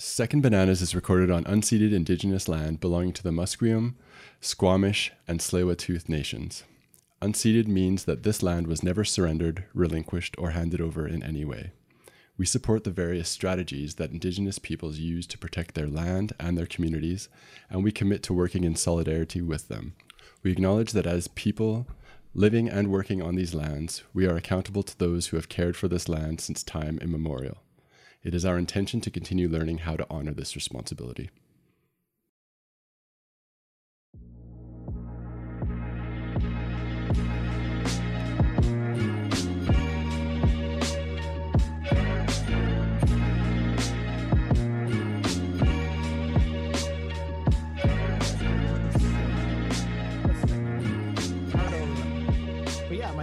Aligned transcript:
Second 0.00 0.42
Bananas 0.42 0.80
is 0.80 0.94
recorded 0.94 1.28
on 1.28 1.42
unceded 1.42 1.92
indigenous 1.92 2.46
land 2.46 2.78
belonging 2.78 3.12
to 3.14 3.22
the 3.24 3.32
Musqueam, 3.32 3.94
Squamish, 4.40 5.10
and 5.26 5.40
Tsleil-Waututh 5.40 6.08
nations. 6.08 6.62
Unceded 7.20 7.66
means 7.66 8.04
that 8.04 8.22
this 8.22 8.40
land 8.40 8.68
was 8.68 8.84
never 8.84 9.02
surrendered, 9.02 9.64
relinquished, 9.74 10.36
or 10.38 10.50
handed 10.50 10.80
over 10.80 11.08
in 11.08 11.24
any 11.24 11.44
way. 11.44 11.72
We 12.36 12.46
support 12.46 12.84
the 12.84 12.92
various 12.92 13.28
strategies 13.28 13.96
that 13.96 14.12
Indigenous 14.12 14.60
peoples 14.60 15.00
use 15.00 15.26
to 15.26 15.38
protect 15.38 15.74
their 15.74 15.88
land 15.88 16.32
and 16.38 16.56
their 16.56 16.66
communities, 16.66 17.28
and 17.68 17.82
we 17.82 17.90
commit 17.90 18.22
to 18.22 18.32
working 18.32 18.62
in 18.62 18.76
solidarity 18.76 19.42
with 19.42 19.66
them. 19.66 19.96
We 20.44 20.52
acknowledge 20.52 20.92
that 20.92 21.08
as 21.08 21.26
people 21.26 21.88
living 22.34 22.68
and 22.68 22.92
working 22.92 23.20
on 23.20 23.34
these 23.34 23.52
lands, 23.52 24.04
we 24.14 24.28
are 24.28 24.36
accountable 24.36 24.84
to 24.84 24.96
those 24.96 25.26
who 25.26 25.36
have 25.36 25.48
cared 25.48 25.76
for 25.76 25.88
this 25.88 26.08
land 26.08 26.40
since 26.40 26.62
time 26.62 27.00
immemorial. 27.02 27.58
It 28.24 28.34
is 28.34 28.44
our 28.44 28.58
intention 28.58 29.00
to 29.02 29.10
continue 29.10 29.48
learning 29.48 29.78
how 29.78 29.96
to 29.96 30.06
honor 30.10 30.32
this 30.34 30.54
responsibility. 30.54 31.30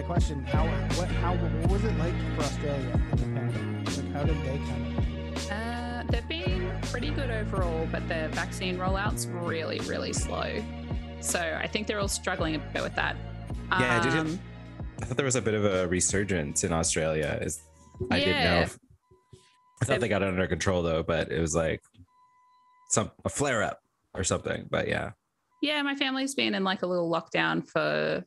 Question: 0.06 0.46
How 0.46 0.66
what 0.98 1.10
how 1.10 1.36
what 1.36 1.72
was 1.72 1.84
it 1.84 1.98
like 1.98 2.14
for 2.36 2.44
Australia 2.44 3.02
in 3.12 3.18
the 3.18 3.42
pandemic? 3.42 3.98
Like, 3.98 4.14
how 4.14 4.24
did 4.24 4.38
they 4.46 4.58
kind 4.60 4.82
of? 4.82 4.85
Pretty 6.96 7.12
good 7.12 7.30
overall, 7.30 7.86
but 7.92 8.08
the 8.08 8.30
vaccine 8.30 8.78
rollout's 8.78 9.28
really, 9.28 9.80
really 9.80 10.14
slow. 10.14 10.64
So 11.20 11.60
I 11.62 11.68
think 11.68 11.88
they're 11.88 12.00
all 12.00 12.08
struggling 12.08 12.56
a 12.56 12.60
bit 12.60 12.82
with 12.84 12.96
that. 12.96 13.18
Yeah, 13.70 14.02
did 14.02 14.14
Um, 14.14 14.28
it, 14.28 14.40
I 15.02 15.06
thought 15.06 15.18
there 15.18 15.26
was 15.26 15.36
a 15.36 15.42
bit 15.42 15.56
of 15.56 15.66
a 15.66 15.90
resurgence 15.90 16.64
in 16.64 16.72
Australia. 16.72 17.38
Is 17.42 17.62
I 18.10 18.20
didn't 18.20 18.36
know. 18.36 18.40
Yeah. 18.44 18.62
If, 18.62 18.80
I 19.82 19.86
thought 19.86 20.00
they 20.00 20.08
got 20.08 20.22
it 20.22 20.30
under 20.30 20.48
control 20.48 20.84
though, 20.84 21.04
but 21.04 21.34
it 21.34 21.42
was 21.42 21.54
like 21.54 21.82
some 22.88 23.12
a 23.26 23.30
flare 23.30 23.62
up 23.62 23.82
or 24.14 24.24
something. 24.24 24.66
But 24.72 24.88
yeah, 24.88 25.12
Yeah, 25.62 25.82
my 25.82 25.96
family's 25.96 26.34
been 26.34 26.56
in 26.56 26.64
like 26.64 26.82
a 26.82 26.88
little 26.88 27.12
lockdown 27.12 27.68
for 27.68 28.24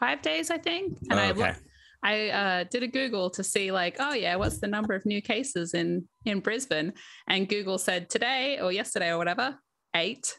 five 0.00 0.20
days, 0.20 0.50
I 0.50 0.58
think. 0.58 0.98
And 1.10 1.20
Oh, 1.20 1.22
I 1.22 1.30
okay. 1.30 1.54
Look, 2.02 2.10
I 2.12 2.28
uh, 2.30 2.64
did 2.70 2.82
a 2.82 2.88
Google 2.88 3.30
to 3.30 3.44
see 3.44 3.72
like, 3.72 3.96
oh 3.98 4.14
yeah, 4.14 4.36
what's 4.36 4.58
the 4.60 4.66
number 4.68 4.94
of 4.94 5.04
new 5.06 5.20
cases 5.22 5.74
in 5.74 6.08
in 6.24 6.40
Brisbane? 6.40 6.92
And 7.28 7.48
Google 7.48 7.78
said 7.78 8.08
today 8.10 8.58
or 8.60 8.72
yesterday 8.72 9.10
or 9.10 9.18
whatever, 9.18 9.56
eight. 9.94 10.38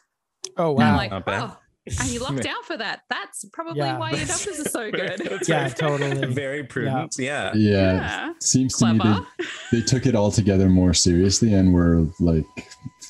Oh 0.56 0.74
And 0.74 0.82
I'm 0.84 0.92
wow! 0.92 0.96
like, 0.96 1.10
Not 1.10 1.24
bad. 1.26 1.42
oh, 1.50 1.56
and 2.00 2.08
you 2.10 2.20
locked 2.20 2.42
down 2.42 2.62
for 2.64 2.76
that. 2.76 3.00
That's 3.10 3.44
probably 3.52 3.78
Yeah. 3.80 3.98
why 3.98 4.10
your 4.10 4.18
numbers 4.26 4.60
are 4.60 4.68
so 4.68 4.90
good. 4.90 5.18
That's 5.20 5.48
Yeah, 5.48 5.68
totally. 5.68 6.26
Very 6.34 6.64
prudent. 6.64 7.14
Yeah. 7.18 7.52
Yeah, 7.54 7.92
Yeah. 7.94 8.32
seems 8.40 8.76
to 8.78 8.92
me 8.92 8.98
they, 8.98 9.44
they 9.78 9.82
took 9.84 10.06
it 10.06 10.14
all 10.14 10.30
together 10.32 10.68
more 10.68 10.94
seriously 10.94 11.54
and 11.54 11.72
were 11.72 12.06
like 12.20 12.44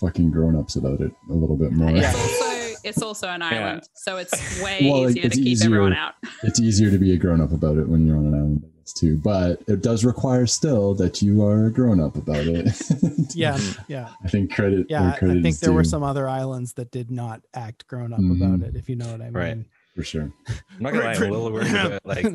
fucking 0.00 0.30
grown 0.30 0.56
ups 0.56 0.76
about 0.76 1.00
it 1.00 1.12
a 1.30 1.32
little 1.32 1.56
bit 1.56 1.72
more. 1.72 1.90
It's 1.90 2.14
also 2.14 2.51
it's 2.84 3.02
also 3.02 3.28
an 3.28 3.42
island, 3.42 3.82
so 3.94 4.16
it's 4.18 4.60
way 4.62 4.80
Well, 4.90 5.08
easier 5.10 5.26
it's 5.26 5.36
to 5.36 5.42
keep 5.42 5.48
easier- 5.52 5.66
everyone 5.68 5.92
out. 5.94 6.14
it's 6.42 6.60
easier 6.60 6.90
to 6.90 6.98
be 6.98 7.12
a 7.12 7.16
grown 7.16 7.40
up 7.40 7.52
about 7.52 7.76
it 7.78 7.88
when 7.88 8.06
you're 8.06 8.16
on 8.16 8.26
an 8.26 8.34
island, 8.34 8.62
I 8.64 8.78
guess, 8.80 8.92
too. 8.92 9.16
But 9.16 9.62
it 9.68 9.82
does 9.82 10.04
require 10.04 10.46
still 10.46 10.94
that 10.94 11.22
you 11.22 11.44
are 11.44 11.66
a 11.66 11.72
grown 11.72 12.00
up 12.00 12.16
about 12.16 12.46
it. 12.46 12.68
Yeah, 13.34 13.58
yeah, 13.88 14.10
I 14.22 14.28
think 14.28 14.52
credit. 14.54 14.86
yeah. 14.90 15.02
where 15.20 15.30
I 15.30 15.34
think 15.34 15.46
is 15.46 15.60
there 15.60 15.72
were 15.72 15.84
some 15.84 16.02
other 16.02 16.28
islands 16.28 16.74
that 16.74 16.90
did 16.90 17.10
not 17.10 17.40
act 17.54 17.86
grown 17.86 18.12
up 18.12 18.20
Mhm. 18.20 18.36
about 18.56 18.68
it. 18.68 18.76
If 18.76 18.88
you 18.90 18.96
know 18.96 19.06
what 19.10 19.22
I 19.22 19.24
mean. 19.24 19.32
Right. 19.32 19.58
for 19.96 20.02
sure. 20.02 20.32
I'm 20.48 20.54
not 20.80 20.92
gonna 20.92 21.04
lie, 21.04 21.12
I'm 21.14 21.22
a 21.22 21.30
little 21.30 21.50
worried 21.52 21.70
about 21.70 22.04
like 22.04 22.26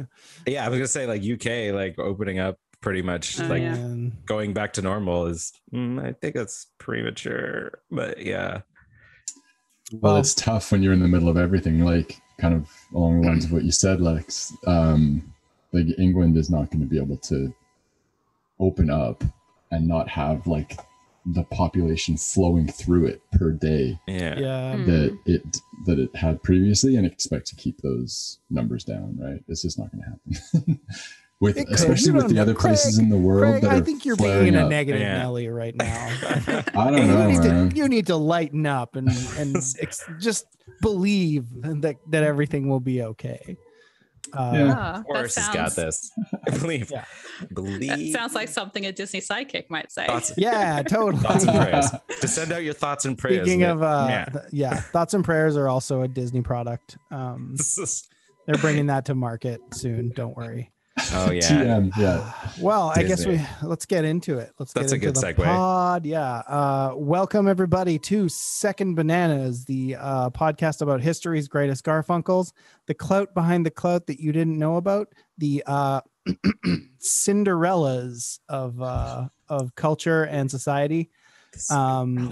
yeah, 0.47 0.65
I 0.65 0.69
was 0.69 0.77
gonna 0.79 0.87
say 0.87 1.05
like 1.05 1.21
UK 1.23 1.73
like 1.75 1.99
opening 1.99 2.39
up 2.39 2.57
pretty 2.81 3.01
much 3.03 3.39
Oh, 3.39 3.45
like 3.45 3.61
yeah. 3.61 3.95
Going 4.25 4.53
back 4.53 4.73
to 4.73 4.81
normal 4.81 5.27
is 5.27 5.51
mm, 5.73 6.03
I 6.03 6.13
think 6.13 6.33
that's 6.35 6.67
premature. 6.79 7.79
But 7.91 8.23
yeah. 8.25 8.61
Well, 9.91 10.13
Well- 10.13 10.17
it's 10.17 10.33
tough 10.33 10.71
when 10.71 10.83
you're 10.83 10.93
in 10.93 10.99
the 10.99 11.07
middle 11.07 11.29
of 11.29 11.37
everything, 11.37 11.79
like 11.81 12.19
kind 12.39 12.53
of 12.53 12.69
along 12.93 13.21
the 13.21 13.27
lines 13.27 13.45
of 13.45 13.51
what 13.51 13.63
you 13.63 13.71
said, 13.71 13.99
Lex. 14.01 14.53
Um, 14.65 15.33
like 15.73 15.87
England 15.97 16.37
is 16.37 16.49
not 16.49 16.69
going 16.71 16.81
to 16.81 16.85
be 16.87 16.97
able 16.99 17.17
to 17.17 17.53
open 18.59 18.89
up 18.89 19.23
and 19.71 19.87
not 19.87 20.07
have 20.09 20.47
like 20.47 20.79
the 21.25 21.43
population 21.43 22.15
flowing 22.15 22.67
through 22.67 23.05
it 23.05 23.21
per 23.33 23.51
day 23.51 23.99
Yeah. 24.07 24.39
yeah, 24.39 24.75
Mm. 24.75 24.85
that 24.85 25.17
it 25.25 25.57
that 25.85 25.99
it 25.99 26.15
had 26.15 26.41
previously 26.41 26.95
and 26.95 27.05
expect 27.05 27.47
to 27.47 27.55
keep 27.55 27.81
those 27.81 28.39
numbers 28.49 28.85
down 28.85 29.17
right 29.19 29.43
it's 29.49 29.61
just 29.63 29.77
not 29.77 29.91
going 29.91 30.03
to 30.05 30.09
happen 30.09 30.79
with 31.39 31.57
It 31.57 31.65
could. 31.65 31.75
especially 31.75 32.11
with 32.13 32.27
the 32.29 32.35
know. 32.35 32.41
other 32.43 32.55
places 32.55 32.97
in 32.97 33.09
the 33.09 33.17
world 33.17 33.51
Craig, 33.53 33.61
that 33.63 33.71
I 33.71 33.81
think 33.81 34.05
you're 34.05 34.15
flaring 34.15 34.53
being 34.53 34.55
a 34.55 34.67
negative 34.67 35.01
Yeah. 35.01 35.19
Nelly 35.19 35.47
right 35.49 35.75
now. 35.75 36.07
i 36.23 36.63
don't 36.73 36.97
you 36.97 37.03
know 37.05 37.27
need 37.27 37.39
man. 37.39 37.69
to 37.69 37.75
you 37.75 37.87
need 37.87 38.07
to 38.07 38.15
lighten 38.15 38.65
up 38.65 38.95
and 38.95 39.07
and 39.37 39.55
ex- 39.79 40.03
just 40.19 40.45
believe 40.81 41.45
that 41.61 41.95
that 42.09 42.23
everything 42.23 42.69
will 42.69 42.79
be 42.79 43.01
okay. 43.03 43.57
Uh, 44.33 44.51
Yeah. 44.53 44.73
Ah, 44.77 44.93
that 44.97 45.05
Forrest 45.05 45.37
has 45.39 45.49
got 45.55 45.75
this. 45.75 46.11
I 46.47 46.49
believe. 46.57 46.91
Yeah. 46.91 47.05
That 47.39 47.53
Believe. 47.53 48.11
sounds 48.13 48.33
like 48.35 48.49
something 48.49 48.85
a 48.85 48.91
Disney 48.91 49.21
sidekick 49.21 49.69
might 49.69 49.89
say. 49.91 50.05
thoughts, 50.07 50.33
Yeah, 50.37 50.81
totally. 50.83 51.21
thoughts 51.23 51.45
and 51.45 51.55
prayers. 51.55 51.91
to 52.19 52.27
send 52.27 52.51
out 52.51 52.63
your 52.63 52.73
thoughts 52.73 53.05
and 53.05 53.17
prayers. 53.17 53.45
Speaking 53.47 53.63
of, 53.63 53.81
uh, 53.83 54.07
yeah. 54.09 54.25
th- 54.25 54.43
yeah, 54.51 54.75
thoughts 54.75 55.13
and 55.13 55.23
prayers 55.23 55.55
are 55.55 55.69
also 55.69 56.01
a 56.01 56.07
Disney 56.09 56.41
product. 56.41 56.97
Um, 57.11 57.55
they're 58.47 58.57
bringing 58.57 58.87
that 58.87 59.05
to 59.05 59.15
market 59.15 59.61
soon. 59.73 60.09
Don't 60.09 60.35
worry. 60.35 60.71
Oh 61.13 61.31
yeah. 61.31 61.41
TM, 61.41 61.91
yeah 61.97 62.31
Well, 62.59 62.91
I 62.95 63.03
guess 63.03 63.25
we 63.25 63.39
let's 63.61 63.85
get 63.85 64.03
into 64.05 64.37
it. 64.39 64.51
Let's 64.59 64.73
That's 64.73 64.91
get 64.93 65.03
a 65.03 65.07
into 65.07 65.21
good 65.21 65.37
the 65.37 65.41
segue. 65.41 65.45
pod. 65.45 66.05
Yeah. 66.05 66.37
Uh, 66.47 66.93
welcome 66.95 67.47
everybody 67.47 67.99
to 67.99 68.27
Second 68.29 68.95
Bananas, 68.95 69.65
the 69.65 69.95
uh, 69.99 70.29
podcast 70.31 70.81
about 70.81 71.01
history's 71.01 71.47
greatest 71.47 71.83
Garfunkels, 71.85 72.51
the 72.87 72.93
clout 72.93 73.33
behind 73.33 73.65
the 73.65 73.71
clout 73.71 74.07
that 74.07 74.19
you 74.19 74.31
didn't 74.31 74.57
know 74.57 74.77
about, 74.77 75.13
the 75.37 75.63
uh, 75.67 76.01
Cinderellas 76.99 78.39
of 78.49 78.81
uh, 78.81 79.27
of 79.49 79.75
culture 79.75 80.23
and 80.23 80.49
society. 80.49 81.09
Um, 81.69 82.29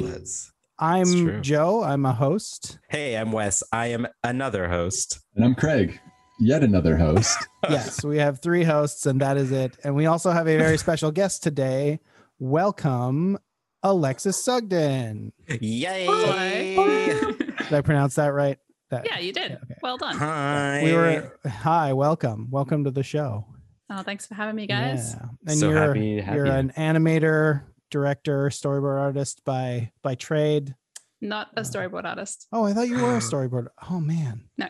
I'm. 0.79 1.41
Joe. 1.41 1.83
I'm 1.83 2.05
a 2.05 2.13
host. 2.13 2.79
Hey, 2.89 3.15
I'm 3.15 3.31
Wes. 3.31 3.63
I 3.71 3.87
am 3.87 4.07
another 4.23 4.67
host. 4.67 5.19
and 5.35 5.45
i'm 5.45 5.55
craig 5.55 5.99
yet 6.40 6.63
another 6.63 6.97
host 6.97 7.38
yes, 7.69 8.03
we 8.03 8.18
have 8.18 8.41
three 8.41 8.63
hosts, 8.63 9.06
and 9.06 9.22
that 9.22 9.38
is 9.38 9.51
it. 9.51 9.78
And 9.84 9.96
we 9.96 10.06
also 10.06 10.31
have 10.31 10.47
a 10.47 10.57
very 10.57 10.78
special 10.78 11.12
guest 11.12 11.44
today. 11.44 12.00
Welcome, 12.40 13.38
Alexis 13.84 14.44
Sugden. 14.44 15.31
Yay! 15.47 16.06
Hello. 16.06 17.31
Did 17.31 17.73
I 17.73 17.81
pronounce 17.81 18.16
that 18.16 18.28
right? 18.28 18.57
That, 18.91 19.06
yeah, 19.06 19.18
you 19.19 19.34
did. 19.34 19.51
Yeah, 19.51 19.57
okay. 19.63 19.75
Well 19.81 19.97
done. 19.97 20.16
Hi. 20.18 20.81
We 20.84 20.94
were 20.94 21.40
hi, 21.47 21.94
welcome, 21.94 22.50
welcome 22.52 22.84
to 22.84 22.91
the 22.91 23.03
show, 23.03 23.47
Oh, 23.90 24.02
thanks 24.02 24.25
for 24.25 24.35
having 24.35 24.56
me, 24.56 24.67
guys. 24.67 25.13
Yeah, 25.13 25.28
and 25.47 25.57
So 25.57 25.69
you're 25.69 25.79
happy 25.79 26.16
to 26.16 26.22
have 26.22 26.35
you're 26.35 26.46
an 26.46 26.72
animator, 26.78 27.63
director, 27.91 28.50
storyboard 28.50 29.00
artist 29.00 29.41
by 29.46 29.91
by 30.02 30.16
trade. 30.16 30.75
Not 31.25 31.47
a 31.57 31.61
storyboard 31.61 32.05
artist. 32.05 32.47
Oh, 32.53 32.65
I 32.65 32.73
thought 32.73 32.87
you 32.87 32.95
were 33.01 33.15
a 33.15 33.19
storyboard. 33.31 33.67
Oh 33.89 33.99
man. 33.99 34.43
No. 34.57 34.67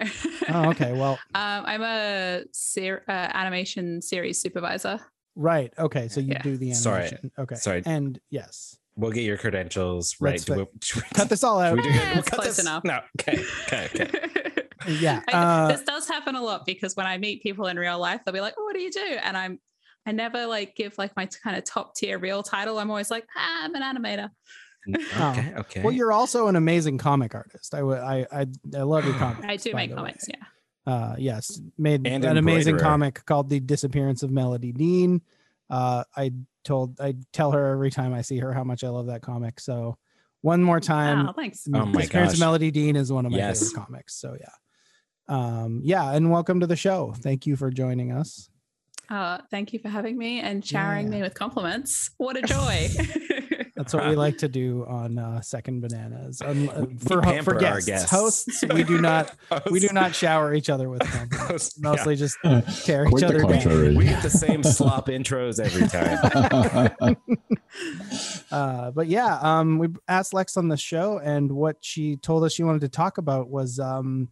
Oh, 0.49 0.69
okay. 0.69 0.93
Well, 0.97 1.19
um, 1.35 1.63
I'm 1.65 1.81
a 1.81 2.43
ser- 2.51 3.03
uh, 3.07 3.11
animation 3.11 4.01
series 4.01 4.39
supervisor. 4.41 4.99
right. 5.35 5.73
Okay, 5.77 6.07
so 6.07 6.21
you 6.21 6.31
Yeah. 6.33 6.41
do 6.41 6.51
the 6.57 6.71
animation. 6.71 6.81
Sorry. 6.81 7.01
animation. 7.03 7.31
Okay. 7.39 7.55
Sorry. 7.55 7.83
And 7.85 8.19
yes, 8.29 8.77
We'll 8.97 9.11
get 9.11 9.23
your 9.25 9.37
credentials 9.37 10.15
right. 10.21 10.31
Let's 10.35 10.45
Do 10.45 10.53
we- 10.55 10.65
should 10.81 11.03
we- 11.03 11.09
cut 11.13 11.27
this 11.27 11.43
all 11.43 11.59
should 11.61 11.65
out. 11.67 11.75
we 11.75 11.81
do- 11.83 11.89
we'll 11.89 12.17
it's 12.19 12.29
cut 12.29 12.39
close 12.39 12.55
this- 12.55 12.65
enough. 12.65 12.83
No. 12.85 12.99
Okay. 13.19 13.43
Okay. 13.67 13.89
Okay. 13.93 14.61
Yeah. 14.87 15.21
I- 15.27 15.33
Uh, 15.33 15.67
this 15.67 15.83
does 15.83 16.07
happen 16.07 16.35
a 16.35 16.41
lot 16.41 16.65
because 16.65 16.95
when 16.95 17.05
I 17.05 17.17
meet 17.17 17.43
people 17.43 17.67
in 17.67 17.75
real 17.77 17.99
life, 17.99 18.21
they'll 18.23 18.33
be 18.33 18.39
like, 18.39 18.53
"Oh, 18.57 18.63
what 18.63 18.73
do 18.73 18.81
you 18.81 18.91
do?" 18.91 19.17
And 19.21 19.35
I'm, 19.35 19.59
I 20.05 20.13
never 20.13 20.45
like 20.45 20.75
give 20.77 20.97
like 20.97 21.13
my 21.17 21.25
kind 21.43 21.57
of 21.57 21.65
top 21.65 21.95
tier 21.95 22.17
real 22.19 22.41
title. 22.41 22.79
I'm 22.79 22.89
always 22.89 23.11
like, 23.11 23.25
ah, 23.35 23.65
"I'm 23.65 23.75
an 23.75 23.81
animator." 23.81 24.29
Okay. 24.87 25.53
Okay. 25.57 25.81
Well, 25.83 25.93
you're 25.93 26.11
also 26.11 26.47
an 26.47 26.55
amazing 26.55 26.97
comic 26.97 27.33
artist. 27.35 27.73
I 27.73 27.81
would, 27.83 27.99
I, 27.99 28.25
I, 28.31 28.47
I 28.75 28.81
love 28.83 29.05
your 29.05 29.13
comics. 29.17 29.45
I 29.47 29.55
do 29.57 29.71
by 29.71 29.77
make 29.77 29.89
the 29.89 29.95
way. 29.95 30.01
comics. 30.01 30.25
Yeah. 30.27 30.35
Uh, 30.87 31.15
yes, 31.17 31.59
made 31.77 32.05
And 32.05 32.23
an 32.23 32.37
amazing 32.37 32.77
comic 32.77 33.25
called 33.25 33.49
"The 33.49 33.59
Disappearance 33.59 34.21
of 34.21 34.29
Melody 34.29 34.71
Dean." 34.71 35.21
Uh, 35.67 36.03
I 36.15 36.31
told, 36.63 37.01
I 37.01 37.15
tell 37.33 37.51
her 37.53 37.71
every 37.71 37.89
time 37.89 38.13
I 38.13 38.21
see 38.21 38.37
her 38.37 38.53
how 38.53 38.63
much 38.63 38.83
I 38.83 38.89
love 38.89 39.07
that 39.07 39.23
comic. 39.23 39.59
So, 39.59 39.97
one 40.41 40.61
more 40.61 40.79
time, 40.79 41.27
oh, 41.27 41.33
thanks. 41.33 41.67
Oh 41.73 41.85
my 41.87 42.01
Disappearance 42.01 42.33
of. 42.33 42.39
Melody 42.39 42.69
Dean 42.69 42.95
is 42.95 43.11
one 43.11 43.25
of 43.25 43.31
my 43.31 43.39
Yes. 43.39 43.59
favorite 43.71 43.83
comics. 43.87 44.15
So 44.15 44.37
yeah, 44.39 44.49
um, 45.27 45.81
yeah, 45.83 46.11
and 46.11 46.29
welcome 46.29 46.59
to 46.59 46.67
the 46.67 46.75
show. 46.75 47.13
Thank 47.17 47.47
you 47.47 47.55
for 47.55 47.71
joining 47.71 48.11
us. 48.11 48.47
Uh, 49.09 49.39
thank 49.49 49.73
you 49.73 49.79
for 49.79 49.89
having 49.89 50.17
me 50.19 50.39
and 50.39 50.63
showering 50.63 51.07
Yeah. 51.07 51.13
me 51.13 51.21
with 51.23 51.33
compliments. 51.33 52.11
What 52.17 52.37
a 52.37 52.41
joy. 52.43 52.89
That's 53.75 53.93
what 53.93 54.07
we 54.07 54.15
like 54.25 54.37
to 54.39 54.47
do 54.47 54.85
on 54.87 55.17
uh, 55.17 55.41
Second 55.41 55.81
Bananas. 55.81 56.41
Um, 56.43 56.69
uh, 56.69 56.81
We 56.81 56.95
for 56.95 57.21
pamper 57.21 57.43
for 57.43 57.55
our 57.55 57.81
guests. 57.81 57.85
guests. 57.87 58.09
hosts, 58.11 58.63
we 58.73 58.83
do 58.83 59.01
not 59.01 59.35
we 59.69 59.79
do 59.79 59.89
not 59.91 60.15
shower 60.15 60.53
each 60.53 60.69
other 60.69 60.89
with 60.89 61.01
compliments. 61.01 61.77
Yeah. 61.81 61.89
Mostly 61.89 62.15
just 62.15 62.37
tear 62.85 63.05
Quite 63.05 63.19
each 63.19 63.23
other 63.23 63.39
down. 63.43 63.95
We 63.95 64.05
get 64.05 64.23
the 64.23 64.29
same 64.29 64.63
slop 64.63 65.07
intros 65.07 65.59
every 65.59 65.87
time. 65.87 67.17
Uh, 68.51 68.91
but 68.91 69.07
yeah, 69.07 69.37
um, 69.41 69.77
we 69.77 69.89
asked 70.07 70.33
Lex 70.33 70.55
on 70.57 70.67
the 70.69 70.77
show, 70.77 71.19
and 71.19 71.51
what 71.51 71.77
she 71.81 72.15
told 72.17 72.43
us 72.43 72.53
she 72.53 72.63
wanted 72.63 72.81
to 72.81 72.89
talk 72.89 73.17
about 73.17 73.49
was, 73.49 73.79
um, 73.79 74.29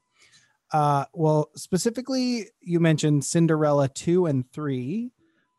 uh, 0.71 1.05
well, 1.13 1.49
specifically, 1.55 2.47
you 2.61 2.79
mentioned 2.79 3.25
Cinderella 3.25 3.89
two 3.89 4.25
and 4.25 4.49
three, 4.51 5.11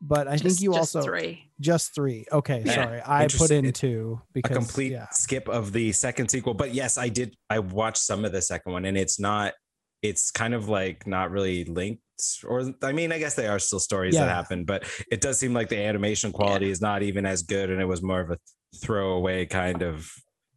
but 0.07 0.27
I 0.27 0.31
think 0.31 0.43
Just- 0.43 0.61
you 0.61 0.71
just 0.73 0.95
also 0.95 1.01
three. 1.01 1.51
just 1.59 1.95
three. 1.95 2.25
Okay, 2.31 2.61
Yeah, 2.65 2.73
sorry, 2.75 3.01
I 3.05 3.23
put 3.23 3.33
interesting. 3.33 3.65
in 3.65 3.73
two 3.73 4.21
because 4.33 4.55
a 4.55 4.59
complete 4.59 4.91
yeah, 4.91 5.09
skip 5.09 5.47
of 5.49 5.73
the 5.73 5.91
second 5.91 6.29
sequel. 6.29 6.53
But 6.53 6.73
yes, 6.73 6.97
I 6.97 7.09
did. 7.09 7.35
I 7.49 7.59
watched 7.59 7.97
some 8.03 8.23
of 8.25 8.31
the 8.31 8.41
second 8.41 8.71
one, 8.73 8.85
and 8.85 8.97
it's 8.97 9.19
not. 9.19 9.53
It's 10.01 10.29
kind 10.29 10.53
of 10.53 10.69
like 10.69 11.07
not 11.07 11.31
really 11.31 11.63
linked, 11.65 12.01
or 12.45 12.71
I 12.83 12.91
mean, 12.91 13.11
I 13.11 13.17
guess 13.17 13.33
they 13.33 13.47
are 13.47 13.57
still 13.57 13.79
stories 13.79 14.13
that 14.15 14.29
happen, 14.29 14.63
but 14.63 14.83
it 15.11 15.19
does 15.21 15.39
seem 15.39 15.53
like 15.53 15.69
the 15.69 15.79
animation 15.79 16.31
quality 16.31 16.69
is 16.69 16.79
not 16.79 17.01
even 17.01 17.25
as 17.25 17.41
good, 17.41 17.71
and 17.71 17.81
it 17.81 17.85
was 17.85 18.03
more 18.03 18.21
of 18.21 18.29
a 18.29 18.37
throwaway 18.77 19.45
kind 19.47 19.81
of. 19.81 20.09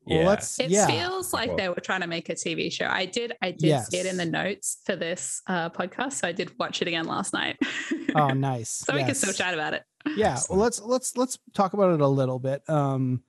Well, 0.09 0.19
Yeah, 0.21 0.27
let's 0.27 0.59
It 0.61 0.71
yeah, 0.71 0.87
feels 0.87 1.33
like 1.33 1.49
Well- 1.49 1.57
they 1.57 1.69
were 1.69 1.75
trying 1.77 2.01
to 2.01 2.07
make 2.07 2.29
a 2.29 2.35
TV 2.35 2.71
show. 2.73 2.87
I 2.87 3.05
did, 3.07 3.35
I 3.43 3.51
did 3.53 3.85
see 3.85 3.99
it 3.99 4.07
in 4.07 4.17
the 4.17 4.27
notes 4.27 4.79
for 4.85 4.97
this 4.97 5.43
uh, 5.47 5.71
podcast, 5.71 6.15
so 6.15 6.29
I 6.29 6.33
did 6.33 6.53
watch 6.59 6.81
it 6.83 6.89
again 6.89 7.07
last 7.07 7.33
night. 7.33 7.59
oh 8.15 8.33
nice, 8.33 8.71
so 8.71 8.95
we 8.95 9.05
can 9.05 9.15
still 9.15 9.33
chat 9.33 9.55
about 9.55 9.75
it. 9.75 9.83
yeah 10.17 10.41
well 10.51 10.59
let's 10.59 10.81
let's 10.81 11.17
let's 11.17 11.39
talk 11.55 11.73
about 11.75 11.93
it 11.95 12.01
a 12.01 12.07
little 12.09 12.39
bit 12.39 12.63
um 12.71 13.23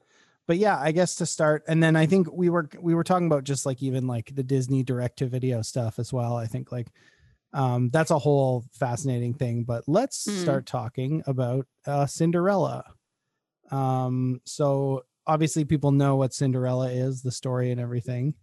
but 0.48 0.58
yeah 0.58 0.78
i 0.80 0.92
guess 0.92 1.16
to 1.16 1.26
start 1.26 1.64
and 1.68 1.82
then 1.84 1.96
i 1.96 2.06
think 2.06 2.32
we 2.32 2.50
were 2.50 2.70
we 2.80 2.94
were 2.96 3.04
talking 3.04 3.26
about 3.28 3.44
just 3.44 3.66
like 3.66 3.82
even 3.84 4.08
like 4.08 4.34
the 4.36 4.44
disney 4.44 4.82
direct 4.84 5.18
to 5.18 5.26
video 5.26 5.62
stuff 5.62 6.00
as 6.00 6.14
well 6.14 6.36
i 6.38 6.46
think 6.46 6.72
like 6.72 6.88
um 7.54 7.90
that's 7.90 8.12
a 8.12 8.20
whole 8.20 8.64
fascinating 8.72 9.34
thing 9.34 9.64
but 9.64 9.84
let's 9.88 10.26
Mm. 10.28 10.42
start 10.42 10.66
talking 10.66 11.22
about 11.28 11.66
uh 11.86 12.06
cinderella 12.06 12.84
um 13.72 14.40
so 14.46 15.04
obviously 15.30 15.64
people 15.64 15.92
know 15.92 16.16
what 16.16 16.34
cinderella 16.34 16.90
is 16.90 17.22
the 17.22 17.32
story 17.32 17.72
and 17.72 17.80
everything 17.80 18.34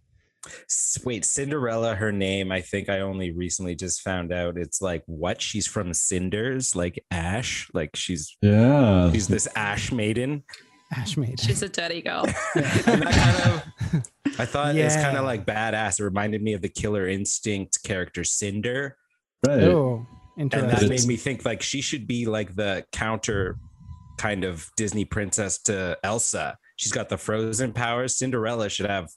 Wait, 1.03 1.25
Cinderella, 1.25 1.95
her 1.95 2.11
name, 2.11 2.51
I 2.51 2.61
think 2.61 2.89
I 2.89 3.01
only 3.01 3.31
recently 3.31 3.75
just 3.75 4.01
found 4.01 4.31
out. 4.31 4.57
It's 4.57 4.81
like 4.81 5.03
what? 5.05 5.41
She's 5.41 5.67
from 5.67 5.93
Cinders, 5.93 6.75
like 6.75 7.03
Ash. 7.11 7.69
Like 7.73 7.95
she's 7.95 8.37
yeah. 8.41 9.11
she's 9.11 9.27
this 9.27 9.47
Ash 9.55 9.91
maiden. 9.91 10.43
ash 10.93 11.17
maiden. 11.17 11.37
She's 11.37 11.63
a 11.63 11.69
dirty 11.69 12.01
girl. 12.01 12.25
And 12.55 13.01
that 13.01 13.63
kind 13.91 14.03
of 14.03 14.39
I 14.39 14.45
thought 14.45 14.75
it's 14.75 14.95
kind 14.95 15.17
of 15.17 15.25
like 15.25 15.45
badass. 15.45 15.99
It 15.99 16.03
reminded 16.03 16.41
me 16.41 16.53
of 16.53 16.61
the 16.61 16.69
Killer 16.69 17.07
Instinct 17.07 17.83
character 17.83 18.23
Cinder. 18.23 18.97
Right. 19.45 19.63
oh 19.63 20.05
And 20.37 20.51
that 20.51 20.87
made 20.87 21.05
me 21.05 21.15
think 21.15 21.45
like 21.45 21.61
she 21.61 21.81
should 21.81 22.07
be 22.07 22.25
like 22.25 22.55
the 22.55 22.85
counter 22.91 23.57
kind 24.17 24.43
of 24.43 24.69
Disney 24.77 25.05
princess 25.05 25.59
to 25.63 25.97
Elsa. 26.03 26.57
She's 26.77 26.91
got 26.93 27.09
the 27.09 27.17
frozen 27.17 27.73
powers. 27.73 28.15
Cinderella 28.15 28.69
should 28.69 28.89
have 28.89 29.09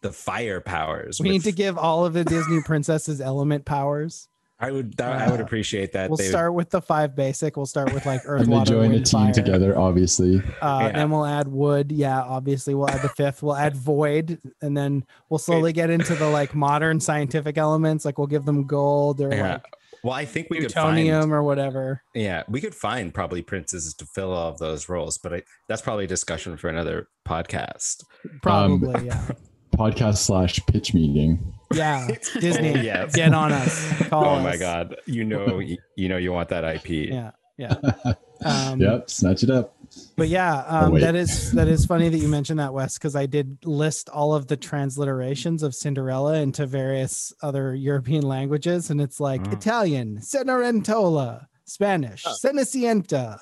the 0.00 0.10
fire 0.12 0.60
powers. 0.60 1.20
we 1.20 1.28
need 1.28 1.44
to 1.44 1.52
give 1.52 1.76
all 1.78 2.04
of 2.06 2.12
the 2.14 2.24
disney 2.24 2.60
princesses 2.64 3.20
element 3.20 3.64
powers 3.64 4.28
I 4.58 4.70
would 4.70 4.96
that, 4.98 5.12
I 5.22 5.28
would 5.28 5.40
Uh, 5.40 5.44
appreciate 5.44 5.92
that. 5.94 6.08
We'll 6.08 6.16
They- 6.18 6.28
start 6.28 6.54
with 6.54 6.70
the 6.70 6.80
five 6.80 7.16
basic. 7.16 7.56
We'll 7.56 7.66
start 7.66 7.92
with 7.92 8.06
like 8.06 8.20
earth, 8.26 8.42
and 8.42 8.52
they 8.52 8.56
water, 8.56 8.72
join 8.74 8.92
a 8.92 9.00
team 9.00 9.24
fire. 9.24 9.32
together, 9.32 9.76
obviously. 9.76 10.36
Uh, 10.60 10.78
Yeah. 10.82 10.92
Then 10.92 11.10
we'll 11.10 11.24
add 11.26 11.48
wood. 11.48 11.90
Yeah, 11.90 12.22
obviously 12.22 12.72
we'll 12.76 12.88
add 12.88 13.02
the 13.02 13.08
fifth. 13.08 13.42
We'll 13.42 13.56
add 13.56 13.76
void, 13.76 14.38
and 14.60 14.76
then 14.76 15.04
we'll 15.28 15.38
slowly 15.38 15.72
get 15.72 15.90
into 15.90 16.14
the 16.14 16.28
like 16.28 16.54
modern 16.54 17.00
scientific 17.00 17.58
elements. 17.58 18.04
Like 18.04 18.18
we'll 18.18 18.28
give 18.28 18.44
them 18.44 18.64
gold 18.64 19.20
or 19.20 19.34
Yeah. 19.34 19.52
like 19.54 19.64
well, 20.04 20.14
I 20.14 20.24
think 20.24 20.48
we 20.50 20.58
could 20.60 20.72
find 20.72 20.94
plutonium 20.96 21.32
or 21.32 21.42
whatever. 21.42 22.02
Yeah, 22.14 22.42
we 22.48 22.60
could 22.60 22.74
find 22.74 23.12
probably 23.14 23.42
princesses 23.42 23.94
to 23.94 24.06
fill 24.06 24.32
all 24.32 24.48
of 24.48 24.58
those 24.58 24.88
roles, 24.88 25.18
but 25.18 25.32
I, 25.34 25.42
that's 25.68 25.82
probably 25.82 26.04
a 26.04 26.08
discussion 26.08 26.56
for 26.56 26.68
another 26.68 27.08
podcast. 27.26 28.02
Probably, 28.42 29.06
yeah, 29.06 29.28
Podcast 29.76 30.18
slash 30.18 30.60
pitch 30.66 30.92
meeting. 30.92 31.54
yeah. 31.72 32.06
Disney, 32.40 32.72
Yes. 32.82 33.14
get 33.14 33.32
on 33.32 33.52
us. 33.52 34.08
Call 34.08 34.24
oh 34.24 34.42
my 34.42 34.56
god, 34.58 34.96
you 35.06 35.24
know, 35.24 35.60
you, 35.60 35.78
you 35.96 36.08
know, 36.08 36.18
you 36.18 36.30
want 36.32 36.50
that 36.50 36.62
IP. 36.64 36.88
Yeah, 37.10 37.30
yeah. 37.56 37.74
Um, 38.44 38.80
yep, 38.80 39.08
snatch 39.08 39.44
it 39.44 39.50
up. 39.50 39.76
But 40.16 40.28
yeah, 40.28 40.58
um, 40.66 40.92
wait. 40.92 41.00
that 41.00 41.14
is 41.14 41.52
that 41.58 41.68
is 41.68 41.86
funny 41.86 42.08
that 42.08 42.18
you 42.18 42.28
mentioned 42.28 42.58
that, 42.60 42.72
Wes, 42.74 42.98
because 42.98 43.16
I 43.16 43.26
did 43.26 43.58
list 43.64 44.08
all 44.08 44.34
of 44.34 44.46
the 44.46 44.56
transliterations 44.56 45.62
of 45.62 45.74
Cinderella 45.74 46.34
into 46.40 46.66
various 46.66 47.32
other 47.42 47.74
European 47.74 48.22
languages, 48.22 48.90
and 48.90 49.00
it's 49.00 49.20
like 49.20 49.40
Oh. 49.48 49.52
Italian, 49.52 50.18
Cenerentola, 50.18 51.46
Spanish, 51.64 52.24
Cenicienta, 52.24 53.40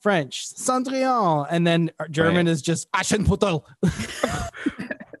French, 0.00 0.48
Cendrillon, 0.54 1.46
and 1.50 1.66
then 1.66 1.90
German 2.10 2.48
is 2.48 2.62
just 2.62 2.90
Aschenputtel. 2.92 3.62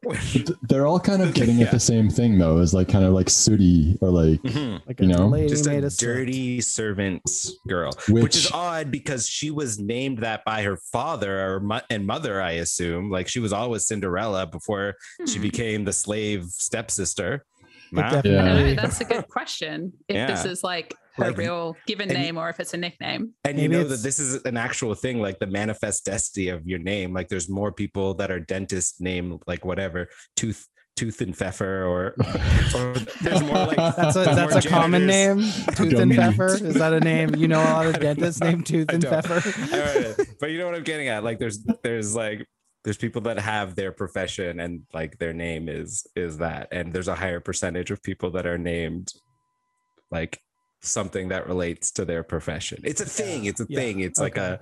But 0.02 0.18
they're 0.62 0.86
all 0.86 0.98
kind 0.98 1.22
of 1.22 1.32
getting 1.32 1.58
Yeah. 1.58 1.66
at 1.66 1.70
the 1.70 1.78
same 1.80 2.10
thing 2.10 2.38
though, 2.38 2.58
is 2.58 2.74
like 2.74 2.88
kind 2.88 3.04
of 3.04 3.12
like 3.12 3.30
sooty 3.30 3.96
or 4.00 4.10
like 4.10 4.42
Mhm. 4.42 4.80
Like 4.86 5.00
You 5.00 5.06
know, 5.06 5.28
lady 5.28 5.48
Just 5.48 5.66
made 5.66 5.84
a 5.84 5.86
of 5.86 5.96
dirty 5.96 6.60
servant 6.60 7.22
girl, 7.68 7.92
which, 8.08 8.22
Which- 8.24 8.36
is 8.36 8.50
odd 8.52 8.90
because 8.90 9.28
she 9.28 9.50
was 9.50 9.78
named 9.78 10.18
that 10.18 10.44
by 10.44 10.62
her 10.62 10.76
father 10.76 11.40
or 11.54 11.60
mo- 11.60 11.80
and 11.88 12.06
mother, 12.06 12.40
I 12.42 12.52
assume. 12.52 13.10
Like 13.10 13.28
she 13.28 13.38
was 13.38 13.52
always 13.52 13.86
Cinderella 13.86 14.46
before 14.46 14.96
she 15.26 15.36
Hmm. 15.36 15.42
became 15.42 15.84
the 15.84 15.92
slave 15.92 16.46
stepsister. 16.46 17.44
It 17.92 17.96
Nah. 17.96 18.06
I 18.06 18.10
definitely- 18.10 18.32
don't 18.32 18.44
know. 18.56 18.66
Yeah. 18.66 18.74
That's 18.82 19.00
a 19.00 19.04
good 19.04 19.28
question. 19.28 19.92
If 20.08 20.26
this 20.28 20.44
is 20.44 20.64
like 20.64 20.94
her 21.16 21.26
Like, 21.28 21.36
real 21.36 21.76
given 21.86 22.08
and- 22.10 22.18
name 22.18 22.38
or 22.38 22.48
if 22.48 22.58
it's 22.60 22.74
a 22.74 22.76
nickname. 22.76 23.34
And 23.44 23.56
Maybe 23.56 23.62
you 23.62 23.68
know 23.68 23.80
it's- 23.80 23.90
that 23.98 24.02
this 24.06 24.18
is 24.18 24.42
an 24.44 24.56
actual 24.56 24.94
thing, 24.94 25.20
like 25.20 25.38
the 25.38 25.46
manifest 25.46 26.04
destiny 26.04 26.48
of 26.48 26.66
your 26.66 26.78
name. 26.78 27.12
Like 27.12 27.28
there's 27.28 27.48
more 27.48 27.72
people 27.72 28.14
that 28.14 28.30
are 28.30 28.40
dentist 28.40 29.00
named 29.00 29.42
like 29.46 29.64
whatever, 29.64 30.08
tooth 30.36 30.66
tooth 30.94 31.22
and 31.22 31.34
pfeffer 31.34 31.84
or, 31.86 32.14
or 32.76 32.92
there's 33.22 33.40
more 33.42 33.64
like 33.64 33.76
That's 33.96 34.14
a 34.14 34.24
that's 34.24 34.52
more 34.52 34.58
a 34.58 34.62
common 34.62 35.06
name. 35.06 35.38
Tooth 35.74 35.94
and 35.94 36.14
Gummy. 36.14 36.16
Pfeffer. 36.16 36.48
Is 36.66 36.74
that 36.74 36.92
a 36.92 37.00
name? 37.00 37.34
You 37.34 37.48
know 37.48 37.62
a 37.62 37.64
lot 37.64 37.86
of 37.86 37.98
dentists 38.00 38.42
named 38.42 38.66
Tooth 38.66 38.90
and 38.92 39.00
don't. 39.02 39.10
Pfeffer. 39.24 39.74
Alright, 39.74 40.28
but 40.38 40.50
you 40.50 40.58
know 40.58 40.66
what 40.66 40.74
I'm 40.74 40.82
getting 40.84 41.08
at. 41.08 41.24
Like 41.24 41.38
there's 41.38 41.64
there's 41.82 42.14
like 42.14 42.46
there's 42.84 42.98
people 42.98 43.22
that 43.22 43.38
have 43.38 43.74
their 43.74 43.90
profession 43.90 44.60
and 44.60 44.82
like 44.92 45.16
their 45.18 45.32
name 45.32 45.70
is 45.70 46.06
is 46.14 46.36
that. 46.38 46.68
And 46.72 46.92
there's 46.92 47.08
a 47.08 47.14
higher 47.14 47.40
percentage 47.40 47.90
of 47.90 48.02
people 48.02 48.30
that 48.32 48.44
are 48.46 48.58
named 48.58 49.12
like 50.10 50.40
something 50.82 51.28
that 51.28 51.46
relates 51.46 51.90
to 51.92 52.04
their 52.04 52.22
profession. 52.22 52.80
It's 52.84 53.00
a 53.00 53.06
thing. 53.06 53.44
It's 53.44 53.60
a 53.60 53.66
Yeah, 53.68 53.78
thing. 53.78 54.00
It's 54.00 54.18
like 54.20 54.36
a 54.36 54.60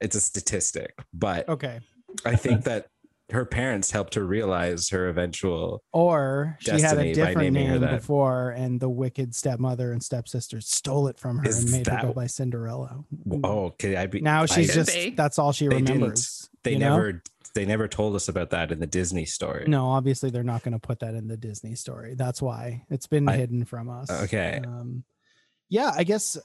it's 0.00 0.16
a 0.16 0.20
statistic. 0.20 0.94
But 1.14 1.48
Okay. 1.48 1.80
I 2.24 2.34
think 2.36 2.64
that 2.64 2.86
her 3.30 3.44
parents 3.46 3.90
helped 3.90 4.14
her 4.16 4.24
realize 4.26 4.90
her 4.90 5.08
eventual 5.08 5.82
Or 5.92 6.58
she 6.60 6.72
Destiny 6.72 6.88
had 6.88 6.98
a 6.98 7.14
different 7.14 7.52
name 7.54 7.80
before, 7.80 8.50
and 8.50 8.78
the 8.78 8.90
wicked 8.90 9.34
stepmother 9.34 9.92
and 9.92 10.02
stepsister 10.02 10.60
stole 10.60 11.06
it 11.08 11.18
from 11.18 11.38
her 11.38 11.48
Is 11.48 11.62
and 11.62 11.72
made 11.72 11.86
her 11.86 11.98
go 12.02 12.12
by 12.12 12.26
Cinderella. 12.26 13.04
oh 13.44 13.66
okay 13.66 13.96
I 13.96 14.06
be 14.06 14.20
now 14.20 14.44
she's 14.46 14.70
I- 14.70 14.74
just 14.74 14.92
be. 14.92 15.10
that's 15.10 15.38
all 15.38 15.52
she 15.52 15.66
They 15.68 15.76
didn't. 15.76 15.94
remembers. 15.94 16.50
they 16.64 16.72
you 16.72 16.78
know? 16.80 16.96
never 16.96 17.22
they 17.54 17.64
never 17.66 17.86
told 17.86 18.16
us 18.16 18.28
about 18.28 18.50
that 18.50 18.72
in 18.72 18.80
the 18.80 18.86
Disney 18.86 19.26
story. 19.26 19.66
No, 19.68 19.86
obviously 19.90 20.30
they're 20.30 20.42
not 20.42 20.62
going 20.62 20.72
to 20.72 20.78
put 20.78 21.00
that 21.00 21.14
in 21.14 21.28
the 21.28 21.36
Disney 21.36 21.74
story. 21.74 22.14
That's 22.14 22.40
why 22.40 22.84
it's 22.90 23.06
been 23.06 23.28
I- 23.28 23.36
hidden 23.36 23.64
from 23.66 23.88
us. 23.90 24.10
Okay. 24.10 24.60
Um, 24.66 25.04
yeah, 25.72 25.90
I 25.96 26.04
guess. 26.04 26.36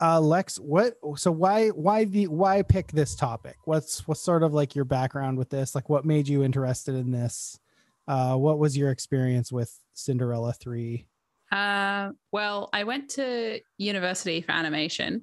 Uh, 0.00 0.20
Lex, 0.20 0.56
what? 0.56 0.96
So 1.14 1.30
why 1.30 1.68
why 1.68 2.04
the 2.04 2.26
why 2.26 2.62
pick 2.62 2.88
this 2.90 3.14
topic? 3.14 3.56
What's 3.64 4.06
what's 4.08 4.20
sort 4.20 4.42
of 4.42 4.52
like 4.52 4.74
your 4.74 4.84
background 4.84 5.38
with 5.38 5.50
this? 5.50 5.76
Like, 5.76 5.88
what 5.88 6.04
made 6.04 6.26
you 6.26 6.42
interested 6.42 6.96
in 6.96 7.12
this? 7.12 7.60
Uh, 8.08 8.34
what 8.36 8.58
was 8.58 8.76
your 8.76 8.90
experience 8.90 9.52
with 9.52 9.72
Cinderella 9.94 10.52
three? 10.52 11.06
Uh, 11.52 12.10
well, 12.32 12.68
I 12.72 12.82
went 12.82 13.10
to 13.10 13.60
university 13.78 14.40
for 14.40 14.50
animation, 14.50 15.22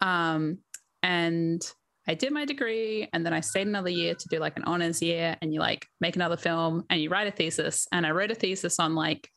um, 0.00 0.58
and 1.02 1.60
I 2.06 2.14
did 2.14 2.32
my 2.32 2.44
degree, 2.44 3.08
and 3.12 3.26
then 3.26 3.32
I 3.32 3.40
stayed 3.40 3.66
another 3.66 3.90
year 3.90 4.14
to 4.14 4.28
do 4.30 4.38
like 4.38 4.56
an 4.56 4.64
honors 4.64 5.02
year, 5.02 5.36
and 5.42 5.52
you 5.52 5.58
like 5.58 5.88
make 6.00 6.14
another 6.14 6.36
film, 6.36 6.84
and 6.88 7.02
you 7.02 7.10
write 7.10 7.26
a 7.26 7.32
thesis, 7.32 7.88
and 7.90 8.06
I 8.06 8.12
wrote 8.12 8.30
a 8.30 8.36
thesis 8.36 8.78
on 8.78 8.94
like 8.94 9.28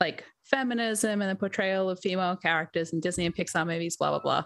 like 0.00 0.24
feminism 0.44 1.20
and 1.22 1.30
the 1.30 1.34
portrayal 1.34 1.90
of 1.90 1.98
female 2.00 2.36
characters 2.36 2.92
in 2.92 3.00
Disney 3.00 3.26
and 3.26 3.34
Pixar 3.34 3.66
movies, 3.66 3.96
blah 3.96 4.10
blah 4.10 4.20
blah. 4.20 4.44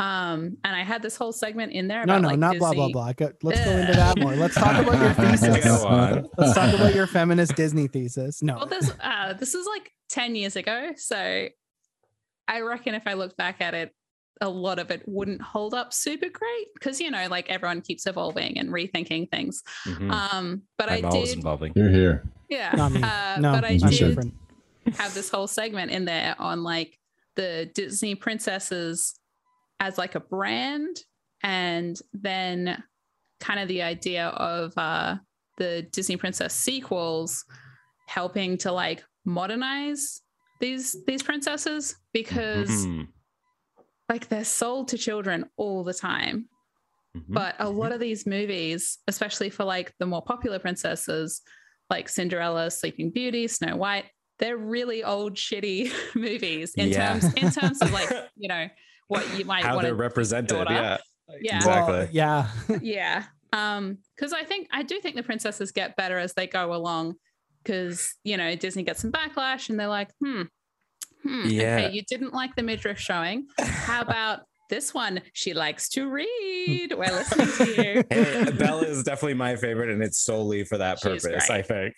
Um, 0.00 0.56
and 0.62 0.76
I 0.76 0.84
had 0.84 1.02
this 1.02 1.16
whole 1.16 1.32
segment 1.32 1.72
in 1.72 1.88
there 1.88 2.06
No, 2.06 2.12
about 2.14 2.22
no, 2.22 2.28
like 2.28 2.38
not 2.38 2.58
blah 2.58 2.72
blah 2.72 2.88
blah. 2.88 3.12
Let's 3.42 3.64
go 3.64 3.70
into 3.70 3.92
that 3.94 4.18
more. 4.18 4.36
Let's 4.36 4.54
talk 4.54 4.80
about 4.80 5.00
your 5.00 5.12
thesis. 5.14 5.64
Let's 6.36 6.54
talk 6.54 6.72
about 6.74 6.94
your 6.94 7.06
feminist 7.08 7.56
Disney 7.56 7.88
thesis. 7.88 8.40
No, 8.42 8.56
Well, 8.58 8.66
this 8.66 8.92
uh, 9.02 9.32
this 9.32 9.54
is 9.54 9.66
like 9.66 9.90
ten 10.08 10.36
years 10.36 10.54
ago, 10.54 10.92
so 10.96 11.48
I 12.46 12.60
reckon 12.60 12.94
if 12.94 13.06
I 13.06 13.14
look 13.14 13.36
back 13.36 13.60
at 13.60 13.74
it, 13.74 13.92
a 14.40 14.48
lot 14.48 14.78
of 14.78 14.92
it 14.92 15.02
wouldn't 15.06 15.42
hold 15.42 15.74
up 15.74 15.92
super 15.92 16.28
great 16.28 16.66
because 16.74 17.00
you 17.00 17.10
know 17.10 17.26
like 17.28 17.50
everyone 17.50 17.80
keeps 17.80 18.06
evolving 18.06 18.56
and 18.56 18.68
rethinking 18.70 19.28
things 19.32 19.64
Mhm. 19.84 20.12
um 20.12 20.62
but 20.78 20.88
I'm 20.88 21.04
i 21.04 21.08
always 21.08 21.30
did 21.30 21.38
involving. 21.38 21.72
Here, 21.74 21.90
here. 21.90 22.22
yeah 22.48 22.70
Not 22.76 22.92
uh, 23.02 23.40
no, 23.40 23.52
but 23.52 23.64
i 23.64 23.70
it's 23.70 23.82
did 23.82 23.98
different. 23.98 24.34
Have 24.96 25.14
this 25.14 25.30
whole 25.30 25.46
segment 25.46 25.90
in 25.90 26.04
there 26.04 26.34
on 26.38 26.62
like 26.62 26.98
the 27.36 27.70
Disney 27.74 28.14
princesses 28.14 29.14
as 29.80 29.96
like 29.98 30.14
a 30.14 30.20
brand 30.20 30.96
and 31.42 32.00
then 32.12 32.82
kind 33.40 33.60
of 33.60 33.68
the 33.68 33.82
idea 33.82 34.26
of 34.28 34.72
uh 34.76 35.16
the 35.56 35.82
Disney 35.92 36.16
princess 36.16 36.54
sequels 36.54 37.44
helping 38.08 38.56
to 38.58 38.72
like 38.72 39.04
modernize 39.24 40.20
these 40.60 40.96
these 41.06 41.22
princesses 41.22 41.96
because 42.12 42.70
Mhm. 42.86 43.08
like 44.08 44.28
they're 44.28 44.44
sold 44.44 44.88
to 44.88 44.98
children 44.98 45.44
all 45.56 45.84
the 45.84 45.94
time 45.94 46.48
Mhm. 47.16 47.24
but 47.28 47.54
a 47.58 47.68
lot 47.70 47.92
of 47.92 48.00
these 48.00 48.26
movies, 48.26 48.98
especially 49.08 49.50
for 49.50 49.64
like 49.64 49.94
the 49.98 50.06
more 50.06 50.22
popular 50.22 50.58
princesses, 50.58 51.40
like 51.90 52.08
Cinderella, 52.08 52.70
Sleeping 52.70 53.10
Beauty, 53.10 53.46
Snow 53.48 53.76
White, 53.76 54.06
they're 54.38 54.56
really 54.56 55.02
old, 55.04 55.34
shitty 55.34 55.92
movies 56.14 56.74
in 56.74 56.88
Yeah. 56.88 57.12
terms 57.18 57.32
in 57.34 57.50
terms 57.50 57.82
of 57.82 57.92
like 57.92 58.10
you 58.36 58.48
know 58.48 58.68
what 59.08 59.26
you 59.38 59.44
might 59.44 59.64
how 59.64 59.74
want 59.74 59.82
they're 59.82 59.92
to 59.92 59.96
represented. 59.96 60.48
daughter. 60.56 60.72
Yeah. 60.72 60.96
Yeah. 61.40 61.56
Exactly. 61.56 61.94
Well, 61.94 62.08
yeah. 62.12 62.48
yeah 62.82 63.24
um 63.54 63.96
because 64.14 64.34
i 64.34 64.44
think 64.44 64.68
i 64.72 64.82
do 64.82 65.00
think 65.00 65.16
the 65.16 65.22
princesses 65.22 65.72
get 65.72 65.96
better 65.96 66.18
as 66.18 66.34
they 66.34 66.46
go 66.46 66.74
along 66.74 67.14
because 67.62 68.14
you 68.22 68.36
know 68.36 68.54
disney 68.56 68.82
gets 68.82 69.00
some 69.00 69.10
backlash 69.10 69.70
and 69.70 69.80
they're 69.80 69.88
like 69.88 70.10
hmm, 70.22 70.42
hmm 71.22 71.48
Yeah. 71.48 71.76
okay 71.86 71.90
you 71.94 72.02
didn't 72.06 72.34
like 72.34 72.54
the 72.56 72.62
midriff 72.62 72.98
showing 72.98 73.46
how 73.58 74.02
about 74.02 74.40
this 74.68 74.92
one 74.92 75.22
she 75.32 75.54
likes 75.54 75.88
to 75.90 76.10
read 76.10 76.92
we're 76.94 77.06
listening 77.10 77.48
to 77.56 77.82
you 77.82 78.04
Hey, 78.10 78.50
Bella 78.58 78.82
is 78.82 79.02
definitely 79.02 79.32
my 79.34 79.56
favorite, 79.56 79.88
and 79.88 80.02
it's 80.02 80.18
solely 80.18 80.64
for 80.64 80.76
that 80.76 80.98
She's 80.98 81.22
purpose. 81.24 81.46
great. 81.46 81.50
I 81.58 81.62
think. 81.62 81.94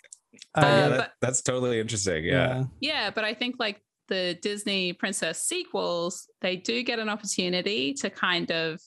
Uh, 0.55 0.61
But 0.61 0.67
yeah, 0.67 0.85
Uh, 0.85 0.89
that- 0.89 0.97
but- 0.97 1.11
that's 1.21 1.41
totally 1.41 1.79
interesting. 1.79 2.23
Yeah. 2.25 2.63
yeah 2.79 3.09
but 3.11 3.23
i 3.23 3.33
think 3.33 3.55
like 3.59 3.81
the 4.07 4.37
disney 4.41 4.91
princess 4.93 5.43
sequels 5.43 6.27
they 6.41 6.55
do 6.57 6.83
get 6.83 6.99
an 6.99 7.09
opportunity 7.09 7.93
to 7.93 8.09
kind 8.09 8.51
of 8.51 8.79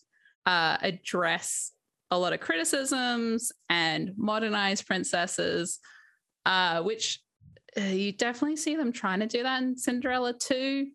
uh, 0.46 0.76
address 0.82 1.72
a 2.10 2.18
lot 2.18 2.32
of 2.34 2.40
criticisms 2.40 3.50
and 3.70 4.12
modernize 4.16 4.82
princesses 4.82 5.78
uh, 6.46 6.82
which 6.82 7.20
uh, 7.78 7.82
you 7.82 8.12
definitely 8.12 8.56
see 8.56 8.76
them 8.76 8.92
trying 8.92 9.20
to 9.20 9.26
do 9.26 9.42
that 9.42 9.62
in 9.62 9.76
cinderella 9.76 10.34
2 10.38 10.86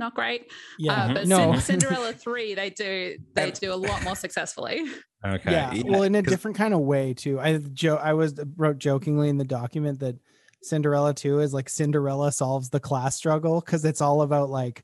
not 0.00 0.14
great 0.14 0.50
yeah. 0.78 1.04
uh, 1.04 1.14
but 1.14 1.26
no. 1.28 1.52
Cin- 1.58 1.80
cinderella 1.80 2.12
3 2.12 2.54
they 2.54 2.70
do 2.70 3.16
they 3.34 3.50
do 3.52 3.72
a 3.72 3.76
lot 3.76 4.02
more 4.02 4.16
successfully 4.16 4.82
Okay. 5.24 5.52
yeah, 5.52 5.82
well 5.84 6.02
in 6.02 6.14
a 6.14 6.22
different 6.22 6.56
kind 6.56 6.72
of 6.74 6.80
way 6.80 7.12
too 7.14 7.38
i 7.38 7.58
joe 7.74 7.96
i 7.96 8.14
was 8.14 8.34
wrote 8.56 8.78
jokingly 8.78 9.28
in 9.28 9.36
the 9.38 9.44
document 9.44 10.00
that 10.00 10.16
cinderella 10.62 11.14
2 11.14 11.40
is 11.40 11.54
like 11.54 11.68
cinderella 11.68 12.32
solves 12.32 12.70
the 12.70 12.80
class 12.80 13.16
struggle 13.16 13.60
because 13.60 13.84
it's 13.84 14.00
all 14.00 14.22
about 14.22 14.50
like 14.50 14.82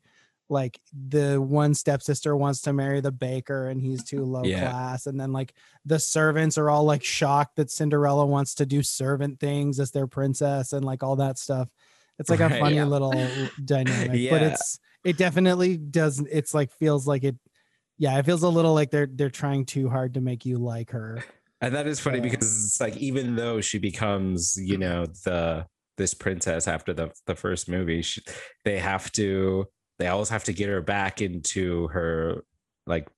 like 0.48 0.78
the 1.08 1.40
one 1.42 1.74
stepsister 1.74 2.36
wants 2.36 2.60
to 2.60 2.72
marry 2.72 3.00
the 3.00 3.10
baker 3.10 3.68
and 3.68 3.80
he's 3.80 4.04
too 4.04 4.24
low 4.24 4.44
Yeah. 4.44 4.60
class 4.70 5.06
and 5.06 5.18
then 5.18 5.32
like 5.32 5.54
the 5.84 5.98
servants 5.98 6.56
are 6.56 6.70
all 6.70 6.84
like 6.84 7.02
shocked 7.02 7.56
that 7.56 7.70
cinderella 7.70 8.24
wants 8.24 8.54
to 8.56 8.66
do 8.66 8.82
servant 8.82 9.40
things 9.40 9.80
as 9.80 9.90
their 9.90 10.06
princess 10.06 10.72
and 10.72 10.84
like 10.84 11.02
all 11.02 11.16
that 11.16 11.36
stuff 11.38 11.68
it's 12.18 12.30
like 12.30 12.40
a 12.40 12.48
funny 12.48 12.76
Yeah. 12.76 12.84
little 12.84 13.12
dynamic 13.64 14.20
yeah. 14.20 14.30
but 14.30 14.42
it's 14.42 14.78
it 15.06 15.16
definitely 15.16 15.76
does 15.76 16.20
it's 16.30 16.52
like 16.52 16.70
feels 16.72 17.06
like 17.06 17.24
it 17.24 17.36
yeah 17.98 18.18
it 18.18 18.26
feels 18.26 18.42
a 18.42 18.48
little 18.48 18.74
like 18.74 18.90
they're 18.90 19.08
they're 19.10 19.30
trying 19.30 19.64
too 19.64 19.88
hard 19.88 20.14
to 20.14 20.20
make 20.20 20.44
you 20.44 20.58
like 20.58 20.90
her 20.90 21.22
And 21.60 21.74
that 21.74 21.86
is 21.86 22.00
funny 22.00 22.20
because 22.20 22.66
it's 22.66 22.80
like 22.80 22.96
even 22.98 23.34
though 23.34 23.60
she 23.60 23.78
becomes, 23.78 24.56
you 24.56 24.76
know, 24.76 25.06
the 25.24 25.66
this 25.96 26.12
princess 26.12 26.68
after 26.68 26.92
the 26.92 27.10
the 27.26 27.34
first 27.34 27.68
movie, 27.68 28.02
she, 28.02 28.20
they 28.64 28.78
have 28.78 29.10
to 29.12 29.66
they 29.98 30.08
always 30.08 30.28
have 30.28 30.44
to 30.44 30.52
get 30.52 30.68
her 30.68 30.82
back 30.82 31.22
into 31.22 31.88
her 31.88 32.44
like 32.86 33.08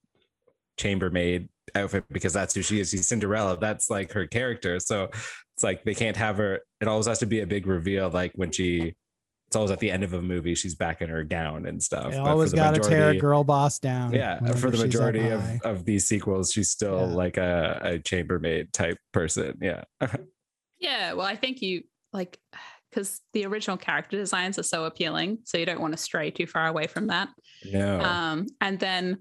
chambermaid 0.76 1.49
outfit 1.75 2.04
because 2.11 2.33
that's 2.33 2.54
who 2.54 2.62
she 2.62 2.78
is. 2.78 2.90
She's 2.90 3.09
Cinderella. 3.09 3.59
That's 3.59 3.90
like 3.90 4.12
her 4.12 4.26
character. 4.26 4.78
So 4.78 5.11
it's 5.57 5.64
like 5.64 5.83
they 5.83 5.95
can't 5.95 6.16
have 6.16 6.37
her. 6.37 6.61
It 6.80 6.87
always 6.87 7.07
has 7.07 7.18
to 7.18 7.26
be 7.26 7.40
a 7.40 7.47
big 7.47 7.66
reveal, 7.66 8.09
like 8.11 8.33
when 8.35 8.52
she. 8.52 8.95
It's 9.49 9.57
always 9.57 9.71
at 9.71 9.78
the 9.81 9.90
end 9.90 10.05
of 10.05 10.12
a 10.12 10.21
movie. 10.23 10.55
She's 10.55 10.75
back 10.75 11.00
in 11.02 11.09
her 11.09 11.25
gown 11.25 11.64
and 11.67 11.83
stuff. 11.83 12.12
they 12.12 12.19
But 12.19 12.26
always 12.28 12.52
got 12.52 12.75
to 12.75 12.81
tear 12.81 13.11
a 13.11 13.17
girl 13.19 13.45
boss 13.45 13.78
down 13.78 14.12
yeah 14.12 14.38
for 14.52 14.71
the 14.71 14.76
majority 14.78 15.26
of, 15.28 15.40
high. 15.40 15.59
of 15.64 15.85
these 15.87 16.07
sequels 16.07 16.52
she's 16.52 16.71
still 16.71 17.09
Yeah. 17.09 17.14
like 17.17 17.37
a, 17.38 17.81
a 17.83 17.99
chambermaid 17.99 18.73
type 18.75 18.99
person 19.12 19.59
yeah 19.61 19.85
Yeah, 20.81 21.14
well, 21.14 21.26
I 21.26 21.35
think 21.35 21.61
you 21.61 21.83
like 22.12 22.38
because 22.90 23.21
the 23.33 23.45
original 23.47 23.76
character 23.76 24.17
designs 24.17 24.59
are 24.59 24.62
so 24.62 24.85
appealing, 24.85 25.38
so 25.45 25.59
you 25.59 25.67
don't 25.67 25.81
want 25.81 25.93
to 25.93 25.99
stray 25.99 26.31
too 26.31 26.47
far 26.47 26.67
away 26.69 26.87
from 26.87 27.09
that. 27.09 27.28
no 27.64 28.00
Um, 28.00 28.47
and 28.61 28.78
then 28.78 29.19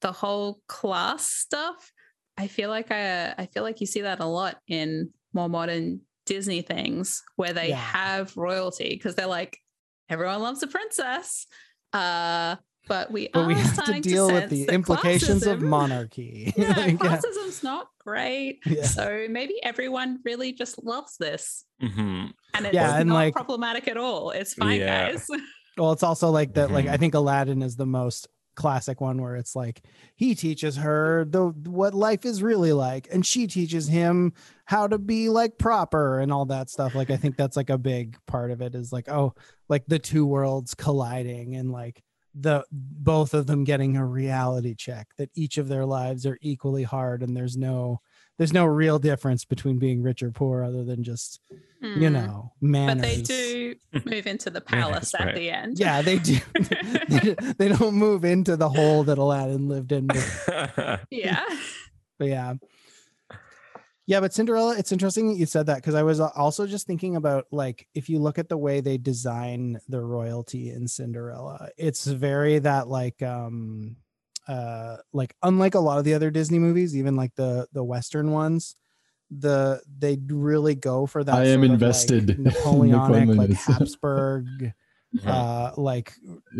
the 0.00 0.12
whole 0.12 0.60
class 0.68 1.28
stuff, 1.28 1.90
I 2.36 2.46
feel 2.46 2.70
like 2.70 2.92
I 2.92 3.32
I 3.36 3.46
feel 3.46 3.64
like 3.64 3.80
you 3.80 3.86
see 3.86 4.02
that 4.02 4.20
a 4.20 4.26
lot 4.26 4.58
in 4.68 5.10
more 5.32 5.48
modern 5.48 6.02
Disney 6.26 6.60
things 6.62 7.22
where 7.36 7.52
they 7.52 7.68
Yeah. 7.70 7.76
have 7.76 8.36
royalty 8.36 8.90
because 8.90 9.14
they're 9.14 9.26
like 9.26 9.58
everyone 10.10 10.42
loves 10.42 10.62
a 10.62 10.66
princess, 10.66 11.46
uh, 11.92 12.56
but 12.88 13.10
we 13.10 13.28
but 13.32 13.46
we 13.46 13.54
are 13.54 13.56
have 13.58 13.68
to 13.68 13.74
starting 13.82 14.02
deal 14.02 14.30
with 14.30 14.50
the 14.50 14.66
that 14.66 14.74
implications 14.74 15.46
of 15.46 15.60
monarchy 15.62 16.52
Yeah, 16.58 16.68
Like, 16.76 17.02
yeah. 17.02 17.20
not 17.62 17.88
great. 17.98 18.60
Yeah. 18.66 18.84
So 18.84 19.26
maybe 19.30 19.54
everyone 19.62 20.18
really 20.24 20.52
just 20.52 20.82
loves 20.84 21.16
this. 21.16 21.64
Mhm. 21.82 22.32
And 22.54 22.66
it's 22.66 22.74
Yeah, 22.74 22.96
and 22.98 23.08
not 23.08 23.14
like- 23.14 23.34
problematic 23.34 23.88
at 23.88 23.96
all. 23.96 24.30
It's 24.30 24.54
fine, 24.54 24.80
Yeah. 24.80 25.12
guys. 25.12 25.26
well 25.78 25.92
it's 25.92 26.02
also 26.02 26.30
like 26.30 26.54
that 26.54 26.70
like 26.70 26.86
Mhm. 26.86 26.90
i 26.90 26.96
think 26.96 27.12
aladdin 27.14 27.60
is 27.60 27.76
the 27.76 27.84
most 27.84 28.28
classic 28.56 29.00
one 29.00 29.20
where 29.20 29.36
it's 29.36 29.54
like 29.54 29.82
he 30.16 30.34
teaches 30.34 30.76
her 30.76 31.24
the 31.26 31.46
what 31.64 31.94
life 31.94 32.24
is 32.24 32.42
really 32.42 32.72
like 32.72 33.06
and 33.12 33.24
she 33.24 33.46
teaches 33.46 33.86
him 33.86 34.32
how 34.64 34.88
to 34.88 34.98
be 34.98 35.28
like 35.28 35.58
proper 35.58 36.18
and 36.18 36.32
all 36.32 36.46
that 36.46 36.68
stuff. 36.70 36.94
Like 36.94 37.10
i 37.10 37.16
think 37.16 37.36
that's 37.36 37.56
like 37.56 37.70
a 37.70 37.78
big 37.78 38.16
part 38.26 38.50
of 38.50 38.60
it 38.60 38.74
is 38.74 38.92
like 38.92 39.08
oh 39.08 39.34
like 39.68 39.84
the 39.86 39.98
two 39.98 40.26
worlds 40.26 40.74
colliding 40.74 41.54
and 41.54 41.70
like 41.70 42.02
the 42.38 42.64
both 42.70 43.32
of 43.32 43.46
them 43.46 43.64
getting 43.64 43.96
a 43.96 44.04
reality 44.04 44.74
check 44.74 45.08
that 45.16 45.30
each 45.34 45.56
of 45.56 45.68
their 45.68 45.86
lives 45.86 46.26
are 46.26 46.38
equally 46.42 46.82
hard 46.82 47.22
and 47.22 47.36
there's 47.36 47.56
no 47.56 48.00
there's 48.38 48.52
no 48.52 48.64
real 48.66 48.98
difference 48.98 49.44
between 49.44 49.78
being 49.78 50.02
rich 50.02 50.22
or 50.22 50.30
poor 50.30 50.62
other 50.62 50.84
than 50.84 51.02
just 51.04 51.40
you 51.80 52.06
Hmm. 52.08 52.12
know 52.14 52.52
manners 52.60 52.96
But 52.96 53.02
they 53.02 53.22
do 53.22 53.74
move 54.10 54.26
into 54.26 54.50
the 54.50 54.60
palace 54.72 55.14
at 55.14 55.26
right. 55.26 55.34
the 55.34 55.50
end. 55.50 55.78
yeah 55.78 56.00
they 56.02 56.18
do 56.18 56.38
they, 57.08 57.34
they 57.58 57.68
don't 57.68 57.94
move 57.94 58.24
into 58.24 58.56
the 58.56 58.68
hole 58.68 59.04
that 59.04 59.18
aladdin 59.18 59.68
lived 59.68 59.92
in 59.92 60.08
Yeah. 61.10 61.44
but 62.18 62.28
yeah 62.28 62.54
yeah 64.06 64.20
but 64.20 64.32
cinderella 64.32 64.76
it's 64.78 64.92
interesting 64.92 65.28
that 65.28 65.36
you 65.36 65.46
said 65.46 65.66
that 65.66 65.76
because 65.76 65.94
i 65.94 66.02
was 66.02 66.18
also 66.20 66.66
just 66.66 66.86
thinking 66.86 67.16
about 67.16 67.44
like 67.50 67.86
if 67.94 68.08
you 68.08 68.18
look 68.20 68.38
at 68.38 68.48
the 68.48 68.56
way 68.56 68.80
they 68.80 68.96
design 68.98 69.78
the 69.88 70.00
royalty 70.00 70.70
in 70.70 70.86
cinderella 70.88 71.68
it's 71.76 72.06
very 72.06 72.58
that 72.60 72.88
like 72.88 73.20
um 73.22 73.96
uh 74.48 74.96
like 75.12 75.34
unlike 75.42 75.74
a 75.74 75.80
lot 75.80 75.98
of 75.98 76.04
the 76.04 76.14
other 76.14 76.30
disney 76.30 76.58
movies 76.58 76.96
even 76.96 77.16
like 77.16 77.34
the 77.34 77.66
the 77.72 77.82
western 77.82 78.30
ones 78.30 78.76
the 79.30 79.80
they 79.98 80.16
really 80.28 80.74
go 80.76 81.04
for 81.06 81.24
that 81.24 81.34
I 81.34 81.46
am 81.46 81.46
sort 81.46 81.54
of, 81.64 81.70
like, 81.70 81.72
invested 81.72 82.38
napoleonic 82.44 83.28
like 83.36 83.50
habsburg 83.50 84.72
Mm-hmm. 85.16 85.28
uh 85.28 85.70
like 85.76 86.12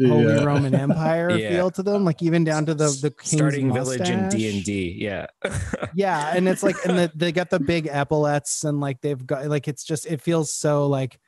Holy 0.07 0.25
Yeah. 0.35 0.45
Roman 0.45 0.75
Empire 0.75 1.31
Yeah. 1.38 1.49
feel 1.50 1.71
to 1.73 1.83
them, 1.83 2.05
like 2.05 2.23
even 2.23 2.45
down 2.45 2.64
to 2.66 2.75
the 2.75 2.88
the 3.02 3.11
king's 3.11 3.35
starting 3.35 3.73
village 3.73 4.09
in. 4.09 4.28
D 4.28 4.49
and 4.49 4.64
D. 4.64 4.97
Yeah. 4.99 5.26
Yeah, 5.95 6.33
and 6.35 6.49
it's 6.49 6.62
like, 6.62 6.76
and 6.87 6.97
the, 6.97 7.12
they 7.14 7.33
got 7.33 7.50
the 7.50 7.59
big 7.59 7.87
epaulets, 7.88 8.64
and 8.64 8.81
like 8.81 9.00
they've 9.00 9.26
got 9.26 9.47
like 9.49 9.66
it's 9.69 9.83
just 9.85 10.07
it 10.07 10.23
feels 10.23 10.52
so 10.52 10.87
like 10.87 11.19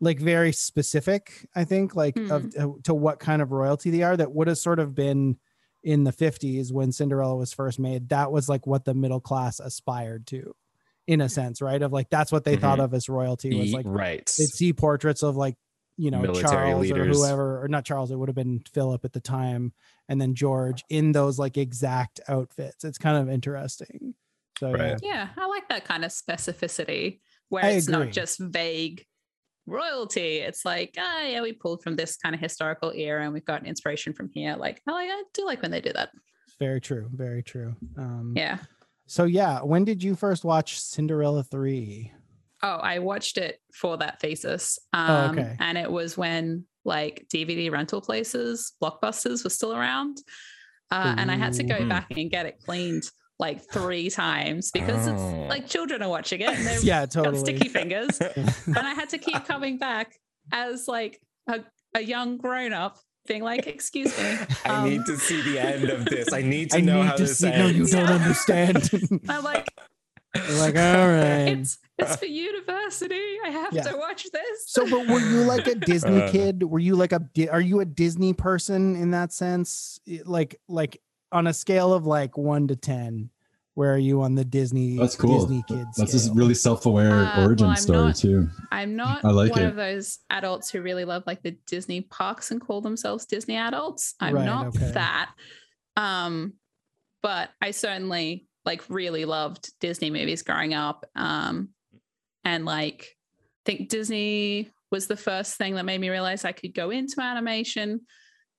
like 0.00 0.20
very 0.20 0.52
specific. 0.52 1.48
I 1.56 1.64
think 1.64 1.96
like 1.96 2.16
of 2.30 2.54
to 2.84 2.94
what 2.94 3.20
kind 3.20 3.40
of 3.42 3.52
royalty 3.52 3.90
they 3.90 4.02
are 4.02 4.16
that 4.16 4.32
would 4.32 4.46
have 4.46 4.58
sort 4.58 4.78
of 4.78 4.94
been 4.94 5.38
in 5.86 6.04
the 6.04 6.12
50s 6.12 6.72
when 6.72 6.90
Cinderella 6.90 7.36
was 7.36 7.52
first 7.52 7.78
made. 7.78 8.10
That 8.10 8.32
was 8.32 8.48
like 8.48 8.66
what 8.66 8.84
the 8.84 8.92
middle 8.92 9.20
class 9.20 9.60
aspired 9.60 10.26
to, 10.26 10.52
in 11.06 11.20
a 11.20 11.24
mm-hmm. 11.24 11.30
sense, 11.30 11.62
right? 11.62 11.80
Of 11.80 11.92
like 11.92 12.10
that's 12.10 12.32
what 12.32 12.44
they 12.44 12.56
thought 12.56 12.78
mm-hmm. 12.78 12.84
of 12.84 12.94
as 12.94 13.08
royalty 13.08 13.58
was 13.58 13.72
like 13.72 13.86
right. 13.88 14.26
they'd 14.38 14.46
see 14.46 14.72
portraits 14.72 15.22
of 15.22 15.36
like 15.36 15.54
you 15.96 16.10
know 16.10 16.20
Military 16.20 16.42
Charles 16.42 16.82
leaders. 16.82 17.16
or 17.16 17.20
whoever 17.20 17.62
or 17.62 17.68
not 17.68 17.86
Charles 17.86 18.10
it 18.10 18.16
would 18.16 18.28
have 18.28 18.36
been 18.36 18.62
Philip 18.74 19.02
at 19.06 19.14
the 19.14 19.20
time 19.20 19.72
and 20.10 20.20
then 20.20 20.34
George 20.34 20.84
in 20.90 21.12
those 21.12 21.38
like 21.38 21.56
exact 21.56 22.20
outfits 22.28 22.84
it's 22.84 22.98
kind 22.98 23.16
of 23.16 23.32
interesting 23.32 24.14
so 24.58 24.72
Right. 24.72 24.98
Yeah. 25.02 25.28
I 25.36 25.46
like 25.46 25.68
that 25.68 25.84
kind 25.84 26.04
of 26.04 26.10
specificity 26.10 27.20
where 27.48 27.64
I 27.64 27.70
it's 27.70 27.88
agree. 27.88 28.04
not 28.04 28.12
just 28.12 28.38
vague 28.38 29.04
royalty. 29.66 30.38
It's 30.38 30.64
like, 30.64 30.94
ah, 30.98 31.22
yeah, 31.22 31.42
we 31.42 31.52
pulled 31.52 31.82
from 31.82 31.96
this 31.96 32.16
kind 32.16 32.34
of 32.34 32.40
historical 32.40 32.92
era 32.92 33.24
and 33.24 33.32
we've 33.32 33.44
got 33.44 33.66
inspiration 33.66 34.12
from 34.12 34.30
here. 34.32 34.56
Like, 34.56 34.80
I 34.86 34.92
like 34.92 35.08
I 35.10 35.22
do 35.34 35.44
like 35.44 35.62
when 35.62 35.70
they 35.70 35.80
do 35.80 35.92
that. 35.92 36.10
Very 36.58 36.80
true. 36.80 37.08
Very 37.12 37.42
true. 37.42 37.74
Um, 37.98 38.32
Yeah. 38.36 38.58
So 39.08 39.24
yeah, 39.24 39.60
when 39.60 39.84
did 39.84 40.02
you 40.02 40.16
first 40.16 40.44
watch 40.44 40.80
Cinderella 40.80 41.44
three? 41.44 42.12
Oh, 42.62 42.76
I 42.76 42.98
watched 42.98 43.38
it 43.38 43.60
for 43.72 43.96
that 43.98 44.20
thesis. 44.20 44.78
Oh, 44.92 44.98
Um, 44.98 45.38
okay. 45.38 45.56
And 45.60 45.76
it 45.78 45.90
was 45.90 46.16
when 46.16 46.64
like 46.84 47.26
DVD 47.32 47.70
rental 47.70 48.00
places, 48.00 48.72
Blockbusters 48.82 49.44
were 49.44 49.50
still 49.50 49.74
around. 49.76 50.18
Uh, 50.90 51.14
and 51.18 51.30
I 51.30 51.36
had 51.36 51.52
to 51.54 51.64
go 51.64 51.86
back 51.88 52.06
and 52.16 52.30
get 52.30 52.46
it 52.46 52.60
cleaned 52.64 53.02
like 53.38 53.62
three 53.70 54.08
times 54.10 54.70
because 54.70 55.06
Oh. 55.08 55.12
it's 55.12 55.50
like 55.50 55.66
children 55.68 56.02
are 56.02 56.08
watching 56.08 56.40
it 56.40 56.48
and 56.48 56.66
they've 56.66 56.82
Yeah, 56.82 57.06
got 57.06 57.36
sticky 57.36 57.68
fingers. 57.68 58.18
and 58.66 58.78
I 58.78 58.94
had 58.94 59.10
to 59.10 59.18
keep 59.18 59.44
coming 59.44 59.76
back 59.78 60.18
as 60.52 60.88
like 60.88 61.20
a, 61.48 61.60
a 61.94 62.00
young 62.00 62.38
grown 62.38 62.72
up 62.72 62.98
being 63.26 63.42
like, 63.42 63.66
excuse 63.66 64.16
me. 64.18 64.38
I 64.64 64.68
um, 64.70 64.88
need 64.88 65.04
to 65.06 65.16
see 65.18 65.42
the 65.42 65.58
end 65.58 65.90
of 65.90 66.04
this. 66.06 66.32
I 66.32 66.42
need 66.42 66.70
to 66.70 66.78
I 66.78 66.80
know 66.80 67.02
need 67.02 67.08
how 67.08 67.16
to 67.16 67.22
this 67.24 67.38
see. 67.38 67.48
ends. 67.48 67.92
No, 67.92 68.00
you 68.00 68.06
don't 68.06 68.20
understand. 68.20 68.90
I'm 69.28 69.42
like, 69.44 69.68
You're 70.34 70.58
like, 70.58 70.76
all 70.76 71.08
right. 71.08 71.48
it's 71.58 71.78
it's 71.98 72.16
for 72.16 72.26
university. 72.26 73.38
I 73.44 73.50
have 73.50 73.72
Yeah. 73.72 73.82
to 73.82 73.96
watch 73.96 74.24
this. 74.32 74.64
So, 74.66 74.88
but 74.88 75.06
were 75.08 75.18
you 75.18 75.42
like 75.42 75.66
a 75.66 75.74
Disney 75.92 76.22
Uh. 76.22 76.30
kid? 76.30 76.62
Were 76.62 76.78
you 76.78 76.94
like 76.94 77.12
a? 77.12 77.22
Are 77.50 77.60
you 77.60 77.80
a 77.80 77.84
Disney 77.84 78.32
person 78.32 78.96
in 78.96 79.10
that 79.12 79.32
sense? 79.32 79.98
Like, 80.24 80.60
like 80.68 81.00
on 81.36 81.46
a 81.46 81.52
scale 81.54 81.92
of 81.92 82.06
like 82.06 82.36
one 82.38 82.66
to 82.68 82.76
ten, 82.76 83.30
where 83.74 83.92
are 83.94 83.98
you 83.98 84.22
on 84.22 84.34
the 84.34 84.44
Disney? 84.44 84.96
That's 84.96 85.14
cool. 85.16 85.38
Disney 85.40 85.62
kids. 85.68 85.96
That's 85.96 86.26
a 86.28 86.32
really 86.32 86.54
self-aware 86.54 87.12
Uh, 87.26 87.44
origin 87.44 87.66
well, 87.68 87.76
story 87.76 88.06
not- 88.06 88.16
too. 88.16 88.48
I'm 88.72 88.96
not 88.96 89.24
I 89.24 89.30
like 89.30 89.52
one 89.52 89.62
it. 89.62 89.66
of 89.66 89.76
those 89.76 90.18
adults 90.30 90.70
who 90.70 90.80
really 90.80 91.04
love 91.04 91.24
like 91.26 91.42
the 91.42 91.52
Disney 91.66 92.00
parks 92.00 92.50
and 92.50 92.60
call 92.60 92.80
themselves 92.80 93.26
Disney 93.26 93.56
adults. 93.56 94.14
I'm 94.18 94.34
Right, 94.34 94.46
not 94.46 94.66
okay. 94.68 94.92
that. 94.92 95.30
Um, 95.96 96.54
but 97.22 97.50
I 97.60 97.70
certainly 97.72 98.46
like 98.64 98.82
really 98.88 99.24
loved 99.26 99.72
Disney 99.78 100.10
movies 100.10 100.42
growing 100.42 100.72
up. 100.74 101.04
Um, 101.14 101.68
and 102.44 102.64
like 102.64 103.14
I 103.66 103.72
think 103.72 103.88
Disney 103.90 104.70
was 104.90 105.06
the 105.06 105.16
first 105.16 105.56
thing 105.56 105.74
that 105.74 105.84
made 105.84 106.00
me 106.00 106.08
realize 106.08 106.44
I 106.44 106.52
could 106.52 106.72
go 106.74 106.90
into 106.90 107.20
animation. 107.20 108.00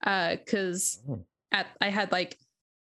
Uh, 0.05 0.35
because 0.35 0.99
Oh. 1.09 1.25
at 1.51 1.65
I 1.81 1.89
had 1.89 2.11
like 2.11 2.37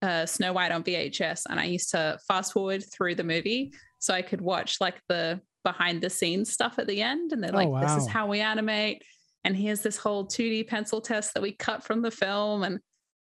uh, 0.03 0.25
Snow 0.25 0.53
White 0.53 0.71
on 0.71 0.83
VHS, 0.83 1.43
and 1.49 1.59
I 1.59 1.65
used 1.65 1.89
to 1.91 2.19
fast 2.27 2.53
forward 2.53 2.83
through 2.91 3.15
the 3.15 3.23
movie 3.23 3.73
so 3.99 4.13
I 4.13 4.21
could 4.21 4.41
watch 4.41 4.79
like 4.81 5.01
the 5.07 5.41
behind 5.63 6.01
the 6.01 6.09
scenes 6.09 6.51
stuff 6.51 6.77
at 6.77 6.87
the 6.87 7.01
end. 7.01 7.31
And 7.31 7.41
they're 7.43 7.55
Oh, 7.55 7.69
like, 7.69 7.81
"This 7.87 8.03
is 8.03 8.07
how 8.07 8.27
we 8.27 8.41
animate." 8.41 9.01
And 9.45 9.55
here's 9.55 9.81
this 9.81 9.97
whole 9.97 10.25
2D 10.25 10.67
pencil 10.67 11.01
test 11.01 11.33
that 11.33 11.41
we 11.41 11.53
cut 11.53 11.83
from 11.83 12.01
the 12.01 12.11
film, 12.11 12.63
and 12.63 12.79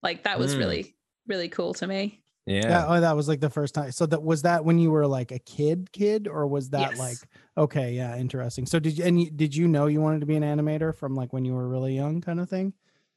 like 0.03 0.23
that 0.25 0.39
was 0.39 0.55
Mm. 0.55 0.59
really 0.59 0.97
really 1.27 1.49
cool 1.49 1.75
to 1.75 1.87
me. 1.87 2.23
Yeah. 2.47 2.69
Yeah. 2.69 2.85
Oh, 2.87 3.01
that 3.01 3.17
was 3.17 3.27
like 3.27 3.41
the 3.41 3.51
first 3.51 3.75
time. 3.75 3.91
So 3.91 4.07
that 4.07 4.23
was 4.23 4.43
that 4.43 4.65
when 4.65 4.79
you 4.79 4.93
were 4.93 5.07
like 5.07 5.33
a 5.33 5.41
kid, 5.41 5.91
kid, 5.91 6.29
or 6.29 6.47
was 6.47 6.71
that 6.71 6.91
Yes. 6.91 6.99
like 6.99 7.17
okay? 7.59 7.93
Yeah, 7.95 8.17
interesting. 8.17 8.67
So 8.67 8.79
did 8.79 8.97
you 8.99 9.05
and 9.05 9.21
you, 9.21 9.31
did 9.31 9.57
you 9.57 9.67
know 9.67 9.87
you 9.87 10.01
wanted 10.01 10.21
to 10.21 10.27
be 10.27 10.37
an 10.37 10.45
animator 10.45 10.95
from 10.95 11.15
like 11.17 11.33
when 11.33 11.45
you 11.45 11.55
were 11.55 11.67
really 11.69 11.95
young, 11.97 12.21
kind 12.21 12.39
of 12.39 12.49
thing? 12.49 12.73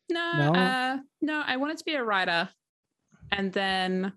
No, 0.10 0.34
No? 0.38 0.54
uh, 0.56 0.98
no, 1.22 1.44
I 1.46 1.58
wanted 1.58 1.78
to 1.78 1.84
be 1.86 1.94
a 1.94 2.04
writer, 2.04 2.50
and 3.32 3.52
then 3.54 4.14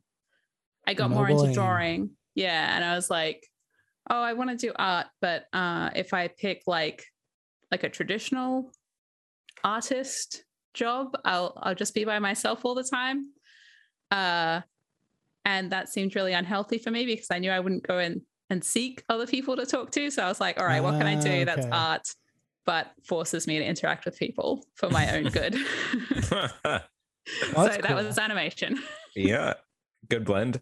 I 0.87 0.95
got 0.95 1.11
more 1.11 1.29
into 1.29 1.53
drawing. 1.53 2.11
Yeah, 2.35 2.75
and 2.75 2.85
I 2.85 2.95
was 2.95 3.11
like, 3.11 3.47
oh, 4.11 4.21
I 4.21 4.33
want 4.33 4.51
to 4.51 4.57
do 4.57 4.73
art, 4.77 5.07
but 5.21 5.47
uh, 5.53 5.91
if 5.95 6.15
I 6.15 6.29
pick 6.29 6.63
like 6.67 7.05
like 7.71 7.85
a 7.85 7.89
traditional 7.89 8.73
artist 9.65 10.45
job, 10.75 11.17
I'll 11.25 11.59
I'll 11.63 11.75
just 11.75 11.95
be 11.95 12.05
by 12.05 12.19
myself 12.19 12.65
all 12.65 12.75
the 12.75 12.85
time. 12.85 13.31
Uh, 14.11 14.61
and 15.45 15.73
that 15.73 15.89
seemed 15.89 16.15
really 16.15 16.33
unhealthy 16.33 16.79
for 16.79 16.91
me 16.91 17.07
because 17.07 17.29
I 17.31 17.39
knew 17.39 17.51
I 17.51 17.61
wouldn't 17.61 17.87
go 17.87 17.99
in 17.99 18.23
and 18.51 18.63
seek 18.63 19.03
other 19.09 19.27
people 19.27 19.57
to 19.57 19.67
talk 19.67 19.91
to. 19.93 20.11
So 20.11 20.23
I 20.23 20.29
was 20.29 20.41
like, 20.41 20.61
all 20.61 20.67
right, 20.67 20.83
what 20.83 20.99
can 20.99 21.07
I 21.07 21.17
Ah, 21.17 21.23
do 21.23 21.45
that's 21.45 21.67
okay. 21.67 21.77
art, 21.77 22.09
but 22.67 22.93
forces 23.05 23.47
me 23.47 23.59
to 23.59 23.65
interact 23.65 24.05
with 24.05 24.19
people 24.19 24.65
for 24.77 24.91
my 24.91 25.17
own 25.17 25.25
good. 25.25 25.57
so 27.27 27.65
that's 27.65 27.77
that 27.79 27.95
was 27.95 28.19
animation. 28.19 28.81
yeah. 29.17 29.55
Good 30.09 30.25
blend. 30.25 30.61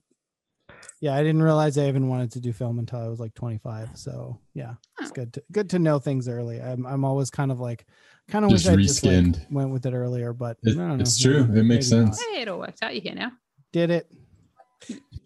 Yeah, 1.01 1.15
I 1.15 1.23
didn't 1.23 1.43
realize 1.43 1.79
I 1.79 1.89
even 1.89 2.09
wanted 2.09 2.33
to 2.33 2.41
do 2.41 2.53
film 2.53 2.79
until 2.79 2.99
I 3.01 3.09
was 3.09 3.19
like 3.21 3.33
25. 3.35 3.97
So 3.97 4.39
yeah, 4.55 4.75
it's 5.01 5.11
Oh. 5.11 5.15
good 5.15 5.33
to 5.35 5.43
good 5.51 5.71
to 5.71 5.79
know 5.79 5.99
things 5.99 6.29
early. 6.29 6.61
I'm 6.61 6.85
I'm 6.87 7.05
always 7.05 7.31
kind 7.31 7.51
of 7.51 7.59
like 7.59 7.87
kind 8.29 8.45
of 8.45 8.51
wish 8.51 8.63
Just 8.65 8.73
I 8.73 8.77
just 8.81 9.03
like, 9.05 9.13
reskinned. 9.15 9.51
went 9.51 9.71
with 9.71 9.87
it 9.87 9.95
earlier, 9.95 10.33
but 10.35 10.59
It- 10.63 10.77
I 10.77 10.81
don't 10.81 10.99
know. 10.99 11.03
it's 11.03 11.19
true. 11.19 11.45
maybe- 11.47 11.61
It 11.61 11.65
makes 11.65 11.91
maybe 11.91 12.05
not. 12.05 12.15
sense. 12.17 12.27
hey, 12.35 12.43
it 12.43 12.49
all 12.49 12.59
worked 12.59 12.83
out. 12.83 12.95
You 12.95 13.01
here 13.01 13.15
now? 13.15 13.33
Did 13.73 13.91
it? 13.91 14.11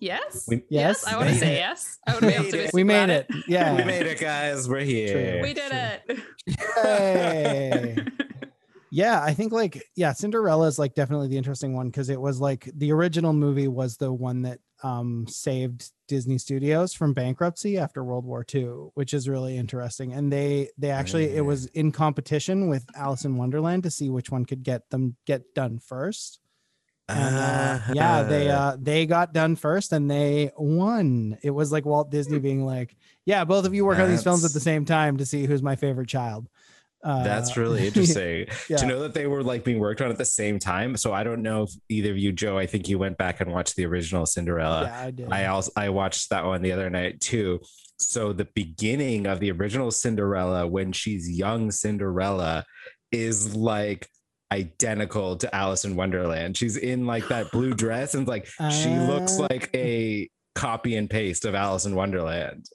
Yes. 0.01 0.47
We- 0.49 0.63
Yes. 0.69 1.05
I 1.07 1.17
want 1.17 1.29
to 1.29 1.35
Made 1.35 1.41
say 1.41 1.55
it. 1.55 1.59
yes. 1.59 1.99
I 2.07 2.13
want 2.13 2.21
to 2.23 2.27
be 2.29 2.33
Made 2.33 2.39
optimistic. 2.39 2.69
it. 2.69 2.75
We 2.75 2.85
made 2.85 3.05
about 3.05 3.11
it. 3.11 3.27
Yeah. 3.49 3.77
We 3.77 3.85
made 3.85 4.07
it, 4.07 4.21
guys. 4.21 4.69
We're 4.69 4.81
here. 4.81 5.43
We 5.43 5.55
did 5.55 5.71
True. 5.71 6.17
it. 6.47 6.59
Hey. 6.83 7.97
Yeah, 8.95 9.21
I 9.21 9.35
think 9.35 9.53
like 9.53 9.83
yeah, 9.97 10.13
Cinderella 10.13 10.69
is 10.69 10.79
like 10.79 10.95
definitely 10.95 11.27
the 11.27 11.37
interesting 11.37 11.75
one 11.75 11.89
because 11.89 12.09
it 12.11 12.21
was 12.21 12.41
like 12.41 12.71
the 12.77 12.93
original 12.93 13.33
movie 13.33 13.67
was 13.67 13.97
the 13.97 14.13
one 14.13 14.43
that 14.43 14.61
um 14.85 15.27
saved 15.27 15.91
Disney 16.07 16.39
Studios 16.39 16.95
from 16.95 17.13
bankruptcy 17.13 17.77
after 17.77 18.05
World 18.05 18.25
War 18.25 18.47
II, 18.55 18.91
which 18.95 19.13
is 19.13 19.29
really 19.29 19.57
interesting. 19.57 20.13
And 20.13 20.33
they 20.33 20.69
they 20.79 20.91
actually 20.91 21.25
it 21.35 21.41
was 21.45 21.67
in 21.67 21.91
competition 21.91 22.69
with 22.69 22.87
Alice 22.95 23.25
in 23.25 23.37
Wonderland 23.37 23.83
to 23.83 23.91
see 23.91 24.11
which 24.11 24.31
one 24.31 24.45
could 24.45 24.63
get 24.63 24.89
them 24.91 25.17
get 25.27 25.43
done 25.57 25.81
first. 25.81 26.39
And 27.09 27.35
uh, 27.35 27.79
yeah, 27.95 28.23
they 28.23 28.49
Ah. 28.49 28.69
uh 28.69 28.77
they 28.81 29.07
got 29.07 29.33
done 29.33 29.57
first 29.57 29.93
and 29.93 30.09
they 30.09 30.53
won. 30.57 31.37
It 31.43 31.51
was 31.51 31.73
like 31.73 31.85
Walt 31.85 32.13
Disney 32.13 32.39
being 32.39 32.65
like, 32.65 32.97
"Yeah, 33.27 33.45
both 33.45 33.67
of 33.67 33.75
you 33.75 33.85
work 33.85 33.99
on 33.99 34.09
these 34.09 34.23
films 34.23 34.45
at 34.45 34.53
the 34.53 34.61
same 34.61 34.85
time 34.85 35.17
to 35.17 35.27
see 35.27 35.47
who's 35.47 35.65
my 35.65 35.75
favorite 35.75 36.09
child." 36.09 36.49
Uh, 37.05 37.23
That's 37.23 37.57
really 37.57 37.87
interesting 37.87 38.47
yeah. 38.69 38.79
to 38.79 38.87
know 38.87 39.01
that 39.01 39.13
they 39.15 39.27
were 39.27 39.43
like 39.43 39.63
being 39.63 39.79
worked 39.79 40.01
on 40.01 40.11
at 40.11 40.17
the 40.19 40.25
same 40.25 40.59
time. 40.59 40.97
So 40.97 41.13
I 41.13 41.23
don't 41.23 41.43
know 41.43 41.65
if 41.65 41.71
either 41.91 42.11
of 42.13 42.19
you, 42.19 42.33
Joe. 42.33 42.57
I 42.59 42.67
think 42.67 42.89
you 42.89 42.99
went 42.99 43.19
back 43.19 43.41
and 43.41 43.53
watched 43.53 43.77
the 43.77 43.85
original 43.87 44.25
Cinderella. 44.27 44.85
yeah, 44.85 45.01
I 45.01 45.11
did. 45.11 45.31
I 45.33 45.47
also 45.47 45.71
I 45.77 45.91
watched 45.91 46.31
that 46.31 46.45
one 46.45 46.63
the 46.63 46.73
other 46.73 46.89
night 46.89 47.21
too. 47.21 47.61
So 47.99 48.33
the 48.33 48.49
beginning 48.55 49.27
of 49.27 49.39
the 49.39 49.51
original 49.53 49.91
Cinderella, 49.91 50.67
when 50.67 50.93
she's 50.93 51.31
young 51.31 51.71
Cinderella, 51.71 52.65
is 53.13 53.55
like 53.55 54.09
identical 54.53 55.37
to 55.37 55.55
Alice 55.55 55.85
in 55.85 55.97
Wonderland. 55.97 56.57
She's 56.57 56.77
in 56.77 57.07
like 57.07 57.29
that 57.29 57.51
blue 57.51 57.75
dress 57.75 58.15
and 58.15 58.27
like 58.27 58.47
she 58.71 58.91
looks 58.97 59.39
Ah. 59.41 59.47
like 59.51 59.71
a 59.75 60.29
copy 60.55 60.97
and 60.97 61.11
paste 61.11 61.45
of 61.45 61.55
Alice 61.55 61.85
in 61.87 61.95
Wonderland. 61.95 62.67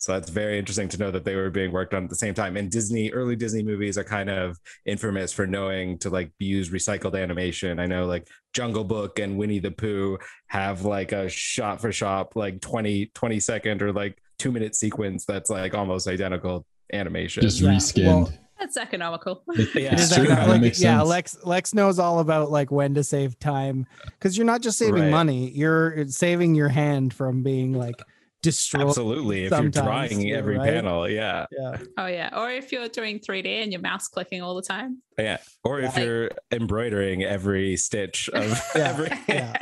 So 0.00 0.12
that's 0.12 0.30
very 0.30 0.58
interesting 0.58 0.88
to 0.88 0.98
know 0.98 1.10
that 1.10 1.24
they 1.26 1.34
were 1.36 1.50
being 1.50 1.72
worked 1.72 1.92
on 1.92 2.04
at 2.04 2.08
the 2.10 2.16
same 2.16 2.32
time. 2.32 2.56
And 2.56 2.70
Disney, 2.70 3.10
early 3.12 3.36
Disney 3.36 3.62
movies 3.62 3.98
are 3.98 4.02
kind 4.04 4.30
of 4.30 4.58
infamous 4.86 5.30
for 5.30 5.46
knowing 5.46 5.98
to 5.98 6.08
like 6.08 6.32
use 6.38 6.70
recycled 6.70 7.20
animation. 7.22 7.78
I 7.78 7.84
know 7.86 8.06
like 8.06 8.26
Jungle 8.54 8.82
Book 8.84 9.18
and 9.18 9.36
Winnie 9.36 9.58
the 9.58 9.70
Pooh 9.70 10.18
have 10.46 10.86
like 10.86 11.12
a 11.12 11.28
shot 11.28 11.82
for 11.82 11.92
shot, 11.92 12.34
like 12.34 12.62
20, 12.62 13.10
20 13.14 13.40
second 13.40 13.82
or 13.82 13.92
like 13.92 14.16
two 14.38 14.50
minute 14.50 14.74
sequence 14.74 15.26
that's 15.26 15.50
like 15.50 15.74
almost 15.74 16.08
identical 16.08 16.64
animation. 16.94 17.42
Just 17.42 17.60
Yeah, 17.60 17.68
reskinned. 17.70 18.06
well, 18.06 18.32
That's 18.58 18.78
economical. 18.78 19.42
It- 19.48 19.74
Yeah. 19.74 19.92
it's 19.92 20.14
true. 20.14 20.26
That 20.28 20.48
like, 20.48 20.62
makes 20.62 20.80
yeah, 20.82 20.96
sense. 21.00 21.08
Lex 21.10 21.36
Lex 21.44 21.74
knows 21.74 21.98
all 21.98 22.20
about 22.20 22.50
like 22.50 22.70
when 22.70 22.94
to 22.94 23.04
save 23.04 23.38
time 23.38 23.86
because 24.04 24.36
you're 24.38 24.46
not 24.46 24.62
just 24.62 24.78
saving 24.78 25.02
Right. 25.02 25.10
money, 25.10 25.50
you're 25.50 26.06
saving 26.08 26.54
your 26.54 26.68
hand 26.70 27.12
from 27.12 27.42
being 27.42 27.74
like 27.74 28.00
destroyed. 28.42 28.88
Absolutely. 28.88 29.44
If 29.44 29.50
you're 29.50 29.58
sometimes 29.58 29.86
drawing 29.86 30.20
too, 30.28 30.34
every 30.34 30.56
right? 30.58 30.68
panel, 30.74 31.08
yeah. 31.08 31.46
Yeah, 31.50 31.78
Oh 31.98 32.06
yeah. 32.06 32.30
Or 32.38 32.50
if 32.50 32.72
you're 32.72 32.88
doing 32.88 33.18
3D 33.18 33.62
and 33.62 33.72
your 33.72 33.80
mouse 33.80 34.08
clicking 34.08 34.42
all 34.42 34.54
the 34.54 34.62
time. 34.62 35.02
Yeah. 35.18 35.38
Or 35.64 35.80
if 35.80 35.96
you're 35.96 36.30
embroidering 36.50 37.22
every 37.24 37.76
stitch 37.76 38.28
of 38.30 38.44
Yeah. 38.74 38.80
every 38.88 39.08
Yeah. 39.28 39.56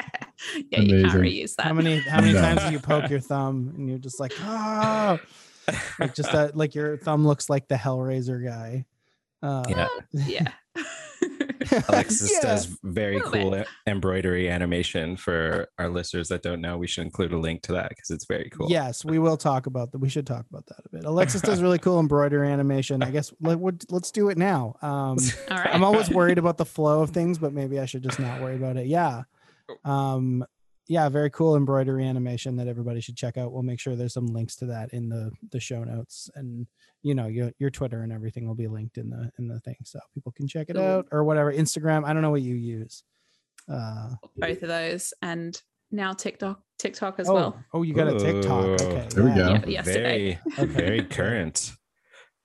yeah, 0.70 0.80
you 0.80 1.02
can't 1.02 1.12
reuse 1.20 1.56
that. 1.56 1.66
how 1.66 1.72
many 1.74 1.98
how 2.00 2.20
many 2.20 2.32
No. 2.34 2.40
times 2.40 2.62
do 2.64 2.70
you 2.72 2.78
poke 2.80 3.10
your 3.10 3.20
thumb 3.20 3.72
and 3.76 3.88
you're 3.88 3.98
just 3.98 4.20
like 4.20 4.32
oh 4.42 5.18
like 5.98 6.14
just 6.14 6.30
that 6.32 6.56
like 6.56 6.74
your 6.74 6.96
thumb 6.96 7.26
looks 7.26 7.50
like 7.50 7.68
the 7.68 7.74
Hellraiser 7.74 8.44
guy. 8.44 8.86
Uh, 9.42 9.64
Yeah. 9.68 9.88
yeah. 10.12 10.48
Alexis 11.88 12.30
Yeah. 12.32 12.40
does 12.42 12.66
very 12.82 13.20
cool 13.20 13.50
bit. 13.50 13.66
embroidery 13.86 14.48
animation 14.50 15.16
for 15.16 15.68
our 15.78 15.88
listeners 15.88 16.28
that 16.28 16.42
don't 16.42 16.60
know. 16.60 16.78
We 16.78 16.86
should 16.86 17.04
include 17.04 17.32
a 17.32 17.38
link 17.38 17.62
to 17.62 17.72
that 17.72 17.90
because 17.90 18.10
it's 18.10 18.26
very 18.26 18.50
cool. 18.50 18.70
Yes, 18.70 19.04
we 19.04 19.18
will 19.18 19.36
talk 19.36 19.66
about 19.66 19.92
that. 19.92 19.98
We 19.98 20.08
should 20.08 20.26
talk 20.26 20.46
about 20.50 20.66
that 20.66 20.78
a 20.84 20.88
bit. 20.90 21.04
Alexis 21.04 21.40
does 21.42 21.60
really 21.62 21.78
cool 21.78 22.00
embroidery 22.00 22.50
animation. 22.50 23.02
I 23.02 23.10
guess 23.10 23.32
let, 23.40 23.58
let's 23.90 24.10
do 24.10 24.28
it 24.28 24.38
now. 24.38 24.76
Um, 24.82 25.16
All 25.50 25.56
right. 25.56 25.74
I'm 25.74 25.84
always 25.84 26.10
worried 26.10 26.38
about 26.44 26.58
the 26.58 26.66
flow 26.66 27.02
of 27.02 27.10
things, 27.10 27.38
but 27.38 27.52
maybe 27.52 27.78
I 27.80 27.86
should 27.86 28.02
just 28.02 28.18
not 28.20 28.40
worry 28.40 28.56
about 28.56 28.76
it. 28.76 28.86
Yeah. 28.86 29.22
Um, 29.84 30.44
yeah, 30.86 31.08
very 31.10 31.28
cool 31.28 31.54
embroidery 31.54 32.06
animation 32.06 32.56
that 32.56 32.66
everybody 32.66 33.02
should 33.02 33.16
check 33.16 33.36
out. 33.36 33.52
We'll 33.52 33.62
make 33.62 33.78
sure 33.78 33.94
there's 33.94 34.14
some 34.14 34.28
links 34.28 34.56
to 34.56 34.66
that 34.66 34.94
in 34.94 35.10
the 35.10 35.30
the 35.52 35.60
show 35.60 35.84
notes, 35.84 36.30
and 36.34 36.66
you 37.02 37.14
know 37.14 37.26
your 37.26 37.52
your 37.58 37.70
Twitter 37.70 38.02
and 38.02 38.12
everything 38.12 38.46
will 38.46 38.54
be 38.54 38.66
linked 38.68 38.98
in 38.98 39.10
the 39.10 39.30
in 39.38 39.48
the 39.48 39.60
thing, 39.60 39.76
so 39.84 39.98
people 40.14 40.32
can 40.32 40.46
check 40.48 40.66
it 40.68 40.76
Cool. 40.76 40.84
out 40.84 41.06
or 41.12 41.24
whatever. 41.24 41.52
Instagram, 41.52 42.04
I 42.04 42.12
don't 42.12 42.22
know 42.22 42.30
what 42.30 42.42
you 42.42 42.54
use. 42.54 43.02
Uh, 43.70 44.10
Both 44.36 44.62
of 44.62 44.68
those, 44.68 45.12
and 45.22 45.60
now 45.90 46.12
TikTok, 46.12 46.60
TikTok 46.78 47.18
as 47.20 47.28
oh, 47.28 47.34
well. 47.34 47.64
oh, 47.74 47.82
you 47.82 47.94
got 47.94 48.08
a 48.08 48.18
TikTok. 48.18 48.64
Ooh, 48.64 48.72
Okay, 48.74 49.06
there 49.14 49.24
we 49.24 49.30
go. 49.34 49.50
Yeah, 49.52 49.66
yesterday. 49.66 50.38
Very, 50.56 50.58
Okay. 50.70 50.72
very 50.72 51.02
current. 51.04 51.72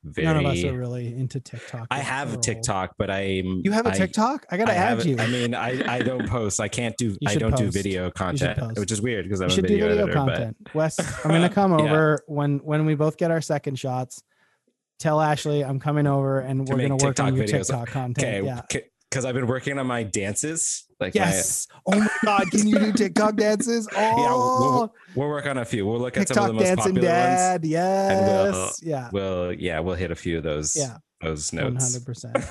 Very. 0.05 0.27
None 0.27 0.35
of 0.37 0.45
us 0.47 0.61
are 0.65 0.77
really 0.77 1.15
into 1.15 1.39
TikTok. 1.39 1.87
I 1.89 1.99
have 1.99 2.33
a. 2.33 2.37
TikTok, 2.37 2.95
but 2.97 3.09
I'm. 3.09 3.61
You 3.63 3.71
have 3.71 3.85
a 3.85 3.91
TikTok? 3.95 4.45
I 4.51 4.57
gotta 4.57 4.73
I 4.73 4.75
add 4.75 4.97
have- 4.97 5.05
you. 5.05 5.17
I 5.17 5.27
mean, 5.27 5.55
I, 5.55 5.95
I 5.95 5.99
don't 6.01 6.27
post. 6.37 6.59
I 6.59 6.67
can't 6.67 6.95
do. 6.97 7.15
I 7.25 7.35
don't 7.35 7.55
do 7.55 7.71
video 7.71 8.11
content, 8.11 8.77
which 8.77 8.91
is 8.91 9.01
weird 9.01 9.23
because 9.23 9.39
I'm 9.39 9.47
you 9.47 9.53
a 9.53 9.55
should 9.55 9.65
do 9.67 9.73
video, 9.75 9.87
video 9.87 10.03
editor. 10.03 10.13
content. 10.19 10.57
Wes, 10.73 10.99
I'm 11.25 11.31
gonna 11.31 11.49
come 11.61 11.71
Yeah. 11.79 11.85
over 11.85 12.23
when 12.27 12.57
when 12.59 12.85
we 12.85 12.95
both 12.95 13.15
get 13.15 13.31
our 13.31 13.39
second 13.39 13.79
shots. 13.79 14.21
Tell 14.99 15.19
Ashley 15.19 15.63
I'm 15.63 15.79
coming 15.79 16.07
over 16.07 16.39
and 16.39 16.65
To 16.65 16.73
we're 16.73 16.81
gonna 16.81 16.95
work 16.97 17.19
on 17.19 17.35
your 17.35 17.45
TikTok 17.45 17.61
videos. 17.61 17.67
TikTok 17.67 17.87
content. 17.89 18.45
okay, 18.45 18.45
Yeah. 18.45 18.61
because 19.09 19.25
I've 19.25 19.35
been 19.35 19.47
working 19.47 19.77
on 19.79 19.87
my 19.87 20.03
dances. 20.03 20.85
Like 20.99 21.13
my- 21.15 21.21
Yes. 21.21 21.67
Oh 21.85 21.99
my 21.99 22.07
God. 22.23 22.51
Can 22.51 22.67
you 22.67 22.79
do 22.79 22.93
TikTok 22.93 23.35
dances? 23.35 23.87
Oh, 23.91 23.95
yeah, 23.99 24.13
we'll, 24.15 24.83
oh. 24.83 24.91
we'll 25.15 25.27
work 25.27 25.45
on 25.45 25.57
a 25.57 25.65
few. 25.65 25.85
We'll 25.85 25.99
look 25.99 26.15
at 26.17 26.29
some 26.29 26.37
of 26.43 26.47
the 26.47 26.53
most 26.53 26.63
dancing 26.63 26.95
popular 26.95 27.09
ones. 27.09 27.39
dad. 27.39 27.65
Yes. 27.65 28.53
we'll- 28.55 28.89
yeah. 28.89 29.09
We'll 29.11 29.53
yeah, 29.53 29.79
we'll 29.79 29.95
hit 29.95 30.11
a 30.11 30.15
few 30.15 30.37
of 30.37 30.43
those. 30.43 30.75
Yeah. 30.75 30.97
those 31.21 31.51
notes. 31.53 31.83
hundred 31.93 32.05
percent. 32.05 32.37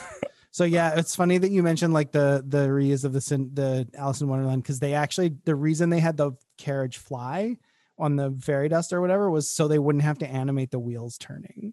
So 0.55 0.64
yeah, 0.64 0.98
it's 0.98 1.16
funny 1.16 1.38
that 1.38 1.50
you 1.50 1.62
mentioned 1.62 1.94
like 1.94 2.12
the 2.12 2.44
the 2.46 2.68
reuse 2.68 3.05
of 3.07 3.14
the 3.14 3.20
the 3.55 3.88
Alice 3.96 4.20
in 4.20 4.28
Wonderland 4.28 4.62
because 4.62 4.81
they 4.81 4.92
actually 4.92 5.35
the 5.46 5.55
reason 5.55 5.88
they 5.88 5.98
had 5.98 6.18
the 6.18 6.33
carriage 6.59 6.98
fly 6.98 7.57
on 7.98 8.16
the 8.16 8.37
fairy 8.38 8.68
dust 8.68 8.92
or 8.92 9.00
whatever 9.00 9.31
was 9.31 9.48
so 9.48 9.66
they 9.66 9.78
wouldn't 9.78 10.05
have 10.05 10.18
to 10.18 10.28
animate 10.28 10.70
the 10.70 10.78
wheels 10.78 11.16
turning. 11.16 11.72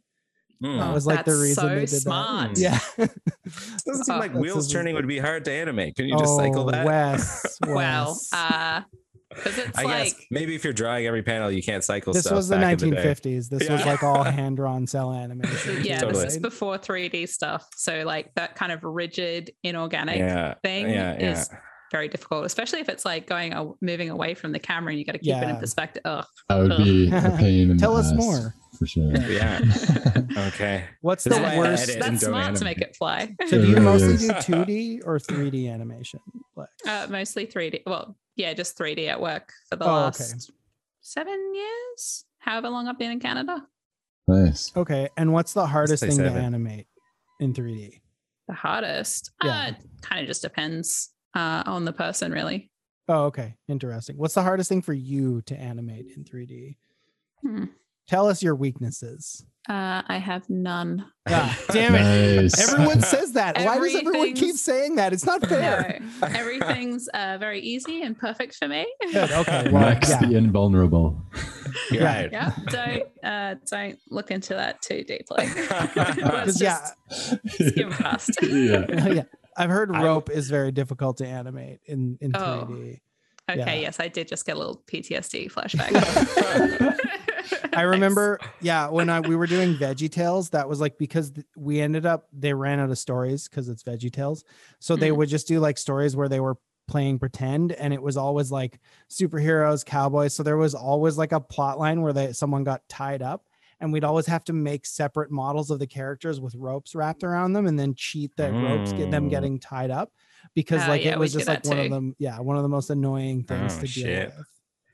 Hmm. 0.61 0.77
That 0.77 0.89
Oh, 0.89 0.93
was 0.93 1.05
like 1.07 1.25
the 1.25 1.31
that's 1.31 1.41
reason 1.41 1.55
so 1.63 1.69
they 1.69 1.79
did 1.81 1.89
smart. 1.89 2.55
that. 2.55 2.59
Yeah. 2.59 2.79
it 2.97 3.11
Doesn't 3.85 4.03
seem 4.05 4.15
Oh, 4.15 4.19
like 4.19 4.33
wheels 4.33 4.67
so- 4.67 4.73
turning 4.73 4.95
would 4.95 5.07
be 5.07 5.17
hard 5.19 5.45
to 5.45 5.51
animate. 5.51 5.95
Can 5.95 6.05
you 6.07 6.17
just 6.19 6.35
cycle 6.35 6.67
Oh, 6.67 6.71
that? 6.71 6.85
Wes, 6.85 7.57
Well, 7.67 8.07
Wes. 8.09 8.29
uh, 8.33 8.81
because 9.29 9.57
it's 9.59 9.77
I 9.77 9.83
like 9.83 10.03
guess 10.15 10.25
maybe 10.31 10.55
if 10.55 10.63
you're 10.63 10.73
drawing 10.73 11.05
every 11.05 11.21
panel, 11.23 11.51
you 11.51 11.61
can't 11.63 11.83
cycle 11.83 12.11
this 12.13 12.23
stuff. 12.23 12.35
was 12.35 12.47
the 12.49 12.55
back 12.57 12.81
in 12.81 12.89
day. 12.89 12.97
1950s. 12.97 13.47
This 13.49 13.69
was 13.69 13.85
like 13.85 14.01
all 14.03 14.23
hand 14.23 14.57
drawn 14.57 14.87
cel 14.87 15.13
animation. 15.13 15.83
yeah, 15.85 15.99
Totally. 15.99 16.25
this 16.25 16.33
is 16.35 16.39
before 16.41 16.77
3D 16.79 17.29
stuff. 17.29 17.67
So 17.75 18.01
like 18.05 18.33
that 18.35 18.55
kind 18.55 18.71
of 18.71 18.83
rigid, 18.83 19.51
inorganic 19.63 20.17
Yeah, 20.17 20.55
thing 20.63 20.89
yeah, 20.89 21.15
yeah. 21.19 21.31
is 21.33 21.49
very 21.91 22.07
difficult, 22.07 22.45
especially 22.45 22.79
if 22.79 22.89
it's 22.89 23.05
like 23.05 23.27
going 23.27 23.53
a- 23.53 23.71
moving 23.81 24.09
away 24.09 24.33
from 24.33 24.51
the 24.51 24.59
camera 24.59 24.91
and 24.91 24.99
you 24.99 25.05
got 25.05 25.13
to 25.13 25.19
keep 25.19 25.35
it 25.35 25.47
in 25.49 25.57
perspective. 25.57 26.01
Ugh. 26.05 26.25
That 26.49 26.57
would 26.59 26.77
be 26.77 27.07
a 27.11 27.35
pain 27.37 27.71
in 27.71 27.77
Tell 27.79 27.93
the 27.95 27.99
us 28.01 28.11
ass, 28.11 28.17
more. 28.17 28.55
for 28.77 28.85
sure. 28.85 29.11
Yeah. 29.15 29.59
Okay. 30.49 30.85
What's 31.01 31.23
the 31.23 31.31
is 31.35 31.39
why 31.39 31.55
I 31.55 31.57
worst? 31.57 31.87
That's 31.87 31.99
don't 32.05 32.17
smart 32.19 32.55
to 32.57 32.63
make 32.65 32.79
it 32.79 32.95
fly. 32.95 33.35
So 33.47 33.59
do 33.61 33.67
you 33.67 33.73
really 33.75 33.85
mostly 33.85 34.13
is. 34.13 34.21
do 34.27 34.33
2D 34.33 35.01
or 35.05 35.17
3D 35.19 35.71
animation? 35.71 36.19
Lex? 36.55 36.71
Uh, 36.87 37.07
mostly 37.09 37.45
3D. 37.47 37.81
Well, 37.85 38.15
yeah, 38.35 38.53
just 38.53 38.77
3D 38.77 39.07
at 39.09 39.19
work 39.19 39.51
for 39.69 39.75
the 39.75 39.85
Oh, 39.85 39.87
okay. 39.89 39.95
last 40.03 40.51
seven 41.01 41.53
years, 41.55 42.25
however 42.39 42.69
long 42.69 42.87
I've 42.87 42.99
been 42.99 43.11
in 43.11 43.19
Canada. 43.19 43.65
Nice. 44.27 44.71
Okay, 44.75 45.09
and 45.17 45.33
what's 45.33 45.53
the 45.53 45.65
hardest 45.65 46.01
say 46.01 46.09
thing 46.09 46.19
to 46.19 46.29
animate 46.29 46.87
in 47.39 47.53
3D? 47.53 48.01
The 48.47 48.53
hardest, 48.53 49.31
Yeah. 49.43 49.49
uh, 49.51 49.71
kind 50.01 50.21
of 50.21 50.27
just 50.27 50.41
depends 50.43 51.09
uh, 51.35 51.63
on 51.65 51.85
the 51.85 51.93
person, 51.93 52.31
really. 52.31 52.71
Oh, 53.07 53.25
okay, 53.25 53.55
interesting. 53.67 54.17
What's 54.17 54.35
the 54.35 54.43
hardest 54.43 54.69
thing 54.69 54.81
for 54.81 54.93
you 54.93 55.41
to 55.43 55.55
animate 55.59 56.07
in 56.15 56.23
3D? 56.23 56.75
Hmm. 57.41 57.65
Tell 58.07 58.27
us 58.27 58.41
your 58.43 58.55
weaknesses. 58.55 59.45
Uh, 59.67 60.01
I 60.07 60.17
have 60.17 60.49
none. 60.49 61.05
Ah, 61.27 61.55
damn 61.71 61.93
it. 61.93 62.41
Nice. 62.41 62.71
Everyone 62.71 63.01
says 63.01 63.33
that. 63.33 63.55
Why 63.57 63.77
does 63.77 63.93
everyone 63.95 64.33
keep 64.33 64.55
saying 64.55 64.95
that? 64.95 65.13
It's 65.13 65.25
not 65.27 65.45
fair. 65.45 65.99
No, 66.21 66.27
everything's 66.27 67.07
uh, 67.09 67.37
very 67.39 67.59
easy 67.61 68.01
and 68.01 68.17
perfect 68.17 68.55
for 68.55 68.67
me. 68.67 68.87
Good. 69.11 69.31
Okay. 69.31 69.69
Well, 69.71 69.81
Max 69.83 70.09
yeah. 70.09 70.21
the 70.25 70.35
invulnerable. 70.37 71.21
You're 71.91 72.01
Yeah. 72.01 72.15
right. 72.21 72.31
yeah, 72.31 72.51
don't 72.67 73.03
uh, 73.23 73.55
don't 73.69 73.99
look 74.09 74.31
into 74.31 74.55
that 74.55 74.81
too 74.81 75.03
deeply. 75.03 75.47
Let's 75.95 76.59
yeah, 76.59 76.87
skim 77.11 77.91
past. 77.91 78.31
yeah. 78.41 78.85
yeah, 79.07 79.23
I've 79.57 79.69
heard 79.69 79.93
I- 79.95 80.03
rope 80.03 80.29
is 80.29 80.49
very 80.49 80.71
difficult 80.71 81.17
to 81.17 81.27
animate 81.27 81.79
in 81.85 82.17
in 82.21 82.35
Oh. 82.35 82.67
3D. 82.69 82.99
Okay, 83.49 83.57
Yeah. 83.59 83.73
yes, 83.73 83.99
I 83.99 84.07
did 84.09 84.27
just 84.27 84.45
get 84.45 84.55
a 84.55 84.59
little 84.59 84.83
PTSD 84.85 85.51
flashback. 85.51 85.89
I 87.73 87.81
remember, 87.81 88.39
yeah, 88.61 88.89
when 88.89 89.09
I 89.09 89.21
we 89.21 89.35
were 89.35 89.47
doing 89.47 89.75
Veggie 89.75 90.11
Tales, 90.11 90.51
that 90.51 90.69
was 90.69 90.79
like 90.79 90.97
because 90.97 91.33
we 91.55 91.81
ended 91.81 92.05
up 92.05 92.27
they 92.31 92.53
ran 92.53 92.79
out 92.79 92.89
of 92.91 92.97
stories 92.99 93.47
because 93.47 93.67
it's 93.69 93.81
Veggie 93.83 94.11
Tales, 94.11 94.43
so 94.79 94.95
they 94.95 95.09
Mhm. 95.09 95.15
would 95.17 95.29
just 95.29 95.47
do 95.47 95.59
like 95.59 95.77
stories 95.77 96.15
where 96.15 96.29
they 96.29 96.39
were 96.39 96.57
playing 96.87 97.17
pretend, 97.19 97.71
and 97.71 97.93
it 97.93 98.01
was 98.01 98.17
always 98.17 98.51
like 98.51 98.79
superheroes, 99.09 99.83
cowboys. 99.85 100.33
So 100.35 100.43
there 100.43 100.57
was 100.57 100.75
always 100.75 101.17
like 101.17 101.31
a 101.31 101.39
plot 101.39 101.79
line 101.79 102.01
where 102.01 102.13
they 102.13 102.33
someone 102.33 102.63
got 102.63 102.87
tied 102.89 103.21
up, 103.23 103.45
and 103.79 103.91
we'd 103.93 104.03
always 104.03 104.25
have 104.27 104.43
to 104.45 104.53
make 104.53 104.85
separate 104.85 105.31
models 105.31 105.71
of 105.71 105.79
the 105.79 105.87
characters 105.87 106.39
with 106.41 106.53
ropes 106.55 106.95
wrapped 106.95 107.23
around 107.23 107.53
them, 107.53 107.65
and 107.67 107.79
then 107.79 107.93
cheat 107.95 108.31
that 108.37 108.51
ropes 108.53 108.91
get 108.93 109.11
them 109.11 109.27
Mm. 109.27 109.29
getting 109.29 109.59
tied 109.59 109.91
up 109.91 110.11
because 110.53 110.83
Oh, 110.85 110.89
like 110.89 111.03
yeah, 111.03 111.13
it 111.13 111.19
was 111.19 111.33
just 111.33 111.47
like 111.47 111.63
that 111.63 111.69
one 111.69 111.79
of 111.79 111.89
them, 111.89 112.15
yeah, 112.19 112.39
one 112.39 112.57
of 112.57 112.63
the 112.63 112.69
most 112.69 112.89
annoying 112.89 113.43
things 113.43 113.77
Oh, 113.77 113.81
to 113.81 113.87
deal 113.87 114.05
shit. 114.07 114.33
with. 114.37 114.47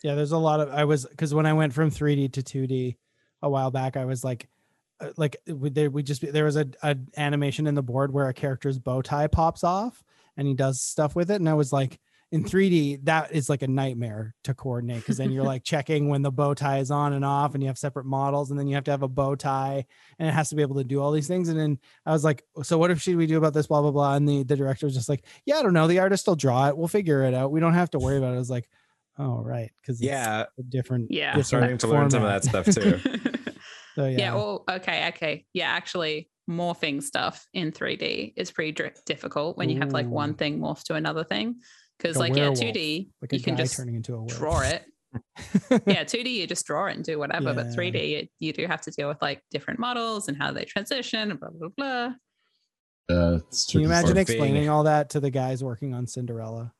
Yeah, 0.04 0.16
there's 0.16 0.32
a 0.34 0.38
lot 0.38 0.60
of 0.60 0.70
I 0.70 0.84
was 0.86 1.06
because 1.06 1.34
when 1.34 1.46
I 1.46 1.54
went 1.54 1.74
from 1.74 1.90
3D 1.90 2.32
to 2.34 2.42
2D 2.44 2.98
a 3.42 3.50
while 3.50 3.72
back, 3.72 3.98
I 3.98 4.06
was 4.06 4.24
like, 4.24 4.48
uh, 5.00 5.10
like 5.18 5.38
we 5.48 5.70
there 5.70 5.90
we 5.90 6.04
just 6.04 6.22
there 6.32 6.46
was 6.46 6.56
a, 6.58 6.68
a 6.84 6.96
animation 7.18 7.66
in 7.68 7.76
the 7.76 7.82
board 7.84 8.14
where 8.14 8.28
a 8.28 8.34
character's 8.34 8.78
bow 8.78 9.02
tie 9.02 9.28
pops 9.28 9.64
off 9.64 10.04
and 10.38 10.48
he 10.48 10.54
does 10.54 10.82
stuff 10.82 11.16
with 11.16 11.32
it, 11.32 11.36
and 11.42 11.50
I 11.50 11.54
was 11.54 11.74
like, 11.74 12.00
in 12.36 12.44
3D 12.44 13.06
that 13.06 13.32
is 13.32 13.50
like 13.50 13.62
a 13.62 13.68
nightmare 13.68 14.36
to 14.44 14.54
coordinate 14.54 14.98
because 14.98 15.16
then 15.16 15.32
you're 15.32 15.44
like 15.54 15.64
checking 15.64 16.10
when 16.10 16.22
the 16.22 16.32
bow 16.32 16.54
tie 16.54 16.80
is 16.80 16.92
on 16.92 17.14
and 17.14 17.24
off, 17.24 17.54
and 17.54 17.64
you 17.64 17.68
have 17.68 17.78
separate 17.78 18.06
models, 18.06 18.52
and 18.52 18.60
then 18.60 18.68
you 18.68 18.76
have 18.76 18.84
to 18.84 18.92
have 18.92 19.04
a 19.04 19.08
bow 19.08 19.36
tie, 19.36 19.86
and 20.20 20.28
it 20.28 20.34
has 20.34 20.50
to 20.50 20.56
be 20.56 20.62
able 20.62 20.76
to 20.76 20.84
do 20.84 21.02
all 21.02 21.14
these 21.14 21.30
things, 21.30 21.48
and 21.48 21.58
then 21.58 21.80
I 22.06 22.12
was 22.12 22.26
like, 22.26 22.44
so 22.62 22.78
what 22.78 22.92
if 22.92 23.02
should 23.02 23.16
we 23.16 23.26
do 23.26 23.38
about 23.38 23.54
this? 23.54 23.68
Blah 23.68 23.82
blah 23.82 23.92
blah, 23.92 24.16
and 24.16 24.28
the 24.28 24.44
the 24.44 24.58
director 24.58 24.86
was 24.86 24.94
just 24.96 25.08
like, 25.08 25.26
yeah, 25.46 25.56
I 25.56 25.64
don't 25.64 25.74
know, 25.74 25.88
the 25.88 26.00
artist 26.00 26.28
will 26.28 26.36
draw 26.36 26.68
it, 26.68 26.78
we'll 26.78 26.90
figure 26.90 27.24
it 27.24 27.34
out, 27.34 27.52
we 27.54 27.62
don't 27.62 27.74
have 27.74 27.92
to 27.92 28.00
worry 28.00 28.18
about 28.18 28.34
it. 28.34 28.36
I 28.36 28.40
was 28.40 28.50
like. 28.50 28.70
Oh 29.18 29.42
right, 29.42 29.72
because 29.82 30.02
Yeah, 30.02 30.44
a 30.60 30.64
different 30.64 31.10
Yeah. 31.10 31.38
different 31.38 31.46
starting 31.48 31.78
to 31.78 31.88
learn 31.88 32.10
some 32.12 32.24
of 32.26 32.28
that 32.28 32.44
stuff 32.44 32.66
too. 32.76 33.00
So 33.96 34.06
yeah, 34.08 34.18
yeah. 34.18 34.34
well, 34.36 34.66
okay, 34.70 35.08
okay. 35.08 35.46
Yeah, 35.54 35.70
actually, 35.70 36.30
morphing 36.50 37.02
stuff 37.02 37.48
in 37.54 37.72
3D 37.72 38.34
is 38.36 38.52
pretty 38.52 38.74
dri- 38.74 38.92
difficult 39.06 39.58
when 39.58 39.70
you 39.70 39.80
have 39.80 39.94
like 39.94 40.08
one 40.08 40.34
thing 40.34 40.60
morph 40.60 40.84
to 40.84 40.96
another 40.96 41.24
thing. 41.24 41.62
Because, 41.98 42.18
a 42.18 42.20
like, 42.20 42.36
yeah, 42.36 42.50
2D, 42.50 43.10
like 43.22 43.32
you 43.32 43.40
can 43.40 43.56
guy 43.56 43.64
just 43.64 43.78
turning 43.78 43.96
into 43.96 44.14
a 44.14 44.18
werewolf. 44.18 44.38
draw 44.38 44.60
it. 44.62 44.86
yeah, 45.88 46.04
2D, 46.04 46.34
you 46.34 46.48
just 46.48 46.66
draw 46.66 46.88
it 46.88 46.96
and 46.96 47.06
do 47.06 47.18
whatever. 47.18 47.54
But 47.54 47.68
3D, 47.68 47.96
it, 47.96 48.30
you 48.40 48.52
do 48.54 48.68
have 48.68 48.82
to 48.82 48.92
deal 48.92 49.08
with 49.08 49.22
like 49.22 49.42
different 49.52 49.80
models 49.80 50.28
and 50.28 50.38
how 50.38 50.52
they 50.52 50.66
transition 50.66 51.32
and 51.32 51.40
blah, 51.40 51.50
blah, 51.50 51.70
blah. 51.78 52.14
Uh, 53.08 53.38
it's 53.48 53.72
Can 53.72 53.82
you 53.82 53.86
imagine 53.86 54.10
stuff. 54.10 54.18
explaining 54.18 54.68
all 54.68 54.84
that 54.84 55.12
to 55.12 55.20
the 55.20 55.30
guys 55.30 55.64
working 55.64 55.94
on 55.94 56.08
Cinderella? 56.08 56.74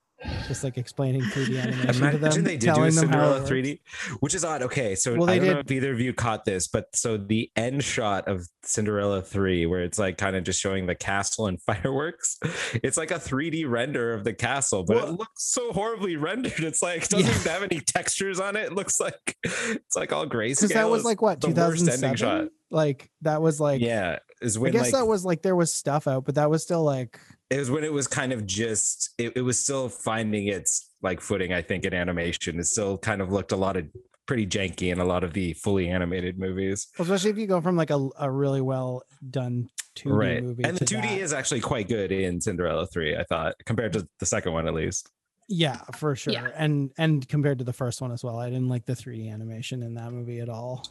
Just 0.48 0.64
like 0.64 0.78
explaining 0.78 1.22
3D 1.22 1.60
animation 1.62 1.94
to 2.02 2.10
Imagine 2.10 2.22
them, 2.22 2.44
they 2.44 2.58
did 2.58 2.74
do 2.76 2.82
a 2.82 2.86
them 2.86 2.92
Cinderella 2.92 3.42
3D, 3.42 3.80
which 4.20 4.36
is 4.36 4.46
odd. 4.46 4.62
Okay, 4.64 4.94
so 4.96 5.16
Well, 5.16 5.30
I 5.30 5.34
they 5.34 5.40
don't 5.40 5.48
know 5.48 5.54
did- 5.64 5.66
if 5.66 5.72
either 5.72 5.92
of 5.94 6.00
you 6.00 6.14
caught 6.14 6.46
this, 6.46 6.68
but 6.68 6.96
so 6.96 7.18
the 7.18 7.50
end 7.56 7.84
shot 7.84 8.28
of 8.28 8.48
Cinderella 8.64 9.22
3, 9.22 9.66
where 9.66 9.82
it's 9.84 9.98
like 9.98 10.18
kind 10.18 10.36
of 10.36 10.44
just 10.44 10.60
showing 10.62 10.86
the 10.86 10.96
castle 10.96 11.48
and 11.48 11.60
fireworks, 11.64 12.38
it's 12.76 12.98
like 12.98 13.12
a 13.12 13.16
3D 13.16 13.68
render 13.68 14.14
of 14.14 14.24
the 14.24 14.34
castle, 14.34 14.84
but 14.84 14.98
Well- 14.98 15.08
it 15.08 15.12
looks 15.20 15.44
so 15.52 15.72
horribly 15.74 16.16
rendered. 16.16 16.60
It's 16.60 16.82
like 16.84 17.08
doesn't 17.08 17.26
Yeah. 17.28 17.36
even 17.36 17.52
have 17.52 17.64
any 17.64 17.80
textures 17.82 18.40
on 18.40 18.56
it. 18.56 18.66
It 18.66 18.74
looks 18.74 19.00
like 19.00 19.38
it's 19.44 19.96
like 19.96 20.12
all 20.14 20.26
grayscale. 20.28 20.62
Because 20.62 20.70
that 20.72 20.90
was 20.90 21.04
like 21.04 21.22
what 21.22 21.42
the 21.42 21.48
worst 21.50 21.82
ending 21.88 22.16
2007. 22.16 22.50
Shot. 22.76 22.78
Like 22.78 23.10
that 23.22 23.42
was 23.42 23.60
like 23.60 23.82
yeah, 23.82 24.20
is 24.42 24.60
when 24.60 24.70
I 24.70 24.74
guess 24.74 24.82
like 24.84 24.94
that 24.94 25.08
was 25.08 25.26
like 25.26 25.42
there 25.42 25.56
was 25.56 25.74
stuff 25.74 26.08
out, 26.08 26.26
but 26.26 26.36
that 26.36 26.50
was 26.50 26.64
still 26.64 26.84
like 26.84 27.20
it 27.50 27.58
was 27.60 27.72
when 27.72 27.84
it 27.84 27.94
was 27.94 28.08
kind 28.08 28.34
of 28.34 28.46
just 28.46 29.12
it, 29.18 29.34
it 29.36 29.42
was 29.42 29.60
still 29.60 29.90
finding 29.90 30.48
its 30.48 30.90
like 31.02 31.22
footing 31.22 31.54
i 31.54 31.62
think 31.62 31.86
in 31.86 31.94
animation 31.94 32.60
it 32.60 32.66
still 32.66 32.98
kind 32.98 33.22
of 33.22 33.32
looked 33.32 33.52
a 33.52 33.56
lot 33.56 33.78
of 33.78 33.86
pretty 34.26 34.46
janky 34.48 34.92
in 34.92 35.00
a 35.00 35.06
lot 35.06 35.24
of 35.24 35.34
the 35.34 35.54
fully 35.54 35.88
animated 35.88 36.40
movies 36.40 36.88
especially 36.98 37.30
if 37.30 37.38
you 37.38 37.46
go 37.46 37.62
from 37.62 37.76
like 37.76 37.92
a, 37.92 38.10
a 38.20 38.30
really 38.30 38.62
well 38.62 39.04
done 39.30 39.70
2D 39.98 40.12
right 40.12 40.44
movie. 40.44 40.64
and 40.64 40.78
the 40.78 40.86
2d 40.86 41.02
that. 41.02 41.20
is 41.20 41.32
actually 41.32 41.60
quite 41.60 41.88
good 41.88 42.12
in 42.12 42.42
cinderella 42.42 42.88
3 42.88 43.16
i 43.18 43.24
thought 43.24 43.54
compared 43.66 43.94
to 43.94 44.08
the 44.20 44.26
second 44.26 44.54
one 44.54 44.68
at 44.68 44.74
least 44.74 45.12
Yeah, 45.48 45.78
for 45.94 46.16
sure. 46.16 46.34
Yeah. 46.34 46.50
And 46.56 46.92
and 46.98 47.28
compared 47.30 47.60
to 47.60 47.64
the 47.64 47.72
first 47.72 48.02
one 48.02 48.12
as 48.12 48.24
well. 48.24 48.40
I 48.40 48.50
didn't 48.50 48.68
like 48.68 48.86
the 48.86 48.94
3D 48.94 49.32
animation 49.32 49.84
in 49.84 49.94
that 49.94 50.12
movie 50.12 50.40
at 50.40 50.50
all. 50.50 50.88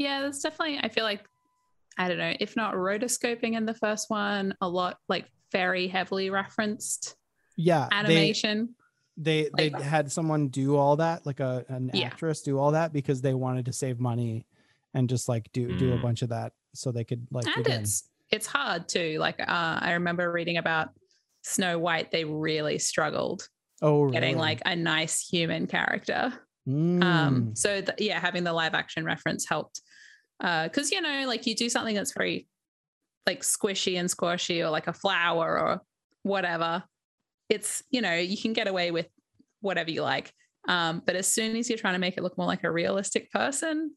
All 0.00 0.06
Yeah, 0.06 0.20
there's 0.22 0.40
definitely, 0.40 0.78
I 0.82 0.88
feel 0.88 1.04
like, 1.04 1.24
I 1.98 2.08
don't 2.08 2.18
know, 2.18 2.34
if 2.40 2.56
not 2.56 2.74
rotoscoping 2.74 3.54
in 3.56 3.66
the 3.66 3.74
first 3.74 4.10
one, 4.10 4.54
a 4.60 4.68
lot 4.68 4.98
like 5.08 5.26
very 5.52 5.88
heavily 5.88 6.30
referenced 6.30 7.16
yeah. 7.56 7.88
animation. 7.92 8.74
they 9.16 9.50
they 9.56 9.68
Like- 9.68 9.82
had 9.82 10.10
someone 10.10 10.48
do 10.48 10.76
all 10.76 10.96
that, 10.96 11.26
like 11.26 11.40
a 11.40 11.64
an 11.68 11.90
Yeah. 11.92 12.06
actress 12.06 12.40
do 12.42 12.58
all 12.58 12.70
that 12.72 12.92
because 12.92 13.20
they 13.20 13.34
wanted 13.34 13.66
to 13.66 13.72
save 13.72 14.00
money 14.00 14.46
and 14.94 15.08
just 15.10 15.28
like 15.28 15.50
do 15.52 15.76
do 15.76 15.92
a 15.92 15.98
Mm. 15.98 16.02
bunch 16.02 16.22
of 16.22 16.30
that 16.30 16.52
so 16.74 16.90
they 16.90 17.04
could 17.04 17.26
like 17.30 17.44
and 17.46 17.66
again- 17.66 17.82
it's 17.82 18.08
it's 18.30 18.46
hard 18.46 18.88
too. 18.88 19.18
Like 19.18 19.38
uh, 19.40 19.44
I 19.80 19.92
remember 19.94 20.30
reading 20.32 20.56
about 20.56 20.90
Snow 21.42 21.78
White, 21.78 22.10
they 22.12 22.24
really 22.24 22.78
struggled 22.78 23.46
oh 23.82 24.08
getting 24.10 24.38
like 24.38 24.62
a 24.64 24.74
nice 24.76 25.20
human 25.28 25.66
character. 25.66 26.32
Mm. 26.66 27.02
Um, 27.04 27.56
so 27.56 27.80
th- 27.82 27.98
yeah, 27.98 28.18
having 28.20 28.44
the 28.44 28.52
live 28.54 28.72
action 28.74 29.04
reference 29.04 29.46
helped. 29.46 29.82
Because 30.40 30.90
you 30.90 31.00
know, 31.00 31.24
like 31.26 31.46
you 31.46 31.54
do 31.54 31.68
something 31.68 31.94
that's 31.94 32.12
very 32.12 32.48
like 33.26 33.42
squishy 33.42 33.98
and 33.98 34.10
squashy, 34.10 34.62
or 34.62 34.70
like 34.70 34.86
a 34.86 34.92
flower 34.92 35.60
or 35.60 35.82
whatever. 36.22 36.82
It's 37.48 37.82
you 37.90 38.00
know 38.00 38.14
you 38.14 38.36
can 38.40 38.52
get 38.52 38.66
away 38.68 38.90
with 38.90 39.06
whatever 39.60 39.90
you 39.90 40.02
like. 40.02 40.32
Um, 40.68 41.02
but 41.04 41.16
as 41.16 41.26
soon 41.26 41.56
as 41.56 41.68
you're 41.68 41.78
trying 41.78 41.94
to 41.94 41.98
make 41.98 42.16
it 42.16 42.22
look 42.22 42.36
more 42.38 42.46
like 42.46 42.64
a 42.64 42.70
realistic 42.70 43.30
person, 43.32 43.94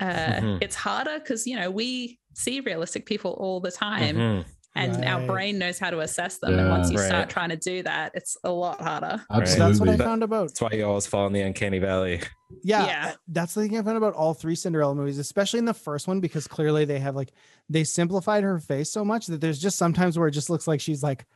uh, 0.00 0.04
Mhm. 0.06 0.58
it's 0.62 0.74
harder 0.76 1.18
because 1.18 1.46
you 1.46 1.56
know 1.56 1.70
we 1.70 2.18
see 2.34 2.60
realistic 2.60 3.04
people 3.06 3.32
all 3.32 3.60
the 3.60 3.70
time, 3.72 4.16
Mhm. 4.16 4.44
and 4.76 5.04
our 5.04 5.26
brain 5.26 5.58
knows 5.58 5.78
how 5.78 5.90
to 5.90 6.00
assess 6.00 6.38
them. 6.38 6.58
and 6.58 6.70
once 6.70 6.90
you 6.90 6.98
Right. 6.98 7.06
start 7.08 7.30
trying 7.30 7.48
to 7.50 7.56
do 7.56 7.82
that, 7.82 8.12
it's 8.14 8.36
a 8.44 8.50
lot 8.50 8.80
harder. 8.80 9.24
Absolutely. 9.30 9.66
that's 9.66 9.80
what 9.80 9.88
I 9.88 9.96
found 9.96 10.22
about 10.22 10.48
That's 10.48 10.60
why 10.60 10.70
you 10.72 10.84
always 10.86 11.06
fall 11.06 11.26
in 11.26 11.32
the 11.32 11.40
uncanny 11.42 11.78
valley. 11.80 12.20
Yeah, 12.62 12.86
Yeah. 12.86 13.14
that's 13.28 13.54
the 13.54 13.62
thing 13.62 13.76
I 13.78 13.82
found 13.82 13.96
about 13.96 14.14
all 14.14 14.34
three 14.34 14.54
Cinderella 14.54 14.94
movies, 14.94 15.18
especially 15.18 15.58
in 15.58 15.64
the 15.64 15.74
first 15.74 16.06
one, 16.08 16.20
because 16.20 16.46
clearly 16.48 16.84
they 16.84 16.98
have 16.98 17.14
like 17.16 17.32
they 17.68 17.84
simplified 17.84 18.42
her 18.44 18.58
face 18.58 18.90
so 18.90 19.04
much 19.04 19.26
that 19.26 19.40
there's 19.40 19.58
just 19.58 19.76
sometimes 19.78 20.18
where 20.18 20.28
it 20.28 20.32
just 20.32 20.50
looks 20.50 20.66
like 20.66 20.80
she's 20.80 21.02
like 21.02 21.26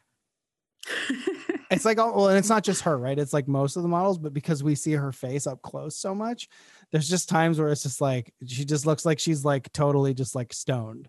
it's 1.70 1.85
like 1.85 1.98
oh 1.98 2.12
well, 2.14 2.29
and 2.29 2.38
it's 2.38 2.48
not 2.48 2.64
just 2.64 2.83
her, 2.83 2.96
right? 2.98 3.18
It's 3.18 3.33
like 3.33 3.48
most 3.48 3.77
of 3.77 3.83
the 3.83 3.88
models, 3.88 4.18
but 4.18 4.35
because 4.35 4.62
we 4.62 4.75
see 4.75 4.92
her 4.92 5.12
face 5.12 5.46
up 5.46 5.62
close 5.62 5.96
so 5.96 6.14
much, 6.14 6.48
there's 6.90 7.09
just 7.09 7.29
times 7.29 7.59
where 7.61 7.68
it's 7.68 7.83
just 7.83 8.01
like 8.01 8.33
she 8.46 8.64
just 8.64 8.87
looks 8.87 9.05
like 9.07 9.18
she's 9.18 9.44
like 9.44 9.72
totally 9.72 10.14
just 10.14 10.35
like 10.35 10.53
stoned. 10.53 11.09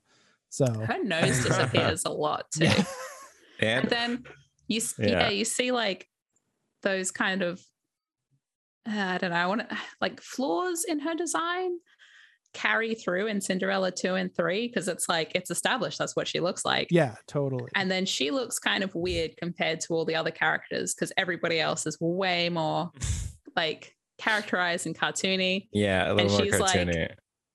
So 0.50 0.66
Her 0.68 0.98
nose 1.04 1.44
disappears 1.44 2.06
a 2.06 2.12
lot 2.12 2.52
too. 2.52 2.66
yeah, 2.66 2.84
And 3.60 3.84
And 3.86 3.90
then 3.90 4.24
you 4.68 4.82
yeah. 5.00 5.08
Yeah. 5.08 5.30
you 5.30 5.46
see 5.46 5.72
like 5.72 6.08
those 6.84 7.12
kind 7.12 7.42
of 7.42 7.62
I 8.86 9.18
don't 9.18 9.30
know, 9.32 9.36
I 9.38 9.46
want 9.48 9.70
to 9.70 9.78
like 10.02 10.22
flaws 10.22 10.84
in 10.88 11.00
her 11.00 11.16
design 11.16 11.78
carry 12.54 12.94
through 12.94 13.26
in 13.26 13.42
Cinderella 13.42 13.92
2 13.92 14.14
and 14.14 14.36
3 14.36 14.68
because 14.68 14.88
it's 14.88 15.10
like 15.10 15.32
it's 15.34 15.50
established 15.50 15.98
that's 15.98 16.16
what 16.16 16.28
she 16.28 16.40
looks 16.40 16.64
like. 16.64 16.88
yeah, 16.92 17.16
totally. 17.28 17.66
And 17.76 17.90
then 17.90 18.06
she 18.06 18.30
looks 18.30 18.60
kind 18.60 18.84
of 18.84 18.94
weird 18.94 19.32
compared 19.38 19.80
to 19.82 19.94
all 19.94 20.06
the 20.06 20.16
other 20.16 20.30
characters 20.32 20.94
because 20.94 21.12
everybody 21.18 21.60
else 21.60 21.88
is 21.88 21.98
way 22.00 22.50
more 22.50 22.92
like 23.56 23.96
characterized 24.20 24.86
and 24.86 24.96
cartoony. 24.98 25.68
yeah, 25.74 26.12
a 26.12 26.14
little 26.14 26.30
more 26.32 26.42
she's 26.44 26.60
like- 26.60 26.80
cartoony. 26.80 27.10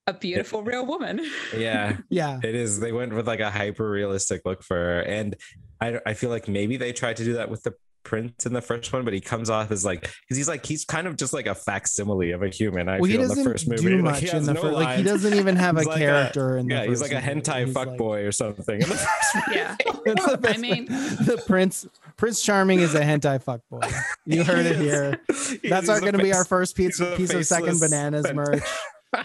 A 0.07 0.13
beautiful 0.13 0.63
real 0.63 0.87
woman. 0.87 1.21
yeah, 1.55 1.97
Yeah, 2.09 2.39
it 2.43 2.55
is. 2.55 2.79
They 2.79 2.91
went 2.91 3.13
with 3.13 3.27
like 3.27 3.41
a 3.41 3.51
hyper 3.51 3.87
realistic 3.87 4.41
look 4.43 4.63
for 4.63 4.75
her, 4.75 5.01
and 5.01 5.35
I 5.79 5.99
I 6.03 6.13
feel 6.15 6.31
like 6.31 6.47
maybe 6.47 6.77
they 6.77 6.93
tried 6.93 7.17
to 7.17 7.23
do 7.23 7.33
that 7.33 7.51
with 7.51 7.61
the 7.61 7.75
prince 8.03 8.45
in 8.45 8.53
the 8.53 8.61
first 8.61 8.91
one, 8.93 9.03
but 9.05 9.13
he 9.13 9.21
comes 9.21 9.49
off 9.49 9.71
as 9.71 9.83
like 9.85 10.01
because 10.01 10.37
he's 10.37 10.47
like 10.47 10.65
he's 10.65 10.85
kind 10.85 11.05
of 11.07 11.15
just 11.17 11.33
like 11.33 11.45
a 11.47 11.53
facsimile 11.55 12.31
of 12.31 12.41
a 12.43 12.49
human. 12.49 12.87
I 12.89 12.99
well, 12.99 13.09
feel 13.09 13.21
in 13.21 13.27
doesn't 13.27 13.43
the 13.43 13.49
first 13.49 13.67
movie, 13.67 13.81
do 13.83 13.95
Like, 14.01 14.03
much 14.03 14.19
he 14.31 14.35
in 14.37 14.43
the 14.45 14.53
no 14.53 14.61
first. 14.61 14.73
Like 14.73 14.97
he 14.97 15.03
doesn't 15.03 15.33
even 15.33 15.55
have 15.57 15.75
a 15.77 15.79
He's 15.81 15.87
like 15.87 15.95
a- 15.97 15.99
character 15.99 16.57
in 16.57 16.67
the 16.67 16.75
Yeah, 16.75 16.85
he's 16.85 17.01
like 17.01 17.11
first 17.11 17.23
a 17.25 17.27
movie. 17.35 17.41
hentai 17.41 17.65
He's 17.65 17.73
fuck 17.73 17.87
like- 17.89 17.97
boy 17.97 18.23
or 18.23 18.31
something. 18.31 18.81
In 18.81 18.89
the 18.89 18.95
first 18.95 19.35
movie. 19.35 19.59
yeah. 19.59 19.75
That's 20.05 20.25
the 20.25 20.49
I 20.53 20.57
mean- 20.57 20.85
way. 20.85 20.95
the 21.25 21.43
prince 21.45 21.87
Prince 22.17 22.41
Charming 22.41 22.79
is 22.79 22.95
a 22.95 23.01
hentai 23.01 23.41
fuck 23.43 23.61
boy. 23.69 23.81
You 24.25 24.43
heard 24.43 24.65
it 24.65 24.75
He 24.77 24.87
is. 24.87 25.49
here. 25.51 25.59
That's 25.69 25.89
our 25.89 25.99
going 25.99 26.13
to 26.13 26.23
be 26.23 26.33
our 26.33 26.45
first 26.45 26.75
piece, 26.75 26.99
piece 27.15 27.33
of 27.33 27.45
second 27.45 27.79
bananas 27.79 28.25
pen- 28.25 28.35
merch. 28.35 28.63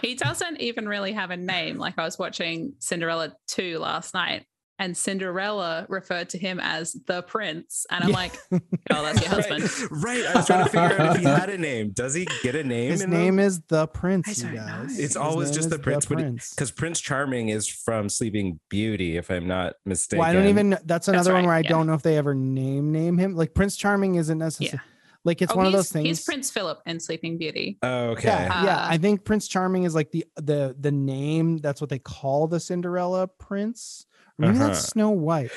he 0.01 0.15
doesn't 0.15 0.59
even 0.61 0.87
really 0.87 1.13
have 1.13 1.29
a 1.31 1.37
name. 1.37 1.77
Like 1.77 1.93
I 1.99 2.03
was 2.03 2.17
watching 2.17 2.73
Cinderella 2.79 3.35
2 3.47 3.77
last 3.79 4.13
night, 4.15 4.45
and 4.77 4.95
Cinderella 4.97 5.85
referred 5.89 6.29
to 6.29 6.37
him 6.37 6.59
as 6.61 6.93
the 7.07 7.21
prince. 7.23 7.85
And 7.89 8.03
I'm 8.03 8.09
Yeah. 8.09 8.15
like, 8.15 8.37
oh, 8.51 8.59
that's 9.03 9.21
your 9.21 9.29
husband. 9.29 9.63
Right, 10.03 10.23
right. 10.23 10.25
I 10.25 10.37
was 10.37 10.47
trying 10.47 10.63
to 10.65 10.69
figure 10.69 10.99
out 11.01 11.15
if 11.15 11.21
he 11.21 11.27
had 11.27 11.49
a 11.49 11.57
name. 11.57 11.91
Does 11.91 12.13
he 12.13 12.27
get 12.43 12.55
a 12.55 12.63
name? 12.63 12.91
His 12.91 13.07
name 13.07 13.37
them? 13.37 13.45
is 13.45 13.61
the 13.69 13.87
Prince. 13.87 14.43
I 14.43 14.49
You 14.49 14.55
don't 14.57 14.65
know. 14.65 14.71
guys. 14.83 14.91
It's 14.91 14.99
His 14.99 15.17
always 15.17 15.51
just 15.51 15.69
the 15.69 15.79
Prince, 15.79 16.05
but 16.05 16.17
he- 16.17 16.23
Prince. 16.25 16.49
because 16.53 16.71
Prince 16.71 16.99
Charming 16.99 17.49
is 17.49 17.67
from 17.67 18.09
Sleeping 18.09 18.59
Beauty, 18.69 19.15
if 19.17 19.29
I'm 19.31 19.47
not 19.47 19.73
mistaken. 19.85 20.19
Well, 20.19 20.29
I 20.29 20.33
don't 20.33 20.47
even. 20.47 20.77
That's 20.85 21.07
another 21.07 21.31
one 21.33 21.43
right, 21.43 21.47
where 21.47 21.55
I 21.55 21.59
yeah. 21.61 21.69
don't 21.69 21.87
know 21.87 21.93
if 21.93 22.01
they 22.01 22.17
ever 22.17 22.35
name 22.35 22.91
name 22.91 23.17
him. 23.17 23.35
Like 23.35 23.53
Prince 23.53 23.77
Charming 23.77 24.15
isn't 24.15 24.37
necessarily 24.37 24.81
like 25.23 25.41
it's 25.41 25.53
Oh, 25.53 25.55
one 25.57 25.65
of 25.65 25.71
those 25.71 25.91
things. 25.91 26.05
He's 26.05 26.23
Prince 26.23 26.51
Philip 26.51 26.81
in 26.85 26.99
Sleeping 26.99 27.37
Beauty. 27.37 27.77
Oh, 27.81 28.09
okay. 28.09 28.27
Yeah, 28.27 28.63
yeah. 28.63 28.77
Uh, 28.81 28.87
I 28.89 28.97
think 28.97 29.23
Prince 29.23 29.47
Charming 29.47 29.83
is 29.85 29.95
like 29.95 30.11
the 30.11 30.25
the 30.35 30.75
the 30.79 30.91
name. 30.91 31.57
That's 31.57 31.79
what 31.81 31.89
they 31.89 31.97
call 31.99 32.47
the 32.47 32.59
Cinderella 32.59 33.27
prince. 33.27 34.05
Or 34.41 34.47
Maybe 34.47 34.57
Uh-huh. 34.57 34.67
that's 34.67 34.87
Snow 34.89 35.11
White. 35.11 35.51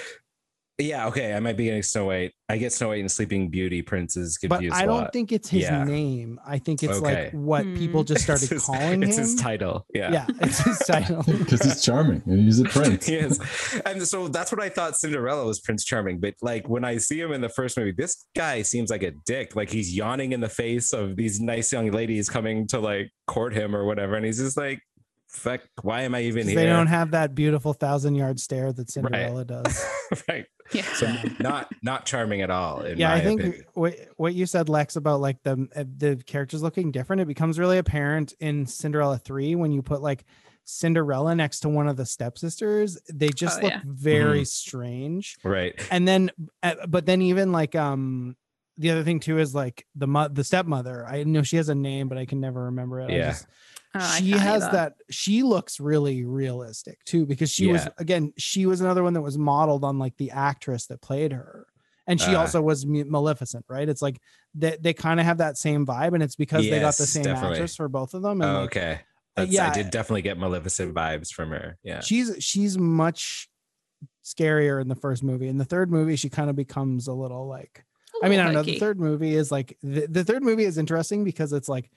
Yeah, 0.80 1.08
okay. 1.08 1.34
I 1.34 1.40
might 1.40 1.56
be 1.56 1.64
getting 1.64 1.82
Snow 1.82 2.04
White. 2.04 2.30
I 2.48 2.56
get 2.56 2.72
Snow 2.72 2.88
White 2.90 3.00
and 3.00 3.10
Sleeping 3.10 3.50
Beauty 3.50 3.82
princes 3.82 4.38
confused. 4.38 4.48
But 4.50 4.56
confused. 4.58 4.76
I 4.76 4.82
a 4.84 4.86
don't 4.86 5.00
lot. 5.00 5.12
think 5.12 5.32
it's 5.32 5.48
his 5.48 5.62
Yeah. 5.62 5.82
name. 5.82 6.38
I 6.46 6.60
think 6.60 6.84
it's 6.84 6.98
Okay. 6.98 7.24
like 7.24 7.32
what 7.32 7.64
people 7.74 8.02
Hmm. 8.02 8.06
just 8.14 8.22
started 8.22 8.44
it's 8.44 8.52
his, 8.52 8.64
calling 8.64 9.02
it's 9.02 9.16
him. 9.16 9.22
his 9.24 9.34
title. 9.34 9.84
Yeah. 9.92 10.12
yeah, 10.12 10.26
it's 10.40 10.58
his 10.60 10.78
title. 10.86 11.24
because 11.26 11.62
he's 11.62 11.82
charming 11.82 12.22
and 12.26 12.44
he's 12.44 12.60
a 12.60 12.64
prince. 12.68 13.06
he 13.06 13.16
is. 13.16 13.40
And 13.84 14.00
so 14.06 14.28
that's 14.28 14.52
what 14.52 14.62
I 14.62 14.68
thought 14.68 14.96
Cinderella 14.96 15.44
was 15.44 15.58
Prince 15.58 15.84
Charming. 15.84 16.20
But 16.20 16.34
like 16.42 16.68
when 16.68 16.84
I 16.84 16.98
see 16.98 17.18
him 17.20 17.32
in 17.32 17.40
the 17.40 17.48
first 17.48 17.76
movie, 17.76 17.90
this 17.90 18.24
guy 18.36 18.62
seems 18.62 18.88
like 18.88 19.02
a 19.02 19.10
dick. 19.26 19.56
Like 19.56 19.70
he's 19.70 19.92
yawning 19.96 20.30
in 20.30 20.38
the 20.38 20.48
face 20.48 20.92
of 20.92 21.16
these 21.16 21.40
nice 21.40 21.72
young 21.72 21.90
ladies 21.90 22.28
coming 22.28 22.68
to 22.68 22.78
like 22.78 23.10
court 23.26 23.52
him 23.52 23.74
or 23.74 23.84
whatever. 23.84 24.14
And 24.14 24.24
he's 24.24 24.38
just 24.38 24.56
like, 24.56 24.80
fuck, 25.38 25.60
why 25.82 26.02
am 26.02 26.14
I 26.14 26.22
even 26.22 26.46
here? 26.46 26.56
they 26.56 26.66
don't 26.66 26.86
have 26.88 27.12
that 27.12 27.34
beautiful 27.34 27.72
thousand 27.72 28.14
yard 28.16 28.40
stare 28.40 28.72
that 28.72 28.90
Cinderella 28.90 29.44
does. 29.46 29.84
right. 30.28 30.46
Yeah. 30.72 30.82
So 30.94 31.14
not 31.38 31.72
not 31.82 32.04
charming 32.04 32.42
at 32.42 32.50
all. 32.50 32.82
In 32.82 32.98
yeah, 32.98 33.08
my 33.08 33.14
I 33.14 33.20
think 33.20 33.40
opinion. 33.40 33.64
what 33.74 33.94
what 34.16 34.34
you 34.34 34.44
said, 34.46 34.68
Lex, 34.68 34.96
about 34.96 35.20
like 35.20 35.42
the 35.42 35.66
uh, 35.74 35.84
the 35.96 36.16
characters 36.26 36.62
looking 36.62 36.90
different, 36.90 37.22
it 37.22 37.28
becomes 37.28 37.58
really 37.58 37.78
apparent 37.78 38.34
in 38.40 38.66
Cinderella 38.66 39.18
three 39.18 39.54
when 39.54 39.72
you 39.72 39.80
put 39.80 40.02
like 40.02 40.24
Cinderella 40.64 41.34
next 41.34 41.60
to 41.60 41.68
one 41.70 41.88
of 41.88 41.96
the 41.96 42.04
stepsisters. 42.04 42.98
They 43.12 43.28
just 43.30 43.60
Oh, 43.60 43.62
look 43.62 43.72
yeah. 43.72 43.80
very 43.86 44.42
Mhm. 44.42 44.46
strange. 44.46 45.36
Right. 45.42 45.74
And 45.90 46.06
then, 46.06 46.30
uh, 46.62 46.74
but 46.86 47.06
then 47.06 47.22
even 47.22 47.52
like 47.52 47.74
um. 47.74 48.36
The 48.80 48.90
other 48.92 49.02
thing 49.02 49.18
too 49.18 49.40
is 49.40 49.56
like 49.56 49.84
the 49.96 50.06
mo- 50.06 50.28
the 50.28 50.44
stepmother. 50.44 51.04
I 51.04 51.24
know 51.24 51.42
she 51.42 51.56
has 51.56 51.68
a 51.68 51.74
name, 51.74 52.08
but 52.08 52.16
I 52.16 52.26
can 52.26 52.38
never 52.38 52.66
remember 52.66 53.00
it. 53.00 53.10
I 53.10 53.14
Yeah. 53.16 53.28
just- 53.30 53.46
Oh, 53.94 54.16
she 54.18 54.30
has 54.32 54.62
either. 54.64 54.72
that 54.72 54.92
she 55.10 55.42
looks 55.42 55.80
really 55.80 56.24
realistic 56.24 57.02
too 57.04 57.24
because 57.24 57.50
she 57.50 57.68
was 57.72 57.88
again 57.96 58.32
she 58.36 58.66
was 58.66 58.80
another 58.82 59.02
one 59.02 59.14
that 59.14 59.22
was 59.22 59.38
modeled 59.38 59.82
on 59.82 59.98
like 59.98 60.16
the 60.18 60.30
actress 60.30 60.86
that 60.88 61.00
played 61.00 61.32
her 61.32 61.66
and 62.06 62.20
she 62.20 62.34
Uh. 62.34 62.40
also 62.40 62.60
was 62.60 62.84
maleficent 62.86 63.64
right 63.68 63.88
it's 63.88 64.02
like 64.02 64.18
they, 64.54 64.76
they 64.78 64.92
kind 64.92 65.20
of 65.20 65.26
have 65.26 65.38
that 65.38 65.56
same 65.56 65.86
vibe 65.86 66.12
and 66.12 66.22
it's 66.22 66.36
because 66.36 66.64
they 66.68 66.80
got 66.80 66.96
the 66.96 67.06
same 67.06 67.24
definitely. 67.24 67.56
actress 67.56 67.76
for 67.76 67.88
both 67.88 68.12
of 68.12 68.20
them 68.22 68.42
and 68.42 68.50
Oh, 68.50 68.54
like, 68.60 68.64
okay. 68.76 69.00
That's, 69.36 69.50
yeah. 69.52 69.70
I 69.70 69.74
did 69.74 69.90
definitely 69.90 70.22
get 70.22 70.36
Maleficent 70.36 70.92
vibes 70.94 71.32
from 71.32 71.50
her. 71.50 71.78
Yeah. 71.82 72.00
she's 72.00 72.36
she's 72.44 72.76
much 72.76 73.48
scarier 74.24 74.80
in 74.82 74.88
the 74.88 74.94
first 74.96 75.22
movie 75.22 75.48
in 75.48 75.56
the 75.58 75.64
third 75.64 75.90
movie 75.90 76.16
she 76.16 76.28
kind 76.28 76.50
of 76.50 76.56
becomes 76.56 77.08
a 77.08 77.12
little 77.14 77.48
like 77.48 77.84
I 78.22 78.28
mean, 78.28 78.40
I 78.40 78.44
don't 78.44 78.54
little 78.54 78.66
know. 78.66 78.72
The 78.72 78.78
third 78.80 78.98
movie 78.98 79.34
is 79.36 79.52
like 79.52 79.76
the, 79.82 80.06
the 80.08 80.24
third 80.24 80.42
movie 80.42 80.64
is 80.64 80.76
interesting 80.76 81.22
because 81.22 81.52
it's 81.52 81.68
like 81.68 81.88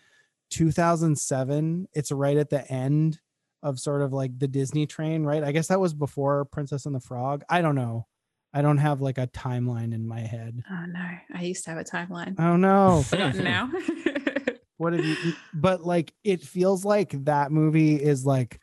2007. 0.52 1.88
It's 1.94 2.12
right 2.12 2.38
at 2.38 2.50
the 2.50 2.70
end 2.72 3.20
of 3.64 3.80
sort 3.80 4.02
of 4.02 4.14
like 4.14 4.38
the 4.38 4.48
Disney 4.48 4.86
train, 4.86 5.24
right? 5.24 5.44
I 5.44 5.52
guess 5.52 5.68
that 5.68 5.80
was 5.80 5.94
before 5.94 6.46
Princess 6.46 6.86
and 6.86 6.96
the 6.96 7.00
Frog. 7.00 7.44
I 7.50 7.62
don't 7.62 7.76
know. 7.76 8.08
I 8.54 8.62
don't 8.62 8.80
have 8.80 9.02
like 9.02 9.18
a 9.18 9.28
timeline 9.28 9.94
in 9.94 10.08
my 10.08 10.20
head. 10.20 10.62
Oh 10.70 10.86
no, 10.88 11.08
I 11.34 11.44
used 11.44 11.64
to 11.66 11.72
have 11.72 11.80
a 11.80 11.84
timeline. 11.84 12.40
Oh 12.40 12.58
no. 12.58 13.04
Now. 13.42 13.72
what 14.78 14.94
have 14.94 15.06
you 15.06 15.16
but 15.54 15.86
like 15.86 16.12
it 16.24 16.42
feels 16.42 16.84
like 16.84 17.12
that 17.26 17.52
movie 17.52 17.96
is 17.96 18.26
like 18.26 18.60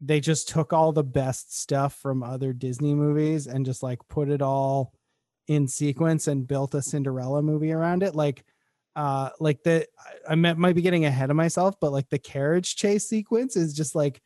they 0.00 0.20
just 0.20 0.50
took 0.50 0.72
all 0.72 0.92
the 0.92 1.02
best 1.02 1.58
stuff 1.58 1.94
from 1.94 2.22
other 2.22 2.52
Disney 2.52 2.94
movies 2.94 3.46
and 3.46 3.64
just 3.64 3.82
like 3.82 4.06
put 4.08 4.28
it 4.28 4.42
all 4.42 4.92
in 5.48 5.66
sequence 5.66 6.26
and 6.28 6.46
built 6.46 6.74
a 6.74 6.82
Cinderella 6.82 7.42
movie 7.42 7.72
around 7.72 8.02
it. 8.02 8.14
Like 8.14 8.44
uh 8.96 9.30
like 9.40 9.62
the 9.62 9.86
I 9.98 10.32
I 10.32 10.34
might 10.34 10.56
might 10.56 10.74
be 10.74 10.82
getting 10.82 11.04
ahead 11.04 11.30
of 11.30 11.36
myself, 11.36 11.76
but 11.80 11.92
like 11.92 12.08
the 12.10 12.18
carriage 12.18 12.76
chase 12.76 13.08
sequence 13.08 13.56
is 13.56 13.74
just 13.74 13.94
like 13.94 14.20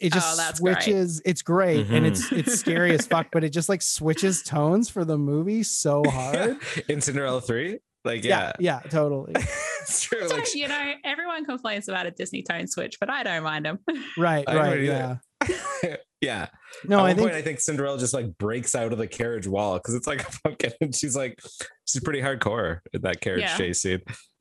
it 0.00 0.12
Oh, 0.14 0.18
just 0.18 0.60
great. 0.62 0.82
switches. 0.82 1.20
It's 1.24 1.42
great 1.42 1.88
and 1.90 2.06
it's 2.06 2.30
it's 2.30 2.54
scary 2.58 2.92
as 2.92 3.06
fuck, 3.06 3.28
but 3.32 3.42
it 3.44 3.50
just 3.50 3.68
like 3.68 3.82
switches 3.82 4.42
tones 4.42 4.88
for 4.88 5.04
the 5.04 5.18
movie 5.18 5.62
so 5.64 6.04
hard. 6.04 6.58
In 6.88 7.00
Cinderella 7.00 7.40
3? 7.40 7.78
Like, 8.04 8.24
yeah, 8.24 8.52
yeah. 8.60 8.80
yeah, 8.82 8.90
totally. 8.90 9.32
it's 9.36 10.02
true. 10.02 10.28
So, 10.28 10.36
Like, 10.36 10.54
you 10.54 10.68
know, 10.68 10.92
everyone 11.04 11.44
complains 11.44 11.88
about 11.88 12.06
a 12.06 12.12
Disney 12.12 12.42
tone 12.42 12.68
switch, 12.68 12.98
but 13.00 13.10
I 13.10 13.24
don't 13.24 13.42
mind 13.42 13.66
them. 13.66 13.80
Right, 14.16 14.44
I 14.46 14.56
right, 14.56 14.80
yeah. 14.80 15.16
Yeah. 16.20 16.48
No, 16.84 16.98
At 17.00 17.04
I 17.04 17.14
think 17.14 17.28
point, 17.28 17.34
I 17.34 17.42
think 17.42 17.60
Cinderella 17.60 17.98
just 17.98 18.14
like 18.14 18.36
breaks 18.38 18.74
out 18.74 18.92
of 18.92 18.98
the 18.98 19.06
carriage 19.06 19.46
wall 19.46 19.74
because 19.78 19.94
it's 19.94 20.06
like 20.06 20.22
a 20.28 20.38
pumpkin, 20.42 20.72
and 20.80 20.94
she's 20.94 21.16
like, 21.16 21.38
she's 21.86 22.02
pretty 22.02 22.20
hardcore 22.20 22.80
in 22.92 23.02
that 23.02 23.20
carriage 23.20 23.42
Yeah. 23.42 23.56
chase 23.56 23.82
scene. 23.82 24.00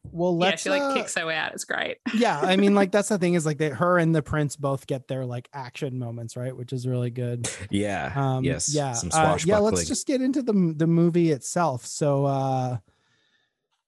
well, 0.09 0.35
let's 0.37 0.65
yeah, 0.65 0.75
she 0.75 0.79
like 0.79 0.91
uh, 0.91 0.93
kicks 0.95 1.15
her 1.15 1.25
way 1.25 1.35
out. 1.35 1.53
It's 1.53 1.65
great. 1.65 1.97
yeah, 2.15 2.39
I 2.39 2.55
mean, 2.55 2.73
like 2.73 2.91
that's 2.91 3.09
the 3.09 3.17
thing 3.17 3.35
is 3.35 3.45
like 3.45 3.57
they, 3.59 3.69
her 3.69 3.99
and 3.99 4.15
the 4.15 4.21
prince 4.23 4.55
both 4.55 4.87
get 4.87 5.07
their 5.07 5.25
like 5.25 5.47
action 5.53 5.99
moments, 5.99 6.35
right? 6.35 6.55
Which 6.55 6.73
is 6.73 6.87
really 6.87 7.11
good. 7.11 7.47
Yeah. 7.69 8.11
Um, 8.15 8.43
yes. 8.43 8.73
yeah, 8.73 8.93
Some 8.93 9.11
uh, 9.13 9.37
yeah. 9.45 9.59
Let's 9.59 9.87
just 9.87 10.07
get 10.07 10.21
into 10.21 10.41
the 10.41 10.73
the 10.75 10.87
movie 10.87 11.31
itself. 11.31 11.85
So, 11.85 12.25
uh, 12.25 12.77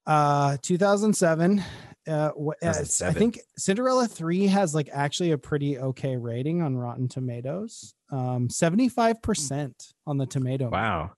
uh, 0.06 0.56
2007. 0.62 1.62
Uh, 2.10 2.30
uh, 2.62 2.68
I 3.04 3.12
think 3.12 3.40
Cinderella 3.56 4.06
3 4.08 4.46
has 4.48 4.74
like 4.74 4.88
actually 4.92 5.30
a 5.30 5.38
pretty 5.38 5.78
okay 5.78 6.16
rating 6.16 6.60
on 6.62 6.76
Rotten 6.76 7.08
Tomatoes. 7.08 7.94
Um, 8.10 8.48
75% 8.48 9.72
on 10.06 10.18
the 10.18 10.26
tomato. 10.26 10.70
Wow. 10.70 11.12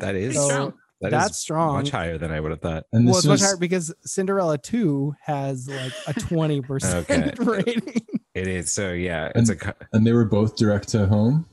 That 0.00 0.14
is 0.16 0.34
So 0.34 0.48
strong. 0.48 0.74
that 1.00 1.06
is 1.08 1.12
that's 1.12 1.38
strong. 1.38 1.74
much 1.76 1.90
higher 1.90 2.18
than 2.18 2.30
I 2.32 2.40
would 2.40 2.50
have 2.50 2.60
thought. 2.60 2.84
And 2.92 3.06
Well, 3.06 3.14
this 3.14 3.24
it's 3.24 3.28
much 3.28 3.40
higher 3.40 3.56
because 3.56 3.94
Cinderella 4.04 4.58
2 4.58 5.14
has 5.22 5.68
like 5.68 5.92
a 6.08 6.12
20% 6.20 6.94
Okay. 7.10 7.32
rating. 7.38 8.06
It 8.34 8.48
is. 8.48 8.72
So 8.72 8.92
yeah, 8.92 9.30
it's 9.36 9.48
a. 9.50 9.56
co- 9.56 9.72
and 9.92 10.04
they 10.06 10.12
were 10.12 10.24
both 10.24 10.56
direct 10.56 10.88
to 10.88 11.06
home. 11.06 11.46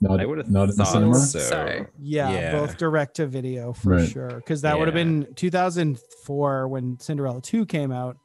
Not 0.00 0.20
I 0.20 0.26
would 0.26 0.38
have 0.38 0.50
not 0.50 0.70
in 0.70 0.76
the 0.76 0.84
cinema. 0.84 1.14
so. 1.16 1.38
So- 1.38 1.86
Yeah, 1.98 2.30
Yeah. 2.30 2.52
both 2.52 2.76
direct 2.76 3.16
to 3.16 3.26
video 3.26 3.72
for 3.72 3.90
Right. 3.96 4.08
sure. 4.08 4.28
Because 4.36 4.62
that 4.62 4.78
would 4.78 4.88
have 4.88 4.94
been 4.94 5.26
2004 5.36 6.68
when 6.68 6.98
Cinderella 7.00 7.40
2 7.40 7.66
came 7.66 7.92
out. 7.92 8.16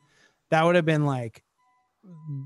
That 0.52 0.64
would 0.66 0.76
have 0.76 0.86
been 0.86 1.06
like, 1.06 1.44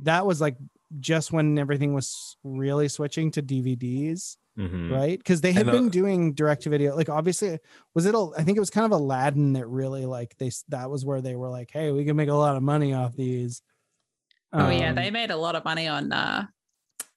that 0.03 0.25
was 0.25 0.39
like 0.41 0.57
just 0.99 1.31
when 1.31 1.57
everything 1.59 1.93
was 1.93 2.37
really 2.43 2.87
switching 2.87 3.29
to 3.31 3.41
DVDs, 3.41 4.37
Mhm. 4.57 4.89
right? 4.91 5.17
Because 5.19 5.41
they 5.41 5.51
had 5.51 5.65
the- 5.67 5.71
been 5.71 5.89
doing 5.89 6.33
direct 6.33 6.63
to 6.63 6.69
video. 6.69 6.95
Like, 6.95 7.09
obviously, 7.09 7.59
was 7.93 8.05
it, 8.05 8.15
a, 8.15 8.29
I 8.37 8.43
think 8.43 8.57
it 8.57 8.59
was 8.61 8.69
kind 8.71 8.85
of 8.85 8.91
Aladdin 8.91 9.53
that 9.53 9.67
really 9.67 10.05
like, 10.05 10.35
they, 10.37 10.49
that 10.69 10.89
was 10.89 11.05
where 11.05 11.21
they 11.21 11.35
were 11.35 11.49
like, 11.49 11.69
hey, 11.71 11.91
we 11.91 12.05
can 12.05 12.15
make 12.15 12.29
a 12.29 12.33
lot 12.33 12.55
of 12.55 12.63
money 12.63 12.93
off 12.93 13.15
these. 13.15 13.61
Oh 14.51 14.69
yeah, 14.69 14.89
Um, 14.89 14.95
they 14.95 15.11
made 15.11 15.29
a 15.29 15.37
lot 15.37 15.55
of 15.55 15.63
money 15.63 15.87
on 15.87 16.11
uh, 16.11 16.47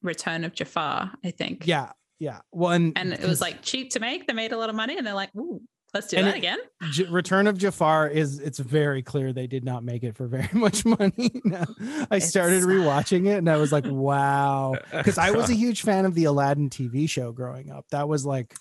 Return 0.02 0.44
of 0.44 0.54
Jafar, 0.54 1.12
I 1.24 1.30
think. 1.30 1.66
yeah, 1.66 1.92
yeah. 2.18 2.40
Well, 2.52 2.72
and, 2.72 2.96
and 2.96 3.12
it 3.12 3.24
was 3.24 3.40
like 3.40 3.62
cheap 3.62 3.90
to 3.92 4.00
make. 4.00 4.26
They 4.26 4.32
made 4.32 4.52
a 4.52 4.56
lot 4.58 4.68
of 4.70 4.74
money, 4.76 4.96
and 4.98 5.06
they're 5.06 5.14
like, 5.14 5.34
"Ooh, 5.36 5.60
let's 5.94 6.08
do 6.08 6.16
that 6.22 6.34
it- 6.34 6.38
again." 6.38 6.58
J- 6.90 7.04
Return 7.04 7.46
of 7.46 7.56
Jafar 7.58 8.08
is 8.08 8.38
it's 8.40 8.58
very 8.58 9.02
clear 9.02 9.32
they 9.32 9.46
did 9.46 9.64
not 9.64 9.84
make 9.84 10.02
it 10.02 10.16
for 10.16 10.26
very 10.26 10.48
much 10.58 10.84
money. 10.84 11.30
No. 11.44 11.64
I 12.10 12.18
started 12.18 12.62
rewatching 12.62 13.26
it 13.26 13.38
and 13.38 13.48
I 13.48 13.56
was 13.56 13.72
like, 13.72 13.84
wow. 13.88 14.74
Because 14.90 15.18
I 15.18 15.30
was 15.30 15.50
a 15.50 15.54
huge 15.54 15.82
fan 15.82 16.04
of 16.06 16.14
the 16.14 16.24
Aladdin 16.24 16.70
TV 16.70 17.08
show 17.08 17.32
growing 17.32 17.70
up. 17.70 17.86
That 17.90 18.08
was 18.08 18.24
like 18.26 18.54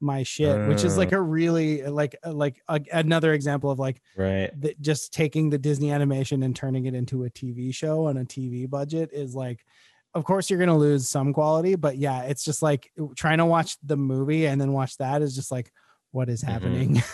my 0.00 0.22
shit, 0.22 0.68
which 0.68 0.84
is 0.84 0.98
like 0.98 1.12
a 1.12 1.20
really 1.20 1.82
like 1.82 2.16
uh, 2.24 2.32
like 2.32 2.60
a, 2.68 2.80
another 2.92 3.32
example 3.32 3.70
of 3.70 3.78
like 3.78 4.02
right. 4.16 4.50
the, 4.60 4.74
just 4.80 5.12
taking 5.14 5.48
the 5.50 5.58
Disney 5.58 5.90
animation 5.92 6.42
and 6.42 6.54
turning 6.54 6.84
it 6.86 6.94
into 6.94 7.24
a 7.24 7.30
TV 7.30 7.74
show 7.74 8.06
on 8.06 8.18
a 8.18 8.24
TV 8.24 8.68
budget 8.68 9.10
is 9.12 9.34
like 9.34 9.64
of 10.14 10.24
course 10.24 10.48
you're 10.50 10.58
going 10.58 10.68
to 10.68 10.74
lose 10.76 11.08
some 11.08 11.32
quality 11.32 11.74
but 11.74 11.96
yeah 11.96 12.22
it's 12.22 12.44
just 12.44 12.62
like 12.62 12.90
trying 13.16 13.38
to 13.38 13.46
watch 13.46 13.76
the 13.82 13.96
movie 13.96 14.46
and 14.46 14.60
then 14.60 14.72
watch 14.72 14.96
that 14.98 15.22
is 15.22 15.34
just 15.34 15.50
like 15.50 15.70
what 16.12 16.28
is 16.28 16.42
Mhm. 16.42 16.48
happening 16.48 17.02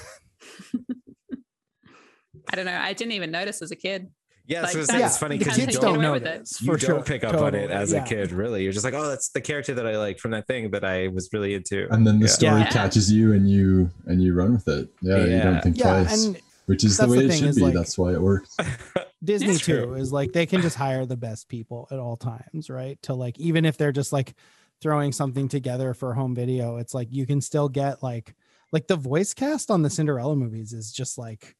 I 2.52 2.56
don't 2.56 2.64
know. 2.66 2.76
I 2.76 2.92
didn't 2.94 3.12
even 3.12 3.30
notice 3.30 3.62
as 3.62 3.70
a 3.70 3.76
kid. 3.76 4.08
Yeah, 4.46 4.62
Like, 4.62 4.72
so 4.72 4.78
it's, 4.80 4.88
that's- 4.88 5.12
it's 5.12 5.18
funny 5.20 5.38
because 5.38 5.56
you 5.56 5.66
kids 5.66 5.78
don't, 5.78 5.94
don't 5.94 6.02
know 6.02 6.14
it. 6.14 6.24
this 6.24 6.60
you 6.60 6.68
don't 6.68 6.80
sure. 6.80 7.02
pick 7.02 7.22
up 7.22 7.36
on 7.36 7.54
it 7.54 7.70
as 7.70 7.92
yeah. 7.92 8.02
a 8.02 8.06
kid, 8.08 8.32
really. 8.32 8.64
You're 8.64 8.72
just 8.72 8.84
like, 8.84 8.94
oh, 8.94 9.06
that's 9.08 9.28
the 9.28 9.40
character 9.40 9.74
that 9.74 9.86
I 9.86 9.96
like 9.98 10.18
from 10.18 10.32
that 10.32 10.46
thing 10.48 10.70
that 10.72 10.82
I 10.84 11.08
was 11.08 11.28
really 11.32 11.54
into. 11.54 11.86
and 11.92 12.04
then 12.06 12.18
the 12.18 12.26
Yeah. 12.26 12.32
story 12.32 12.60
Yeah. 12.62 12.70
catches 12.70 13.12
you 13.12 13.32
and 13.34 13.48
you 13.48 13.90
and 14.06 14.20
you 14.22 14.34
run 14.34 14.52
with 14.54 14.66
it. 14.66 14.88
Yeah, 15.02 15.24
you 15.24 15.38
don't 15.38 15.62
think 15.62 15.78
yeah 15.78 16.02
twice, 16.02 16.24
and 16.24 16.40
which 16.66 16.82
is 16.82 16.96
the 16.96 17.06
way 17.06 17.26
the 17.26 17.32
it 17.32 17.38
should 17.38 17.48
is, 17.50 17.56
be. 17.56 17.62
like- 17.62 17.74
That's 17.74 17.96
why 17.96 18.12
it 18.12 18.20
works. 18.20 18.56
Disney 19.22 19.50
It's 19.54 19.60
true. 19.60 19.86
too 19.86 19.94
is 19.94 20.12
like 20.12 20.32
they 20.32 20.46
can 20.46 20.62
just 20.62 20.76
hire 20.76 21.04
the 21.06 21.16
best 21.16 21.48
people 21.48 21.86
at 21.90 21.98
all 21.98 22.16
times, 22.16 22.70
right? 22.70 23.00
To 23.02 23.14
like 23.14 23.38
even 23.38 23.64
if 23.64 23.76
they're 23.76 23.92
just 23.92 24.12
like 24.12 24.34
throwing 24.80 25.12
something 25.12 25.48
together 25.48 25.92
for 25.94 26.14
home 26.14 26.34
video, 26.34 26.76
it's 26.76 26.94
like 26.94 27.08
you 27.10 27.26
can 27.26 27.40
still 27.40 27.68
get 27.68 28.02
like 28.02 28.34
like 28.72 28.86
the 28.86 28.96
voice 28.96 29.34
cast 29.34 29.70
on 29.70 29.82
the 29.82 29.90
Cinderella 29.90 30.36
movies 30.36 30.72
is 30.72 30.90
just 30.92 31.18
like 31.18 31.54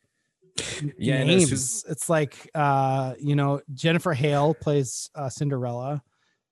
Yeah, 0.97 1.23
names. 1.25 1.43
it's 1.43 1.51
just- 1.51 1.89
It's 1.91 2.09
like 2.09 2.49
uh 2.55 3.15
you 3.21 3.37
know 3.37 3.61
Jennifer 3.75 4.13
Hale 4.15 4.55
plays 4.55 5.11
uh, 5.15 5.29
Cinderella, 5.29 6.03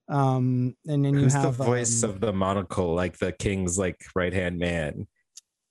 um 0.08 0.74
and 0.86 1.04
then 1.04 1.14
you 1.14 1.20
Who's 1.20 1.32
have 1.34 1.56
the 1.56 1.64
voice 1.64 2.02
um, 2.04 2.10
of 2.10 2.20
the 2.20 2.32
monocle, 2.32 2.94
like 2.94 3.16
the 3.18 3.32
king's 3.32 3.78
like 3.78 3.96
right 4.14 4.32
hand 4.32 4.58
man? 4.58 5.06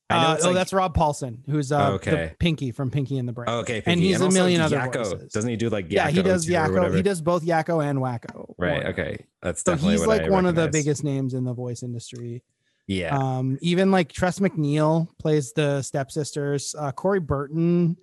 Uh, 0.09 0.37
oh 0.41 0.45
like- 0.45 0.55
that's 0.55 0.71
Rob 0.71 0.95
Paulsen, 0.95 1.39
who's 1.49 1.71
uh, 1.71 1.91
Okay. 1.93 2.11
the 2.11 2.35
Pinky 2.39 2.71
from 2.71 2.89
Pinky 2.91 3.17
and 3.17 3.27
the 3.27 3.33
Brain. 3.33 3.47
Oh, 3.49 3.57
okay, 3.59 3.75
and 3.77 3.83
Pinky. 3.85 4.07
he's 4.07 4.21
a 4.21 4.29
million 4.31 4.61
other 4.61 4.77
Yakko. 4.77 4.93
voices. 5.11 5.33
Doesn't 5.33 5.49
he 5.49 5.57
do 5.57 5.69
like 5.69 5.87
Yakko? 5.87 5.91
yeah, 5.91 6.09
he 6.09 6.21
does 6.21 6.47
Yakko. 6.47 6.95
He 6.95 7.01
does 7.01 7.21
both 7.21 7.43
Yakko 7.43 7.85
and 7.85 7.99
Wakko. 7.99 8.53
Right. 8.57 8.85
Or- 8.85 8.89
Okay. 8.89 9.25
That's 9.41 9.63
So 9.63 9.73
definitely 9.73 9.97
he's 9.97 10.07
like 10.07 10.21
I 10.23 10.29
one 10.29 10.45
of 10.45 10.55
the 10.55 10.69
biggest 10.69 11.03
names 11.03 11.33
in 11.33 11.43
the 11.43 11.53
voice 11.53 11.83
industry. 11.83 12.43
Yeah. 12.87 13.17
Um, 13.17 13.57
even 13.61 13.91
like 13.91 14.11
Tress 14.13 14.39
MacNeille 14.39 15.09
plays 15.19 15.51
the 15.51 15.81
stepsisters. 15.81 16.73
Uh, 16.77 16.93
Corey 16.93 17.19
Burton, 17.19 17.97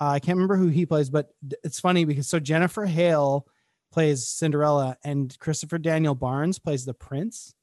uh, 0.00 0.10
I 0.10 0.20
can't 0.20 0.36
remember 0.36 0.56
who 0.56 0.68
he 0.68 0.86
plays, 0.86 1.10
but 1.10 1.30
it's 1.64 1.80
funny 1.80 2.04
because 2.04 2.28
so 2.28 2.38
Jennifer 2.38 2.86
Hale 2.86 3.48
plays 3.90 4.28
Cinderella 4.28 4.96
and 5.02 5.36
Christopher 5.40 5.78
Daniel 5.78 6.14
Barnes 6.14 6.60
plays 6.60 6.84
the 6.84 6.94
prince. 6.94 7.54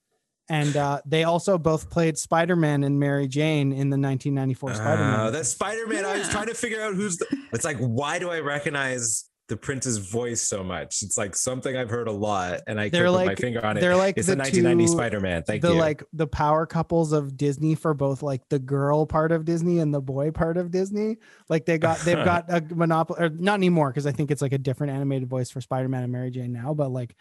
And 0.49 0.77
uh, 0.77 1.01
they 1.05 1.23
also 1.23 1.58
both 1.58 1.89
played 1.89 2.17
Spider 2.17 2.55
Man 2.55 2.84
and 2.84 2.99
Mary 2.99 3.27
Jane 3.27 3.71
in 3.71 3.89
the 3.89 3.97
1994 3.97 4.75
Spider 4.75 5.01
Man. 5.01 5.19
Oh, 5.21 5.31
that's 5.31 5.49
Spider 5.49 5.88
Man. 5.88 6.05
I 6.05 6.17
was 6.19 6.29
trying 6.29 6.47
to 6.47 6.53
figure 6.53 6.81
out 6.81 6.93
who's 6.93 7.17
the. 7.17 7.25
It's 7.51 7.65
like, 7.65 7.77
why 7.77 8.19
do 8.19 8.29
I 8.29 8.39
recognize 8.41 9.25
the 9.47 9.58
prince's 9.58 9.97
voice 9.97 10.41
so 10.41 10.63
much? 10.63 11.01
It's 11.03 11.17
like 11.17 11.36
something 11.36 11.75
I've 11.75 11.89
heard 11.89 12.08
a 12.08 12.12
lot, 12.12 12.62
and 12.67 12.79
I 12.79 12.89
They're 12.89 13.05
couldn't 13.05 13.19
put 13.19 13.25
my 13.27 13.36
finger 13.36 13.65
on 13.65 13.77
it. 13.77 13.81
they're 13.81 13.95
like 13.95 14.17
it's 14.17 14.27
the 14.27 14.34
the 14.36 14.39
1990 14.41 14.86
two- 14.86 14.91
Spider 14.91 15.19
Man. 15.19 15.41
Thank 15.43 15.62
the 15.63 15.73
you. 15.73 15.79
like 15.79 16.03
the 16.13 16.27
power 16.27 16.65
couples 16.67 17.12
of 17.12 17.38
Disney 17.38 17.73
for 17.73 17.93
both 17.95 18.21
like 18.21 18.41
the 18.49 18.60
girl 18.60 19.05
part 19.08 19.31
of 19.31 19.45
Disney 19.45 19.79
and 19.79 19.93
the 19.93 20.01
boy 20.01 20.29
part 20.31 20.58
of 20.58 20.69
Disney. 20.71 21.17
Like 21.49 21.65
they 21.65 21.77
got 21.79 21.99
they've 21.99 22.15
got 22.25 22.45
a 22.49 22.62
monopoly 22.73 23.19
or 23.25 23.29
not 23.29 23.55
anymore 23.55 23.89
because 23.89 24.05
I 24.05 24.12
think 24.12 24.29
it's 24.31 24.41
like 24.43 24.53
a 24.53 24.58
different 24.60 24.93
animated 24.93 25.27
voice 25.27 25.49
for 25.49 25.62
Spider-Man 25.62 26.03
and 26.03 26.12
Mary 26.12 26.29
Jane 26.31 26.51
now, 26.53 26.73
but 26.75 26.91
like 26.91 27.15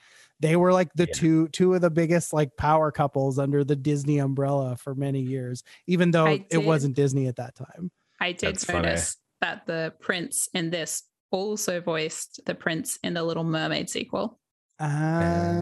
they 0.44 0.56
were 0.56 0.72
like 0.72 0.92
the 0.94 1.06
Yeah. 1.06 1.14
two 1.14 1.48
two 1.48 1.74
of 1.74 1.80
the 1.80 1.90
biggest 1.90 2.32
like 2.32 2.56
power 2.56 2.92
couples 2.92 3.38
under 3.38 3.64
the 3.64 3.74
Disney 3.76 4.18
umbrella 4.18 4.76
for 4.76 4.94
many 4.94 5.20
years, 5.20 5.62
even 5.86 6.10
though 6.10 6.26
I 6.26 6.44
it 6.50 6.58
wasn't 6.58 6.94
Disney 6.96 7.26
at 7.28 7.36
that 7.36 7.54
time. 7.54 7.90
I 8.20 8.32
did 8.32 8.40
That's 8.50 8.64
funny. 8.64 8.82
notice 8.86 9.16
that 9.40 9.66
the 9.66 9.94
prince 10.00 10.48
in 10.54 10.70
this 10.70 11.02
also 11.30 11.80
voiced 11.80 12.40
the 12.46 12.54
prince 12.54 12.98
in 13.02 13.14
the 13.14 13.22
Little 13.24 13.44
Mermaid 13.44 13.88
sequel. 13.90 14.38
Uh, 14.78 14.84
Ah, 14.86 15.60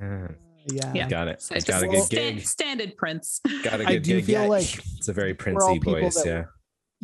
yeah. 0.66 0.92
Yeah. 0.94 1.08
got 1.08 1.28
it. 1.28 1.40
So 1.42 1.54
It's 1.54 1.64
just 1.64 1.80
got 1.80 1.86
a 1.86 1.88
well- 1.90 2.00
good 2.00 2.06
stan- 2.06 2.34
gig. 2.36 2.46
standard 2.46 2.96
prince. 2.96 3.40
Got 3.62 3.80
a 3.80 3.86
I 3.88 3.92
good 3.94 4.02
do 4.02 4.16
gig. 4.16 4.24
feel 4.26 4.42
Yeah, 4.42 4.48
like 4.48 4.78
it's 4.98 5.08
a 5.08 5.12
very 5.12 5.32
we're 5.32 5.36
princey 5.36 5.78
voice. 5.78 6.14
that- 6.22 6.26
Yeah. 6.26 6.44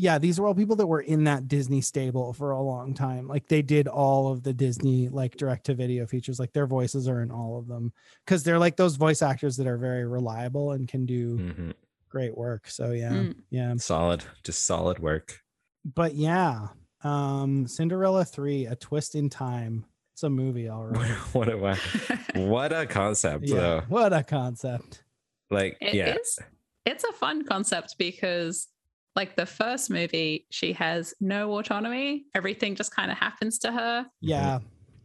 Yeah, 0.00 0.16
these 0.16 0.38
were 0.38 0.46
all 0.46 0.54
people 0.54 0.76
that 0.76 0.86
were 0.86 1.00
in 1.00 1.24
that 1.24 1.48
Disney 1.48 1.80
stable 1.80 2.32
for 2.32 2.52
a 2.52 2.62
long 2.62 2.94
time. 2.94 3.26
Like 3.26 3.48
they 3.48 3.62
did 3.62 3.88
all 3.88 4.30
of 4.30 4.44
the 4.44 4.52
Disney 4.52 5.08
like 5.08 5.36
direct 5.36 5.66
to 5.66 5.74
video 5.74 6.06
features. 6.06 6.38
Like 6.38 6.52
their 6.52 6.68
voices 6.68 7.08
are 7.08 7.20
in 7.20 7.32
all 7.32 7.58
of 7.58 7.66
them 7.66 7.92
because 8.24 8.44
they're 8.44 8.60
like 8.60 8.76
those 8.76 8.94
voice 8.94 9.22
actors 9.22 9.56
that 9.56 9.66
are 9.66 9.76
very 9.76 10.06
reliable 10.06 10.70
and 10.70 10.86
can 10.86 11.04
do 11.04 11.36
Mhm. 11.36 11.72
great 12.08 12.36
work. 12.38 12.68
So 12.68 12.92
yeah, 12.92 13.10
Mm. 13.12 13.34
yeah. 13.50 13.74
Solid. 13.78 14.22
Just 14.44 14.64
solid 14.66 15.00
work. 15.00 15.40
But 15.84 16.14
yeah, 16.14 16.68
um, 17.02 17.66
Cinderella 17.66 18.24
three, 18.24 18.66
a 18.66 18.76
twist 18.76 19.16
in 19.16 19.28
time. 19.28 19.84
It's 20.14 20.22
a 20.22 20.30
movie, 20.30 20.68
all 20.68 20.84
right. 20.86 21.10
what 21.32 21.48
a 21.48 21.56
what 22.36 22.72
a 22.72 22.86
concept 22.86 23.44
yeah, 23.48 23.56
though. 23.56 23.82
what 23.88 24.12
a 24.12 24.22
concept. 24.22 25.02
Like 25.50 25.76
It 25.80 25.94
yeah. 25.94 26.14
is- 26.14 26.38
It's 26.86 27.02
a 27.04 27.12
fun 27.12 27.44
concept 27.44 27.96
because, 27.98 28.68
like 29.16 29.36
the 29.36 29.46
first 29.46 29.90
movie, 29.90 30.46
she 30.50 30.72
has 30.74 31.14
no 31.20 31.52
autonomy. 31.58 32.24
Everything 32.34 32.74
just 32.74 32.94
kind 32.94 33.10
of 33.10 33.18
happens 33.18 33.58
to 33.60 33.72
her. 33.72 34.06
Yeah. 34.20 34.56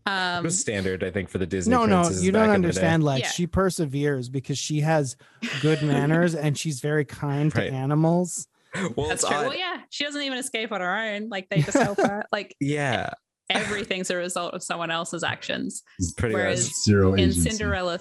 It 0.06 0.10
Um, 0.10 0.44
was 0.44 0.60
standard, 0.60 1.04
I 1.04 1.12
think, 1.12 1.30
for 1.30 1.38
the 1.38 1.46
Disney. 1.46 1.72
no, 1.72 1.86
no, 1.86 2.10
you 2.10 2.32
don't 2.32 2.44
in 2.44 2.48
the 2.50 2.52
day. 2.52 2.54
understand. 2.56 3.04
Like 3.04 3.24
Yeah. 3.24 3.30
she 3.30 3.48
perseveres 3.48 4.30
because 4.30 4.58
she 4.58 4.82
has 4.82 5.16
good 5.62 5.82
manners 5.84 6.36
and 6.36 6.58
she's 6.58 6.80
very 6.82 7.06
kind 7.06 7.56
Right. 7.56 7.70
to 7.70 7.74
animals. 7.76 8.48
Well, 8.96 9.08
that's 9.08 9.22
it's 9.24 9.28
true. 9.30 9.38
odd. 9.38 9.48
Well, 9.50 9.56
yeah, 9.58 9.82
she 9.92 10.04
doesn't 10.04 10.22
even 10.24 10.38
escape 10.40 10.72
on 10.72 10.82
her 10.82 10.96
own. 10.96 11.30
Like 11.30 11.48
they 11.50 11.62
just 11.62 11.78
help 11.78 11.98
her. 12.02 12.26
Like 12.32 12.56
Yeah, 12.60 13.12
everything's 13.50 14.10
a 14.10 14.16
result 14.18 14.54
of 14.56 14.64
someone 14.64 14.90
else's 14.92 15.24
actions. 15.24 15.84
It's 16.00 16.12
pretty 16.12 16.34
Whereas 16.36 16.66
much. 16.68 16.74
Zero 16.84 17.14
in 17.14 17.20
agency. 17.20 17.50
Cinderella, 17.52 18.00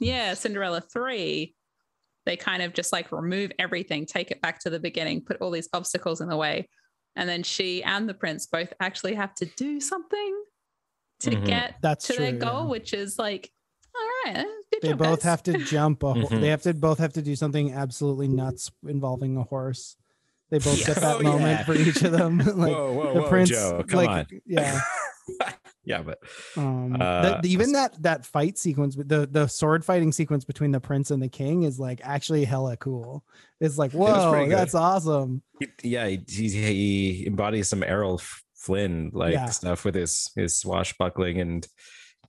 yeah, 0.00 0.32
Cinderella 0.34 0.80
3, 0.80 1.54
they 2.26 2.36
kind 2.36 2.62
of 2.62 2.72
just 2.72 2.92
like 2.92 3.12
remove 3.12 3.52
everything, 3.58 4.06
take 4.06 4.30
it 4.30 4.40
back 4.40 4.58
to 4.60 4.70
the 4.70 4.80
beginning, 4.80 5.20
put 5.22 5.40
all 5.40 5.50
these 5.50 5.68
obstacles 5.72 6.20
in 6.20 6.28
the 6.28 6.36
way. 6.36 6.68
And 7.16 7.28
then 7.28 7.42
she 7.42 7.82
and 7.84 8.08
the 8.08 8.14
prince 8.14 8.46
both 8.46 8.72
actually 8.80 9.14
have 9.14 9.34
to 9.36 9.46
do 9.56 9.80
something 9.80 10.42
to 11.20 11.30
Mhm. 11.30 11.46
get 11.46 11.76
That's 11.82 12.06
to 12.08 12.14
true. 12.14 12.24
their 12.24 12.32
goal, 12.38 12.64
yeah. 12.64 12.70
which 12.70 12.92
is 12.92 13.18
like, 13.18 13.52
all 13.94 14.32
right. 14.32 14.46
They 14.82 14.88
job, 14.88 14.98
both 14.98 15.20
guys. 15.20 15.30
have 15.30 15.42
to 15.44 15.58
jump 15.58 16.02
a. 16.02 16.12
ho- 16.14 16.26
Mhm. 16.26 16.40
They 16.40 16.48
have 16.48 16.62
to 16.62 16.74
both 16.74 16.98
have 16.98 17.12
to 17.12 17.22
do 17.22 17.36
something 17.36 17.72
absolutely 17.72 18.26
nuts 18.28 18.72
involving 18.86 19.36
a 19.36 19.42
horse. 19.44 19.96
They 20.50 20.58
both 20.58 20.78
Yeah. 20.80 20.86
get 20.88 20.96
that 20.96 21.16
Oh, 21.16 21.22
moment 21.22 21.60
yeah. 21.60 21.64
for 21.64 21.74
each 21.74 22.02
of 22.02 22.10
them. 22.12 22.38
like 22.38 22.72
whoa, 22.72 22.92
whoa, 22.92 23.14
the 23.14 23.20
whoa, 23.22 23.28
prince, 23.28 23.50
Joe, 23.50 23.84
come 23.86 23.98
like 23.98 24.08
on. 24.10 24.26
yeah. 24.46 24.80
Yeah, 25.86 26.00
but 26.02 26.18
Um, 26.56 26.96
Uh, 26.98 27.40
the- 27.42 27.48
even 27.50 27.72
that 27.72 28.00
that 28.02 28.24
fight 28.24 28.56
sequence, 28.56 28.96
the 28.96 29.28
the 29.30 29.46
sword 29.48 29.84
fighting 29.84 30.12
sequence 30.12 30.44
between 30.44 30.70
the 30.70 30.80
prince 30.80 31.10
and 31.10 31.22
the 31.22 31.28
king 31.28 31.64
is 31.64 31.78
like 31.78 32.00
actually 32.02 32.44
hella 32.44 32.76
cool. 32.78 33.22
It's 33.60 33.76
like 33.76 33.92
whoa, 33.92 34.46
good. 34.46 34.50
that's 34.56 34.74
awesome. 34.74 35.42
yeah, 35.82 36.06
he, 36.08 36.20
he, 36.28 36.48
he 36.48 37.26
embodies 37.26 37.68
some 37.68 37.82
Errol 37.82 38.20
Flynn 38.54 39.10
like 39.12 39.34
Yeah. 39.34 39.46
stuff 39.46 39.84
with 39.84 39.94
his 39.94 40.30
his 40.34 40.56
swashbuckling 40.58 41.38
and 41.38 41.66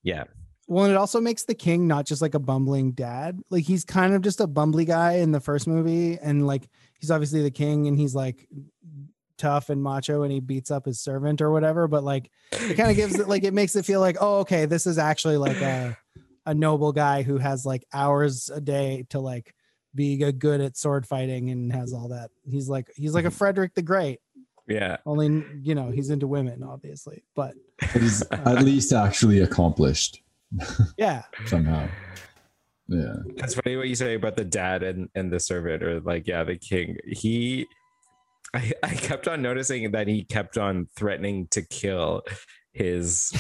yeah, 0.04 0.26
Well, 0.68 0.84
and 0.86 0.94
it 0.94 0.98
also 0.98 1.22
makes 1.22 1.46
the 1.46 1.56
king 1.56 1.88
not 1.88 2.06
just 2.06 2.22
like 2.22 2.34
a 2.36 2.40
bumbling 2.40 2.92
dad. 2.92 3.40
Like 3.50 3.64
he's 3.64 3.86
kind 3.86 4.14
of 4.14 4.22
just 4.22 4.42
a 4.42 4.48
bumbly 4.48 4.86
guy 4.86 5.14
in 5.14 5.32
the 5.32 5.40
first 5.40 5.66
movie, 5.66 6.18
and 6.22 6.46
like 6.46 6.68
he's 7.00 7.10
obviously 7.10 7.42
the 7.42 7.52
king, 7.52 7.88
and 7.88 7.98
he's 7.98 8.14
like 8.14 8.48
tough 9.38 9.70
and 9.70 9.82
macho, 9.82 10.24
and 10.24 10.32
he 10.32 10.40
beats 10.40 10.72
up 10.72 10.86
his 10.86 11.00
servant 11.00 11.42
or 11.42 11.52
whatever. 11.52 11.88
But 11.88 12.04
like 12.04 12.32
it 12.52 12.76
kind 12.76 12.90
of 12.90 12.96
gives 12.96 13.20
it 13.20 13.28
like 13.28 13.44
it 13.44 13.54
makes 13.62 13.76
it 13.76 13.86
feel 13.86 14.00
like 14.00 14.18
oh 14.20 14.40
okay, 14.40 14.66
this 14.66 14.88
is 14.88 14.98
actually 14.98 15.38
like 15.38 15.62
a 15.62 15.98
a 16.46 16.54
noble 16.54 16.92
guy 16.92 17.24
who 17.24 17.38
has 17.38 17.66
like 17.66 17.86
hours 17.94 18.50
a 18.50 18.62
day 18.62 19.06
to 19.10 19.20
like 19.20 19.54
be 19.94 20.18
g- 20.18 20.32
good 20.32 20.62
at 20.62 20.78
sword 20.78 21.08
fighting 21.08 21.50
and 21.50 21.72
has 21.74 21.94
all 21.94 22.10
that. 22.10 22.30
He's 22.50 22.70
like 22.70 22.92
he's 22.96 23.14
like 23.14 23.26
a 23.26 23.30
mm-hmm. 23.30 23.38
Frederick 23.38 23.76
the 23.76 23.82
Great. 23.82 24.20
yeah. 24.68 24.98
Only 25.06 25.44
you 25.62 25.76
know 25.76 25.92
he's 25.92 26.10
into 26.10 26.28
women, 26.28 26.64
obviously, 26.64 27.24
but 27.36 27.56
But 27.80 28.02
he's 28.02 28.22
at 28.32 28.64
least 28.64 28.94
actually 28.94 29.40
accomplished 29.40 30.22
yeah, 30.98 31.24
somehow. 31.46 31.88
Yeah. 32.88 33.16
That's 33.38 33.56
funny 33.56 33.76
what 33.78 33.88
you 33.88 33.96
say 33.96 34.16
about 34.16 34.36
the 34.36 34.46
dad 34.46 34.84
and, 34.84 35.10
and 35.16 35.32
the 35.32 35.40
servant, 35.40 35.84
or 35.84 36.00
like, 36.02 36.28
yeah, 36.28 36.44
the 36.44 36.58
king. 36.58 36.98
He, 37.06 37.66
I, 38.56 38.72
I 38.84 38.94
kept 38.96 39.28
on 39.28 39.42
noticing 39.42 39.92
that 39.92 40.08
he 40.08 40.24
kept 40.24 40.58
on 40.58 40.88
threatening 40.96 41.48
to 41.52 41.62
kill 41.62 42.24
his 42.72 43.32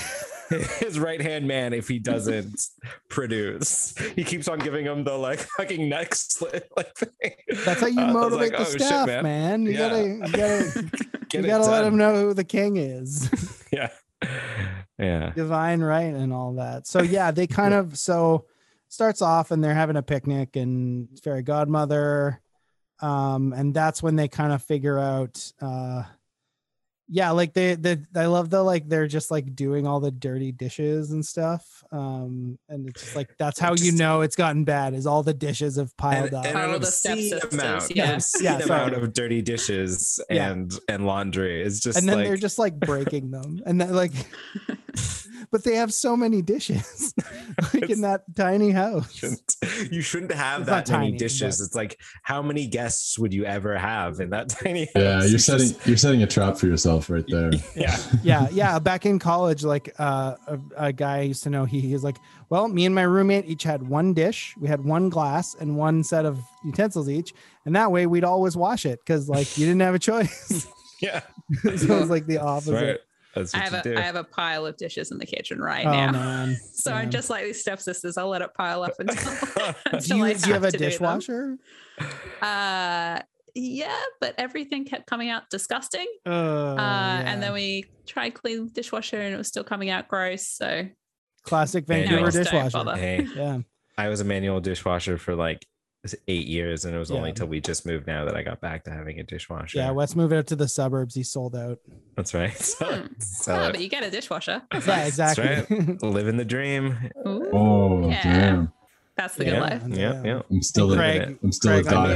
his 0.79 0.99
right 0.99 1.21
hand 1.21 1.47
man 1.47 1.73
if 1.73 1.87
he 1.87 1.99
doesn't 1.99 2.61
produce. 3.09 3.95
He 4.15 4.23
keeps 4.23 4.47
on 4.47 4.59
giving 4.59 4.85
him 4.85 5.03
the 5.03 5.13
like 5.17 5.39
fucking 5.39 5.89
neck 5.89 6.13
slit 6.15 6.69
like 6.77 6.93
thing. 6.95 7.31
that's 7.65 7.81
how 7.81 7.87
you 7.87 7.95
was 8.05 8.13
motivate 8.13 8.51
like, 8.53 8.59
the 8.59 8.65
"Oh, 8.67 8.71
shit, 8.71 8.81
staff, 8.81 9.07
man. 9.07 9.23
man. 9.23 9.63
You 9.63 9.71
Yeah. 9.71 9.89
gotta 9.89 10.03
you 10.03 10.19
gotta 10.31 10.89
you 11.33 11.41
gotta 11.43 11.65
let 11.71 11.83
him 11.85 11.97
know 11.97 12.15
who 12.15 12.33
the 12.33 12.43
king 12.43 12.77
is 12.77 13.29
Yeah, 13.73 13.89
yeah. 14.99 15.31
divine 15.31 15.81
right 15.81 16.13
and 16.13 16.31
all 16.31 16.53
that 16.53 16.87
so 16.87 17.01
yeah 17.01 17.31
they 17.31 17.47
kind 17.47 17.73
of 17.73 17.97
so 17.97 18.45
starts 18.87 19.21
off 19.21 19.51
and 19.51 19.61
they're 19.63 19.73
having 19.73 19.97
a 19.97 20.01
picnic 20.03 20.55
and 20.55 21.07
fairy 21.21 21.41
godmother 21.43 22.41
um 23.01 23.53
and 23.53 23.73
that's 23.73 24.01
when 24.01 24.15
they 24.15 24.27
kind 24.27 24.53
of 24.53 24.61
figure 24.63 24.97
out 24.97 25.51
uh 25.61 26.03
yeah 27.07 27.29
like 27.29 27.53
they 27.53 27.75
they 27.75 27.97
i 28.15 28.25
love 28.25 28.49
the 28.49 28.61
like 28.63 28.87
they're 28.89 29.05
just 29.07 29.29
like 29.29 29.55
doing 29.55 29.85
all 29.85 29.99
the 29.99 30.09
dirty 30.09 30.51
dishes 30.51 31.11
and 31.11 31.23
stuff 31.23 31.83
um 31.91 32.57
and 32.67 32.89
it's 32.89 33.03
just 33.03 33.15
like 33.15 33.29
that's 33.37 33.59
how 33.59 33.75
you 33.75 33.91
know 33.91 34.21
it's 34.21 34.35
gotten 34.35 34.63
bad 34.63 34.93
is 34.95 35.05
all 35.05 35.21
the 35.21 35.33
dishes 35.33 35.75
have 35.75 35.95
piled 35.97 36.25
And, 36.27 36.33
up 36.33 36.45
and 36.45 36.57
All 36.57 36.67
the 36.69 36.75
obscene 36.77 37.27
stepsisters, 37.27 37.53
amount, 37.53 37.95
yeah. 37.95 38.03
an 38.05 38.11
Yeah, 38.41 38.57
sorry. 38.59 38.63
amount 38.63 38.93
of 39.03 39.13
dirty 39.13 39.43
dishes 39.43 40.19
Yeah. 40.31 40.49
and 40.51 40.73
and 40.89 41.05
laundry. 41.05 41.61
is 41.61 41.79
just 41.79 41.99
and 41.99 42.09
then 42.09 42.17
like 42.17 42.27
they're 42.27 42.37
just 42.37 42.57
like 42.57 42.79
breaking 42.79 43.29
them 43.29 43.61
and 43.67 43.79
then 43.79 43.93
like 43.93 44.11
but 45.51 45.63
they 45.63 45.75
have 45.75 45.93
so 45.93 46.15
many 46.17 46.41
dishes 46.41 47.13
like 47.73 47.89
in 47.89 48.01
that 48.01 48.23
tiny 48.35 48.71
house 48.71 49.13
shouldn't, 49.13 49.55
you 49.91 50.01
shouldn't 50.01 50.31
have 50.33 50.61
It's 50.61 50.69
that 50.69 50.89
many 50.89 51.07
tiny, 51.11 51.17
dishes. 51.17 51.59
but- 51.59 51.65
It's 51.65 51.75
like 51.75 51.99
how 52.23 52.41
many 52.41 52.67
guests 52.67 53.19
would 53.19 53.33
you 53.33 53.45
ever 53.45 53.77
have 53.77 54.19
in 54.19 54.31
that 54.31 54.49
tiny 54.63 54.85
house? 54.85 54.91
Yeah, 54.95 55.23
you're 55.25 55.39
setting 55.39 55.75
you're 55.85 55.97
setting 55.97 56.23
a 56.23 56.27
trap 56.27 56.57
for 56.57 56.65
yourself 56.67 56.94
right 57.09 57.25
there. 57.27 57.51
yeah. 57.75 57.97
yeah 58.23 58.47
yeah 58.51 58.79
back 58.79 59.05
in 59.05 59.19
college 59.19 59.63
like 59.63 59.93
uh, 59.99 60.35
a, 60.47 60.59
a 60.77 60.93
guy 60.93 61.17
I 61.17 61.21
used 61.21 61.43
to 61.43 61.49
know 61.49 61.65
he, 61.65 61.79
he 61.81 61.93
was 61.93 62.03
like 62.03 62.17
well 62.49 62.67
me 62.67 62.85
and 62.85 62.93
my 62.95 63.03
roommate 63.03 63.45
each 63.45 63.63
had 63.63 63.87
one 63.87 64.13
dish 64.13 64.55
we 64.59 64.67
had 64.67 64.83
one 64.83 65.09
glass 65.09 65.55
and 65.59 65.75
one 65.75 66.03
set 66.03 66.25
of 66.25 66.39
utensils 66.63 67.09
each 67.09 67.33
and 67.65 67.75
that 67.75 67.91
way 67.91 68.05
we'd 68.07 68.23
always 68.23 68.55
wash 68.57 68.85
it 68.85 68.99
because 68.99 69.29
like 69.29 69.57
you 69.57 69.65
didn't 69.65 69.81
have 69.81 69.95
a 69.95 69.99
choice 69.99 70.67
Yeah. 71.01 71.21
so 71.61 71.69
it 71.69 71.89
was 71.89 72.09
like 72.09 72.25
the 72.25 72.35
That's 72.35 72.45
opposite 72.45 72.73
right. 72.73 72.99
That's 73.35 73.53
I 73.53 73.57
have 73.57 73.73
you 73.73 73.79
a 73.79 73.83
do. 73.83 73.97
I 73.97 74.01
have 74.01 74.15
a 74.15 74.23
pile 74.23 74.65
of 74.65 74.77
dishes 74.77 75.11
in 75.11 75.17
the 75.17 75.25
kitchen 75.25 75.59
right 75.59 75.85
oh 75.85 75.91
now. 75.91 76.11
man 76.11 76.57
So 76.71 76.93
I'm 76.93 77.11
just 77.11 77.29
like 77.29 77.43
these 77.43 77.59
stepsisters. 77.59 78.17
I'll 78.17 78.29
let 78.29 78.41
it 78.41 78.53
pile 78.53 78.83
up 78.83 78.93
until, 78.97 79.33
do 79.33 79.73
until 79.91 80.17
you, 80.17 80.23
I 80.23 80.33
do 80.33 80.47
you 80.47 80.53
have 80.53 80.63
a 80.63 80.71
to 80.71 80.77
do 80.77 80.83
them. 80.83 80.89
dishwasher 80.89 81.57
Uh, 82.41 83.19
yeah, 83.55 83.97
but 84.21 84.35
everything 84.37 84.85
kept 84.85 85.07
coming 85.07 85.29
out 85.29 85.43
disgusting. 85.49 86.07
uh, 86.25 86.29
Uh, 86.29 86.75
yeah. 86.77 87.23
And 87.25 87.41
then 87.41 87.53
we 87.53 87.85
tried 88.07 88.31
clean 88.35 88.65
the 88.67 88.71
dishwasher 88.73 89.19
and 89.19 89.33
it 89.33 89.37
was 89.37 89.47
still 89.47 89.63
coming 89.63 89.89
out 89.89 90.07
gross. 90.07 90.47
So 90.47 90.87
classic 91.43 91.85
Yeah, 91.87 91.95
Vancouver 91.95 92.25
no. 92.25 92.31
Dishwasher 92.31 92.95
hey, 92.97 93.25
yeah 93.35 93.59
I 93.97 94.09
was 94.09 94.19
a 94.19 94.25
manual 94.25 94.59
dishwasher 94.59 95.17
for 95.17 95.35
like 95.35 95.65
eight 96.27 96.45
years, 96.45 96.85
and 96.85 96.93
it 96.95 96.99
was 96.99 97.09
only 97.09 97.29
Yeah. 97.29 97.33
till 97.35 97.47
we 97.47 97.61
just 97.61 97.83
moved 97.85 98.05
now 98.05 98.25
that 98.25 98.35
I 98.35 98.43
got 98.43 98.61
back 98.61 98.83
to 98.83 98.91
having 98.91 99.19
a 99.19 99.23
dishwasher. 99.23 99.79
yeah 99.79 99.89
Wes 99.91 100.15
moved 100.15 100.33
out 100.33 100.45
to 100.47 100.55
the 100.55 100.67
suburbs 100.67 101.15
he 101.15 101.23
sold 101.23 101.55
out 101.55 101.79
that's 102.15 102.33
right. 102.33 102.53
So, 102.61 102.85
Hmm. 102.85 103.07
sell 103.19 103.63
oh, 103.65 103.71
but 103.71 103.81
you 103.81 103.89
get 103.89 104.03
a 104.03 104.11
dishwasher. 104.11 104.61
yeah 104.87 105.05
exactly 105.05 105.65
living 106.01 106.37
the 106.37 106.45
dream. 106.45 106.97
Ooh, 107.27 107.49
Oh 107.53 108.09
Yeah. 108.09 108.23
damn! 108.23 108.73
that's 109.17 109.35
the 109.35 109.45
good 109.45 109.59
life. 109.59 109.81
Yeah, 109.87 110.21
yeah. 110.23 110.41
I'm 110.51 110.61
still 110.61 110.91
And 110.91 111.01
a 111.01 111.03
Craig, 111.03 111.39
am 111.43 111.51
still 111.51 111.81
Craig, 111.83 111.87
a 111.87 111.97
I 111.97 112.15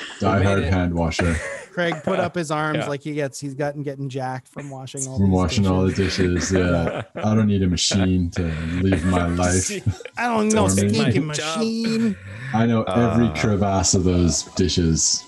made 0.22 0.26
it. 0.28 0.30
diehard 0.30 0.42
diehard 0.42 0.62
it. 0.62 0.72
hand 0.72 0.94
washer 0.94 1.34
Craig 1.72 1.94
put 2.02 2.18
up 2.18 2.34
his 2.34 2.50
arms 2.50 2.78
Yeah. 2.80 2.88
like 2.88 3.02
he 3.02 3.14
gets 3.14 3.38
he's 3.38 3.54
gotten 3.54 3.82
getting 3.84 4.08
jacked 4.08 4.48
from 4.48 4.70
washing 4.70 5.06
all 5.06 5.18
from 5.18 5.26
these 5.26 5.34
washing 5.36 5.66
all 5.68 5.82
the 5.84 5.92
dishes. 5.92 6.50
dishes. 6.50 6.52
Yeah, 6.52 7.02
I 7.14 7.34
don't 7.34 7.46
need 7.46 7.62
a 7.62 7.68
machine 7.68 8.28
to 8.32 8.42
leave 8.82 9.04
my 9.06 9.28
life. 9.28 9.70
I 10.18 10.26
don't 10.26 10.48
know 10.48 10.66
Don't 10.66 10.70
stinking 10.70 11.26
my 11.26 11.34
machine. 11.34 12.16
I 12.52 12.66
know 12.66 12.82
every 12.82 13.26
Uh. 13.26 13.34
crevasse 13.36 13.94
of 13.94 14.02
those 14.02 14.42
dishes 14.56 15.24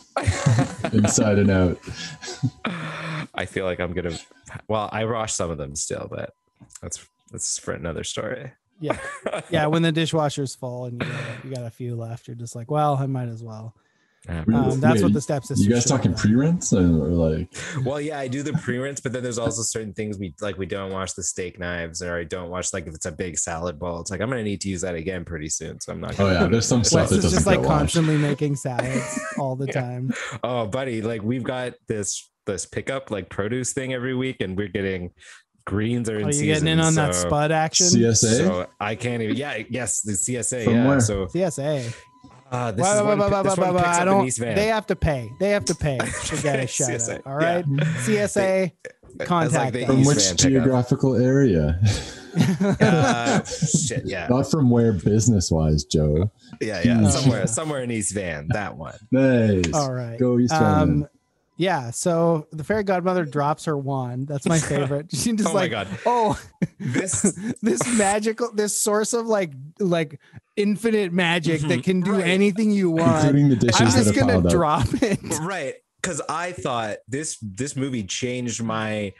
inside 0.92 1.38
and 1.38 1.50
out. 1.50 1.78
I 3.34 3.44
feel 3.46 3.64
like 3.64 3.80
I'm 3.80 3.92
gonna. 3.92 4.18
Well, 4.68 4.88
I 4.92 5.04
wash 5.04 5.32
some 5.32 5.50
of 5.50 5.58
them 5.58 5.74
still, 5.76 6.08
but 6.10 6.34
that's 6.82 7.06
that's 7.30 7.58
for 7.58 7.72
another 7.72 8.04
story. 8.04 8.52
Yeah. 8.80 8.98
Yeah, 9.48 9.66
when 9.66 9.82
the 9.82 9.92
dishwasher's 9.92 10.56
full 10.56 10.86
and 10.86 11.00
you 11.00 11.08
got, 11.08 11.44
you 11.44 11.50
got 11.54 11.64
a 11.66 11.70
few 11.70 11.94
left, 11.94 12.26
you're 12.26 12.34
just 12.34 12.56
like, 12.56 12.68
well, 12.68 12.96
I 12.96 13.06
might 13.06 13.28
as 13.28 13.42
well. 13.42 13.74
Yeah. 14.28 14.44
Um, 14.54 14.78
that's 14.80 14.96
Wait, 14.96 15.02
what 15.02 15.12
the 15.14 15.20
stepsisters. 15.20 15.66
You 15.66 15.72
guys 15.72 15.84
talking 15.84 16.14
pre-rinse 16.14 16.72
or 16.72 16.80
like? 16.82 17.52
Well, 17.84 18.00
yeah, 18.00 18.20
I 18.20 18.28
do 18.28 18.44
the 18.44 18.52
pre-rinse, 18.52 19.00
but 19.00 19.12
then 19.12 19.22
there's 19.24 19.38
also 19.38 19.62
certain 19.62 19.92
things 19.92 20.16
we 20.18 20.32
like. 20.40 20.58
We 20.58 20.66
don't 20.66 20.92
wash 20.92 21.14
the 21.14 21.24
steak 21.24 21.58
knives, 21.58 22.02
or 22.02 22.16
I 22.16 22.24
don't 22.24 22.48
wash 22.48 22.72
like 22.72 22.86
if 22.86 22.94
it's 22.94 23.06
a 23.06 23.10
big 23.10 23.36
salad 23.36 23.80
bowl. 23.80 24.00
It's 24.00 24.12
like 24.12 24.20
I'm 24.20 24.28
gonna 24.30 24.44
need 24.44 24.60
to 24.60 24.68
use 24.68 24.82
that 24.82 24.94
again 24.94 25.24
pretty 25.24 25.48
soon, 25.48 25.80
so 25.80 25.92
I'm 25.92 26.00
not. 26.00 26.12
Oh 26.14 26.18
Gonna 26.28 26.34
yeah, 26.34 26.46
there's 26.46 26.66
some 26.66 26.84
stuff 26.84 27.02
Wes 27.02 27.10
that 27.10 27.16
is 27.16 27.22
doesn't 27.24 27.36
just 27.38 27.48
get 27.48 27.50
like 27.58 27.66
washed. 27.66 27.78
constantly 27.78 28.16
making 28.16 28.54
salads 28.56 29.20
all 29.38 29.56
the 29.56 29.66
Yeah. 29.74 29.80
time. 29.80 30.12
Oh, 30.44 30.66
buddy, 30.66 31.02
like 31.02 31.22
we've 31.22 31.42
got 31.44 31.74
this 31.88 32.30
this 32.46 32.64
pickup 32.64 33.10
like 33.10 33.28
produce 33.28 33.72
thing 33.72 33.92
every 33.92 34.14
week, 34.14 34.36
and 34.40 34.56
we're 34.56 34.68
getting 34.68 35.10
greens 35.66 36.08
are 36.08 36.16
in 36.18 36.24
Are 36.24 36.26
you 36.28 36.32
season. 36.32 36.46
getting 36.66 36.68
in 36.68 36.80
on 36.80 36.94
that 36.94 37.14
so- 37.16 37.26
spud 37.26 37.50
action? 37.50 37.86
CSA. 37.86 38.36
So 38.36 38.66
I 38.80 38.94
can't 38.94 39.20
even. 39.22 39.34
Yeah, 39.36 39.62
yes, 39.68 40.02
the 40.02 40.12
CSA. 40.12 40.62
From 40.64 40.74
yeah. 40.74 40.86
where? 40.86 41.00
So 41.00 41.26
CSA. 41.26 41.92
Uh, 42.53 42.70
this 42.70 42.82
Wah, 42.82 42.94
is 42.94 43.00
wah, 43.00 43.07
one, 43.09 43.18
wah, 43.18 43.28
pi- 43.28 43.32
wah, 43.34 43.42
this 43.42 43.57
wah, 43.57 43.72
one 43.72 43.76
picks 43.82 43.88
I 43.88 43.94
up 43.94 44.00
in 44.03 44.07
don't. 44.07 44.26
East 44.26 44.38
Van. 44.38 44.55
They 44.55 44.66
have 44.66 44.86
to 44.86 44.96
pay. 44.96 45.32
They 45.40 45.50
have 45.50 45.64
to 45.64 45.74
pay 45.74 45.98
to 45.98 46.42
get 46.42 46.61
a 46.64 46.66
shout 46.66 46.90
CSA, 46.90 47.14
out. 47.16 47.22
All 47.26 47.34
right, 47.34 47.64
yeah. 47.66 47.84
CSA. 48.05 48.72
That's 49.16 49.28
contact 49.28 49.72
the 49.74 49.82
us. 49.82 49.86
From 49.88 50.05
which 50.05 50.36
geographical 50.36 51.16
area? 51.16 51.80
Uh, 52.34 53.44
shit, 53.44 54.07
yeah, 54.07 54.26
Not 54.30 54.50
from 54.50 54.70
where 54.70 54.94
business-wise, 54.94 55.84
Joe. 55.84 56.30
yeah, 56.62 56.80
yeah. 56.82 57.03
Oh. 57.05 57.11
Somewhere, 57.11 57.46
somewhere 57.46 57.82
in 57.82 57.90
East 57.90 58.14
Van. 58.14 58.48
That 58.48 58.74
one. 58.78 58.94
Nice. 59.11 59.70
All 59.74 59.92
right. 59.92 60.18
Go 60.18 60.38
East 60.38 60.55
Van. 60.55 60.80
Um, 60.80 61.09
yeah. 61.59 61.90
So 61.90 62.46
the 62.50 62.64
fairy 62.64 62.84
godmother 62.84 63.26
drops 63.26 63.66
her 63.66 63.76
wand. 63.76 64.28
That's 64.28 64.46
my 64.46 64.59
favorite. 64.59 65.14
She 65.14 65.32
just 65.34 65.50
Oh 65.50 65.53
my 65.53 65.61
like, 65.61 65.70
god, 65.72 65.88
oh, 66.07 66.40
this 66.80 67.20
this 67.61 67.98
magical, 67.98 68.50
this 68.55 68.76
source 68.78 69.12
of 69.12 69.26
like, 69.26 69.53
like 69.78 70.18
infinite 70.57 71.12
magic 71.12 71.61
that 71.62 71.68
mm-hmm. 71.68 71.80
can 71.80 72.00
do 72.00 72.12
Right. 72.12 72.26
anything 72.26 72.70
you 72.70 72.90
want. 72.90 73.24
including 73.24 73.48
the 73.48 73.57
dishes 73.57 73.80
I'm 73.80 73.86
just 73.86 74.11
are 74.11 74.12
gonna 74.20 74.32
piled 74.34 74.46
up. 74.46 74.53
drop 74.53 74.86
it. 75.03 75.18
right 75.40 75.74
because 76.00 76.20
i 76.28 76.50
thought 76.53 76.96
this 77.09 77.38
this 77.40 77.76
movie 77.76 78.03
changed 78.05 78.62
my 78.62 79.12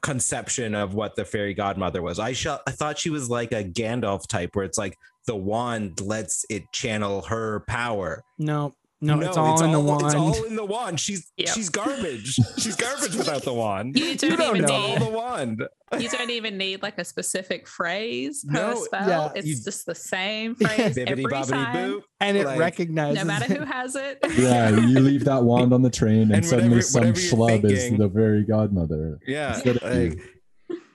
conception 0.00 0.74
of 0.74 0.94
what 0.94 1.16
the 1.16 1.24
fairy 1.24 1.54
godmother 1.54 2.00
was 2.02 2.18
i 2.18 2.32
sh- 2.32 2.46
i 2.66 2.70
thought 2.70 2.98
she 2.98 3.10
was 3.10 3.28
like 3.28 3.52
a 3.52 3.64
gandalf 3.64 4.26
type 4.28 4.50
where 4.54 4.64
it's 4.64 4.78
like 4.78 4.96
the 5.26 5.34
wand 5.34 6.00
lets 6.00 6.44
it 6.50 6.62
channel 6.72 7.22
her 7.22 7.60
power 7.66 8.22
No, 8.38 8.74
No, 9.04 9.20
it's 9.20 9.36
all 9.36 9.62
in 9.62 9.72
the 9.72 9.80
wand. 9.80 10.02
It's 10.06 10.14
wand. 10.14 10.34
all 10.36 10.44
in 10.44 10.56
the 10.56 10.64
wand. 10.64 10.98
She's 11.00 11.30
Yep. 11.36 11.48
she's 11.48 11.68
garbage. 11.68 12.34
she's 12.58 12.76
garbage 12.76 13.14
without 13.14 13.42
the 13.42 13.52
wand. 13.52 13.98
You 13.98 14.16
don't, 14.16 14.36
don't 14.38 14.56
even 14.56 14.68
know. 14.68 14.86
need 14.88 15.00
the 15.00 15.10
wand. 15.10 15.62
you 15.98 16.08
don't 16.08 16.30
even 16.30 16.56
need 16.58 16.82
like 16.82 16.98
a 16.98 17.04
specific 17.04 17.68
phrase 17.68 18.44
per 18.44 18.52
No, 18.52 18.74
spell. 18.84 19.08
yeah, 19.08 19.32
it's 19.36 19.46
you- 19.46 19.54
just 19.62 19.86
the 19.86 19.94
same 19.94 20.54
phrase 20.56 20.96
Bibbity 20.96 21.06
every 21.10 21.24
bobbity 21.24 21.50
time, 21.50 21.90
boop. 21.92 22.02
and 22.20 22.36
it 22.36 22.46
Like, 22.46 22.58
recognizes 22.58 23.18
no 23.18 23.24
matter 23.24 23.52
who 23.54 23.64
has 23.78 23.94
it. 23.94 24.18
Yeah, 24.36 24.70
you 24.70 24.98
leave 25.00 25.24
that 25.26 25.44
wand 25.44 25.72
on 25.72 25.82
the 25.82 25.90
train, 25.90 26.22
and, 26.22 26.32
And 26.36 26.46
suddenly 26.46 26.70
whatever- 26.78 26.82
some 27.20 27.38
whatever 27.38 27.68
you're 27.68 27.78
schlub 27.78 27.92
is 27.92 27.98
the 27.98 28.08
very 28.08 28.42
godmother. 28.44 29.18
Yeah. 29.26 29.60
Like, 29.64 29.82
you. 30.14 30.22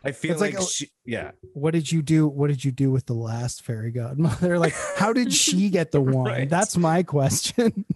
I 0.04 0.12
feel 0.14 0.32
It's 0.32 0.42
like 0.42 0.58
like, 0.58 0.68
she, 0.70 0.90
yeah. 1.06 1.32
what 1.54 1.72
did 1.72 1.92
you 1.92 2.02
do? 2.02 2.28
What 2.28 2.48
did 2.48 2.64
you 2.64 2.72
do 2.72 2.90
with 2.92 3.06
the 3.06 3.14
last 3.14 3.64
fairy 3.64 3.92
godmother? 3.92 4.58
Like, 4.60 4.74
how 4.96 5.12
did 5.14 5.34
she 5.34 5.70
get 5.72 5.92
the 5.92 6.00
wand? 6.02 6.28
Right. 6.28 6.50
That's 6.50 6.78
my 6.78 7.04
question. 7.04 7.86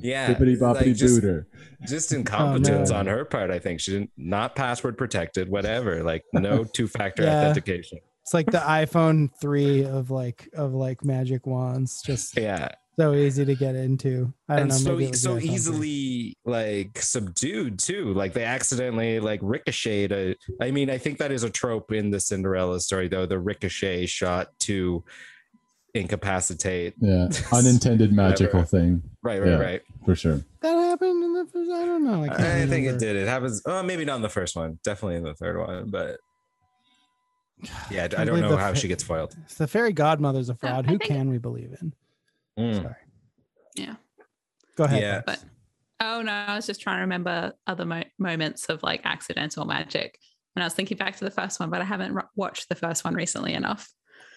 Yeah, 0.00 0.32
Bippity 0.34 0.58
boppity 0.58 0.86
like 0.86 0.96
just- 0.96 1.22
Just 1.86 2.12
oh, 2.12 2.16
incompetence 2.16 2.90
man. 2.90 3.00
on 3.00 3.06
her 3.06 3.24
part, 3.26 3.50
I 3.50 3.58
think. 3.58 3.78
She 3.80 3.92
didn't 3.92 4.10
not 4.16 4.56
password 4.56 4.96
protected, 4.96 5.48
whatever. 5.50 6.02
Like 6.02 6.24
no 6.32 6.64
two-factor 6.64 7.22
Yeah. 7.24 7.42
authentication. 7.42 7.98
It's 8.22 8.32
like 8.32 8.46
the 8.50 8.58
iPhone 8.58 9.28
three 9.40 9.84
of 9.84 10.10
like 10.10 10.48
of 10.54 10.72
like 10.72 11.04
magic 11.04 11.46
wands, 11.46 12.00
just 12.02 12.38
Yeah. 12.38 12.70
So 12.98 13.14
easy 13.14 13.44
to 13.44 13.54
get 13.54 13.74
into. 13.74 14.32
I 14.48 14.54
don't 14.56 14.62
and 14.62 14.70
know. 14.70 14.76
so 14.76 14.90
maybe 14.92 15.04
it 15.06 15.16
so 15.16 15.34
the 15.34 15.40
iPhone 15.40 15.44
3. 15.46 15.54
easily 15.54 16.36
like 16.44 16.98
subdued 17.02 17.78
too 17.78 18.12
like 18.14 18.32
they 18.34 18.44
accidentally 18.44 19.18
like 19.20 19.40
ricocheted 19.42 20.36
a, 20.60 20.64
i 20.64 20.70
mean 20.70 20.90
i 20.90 20.98
think 20.98 21.18
that 21.18 21.32
is 21.32 21.42
a 21.42 21.48
trope 21.50 21.90
in 21.92 22.10
the 22.10 22.20
cinderella 22.20 22.78
story 22.80 23.08
though 23.08 23.24
the 23.26 23.38
ricochet 23.38 24.04
shot 24.06 24.48
to 24.60 25.02
incapacitate 25.94 26.94
Yeah, 27.00 27.28
unintended 27.52 28.12
magical 28.12 28.60
Whatever. 28.60 28.66
thing 28.66 29.02
right 29.22 29.40
right 29.40 29.48
Yeah. 29.50 29.56
right 29.56 29.82
for 30.04 30.14
sure. 30.14 30.40
that 30.60 30.74
happened 30.74 31.22
in 31.24 31.32
the 31.34 31.46
first. 31.46 31.70
I 31.70 31.86
don't 31.86 32.04
know. 32.04 32.24
I, 32.24 32.62
i, 32.62 32.66
think 32.66 32.86
it 32.86 32.98
did 32.98 33.16
it 33.16 33.26
happens 33.28 33.62
oh 33.66 33.82
maybe 33.82 34.04
not 34.04 34.16
in 34.16 34.22
the 34.22 34.28
first 34.28 34.54
one 34.56 34.78
definitely 34.84 35.16
in 35.16 35.22
the 35.24 35.34
third 35.34 35.56
one 35.58 35.88
but 35.90 36.18
yeah 37.90 38.04
i 38.04 38.08
can't 38.08 38.26
don't 38.26 38.40
know 38.40 38.50
the 38.50 38.56
how 38.58 38.72
fa- 38.74 38.78
she 38.78 38.88
gets 38.88 39.02
foiled 39.02 39.34
The 39.56 39.66
fairy 39.68 39.92
godmother's 39.92 40.48
a 40.48 40.54
fraud. 40.54 40.86
I 40.86 40.90
Who 40.92 40.98
think- 40.98 41.10
can 41.10 41.30
we 41.30 41.38
believe 41.38 41.76
in? 41.80 41.92
Mm. 42.58 42.82
Sorry. 42.82 42.94
Yeah. 43.76 43.94
Go 44.76 44.84
ahead. 44.84 45.02
Yeah. 45.02 45.22
But 45.26 45.42
oh 46.00 46.22
no, 46.22 46.32
I 46.32 46.54
was 46.56 46.66
just 46.66 46.80
trying 46.80 46.96
to 46.96 47.02
remember 47.02 47.52
other 47.66 47.84
mo- 47.84 48.04
moments 48.18 48.66
of 48.66 48.82
like 48.82 49.00
accidental 49.04 49.64
magic. 49.64 50.18
And 50.56 50.62
I 50.62 50.66
was 50.66 50.74
thinking 50.74 50.96
back 50.96 51.16
to 51.16 51.24
the 51.24 51.30
first 51.30 51.58
one, 51.58 51.70
but 51.70 51.80
I 51.80 51.84
haven't 51.84 52.14
ro- 52.14 52.22
watched 52.36 52.68
the 52.68 52.74
first 52.76 53.04
one 53.04 53.14
recently 53.14 53.54
enough. 53.54 53.88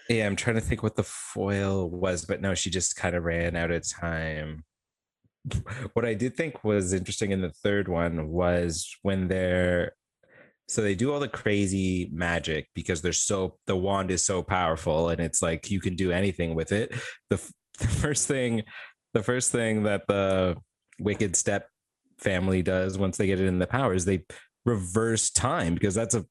yeah 0.09 0.26
i'm 0.26 0.36
trying 0.38 0.55
to 0.55 0.61
think 0.61 0.82
what 0.82 0.95
the 0.95 1.03
foil 1.03 1.89
was 1.89 2.26
but 2.26 2.39
no 2.41 2.55
she 2.55 2.70
just 2.70 2.95
kind 2.95 3.13
of 3.15 3.24
ran 3.26 3.55
out 3.57 3.72
of 3.72 3.84
time 3.88 4.63
what 5.93 6.05
I 6.05 6.13
did 6.13 6.36
think 6.36 6.63
was 6.63 6.91
interesting 6.93 7.32
in 7.32 7.41
the 7.41 7.51
third 7.51 7.88
one 7.88 8.30
was 8.30 8.93
when 9.01 9.28
they're 9.28 9.93
so 10.68 10.82
they 10.82 10.95
do 10.95 11.13
all 11.13 11.20
the 11.22 11.28
crazy 11.30 12.09
magic 12.11 12.68
because 12.74 13.01
they're 13.01 13.13
so 13.13 13.57
the 13.65 13.76
wand 13.78 14.11
is 14.11 14.26
so 14.26 14.43
powerful 14.43 15.07
and 15.09 15.22
it's 15.22 15.41
like 15.41 15.72
you 15.72 15.80
can 15.80 15.95
do 15.95 16.11
anything 16.11 16.53
with 16.55 16.74
it. 16.74 16.91
The, 17.30 17.36
f- 17.36 17.51
the 17.88 17.88
first 17.88 18.28
thing, 18.28 18.63
the 19.13 19.23
first 19.23 19.51
thing 19.51 19.84
that 19.84 20.07
the 20.07 20.57
wicked 20.99 21.36
step 21.36 21.69
family 22.17 22.63
does 22.63 22.97
once 22.97 23.17
they 23.17 23.28
get 23.28 23.39
it 23.39 23.45
in 23.47 23.59
the 23.59 23.67
power 23.67 23.93
is 23.93 24.05
they 24.05 24.23
reverse 24.65 25.30
time 25.30 25.73
because 25.73 25.93
that's 25.93 26.15
a 26.15 26.25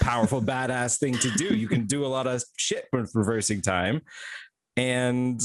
powerful 0.00 0.40
badass 0.40 0.98
thing 0.98 1.14
to 1.18 1.30
do. 1.32 1.54
You 1.56 1.68
can 1.68 1.86
do 1.86 2.04
a 2.04 2.08
lot 2.08 2.26
of 2.26 2.42
shit 2.56 2.86
with 2.92 3.10
reversing 3.14 3.60
time. 3.60 4.02
And 4.76 5.40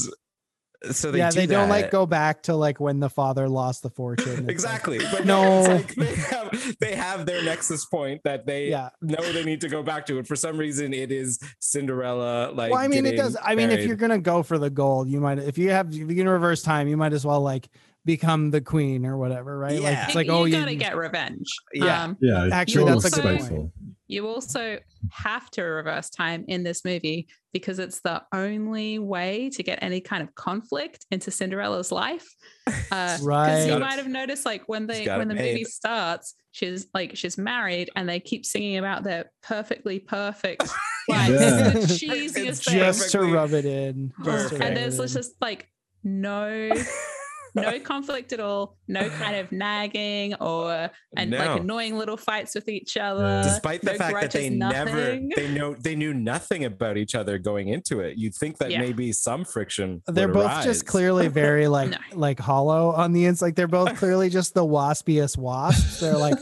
so 0.92 1.10
they 1.10 1.18
yeah, 1.18 1.30
do 1.30 1.40
they 1.40 1.46
don't 1.46 1.68
like 1.68 1.90
go 1.90 2.06
back 2.06 2.42
to 2.44 2.54
like 2.54 2.80
when 2.80 3.00
the 3.00 3.08
father 3.10 3.48
lost 3.48 3.82
the 3.82 3.90
fortune. 3.90 4.24
It's 4.34 4.40
like- 4.40 4.50
exactly 4.50 4.98
but 5.10 5.24
No. 5.24 5.64
no, 5.64 5.74
it's 5.76 5.96
like 5.96 5.96
they 5.96 6.14
have 6.14 6.76
they 6.80 6.94
have 6.94 7.26
their 7.26 7.42
nexus 7.42 7.84
point 7.86 8.22
that 8.24 8.46
they 8.46 8.68
yeah. 8.70 8.90
know 9.00 9.22
they 9.32 9.44
need 9.44 9.60
to 9.62 9.68
go 9.68 9.82
back 9.82 10.06
to 10.06 10.18
it 10.18 10.26
for 10.26 10.36
some 10.36 10.56
reason 10.56 10.92
it 10.94 11.10
is 11.12 11.38
cinderella 11.60 12.50
like 12.52 12.70
well, 12.72 12.80
I 12.80 12.88
mean, 12.88 13.06
it 13.06 13.16
does. 13.16 13.36
I 13.42 13.54
mean, 13.54 13.70
if 13.70 13.86
you're 13.86 13.96
gonna 13.96 14.18
go 14.18 14.42
for 14.42 14.58
the 14.58 14.70
gold, 14.70 15.08
you 15.08 15.20
might. 15.20 15.38
If 15.38 15.58
you 15.58 15.70
have, 15.70 15.88
if 15.88 15.94
you 15.96 16.06
can 16.14 16.28
reverse 16.28 16.62
time, 16.62 16.88
you 16.88 16.96
might 16.96 17.12
as 17.12 17.24
well 17.24 17.40
like 17.40 17.68
become 18.04 18.50
the 18.50 18.60
queen 18.60 19.06
or 19.06 19.16
whatever, 19.16 19.58
right? 19.58 19.80
Like 19.80 19.82
Yeah. 19.82 20.06
it's 20.06 20.14
like, 20.14 20.26
you, 20.26 20.32
oh, 20.32 20.44
you 20.44 20.54
you 20.54 20.60
gotta 20.60 20.74
get 20.74 20.96
revenge. 20.96 21.46
Yeah. 21.72 22.04
Um, 22.04 22.16
Yeah, 22.20 22.48
Actually, 22.52 22.84
that's 22.92 23.04
is 23.06 23.18
a 23.18 23.22
good 23.22 23.40
spiteful. 23.40 23.72
You 24.14 24.26
also 24.28 24.78
have 25.10 25.50
to 25.50 25.62
reverse 25.62 26.08
time 26.08 26.44
in 26.48 26.62
this 26.62 26.84
movie 26.84 27.26
because 27.52 27.78
it's 27.78 28.00
the 28.00 28.22
only 28.32 28.98
way 28.98 29.50
to 29.50 29.62
get 29.62 29.78
any 29.82 30.00
kind 30.00 30.22
of 30.22 30.34
conflict 30.34 31.04
into 31.10 31.30
Cinderella's 31.30 31.92
life. 31.92 32.26
Uh, 32.90 33.16
because 33.18 33.22
Right. 33.22 33.66
you 33.66 33.78
might 33.78 33.98
have 33.98 34.08
noticed, 34.08 34.46
like 34.46 34.62
when 34.68 34.86
they 34.86 35.06
when 35.06 35.22
it 35.22 35.28
the 35.28 35.34
movie 35.34 35.64
starts, 35.64 36.34
she's 36.52 36.86
like 36.94 37.14
she's 37.16 37.36
married, 37.36 37.90
and 37.96 38.08
they 38.08 38.20
keep 38.20 38.46
singing 38.46 38.78
about 38.78 39.02
their 39.04 39.30
perfectly 39.42 39.98
perfect 39.98 40.62
Yeah. 41.08 41.16
life. 41.16 41.28
Yeah. 41.30 41.68
The 41.70 41.78
cheesiest 41.80 42.36
It's 42.36 42.64
thing. 42.64 42.78
just 42.78 43.10
to 43.12 43.20
rub 43.20 43.52
it 43.52 43.66
in. 43.66 44.12
perfect. 44.22 44.62
and 44.62 44.78
it 44.78 44.96
there's 44.96 45.12
just 45.12 45.32
like 45.42 45.68
no 46.04 46.70
no 47.54 47.78
conflict 47.84 48.32
at 48.32 48.40
all 48.40 48.76
no 48.88 49.08
kind 49.10 49.36
of 49.36 49.50
nagging 49.52 50.34
or 50.34 50.90
and 51.16 51.30
like 51.30 51.60
annoying 51.60 51.96
little 51.96 52.16
fights 52.16 52.54
with 52.54 52.68
each 52.68 52.96
other 52.96 53.42
despite 53.44 53.80
the 53.82 53.92
no 53.92 53.98
fact 53.98 54.20
that 54.20 54.30
they 54.32 54.48
grudges, 54.48 54.58
never 54.58 55.20
they 55.36 55.48
know 55.52 55.74
they 55.74 55.94
knew 55.94 56.12
nothing 56.12 56.64
about 56.64 56.96
each 56.96 57.14
other 57.14 57.38
going 57.38 57.68
into 57.68 58.00
it 58.00 58.18
you'd 58.18 58.34
think 58.34 58.58
that 58.58 58.70
Yeah. 58.70 58.80
maybe 58.80 59.12
some 59.12 59.44
friction 59.44 60.02
they're 60.06 60.26
would 60.28 60.34
both 60.34 60.46
arise. 60.46 60.64
just 60.64 60.86
clearly 60.86 61.28
very 61.44 61.68
like 61.68 61.90
No. 61.90 61.98
like 62.14 62.38
hollow 62.40 62.90
on 62.90 63.12
the 63.12 63.24
inside. 63.26 63.46
Like 63.46 63.54
they're 63.56 63.68
both 63.68 63.96
clearly 63.98 64.30
just 64.30 64.54
the 64.54 64.64
waspiest 64.64 65.36
wasps. 65.38 66.00
They're 66.00 66.16
like, 66.16 66.38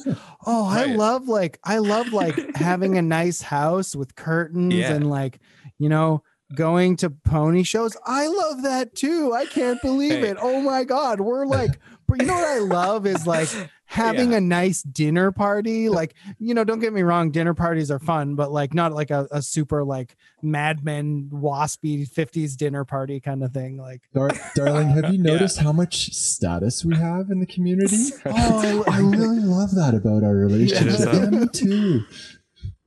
oh, 0.47 0.67
I 0.69 0.85
love 0.87 1.29
like 1.29 1.59
I 1.65 1.79
love 1.79 2.13
like 2.13 2.57
having 2.57 2.97
a 2.97 3.03
nice 3.03 3.43
house 3.43 3.95
with 3.97 4.15
curtains 4.15 4.73
Yeah. 4.75 4.93
and 4.95 5.11
like 5.11 5.41
you 5.79 5.89
know 5.89 6.23
going 6.55 6.97
to 6.97 7.11
pony 7.11 7.63
shows. 7.63 7.97
I 8.07 8.27
love 8.27 8.63
that 8.63 8.95
too. 8.95 9.33
I 9.33 9.47
can't 9.47 9.81
believe 9.83 10.13
Hey. 10.13 10.29
it. 10.31 10.37
Oh 10.41 10.61
my 10.61 10.85
god, 10.85 11.21
we're 11.21 11.47
like, 11.47 11.79
but 12.09 12.21
you 12.21 12.27
know 12.27 12.35
what 12.35 12.45
I 12.45 12.59
love 12.59 13.07
is 13.07 13.27
like 13.27 13.49
having 13.87 14.33
Yeah. 14.33 14.39
a 14.39 14.41
nice 14.41 14.83
dinner 14.83 15.33
party. 15.33 15.89
Like 15.89 16.15
you 16.39 16.55
know, 16.55 16.65
don't 16.65 16.81
get 16.81 16.93
me 16.93 17.03
wrong, 17.03 17.31
dinner 17.31 17.55
parties 17.55 17.91
are 17.91 17.99
fun, 17.99 18.35
but 18.35 18.51
like 18.53 18.75
not 18.75 18.93
like 18.93 19.11
a, 19.11 19.27
a 19.31 19.41
super 19.43 19.83
like 19.85 20.17
Mad 20.43 20.85
Men 20.85 21.31
waspy 21.33 22.09
50s 22.09 22.57
dinner 22.57 22.85
party 22.85 23.21
kind 23.21 23.43
of 23.43 23.53
thing. 23.53 23.77
Like 23.79 24.03
Dar- 24.15 24.31
darling, 24.55 24.89
have 24.89 25.13
you 25.13 25.23
Yeah. 25.25 25.33
noticed 25.33 25.59
how 25.59 25.73
much 25.73 26.13
status 26.13 26.85
we 26.85 26.97
have 26.97 27.31
in 27.31 27.41
the 27.41 27.47
community? 27.47 27.97
Oh, 28.27 28.85
I, 28.89 28.97
I 28.97 28.99
really 29.01 29.41
love 29.41 29.75
that 29.75 29.95
about 29.95 30.23
our 30.25 30.35
relationship. 30.35 30.99
Yeah. 31.13 31.23
Yeah, 31.23 31.31
me 31.31 31.49
too. 31.49 32.05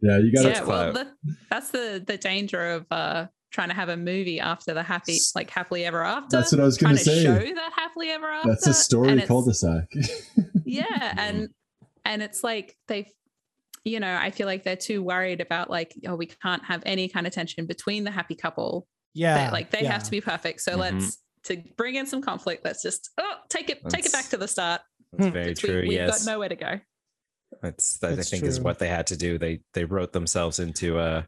Yeah, 0.01 0.17
you 0.19 0.31
gotta. 0.31 0.49
yeah 0.49 0.63
well 0.63 0.93
the, 0.93 1.07
that's 1.49 1.71
the 1.71 2.03
the 2.05 2.17
danger 2.17 2.63
of 2.73 2.85
uh 2.91 3.25
trying 3.55 3.69
to 3.69 3.73
have 3.75 3.87
a 3.89 3.95
movie 3.97 4.39
after 4.39 4.73
the 4.73 4.83
happy 4.83 5.17
like 5.33 5.49
happily 5.49 5.85
ever 5.85 6.03
after. 6.03 6.37
That's 6.37 6.51
what 6.51 6.59
I 6.61 6.65
was 6.65 6.77
gonna 6.77 6.97
say. 6.97 7.23
show 7.23 7.33
that 7.39 7.71
happily 7.75 8.09
ever 8.09 8.27
after 8.27 8.49
That's 8.49 8.67
a 8.67 8.73
story 8.73 9.21
cul-de-sac. 9.21 9.87
yeah 10.65 11.13
and 11.17 11.49
and 12.03 12.21
it's 12.21 12.43
like 12.43 12.75
they 12.87 13.09
you 13.85 13.99
know 13.99 14.13
i 14.19 14.29
feel 14.31 14.45
like 14.47 14.63
they're 14.63 14.75
too 14.75 15.01
worried 15.01 15.39
about 15.41 15.69
like 15.69 15.93
oh 16.07 16.15
we 16.15 16.25
can't 16.25 16.63
have 16.65 16.83
any 16.85 17.07
kind 17.07 17.25
of 17.27 17.33
tension 17.33 17.65
between 17.65 18.03
the 18.03 18.11
happy 18.11 18.35
couple. 18.35 18.87
Yeah, 19.13 19.35
that 19.35 19.53
like 19.53 19.71
they 19.71 19.83
yeah. 19.83 19.93
have 19.93 20.03
to 20.03 20.11
be 20.11 20.19
perfect 20.19 20.59
so 20.61 20.73
Mhm. 20.73 20.79
let's 20.79 21.21
to 21.45 21.63
bring 21.77 21.95
in 21.95 22.05
some 22.05 22.21
conflict 22.21 22.65
let's 22.65 22.81
just 22.83 23.09
oh 23.17 23.35
take 23.49 23.69
it 23.69 23.79
take 23.89 24.05
it 24.05 24.11
back 24.11 24.25
to 24.29 24.37
the 24.37 24.47
start. 24.47 24.81
that's 25.13 25.31
very 25.31 25.47
we- 25.49 25.53
true 25.53 25.81
we've 25.83 25.93
yes. 25.93 26.25
got 26.25 26.31
nowhere 26.33 26.49
to 26.49 26.55
go. 26.55 26.79
That's 27.61 27.99
that 27.99 28.15
That's 28.17 28.27
i 28.33 28.37
think 28.37 28.43
is 28.43 28.59
what 28.59 28.79
they 28.79 28.89
had 28.89 29.07
to 29.07 29.15
do. 29.15 29.37
They 29.37 29.61
they 29.73 29.85
wrote 29.85 30.11
themselves 30.11 30.59
into 30.59 30.99
a 30.99 31.25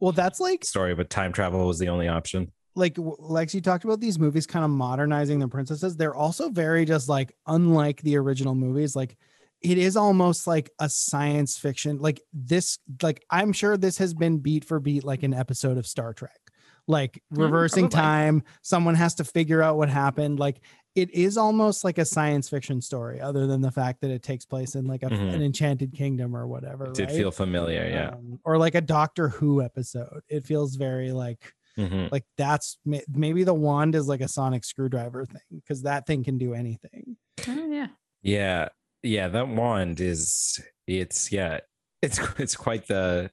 Well, 0.00 0.12
that's 0.12 0.40
like 0.40 0.64
story 0.64 0.94
but 0.94 1.10
time 1.10 1.32
travel 1.32 1.66
was 1.66 1.78
the 1.78 1.88
only 1.88 2.08
option 2.08 2.52
like 2.76 2.94
w- 2.94 3.16
Lex, 3.18 3.54
you 3.54 3.60
talked 3.60 3.84
about 3.84 4.00
these 4.00 4.18
movies 4.18 4.46
kind 4.46 4.64
of 4.64 4.70
modernizing 4.70 5.40
the 5.40 5.48
princesses. 5.48 5.96
They're 5.96 6.14
also 6.14 6.48
very 6.50 6.84
just 6.84 7.08
like 7.08 7.34
unlike 7.46 8.00
the 8.02 8.16
original 8.16 8.54
movies. 8.54 8.94
Like 8.94 9.16
it 9.60 9.76
is 9.76 9.96
almost 9.96 10.46
like 10.46 10.70
a 10.78 10.88
science 10.88 11.58
fiction. 11.58 11.98
Like 11.98 12.22
this, 12.32 12.78
like 13.02 13.24
I'm 13.28 13.52
sure 13.52 13.76
this 13.76 13.98
has 13.98 14.14
been 14.14 14.38
beat 14.38 14.64
for 14.64 14.78
beat 14.80 15.04
like 15.04 15.22
an 15.24 15.34
episode 15.34 15.78
of 15.78 15.86
Star 15.86 16.14
Trek. 16.14 16.38
Like 16.86 17.22
Mm, 17.32 17.38
reversing 17.42 17.88
probably. 17.88 17.96
time, 18.00 18.42
someone 18.62 18.94
has 18.94 19.16
to 19.16 19.24
figure 19.24 19.62
out 19.62 19.76
what 19.76 19.90
happened. 19.90 20.38
Like 20.38 20.60
it 20.96 21.10
is 21.12 21.36
almost 21.36 21.84
like 21.84 21.98
a 21.98 22.04
science 22.04 22.48
fiction 22.48 22.80
story, 22.80 23.20
other 23.20 23.46
than 23.46 23.60
the 23.60 23.70
fact 23.70 24.00
that 24.00 24.10
it 24.10 24.22
takes 24.22 24.44
place 24.44 24.74
in 24.74 24.86
like 24.86 25.02
a, 25.02 25.06
Mhm. 25.06 25.34
an 25.34 25.42
enchanted 25.42 25.92
kingdom 25.92 26.36
or 26.36 26.46
whatever. 26.46 26.86
it 26.86 26.94
did 26.94 27.08
right? 27.08 27.16
feel 27.16 27.30
familiar 27.30 27.86
yeah 27.88 28.10
Um, 28.10 28.40
or 28.44 28.58
like 28.58 28.74
a 28.74 28.80
Doctor 28.80 29.28
Who 29.28 29.62
episode. 29.62 30.22
It 30.28 30.44
feels 30.44 30.76
very 30.76 31.12
like 31.12 31.52
Mhm. 31.78 32.10
like 32.10 32.24
that's 32.36 32.78
maybe 32.84 33.44
the 33.44 33.54
wand 33.54 33.94
is 33.94 34.08
like 34.08 34.20
a 34.20 34.26
sonic 34.28 34.64
screwdriver 34.64 35.24
thing 35.24 35.40
because 35.60 35.82
that 35.82 36.06
thing 36.06 36.24
can 36.24 36.36
do 36.36 36.52
anything 36.52 37.16
oh, 37.46 37.66
yeah 37.70 37.86
yeah 38.22 38.68
yeah 39.04 39.28
that 39.28 39.48
wand 39.48 40.00
is 40.00 40.60
it's 40.88 41.30
yeah 41.30 41.60
it's 42.02 42.18
it's 42.40 42.56
quite 42.56 42.88
the 42.88 43.30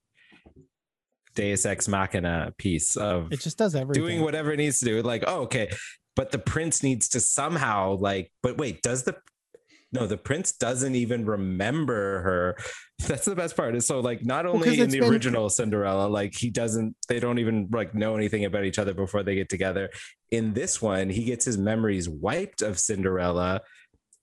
deus 1.36 1.66
ex 1.66 1.88
machina 1.88 2.54
piece 2.58 2.96
of 2.96 3.34
it 3.34 3.40
just 3.42 3.58
does 3.58 3.76
everything 3.76 4.02
doing 4.04 4.22
whatever 4.22 4.52
it 4.52 4.58
needs 4.58 4.80
to 4.80 4.86
do 4.86 5.02
like 5.02 5.24
oh 5.28 5.42
okay 5.42 5.70
but 6.18 6.32
the 6.32 6.40
prince 6.40 6.84
needs 6.84 7.08
to 7.08 7.22
somehow 7.22 7.96
like 7.96 8.30
but 8.44 8.58
wait 8.58 8.82
does 8.82 9.04
the 9.04 9.16
no 9.94 10.06
the 10.06 10.18
prince 10.18 10.52
doesn't 10.52 10.96
even 10.96 11.26
remember 11.26 12.22
her 12.22 12.58
that's 13.08 13.26
the 13.26 13.36
best 13.36 13.56
part 13.56 13.76
Is 13.76 13.88
so 13.88 14.02
like 14.02 14.26
not 14.26 14.46
only 14.46 14.82
in 14.82 14.90
the 14.90 15.00
been- 15.00 15.10
original 15.10 15.50
cinderella 15.50 16.08
like 16.08 16.36
he 16.36 16.50
doesn't 16.50 16.96
they 17.08 17.22
don't 17.22 17.40
even 17.40 17.70
like 17.72 17.96
know 17.96 18.18
anything 18.18 18.44
about 18.44 18.66
each 18.66 18.80
other 18.80 18.94
before 18.94 19.24
they 19.24 19.36
get 19.36 19.48
together 19.48 19.90
in 20.32 20.54
this 20.54 20.82
one 20.82 21.10
he 21.10 21.24
gets 21.24 21.46
his 21.46 21.58
memories 21.58 22.10
wiped 22.10 22.62
of 22.62 22.78
cinderella 22.78 23.62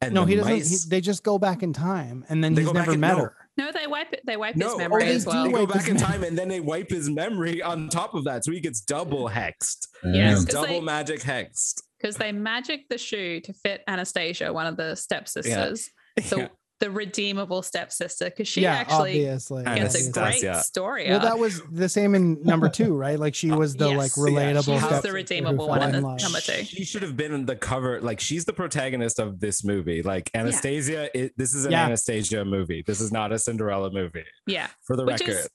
and 0.00 0.12
no, 0.12 0.26
he 0.26 0.34
doesn't. 0.36 0.54
He, 0.54 0.76
they 0.88 1.00
just 1.00 1.22
go 1.22 1.38
back 1.38 1.62
in 1.62 1.72
time, 1.72 2.26
and 2.28 2.44
then 2.44 2.52
They 2.54 2.62
he's 2.62 2.72
never 2.74 2.98
met 2.98 3.16
her. 3.16 3.34
No, 3.56 3.70
they 3.72 3.86
wipe 3.86 4.12
it. 4.12 4.20
They 4.26 4.36
wipe 4.36 4.56
no, 4.56 4.70
his 4.70 4.78
memory 4.78 5.02
oh, 5.02 5.06
they 5.06 5.14
as 5.14 5.24
do 5.24 5.30
well. 5.30 5.44
They 5.44 5.52
go 5.52 5.66
back 5.66 5.88
in 5.88 5.96
time 5.96 6.24
and 6.24 6.36
then 6.36 6.48
they 6.48 6.60
wipe 6.60 6.90
his 6.90 7.08
memory 7.08 7.62
on 7.62 7.88
top 7.88 8.14
of 8.14 8.24
that, 8.24 8.44
so 8.44 8.50
he 8.52 8.60
gets 8.60 8.80
double 8.80 9.28
hexed. 9.28 9.86
Yes, 10.04 10.38
He's 10.38 10.44
'cause 10.46 10.54
double 10.54 10.66
they- 10.66 10.80
magic 10.80 11.20
hexed. 11.20 11.80
because 12.00 12.16
they 12.16 12.32
magic 12.32 12.88
the 12.88 12.98
shoe 12.98 13.40
to 13.40 13.52
fit 13.52 13.82
Anastasia, 13.86 14.52
one 14.52 14.66
of 14.66 14.76
the 14.76 14.94
stepsisters, 14.96 15.88
the 16.16 16.36
Yeah. 16.36 16.48
the 16.84 16.90
redeemable 16.90 17.62
stepsister, 17.62 18.26
because 18.26 18.46
she 18.46 18.60
yeah, 18.62 18.74
actually 18.74 19.26
obviously. 19.26 19.64
gets 19.64 19.70
a 19.74 19.78
obviously. 19.86 20.12
great 20.12 20.26
Anastasia. 20.44 20.62
story. 20.62 21.04
Well, 21.08 21.14
arc. 21.14 21.22
that 21.24 21.38
was 21.38 21.62
the 21.72 21.88
same 21.88 22.14
in 22.14 22.42
number 22.42 22.68
two, 22.68 22.94
right? 22.94 23.18
Like 23.18 23.34
she 23.34 23.50
was 23.62 23.74
the 23.74 23.88
Yes. 23.88 24.16
like 24.16 24.32
Yeah, 24.34 24.52
relatable. 24.52 24.80
she 24.80 24.94
was 24.94 25.02
the 25.02 25.12
redeemable 25.12 25.66
fell 25.66 25.68
one 25.78 25.82
in 25.88 25.94
in 25.94 26.02
the 26.02 26.08
love. 26.08 26.20
number 26.22 26.40
two. 26.40 26.62
She 26.64 26.84
should 26.84 27.02
have 27.02 27.16
been 27.16 27.32
in 27.32 27.46
the 27.46 27.56
cover. 27.56 28.00
Like 28.02 28.20
she's 28.20 28.44
the 28.44 28.52
protagonist 28.52 29.18
of 29.18 29.40
this 29.40 29.64
movie. 29.64 30.02
Like 30.02 30.30
Anastasia, 30.34 31.08
it, 31.18 31.32
this 31.38 31.54
is 31.54 31.64
an 31.64 31.72
Yeah. 31.72 31.86
Anastasia 31.86 32.44
movie. 32.44 32.82
This 32.86 33.00
is 33.00 33.10
not 33.10 33.32
a 33.32 33.38
Cinderella 33.38 33.90
movie. 33.90 34.24
yeah, 34.46 34.68
For 34.82 34.96
the 34.96 35.04
Which 35.06 35.20
record, 35.26 35.48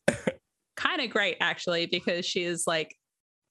kind 0.76 1.02
of 1.02 1.10
great 1.12 1.38
actually 1.42 1.86
because 1.86 2.26
she 2.26 2.44
is 2.44 2.66
like 2.66 2.96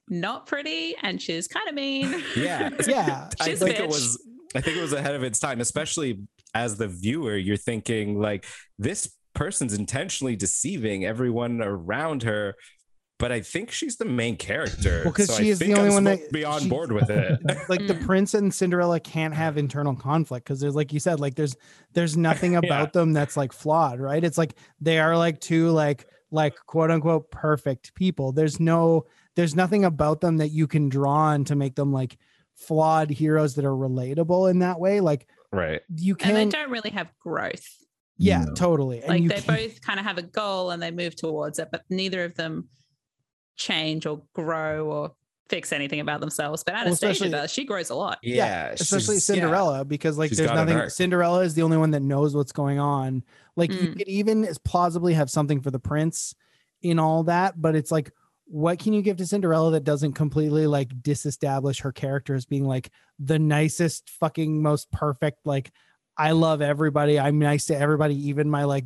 not 0.08 0.46
pretty 0.46 0.96
and 1.02 1.20
she's 1.22 1.46
kind 1.46 1.68
of 1.68 1.74
mean. 1.74 2.22
yeah, 2.36 2.70
Yeah, 2.88 3.28
I 3.40 3.44
She's 3.50 3.62
a 3.62 3.66
think 3.66 3.78
it 3.78 3.86
was. 3.88 4.20
I 4.54 4.62
think 4.62 4.78
it 4.78 4.80
was 4.80 4.94
ahead 4.94 5.14
of 5.14 5.22
its 5.22 5.38
time, 5.38 5.60
especially 5.60 6.20
as 6.55 6.76
the 6.76 6.88
viewer. 6.88 7.36
You're 7.36 7.57
thinking 7.57 8.20
like 8.20 8.44
this 8.78 9.12
person's 9.34 9.74
intentionally 9.74 10.36
deceiving 10.36 11.05
everyone 11.05 11.61
around 11.62 12.22
her. 12.24 12.55
But 13.18 13.32
I 13.32 13.40
think 13.40 13.72
she's 13.72 13.96
the 13.96 14.05
main 14.05 14.36
character. 14.36 15.03
Well, 15.05 15.12
'cause 15.12 15.26
so 15.26 15.34
she 15.42 15.49
I 15.49 15.53
is 15.53 15.59
the 15.59 15.74
only 15.74 15.88
I'm 15.88 15.94
one 15.94 16.05
that- 16.05 16.18
supposed 16.18 16.32
be 16.32 16.44
on 16.44 16.61
she- 16.62 16.68
board 16.68 16.92
with 16.92 17.11
it. 17.11 17.40
like 17.68 17.84
the 17.88 17.94
Mm. 17.94 18.07
prince 18.07 18.34
and 18.34 18.55
Cinderella 18.55 19.01
can't 19.01 19.34
have 19.34 19.59
internal 19.59 19.96
conflict 19.96 20.46
because 20.46 20.61
there's 20.61 20.76
like 20.76 20.92
you 20.92 21.01
said, 21.01 21.18
like 21.18 21.34
there's 21.34 21.57
there's 21.94 22.16
nothing 22.16 22.55
about 22.64 22.92
them 22.92 23.12
that's 23.12 23.36
like 23.36 23.53
flawed, 23.53 23.99
right? 23.99 24.22
It's 24.22 24.38
like 24.38 24.55
they 24.80 25.01
are 25.01 25.16
like 25.16 25.40
two 25.40 25.70
like 25.70 26.07
like 26.30 26.55
quote 26.66 26.92
unquote 26.92 27.28
perfect 27.32 27.92
people. 27.94 28.30
There's 28.30 28.61
no 28.61 29.07
there's 29.34 29.57
nothing 29.57 29.84
about 29.84 30.20
them 30.20 30.36
that 30.36 30.51
you 30.51 30.68
can 30.68 30.88
draw 30.88 31.11
on 31.32 31.44
to 31.46 31.57
make 31.57 31.74
them 31.74 31.92
like 31.92 32.18
flawed 32.55 33.11
heroes 33.11 33.55
that 33.57 33.64
are 33.64 33.70
relatable 33.76 34.49
in 34.51 34.61
that 34.61 34.78
way. 34.78 35.01
Like 35.01 35.26
right. 35.53 35.80
you 35.94 36.14
can. 36.14 36.36
And 36.36 36.53
they 36.53 36.59
don't 36.59 36.70
really 36.70 36.90
have 36.90 37.09
growth. 37.20 37.66
yeah, 38.16 38.44
No. 38.44 38.55
totally. 38.55 39.01
And 39.01 39.09
Like 39.09 39.22
they 39.28 39.40
can't- 39.40 39.46
both 39.46 39.80
kind 39.80 39.99
of 40.01 40.07
have 40.07 40.18
a 40.18 40.22
goal 40.22 40.70
and 40.70 40.82
they 40.82 40.90
move 40.90 41.14
towards 41.16 41.59
it, 41.59 41.68
but 41.70 41.82
neither 41.90 42.24
of 42.24 42.34
them 42.34 42.68
change 43.57 44.07
or 44.07 44.22
grow 44.34 44.86
or 44.90 45.12
fix 45.49 45.72
anything 45.72 46.01
about 46.01 46.20
themselves. 46.20 46.62
But 46.62 46.74
Anastasia 46.74 47.11
especially- 47.12 47.30
does. 47.30 47.51
She 47.53 47.64
grows 47.64 47.90
a 47.90 47.94
lot. 47.94 48.18
Yeah. 48.22 48.68
especially 48.70 49.16
she's- 49.16 49.28
yeah. 49.30 49.34
Cinderella 49.36 49.84
because 49.84 50.18
like 50.18 50.28
She's 50.30 50.38
there's 50.38 50.51
got 50.51 50.68
an 50.68 50.74
nothing. 50.74 50.90
Cinderella 50.90 51.40
is 51.40 51.55
the 51.55 51.62
only 51.62 51.76
one 51.78 51.90
that 51.92 52.03
knows 52.03 52.34
what's 52.36 52.53
going 52.53 52.78
on. 52.78 53.24
Like 53.57 53.72
you 53.72 53.88
Mm. 53.88 53.99
could 53.99 54.09
even 54.09 54.44
as 54.44 54.59
plausibly 54.59 55.14
have 55.14 55.30
something 55.30 55.61
for 55.61 55.70
the 55.70 55.78
prince 55.78 56.34
in 56.82 56.99
all 56.99 57.24
that, 57.24 57.61
but 57.61 57.74
it's 57.74 57.90
like 57.90 58.12
what 58.51 58.78
can 58.78 58.94
you 58.94 59.03
give 59.03 59.18
to 59.18 59.26
Cinderella 59.26 59.72
that 59.72 59.84
doesn't 59.84 60.14
completely 60.14 60.66
like 60.66 61.03
disestablish 61.03 61.80
her 61.80 61.92
character 61.92 62.34
as 62.34 62.46
being 62.46 62.64
like 62.64 62.90
the 63.18 63.38
nicest 63.38 64.09
fucking 64.09 64.62
most 64.62 64.90
perfect 64.90 65.40
like 65.44 65.70
I 66.16 66.32
love 66.32 66.61
everybody. 66.62 67.20
I'm 67.20 67.38
nice 67.38 67.66
to 67.66 67.78
everybody, 67.78 68.28
even 68.28 68.51
my 68.51 68.64
like 68.64 68.84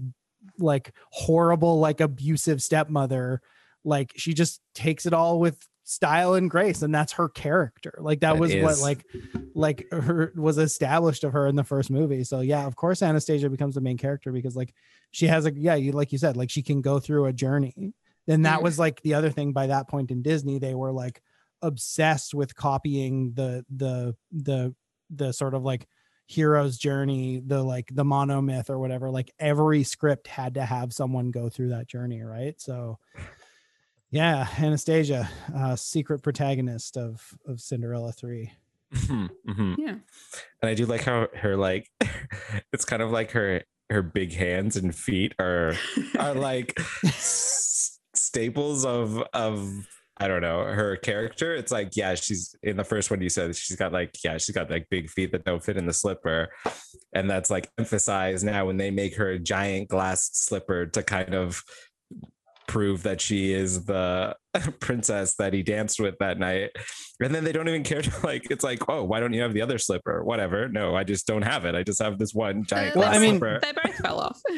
like 0.59 0.93
horrible 1.11 1.79
like 1.79 2.01
abusive 2.01 2.63
stepmother. 2.63 3.41
Like 3.85 4.13
she 4.17 4.35
just 4.35 4.61
takes 4.75 5.07
it 5.07 5.15
all 5.15 5.41
with 5.41 5.59
style 5.85 6.35
and 6.35 6.51
grace 6.51 6.83
and 6.83 6.95
that's 6.95 7.13
her 7.13 7.29
character. 7.29 7.95
Like 7.99 8.21
that, 8.21 8.35
That 8.35 8.41
was 8.41 8.55
what 8.57 8.79
like 8.79 9.07
like 9.55 9.87
her 9.93 10.33
was 10.37 10.59
established 10.59 11.25
of 11.25 11.33
her 11.33 11.47
in 11.47 11.57
the 11.57 11.65
first 11.65 11.91
movie. 11.91 12.25
So 12.25 12.41
yeah, 12.41 12.67
of 12.67 12.77
course 12.77 13.01
Anastasia 13.01 13.49
becomes 13.49 13.77
the 13.77 13.81
main 13.81 13.97
character 13.97 14.33
because 14.33 14.57
like 14.57 14.75
she 15.13 15.29
has 15.29 15.47
a 15.47 15.53
yeah, 15.55 15.77
you 15.77 15.93
like 15.93 16.13
you 16.13 16.19
said, 16.19 16.37
like 16.37 16.51
she 16.51 16.63
can 16.63 16.81
go 16.81 16.99
through 16.99 17.27
a 17.27 17.33
journey. 17.33 17.95
And 18.29 18.45
that 18.47 18.61
Mm. 18.61 18.62
was 18.62 18.79
like 18.79 19.03
the 19.03 19.14
other 19.14 19.31
thing 19.31 19.53
by 19.53 19.66
that 19.66 19.89
point 19.89 20.11
in 20.11 20.23
Disney, 20.23 20.59
they 20.59 20.75
were 20.75 20.93
like 20.93 21.23
obsessed 21.61 22.35
with 22.35 22.55
copying 22.55 23.33
the 23.35 23.64
the 23.75 24.16
the 24.31 24.75
the 25.11 25.33
sort 25.33 25.55
of 25.55 25.62
like 25.64 25.87
hero's 26.27 26.79
journey, 26.79 27.43
the 27.45 27.62
like 27.62 27.89
the 27.95 28.05
monomyth 28.05 28.70
or 28.70 28.79
whatever. 28.79 29.11
Like 29.11 29.31
every 29.39 29.83
script 29.85 30.27
had 30.29 30.55
to 30.55 30.64
have 30.64 30.93
someone 30.93 31.31
go 31.31 31.49
through 31.49 31.70
that 31.70 31.89
journey, 31.89 32.23
right? 32.23 32.59
So 32.61 32.99
yeah, 34.11 34.47
Anastasia, 34.59 35.29
uh 35.55 35.77
secret 35.77 36.23
protagonist 36.23 36.97
of 36.97 37.37
of 37.47 37.61
Cinderella 37.61 38.12
3. 38.12 38.53
Mhm, 38.95 39.31
mhm. 39.49 39.75
Yeah. 39.79 39.89
And 40.61 40.68
I 40.70 40.75
do 40.75 40.85
like 40.87 41.03
how 41.03 41.29
her 41.35 41.57
like 41.57 41.91
it's 42.73 42.85
kind 42.85 43.03
of 43.03 43.11
like 43.11 43.31
her 43.33 43.62
her 43.91 44.03
big 44.03 44.33
hands 44.33 44.77
and 44.77 44.95
feet 44.95 45.35
are 45.39 45.75
are 46.18 46.35
like 46.35 46.75
s- 47.05 47.68
staples 48.33 48.87
of 48.87 49.22
of 49.35 49.70
I 50.16 50.26
don't 50.26 50.41
know 50.41 50.64
her 50.64 50.97
character. 50.97 51.55
It's 51.55 51.70
like 51.70 51.97
yeah, 51.97 52.14
she's 52.14 52.55
in 52.62 52.78
the 52.78 52.85
first 52.85 53.11
one 53.11 53.20
you 53.20 53.28
said 53.28 53.55
she's 53.55 53.76
got 53.76 53.93
like 53.93 54.14
yeah, 54.24 54.39
she's 54.39 54.55
got 54.55 54.70
like 54.70 54.87
big 54.89 55.11
feet 55.11 55.33
that 55.33 55.45
don't 55.45 55.62
fit 55.62 55.76
in 55.76 55.85
the 55.85 55.93
slipper, 55.93 56.49
and 57.12 57.28
that's 57.28 57.51
like 57.51 57.68
emphasized 57.78 58.45
now 58.45 58.64
when 58.66 58.78
they 58.78 58.91
make 58.91 59.16
her 59.16 59.30
a 59.30 59.39
giant 59.39 59.89
glass 59.89 60.30
slipper 60.33 60.87
to 60.87 61.03
kind 61.03 61.35
of 61.35 61.62
prove 62.67 63.03
that 63.03 63.21
she 63.21 63.53
is 63.53 63.85
the 63.85 64.37
princess 64.81 65.35
that 65.37 65.53
he 65.53 65.63
danced 65.63 66.01
with 66.01 66.17
that 66.21 66.39
night. 66.39 66.71
And 67.21 67.35
then 67.35 67.45
they 67.45 67.53
don't 67.53 67.69
even 67.69 67.83
care 67.85 68.03
to 68.03 68.13
like, 68.27 68.51
it's 68.51 68.65
like, 68.65 68.89
oh, 68.89 69.05
why 69.05 69.21
don't 69.21 69.33
you 69.33 69.43
have 69.43 69.53
the 69.55 69.63
other 69.63 69.79
slipper? 69.79 70.23
Whatever. 70.25 70.69
No, 70.69 70.95
I 70.95 71.05
just 71.05 71.27
don't 71.27 71.43
have 71.43 71.65
it. 71.65 71.75
I 71.75 71.83
just 71.83 72.01
have 72.03 72.19
this 72.19 72.35
one 72.35 72.65
giant 72.65 72.97
Well, 72.97 73.09
I 73.13 73.19
mean- 73.19 73.39
slipper. 73.39 73.61
They 73.63 73.73
both 73.73 73.95
fell 73.97 74.21
off. 74.21 74.41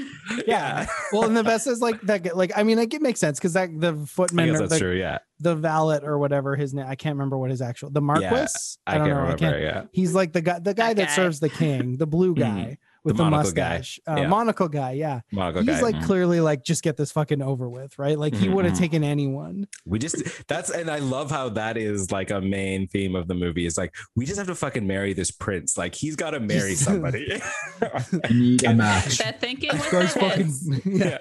Yeah. 0.46 0.86
Well, 1.12 1.24
and 1.24 1.36
the 1.36 1.44
best 1.44 1.66
is 1.66 1.80
like 1.80 2.00
that. 2.02 2.36
Like, 2.36 2.52
I 2.56 2.62
mean, 2.64 2.76
like 2.76 2.92
it 2.92 3.00
makes 3.02 3.20
sense 3.20 3.38
because 3.38 3.52
that 3.54 3.68
the 3.78 3.94
footman, 4.06 4.50
or 4.50 4.58
that's 4.58 4.72
the, 4.72 4.78
true. 4.78 4.94
Yeah. 4.94 5.18
the 5.38 5.54
valet 5.54 6.00
or 6.02 6.18
whatever 6.18 6.56
his 6.56 6.74
name, 6.74 6.86
I 6.88 6.96
can't 6.96 7.14
remember 7.14 7.38
what 7.38 7.50
his 7.50 7.62
actual 7.62 7.90
the 7.90 8.00
Marquis. 8.00 8.26
I, 8.26 8.98
don't 8.98 9.06
can't 9.06 9.08
know. 9.08 9.26
I 9.26 9.34
can't. 9.36 9.60
Yeah. 9.60 9.82
He's 9.92 10.14
like 10.14 10.32
the 10.32 10.40
guy, 10.42 10.58
the 10.58 10.74
guy 10.74 10.92
that, 10.94 11.08
guy. 11.08 11.14
serves 11.14 11.40
the 11.40 11.48
king, 11.48 11.96
the 11.98 12.06
blue 12.06 12.34
Mhm. 12.34 12.38
guy 12.38 12.78
with 13.04 13.16
The 13.16 13.24
the, 13.24 13.30
monocle 13.30 13.52
guy. 13.52 13.76
mustache, 13.78 14.00
uh, 14.08 14.16
Yeah. 14.18 14.26
monocle 14.28 14.68
guy. 14.68 14.92
Yeah, 14.92 15.20
Monaco 15.30 15.60
he's 15.60 15.68
guy. 15.68 15.80
like 15.80 15.94
Mhm. 15.96 16.04
clearly 16.04 16.40
like 16.40 16.64
just 16.64 16.82
get 16.82 16.96
this 16.96 17.12
fucking 17.12 17.42
over 17.42 17.68
with, 17.68 17.98
right? 17.98 18.18
Like 18.18 18.34
he 18.34 18.46
Mhm, 18.48 18.54
would 18.54 18.64
have 18.64 18.78
taken 18.78 19.04
anyone. 19.04 19.68
we 19.84 19.98
just 19.98 20.16
that's 20.48 20.70
and 20.70 20.90
I 20.90 20.98
love 21.00 21.30
how 21.30 21.50
that 21.50 21.76
is 21.76 22.10
like 22.10 22.30
a 22.30 22.40
main 22.40 22.88
theme 22.88 23.14
of 23.14 23.28
the 23.28 23.34
movie. 23.34 23.66
Is 23.66 23.76
like 23.76 23.94
we 24.16 24.24
just 24.24 24.38
have 24.38 24.46
to 24.46 24.54
fucking 24.54 24.86
marry 24.86 25.12
this 25.12 25.30
prince. 25.30 25.76
Like 25.76 25.94
he's 25.94 26.16
got 26.16 26.30
to 26.30 26.40
marry 26.40 26.74
somebody. 26.74 27.40
I 27.82 28.32
need 28.32 28.64
a 28.64 28.74
match. 28.74 29.18
They're 29.18 29.32
thinking 29.38 29.70
with 29.72 29.90
their 29.90 30.08
fucking 30.08 30.28
heads. 30.46 30.70
yeah. 30.86 31.18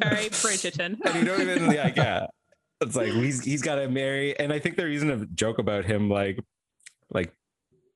Very 0.00 0.30
Bridgerton. 0.30 0.96
and 1.04 1.14
you 1.14 1.24
don't 1.24 1.40
even 1.40 1.66
like 1.68 1.96
yeah 1.96 2.26
it's 2.80 2.96
like 2.96 3.12
he's 3.12 3.42
he's 3.44 3.62
got 3.62 3.76
to 3.76 3.88
marry 3.88 4.38
and 4.38 4.52
i 4.52 4.58
think 4.58 4.76
they're 4.76 4.88
using 4.88 5.10
a 5.10 5.24
joke 5.26 5.58
about 5.58 5.84
him 5.84 6.10
like 6.10 6.38
like 7.10 7.32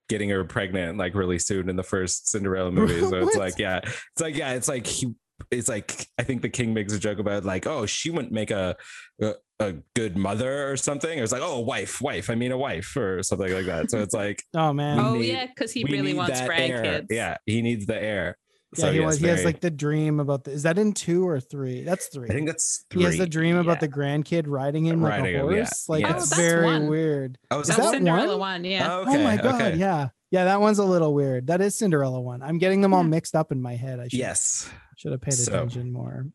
getting 0.08 0.30
her 0.30 0.44
pregnant 0.44 0.98
like 0.98 1.14
really 1.14 1.38
soon 1.38 1.68
in 1.68 1.76
the 1.76 1.82
first 1.82 2.28
cinderella 2.28 2.70
movie 2.70 3.00
so 3.08 3.16
it's 3.16 3.36
like 3.36 3.58
yeah 3.58 3.80
it's 3.84 4.20
like 4.20 4.36
yeah 4.36 4.52
it's 4.52 4.68
like 4.68 4.86
he 4.86 5.14
it's 5.50 5.68
like 5.68 6.06
i 6.18 6.22
think 6.22 6.42
the 6.42 6.48
king 6.48 6.74
makes 6.74 6.92
a 6.92 6.98
joke 6.98 7.18
about 7.18 7.44
like 7.44 7.66
oh 7.66 7.86
she 7.86 8.10
wouldn't 8.10 8.32
make 8.32 8.50
a 8.50 8.74
a, 9.20 9.34
a 9.60 9.74
good 9.94 10.16
mother 10.16 10.70
or 10.70 10.76
something 10.76 11.20
or 11.20 11.22
it's 11.22 11.32
like 11.32 11.42
oh 11.42 11.60
wife 11.60 12.00
wife 12.00 12.30
i 12.30 12.34
mean 12.34 12.50
a 12.52 12.58
wife 12.58 12.96
or 12.96 13.22
something 13.22 13.52
like 13.52 13.66
that 13.66 13.90
so 13.90 14.00
it's 14.00 14.14
like 14.14 14.42
Oh 14.54 14.72
man. 14.72 14.98
Oh 14.98 15.14
need- 15.14 15.26
yeah, 15.26 15.46
because 15.46 15.72
he 15.72 15.84
really 15.84 16.14
wants 16.14 16.40
that 16.40 16.50
heir. 16.50 16.82
grandkids. 16.82 17.06
yeah 17.10 17.36
he 17.46 17.62
needs 17.62 17.86
the 17.86 18.00
heir 18.00 18.36
yeah, 18.76 18.80
so 18.84 18.92
he, 18.92 18.98
yes, 18.98 19.06
was, 19.06 19.18
he 19.18 19.26
has 19.28 19.44
like 19.44 19.60
the 19.60 19.70
dream 19.70 20.20
about 20.20 20.44
the. 20.44 20.50
Is 20.52 20.64
that 20.64 20.78
in 20.78 20.92
two 20.92 21.26
or 21.26 21.40
three? 21.40 21.82
That's 21.84 22.08
three. 22.08 22.28
i 22.28 22.32
think 22.32 22.46
that's 22.48 22.84
three 22.90 23.00
he 23.00 23.06
has 23.06 23.16
the 23.18 23.26
dream 23.26 23.56
about 23.56 23.80
the 23.80 23.88
grandkid 23.88 24.44
riding 24.46 24.84
him 24.86 25.00
like 25.02 25.12
Riding 25.20 25.36
a 25.36 25.38
him, 25.40 25.50
yeah. 25.50 25.56
horse. 25.58 25.88
Like 25.88 26.02
Yes. 26.02 26.12
Oh, 26.12 26.16
it's 26.18 26.28
that's 26.30 26.40
very 26.40 26.64
one. 26.64 26.86
weird. 26.88 27.38
oh 27.50 27.60
is 27.60 27.68
That's 27.68 27.78
that 27.78 27.84
that 27.86 27.92
Cinderella 27.94 28.36
one? 28.36 28.38
one. 28.38 28.64
Yeah. 28.64 28.88
Oh, 28.92 29.04
oh 29.06 29.18
my 29.22 29.36
god, 29.36 29.54
okay. 29.60 29.76
yeah. 29.76 30.08
Yeah, 30.30 30.44
that 30.44 30.60
one's 30.60 30.78
a 30.78 30.84
little 30.84 31.14
weird. 31.14 31.46
That 31.46 31.62
is 31.62 31.78
Cinderella 31.78 32.20
one. 32.20 32.42
I'm 32.42 32.58
getting 32.58 32.82
them 32.82 32.92
all 32.92 33.02
Yeah. 33.02 33.08
mixed 33.08 33.34
up 33.34 33.50
in 33.52 33.62
my 33.62 33.74
head. 33.76 33.98
I 34.00 34.04
should, 34.08 34.18
yes 34.18 34.70
should 34.98 35.12
have 35.12 35.20
paid 35.22 35.32
So- 35.34 35.52
attention 35.54 35.92
more. 35.92 36.26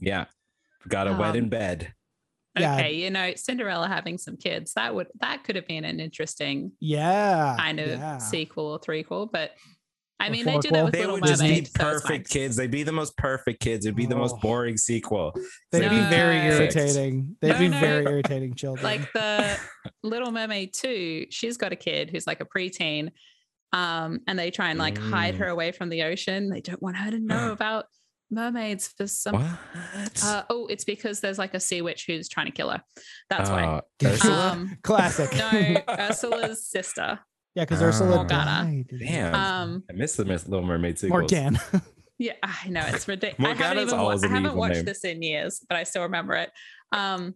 yeah 0.00 0.26
got 0.88 1.08
a 1.08 1.12
wet 1.14 1.36
in 1.36 1.44
Um, 1.44 1.50
bed 1.50 1.94
Yeah. 2.58 2.74
Okay, 2.76 2.94
you 2.94 3.10
know, 3.10 3.32
Cinderella 3.36 3.86
having 3.88 4.18
some 4.18 4.36
kids. 4.36 4.72
That 4.74 4.94
would 4.94 5.08
that 5.20 5.44
could 5.44 5.56
have 5.56 5.66
been 5.66 5.84
an 5.84 6.00
interesting 6.00 6.72
Yeah. 6.80 7.54
kind 7.58 7.80
of 7.80 7.88
yeah. 7.88 8.18
sequel 8.18 8.66
or 8.72 8.78
threequel, 8.80 9.30
but 9.30 9.52
I 10.18 10.30
mean, 10.30 10.46
they 10.46 10.58
do 10.58 10.70
that 10.70 10.84
with 10.84 10.92
They 10.94 11.00
Little 11.00 11.16
would 11.16 11.24
just 11.26 11.42
Mermaid. 11.42 11.64
be 11.64 11.70
perfect 11.74 12.06
fine. 12.08 12.22
kids. 12.24 12.56
They'd 12.56 12.70
be 12.70 12.82
the 12.82 12.92
most 12.92 13.16
perfect 13.18 13.60
kids. 13.60 13.84
It'd 13.84 13.94
be 13.96 14.06
the 14.06 14.16
most 14.16 14.40
boring 14.40 14.76
sequel. 14.78 15.32
They'd 15.70 15.80
They'd 15.82 15.90
be 15.90 16.00
very 16.08 16.38
Perfect. 16.50 16.76
irritating. 16.76 17.36
They'd 17.42 17.52
No, 17.52 17.58
be 17.58 17.68
no. 17.68 17.80
very 17.80 18.04
irritating 18.06 18.54
children. 18.54 18.82
Like 18.84 19.12
the 19.12 19.58
Little 20.02 20.32
Mermaid 20.32 20.72
2, 20.72 21.26
she's 21.30 21.58
got 21.58 21.72
a 21.72 21.76
kid 21.76 22.08
who's 22.10 22.26
like 22.26 22.40
a 22.40 22.46
preteen. 22.46 23.10
Um, 23.72 24.20
and 24.26 24.38
they 24.38 24.50
try 24.50 24.70
and 24.70 24.78
like 24.78 24.96
hide 24.96 25.34
Mm. 25.34 25.38
her 25.38 25.48
away 25.48 25.72
from 25.72 25.90
the 25.90 26.04
ocean. 26.04 26.48
They 26.48 26.60
don't 26.62 26.80
want 26.82 26.96
her 26.96 27.10
to 27.10 27.18
know 27.18 27.52
about 27.52 27.84
mermaids 28.30 28.88
for 28.88 29.06
some 29.06 29.34
What? 29.34 30.22
uh, 30.24 30.44
oh, 30.48 30.66
it's 30.68 30.84
because 30.84 31.20
there's 31.20 31.38
like 31.38 31.52
a 31.52 31.60
sea 31.60 31.82
witch 31.82 32.04
who's 32.06 32.28
trying 32.28 32.46
to 32.46 32.52
kill 32.52 32.70
her. 32.70 32.82
That's 33.28 33.50
why. 33.50 33.64
Uh, 33.64 33.80
Ursula? 34.06 34.50
Um 34.52 34.78
Classic. 34.82 35.30
no, 35.36 35.82
Ursula's 35.98 36.66
sister. 36.66 37.20
Yeah, 37.56 37.64
because 37.64 37.82
Ursula 37.82 38.16
Morgana. 38.16 38.44
died. 38.44 38.84
Damn. 39.00 39.34
Um, 39.34 39.82
I 39.90 39.94
missed 39.94 40.16
the 40.18 40.24
Miss 40.24 40.46
Little 40.46 40.64
Mermaid 40.66 40.98
sequels. 40.98 41.32
Morgan. 41.32 41.58
Yeah, 42.18 42.32
I 42.42 42.68
know 42.70 42.80
it's 42.86 43.06
ridiculous. 43.06 43.44
I 43.44 43.62
haven't 43.62 43.66
Morgana's 43.76 43.88
even 43.88 43.98
wa- 43.98 44.04
always 44.04 44.24
I 44.24 44.28
haven't 44.28 44.44
evil 44.46 44.56
watched 44.58 44.74
name. 44.76 44.84
this 44.86 45.04
in 45.04 45.20
years, 45.22 45.60
but 45.68 45.76
I 45.76 45.82
still 45.82 46.00
remember 46.04 46.32
it. 46.32 46.50
Um, 46.90 47.34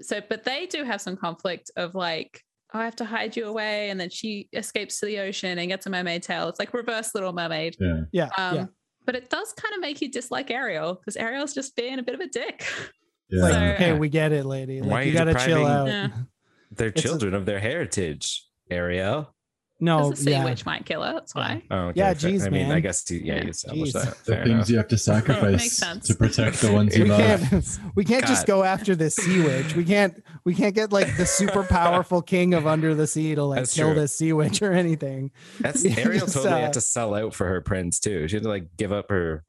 so 0.00 0.20
but 0.28 0.44
they 0.44 0.66
do 0.66 0.84
have 0.84 1.00
some 1.00 1.16
conflict 1.16 1.72
of 1.76 1.96
like, 1.96 2.40
oh, 2.72 2.78
I 2.78 2.84
have 2.84 2.94
to 2.96 3.04
hide 3.04 3.36
you 3.36 3.46
away, 3.46 3.90
and 3.90 3.98
then 3.98 4.08
she 4.08 4.48
escapes 4.52 5.00
to 5.00 5.06
the 5.06 5.18
ocean 5.18 5.58
and 5.58 5.68
gets 5.68 5.86
a 5.86 5.90
mermaid 5.90 6.22
tail. 6.22 6.48
It's 6.48 6.60
like 6.60 6.72
reverse 6.74 7.12
Little 7.12 7.32
Mermaid. 7.32 7.74
Yeah. 7.80 8.02
Yeah. 8.12 8.28
Um, 8.38 8.54
yeah. 8.54 8.66
but 9.04 9.16
it 9.16 9.30
does 9.30 9.52
kind 9.54 9.74
of 9.74 9.80
make 9.80 10.00
you 10.00 10.08
dislike 10.12 10.52
Ariel 10.52 10.94
because 10.94 11.16
Ariel's 11.16 11.52
just 11.52 11.74
being 11.74 11.98
a 11.98 12.02
bit 12.04 12.14
of 12.14 12.20
a 12.20 12.28
dick. 12.28 12.64
Yeah. 13.30 13.42
Like, 13.42 13.52
So- 13.52 13.60
okay, 13.74 13.92
we 13.98 14.08
get 14.08 14.30
it, 14.30 14.46
lady. 14.46 14.80
Like 14.80 14.90
Why 14.90 15.02
you 15.02 15.10
you 15.10 15.18
gotta 15.18 15.34
chill 15.34 15.66
out. 15.66 15.88
Yeah. 15.88 16.08
They're 16.70 16.86
a- 16.88 16.92
children 16.92 17.34
of 17.34 17.46
their 17.46 17.58
heritage. 17.58 18.44
Ariel. 18.70 19.34
No, 19.80 20.08
Because 20.10 20.18
the 20.18 20.24
sea 20.24 20.30
yeah. 20.32 20.44
witch 20.44 20.66
might 20.66 20.84
kill 20.84 21.04
her. 21.04 21.12
That's 21.12 21.36
why. 21.36 21.62
Oh, 21.70 21.76
okay, 21.90 22.00
Yeah, 22.00 22.06
fair- 22.12 22.30
geez, 22.32 22.44
I 22.44 22.50
mean, 22.50 22.72
I 22.72 22.80
guess 22.80 23.08
you, 23.12 23.20
yeah, 23.20 23.36
Yeah. 23.36 23.42
you 23.44 23.50
established 23.50 23.94
Jeez. 23.94 24.04
that. 24.04 24.18
The 24.24 24.32
Fair 24.34 24.42
things 24.44 24.50
enough. 24.54 24.70
you 24.70 24.76
have 24.78 24.88
to 24.88 24.98
sacrifice 25.12 25.78
to 26.02 26.14
protect 26.16 26.60
the 26.62 26.72
ones 26.72 26.96
you 26.96 27.04
we 27.04 27.10
love. 27.10 27.20
can't 27.40 27.78
we 27.94 28.04
can't 28.04 28.26
just 28.26 28.44
go 28.48 28.64
after 28.64 28.96
this 28.96 29.14
sea 29.14 29.40
witch. 29.40 29.76
We 29.76 29.84
can't 29.84 30.20
we 30.44 30.52
can't 30.56 30.74
get 30.74 30.92
like 30.92 31.16
the 31.16 31.26
super 31.26 31.62
powerful 31.62 32.22
king 32.22 32.54
of 32.54 32.66
under 32.66 32.96
the 32.96 33.06
sea 33.06 33.36
to 33.36 33.44
like 33.44 33.60
That's 33.60 33.74
kill 33.74 33.92
true. 33.92 34.00
this 34.00 34.18
sea 34.18 34.32
witch 34.32 34.62
or 34.62 34.72
anything. 34.72 35.30
That's 35.60 35.84
Ariel 35.84 36.20
just, 36.26 36.34
totally 36.34 36.54
uh, 36.54 36.58
had 36.58 36.72
to 36.72 36.80
sell 36.80 37.14
out 37.14 37.32
for 37.34 37.46
her 37.46 37.60
prince 37.60 38.00
too. 38.00 38.26
She 38.26 38.34
had 38.34 38.42
to 38.42 38.48
like 38.48 38.76
give 38.76 38.90
up 38.92 39.10
her. 39.10 39.44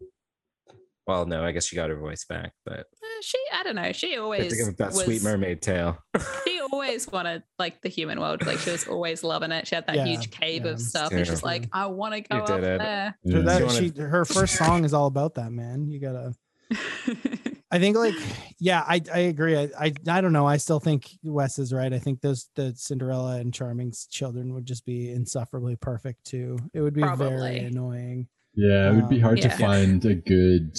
Well, 1.09 1.25
no, 1.25 1.43
I 1.43 1.51
guess 1.51 1.65
she 1.65 1.75
got 1.75 1.89
her 1.89 1.95
voice 1.97 2.23
back, 2.25 2.53
but 2.65 2.81
Uh, 2.81 3.21
She, 3.23 3.37
I 3.51 3.63
don't 3.63 3.75
know. 3.75 3.91
She 3.91 4.11
she 4.11 4.17
always 4.17 4.51
to 4.51 4.55
give 4.55 4.67
up 4.67 4.77
that 4.77 4.93
sweet 4.93 5.23
mermaid 5.23 5.61
tail. 5.61 5.97
She 6.47 6.59
always 6.71 7.07
wanted 7.11 7.41
like 7.57 7.81
the 7.81 7.89
human 7.89 8.19
world. 8.19 8.45
Like 8.45 8.59
she 8.59 8.69
was 8.69 8.87
always 8.87 9.23
loving 9.23 9.51
it. 9.51 9.67
She 9.67 9.73
had 9.73 9.87
that 9.87 9.95
Yeah, 9.95 10.05
huge 10.05 10.29
cave 10.29 10.65
yeah. 10.65 10.71
of 10.73 10.79
stuff, 10.79 11.11
and 11.11 11.25
she's 11.25 11.41
like, 11.41 11.67
I 11.73 11.87
want 11.87 12.13
to 12.13 12.21
go 12.21 12.35
You 12.37 12.41
up 12.43 12.59
it. 12.61 12.77
there. 12.77 13.17
So 13.27 13.41
that 13.41 13.71
She 13.71 13.91
her 14.01 14.23
first 14.23 14.55
song 14.55 14.85
is 14.85 14.93
all 14.93 15.07
about 15.07 15.33
that, 15.35 15.51
man. 15.51 15.89
You 15.89 15.99
gotta 15.99 16.33
I 17.71 17.79
think 17.79 17.97
like 17.97 18.13
yeah, 18.59 18.83
I 18.87 19.01
I 19.13 19.19
agree. 19.19 19.57
I, 19.57 19.69
I 19.79 19.93
I 20.07 20.21
don't 20.21 20.33
know. 20.33 20.45
I 20.47 20.57
still 20.57 20.79
think 20.79 21.09
Wes 21.23 21.57
is 21.59 21.73
right. 21.73 21.91
I 21.91 21.99
think 21.99 22.21
those 22.21 22.49
the 22.55 22.73
Cinderella 22.75 23.37
and 23.37 23.51
Charming's 23.53 24.05
children 24.07 24.53
would 24.53 24.65
just 24.67 24.85
be 24.85 25.11
insufferably 25.11 25.75
perfect 25.75 26.25
too. 26.25 26.57
It 26.73 26.81
would 26.81 26.93
be 26.93 27.03
very 27.15 27.59
annoying. 27.59 28.27
Yeah, 28.55 28.91
it 28.91 28.95
would 28.95 29.09
be 29.09 29.17
Um, 29.17 29.21
hard 29.21 29.41
to 29.41 29.47
Yeah. 29.47 29.57
find 29.57 30.03
a 30.05 30.15
good 30.15 30.77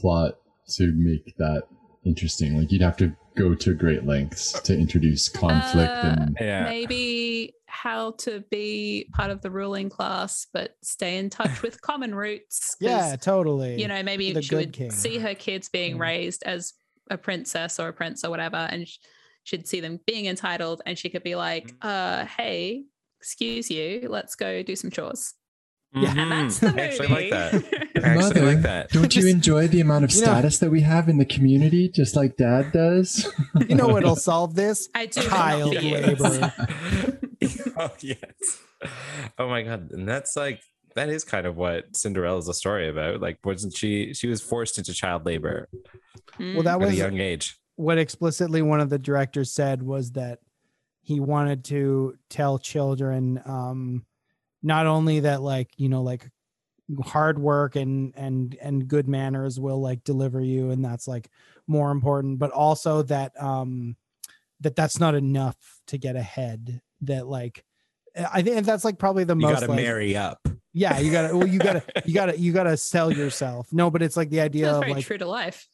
plot 0.00 0.38
to 0.76 0.92
make 0.94 1.36
that 1.38 1.64
interesting. 2.04 2.56
Like 2.58 2.70
you'd 2.72 2.82
have 2.82 2.96
to 2.98 3.14
go 3.36 3.54
to 3.54 3.74
great 3.74 4.04
lengths 4.06 4.52
to 4.62 4.76
introduce 4.76 5.28
conflict 5.28 5.92
Uh, 5.92 6.16
and 6.18 6.36
Yeah. 6.40 6.64
Maybe 6.64 7.54
how 7.66 8.12
to 8.18 8.40
be 8.50 9.08
part 9.14 9.30
of 9.30 9.40
the 9.42 9.50
ruling 9.50 9.88
class, 9.88 10.46
but 10.52 10.76
stay 10.82 11.16
in 11.18 11.30
touch 11.30 11.62
with 11.62 11.80
common 11.82 12.14
roots. 12.14 12.76
Yeah, 12.80 13.16
totally. 13.16 13.80
you 13.80 13.86
know, 13.88 14.02
maybe 14.02 14.32
the 14.32 14.42
she 14.42 14.54
would 14.56 14.72
king. 14.72 14.90
see 14.90 15.18
her 15.18 15.34
kids 15.34 15.68
being 15.68 15.96
Yeah. 15.96 16.02
raised 16.02 16.42
as 16.44 16.72
a 17.10 17.16
princess 17.18 17.78
or 17.80 17.88
a 17.88 17.92
prince 17.92 18.24
or 18.24 18.30
whatever, 18.30 18.56
and 18.56 18.86
she'd 19.44 19.66
see 19.66 19.80
them 19.80 20.00
being 20.06 20.26
entitled, 20.26 20.82
and 20.86 20.98
she 20.98 21.08
could 21.08 21.22
be 21.22 21.34
like, 21.36 21.72
uh, 21.82 22.24
"Hey, 22.26 22.84
excuse 23.20 23.70
you, 23.70 24.06
let's 24.08 24.34
go 24.34 24.62
do 24.62 24.76
some 24.76 24.90
chores." 24.90 25.34
Yeah. 25.92 26.14
And 26.16 26.30
that's 26.30 26.58
the 26.60 26.66
movie. 26.68 26.80
I 26.80 26.84
actually 26.84 27.08
like 27.08 27.30
that. 27.30 27.54
I 27.54 27.58
actually 27.98 28.14
Mother, 28.16 28.46
like 28.46 28.62
that. 28.62 28.90
Don't 28.90 29.16
you 29.16 29.26
enjoy 29.26 29.66
the 29.66 29.80
amount 29.80 30.04
of 30.04 30.12
You 30.12 30.20
know- 30.20 30.26
status 30.26 30.58
that 30.58 30.70
we 30.70 30.82
have 30.82 31.08
in 31.08 31.18
the 31.18 31.24
community, 31.24 31.88
just 31.88 32.14
like 32.14 32.36
Dad 32.36 32.70
does? 32.72 33.26
you 33.68 33.74
know 33.74 33.88
what'll 33.88 34.14
solve 34.16 34.54
this? 34.54 34.88
I 34.94 35.06
do 35.06 35.20
Child 35.22 35.74
for 35.74 35.80
you. 35.82 35.94
labor. 35.94 36.52
oh 37.76 37.90
yes. 38.00 38.22
Oh 39.38 39.48
my 39.48 39.62
god. 39.62 39.90
And 39.90 40.08
that's 40.08 40.36
like 40.36 40.60
that 40.94 41.08
is 41.08 41.24
kind 41.24 41.46
of 41.46 41.56
what 41.56 41.96
Cinderella's 41.96 42.48
a 42.48 42.54
story 42.54 42.88
about. 42.88 43.20
Like 43.20 43.38
wasn't 43.44 43.76
she 43.76 44.14
she 44.14 44.26
was 44.28 44.40
forced 44.40 44.78
into 44.78 44.92
child 44.92 45.26
labor 45.26 45.68
Well, 46.38 46.62
that 46.62 46.80
at 46.80 46.88
a 46.88 46.94
young 46.94 47.18
age. 47.18 47.58
what 47.76 47.98
explicitly 47.98 48.62
one 48.62 48.80
of 48.80 48.90
the 48.90 48.98
directors 48.98 49.52
said 49.52 49.82
was 49.82 50.12
that 50.12 50.38
he 51.02 51.18
wanted 51.20 51.64
to 51.66 52.14
tell 52.28 52.58
children 52.58 53.40
um 53.44 54.04
not 54.62 54.86
only 54.86 55.20
that 55.20 55.42
like 55.42 55.70
you 55.76 55.88
know 55.88 56.02
like 56.02 56.28
hard 57.04 57.38
work 57.38 57.76
and 57.76 58.12
and 58.16 58.56
and 58.60 58.88
good 58.88 59.08
manners 59.08 59.60
will 59.60 59.80
like 59.80 60.02
deliver 60.04 60.40
you 60.40 60.70
and 60.70 60.84
that's 60.84 61.06
like 61.06 61.28
more 61.66 61.90
important 61.92 62.38
but 62.38 62.50
also 62.50 63.02
that 63.02 63.32
um 63.40 63.96
that 64.60 64.74
that's 64.74 64.98
not 64.98 65.14
enough 65.14 65.56
to 65.86 65.96
get 65.98 66.16
ahead 66.16 66.80
that 67.02 67.26
like 67.28 67.64
i 68.32 68.42
think 68.42 68.66
that's 68.66 68.84
like 68.84 68.98
probably 68.98 69.22
the 69.24 69.36
most 69.36 69.42
You 69.42 69.52
most 69.52 69.60
gotta 69.60 69.72
like, 69.72 69.82
marry 69.84 70.16
up. 70.16 70.40
yeah 70.72 70.98
you 70.98 71.12
gotta 71.12 71.36
well 71.36 71.46
you 71.46 71.60
gotta 71.60 71.82
you 72.04 72.12
gotta 72.12 72.36
you 72.38 72.52
gotta 72.52 72.76
sell 72.76 73.12
yourself 73.12 73.72
no 73.72 73.88
but 73.88 74.02
it's 74.02 74.16
like 74.16 74.30
the 74.30 74.40
idea 74.40 74.66
That's 74.72 74.84
of 74.84 74.90
like 74.90 75.04
true 75.04 75.18
to 75.18 75.26
life. 75.26 75.68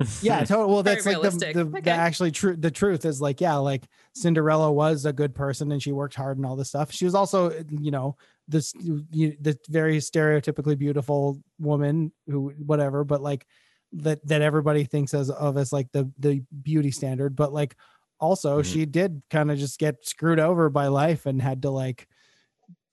yeah 0.22 0.42
totally 0.42 0.72
well 0.72 0.82
Very 0.82 0.96
that's 0.96 1.06
like 1.06 1.22
the, 1.52 1.64
the, 1.64 1.70
Okay. 1.78 1.80
the 1.82 1.90
actually 1.90 2.30
true 2.32 2.56
the 2.56 2.70
truth 2.70 3.04
is 3.04 3.20
like 3.20 3.40
yeah 3.42 3.56
like 3.56 3.84
cinderella 4.14 4.72
was 4.72 5.04
a 5.04 5.12
good 5.12 5.34
person 5.34 5.70
and 5.70 5.82
she 5.82 5.92
worked 5.92 6.14
hard 6.14 6.38
and 6.38 6.46
all 6.46 6.56
this 6.56 6.70
stuff 6.70 6.90
she 6.90 7.04
was 7.04 7.14
also 7.14 7.52
you 7.70 7.90
know 7.90 8.16
this 8.48 8.72
you, 8.74 9.36
the 9.40 9.56
very 9.68 9.98
stereotypically 9.98 10.76
beautiful 10.76 11.40
woman 11.58 12.12
who 12.26 12.50
whatever 12.66 13.04
but 13.04 13.22
like 13.22 13.46
that 13.92 14.26
that 14.26 14.42
everybody 14.42 14.84
thinks 14.84 15.14
as 15.14 15.30
of 15.30 15.56
as 15.56 15.72
like 15.72 15.86
the 15.92 16.10
the 16.18 16.42
beauty 16.62 16.90
standard 16.90 17.36
but 17.36 17.52
like 17.52 17.76
also 18.18 18.60
Mhm. 18.60 18.64
she 18.64 18.86
did 18.86 19.22
kind 19.30 19.50
of 19.50 19.58
just 19.58 19.78
get 19.78 20.04
screwed 20.06 20.40
over 20.40 20.68
by 20.70 20.88
life 20.88 21.26
and 21.26 21.40
had 21.40 21.62
to 21.62 21.70
like 21.70 22.08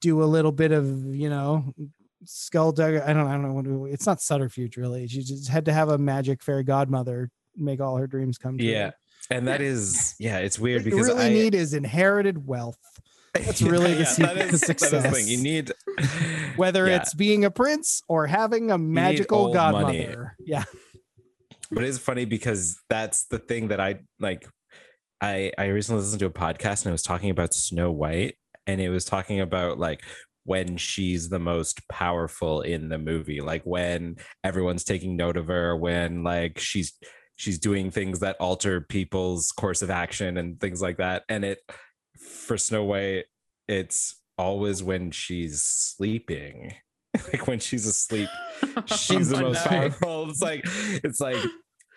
do 0.01 0.21
a 0.23 0.25
little 0.25 0.51
bit 0.51 0.71
of 0.71 0.87
you 1.15 1.29
know 1.29 1.73
skulldugger 2.25 3.01
i 3.07 3.13
don't 3.13 3.27
i 3.27 3.31
don't 3.31 3.43
know 3.43 3.53
what 3.53 3.65
to, 3.65 3.85
it's 3.85 4.05
not 4.05 4.21
subterfuge 4.21 4.75
really 4.77 5.07
she 5.07 5.21
just 5.23 5.47
had 5.47 5.65
to 5.65 5.73
have 5.73 5.89
a 5.89 5.97
magic 5.97 6.43
fairy 6.43 6.63
godmother 6.63 7.29
make 7.55 7.79
all 7.79 7.97
her 7.97 8.07
dreams 8.07 8.37
come 8.37 8.57
true 8.57 8.67
Yeah. 8.67 8.91
And 9.31 9.47
that 9.47 9.61
is 9.61 10.15
yeah, 10.17 10.39
it's 10.39 10.57
weird 10.57 10.83
because 10.83 11.07
really 11.07 11.25
I 11.25 11.29
need 11.29 11.53
is 11.53 11.73
inherited 11.75 12.47
wealth 12.47 12.79
That's 13.33 13.61
really 13.61 13.93
the 13.93 13.99
Yeah, 13.99 14.05
secret 14.05 14.35
that 14.35 14.47
to 14.49 14.49
is- 14.49 14.49
that 14.49 14.53
is 14.55 14.61
the 14.61 14.65
success. 14.65 15.15
thing. 15.15 15.27
You 15.27 15.37
need 15.41 15.71
whether 16.55 16.87
Yeah. 16.87 16.97
it's 16.97 17.13
being 17.13 17.45
a 17.45 17.51
prince 17.51 18.01
or 18.07 18.27
having 18.27 18.71
a 18.71 18.77
magical 18.77 19.37
old 19.39 19.55
money. 19.55 20.05
godmother 20.05 20.35
yeah 20.45 20.63
but 21.71 21.83
it's 21.83 21.97
funny 21.99 22.25
because 22.25 22.79
that's 22.89 23.25
the 23.25 23.37
thing 23.37 23.67
that 23.67 23.79
I 23.79 23.99
like. 24.19 24.47
I 25.21 25.51
I 25.57 25.65
recently 25.65 26.01
listened 26.01 26.19
to 26.21 26.25
a 26.25 26.31
podcast 26.31 26.83
and 26.83 26.87
it 26.87 26.91
was 26.93 27.03
talking 27.03 27.29
about 27.29 27.53
Snow 27.53 27.91
White, 27.91 28.35
and 28.65 28.81
it 28.81 28.89
was 28.89 29.05
talking 29.05 29.39
about 29.39 29.77
like 29.77 30.01
when 30.45 30.77
she's 30.77 31.29
the 31.29 31.37
most 31.37 31.87
powerful 31.87 32.61
in 32.61 32.89
the 32.89 32.97
movie, 32.97 33.39
like 33.41 33.61
when 33.65 34.15
everyone's 34.43 34.83
taking 34.83 35.15
note 35.15 35.37
of 35.37 35.45
her, 35.47 35.75
when 35.77 36.23
like 36.23 36.57
she's 36.57 36.93
she's 37.35 37.59
doing 37.59 37.91
things 37.91 38.19
that 38.21 38.35
alter 38.39 38.81
people's 38.81 39.51
course 39.51 39.83
of 39.83 39.91
action 39.91 40.37
and 40.37 40.59
things 40.59 40.81
like 40.81 40.97
that. 40.97 41.21
And 41.29 41.45
it 41.45 41.59
for 42.19 42.57
Snow 42.57 42.83
White, 42.83 43.25
it's 43.67 44.21
always 44.37 44.83
when 44.83 45.11
she's 45.11 45.61
sleeping. 45.63 46.73
like 47.33 47.47
when 47.47 47.57
she's 47.57 47.87
asleep 47.87 48.29
she's 48.85 49.29
the 49.29 49.41
most 49.41 49.65
powerful. 49.65 50.29
It's 50.29 50.41
like 50.41 50.61
it's 51.03 51.19
like 51.19 51.43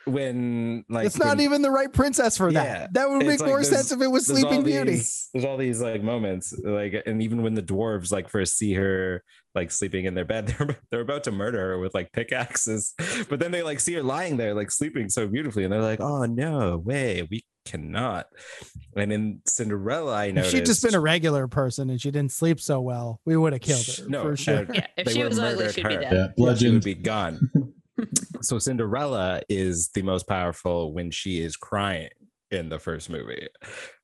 when 0.07 0.85
like 0.89 1.07
it's 1.07 1.19
not 1.19 1.29
when- 1.37 1.41
even 1.41 1.63
the 1.63 1.71
right 1.71 1.93
princess 1.93 2.37
for 2.37 2.53
that. 2.53 2.65
Yeah, 2.65 2.87
that 2.93 3.11
would 3.11 3.25
make 3.27 3.41
like 3.41 3.49
more 3.49 3.63
sense 3.65 3.93
if 3.93 4.01
it 4.01 4.09
was 4.09 4.27
there's 4.27 4.43
all 4.45 4.51
sleeping 4.51 4.65
beauty. 4.65 4.91
these- 4.93 5.29
There's 5.33 5.45
all 5.45 5.57
these 5.57 5.81
like 5.81 6.03
moments, 6.03 6.55
like, 6.65 7.03
and 7.07 7.23
even 7.23 7.43
when 7.43 7.55
the 7.55 7.63
dwarves 7.63 8.13
like 8.13 8.29
first 8.29 8.57
see 8.57 8.75
her 8.75 9.23
like 9.55 9.71
sleeping 9.71 10.05
in 10.07 10.15
their 10.15 10.25
bed, 10.25 10.47
they're 10.59 10.77
they're 10.91 11.01
about 11.01 11.25
to 11.25 11.31
murder 11.33 11.59
her 11.59 11.79
with 11.79 11.95
like 11.95 12.13
pickaxes, 12.13 12.95
but 13.29 13.39
then 13.41 13.51
they 13.53 13.63
like 13.63 13.81
see 13.81 13.95
her 13.95 14.03
lying 14.03 14.37
there 14.37 14.55
like 14.55 14.71
sleeping 14.71 15.09
so 15.09 15.27
beautifully, 15.29 15.65
and 15.65 15.73
they're 15.73 15.83
like, 15.83 16.01
"Oh 16.01 16.25
no, 16.25 16.79
way, 16.79 17.27
we 17.31 17.45
cannot." 17.65 18.27
And 18.97 19.13
in 19.13 19.41
Cinderella, 19.47 20.13
I 20.15 20.25
if 20.27 20.35
noticed 20.35 20.55
she'd 20.55 20.67
just 20.67 20.83
been 20.83 20.95
a 20.95 21.01
regular 21.01 21.47
person 21.49 21.91
and 21.91 22.01
she 22.01 22.11
didn't 22.11 22.33
sleep 22.33 22.61
so 22.61 22.81
well 22.81 23.21
we 23.25 23.37
would 23.37 23.53
have 23.53 23.63
killed 23.63 23.87
her 23.87 24.09
No, 24.09 24.23
for 24.23 24.37
sure. 24.37 24.67
Yeah, 24.73 24.87
if 24.97 25.07
They 25.07 25.13
she 25.15 25.23
was 25.25 25.39
ugly, 25.39 25.71
she'd 25.73 25.87
be 25.89 25.97
dead. 25.97 26.35
yeah, 26.37 26.55
she 26.55 26.69
would 26.71 26.83
be 26.85 26.95
gone. 26.95 27.51
So 28.43 28.59
Cinderella 28.59 29.43
is 29.49 29.91
the 29.95 30.03
most 30.03 30.27
powerful 30.29 30.93
when 30.93 31.11
she 31.11 31.41
is 31.41 31.57
crying 31.57 32.11
in 32.51 32.69
the 32.69 32.79
first 32.79 33.09
movie. 33.09 33.49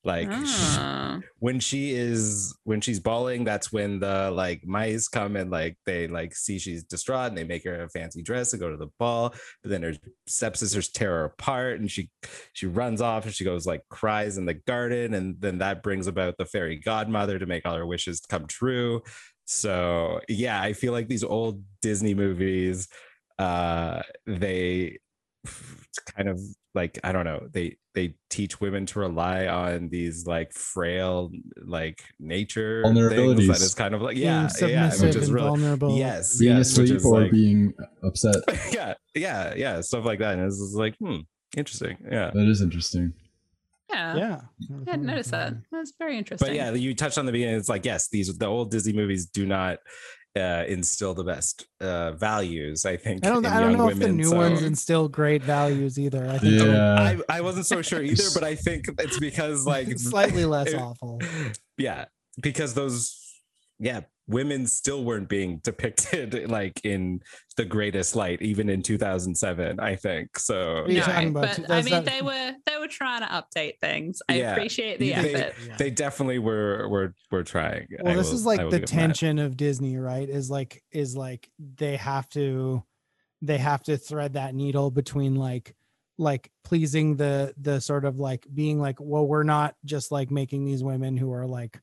Like 0.04 0.28
Ah. 0.30 1.20
when 1.38 1.60
she 1.60 1.90
is 1.94 2.56
when 2.64 2.80
she's 2.80 2.98
bawling, 2.98 3.44
that's 3.44 3.70
when 3.70 4.00
the 4.00 4.30
like 4.30 4.66
mice 4.66 5.06
come 5.06 5.36
and 5.36 5.50
like 5.50 5.76
they 5.84 6.08
like 6.08 6.34
see 6.34 6.58
she's 6.58 6.82
distraught 6.82 7.28
and 7.28 7.36
they 7.36 7.44
make 7.44 7.64
her 7.64 7.82
a 7.82 7.90
fancy 7.90 8.22
dress 8.22 8.50
to 8.52 8.56
go 8.56 8.70
to 8.70 8.78
the 8.78 8.88
ball. 8.98 9.34
But 9.62 9.70
then 9.70 9.82
her 9.82 9.92
stepsisters 10.26 10.88
tear 10.88 11.10
her 11.10 11.24
apart 11.24 11.78
and 11.80 11.90
she 11.90 12.10
she 12.54 12.64
runs 12.66 13.02
off 13.02 13.26
and 13.26 13.34
she 13.34 13.44
goes 13.44 13.66
like 13.66 13.82
cries 13.90 14.38
in 14.38 14.46
the 14.46 14.54
garden 14.54 15.12
and 15.12 15.38
then 15.40 15.58
that 15.58 15.82
brings 15.82 16.06
about 16.06 16.36
the 16.38 16.46
fairy 16.46 16.76
godmother 16.76 17.38
to 17.38 17.44
make 17.46 17.66
all 17.66 17.76
her 17.76 17.86
wishes 17.86 18.20
come 18.20 18.46
true. 18.46 19.02
So 19.44 20.20
yeah, 20.28 20.62
I 20.62 20.72
feel 20.72 20.94
like 20.94 21.08
these 21.08 21.24
old 21.24 21.62
Disney 21.82 22.14
movies, 22.14 22.88
uh, 23.38 24.02
they 24.26 24.98
kind 26.16 26.28
of 26.28 26.40
like 26.74 26.98
I 27.02 27.12
don't 27.12 27.24
know 27.24 27.48
they 27.50 27.76
they 27.94 28.14
teach 28.30 28.60
women 28.60 28.86
to 28.86 29.00
rely 29.00 29.46
on 29.46 29.88
these 29.88 30.26
like 30.26 30.52
frail 30.52 31.30
like 31.64 32.02
nature 32.20 32.82
things 32.84 32.98
Vulnerabilities. 32.98 33.46
that 33.48 33.60
is 33.60 33.74
kind 33.74 33.94
of 33.94 34.02
like 34.02 34.16
yeah 34.16 34.48
Being 34.60 34.72
yeah 34.72 34.90
which 35.00 35.16
is 35.16 35.30
really 35.32 35.46
vulnerable. 35.48 35.96
yes 35.96 36.38
being 36.38 36.56
yes, 36.56 36.70
asleep 36.78 37.04
or 37.04 37.22
like- 37.22 37.30
being 37.32 37.72
upset. 38.04 38.36
yeah 38.72 38.94
yeah 39.14 39.54
yeah 39.56 39.80
stuff 39.80 40.04
like 40.04 40.18
that 40.20 40.34
and 40.38 40.46
it's 40.46 40.58
just 40.58 40.74
like 40.76 40.94
hmm 40.98 41.18
interesting 41.56 41.96
yeah 42.10 42.30
That 42.34 42.46
is 42.48 42.60
interesting. 42.60 43.12
Yeah. 43.90 44.16
Yeah. 44.16 44.40
I 44.86 44.90
hadn't 44.90 45.06
noticed 45.06 45.30
that. 45.30 45.54
That's 45.72 45.94
very 45.98 46.18
interesting. 46.18 46.46
but 46.48 46.54
yeah 46.54 46.72
you 46.72 46.94
touched 46.94 47.16
on 47.16 47.24
the 47.24 47.32
beginning 47.32 47.54
it's 47.56 47.70
like 47.70 47.86
yes 47.86 48.08
these 48.10 48.36
the 48.36 48.46
old 48.46 48.70
Disney 48.70 48.92
movies 48.92 49.24
do 49.26 49.46
not 49.46 49.78
uh, 50.38 50.64
instill 50.66 51.12
the 51.14 51.24
best 51.24 51.66
uh, 51.80 52.12
values 52.12 52.86
I 52.86 52.96
think 52.96 53.26
I 53.26 53.28
don't. 53.30 53.44
in 53.44 53.52
I 53.52 53.60
don't 53.60 53.70
young 53.72 53.78
know 53.78 53.88
if 53.90 53.98
the 53.98 54.08
new 54.12 54.24
so- 54.30 54.36
ones 54.36 54.62
instill 54.62 55.08
great 55.08 55.42
values 55.42 55.98
either. 55.98 56.26
I 56.28 56.38
think 56.38 56.62
Yeah. 56.62 56.94
I, 57.28 57.36
I 57.38 57.40
wasn't 57.42 57.66
so 57.66 57.82
sure 57.82 58.02
either, 58.02 58.24
but 58.34 58.44
I 58.44 58.54
think 58.54 58.86
it's 58.98 59.18
because 59.18 59.66
like 59.74 59.98
slightly 59.98 60.44
less 60.44 60.68
it- 60.68 60.80
awful. 60.80 61.20
yeah, 61.76 62.06
because 62.40 62.74
those 62.74 63.16
yeah, 63.78 64.00
women 64.28 64.66
still 64.66 65.04
weren't 65.04 65.28
being 65.28 65.58
depicted 65.64 66.48
like 66.50 66.80
in 66.84 67.20
the 67.56 67.64
greatest 67.64 68.14
light, 68.14 68.40
even 68.42 68.68
in 68.68 68.82
2007, 68.82 69.80
I 69.80 69.96
think. 69.96 70.38
So 70.38 70.82
What 70.82 70.90
are 70.90 70.92
you 70.92 71.00
no, 71.00 71.30
but 71.32 71.58
I 71.58 71.62
That's 71.66 71.84
mean, 71.86 71.94
not- 71.94 72.04
they 72.04 72.22
were 72.22 72.52
they 72.66 72.78
were 72.78 72.86
trying 72.88 73.22
to 73.22 73.26
update 73.26 73.78
things. 73.80 74.20
I 74.28 74.34
Yeah. 74.38 74.52
appreciate 74.52 74.98
the 75.00 75.12
They- 75.14 75.34
effort. 75.34 75.54
Yeah. 75.66 75.76
they 75.78 75.90
definitely 75.90 76.38
were 76.38 76.88
were 76.88 77.14
were 77.30 77.42
trying. 77.42 77.88
well 78.02 78.12
I 78.12 78.16
this 78.16 78.28
will- 78.28 78.34
is 78.36 78.46
like 78.46 78.58
the 78.60 78.64
give 78.64 78.70
them 78.72 78.80
that. 78.80 78.86
tension 78.88 79.38
of 79.38 79.56
disney 79.56 79.96
right 79.96 80.28
is 80.28 80.50
like 80.50 80.82
is 80.92 81.16
like 81.16 81.50
they 81.58 81.96
have 81.96 82.28
to 82.30 82.82
they 83.42 83.58
have 83.58 83.82
to 83.84 83.96
thread 83.96 84.34
that 84.34 84.54
needle 84.54 84.90
between 84.90 85.34
like 85.36 85.74
like 86.18 86.50
pleasing 86.64 87.16
the 87.16 87.54
the 87.56 87.80
sort 87.80 88.04
of 88.04 88.18
like 88.18 88.46
being 88.52 88.78
like 88.80 88.96
well 89.00 89.26
we're 89.26 89.42
not 89.44 89.74
just 89.84 90.10
like 90.12 90.30
making 90.30 90.64
these 90.64 90.82
women 90.82 91.16
who 91.16 91.32
are 91.32 91.46
like 91.46 91.80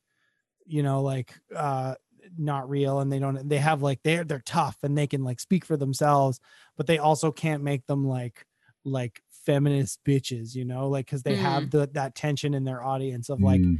you 0.66 0.82
know 0.82 1.00
like 1.02 1.32
uh 1.54 1.94
not 2.38 2.68
real 2.68 3.00
and 3.00 3.12
they 3.12 3.18
don't 3.18 3.48
they 3.48 3.58
have 3.58 3.82
like 3.82 4.00
they're 4.02 4.24
they're 4.24 4.42
tough 4.44 4.76
and 4.82 4.96
they 4.96 5.06
can 5.06 5.22
like 5.24 5.40
speak 5.40 5.64
for 5.64 5.76
themselves 5.76 6.40
but 6.76 6.86
they 6.86 6.98
also 6.98 7.30
can't 7.32 7.62
make 7.62 7.86
them 7.86 8.06
like 8.06 8.46
like 8.84 9.22
feminist 9.44 10.00
bitches 10.04 10.54
you 10.54 10.64
know 10.64 10.88
like 10.88 11.06
because 11.06 11.22
they 11.22 11.36
have 11.36 11.70
the 11.70 11.88
that 11.92 12.14
tension 12.14 12.54
in 12.54 12.64
their 12.64 12.82
audience 12.82 13.28
of 13.28 13.40
like 13.40 13.60
Mm. 13.60 13.78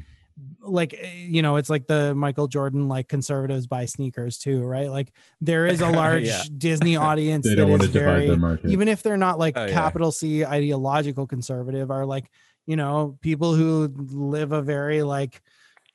like 0.60 0.94
eh, 0.94 1.24
you 1.26 1.40
know 1.42 1.56
it's 1.56 1.70
like 1.70 1.86
the 1.86 2.14
michael 2.14 2.46
jordan 2.46 2.88
like 2.88 3.08
conservatives 3.08 3.66
buy 3.66 3.84
sneakers 3.86 4.36
too 4.38 4.62
right 4.62 4.90
like 4.90 5.12
there 5.40 5.66
is 5.66 5.80
a 5.80 5.88
large 6.02 6.24
Yeah. 6.24 6.42
disney 6.58 6.96
audience 6.96 7.46
they 7.46 7.54
that 7.54 7.62
don't 7.62 7.70
want 7.70 7.82
to 7.82 7.88
very 7.88 8.28
even 8.66 8.88
if 8.88 9.02
they're 9.02 9.16
not 9.16 9.38
like 9.38 9.56
Oh, 9.56 9.64
yeah. 9.66 9.72
capital 9.72 10.12
c 10.12 10.44
ideological 10.44 11.26
conservative 11.26 11.90
are 11.90 12.04
like 12.04 12.30
you 12.66 12.76
know 12.76 13.16
people 13.22 13.54
who 13.54 13.88
live 13.96 14.52
a 14.52 14.60
very 14.62 15.02
like 15.02 15.40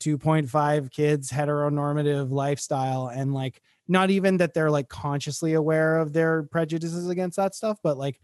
2.5 0.02 0.92
kids 0.92 1.32
heteronormative 1.32 2.32
lifestyle 2.32 3.08
and 3.08 3.34
like 3.34 3.62
not 3.88 4.10
even 4.10 4.38
that 4.38 4.54
they're 4.54 4.72
like 4.72 4.90
consciously 4.90 5.54
aware 5.54 5.98
of 5.98 6.14
their 6.14 6.44
prejudices 6.44 7.08
against 7.10 7.38
that 7.38 7.54
stuff 7.56 7.78
but 7.84 7.98
like 7.98 8.20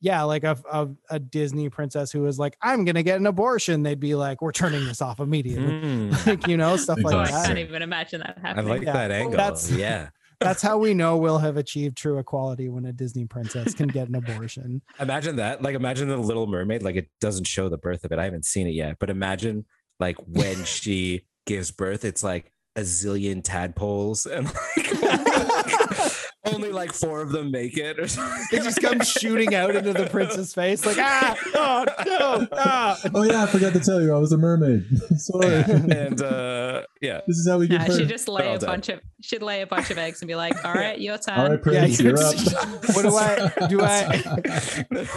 yeah 0.00 0.22
like 0.22 0.44
a, 0.44 0.56
a, 0.72 0.88
a 1.10 1.18
disney 1.18 1.68
princess 1.68 2.10
who 2.12 2.24
is 2.26 2.38
like 2.38 2.56
i'm 2.62 2.84
gonna 2.84 3.02
get 3.02 3.18
an 3.20 3.26
abortion 3.26 3.82
they'd 3.82 3.98
be 4.00 4.14
like 4.14 4.40
we're 4.40 4.52
turning 4.52 4.84
this 4.84 5.02
off 5.02 5.20
immediately 5.20 5.64
Mm, 5.68 6.26
like 6.26 6.46
you 6.46 6.56
know 6.56 6.76
stuff 6.76 6.98
Oh, 7.04 7.08
like 7.08 7.14
I 7.16 7.20
Exactly. 7.22 7.40
that 7.42 7.46
can't 7.56 7.68
even 7.68 7.82
imagine 7.82 8.20
that 8.20 8.38
happening 8.40 8.66
I 8.66 8.68
like 8.70 8.82
Yeah. 8.82 8.92
that 8.92 9.10
angle. 9.10 9.36
That's- 9.36 9.70
yeah. 9.70 10.08
that's 10.40 10.62
how 10.62 10.78
we 10.78 10.94
know 10.94 11.16
we'll 11.16 11.38
have 11.38 11.56
achieved 11.56 11.96
true 11.96 12.16
equality 12.18 12.68
when 12.68 12.84
a 12.84 12.92
disney 12.92 13.24
princess 13.24 13.74
can 13.74 13.88
get 13.88 14.06
an 14.08 14.14
abortion 14.14 14.80
Imagine 15.00 15.34
that. 15.36 15.62
Like 15.62 15.74
imagine 15.74 16.06
the 16.06 16.16
Little 16.16 16.46
Mermaid. 16.46 16.84
Like 16.84 16.94
it 16.94 17.08
doesn't 17.20 17.48
show 17.48 17.68
the 17.68 17.76
birth 17.78 18.04
of 18.04 18.12
it. 18.12 18.20
I 18.20 18.24
haven't 18.24 18.44
seen 18.44 18.68
it 18.68 18.74
yet, 18.74 18.98
but 19.00 19.10
imagine 19.10 19.66
like 19.98 20.16
when 20.26 20.64
she 20.64 21.22
gives 21.46 21.70
birth, 21.70 22.04
it's 22.04 22.22
like 22.22 22.52
a 22.76 22.82
zillion 22.82 23.42
tadpoles 23.42 24.26
and 24.26 24.46
like 24.46 24.86
only 26.54 26.70
like 26.72 26.92
four 26.92 27.20
of 27.20 27.30
them 27.32 27.50
make 27.50 27.76
it 27.76 27.98
or 27.98 28.08
something. 28.08 28.42
they 28.50 28.58
just 28.58 28.80
come 28.80 29.00
shooting 29.00 29.54
out 29.54 29.74
into 29.74 29.92
the 29.92 30.06
prince's 30.06 30.52
face 30.54 30.84
like 30.86 30.98
ah 30.98 31.36
oh 31.54 31.84
no 32.06 32.46
ah. 32.52 32.98
oh 33.14 33.22
yeah, 33.22 33.42
I 33.44 33.46
forgot 33.46 33.72
to 33.74 33.80
tell 33.80 34.00
you, 34.00 34.14
I 34.14 34.18
was 34.18 34.32
a 34.32 34.38
mermaid. 34.38 34.84
Sorry. 35.16 35.62
and 35.62 36.20
uh 36.22 36.82
yeah. 37.00 37.20
this 37.26 37.36
is 37.38 37.48
how 37.48 37.58
we 37.58 37.68
get 37.68 37.88
Yeah, 37.88 37.96
she 37.96 38.04
just 38.06 38.28
lay 38.28 38.54
a 38.54 38.58
done. 38.58 38.68
bunch 38.68 38.88
of 38.88 39.00
she'd 39.22 39.42
lay 39.42 39.62
a 39.62 39.66
bunch 39.66 39.90
of 39.90 39.98
eggs 39.98 40.20
and 40.22 40.28
be 40.28 40.34
like, 40.34 40.64
"All 40.64 40.72
right, 40.74 40.98
your 41.00 41.18
turn." 41.18 41.38
All 41.38 41.50
right, 41.50 41.60
Prince, 41.62 42.00
Yeah, 42.00 42.06
you're 42.10 42.18
up. 42.22 42.34
what 42.94 43.02
do 43.02 43.16
I 43.16 43.66
do 43.68 43.80
I 43.82 44.22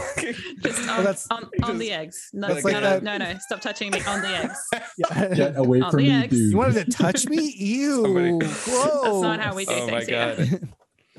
Just 0.61 0.89
on, 0.89 1.03
that's- 1.03 1.27
on, 1.31 1.49
on 1.63 1.77
the 1.77 1.91
eggs. 1.91 2.29
No, 2.33 2.47
no, 2.47 2.53
like 2.55 2.63
no, 2.65 2.81
that- 2.81 3.03
no, 3.03 3.17
no, 3.17 3.33
stop 3.39 3.61
touching 3.61 3.91
me 3.91 4.01
on 4.05 4.21
the 4.21 4.27
eggs. 4.27 4.69
yeah. 4.97 5.33
Get 5.33 5.57
away 5.57 5.81
On 5.81 5.91
from 5.91 6.01
the 6.03 6.09
me, 6.09 6.11
eggs. 6.23 6.35
dude. 6.35 6.51
you 6.51 6.57
wanted 6.57 6.85
to 6.85 6.91
touch 6.91 7.25
me 7.27 7.51
ew 7.57 8.01
Somebody- 8.03 8.37
gross 8.39 9.01
That's 9.03 9.21
not 9.21 9.39
how 9.39 9.55
we 9.55 9.65
do 9.65 9.73
Oh 9.73 9.87
my 9.89 10.03
things 10.03 10.49
here. 10.49 10.59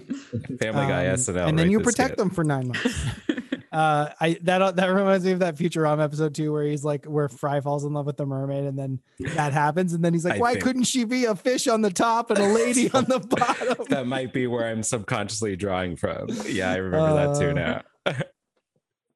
God. 0.08 0.58
Family 0.60 0.86
Guy 0.86 1.06
Um, 1.08 1.14
SNL. 1.16 1.48
and 1.48 1.58
then 1.58 1.66
right 1.66 1.70
you 1.70 1.80
protect 1.80 2.08
skit. 2.10 2.16
them 2.18 2.30
for 2.30 2.44
nine 2.44 2.68
months 2.68 3.04
uh 3.72 4.10
i 4.20 4.36
that 4.42 4.76
that 4.76 4.86
reminds 4.88 5.24
me 5.24 5.32
of 5.32 5.38
that 5.38 5.56
futurama 5.56 6.02
episode 6.04 6.34
too 6.34 6.52
where 6.52 6.64
he's 6.64 6.84
like 6.84 7.06
where 7.06 7.26
fry 7.30 7.58
falls 7.60 7.84
in 7.86 7.92
love 7.94 8.04
with 8.04 8.18
the 8.18 8.26
mermaid 8.26 8.64
and 8.64 8.78
then 8.78 9.00
that 9.34 9.52
happens 9.64 9.94
and 9.94 10.04
then 10.04 10.12
he's 10.12 10.26
like 10.26 10.34
I 10.34 10.38
why 10.38 10.52
think- 10.52 10.64
couldn't 10.64 10.84
she 10.84 11.04
be 11.04 11.24
a 11.24 11.34
fish 11.34 11.66
on 11.68 11.80
the 11.80 11.90
top 11.90 12.30
and 12.30 12.38
a 12.38 12.48
lady 12.48 12.90
on 12.92 13.04
the 13.04 13.18
bottom 13.20 13.86
That 13.88 14.06
might 14.06 14.32
be 14.34 14.46
where 14.46 14.66
I'm 14.66 14.82
subconsciously 14.82 15.56
drawing 15.56 15.96
from. 15.96 16.28
Yeah, 16.46 16.70
I 16.70 16.76
remember 16.76 17.14
that 17.14 17.40
too 17.40 17.48
Uh, 17.50 17.52
now. 17.52 17.82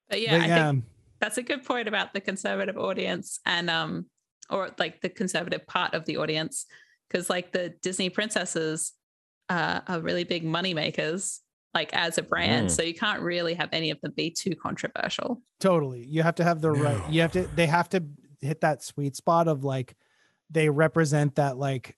But 0.08 0.20
yeah, 0.22 0.38
But 0.38 0.50
I 0.50 0.70
think 0.70 0.84
that's 1.20 1.38
a 1.38 1.42
good 1.42 1.64
point 1.64 1.88
about 1.88 2.14
the 2.14 2.20
conservative 2.20 2.76
audience 2.78 3.40
and 3.44 3.68
um 3.68 4.06
or 4.50 4.70
like 4.78 5.00
the 5.00 5.08
conservative 5.08 5.66
part 5.66 5.94
of 5.94 6.04
the 6.06 6.16
audience 6.18 6.66
because 7.08 7.28
like 7.28 7.52
the 7.52 7.74
disney 7.82 8.08
princesses 8.10 8.92
uh, 9.48 9.80
are 9.86 10.00
really 10.00 10.24
big 10.24 10.44
money 10.44 10.74
makers 10.74 11.40
like 11.74 11.92
as 11.92 12.16
a 12.16 12.22
brand. 12.22 12.68
Mm. 12.68 12.70
so 12.70 12.82
you 12.82 12.94
can't 12.94 13.20
really 13.20 13.54
have 13.54 13.68
any 13.72 13.90
of 13.90 14.00
them 14.00 14.12
be 14.16 14.30
too 14.30 14.54
controversial. 14.56 15.42
Totally. 15.60 16.04
You 16.06 16.22
have 16.22 16.36
to 16.36 16.44
have 16.44 16.60
the 16.60 16.70
right 16.70 17.12
you 17.12 17.20
have 17.20 17.32
to 17.32 17.42
they 17.54 17.66
have 17.66 17.88
to 17.90 18.02
hit 18.40 18.60
that 18.62 18.82
sweet 18.82 19.16
spot 19.16 19.48
of 19.48 19.64
like 19.64 19.94
they 20.50 20.68
represent 20.68 21.34
that 21.36 21.58
like 21.58 21.96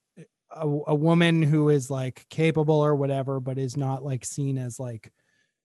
a, 0.51 0.67
a 0.67 0.95
woman 0.95 1.43
who 1.43 1.69
is 1.69 1.91
like 1.91 2.27
capable 2.31 2.81
or 2.81 2.95
whatever 2.95 3.41
but 3.41 3.59
is 3.59 3.77
not 3.77 4.03
like 4.03 4.25
seen 4.25 4.59
as 4.59 4.81
like 4.81 5.13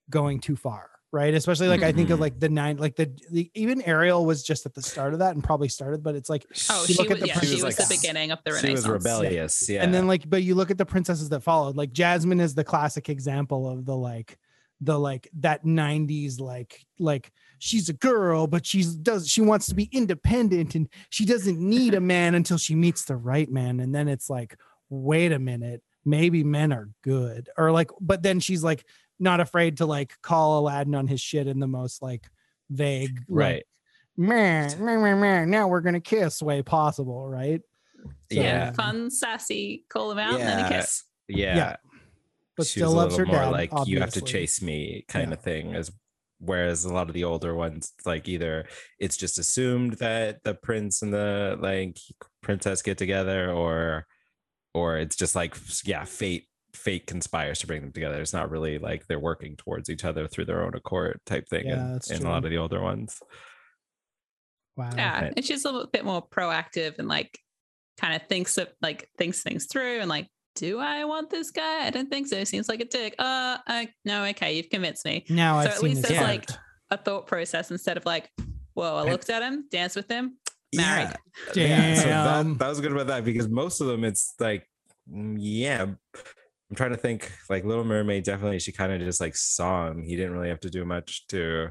going 0.09 0.39
too 0.39 0.55
far 0.55 0.89
right 1.13 1.33
especially 1.35 1.67
like 1.69 1.83
i 1.83 1.91
think 1.91 2.09
of 2.09 2.17
Mhm. 2.17 2.21
like 2.21 2.39
the 2.39 2.49
nine 2.49 2.77
like 2.77 2.95
the, 2.95 3.09
the 3.31 3.49
even 3.53 3.81
ariel 3.83 4.25
was 4.25 4.43
just 4.43 4.65
at 4.65 4.73
the 4.73 4.81
start 4.81 5.13
of 5.13 5.19
that 5.19 5.35
and 5.35 5.43
probably 5.43 5.69
started 5.69 6.01
but 6.03 6.15
it's 6.15 6.29
like 6.29 6.43
oh 6.71 6.85
You 6.87 6.95
she 6.95 7.03
at 7.03 7.09
was 7.09 7.19
the 7.21 7.27
yeah 7.27 7.39
she 7.39 7.53
was 7.53 7.63
like 7.63 7.75
the 7.77 7.85
beginning 7.87 8.31
of 8.31 8.39
the 8.43 8.57
She 8.59 8.71
was 8.71 8.87
rebellious. 8.89 9.69
Yeah. 9.69 9.83
and 9.83 9.93
then 9.93 10.07
like 10.07 10.27
but 10.29 10.41
you 10.43 10.55
look 10.55 10.71
at 10.71 10.77
the 10.79 10.85
princesses 10.85 11.29
that 11.29 11.41
followed 11.41 11.77
like 11.77 11.93
jasmine 11.93 12.39
is 12.41 12.55
the 12.55 12.63
classic 12.63 13.07
example 13.09 13.69
of 13.69 13.85
the 13.85 13.95
like 13.95 14.37
the 14.81 14.99
like 14.99 15.29
that 15.39 15.63
90s 15.63 16.41
like 16.41 16.83
like 16.99 17.31
she's 17.59 17.87
a 17.89 17.93
girl 17.93 18.47
but 18.47 18.65
she's 18.65 18.95
does 18.95 19.29
she 19.29 19.39
wants 19.39 19.67
to 19.67 19.75
be 19.75 19.87
independent 19.93 20.75
and 20.75 20.89
she 21.09 21.25
doesn't 21.25 21.59
need 21.59 21.93
a 21.93 22.01
man 22.01 22.33
until 22.39 22.57
she 22.57 22.73
meets 22.75 23.05
the 23.05 23.15
right 23.15 23.49
man 23.51 23.79
and 23.79 23.93
then 23.93 24.07
it's 24.09 24.29
like 24.29 24.57
wait 24.89 25.31
a 25.31 25.39
minute 25.39 25.81
maybe 26.05 26.43
men 26.43 26.73
are 26.73 26.89
good 27.01 27.47
or 27.57 27.71
like 27.71 27.89
but 28.01 28.21
then 28.23 28.39
she's 28.41 28.61
like 28.63 28.83
not 29.19 29.39
afraid 29.39 29.77
to 29.77 29.85
like 29.85 30.13
call 30.21 30.59
aladdin 30.59 30.95
on 30.95 31.07
his 31.07 31.21
shit 31.21 31.47
in 31.47 31.59
the 31.59 31.67
most 31.67 32.01
like 32.01 32.27
vague 32.69 33.19
like, 33.27 33.45
right. 33.45 33.63
man, 34.17 34.69
man, 34.83 35.01
man, 35.01 35.19
man, 35.19 35.49
now 35.49 35.67
we're 35.67 35.81
gonna 35.81 35.99
kiss 35.99 36.41
way 36.41 36.61
possible 36.61 37.27
right 37.27 37.61
So- 38.31 38.41
yeah. 38.41 38.71
fun 38.71 39.09
sassy 39.09 39.85
call 39.89 40.09
them 40.09 40.19
out 40.19 40.39
and 40.39 40.41
then 40.41 40.59
a 40.59 40.61
Yeah. 40.61 40.69
kiss 40.69 41.03
Yeah. 41.27 41.55
Yeah. 41.55 41.75
but 42.57 42.65
She 42.67 42.79
still 42.79 42.87
was 42.89 42.93
a 42.93 42.97
loves 42.97 43.15
her 43.17 43.25
little 43.25 43.39
more 43.41 43.45
dad 43.57 43.71
like 43.71 43.87
you 43.87 43.99
have 43.99 44.11
to 44.13 44.21
chase 44.21 44.61
me 44.61 45.05
kind 45.07 45.29
Yeah. 45.29 45.33
of 45.35 45.41
thing 45.41 45.75
as 45.75 45.91
whereas 46.39 46.83
a 46.83 46.93
lot 46.93 47.07
of 47.07 47.13
the 47.13 47.23
older 47.23 47.55
ones 47.55 47.93
like 48.05 48.27
either 48.27 48.65
it's 48.99 49.15
just 49.15 49.37
assumed 49.39 49.93
that 49.93 50.43
the 50.43 50.53
prince 50.53 51.01
and 51.01 51.13
the 51.13 51.57
like 51.61 51.97
princess 52.41 52.81
get 52.81 52.97
together 52.97 53.49
or 53.51 54.05
or 54.73 54.97
it's 54.97 55.15
just 55.15 55.35
like 55.35 55.55
yeah 55.85 56.03
fate 56.03 56.47
fate 56.73 57.05
conspires 57.07 57.59
to 57.59 57.67
bring 57.67 57.81
them 57.81 57.91
together 57.91 58.19
it's 58.21 58.33
not 58.33 58.49
really 58.49 58.79
like 58.79 59.05
they're 59.07 59.19
working 59.19 59.55
towards 59.55 59.89
each 59.89 60.03
other 60.03 60.27
through 60.27 60.45
their 60.45 60.63
own 60.63 60.73
accord 60.73 61.19
type 61.25 61.47
thing 61.47 61.67
Yeah, 61.67 61.85
in, 61.85 61.93
that's 61.93 62.09
in 62.11 62.25
a 62.25 62.29
lot 62.29 62.43
of 62.45 62.49
the 62.51 62.57
older 62.57 62.81
ones 62.81 63.21
Wow. 64.75 64.89
Yeah, 64.95 65.21
Right. 65.21 65.33
and 65.35 65.45
she's 65.45 65.65
a 65.65 65.71
little 65.71 65.87
bit 65.87 66.03
more 66.03 66.27
proactive 66.27 66.97
and 66.97 67.07
like 67.07 67.37
kind 67.99 68.15
of 68.19 68.27
thinks 68.27 68.57
of 68.57 68.69
like 68.81 69.07
thinks 69.19 69.43
things 69.43 69.67
through 69.67 69.99
and 69.99 70.09
like, 70.09 70.27
do 70.55 70.79
I 70.79 71.05
want 71.05 71.29
this 71.29 71.51
guy? 71.51 71.85
I 71.85 71.89
don't 71.91 72.09
think 72.09 72.27
so. 72.27 72.43
Seems 72.43 72.67
like 72.69 72.79
a 72.79 72.85
dick. 72.85 73.13
Uh, 73.19 73.57
I, 73.67 73.89
no, 74.05 74.23
okay, 74.25 74.55
you've 74.57 74.69
convinced 74.69 75.05
me. 75.05 75.25
Now 75.29 75.55
So 75.55 75.59
I've 75.59 75.67
at 75.67 75.73
seen 75.77 75.89
least 75.89 76.01
this 76.01 76.09
there's, 76.11 76.19
part. 76.23 76.29
like, 76.49 76.49
A 76.89 76.97
thought 76.97 77.27
process 77.27 77.69
instead 77.69 77.97
of 77.97 78.05
like, 78.07 78.29
whoa, 78.73 78.95
I 78.97 79.03
looked 79.11 79.29
at 79.29 79.43
him, 79.43 79.65
danced 79.71 79.95
with 79.95 80.09
him, 80.09 80.37
married. 80.75 81.13
Yeah. 81.55 81.67
Yeah, 81.67 81.95
so 81.95 82.03
Damn. 82.05 82.49
that, 82.53 82.59
that 82.59 82.67
was 82.69 82.81
good 82.81 82.91
about 82.93 83.07
that 83.07 83.25
because 83.25 83.47
most 83.47 83.79
of 83.79 83.85
them, 83.87 84.03
it's 84.03 84.33
like, 84.39 84.67
mm, 85.11 85.37
yeah. 85.39 85.85
I'm 86.73 86.75
trying 86.75 86.89
to 86.89 86.97
think. 86.97 87.31
Like 87.51 87.65
Little 87.65 87.83
Mermaid, 87.83 88.23
definitely, 88.23 88.57
she 88.57 88.71
kind 88.71 88.91
of 88.91 88.99
just 88.99 89.21
like 89.21 89.35
saw 89.35 89.87
him. 89.91 90.01
He 90.01 90.15
didn't 90.15 90.31
really 90.33 90.49
have 90.49 90.61
to 90.61 90.71
do 90.71 90.83
much 90.85 91.27
to 91.27 91.69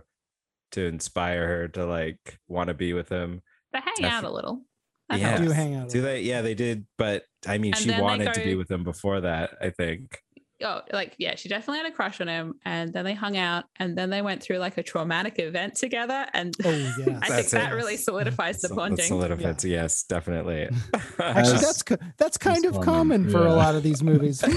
to 0.70 0.84
inspire 0.84 1.48
her 1.48 1.66
to 1.68 1.84
like 1.84 2.38
want 2.46 2.68
to 2.68 2.74
be 2.74 2.92
with 2.92 3.08
him. 3.08 3.42
They 3.72 3.80
hang 3.80 3.94
Def- 3.96 4.12
out 4.12 4.22
a 4.24 4.30
little. 4.30 4.62
That 5.08 5.18
Yeah. 5.18 5.28
helps. 5.30 5.42
do 5.44 5.50
hang 5.50 5.74
out. 5.74 5.88
Do 5.88 6.02
they? 6.02 6.20
Yeah, 6.20 6.42
they 6.42 6.54
did. 6.54 6.86
But 6.98 7.24
I 7.48 7.58
mean, 7.58 7.72
And 7.72 7.82
she 7.82 7.88
then 7.88 7.96
they 7.98 8.02
wanted 8.02 8.32
to 8.34 8.44
be 8.44 8.54
with 8.54 8.70
him 8.70 8.84
before 8.84 9.22
that. 9.22 9.54
I 9.60 9.70
think. 9.70 10.21
Oh, 10.64 10.80
like 10.92 11.14
yeah, 11.18 11.34
she 11.34 11.48
definitely 11.48 11.78
had 11.82 11.92
a 11.92 11.94
crush 11.94 12.20
on 12.20 12.28
him, 12.28 12.54
and 12.64 12.92
then 12.92 13.04
they 13.04 13.14
hung 13.14 13.36
out, 13.36 13.64
and 13.76 13.96
then 13.96 14.10
they 14.10 14.22
went 14.22 14.42
through 14.42 14.58
like 14.58 14.78
a 14.78 14.82
traumatic 14.82 15.38
event 15.38 15.74
together, 15.76 16.26
and 16.34 16.54
Oh 16.64 16.70
yes. 16.70 16.98
I 16.98 17.02
think 17.02 17.20
That's 17.28 17.50
that 17.52 17.72
really 17.74 17.96
solidifies 17.96 18.60
the 18.60 18.68
So- 18.68 18.74
that 18.74 18.80
bonding. 18.80 19.06
solidifies- 19.06 19.64
Yes, 19.64 20.04
definitely. 20.04 20.68
Actually, 21.18 21.54
As- 21.54 21.60
that's 21.62 21.82
co- 21.82 21.96
that's 22.18 22.38
kind 22.38 22.64
of 22.64 22.74
common, 22.80 23.24
common 23.24 23.30
for 23.30 23.46
a 23.46 23.52
lot 23.54 23.74
of 23.74 23.82
these 23.82 24.02
movies. 24.02 24.42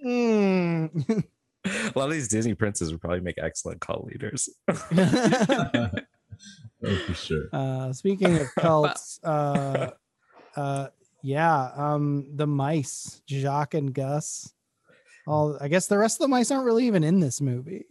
Hmm. 0.00 0.86
a 1.66 1.92
lot 1.98 2.06
of 2.06 2.12
these 2.12 2.28
Disney 2.28 2.54
princes 2.54 2.92
would 2.92 3.00
probably 3.00 3.20
make 3.20 3.36
excellent 3.38 3.80
cult 3.80 4.04
leaders. 4.06 4.48
oh, 4.68 5.90
for 7.06 7.14
sure. 7.14 7.48
uh, 7.52 7.92
speaking 7.92 8.36
of 8.38 8.46
cults, 8.54 9.18
uh, 9.24 9.90
uh, 10.56 10.86
yeah, 11.22 11.70
um, 11.76 12.26
the 12.36 12.46
mice, 12.46 13.22
Jaq 13.28 13.74
and 13.74 13.92
Gus. 13.92 14.54
All 15.28 15.58
I 15.60 15.68
guess 15.68 15.86
the 15.86 15.98
rest 15.98 16.16
of 16.16 16.20
the 16.20 16.28
mice 16.28 16.50
aren't 16.50 16.64
really 16.64 16.86
even 16.86 17.04
in 17.04 17.20
this 17.20 17.40
movie. 17.40 17.84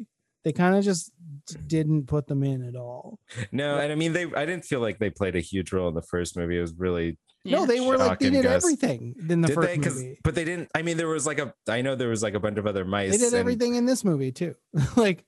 They 0.43 0.51
kind 0.53 0.75
of 0.75 0.83
just 0.83 1.11
mm. 1.51 1.67
didn't 1.67 2.07
put 2.07 2.27
them 2.27 2.43
in 2.43 2.67
at 2.67 2.75
all. 2.75 3.19
No, 3.51 3.77
and 3.77 3.91
I 3.91 3.95
mean 3.95 4.13
they 4.13 4.25
I 4.35 4.45
didn't 4.45 4.65
feel 4.65 4.79
like 4.79 4.97
they 4.97 5.09
played 5.09 5.35
a 5.35 5.41
huge 5.41 5.71
role 5.71 5.87
in 5.87 5.93
the 5.93 6.01
first 6.01 6.35
movie. 6.35 6.57
It 6.57 6.61
was 6.61 6.73
really 6.73 7.17
No, 7.45 7.65
they 7.65 7.79
were 7.79 7.97
like 7.97 8.19
they 8.19 8.29
did 8.29 8.43
Gus. 8.43 8.61
everything 8.63 9.15
in 9.29 9.39
the 9.39 9.47
did 9.47 9.53
first 9.55 9.67
they? 9.69 9.77
'Cause- 9.77 9.95
movie. 9.95 10.19
but 10.21 10.35
they 10.35 10.43
didn't. 10.43 10.69
I 10.75 10.81
mean, 10.81 10.97
there 10.97 11.07
was 11.07 11.25
like 11.25 11.39
a. 11.39 11.53
I 11.69 11.81
know 11.81 11.95
there 11.95 12.09
was 12.09 12.21
like 12.21 12.33
a 12.33 12.41
bunch 12.41 12.57
of 12.57 12.67
other 12.67 12.83
mice. 12.83 13.11
They 13.11 13.17
did 13.17 13.27
and- 13.27 13.35
everything 13.35 13.75
in 13.75 13.85
this 13.85 14.03
movie 14.03 14.33
too. 14.33 14.55
like, 14.97 15.23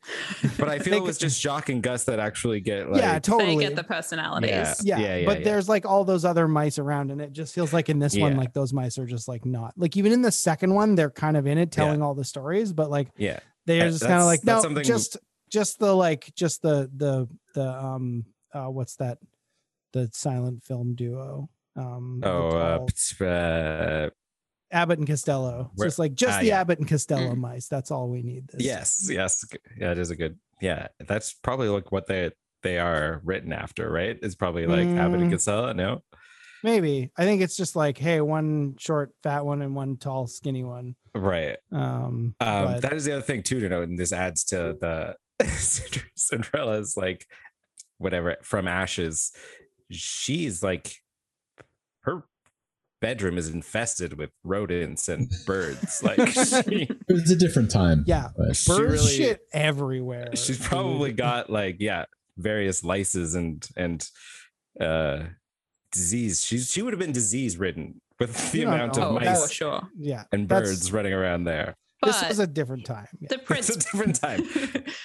but 0.57 0.67
I 0.67 0.79
feel 0.79 0.95
it 0.95 1.03
was 1.03 1.17
just 1.17 1.41
Jaq 1.41 1.69
and 1.69 1.81
Gus 1.81 2.03
that 2.05 2.19
actually 2.19 2.59
get 2.59 2.89
like. 2.91 3.01
yeah, 3.01 3.13
They 3.13 3.19
totally. 3.21 3.63
get 3.63 3.75
the 3.77 3.85
personalities. 3.85 4.49
Yeah. 4.49 4.73
yeah, 4.83 4.97
Yeah, 4.99 5.15
yeah, 5.17 5.25
but 5.25 5.39
yeah. 5.39 5.45
there's 5.45 5.69
like 5.69 5.85
all 5.85 6.03
those 6.03 6.25
other 6.25 6.47
mice 6.47 6.77
around, 6.77 7.11
and 7.11 7.21
it 7.21 7.31
just 7.31 7.55
feels 7.55 7.71
like 7.71 7.87
in 7.87 7.99
this 7.99 8.17
one, 8.17 8.35
like 8.35 8.51
those 8.53 8.73
mice 8.73 8.97
are 8.97 9.05
just 9.05 9.29
like 9.29 9.45
not 9.45 9.73
like 9.77 9.95
even 9.95 10.11
in 10.11 10.21
the 10.21 10.31
second 10.31 10.73
one, 10.73 10.95
they're 10.95 11.09
kind 11.11 11.37
of 11.37 11.47
in 11.47 11.57
it, 11.57 11.69
Yeah. 11.77 11.83
telling 11.85 12.01
all 12.01 12.15
the 12.15 12.25
stories, 12.25 12.73
but 12.73 12.89
like 12.89 13.07
Yeah, 13.17 13.39
they're 13.65 13.89
just 13.89 14.01
kind 14.03 14.19
of 14.19 14.25
like 14.25 14.43
no, 14.43 14.61
something- 14.61 14.83
just 14.83 15.15
just 15.49 15.79
the 15.79 15.95
like 15.95 16.33
just 16.35 16.61
the 16.61 16.91
the 16.93 17.29
the 17.55 17.65
um 17.65 18.25
uh 18.53 18.65
what's 18.65 18.97
that 18.97 19.19
the 19.93 20.09
silent 20.13 20.63
film 20.63 20.95
duo 20.95 21.49
um 21.75 22.21
Oh, 22.23 22.47
uh, 22.49 22.77
tall- 22.79 23.27
uh, 23.27 24.09
Abbott 24.71 24.99
and 24.99 25.07
Costello. 25.07 25.71
where- 25.75 25.87
just 25.87 25.97
like 25.99 26.13
just 26.13 26.37
ah, 26.37 26.41
the 26.41 26.47
yeah. 26.47 26.59
Abbott 26.61 26.79
and 26.79 26.87
Costello 26.87 27.33
Mm. 27.33 27.37
mice. 27.37 27.67
That's 27.67 27.89
all 27.91 28.09
we 28.09 28.21
need. 28.21 28.47
This. 28.49 28.61
yes, 28.63 29.07
yes, 29.09 29.43
g- 29.51 29.57
yeah, 29.77 29.91
it 29.91 29.97
is 29.97 30.11
a 30.11 30.15
good. 30.15 30.37
Yeah, 30.61 30.87
that's 31.07 31.33
probably 31.33 31.69
like 31.69 31.91
what 31.91 32.05
they 32.07 32.31
they 32.61 32.77
are 32.77 33.21
written 33.23 33.53
after, 33.53 33.89
right? 33.89 34.19
It's 34.21 34.35
probably 34.35 34.67
like 34.67 34.85
Abbott 34.87 35.21
and 35.21 35.29
Mm. 35.29 35.31
Costello. 35.31 35.71
No, 35.73 36.03
maybe. 36.63 37.09
I 37.17 37.23
think 37.23 37.41
it's 37.41 37.55
just 37.55 37.75
like 37.75 37.97
hey, 37.97 38.19
one 38.21 38.75
short 38.77 39.11
fat 39.23 39.45
one 39.45 39.61
and 39.61 39.75
one 39.75 39.97
tall 39.97 40.27
skinny 40.27 40.63
one. 40.63 40.95
right. 41.15 41.57
Um, 41.71 42.35
Um, 42.39 42.65
but- 42.65 42.81
that 42.81 42.93
is 42.93 43.05
the 43.05 43.13
other 43.13 43.21
thing 43.21 43.41
too 43.43 43.59
to 43.61 43.69
note, 43.69 43.87
and 43.89 43.97
this 43.97 44.11
adds 44.13 44.43
to 44.45 44.77
the 44.79 45.15
Cinderella's 46.15 46.95
like 46.97 47.25
whatever 47.97 48.37
from 48.43 48.67
ashes. 48.67 49.31
She's 49.91 50.61
like 50.61 50.87
her 50.87 50.93
bedroom 53.01 53.37
is 53.37 53.49
infested 53.49 54.17
with 54.17 54.29
rodents 54.43 55.07
and 55.09 55.29
birds. 55.45 56.01
Like 56.03 56.27
she, 56.29 56.83
It 56.83 56.97
was 57.09 57.29
a 57.31 57.35
different 57.35 57.71
time. 57.71 58.03
yeah, 58.07 58.29
but- 58.37 58.61
bird 58.67 58.91
really- 58.91 59.07
shit 59.17 59.41
everywhere. 59.53 60.35
she's 60.35 60.59
probably 60.59 61.11
got 61.13 61.49
like 61.49 61.77
yeah 61.79 62.05
various 62.37 62.83
lices 62.83 63.35
and 63.35 63.67
and 63.75 64.07
uh 64.79 65.23
disease. 65.91 66.43
She's 66.45 66.69
she 66.71 66.81
would 66.81 66.93
have 66.93 66.99
been 66.99 67.11
disease 67.11 67.57
ridden 67.57 68.01
with 68.19 68.51
the 68.51 68.59
You 68.59 68.67
amount 68.67 68.97
know. 68.97 69.03
of 69.03 69.15
Oh, 69.15 69.19
mice 69.19 69.51
sure. 69.51 69.81
yeah, 69.97 70.23
and 70.31 70.47
birds 70.47 70.91
running 70.91 71.13
around 71.13 71.43
there. 71.45 71.75
This 72.03 72.23
was 72.27 72.39
a 72.39 72.47
different 72.47 72.85
time. 72.85 73.07
Yeah. 73.19 73.27
the 73.29 73.35
It's 73.39 73.43
prince. 73.45 73.69
a 73.69 73.77
different 73.79 74.15
time. 74.21 74.47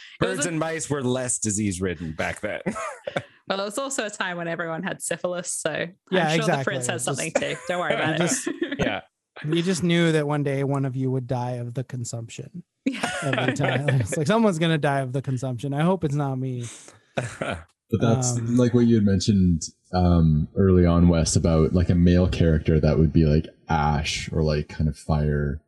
Birds 0.21 0.47
a- 0.47 0.49
and 0.51 0.59
mice 0.59 0.89
were 0.89 1.03
less 1.03 1.39
disease 1.39 1.81
ridden 1.81 2.13
back 2.13 2.41
then. 2.41 2.61
well, 3.49 3.61
it 3.61 3.65
was 3.65 3.79
also 3.79 4.07
a 4.07 4.11
time 4.11 4.37
when 4.37 4.47
everyone 4.49 4.83
had 4.83 5.03
syphilis, 5.03 5.53
so 5.53 5.87
Yeah, 6.11 6.29
I'm 6.29 6.41
sure 6.41 6.57
the 6.57 6.63
prince 6.65 6.87
has 6.87 7.03
something 7.05 7.33
Just- 7.37 7.43
too. 7.43 7.57
Don't 7.69 7.81
worry 7.81 7.95
about 7.95 8.19
Just- 8.19 8.47
it. 8.49 8.79
yeah. 8.79 9.01
You 9.45 9.63
just 9.63 9.83
knew 9.83 10.13
that 10.13 10.27
one 10.29 10.45
day 10.45 10.63
one 10.63 10.85
of 10.85 10.95
you 10.95 11.11
would 11.11 11.27
die 11.27 11.53
of 11.53 11.75
the 11.75 11.83
consumption 11.83 12.63
yeah. 12.85 13.11
every 13.23 13.53
time. 13.55 13.89
it's 13.89 14.17
like 14.17 14.29
someone's 14.29 14.61
gonna 14.61 14.79
die 14.79 15.01
of 15.01 15.13
the 15.13 15.21
consumption. 15.21 15.75
I 15.75 15.83
hope 15.83 16.05
it's 16.05 16.15
not 16.15 16.37
me. 16.37 16.67
But 17.17 18.01
that's 18.01 18.37
Um, 18.37 18.57
like 18.57 18.75
what 18.75 18.87
you 18.87 18.95
had 18.95 19.05
mentioned 19.05 19.63
um, 19.93 20.49
early 20.57 20.87
on, 20.87 21.09
Wes, 21.09 21.35
about 21.37 21.73
like 21.75 21.91
a 21.91 21.95
male 21.97 22.29
character 22.29 22.79
that 22.81 22.97
would 22.99 23.13
be 23.13 23.25
like 23.25 23.47
ash 23.69 24.31
or 24.33 24.43
like 24.43 24.69
kind 24.69 24.89
of 24.89 24.97
fire 24.97 25.61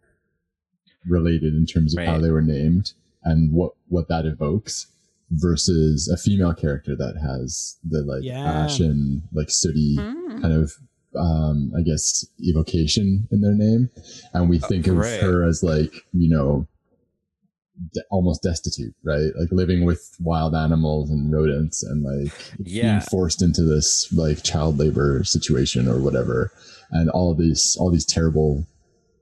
related 1.09 1.55
in 1.55 1.67
terms 1.67 1.97
of 1.97 2.05
how 2.05 2.19
they 2.19 2.31
were 2.31 2.43
named 2.43 2.93
and 3.25 3.53
what 3.53 3.73
what 3.89 4.09
that 4.09 4.27
evokes 4.27 4.87
versus 5.31 6.09
a 6.09 6.17
female 6.17 6.55
character 6.55 6.95
that 6.97 7.17
has 7.21 7.77
the 7.89 8.03
like 8.03 8.23
Yeah. 8.23 8.45
ash 8.65 8.79
and 8.81 9.23
like 9.33 9.51
sooty 9.51 9.97
Mm. 9.99 10.41
kind 10.43 10.55
of 10.55 10.73
um 11.17 11.73
i 11.77 11.83
guess 11.83 12.25
evocation 12.41 13.27
in 13.33 13.41
their 13.41 13.55
name 13.55 13.89
and 14.35 14.49
we 14.49 14.59
think 14.59 14.87
of 14.87 14.97
right. 14.97 15.21
her 15.21 15.45
as 15.45 15.63
like 15.63 15.93
you 16.13 16.29
know 16.29 16.67
de- 17.95 18.03
almost 18.11 18.43
destitute 18.43 18.95
right 19.03 19.31
like 19.39 19.49
living 19.51 19.85
with 19.85 20.15
wild 20.21 20.55
animals 20.55 21.11
and 21.11 21.33
rodents 21.33 21.83
and 21.83 22.03
like 22.05 22.33
being 22.63 23.01
forced 23.01 23.41
into 23.43 23.63
this 23.63 24.13
like 24.13 24.43
child 24.43 24.79
labor 24.79 25.25
situation 25.25 25.89
or 25.89 25.99
whatever 26.01 26.53
and 26.91 27.09
all 27.11 27.33
of 27.33 27.39
these 27.39 27.77
all 27.81 27.91
these 27.91 28.05
terrible 28.07 28.67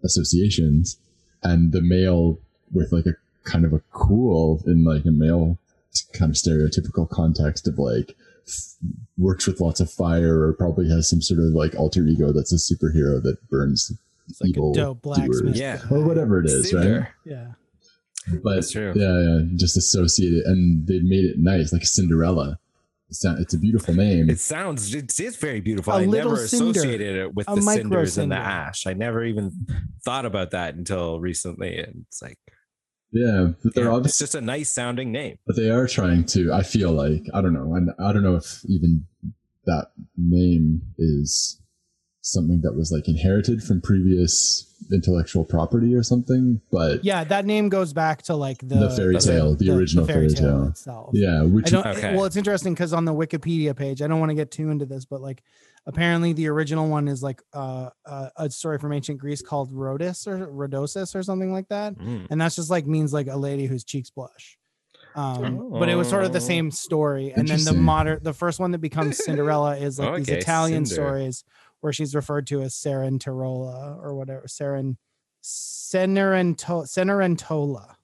associations 0.04 0.98
and 1.44 1.72
the 1.72 1.80
male 1.82 2.38
with 2.72 2.90
like 2.92 3.06
a 3.06 3.14
kind 3.44 3.64
of 3.64 3.72
a 3.72 3.80
cool 3.92 4.62
in 4.66 4.84
like 4.84 5.04
a 5.04 5.10
male 5.10 5.58
kind 6.12 6.30
of 6.30 6.36
stereotypical 6.36 7.08
context 7.08 7.68
of 7.68 7.78
like 7.78 8.16
f- 8.48 8.74
works 9.18 9.46
with 9.46 9.60
lots 9.60 9.80
of 9.80 9.90
fire 9.90 10.42
or 10.42 10.52
probably 10.54 10.88
has 10.88 11.08
some 11.08 11.20
sort 11.22 11.38
of 11.40 11.46
like 11.52 11.74
alter 11.76 12.02
ego 12.06 12.32
that's 12.32 12.52
a 12.52 12.56
superhero 12.56 13.22
that 13.22 13.36
burns 13.50 13.92
It's 14.28 14.40
like 14.40 14.50
evil 14.50 14.72
a 14.72 14.74
dope 14.74 15.02
blacksmith. 15.02 15.42
doers. 15.42 15.58
Yeah. 15.60 15.80
or 15.90 16.02
whatever 16.04 16.40
it 16.40 16.46
is 16.46 16.72
right 16.72 17.06
Yeah. 17.24 17.48
but 18.42 18.54
That's 18.56 18.72
true. 18.72 18.92
yeah, 18.96 19.20
yeah 19.20 19.40
just 19.56 19.76
associate 19.76 20.32
it 20.32 20.46
and 20.46 20.86
they 20.86 21.00
made 21.00 21.24
it 21.26 21.36
nice 21.38 21.72
like 21.72 21.84
cinderella 21.86 22.58
it's, 23.08 23.24
not, 23.24 23.38
it's 23.38 23.54
a 23.54 23.58
beautiful 23.58 23.94
name 23.94 24.28
It 24.30 24.40
sounds 24.40 24.94
it 24.94 25.18
is 25.18 25.36
very 25.36 25.60
beautiful. 25.60 25.92
A 25.92 26.02
I 26.02 26.06
never 26.06 26.36
cinder. 26.36 26.70
associated 26.70 27.16
it 27.16 27.34
with 27.34 27.46
the 27.46 27.56
micro 27.56 27.74
cinders 27.74 28.18
and 28.18 28.32
the 28.32 28.36
ash. 28.36 28.86
I 28.86 28.94
never 28.94 29.24
even 29.24 29.50
thought 30.04 30.26
about 30.26 30.50
that 30.52 30.74
until 30.74 31.20
recently. 31.20 31.78
And 31.78 32.04
it's 32.08 32.22
like 32.22 32.38
yeah 33.12 33.52
but 33.62 33.74
they're 33.74 33.90
yeah, 33.90 33.98
it's 33.98 34.18
just 34.18 34.34
a 34.34 34.40
nice 34.40 34.68
sounding 34.68 35.12
name. 35.12 35.36
but 35.46 35.54
they 35.56 35.70
are 35.70 35.86
trying 35.86 36.24
to 36.24 36.52
i 36.52 36.62
feel 36.62 36.90
like 36.90 37.22
i 37.32 37.40
don't 37.40 37.52
know 37.54 37.74
and 37.76 37.90
i 38.00 38.12
don't 38.12 38.24
know 38.24 38.34
if 38.34 38.60
even 38.66 39.06
that 39.66 39.86
name 40.18 40.82
is 40.98 41.62
something 42.26 42.62
that 42.62 42.74
was 42.74 42.90
like 42.90 43.06
inherited 43.06 43.62
from 43.62 43.82
previous 43.82 44.64
intellectual 44.90 45.44
property 45.44 45.94
or 45.94 46.02
something 46.02 46.58
but 46.72 47.04
Yeah, 47.04 47.22
that 47.24 47.44
name 47.44 47.68
goes 47.68 47.92
back 47.92 48.22
to 48.22 48.34
like 48.34 48.58
the 48.60 48.76
the, 48.76 48.90
fairy 48.90 49.18
tale 49.18 49.54
the, 49.54 49.70
original 49.70 50.06
fairy 50.06 50.28
tale, 50.28 50.68
itself. 50.68 51.10
yeah 51.12 51.42
which 51.42 51.66
I 51.66 51.70
don't. 51.70 51.86
Okay. 51.86 52.14
Well, 52.14 52.24
it's 52.24 52.36
interesting 52.36 52.72
because 52.72 52.92
on 52.94 53.04
the 53.04 53.12
Wikipedia 53.12 53.76
page, 53.76 54.00
I 54.00 54.06
don't 54.06 54.20
want 54.20 54.30
to 54.30 54.34
get 54.34 54.50
too 54.50 54.70
into 54.70 54.86
this, 54.86 55.04
but 55.04 55.20
like, 55.20 55.42
apparently 55.86 56.32
the 56.32 56.48
original 56.48 56.88
one 56.88 57.08
is 57.08 57.22
like 57.22 57.42
uh, 57.52 57.90
uh, 58.06 58.28
a 58.36 58.48
story 58.50 58.78
from 58.78 58.92
ancient 58.92 59.18
Greece 59.18 59.42
called 59.42 59.70
Rhodus 59.72 60.26
or 60.26 60.46
Rhodosis 60.46 61.14
or 61.14 61.22
something 61.22 61.52
like 61.52 61.68
that, 61.68 61.94
Mm. 61.94 62.26
and 62.30 62.40
that's 62.40 62.56
just 62.56 62.70
like 62.70 62.86
means 62.86 63.12
like 63.12 63.26
a 63.28 63.36
lady 63.36 63.66
whose 63.66 63.84
cheeks 63.84 64.08
blush. 64.10 64.56
Um, 65.14 65.70
but 65.70 65.88
it 65.88 65.94
was 65.94 66.08
sort 66.08 66.24
of 66.24 66.32
the 66.32 66.38
Oh. 66.38 66.50
same 66.52 66.70
story, 66.70 67.32
and 67.36 67.46
then 67.46 67.62
the 67.64 67.72
modern, 67.72 68.18
the 68.22 68.32
first 68.32 68.58
one 68.60 68.72
that 68.72 68.80
becomes 68.80 69.22
Cinderella 69.24 69.76
is 69.76 69.98
like 69.98 70.16
these 70.16 70.28
Okay, 70.28 70.38
Italian 70.40 70.84
Cinder. 70.86 71.02
stories 71.08 71.44
where 71.84 71.92
she's 71.92 72.14
referred 72.14 72.46
to 72.46 72.62
as 72.62 72.72
Cerentola 72.72 73.98
or 74.02 74.14
whatever, 74.14 74.46
Seren, 74.46 74.96
Cenerentola, 75.42 76.86
Cenerentola, 76.86 77.96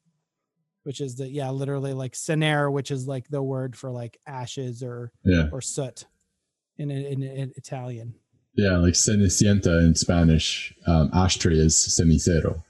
which 0.82 1.00
is 1.00 1.16
the 1.16 1.26
yeah, 1.26 1.48
literally 1.48 1.94
like 1.94 2.12
cenere, 2.12 2.70
which 2.70 2.90
is 2.90 3.06
like 3.08 3.26
the 3.28 3.42
word 3.42 3.74
for 3.74 3.90
like 3.90 4.18
ashes 4.26 4.82
or 4.82 5.12
Yeah. 5.24 5.48
or 5.50 5.62
soot 5.62 6.04
in 6.76 6.90
in, 6.90 7.22
in 7.22 7.52
Italian. 7.56 8.16
Yeah, 8.54 8.76
like 8.76 8.92
Cenicienta 8.92 9.80
in 9.82 9.94
Spanish, 9.94 10.74
um, 10.86 11.08
ashtray 11.14 11.54
is 11.54 11.74
cenicero, 11.74 12.62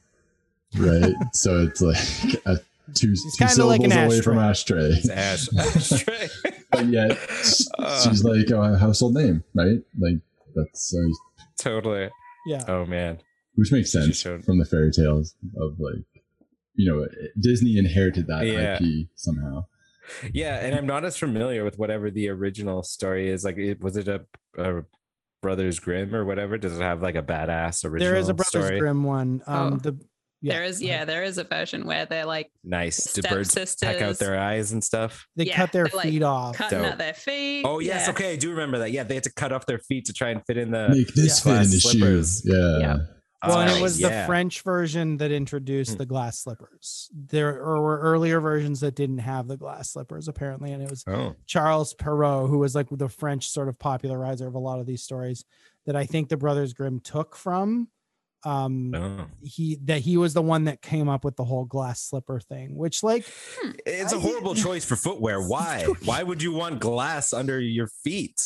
right? 0.76 1.12
so 1.32 1.62
it's 1.64 1.80
like 1.80 2.40
a 2.46 2.60
two, 2.94 3.16
two 3.16 3.30
kinda 3.36 3.64
like 3.64 3.80
syllables 3.80 3.92
an 3.92 4.04
away 4.06 4.20
from 4.20 4.38
ashtray. 4.38 4.92
ashtray. 4.92 4.98
It's 4.98 5.08
ash, 5.08 5.48
ashtray. 5.58 6.28
but 6.70 6.86
yet 6.86 7.18
she's 7.42 8.22
like 8.22 8.48
a 8.50 8.78
household 8.78 9.14
name, 9.14 9.42
right? 9.54 9.82
Like 9.98 10.18
that's 10.54 10.94
uh, 10.94 11.42
totally. 11.58 12.08
Yeah. 12.46 12.64
Oh 12.68 12.84
man. 12.86 13.18
which 13.56 13.70
makes 13.72 13.92
sense 13.92 14.16
showed- 14.18 14.44
from 14.44 14.58
the 14.58 14.64
fairy 14.64 14.90
tales 14.92 15.34
of 15.56 15.78
like 15.78 16.04
you 16.74 16.90
know 16.90 17.06
Disney 17.38 17.76
inherited 17.78 18.26
that 18.28 18.46
Yeah. 18.46 18.78
IP 18.80 19.08
somehow. 19.14 19.66
Yeah, 20.32 20.56
and 20.56 20.74
I'm 20.74 20.86
not 20.86 21.04
as 21.04 21.16
familiar 21.16 21.62
with 21.64 21.78
whatever 21.78 22.10
the 22.10 22.28
original 22.30 22.82
story 22.82 23.30
is. 23.30 23.44
Like, 23.44 23.58
it, 23.58 23.80
was 23.80 23.96
it 23.96 24.08
a, 24.08 24.24
a 24.58 24.82
Brothers 25.40 25.78
Grimm 25.78 26.14
or 26.16 26.24
whatever? 26.24 26.58
Does 26.58 26.76
it 26.78 26.82
have 26.82 27.00
like 27.00 27.14
a 27.14 27.22
badass 27.22 27.84
original 27.84 28.10
There 28.10 28.18
is 28.18 28.28
a 28.28 28.34
Brothers 28.34 28.48
story? 28.66 28.78
Grimm 28.80 29.04
one. 29.04 29.42
Um 29.46 29.74
Oh. 29.74 29.76
the 29.76 29.98
yeah. 30.42 30.54
There 30.54 30.64
is, 30.64 30.82
yeah, 30.82 31.04
there 31.04 31.22
is 31.22 31.38
a 31.38 31.44
version 31.44 31.84
where 31.86 32.06
they're 32.06 32.24
like 32.26 32.50
Nice. 32.64 33.12
Do 33.12 33.22
birds 33.22 33.54
peck 33.82 34.00
out 34.02 34.18
their 34.18 34.38
eyes 34.38 34.72
and 34.72 34.82
stuff? 34.82 35.26
They 35.36 35.44
Yeah, 35.44 35.56
cut 35.56 35.72
their 35.72 35.84
they're, 35.84 35.96
like, 35.98 36.08
feet 36.08 36.22
off. 36.22 36.56
cutting 36.56 36.78
Dope. 36.80 36.92
out 36.92 36.98
their 36.98 37.14
feet. 37.14 37.64
Oh 37.66 37.78
yes, 37.78 38.06
yeah. 38.06 38.10
okay, 38.12 38.32
I 38.32 38.36
do 38.36 38.50
remember 38.50 38.78
that. 38.78 38.90
Yeah, 38.92 39.02
they 39.04 39.14
had 39.14 39.24
to 39.24 39.32
cut 39.32 39.52
off 39.52 39.66
their 39.66 39.78
feet 39.80 40.06
to 40.06 40.12
try 40.12 40.30
and 40.30 40.44
fit 40.46 40.56
in 40.56 40.70
the. 40.70 40.88
Make 40.90 41.14
this 41.14 41.44
yeah. 41.44 41.52
fit 41.54 41.62
in 41.64 41.70
the 41.70 41.78
slippers. 41.80 42.00
shoes. 42.00 42.42
Yeah. 42.44 42.78
Yeah. 42.78 42.96
Well, 43.46 43.60
and 43.60 43.70
Oh, 43.70 43.74
it 43.76 43.80
was 43.80 43.98
yeah. 43.98 44.20
the 44.20 44.26
French 44.26 44.60
version 44.60 45.16
that 45.16 45.30
introduced 45.32 45.92
Hmm. 45.92 45.96
the 45.96 46.04
glass 46.06 46.40
slippers. 46.40 47.08
There 47.14 47.54
were 47.54 47.98
earlier 48.00 48.38
versions 48.38 48.80
that 48.80 48.94
didn't 48.94 49.18
have 49.18 49.48
the 49.48 49.56
glass 49.56 49.92
slippers, 49.92 50.28
apparently, 50.28 50.72
and 50.72 50.82
it 50.82 50.90
was 50.90 51.04
Oh, 51.06 51.36
Charles 51.46 51.94
Perrault, 51.94 52.50
who 52.50 52.58
was 52.58 52.74
like 52.74 52.88
the 52.90 53.08
French 53.08 53.48
sort 53.48 53.68
of 53.68 53.78
popularizer 53.78 54.46
of 54.46 54.54
a 54.54 54.58
lot 54.58 54.78
of 54.78 54.84
these 54.84 55.02
stories 55.02 55.46
that 55.86 55.96
I 55.96 56.04
think 56.04 56.28
the 56.28 56.36
Brothers 56.36 56.74
Grimm 56.74 57.00
took 57.00 57.34
from. 57.34 57.88
Um, 58.44 58.90
no. 58.90 59.26
he 59.42 59.78
that 59.84 60.00
he 60.00 60.16
was 60.16 60.32
the 60.34 60.40
one 60.42 60.64
that 60.64 60.80
came 60.80 61.08
up 61.08 61.24
with 61.24 61.36
the 61.36 61.44
whole 61.44 61.64
glass 61.66 62.00
slipper 62.02 62.40
thing, 62.40 62.74
which 62.74 63.02
like 63.02 63.26
It's 63.84 64.12
a 64.12 64.16
I- 64.16 64.20
horrible 64.20 64.54
choice 64.54 64.84
for 64.84 64.96
footwear. 64.96 65.40
Why? 65.46 65.86
Why 66.04 66.22
would 66.22 66.42
you 66.42 66.52
want 66.52 66.80
glass 66.80 67.32
under 67.32 67.60
your 67.60 67.88
feet? 68.02 68.40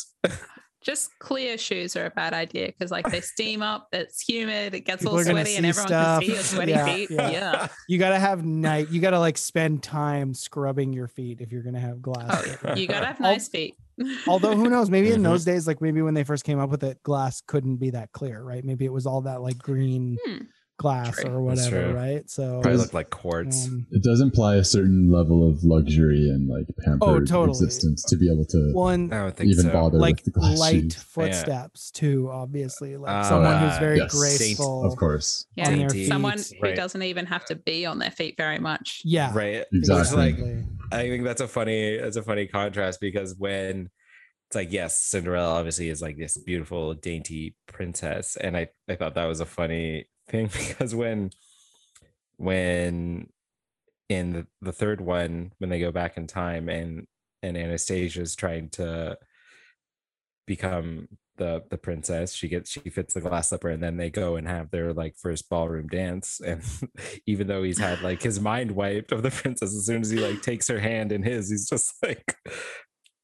Just 0.83 1.17
clear 1.17 1.57
shoes 1.57 1.95
are 1.95 2.05
a 2.05 2.09
bad 2.11 2.33
idea 2.33 2.67
because 2.67 2.91
like 2.91 3.09
they 3.09 3.19
steam 3.21 3.63
up, 3.63 3.87
it's 3.91 4.21
humid, 4.21 4.75
it 4.75 4.81
gets 4.81 5.01
People 5.01 5.17
all 5.17 5.23
sweaty, 5.23 5.55
and 5.55 5.63
see 5.63 5.69
everyone 5.69 5.87
stuff. 5.87 6.19
can 6.21 6.27
see 6.29 6.33
your 6.35 6.43
sweaty 6.43 6.71
Yeah, 6.73 6.85
feet. 6.85 7.09
yeah. 7.11 7.29
Yeah. 7.31 7.67
you 7.89 7.97
gotta 7.97 8.19
have 8.19 8.45
night, 8.45 8.89
you 8.91 9.01
gotta 9.01 9.17
like 9.17 9.37
spend 9.39 9.81
time 9.81 10.35
scrubbing 10.35 10.93
your 10.93 11.07
feet 11.07 11.41
if 11.41 11.51
you're 11.51 11.63
gonna 11.63 11.79
have 11.79 12.03
glass. 12.03 12.27
Oh, 12.29 12.41
slipper. 12.43 12.77
you 12.79 12.85
gotta 12.87 13.07
have 13.07 13.19
Al- 13.19 13.31
nice 13.31 13.47
feet. 13.47 13.75
Although 14.27 14.55
who 14.55 14.69
knows, 14.69 14.89
maybe 14.89 15.11
in 15.11 15.23
those 15.23 15.45
days, 15.45 15.67
like 15.67 15.81
maybe 15.81 16.01
when 16.01 16.13
they 16.13 16.23
first 16.23 16.43
came 16.43 16.59
up 16.59 16.69
with 16.69 16.83
it, 16.83 17.01
glass 17.03 17.41
couldn't 17.47 17.77
be 17.77 17.91
that 17.91 18.11
clear, 18.11 18.41
right? 18.43 18.63
Maybe 18.63 18.85
it 18.85 18.91
was 18.93 19.05
all 19.05 19.21
that 19.21 19.41
like 19.41 19.57
green 19.57 20.17
Hmm. 20.25 20.37
glass 20.77 21.15
True. 21.21 21.31
or 21.31 21.41
whatever, 21.41 21.93
right? 21.93 22.29
So 22.29 22.59
Probably 22.61 22.77
look 22.77 22.93
like 22.93 23.09
quartz. 23.09 23.67
um, 23.67 23.87
It 23.91 24.03
does 24.03 24.19
imply 24.19 24.55
a 24.57 24.63
certain 24.65 25.09
level 25.09 25.47
of 25.49 25.63
luxury 25.63 26.29
and 26.29 26.49
like 26.49 26.65
pampered 26.83 27.01
Oh, 27.01 27.19
totally. 27.21 27.51
existence 27.51 28.03
to 28.09 28.17
be 28.17 28.29
able 28.29 28.43
to 28.47 28.73
well, 28.75 28.87
I 28.89 28.97
don't 28.97 29.37
think 29.37 29.51
even 29.51 29.65
so. 29.67 29.71
bother 29.71 29.97
like 29.97 30.17
with 30.17 30.25
the 30.25 30.31
glass 30.31 30.59
light 30.59 30.91
shoes. 30.91 30.95
footsteps 30.95 31.91
too, 31.91 32.29
obviously. 32.29 32.97
Like 32.97 33.25
Oh, 33.25 33.29
someone 33.29 33.57
who's 33.59 33.71
ah, 33.75 33.79
very 33.79 33.97
yes. 33.99 34.13
graceful. 34.13 34.83
Of 34.85 34.97
course. 34.97 35.45
Yeah, 35.55 35.69
on 35.69 35.77
their 35.77 35.87
Dainty. 35.87 36.07
someone 36.07 36.37
feet. 36.39 36.57
who 36.59 36.67
Right. 36.67 36.75
doesn't 36.75 37.01
even 37.03 37.25
have 37.27 37.45
to 37.45 37.55
be 37.55 37.85
on 37.85 37.99
their 37.99 38.11
feet 38.11 38.35
very 38.35 38.59
much. 38.59 39.01
Yeah. 39.05 39.31
Right. 39.33 39.63
Exactly. 39.71 40.27
Exactly. 40.29 40.63
I 40.91 41.09
think 41.09 41.23
that's 41.23 41.41
a 41.41 41.47
funny 41.47 41.97
that's 41.97 42.17
a 42.17 42.23
funny 42.23 42.47
contrast 42.47 42.99
because 43.01 43.35
when 43.35 43.89
it's 44.47 44.55
like 44.55 44.71
yes, 44.71 44.99
Cinderella 44.99 45.55
obviously 45.55 45.89
is 45.89 46.01
like 46.01 46.17
this 46.17 46.37
beautiful 46.37 46.93
dainty 46.93 47.55
princess, 47.67 48.35
and 48.35 48.55
I 48.55 48.69
I 48.89 48.95
thought 48.95 49.15
that 49.15 49.25
was 49.25 49.39
a 49.39 49.45
funny 49.45 50.05
thing 50.27 50.47
because 50.53 50.93
when 50.93 51.31
when 52.37 53.29
in 54.09 54.33
the, 54.33 54.47
the 54.61 54.73
third 54.73 55.01
one 55.01 55.51
when 55.57 55.69
they 55.69 55.79
go 55.79 55.91
back 55.91 56.17
in 56.17 56.27
time 56.27 56.69
and 56.69 57.07
and 57.41 57.57
Anastasia's 57.57 58.35
trying 58.35 58.69
to 58.69 59.17
become 60.45 61.07
the 61.37 61.63
the 61.69 61.77
princess. 61.77 62.33
She 62.33 62.47
gets 62.47 62.71
she 62.71 62.89
fits 62.89 63.13
the 63.13 63.21
glass 63.21 63.49
slipper 63.49 63.69
and 63.69 63.81
then 63.81 63.97
they 63.97 64.09
go 64.09 64.35
and 64.35 64.47
have 64.47 64.71
their 64.71 64.93
like 64.93 65.15
first 65.17 65.49
ballroom 65.49 65.87
dance. 65.87 66.41
And 66.45 66.61
even 67.25 67.47
though 67.47 67.63
he's 67.63 67.79
had 67.79 68.01
like 68.01 68.21
his 68.21 68.39
mind 68.39 68.71
wiped 68.71 69.11
of 69.11 69.23
the 69.23 69.31
princess 69.31 69.75
as 69.75 69.85
soon 69.85 70.01
as 70.01 70.09
he 70.09 70.19
like 70.19 70.41
takes 70.41 70.67
her 70.67 70.79
hand 70.79 71.11
in 71.11 71.23
his 71.23 71.49
he's 71.49 71.67
just 71.67 71.93
like 72.03 72.35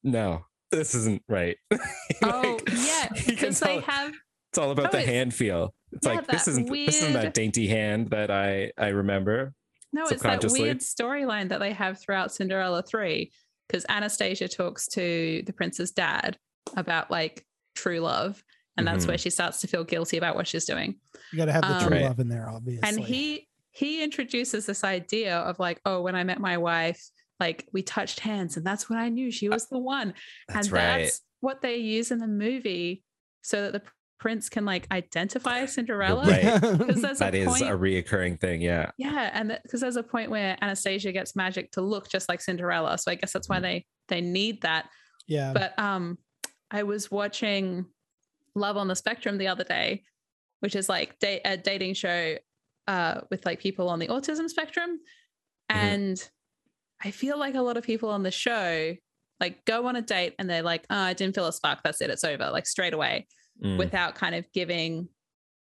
no 0.02 0.44
this 0.70 0.94
isn't 0.94 1.22
right. 1.28 1.56
Oh 2.22 2.58
Like, 2.66 2.72
yeah, 2.74 3.08
because 3.26 3.60
they 3.60 3.80
have 3.80 4.12
it's 4.50 4.58
all 4.58 4.70
about 4.70 4.94
Oh, 4.94 4.98
the 4.98 5.02
hand 5.02 5.34
feel. 5.34 5.74
It's 5.92 6.06
yeah, 6.06 6.14
like 6.14 6.26
this 6.26 6.48
isn't 6.48 6.70
this 6.70 6.96
isn't 6.96 7.12
that 7.14 7.34
dainty 7.34 7.66
hand 7.68 8.10
that 8.10 8.30
i 8.30 8.72
i 8.78 8.88
remember 8.88 9.54
no, 9.92 10.06
it's 10.06 10.22
that 10.22 10.42
weird 10.50 10.78
storyline 10.78 11.50
that 11.50 11.60
they 11.60 11.72
have 11.72 12.00
throughout 12.00 12.32
Cinderella 12.32 12.82
three, 12.82 13.30
because 13.68 13.84
Anastasia 13.88 14.48
talks 14.48 14.88
to 14.88 15.42
the 15.44 15.52
prince's 15.52 15.90
dad 15.90 16.38
about 16.76 17.10
like 17.10 17.44
true 17.74 18.00
love, 18.00 18.42
and 18.76 18.86
that's 18.86 19.04
Mhm. 19.04 19.08
where 19.08 19.18
she 19.18 19.30
starts 19.30 19.60
to 19.60 19.66
feel 19.66 19.84
guilty 19.84 20.16
about 20.18 20.36
what 20.36 20.46
she's 20.46 20.64
doing. 20.64 20.96
You 21.32 21.38
gotta 21.38 21.52
have 21.52 21.62
the 21.62 21.76
Um, 21.76 21.88
true 21.88 21.98
love 22.00 22.18
in 22.20 22.28
there, 22.28 22.48
obviously. 22.48 22.88
and 22.88 22.98
he 23.00 23.48
he 23.74 24.02
introduces 24.04 24.66
this 24.66 24.84
idea 24.84 25.38
of 25.38 25.58
like 25.58 25.80
oh 25.86 26.02
when 26.02 26.14
i 26.14 26.22
met 26.22 26.38
my 26.38 26.58
wife 26.58 27.08
like 27.40 27.66
we 27.72 27.82
touched 27.82 28.20
hands 28.20 28.58
and 28.58 28.66
that's 28.66 28.90
when 28.90 28.98
i 28.98 29.08
knew 29.08 29.30
she 29.30 29.48
was 29.48 29.66
the 29.68 29.78
one 29.78 30.12
that's 30.46 30.66
and 30.66 30.72
right 30.74 30.98
that's 31.04 31.22
what 31.40 31.62
they 31.62 31.76
use 31.78 32.10
in 32.10 32.18
the 32.18 32.26
movie 32.26 33.02
so 33.40 33.62
that 33.62 33.72
the 33.72 33.82
prince 34.20 34.50
can 34.50 34.66
like 34.66 34.86
identify 34.92 35.64
cinderella 35.64 36.22
right. 36.26 36.60
because 36.78 37.00
there's 37.00 37.18
that 37.20 37.34
a 37.34 37.38
is 37.38 37.46
point 37.48 37.62
a 37.62 37.68
reoccurring 37.68 38.38
thing 38.38 38.60
yeah 38.60 38.90
yeah 38.98 39.30
and 39.32 39.58
because 39.62 39.80
there's 39.80 39.96
a 39.96 40.02
point 40.02 40.30
where 40.30 40.54
anastasia 40.60 41.10
gets 41.10 41.34
magic 41.34 41.72
to 41.72 41.80
look 41.80 42.10
just 42.10 42.28
like 42.28 42.42
cinderella 42.42 42.98
so 42.98 43.10
i 43.10 43.14
guess 43.14 43.32
that's 43.32 43.48
why 43.48 43.56
Mm. 43.58 43.62
they 43.62 43.86
they 44.08 44.20
need 44.20 44.60
that 44.60 44.86
yeah. 45.26 45.54
but 45.54 45.76
um 45.78 46.18
i 46.72 46.82
was 46.82 47.10
watching 47.10 47.86
love 48.54 48.76
on 48.76 48.88
the 48.88 48.96
spectrum 48.96 49.38
the 49.38 49.46
other 49.48 49.64
day 49.64 50.02
which 50.60 50.74
is 50.74 50.88
like 50.88 51.18
da- 51.20 51.40
a 51.44 51.56
dating 51.56 51.94
show 51.94 52.36
uh 52.88 53.20
with 53.30 53.46
like 53.46 53.60
people 53.60 53.88
on 53.88 53.98
the 54.00 54.08
autism 54.08 54.48
spectrum 54.48 54.98
Mhm. 55.70 55.76
and 55.76 56.30
i 57.04 57.10
feel 57.12 57.38
like 57.38 57.54
a 57.54 57.62
lot 57.62 57.76
of 57.76 57.84
people 57.84 58.10
on 58.10 58.22
the 58.24 58.30
show 58.32 58.94
like 59.40 59.64
go 59.64 59.86
on 59.86 59.94
a 59.96 60.02
date 60.02 60.34
and 60.38 60.50
they're 60.50 60.62
like 60.62 60.84
oh 60.90 60.96
i 60.96 61.12
didn't 61.12 61.34
feel 61.34 61.46
a 61.46 61.52
spark 61.52 61.78
that's 61.84 62.00
it 62.00 62.10
it's 62.10 62.24
over 62.24 62.50
like 62.50 62.66
straight 62.66 62.94
away 62.94 63.26
Mm. 63.62 63.76
without 63.78 64.14
kind 64.14 64.34
of 64.34 64.50
giving 64.52 65.08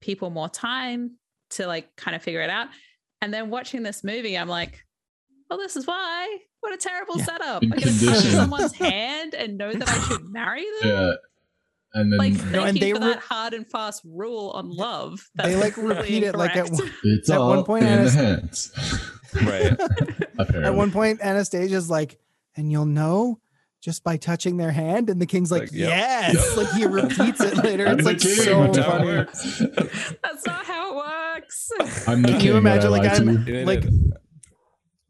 people 0.03 0.29
more 0.29 0.49
time 0.49 1.17
to 1.51 1.67
like 1.69 1.95
kind 1.97 2.17
of 2.17 2.23
figure 2.23 2.41
it 2.43 2.51
out 2.51 2.67
and 3.23 3.33
then 3.33 3.49
watching 3.49 3.83
this 3.85 4.03
movie 4.05 4.37
i'm 4.37 4.49
like 4.49 4.83
well 5.49 5.59
this 5.59 5.77
is 5.77 5.87
why 5.87 6.39
what 6.61 6.73
a 6.73 6.77
terrible 6.77 7.19
Yeah. 7.19 7.25
setup 7.25 7.63
i'm 7.63 7.69
gonna 7.71 7.85
touch 7.87 8.25
someone's 8.25 8.75
hand 8.75 9.35
and 9.35 9.57
know 9.59 9.73
that 9.73 9.89
i 9.89 9.99
should 10.09 10.29
marry 10.29 10.65
them 10.83 10.89
Yeah. 10.91 11.13
And 11.95 12.13
then 12.13 12.19
like 12.19 12.33
No, 12.33 12.39
thank 12.39 12.55
and 12.69 12.77
you 12.77 12.81
they 12.81 12.93
for 12.93 12.99
re- 13.01 13.07
that 13.15 13.21
hard 13.21 13.55
and 13.55 13.67
fast 13.67 14.03
rule 14.05 14.51
on 14.51 14.69
love. 14.71 15.31
they 15.37 15.57
like 15.57 15.77
really 15.79 15.97
repeat 15.97 16.23
it 16.25 16.35
like 16.35 16.55
at, 16.57 16.69
one- 16.71 16.93
it's 17.05 17.31
at 17.31 17.39
all 17.39 17.49
one 17.51 17.65
point 17.65 17.85
in 17.87 18.05
the 18.05 18.11
hands. 18.11 18.71
right 19.43 19.73
Apparently. 20.39 20.65
at 20.65 20.75
one 20.75 20.91
point 20.91 21.21
Anastasia's 21.23 21.89
like, 21.89 22.19
and 22.57 22.71
you'll 22.71 22.85
know 22.87 23.41
just 23.83 24.03
by 24.05 24.17
touching 24.17 24.57
their 24.57 24.73
hand, 24.73 25.09
and 25.11 25.23
the 25.23 25.27
king's 25.27 25.51
like, 25.53 25.63
Like, 25.63 25.73
yes, 25.73 26.35
yep. 26.35 26.57
like 26.57 26.75
he 26.75 26.85
repeats 26.87 27.41
it 27.41 27.57
later. 27.59 27.87
I'm 27.87 27.99
It's 27.99 28.07
like 28.07 28.19
king, 28.19 28.35
so 28.35 28.67
that's 28.73 28.79
funny. 28.87 29.05
works. 29.07 29.63
That's 30.25 30.45
not 30.47 30.65
how 30.67 30.91
it 30.91 30.97
works. 30.97 31.71
I'm 32.09 32.23
the 32.23 32.29
Can 32.29 32.39
king. 32.41 32.47
you 32.49 32.57
imagine, 32.57 32.91
like, 32.91 33.03
lie 33.05 33.09
to 33.11 33.15
I'm- 33.25 33.65
like 33.65 33.83
did. 33.83 33.93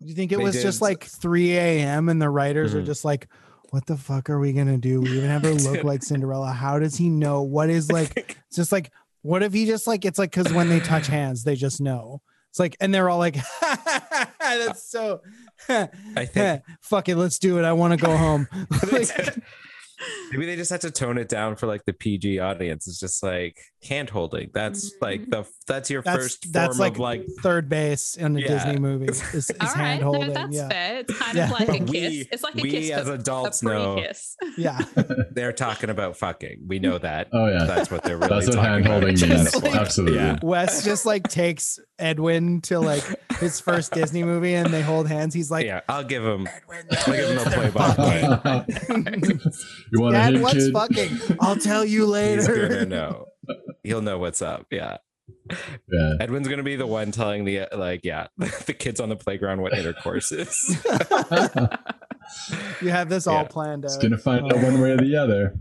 Do 0.07 0.11
you 0.11 0.15
think 0.15 0.31
it 0.31 0.39
They 0.39 0.45
was 0.45 0.63
just 0.63 0.81
like 0.81 1.03
3 1.05 1.57
a.m. 1.57 2.09
and 2.09 2.23
the 2.23 2.31
writers 2.31 2.75
are 2.75 2.81
Mhm. 2.83 2.87
just 2.87 3.05
like, 3.05 3.27
what 3.71 3.87
the 3.87 3.97
fuck 3.97 4.31
are 4.31 4.39
we 4.39 4.53
gonna 4.53 4.79
do? 4.79 5.01
We 5.01 5.11
even 5.17 5.29
have 5.31 5.43
her 5.43 5.53
look 5.55 5.83
like 5.83 6.05
Cinderella. 6.05 6.53
How 6.53 6.79
does 6.79 6.95
he 6.97 7.09
know? 7.09 7.43
What 7.43 7.71
is 7.71 7.91
like? 7.91 8.13
It's 8.47 8.57
just 8.57 8.71
like, 8.71 8.93
what 9.23 9.43
if 9.43 9.53
he 9.53 9.67
just 9.67 9.89
like? 9.89 10.05
It's 10.05 10.18
like 10.21 10.30
because 10.30 10.53
when 10.53 10.68
they 10.68 10.79
touch 10.79 11.09
hands, 11.09 11.43
they 11.43 11.57
just 11.57 11.80
know. 11.80 12.22
It's 12.51 12.61
like, 12.61 12.76
and 12.80 12.95
they're 12.95 13.11
all 13.11 13.18
like, 13.18 13.37
that's 14.41 14.89
so. 14.89 15.21
I 15.68 16.25
think 16.26 16.63
fuck 16.80 17.09
it, 17.09 17.17
let's 17.17 17.39
do 17.41 17.59
it. 17.59 17.64
I 17.64 17.72
want 17.72 17.99
to 17.99 18.07
go 18.07 18.17
home. 18.17 18.47
Like, 18.93 19.11
maybe 20.31 20.47
they 20.47 20.57
just 20.57 20.71
had 20.71 20.81
to 20.83 20.91
tone 20.91 21.18
it 21.18 21.29
down 21.29 21.57
for 21.57 21.67
like 21.67 21.85
the 21.85 21.93
PG 21.93 22.39
audience. 22.39 22.87
It's 22.87 22.99
just 23.01 23.23
like 23.23 23.59
hand 23.87 24.11
holding. 24.11 24.51
That's 24.53 24.93
like 25.01 25.23
mm-hmm. 25.23 25.31
the 25.31 25.47
that's 25.67 25.91
your 25.91 26.03
that's 26.03 26.17
first 26.17 26.53
that's 26.53 26.77
form 26.77 26.79
like, 26.79 26.93
of 26.95 26.99
like 26.99 27.27
third 27.43 27.68
base 27.68 28.17
in 28.17 28.37
a 28.37 28.41
Yeah. 28.41 28.49
Disney 28.49 28.79
movie. 28.81 29.07
Is, 29.17 29.23
is 29.35 29.51
All 29.61 29.68
right, 29.77 30.01
no, 30.01 30.29
that's 30.31 30.55
yeah, 30.57 30.68
fair. 30.68 30.99
It's 31.01 31.18
kind 31.18 31.37
Yeah. 31.37 31.45
of 31.45 31.51
like 31.53 31.68
a 31.68 31.73
But 31.79 31.93
kiss. 31.93 32.11
we- 32.13 32.29
it's 32.33 32.43
like 32.43 32.59
a 32.59 32.63
we 32.63 32.71
kiss, 32.71 32.91
as 32.91 33.09
adults 33.09 33.63
a 33.63 33.67
know 33.67 33.95
pre-kiss. 33.95 34.37
yeah. 34.59 34.79
they're 35.33 35.53
talking 35.53 35.91
about 35.91 36.17
fucking. 36.17 36.64
We 36.67 36.79
know 36.79 36.99
that. 36.99 37.29
Oh 37.33 37.47
yeah. 37.47 37.64
That's 37.64 37.91
what 37.91 38.03
they're 38.03 38.17
really 38.17 38.29
That's 38.29 38.47
what 38.49 38.57
talking 38.57 38.71
hand 38.71 38.87
about. 38.87 39.03
holding 39.03 39.29
means. 39.29 39.63
like- 39.63 39.75
Absolutely. 39.75 40.18
Yeah. 40.18 40.39
Wes 40.43 40.85
just 40.85 41.07
like 41.07 41.29
takes 41.29 41.79
Edwin 41.99 42.61
to 42.63 42.81
like 42.81 43.05
his 43.39 43.61
first 43.61 43.93
Disney 43.93 44.25
movie 44.25 44.55
and 44.55 44.73
they 44.73 44.83
hold 44.83 45.09
hands, 45.09 45.35
he's 45.35 45.51
like, 45.51 45.67
yeah, 45.67 45.81
I'll 45.89 46.05
give 46.05 46.25
him. 46.25 46.49
I'll 47.07 47.13
give 47.13 47.29
him 47.31 47.39
a 47.39 47.51
play 47.51 47.71
by 47.71 47.95
play. 47.95 49.39
You 49.92 50.00
want 50.00 50.14
to 50.14 50.18
Dad, 50.33 50.41
what's 50.42 50.54
kid? 50.54 50.72
fucking? 50.72 51.38
I'll 51.41 51.57
tell 51.57 51.84
you 51.84 52.07
later. 52.18 52.37
He's 52.41 52.46
gonna 52.49 52.61
later. 52.68 52.87
know. 52.87 53.26
He'll 53.83 54.03
know 54.03 54.18
what's 54.18 54.42
up. 54.42 54.67
Yeah. 54.71 54.99
Yeah. 55.92 56.14
Edwin's 56.21 56.49
gonna 56.49 56.63
be 56.64 56.76
the 56.76 56.87
one 56.87 57.13
telling 57.13 57.45
the 57.45 57.67
like, 57.72 58.04
yeah, 58.04 58.26
the 58.38 58.75
kids 58.75 59.00
on 59.00 59.08
the 59.08 59.17
playground 59.17 59.61
what 59.63 59.72
intercourse 59.72 60.33
is. 60.33 60.76
you 62.80 62.91
have 62.91 63.08
this 63.08 63.26
all 63.26 63.45
planned 63.46 63.84
out. 63.84 63.88
It's 63.92 63.99
gonna 63.99 64.18
find 64.18 64.45
out 64.53 64.63
one 64.63 64.80
way 64.80 64.91
or 64.92 64.96
the 64.99 65.17
other. 65.17 65.54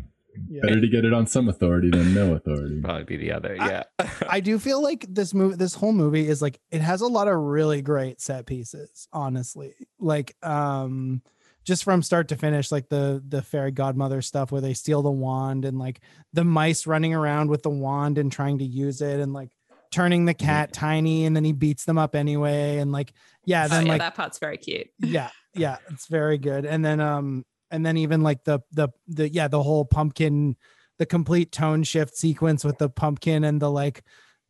Yeah. 0.49 0.61
Better 0.64 0.81
to 0.81 0.88
get 0.89 1.06
it 1.06 1.14
on 1.14 1.27
some 1.27 1.47
authority 1.47 1.89
than 1.89 2.14
no 2.14 2.34
authority. 2.35 2.81
Probably 2.81 3.03
be 3.06 3.15
the 3.18 3.31
other. 3.31 3.56
I- 3.60 3.68
Yeah. 3.69 3.84
I 4.27 4.39
do 4.41 4.60
feel 4.60 4.81
like 4.84 5.06
this 5.07 5.34
movie, 5.34 5.56
this 5.56 5.76
whole 5.76 5.93
movie 5.93 6.27
is 6.27 6.41
like 6.41 6.60
it 6.72 6.81
has 6.81 6.99
a 7.02 7.07
lot 7.07 7.27
of 7.30 7.35
really 7.38 7.81
great 7.81 8.19
set 8.19 8.45
pieces. 8.45 9.07
Honestly, 9.14 9.73
like 9.99 10.35
um, 10.43 11.22
just 11.66 11.84
from 11.84 12.02
start 12.02 12.30
to 12.30 12.36
finish, 12.38 12.72
like 12.72 12.88
the 12.90 13.22
the 13.28 13.42
fairy 13.42 13.72
godmother 13.72 14.22
stuff 14.22 14.52
where 14.52 14.62
they 14.62 14.74
steal 14.74 15.02
the 15.02 15.12
wand 15.12 15.66
and 15.66 15.78
like 15.80 16.00
the 16.34 16.44
mice 16.44 16.88
running 16.88 17.14
around 17.14 17.50
with 17.50 17.64
the 17.64 17.70
wand 17.70 18.18
and 18.18 18.32
trying 18.32 18.60
to 18.60 18.66
use 18.66 19.02
it 19.02 19.20
and 19.20 19.34
like 19.34 19.50
turning 19.92 20.26
the 20.26 20.34
cat 20.34 20.74
tiny 20.74 21.26
and 21.26 21.36
then 21.36 21.44
he 21.44 21.54
beats 21.54 21.86
them 21.86 21.98
up 21.98 22.16
anyway 22.16 22.78
and 22.80 22.92
like 22.92 23.14
yeah 23.46 23.66
Oh, 23.66 23.68
then 23.70 23.86
yeah, 23.86 23.92
like 23.94 24.02
that 24.02 24.16
part's 24.16 24.40
very 24.40 24.58
cute. 24.58 24.88
yeah 25.00 25.30
yeah 25.54 25.78
it's 25.90 26.08
very 26.08 26.38
good 26.38 26.66
and 26.66 26.84
then 26.84 27.00
um 27.00 27.46
and 27.72 27.86
then 27.86 27.96
even 27.96 28.22
like 28.22 28.44
the 28.44 28.60
the 28.72 28.90
the 29.08 29.30
yeah 29.30 29.48
the 29.48 29.64
whole 29.64 29.86
pumpkin 29.86 30.58
the 30.98 31.06
complete 31.06 31.52
tone 31.52 31.84
shift 31.84 32.18
sequence 32.18 32.66
with 32.66 32.78
the 32.78 32.90
pumpkin 32.90 33.44
and 33.46 33.62
the 33.62 33.72
like 33.72 34.04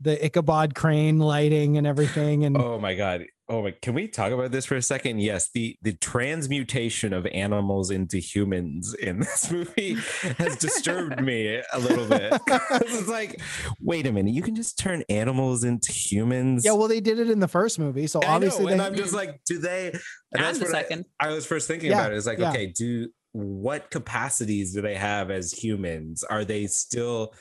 the 0.06 0.24
ichabod 0.26 0.74
crane 0.76 1.20
lighting 1.20 1.78
and 1.78 1.86
everything 1.86 2.46
and 2.46 2.56
Oh 2.58 2.80
my 2.80 2.96
god. 2.96 3.26
Oh 3.48 3.62
my 3.62 3.72
can 3.80 3.94
we 3.94 4.08
talk 4.08 4.32
about 4.32 4.52
this 4.52 4.66
for 4.66 4.76
a 4.76 4.82
second? 4.82 5.20
Yes, 5.20 5.50
the 5.54 5.76
the 5.84 5.94
transmutation 5.94 7.14
of 7.14 7.26
animals 7.28 7.92
into 7.92 8.18
humans 8.18 8.94
in 8.96 9.20
this 9.26 9.52
movie 9.52 9.98
has 10.38 10.56
disturbed 10.58 11.22
me 11.22 11.62
a 11.74 11.80
little 11.80 12.08
bit. 12.08 12.34
it's 12.48 13.08
like, 13.08 13.40
wait 13.80 14.08
a 14.08 14.12
minute, 14.12 14.34
you 14.34 14.42
can 14.42 14.56
just 14.56 14.80
turn 14.80 15.04
animals 15.10 15.64
into 15.64 15.92
humans. 15.92 16.64
yeah 16.66 16.72
well 16.72 16.88
they 16.88 17.02
did 17.02 17.20
it 17.20 17.30
in 17.30 17.40
the 17.40 17.48
first 17.48 17.78
movie 17.78 18.08
so 18.08 18.22
I 18.24 18.26
know, 18.28 18.32
obviously 18.34 18.72
and 18.72 18.80
they, 18.82 18.86
I'm 18.86 18.96
just 18.96 19.14
like, 19.14 19.42
do 19.46 19.60
they? 19.60 19.88
And, 19.88 20.02
And 20.34 20.44
that's 20.44 20.60
the 20.60 20.66
what 20.66 20.92
I- 20.92 21.28
I, 21.28 21.30
was 21.34 21.46
first 21.46 21.68
thinking 21.68 21.90
Yeah, 21.92 22.00
about 22.00 22.14
it. 22.14 22.18
It's 22.18 22.28
like, 22.28 22.40
yeah. 22.40 22.50
okay, 22.50 22.68
do 22.68 23.10
what 23.34 23.92
capacities 23.92 24.74
do 24.74 24.82
they 24.82 24.96
have 24.96 25.30
as 25.30 25.52
humans? 25.52 26.24
Are 26.24 26.46
they 26.46 26.68
still 26.68 27.34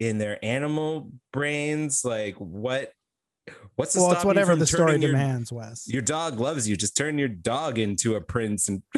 in 0.00 0.18
their 0.18 0.42
animal 0.44 1.12
brains? 1.32 2.04
Like, 2.04 2.34
what? 2.36 2.92
What's 3.76 3.94
the 3.94 4.00
well 4.00 4.12
it's 4.12 4.24
whatever 4.24 4.54
the 4.56 4.66
story 4.66 5.00
your, 5.00 5.10
demands 5.12 5.50
wes 5.50 5.88
your 5.88 6.02
dog 6.02 6.38
loves 6.38 6.68
you. 6.68 6.76
Just 6.76 6.96
turn 6.96 7.18
your 7.18 7.28
dog 7.28 7.78
into 7.78 8.14
a 8.14 8.20
prince 8.20 8.68
and 8.68 8.82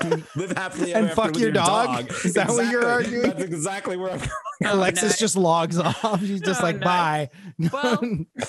live 0.36 0.52
happily 0.52 0.94
And 0.94 1.04
ever 1.04 1.08
after 1.08 1.14
fuck 1.14 1.32
with 1.32 1.40
your 1.42 1.50
dog? 1.50 2.10
Is 2.24 2.34
that 2.34 2.48
what 2.48 2.70
you're 2.70 2.86
arguing? 2.86 3.22
That's 3.30 3.42
exactly 3.42 3.96
where 3.96 4.12
I'm. 4.12 4.20
Oh, 4.62 4.74
alexis 4.74 5.12
no. 5.12 5.16
just 5.16 5.36
logs 5.36 5.78
off 5.78 6.20
she's 6.20 6.40
just 6.40 6.60
Oh, 6.60 6.64
like 6.64 6.76
no. 6.76 6.84
bye 6.84 7.30
Well, 7.72 7.98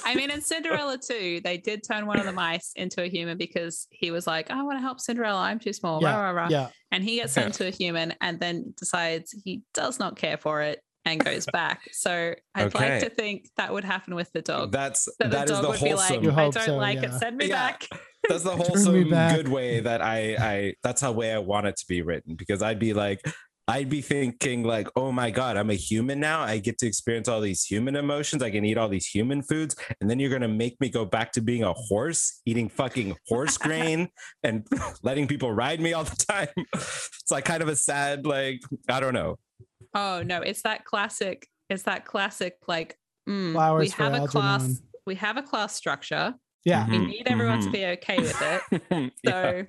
I 0.06 0.14
mean, 0.14 0.30
in 0.30 0.42
Cinderella 0.42 0.98
too, 0.98 1.42
they 1.44 1.58
did 1.58 1.84
turn 1.84 2.06
one 2.06 2.20
of 2.20 2.26
the 2.26 2.34
mice 2.34 2.74
into 2.76 3.02
a 3.02 3.08
human 3.08 3.38
because 3.38 3.88
he 3.92 4.12
was 4.12 4.28
like, 4.28 4.52
I 4.52 4.62
want 4.64 4.78
to 4.78 4.82
help 4.82 5.00
Cinderella. 5.00 5.40
I'm 5.42 5.60
too 5.60 5.74
small. 5.74 6.02
Rah, 6.02 6.16
rah, 6.20 6.32
rah. 6.32 6.48
yeah 6.50 6.68
And 6.92 7.04
he 7.04 7.16
gets 7.16 7.34
turned 7.34 7.48
into 7.48 7.66
a 7.68 7.72
human 7.72 8.14
and 8.22 8.40
then 8.40 8.74
decides 8.78 9.32
he 9.44 9.64
does 9.74 10.00
not 10.00 10.16
care 10.16 10.38
for 10.38 10.62
it 10.62 10.82
and 11.06 11.24
goes 11.24 11.46
back. 11.48 11.82
So 11.92 12.34
I'd 12.56 12.76
Okay. 12.76 12.92
like 12.92 13.04
to 13.04 13.10
think 13.10 13.50
that 13.58 13.74
would 13.74 13.84
happen 13.84 14.16
with 14.16 14.32
the 14.34 14.42
dog. 14.42 14.72
That's 14.72 15.06
That 15.20 15.32
that 15.32 15.48
the 15.48 15.54
is 15.54 15.60
dog 15.60 15.64
the 15.64 15.70
would 15.70 15.80
be 15.82 15.94
like, 15.94 16.08
wholesome. 16.10 16.24
You 16.24 16.32
I 16.32 16.50
don't 16.50 16.66
so, 16.66 16.78
like 16.78 17.04
it. 17.04 17.14
Send 17.14 17.38
me 17.38 17.48
Yeah. 17.48 17.56
back. 17.72 17.88
that's 18.30 18.44
the 18.44 18.50
Turn 18.56 18.58
me 18.60 18.64
wholesome 18.66 19.10
good 19.10 19.48
way 19.48 19.80
that 19.80 20.02
I 20.02 20.36
I 20.36 20.74
that's 20.84 21.02
how 21.02 21.12
way 21.12 21.34
I 21.34 21.40
want 21.40 21.68
it 21.68 21.76
to 21.78 21.86
be 21.88 22.02
written 22.02 22.36
because 22.36 22.62
I'd 22.62 22.78
be 22.80 22.94
like 22.94 23.22
I'd 23.68 23.90
be 23.90 24.02
thinking 24.02 24.64
like 24.64 24.88
oh 24.96 25.12
my 25.12 25.32
god 25.32 25.58
I'm 25.58 25.72
a 25.72 25.76
human 25.76 26.20
now 26.20 26.42
I 26.42 26.60
get 26.60 26.78
to 26.80 26.88
experience 26.88 27.28
all 27.28 27.42
these 27.42 27.64
human 27.64 27.96
emotions 27.96 28.44
I 28.44 28.52
can 28.52 28.64
eat 28.64 28.78
all 28.78 28.90
these 28.90 29.08
human 29.08 29.42
foods 29.42 29.76
and 30.00 30.10
then 30.10 30.20
you're 30.20 30.30
gonna 30.30 30.48
make 30.48 30.80
me 30.80 30.90
go 30.90 31.04
back 31.06 31.32
to 31.34 31.42
being 31.42 31.64
a 31.64 31.74
horse 31.74 32.42
eating 32.46 32.70
fucking 32.70 33.16
horse 33.28 33.58
grain 33.68 34.10
and 34.44 34.68
letting 35.02 35.28
people 35.28 35.52
ride 35.52 35.80
me 35.80 35.94
all 35.94 36.04
the 36.04 36.16
time 36.28 36.50
it's 36.76 37.32
like 37.32 37.46
kind 37.46 37.64
of 37.64 37.70
a 37.70 37.76
sad 37.76 38.26
like 38.26 38.60
I 38.88 39.00
don't 39.00 39.14
know 39.16 39.38
Oh 39.94 40.24
no, 40.24 40.42
it's 40.42 40.62
that 40.64 40.86
classic. 40.86 41.48
It's 41.70 41.84
that 41.84 42.06
classic 42.06 42.56
like 42.68 42.98
mm, 43.30 43.78
we 43.80 43.90
have 43.90 44.14
a 44.14 44.28
class. 44.28 44.62
Algernon. 44.62 44.78
We 45.06 45.16
have 45.16 45.38
a 45.38 45.42
class 45.44 45.76
structure. 45.76 46.36
yeah 46.66 46.88
We 46.88 47.00
Mhm, 47.00 47.08
need 47.08 47.28
everyone 47.28 47.60
to 47.62 47.68
mhm. 47.70 47.72
be 47.72 47.86
okay 47.86 48.22
with 48.24 48.42
it. 48.42 49.12
So 49.26 49.32
Yeah, 49.32 49.64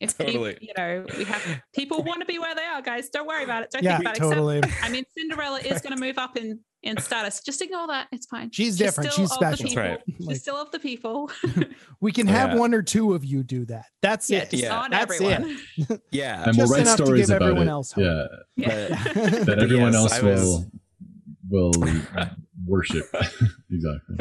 if 0.00 0.18
totally. 0.18 0.54
people, 0.54 0.66
you 0.66 0.74
know, 0.76 1.06
we 1.16 1.24
have 1.24 1.42
people 1.74 2.02
want 2.02 2.20
to 2.20 2.26
be 2.26 2.38
where 2.38 2.54
they 2.54 2.64
are, 2.64 2.82
guys. 2.82 3.08
Don't 3.08 3.26
worry 3.26 3.44
about 3.44 3.62
it. 3.62 3.70
Don't 3.70 3.82
yeah 3.84 3.98
think 3.98 4.06
about 4.08 4.16
it. 4.16 4.18
totally 4.20 4.58
Except, 4.58 4.84
I 4.84 4.88
mean, 4.90 5.04
Cinderella 5.16 5.60
is 5.60 5.80
going 5.80 5.92
to 5.94 6.00
move 6.00 6.18
up 6.18 6.36
in 6.36 6.60
in 6.82 6.96
status. 7.00 7.40
Just 7.40 7.62
ignore 7.62 7.86
that. 7.86 8.08
It's 8.12 8.26
fine. 8.26 8.50
She's 8.50 8.76
different. 8.76 9.12
still 9.12 9.24
She's 9.26 9.30
the 9.30 9.34
special. 9.36 9.68
people. 9.68 9.82
That's 9.82 9.90
right. 9.90 10.00
She's 10.18 10.26
Like- 10.26 10.36
still 10.36 10.56
of 10.56 10.70
the 10.70 10.78
people. 10.78 11.30
we 12.00 12.12
can 12.12 12.26
have 12.26 12.50
Yeah. 12.52 12.58
one 12.58 12.74
or 12.74 12.82
two 12.82 13.14
of 13.14 13.24
you 13.24 13.42
do 13.42 13.64
that 13.66 13.86
that's 14.02 14.28
Yeah, 14.30 14.38
it 14.40 14.50
just 14.50 14.62
Yeah. 14.62 14.68
not 14.70 14.90
That's 14.90 15.20
it. 15.20 16.00
yeah 16.10 16.42
And 16.44 16.56
we'll 16.56 16.66
Just 16.66 16.72
write 16.72 16.80
enough 16.82 16.96
to 16.98 17.04
stories 17.06 17.26
give 17.28 17.36
about 17.36 17.42
everyone 17.48 17.68
it. 17.68 17.70
else 17.70 17.92
hope. 17.92 18.04
Yeah. 18.04 18.26
Yeah. 18.56 18.88
Yeah. 18.88 19.44
That 19.44 19.58
everyone 19.60 19.92
Yes, 19.92 20.12
else 20.12 20.22
was- 20.22 20.40
will 20.42 20.66
will 21.50 21.72
worship. 22.66 23.04
exactly. 23.70 24.16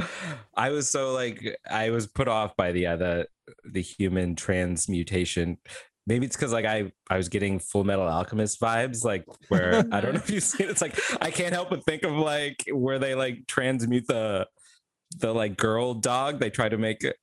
I 0.56 0.70
was 0.72 0.90
so 0.90 1.14
like 1.14 1.58
I 1.70 1.90
was 1.92 2.06
put 2.08 2.28
off 2.28 2.56
by 2.58 2.72
the 2.74 2.88
uh, 2.88 2.96
the 2.98 3.28
the 3.70 3.82
human 3.82 4.36
transmutation. 4.36 5.58
Maybe 6.07 6.26
it's 6.26 6.36
because 6.36 6.52
like 6.52 6.65
I 6.65 6.91
I 7.10 7.18
was 7.18 7.30
getting 7.30 7.60
Full 7.60 7.84
Metal 7.84 8.07
Alchemist 8.07 8.60
vibes, 8.60 9.03
like 9.03 9.26
where 9.49 9.76
I 9.91 10.02
don't 10.02 10.14
know 10.14 10.19
if 10.19 10.30
you've 10.30 10.44
seen. 10.44 10.69
It's 10.69 10.82
like 10.82 10.99
I 11.22 11.30
can't 11.32 11.53
help 11.53 11.69
but 11.69 11.84
think 11.86 12.03
of 12.03 12.14
like 12.14 12.64
where 12.72 12.98
they 12.99 13.14
like 13.15 13.45
transmute 13.48 14.07
the 14.07 14.48
the 15.19 15.34
like 15.34 15.57
girl 15.57 15.94
dog. 15.94 16.40
They 16.40 16.49
try 16.49 16.69
to 16.69 16.78
make 16.78 17.03
it. 17.03 17.15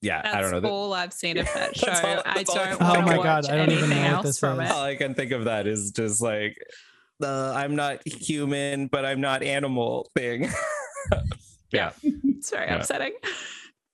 Yeah, 0.00 0.20
That's 0.22 0.34
I 0.34 0.40
don't 0.40 0.50
know. 0.50 0.60
The- 0.60 0.68
all 0.68 0.92
I've 0.94 1.12
seen 1.12 1.36
of 1.38 1.46
that 1.54 1.76
show. 1.76 1.86
That's 1.86 2.00
all- 2.02 2.22
I 2.26 2.34
that's 2.36 2.50
I 2.50 2.54
don't 2.54 2.78
can 2.78 2.86
want 2.86 2.94
think 2.94 2.94
to 2.94 2.98
of. 3.00 3.04
Oh 3.04 3.16
my 3.18 3.22
God, 3.22 3.46
I 3.46 3.56
don't 3.56 3.70
even 3.70 3.84
anything 3.84 3.90
know 3.90 4.02
what 4.04 4.12
else 4.14 4.26
this 4.26 4.38
from 4.40 4.60
is. 4.60 4.70
it. 4.70 4.74
all 4.74 4.82
I 4.82 4.96
can 4.96 5.14
think 5.14 5.30
of 5.32 5.44
that 5.44 5.66
is 5.68 5.90
just 5.92 6.20
like 6.22 6.56
the 7.20 7.52
I'm 7.54 7.76
not 7.76 8.00
human, 8.08 8.88
but 8.88 9.04
I'm 9.04 9.20
not 9.20 9.42
animal 9.44 10.10
thing. 10.16 10.50
yeah. 11.72 11.92
It's 12.02 12.50
very 12.50 12.66
Yeah. 12.66 12.76
upsetting. 12.76 13.12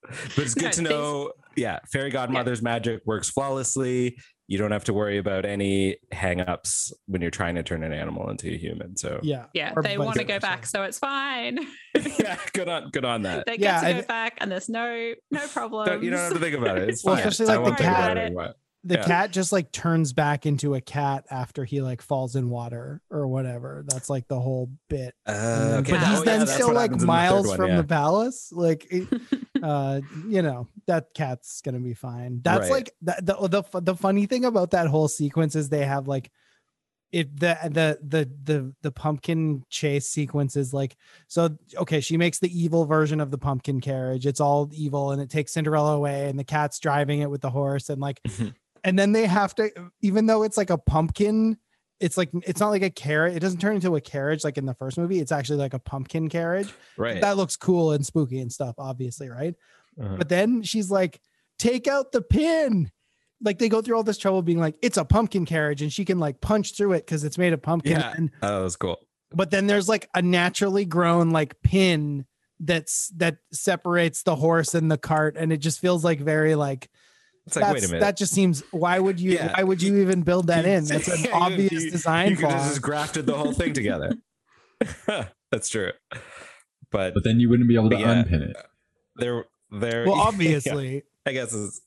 but 0.01 0.37
it's 0.39 0.55
good 0.55 0.63
No, 0.63 0.71
to 0.71 0.81
these- 0.81 0.89
know 0.89 1.31
yeah 1.59 1.79
fairy 1.91 2.09
godmother's 2.09 2.61
magic 2.61 3.01
works 3.05 3.29
flawlessly. 3.29 4.17
You 4.47 4.57
don't 4.57 4.71
have 4.71 4.85
to 4.85 4.93
worry 4.93 5.19
about 5.19 5.45
any 5.45 5.97
hang-ups 6.11 6.91
when 7.05 7.21
you're 7.21 7.29
trying 7.29 7.53
to 7.53 7.61
turn 7.61 7.83
an 7.83 7.93
animal 7.93 8.31
into 8.31 8.47
a 8.51 8.57
human 8.57 8.97
so. 8.97 9.19
Yeah. 9.21 9.45
Yeah, 9.53 9.73
Or 9.75 9.83
they 9.83 9.99
want 9.99 10.15
to 10.17 10.23
go 10.23 10.39
back, 10.39 10.65
so 10.65 10.81
it's 10.81 10.97
fine. 10.97 11.59
yeah 12.19 12.35
good 12.53 12.67
on 12.67 12.89
good 12.89 13.05
on 13.05 13.21
that. 13.23 13.45
They 13.45 13.57
get 13.57 13.61
Yeah, 13.61 13.81
to 13.81 13.93
go 13.93 13.97
and- 13.99 14.07
back, 14.07 14.37
and 14.39 14.51
there's 14.51 14.67
no 14.69 15.13
no 15.29 15.47
problem. 15.49 15.85
Don't- 15.85 16.03
you 16.03 16.09
don't 16.09 16.19
have 16.19 16.33
to 16.33 16.39
think 16.39 16.55
about 16.57 16.79
it 16.79 16.89
it's 16.89 17.03
Well, 17.03 17.15
fine. 17.15 17.27
especially 17.27 17.53
like 17.55 17.63
won't 17.63 17.77
the 17.77 17.83
about 17.83 17.95
cat- 17.95 18.17
it 18.17 18.21
anymore. 18.21 18.53
The 18.83 18.95
Yeah. 18.95 19.05
cat 19.05 19.31
just 19.33 19.51
like 19.51 19.71
turns 19.73 20.13
back 20.13 20.45
into 20.45 20.73
a 20.73 20.79
cat 20.81 21.25
after 21.29 21.65
he 21.65 21.81
like 21.81 22.01
falls 22.01 22.35
in 22.37 22.49
water 22.49 23.01
or 23.11 23.27
whatever 23.27 23.83
that's 23.87 24.09
like 24.09 24.27
the 24.29 24.39
whole 24.39 24.69
bit 24.87 25.13
Uh, 25.25 25.77
okay. 25.79 25.91
but 25.91 26.03
he's 26.07 26.19
Oh, 26.19 26.23
then 26.23 26.39
that's 26.39 26.53
still 26.53 26.67
like 26.73 26.91
happens 26.91 27.03
in 27.03 27.07
the 27.07 27.13
miles 27.13 27.47
one, 27.47 27.57
from 27.57 27.69
yeah. 27.71 27.77
the 27.77 27.83
palace 27.83 28.51
like 28.53 28.87
it- 28.89 29.07
uh 29.63 29.99
you 30.27 30.41
know 30.41 30.67
that 30.87 31.13
cat's 31.13 31.59
gonna 31.61 31.79
be 31.81 31.93
fine 31.93 32.39
that's 32.41 32.69
Right. 32.69 32.71
like 32.71 32.93
the, 33.01 33.15
the 33.49 33.61
the 33.71 33.81
the 33.81 33.95
funny 33.95 34.25
thing 34.27 34.45
about 34.45 34.71
that 34.71 34.87
whole 34.87 35.09
sequence 35.09 35.55
is 35.57 35.67
they 35.67 35.83
have 35.85 36.07
like 36.07 36.31
it 37.11 37.37
the 37.39 37.57
the 37.63 37.99
the 38.07 38.29
the 38.43 38.73
the 38.83 38.91
pumpkin 38.91 39.63
chase 39.69 40.07
sequence 40.07 40.55
is 40.55 40.73
like 40.73 40.95
so 41.27 41.49
okay 41.75 41.99
she 41.99 42.15
makes 42.17 42.37
the 42.39 42.57
evil 42.61 42.85
version 42.85 43.19
of 43.19 43.31
the 43.31 43.37
pumpkin 43.37 43.81
carriage 43.81 44.25
it's 44.27 44.39
all 44.39 44.69
evil 44.71 45.11
and 45.11 45.19
it 45.21 45.27
takes 45.29 45.51
cinderella 45.53 45.95
away 45.95 46.29
and 46.29 46.37
the 46.39 46.43
cat's 46.43 46.77
driving 46.79 47.19
it 47.21 47.29
with 47.29 47.41
the 47.41 47.49
horse 47.49 47.89
and 47.89 47.99
like. 47.99 48.21
and 48.83 48.97
then 48.97 49.11
they 49.11 49.25
have 49.25 49.53
to 49.55 49.69
even 50.01 50.25
though 50.25 50.43
it's 50.43 50.57
like 50.57 50.69
a 50.69 50.77
pumpkin 50.77 51.57
it's 51.99 52.17
like 52.17 52.29
it's 52.47 52.59
not 52.59 52.69
like 52.69 52.81
a 52.81 52.89
carrot 52.89 53.35
it 53.35 53.39
doesn't 53.39 53.59
turn 53.59 53.75
into 53.75 53.95
a 53.95 54.01
carriage 54.01 54.43
like 54.43 54.57
in 54.57 54.65
the 54.65 54.73
first 54.73 54.97
movie. 54.97 55.19
It's 55.19 55.31
actually 55.33 55.59
like 55.59 55.73
a 55.73 55.79
pumpkin 55.79 56.29
carriage. 56.29 56.73
Right. 56.97 57.19
That 57.19 57.35
looks 57.37 57.57
cool 57.57 57.91
and 57.91 58.05
spooky 58.05 58.39
and 58.39 58.51
stuff 58.51 58.75
obviously 58.77 59.29
right? 59.29 59.53
Uh-huh. 59.99 60.15
but 60.17 60.29
then 60.29 60.63
she's 60.63 60.89
like 60.89 61.19
take 61.57 61.87
out 61.87 62.11
the 62.11 62.21
pin. 62.21 62.89
Like 63.41 63.57
they 63.59 63.69
go 63.69 63.81
through 63.81 63.95
all 63.97 64.03
this 64.03 64.17
trouble 64.17 64.41
being 64.41 64.59
like 64.59 64.75
it's 64.81 64.97
a 64.97 65.05
pumpkin 65.05 65.45
carriage 65.45 65.81
and 65.81 65.91
she 65.91 66.05
can 66.05 66.19
like 66.19 66.39
punch 66.41 66.75
through 66.75 66.93
it 66.93 67.05
because 67.05 67.23
it's 67.23 67.37
made 67.37 67.53
of 67.53 67.61
pumpkin 67.61 67.93
Yeah. 67.99 68.13
and, 68.15 68.31
oh 68.41 68.57
that 68.57 68.63
was 68.63 68.75
cool. 68.75 68.97
But 69.31 69.51
then 69.51 69.67
there's 69.67 69.87
like 69.89 70.09
a 70.13 70.21
naturally 70.21 70.85
grown 70.85 71.29
like 71.31 71.61
pin 71.61 72.25
that's 72.61 73.09
that 73.17 73.37
separates 73.53 74.23
the 74.23 74.35
horse 74.35 74.73
and 74.75 74.91
the 74.91 74.97
cart 74.97 75.35
and 75.37 75.53
it 75.53 75.57
just 75.57 75.79
feels 75.79 76.03
like 76.03 76.19
very 76.19 76.55
like 76.55 76.89
it's 77.49 77.55
like 77.55 77.73
wait 77.73 77.83
a 77.83 77.87
minute 77.87 77.99
that 78.01 78.17
just 78.17 78.33
seems 78.33 78.63
why 78.71 78.99
would 78.99 79.19
you 79.19 79.31
Yeah. 79.33 79.53
why 79.55 79.63
would 79.63 79.81
you 79.81 79.97
even 79.97 80.21
build 80.23 80.47
that 80.47 80.65
in 80.65 80.85
that's 80.91 81.07
an 81.07 81.19
Yeah, 81.23 81.27
you- 81.27 81.33
obvious 81.33 81.83
you- 81.85 81.91
design 81.91 82.31
you 82.31 82.37
could 82.37 82.49
have 82.51 82.67
just 82.69 82.81
grafted 82.81 83.25
the 83.25 83.35
whole 83.35 83.53
thing 83.53 83.73
together 83.73 84.13
that's 85.51 85.69
true 85.69 85.91
but 86.91 87.13
But 87.13 87.23
then 87.23 87.39
you 87.39 87.49
wouldn't 87.49 87.67
be 87.69 87.75
able 87.75 87.89
to 87.91 87.97
Yeah. 87.97 88.11
unpin 88.11 88.41
it. 88.43 88.55
there 89.15 89.45
there. 89.71 90.05
Well, 90.07 90.15
yeah, 90.17 90.23
obviously, 90.23 91.03
I 91.27 91.31
guess 91.31 91.53
it's, 91.53 91.79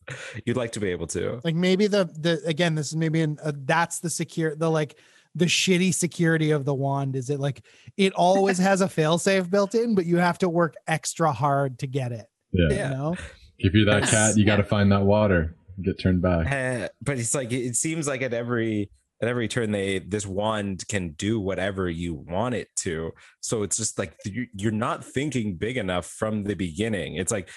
you'd 0.47 0.57
like 0.57 0.71
to 0.73 0.81
be 0.81 0.91
able 0.91 1.09
to. 1.09 1.41
like 1.43 1.57
maybe 1.57 1.89
the 1.89 2.05
the 2.05 2.41
again, 2.47 2.77
this 2.77 2.89
is 2.91 2.97
maybe 2.97 3.21
an 3.23 3.39
uh, 3.43 3.51
that's 3.65 3.99
the 3.99 4.09
secure 4.11 4.55
the 4.55 4.71
like 4.71 4.95
the 5.35 5.47
shitty 5.47 5.93
security 5.93 6.53
of 6.53 6.65
the 6.65 6.75
wand 6.75 7.17
is 7.17 7.29
it 7.31 7.41
like 7.41 7.65
it 7.97 8.13
always 8.13 8.59
has 8.59 8.81
a 8.83 8.87
failsafe 8.87 9.51
built 9.51 9.75
in, 9.75 9.97
but 9.97 10.07
you 10.07 10.19
have 10.19 10.39
to 10.39 10.49
work 10.49 10.75
extra 10.87 11.33
hard 11.33 11.81
to 11.81 11.89
get 11.89 12.13
it. 12.13 12.27
Yeah. 12.53 12.69
You 12.91 12.95
know? 12.97 13.17
If 13.65 13.75
you're 13.75 13.87
that 13.87 14.09
cat, 14.09 14.37
you 14.37 14.45
got 14.45 14.57
to 14.57 14.65
find 14.65 14.91
that 14.93 15.05
water. 15.05 15.55
Get 15.83 15.99
turned 16.01 16.21
back. 16.23 16.51
Uh, 16.53 16.89
but 17.01 17.19
it's 17.19 17.35
like 17.35 17.53
it 17.53 17.77
seems 17.77 18.07
like 18.07 18.23
at 18.23 18.35
every 18.35 18.91
at 19.23 19.29
every 19.29 19.49
turn 19.49 19.71
they 19.71 20.01
this 20.01 20.27
wand 20.27 20.87
can 20.89 21.11
do 21.11 21.41
whatever 21.41 21.89
you 21.89 22.13
want 22.15 22.55
it 22.55 22.69
to. 22.77 23.13
So 23.41 23.63
it's 23.63 23.77
just 23.77 23.99
like 23.99 24.15
you- 24.25 24.49
you're 24.55 24.73
not 24.73 25.05
thinking 25.05 25.57
big 25.57 25.77
enough 25.77 26.07
from 26.07 26.45
the 26.45 26.55
beginning. 26.55 27.17
It's 27.17 27.33
like 27.33 27.49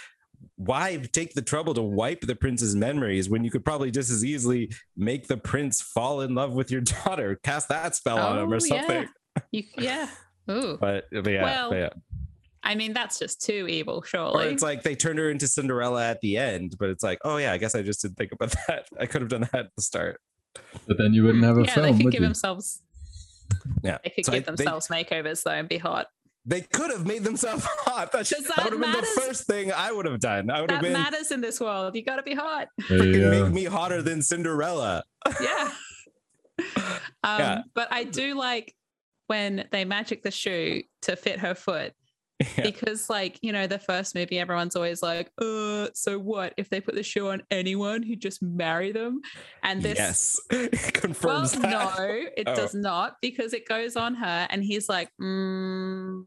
why 0.57 0.97
take 1.11 1.33
the 1.33 1.41
trouble 1.41 1.73
to 1.73 1.81
wipe 1.81 2.21
the 2.21 2.35
prince's 2.35 2.75
memories 2.75 3.29
when 3.29 3.43
you 3.43 3.49
could 3.49 3.65
probably 3.65 3.89
just 3.89 4.11
as 4.11 4.23
easily 4.23 4.71
make 4.95 5.27
the 5.27 5.37
prince 5.37 5.81
fall 5.81 6.21
in 6.21 6.35
love 6.35 6.53
with 6.53 6.69
your 6.71 6.81
daughter, 7.05 7.39
cast 7.43 7.67
that 7.69 7.95
spell 7.95 8.19
on 8.19 8.37
him 8.39 8.49
Oh, 8.51 8.55
or 8.55 8.59
something. 8.59 9.07
You, 9.51 9.63
yeah. 9.77 10.07
Ooh. 10.49 10.77
But, 10.79 11.05
but 11.11 11.27
yeah, 11.27 11.43
Well, 11.43 11.69
but 11.71 11.75
yeah. 11.77 11.89
I 12.65 12.75
mean, 12.75 12.93
that's 12.93 13.19
just 13.19 13.41
too 13.45 13.67
evil, 13.69 13.97
Or 13.97 14.05
surely. 14.05 14.47
it's 14.47 14.63
like 14.63 14.81
they 14.83 14.95
turned 14.95 15.19
her 15.19 15.29
into 15.29 15.47
Cinderella 15.47 16.03
at 16.09 16.19
the 16.21 16.37
end, 16.37 16.75
but 16.79 16.89
it's 16.89 17.03
like, 17.03 17.19
oh 17.23 17.37
yeah, 17.37 17.51
I 17.53 17.57
guess 17.57 17.75
I 17.75 17.81
just 17.83 18.01
didn't 18.01 18.17
think 18.17 18.31
about 18.31 18.53
that. 18.67 18.87
I 18.99 19.05
could 19.05 19.21
have 19.21 19.29
done 19.29 19.41
that 19.51 19.55
at 19.55 19.75
the 19.75 19.81
start. 19.83 20.19
But 20.87 20.97
then 20.97 21.13
you 21.13 21.23
wouldn't 21.23 21.43
have 21.43 21.57
a 21.57 21.63
yeah, 21.63 21.73
film, 21.73 21.85
they 21.97 22.03
could 22.03 22.11
give 22.11 22.21
you? 22.21 22.27
themselves 22.27 22.81
Yeah. 23.83 23.97
they 24.03 24.09
could 24.09 24.25
So 24.25 24.31
I- 24.33 24.35
give 24.39 24.45
they- 24.45 24.51
themselves 24.55 24.87
makeovers 24.87 25.43
though 25.43 25.51
and 25.51 25.69
be 25.69 25.77
hot. 25.77 26.07
They 26.47 26.61
could 26.61 26.91
have 26.91 27.07
made 27.07 27.23
themselves 27.23 27.63
hot. 27.67 28.11
That, 28.11 28.27
Does 28.27 28.45
that 28.45 28.55
that 28.57 28.63
would 28.65 28.73
have 28.73 28.81
been 28.81 29.01
the 29.01 29.21
first 29.21 29.45
thing 29.47 29.71
I 29.71 29.91
would 29.91 30.05
have 30.05 30.19
done. 30.19 30.51
I 30.51 30.61
would 30.61 30.69
have 30.69 30.81
That 30.81 30.83
been 30.87 30.93
matters 30.93 31.31
in 31.31 31.41
this 31.41 31.59
world. 31.59 31.95
You 31.95 32.03
got 32.03 32.17
to 32.17 32.23
be 32.23 32.35
hot. 32.35 32.67
There 32.87 32.99
freaking 32.99 33.43
make 33.45 33.53
me 33.53 33.63
hotter 33.65 34.01
than 34.03 34.21
Cinderella. 34.21 35.03
Yeah. 35.41 35.71
um, 37.23 37.39
Yeah. 37.39 37.61
But 37.73 37.87
I 37.91 38.03
do 38.03 38.35
like 38.35 38.75
when 39.27 39.67
they 39.71 39.85
magic 39.85 40.21
the 40.23 40.31
shoe 40.31 40.83
to 41.03 41.15
fit 41.15 41.39
her 41.39 41.55
foot 41.55 41.93
Yeah. 42.57 42.63
because, 42.63 43.09
like, 43.09 43.39
you 43.41 43.53
know, 43.53 43.65
the 43.65 43.79
first 43.79 44.13
movie, 44.13 44.37
everyone's 44.39 44.75
always 44.75 45.01
like, 45.01 45.31
uh, 45.41 45.87
so 45.93 46.19
what 46.19 46.53
if 46.57 46.69
they 46.69 46.81
put 46.81 46.93
the 46.95 47.01
shoe 47.03 47.29
on 47.29 47.43
anyone 47.49 48.03
who 48.03 48.15
just 48.17 48.43
marry 48.43 48.91
them? 48.91 49.21
And 49.63 49.81
this. 49.81 49.97
yes, 49.97 50.39
Well, 50.51 50.91
confirms 50.93 51.53
that. 51.53 51.69
no, 51.71 51.95
it 52.35 52.43
Oh. 52.45 52.53
does 52.55 52.73
not 52.75 53.15
because 53.21 53.53
it 53.53 53.65
goes 53.67 53.95
on 53.95 54.15
her, 54.15 54.47
and 54.49 54.61
he's 54.63 54.89
like, 54.89 55.09
mm, 55.21 56.25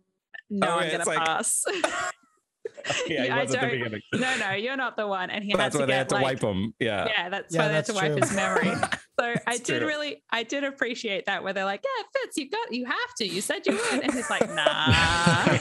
"No, 0.49 0.67
Oh, 0.67 0.71
I'm 0.79 0.87
gonna 0.91 0.95
it's 0.99 1.07
like- 1.07 1.19
pass." 1.19 1.65
yeah, 3.07 3.25
he 3.25 3.29
I 3.29 3.43
was 3.43 3.55
at 3.55 3.61
the 3.61 3.67
don't- 3.67 3.71
beginning. 3.79 4.01
no, 4.15 4.37
no, 4.39 4.51
you're 4.53 4.77
not 4.79 4.97
the 4.97 5.07
one, 5.07 5.29
and 5.31 5.45
he 5.45 5.53
But 5.53 5.61
had 5.61 5.65
that's 5.73 5.75
to 5.77 5.81
why 5.81 5.87
get 5.87 5.93
they 5.93 5.99
had 5.99 6.09
to 6.09 6.15
like, 6.15 6.25
wipe 6.25 6.41
him. 6.43 6.75
Yeah. 6.81 7.09
yeah, 7.09 7.29
that's 7.29 7.55
Yeah, 7.55 7.61
why 7.63 7.69
they 7.69 7.75
had 7.75 7.85
to 7.87 7.93
that's 7.93 8.03
wipe 8.03 8.19
his 8.19 8.35
memory. 8.35 8.73
So 9.21 9.35
I 9.47 9.57
did 9.59 9.79
true. 9.81 9.87
really, 9.89 10.23
I 10.31 10.43
did 10.45 10.63
appreciate 10.65 11.27
that 11.27 11.43
where 11.43 11.53
they're 11.53 11.65
like, 11.65 11.83
"Yeah, 11.83 12.03
it 12.05 12.07
fits. 12.27 12.37
You 12.37 12.49
got, 12.51 12.73
you 12.73 12.85
have 12.85 13.15
to. 13.19 13.27
You 13.27 13.41
said 13.41 13.67
you 13.67 13.73
would," 13.75 14.03
and 14.05 14.13
he's 14.15 14.31
like, 14.31 14.49
"Nah, 14.55 15.59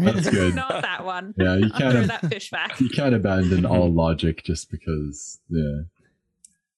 That's 0.00 0.28
good. 0.30 0.54
not 0.54 0.82
that 0.82 1.04
one. 1.04 1.34
Yeah, 1.36 1.56
you 1.56 1.70
I'll 1.72 1.80
kind 1.80 1.92
throw 1.92 2.06
that 2.06 2.26
fish 2.28 2.50
back." 2.50 2.80
you 2.80 2.88
can't 2.88 3.14
abandon 3.14 3.66
all 3.70 3.92
logic 3.92 4.42
just 4.44 4.70
because. 4.70 5.40
Yeah, 5.50 5.82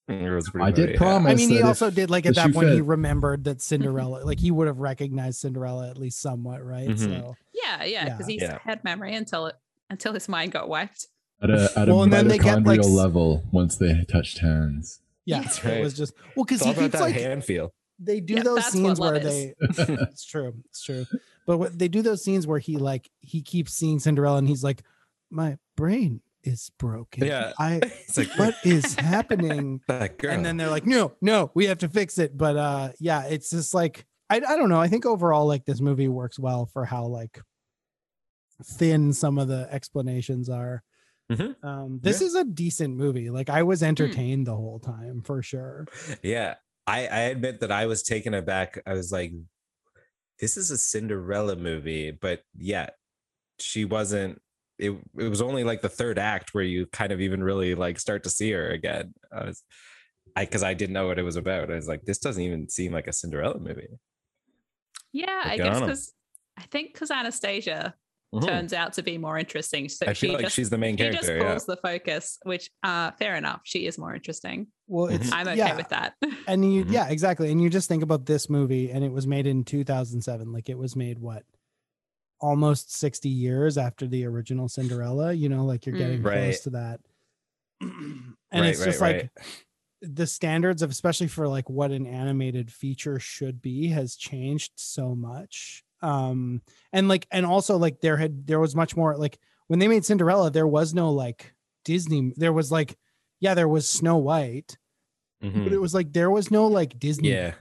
It 0.09 0.29
was 0.35 0.49
pretty 0.49 0.65
I 0.65 0.71
did 0.71 0.89
yeah. 0.91 0.97
promise. 0.97 1.31
I 1.31 1.35
mean, 1.35 1.49
he 1.49 1.61
also 1.61 1.87
if 1.87 1.95
did 1.95 2.09
like 2.09 2.25
at 2.25 2.35
that 2.35 2.47
shoe 2.47 2.53
point 2.53 2.69
he 2.69 2.81
remembered 2.81 3.45
that 3.45 3.61
Cinderella, 3.61 4.23
like 4.25 4.39
he 4.39 4.51
would 4.51 4.67
have 4.67 4.79
recognized 4.79 5.39
Cinderella 5.39 5.89
at 5.89 5.97
least 5.97 6.19
somewhat, 6.21 6.63
right? 6.65 6.89
Mhm. 6.89 6.97
So 6.99 7.35
Yeah, 7.53 7.83
yeah, 7.83 8.05
because 8.09 8.27
he 8.27 8.39
Yeah. 8.41 8.59
had 8.63 8.83
memory 8.83 9.15
until 9.15 9.47
it 9.47 9.55
until 9.89 10.13
his 10.13 10.27
mind 10.27 10.51
got 10.51 10.67
wiped. 10.67 11.07
At 11.41 11.49
a 11.51 11.69
at 11.75 11.89
a 11.89 11.93
Well, 11.93 12.03
and 12.03 12.11
then 12.13 12.27
they 12.27 12.37
get, 12.39 12.63
like, 12.63 12.81
level 12.83 13.43
once 13.51 13.75
they 13.75 14.03
touched 14.05 14.39
hands. 14.39 15.01
yeah, 15.25 15.41
That's 15.41 15.63
right. 15.63 15.75
it 15.77 15.83
was 15.83 15.93
just 15.95 16.13
well 16.35 16.45
because 16.45 16.61
he 16.61 16.69
all 16.69 16.73
keeps 16.75 16.93
that 16.93 17.01
like 17.01 17.15
hand 17.15 17.43
feel. 17.45 17.73
they 17.99 18.19
do 18.19 18.35
Yep, 18.35 18.43
those 18.43 18.65
scenes 18.67 18.99
where 18.99 19.19
they 19.19 19.53
it's 19.59 20.25
true 20.25 20.53
it's 20.69 20.83
true 20.83 21.05
but 21.45 21.57
what 21.57 21.77
they 21.77 21.87
do 21.87 22.01
those 22.01 22.23
scenes 22.23 22.45
where 22.47 22.59
he 22.59 22.77
like 22.77 23.09
he 23.21 23.41
keeps 23.41 23.73
seeing 23.73 23.99
cinderella 23.99 24.37
and 24.37 24.47
he's 24.47 24.63
like 24.63 24.83
my 25.29 25.57
brain 25.75 26.21
is 26.43 26.71
broken 26.79 27.25
Yeah. 27.25 27.53
i 27.59 27.75
It's 28.07 28.17
like 28.17 28.29
what 28.37 28.55
is 28.63 28.95
happening 28.95 29.81
and 29.89 30.45
then 30.45 30.57
they're 30.57 30.69
like 30.69 30.85
no 30.87 31.13
no 31.21 31.51
we 31.55 31.65
have 31.65 31.79
to 31.79 31.89
fix 31.89 32.17
it 32.19 32.37
but 32.37 32.55
uh 32.55 32.89
yeah 32.99 33.25
it's 33.25 33.49
just 33.49 33.73
like 33.73 34.05
I, 34.29 34.37
I 34.37 34.55
don't 34.57 34.69
know 34.69 34.79
i 34.79 34.87
think 34.87 35.05
overall 35.05 35.45
like 35.47 35.65
this 35.65 35.81
movie 35.81 36.07
works 36.07 36.37
well 36.39 36.65
for 36.67 36.85
how 36.85 37.05
like 37.05 37.41
thin 38.63 39.13
some 39.13 39.37
of 39.37 39.47
the 39.47 39.67
explanations 39.71 40.49
are 40.49 40.83
Mhm. 41.31 41.61
um 41.63 41.99
this 42.01 42.21
Yeah. 42.21 42.27
is 42.27 42.35
a 42.35 42.43
decent 42.45 42.95
movie 42.95 43.29
like 43.29 43.49
i 43.49 43.61
was 43.61 43.83
entertained 43.83 44.47
the 44.47 44.55
whole 44.55 44.79
time 44.79 45.21
for 45.21 45.41
sure 45.41 45.85
Yeah, 46.23 46.55
I, 46.85 46.99
I 47.07 47.19
admit 47.35 47.59
that 47.59 47.71
I 47.71 47.85
was 47.85 48.01
taken 48.01 48.33
aback. 48.33 48.81
I 48.87 48.93
was 48.93 49.11
like, 49.11 49.33
this 50.39 50.55
is 50.55 50.71
a 50.71 50.77
Cinderella 50.77 51.57
movie, 51.57 52.11
but 52.11 52.43
yeah, 52.57 52.91
she 53.59 53.83
wasn't. 53.83 54.41
It 54.79 54.91
it 55.17 55.27
was 55.27 55.41
only 55.41 55.65
like 55.65 55.81
the 55.81 55.89
third 55.89 56.17
act 56.17 56.53
where 56.53 56.63
you 56.63 56.85
kind 56.85 57.11
of 57.11 57.19
even 57.19 57.43
really 57.43 57.75
like 57.75 57.99
start 57.99 58.23
to 58.23 58.29
see 58.29 58.51
her 58.51 58.69
again. 58.69 59.13
I 59.33 59.43
was, 59.47 59.63
I 60.37 60.45
because 60.45 60.63
I 60.63 60.73
didn't 60.75 60.93
know 60.93 61.07
what 61.07 61.19
it 61.19 61.23
was 61.23 61.35
about. 61.35 61.69
I 61.71 61.75
was 61.75 61.89
like, 61.89 62.03
this 62.05 62.19
doesn't 62.19 62.41
even 62.41 62.69
seem 62.69 62.93
like 62.93 63.07
a 63.07 63.13
Cinderella 63.13 63.59
movie. 63.59 63.89
Yeah, 65.11 65.41
But 65.43 65.51
I 65.51 65.57
guess 65.57 65.79
because 65.81 66.13
I 66.57 66.63
think 66.71 66.93
because 66.93 67.11
Anastasia 67.11 67.95
Mhm. 68.35 68.45
turns 68.45 68.73
out 68.73 68.93
to 68.93 69.03
be 69.03 69.17
more 69.17 69.37
interesting. 69.37 69.87
So 69.89 70.05
I 70.07 70.13
she 70.13 70.27
feel 70.27 70.33
like 70.35 70.43
just, 70.45 70.55
she's 70.55 70.69
the 70.69 70.77
main 70.77 70.97
character. 70.97 71.13
she 71.13 71.17
just 71.19 71.27
character. 71.27 71.45
Yeah. 71.47 71.53
pulls 71.53 71.65
the 71.65 71.77
focus, 71.77 72.37
which 72.43 72.69
uh 72.83 73.11
fair 73.11 73.35
enough. 73.35 73.61
She 73.63 73.87
is 73.87 73.97
more 73.97 74.13
interesting. 74.13 74.67
well 74.87 75.07
it's 75.07 75.31
I'm 75.31 75.47
okay 75.47 75.57
yeah. 75.57 75.75
with 75.75 75.89
that. 75.89 76.13
and 76.47 76.73
you 76.73 76.85
Mhm. 76.85 76.91
yeah 76.91 77.07
exactly 77.07 77.51
and 77.51 77.61
you 77.61 77.69
just 77.69 77.87
think 77.87 78.03
about 78.03 78.25
this 78.25 78.49
movie 78.49 78.91
and 78.91 79.03
it 79.03 79.11
was 79.11 79.25
made 79.27 79.47
in 79.47 79.63
2007 79.63 80.51
like 80.51 80.67
it 80.69 80.77
was 80.77 80.95
made 80.95 81.19
what 81.19 81.43
almost 82.39 82.95
60 82.95 83.29
years 83.29 83.77
after 83.77 84.05
the 84.07 84.23
original 84.25 84.67
cinderella 84.69 85.33
you 85.33 85.49
know 85.49 85.65
like 85.65 85.85
you're 85.85 85.95
Mm. 85.95 85.99
getting 85.99 86.21
Right. 86.21 86.37
close 86.43 86.59
to 86.61 86.69
that 86.71 86.99
and 87.81 88.35
Right, 88.53 88.65
it's 88.67 88.83
just 88.83 89.01
right, 89.01 89.29
like 89.35 89.45
the 90.01 90.27
standards 90.27 90.81
of 90.83 90.91
especially 90.91 91.27
for 91.27 91.47
like 91.47 91.69
what 91.69 91.91
an 91.91 92.05
animated 92.05 92.71
feature 92.71 93.19
should 93.19 93.61
be 93.61 93.87
has 93.87 94.15
changed 94.15 94.73
so 94.75 95.15
much 95.15 95.83
um 96.01 96.61
and 96.93 97.07
like 97.07 97.27
and 97.31 97.45
also 97.45 97.77
like 97.77 98.01
there 98.01 98.17
had 98.17 98.45
there 98.47 98.59
was 98.59 98.75
much 98.75 98.95
more 98.95 99.17
like 99.17 99.37
when 99.67 99.79
they 99.79 99.87
made 99.87 100.05
cinderella 100.05 100.51
there 100.51 100.67
was 100.67 100.93
no 100.93 101.11
like 101.11 101.53
disney 101.85 102.33
there 102.37 102.53
was 102.53 102.71
like 102.71 102.97
yeah 103.39 103.53
there 103.53 103.67
was 103.67 103.87
snow 103.89 104.17
white 104.17 104.77
Mhm. 105.43 105.63
but 105.65 105.73
it 105.73 105.79
was 105.79 105.93
like 105.93 106.13
there 106.13 106.31
was 106.31 106.49
no 106.49 106.65
like 106.65 106.97
Disney. 106.97 107.29
Yeah. 107.29 107.53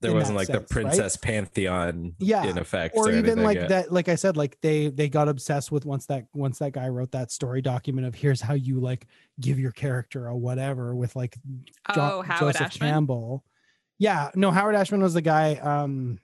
there 0.00 0.14
wasn't 0.14 0.36
like 0.36 0.46
sense, 0.46 0.56
the 0.56 0.60
right? 0.60 0.68
princess 0.86 1.16
pantheon 1.16 2.14
Yeah, 2.18 2.44
in 2.46 2.56
effect 2.58 2.94
Or 2.96 3.10
even 3.10 3.24
anything, 3.26 3.44
like 3.44 3.56
yeah. 3.58 3.66
that, 3.66 3.92
like 3.92 4.08
I 4.08 4.14
said, 4.14 4.36
like 4.36 4.56
they 4.62 4.88
they 4.88 5.08
got 5.10 5.28
obsessed 5.28 5.70
with 5.70 5.84
once 5.84 6.06
that 6.06 6.24
once 6.34 6.58
that 6.60 6.72
guy 6.72 6.88
wrote 6.88 7.12
that 7.12 7.30
story 7.30 7.60
document 7.60 8.06
of 8.06 8.14
here's 8.14 8.40
how 8.40 8.54
you 8.54 8.80
like 8.80 9.06
give 9.40 9.58
your 9.58 9.72
character 9.72 10.26
a 10.28 10.34
whatever 10.36 10.94
with 10.96 11.14
like 11.16 11.36
Jo- 11.94 12.00
oh, 12.18 12.22
Howard 12.22 12.54
Joseph 12.54 12.66
Ashman. 12.68 12.90
Campbell. 12.90 13.44
Yeah, 13.98 14.30
no, 14.34 14.50
Howard 14.50 14.74
Ashman 14.74 15.02
was 15.02 15.12
the 15.14 15.22
guy. 15.22 15.56
Um, 15.56 16.18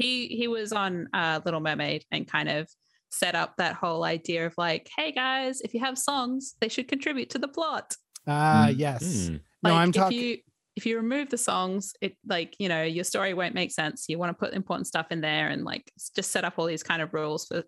He 0.00 0.28
he 0.28 0.48
was 0.48 0.72
on 0.72 1.08
uh, 1.12 1.40
Little 1.44 1.60
Mermaid 1.60 2.04
and 2.10 2.26
kind 2.26 2.48
of 2.48 2.68
set 3.10 3.34
up 3.34 3.56
that 3.58 3.74
whole 3.74 4.04
idea 4.04 4.46
of 4.46 4.54
like, 4.56 4.88
hey 4.96 5.10
guys, 5.12 5.60
if 5.62 5.74
you 5.74 5.80
have 5.80 5.98
songs, 5.98 6.54
they 6.60 6.68
should 6.68 6.88
contribute 6.88 7.30
to 7.30 7.38
the 7.38 7.48
plot. 7.48 7.96
ah, 8.26 8.66
Mm. 8.68 8.74
yes. 8.78 9.02
Mm. 9.04 9.40
No, 9.62 9.70
Like, 9.70 9.72
I'm 9.82 9.88
if 9.90 9.94
talking. 9.94 10.18
you 10.18 10.36
if 10.76 10.86
you 10.86 10.96
remove 10.96 11.28
the 11.30 11.36
songs, 11.38 11.92
it 12.00 12.16
like 12.26 12.54
you 12.58 12.68
know 12.68 12.82
your 12.82 13.04
story 13.04 13.34
won't 13.34 13.54
make 13.54 13.72
sense. 13.72 14.06
You 14.08 14.16
want 14.18 14.30
to 14.30 14.38
put 14.44 14.54
important 14.54 14.86
stuff 14.86 15.08
in 15.10 15.20
there 15.20 15.48
and 15.48 15.64
like 15.64 15.90
just 16.16 16.30
set 16.32 16.44
up 16.44 16.54
all 16.58 16.66
these 16.66 16.82
kind 16.84 17.02
of 17.02 17.12
rules 17.12 17.46
for 17.46 17.64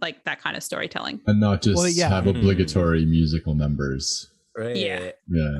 like 0.00 0.24
that 0.24 0.40
kind 0.40 0.56
of 0.56 0.62
storytelling. 0.62 1.20
and 1.26 1.38
not 1.40 1.62
just 1.62 1.76
Well, 1.76 1.88
yeah. 1.88 2.08
have 2.08 2.24
Mhm. 2.24 2.36
obligatory 2.38 3.04
musical 3.04 3.54
numbers. 3.54 4.30
right 4.56 4.76
Yeah. 4.76 5.10
Yeah, 5.28 5.58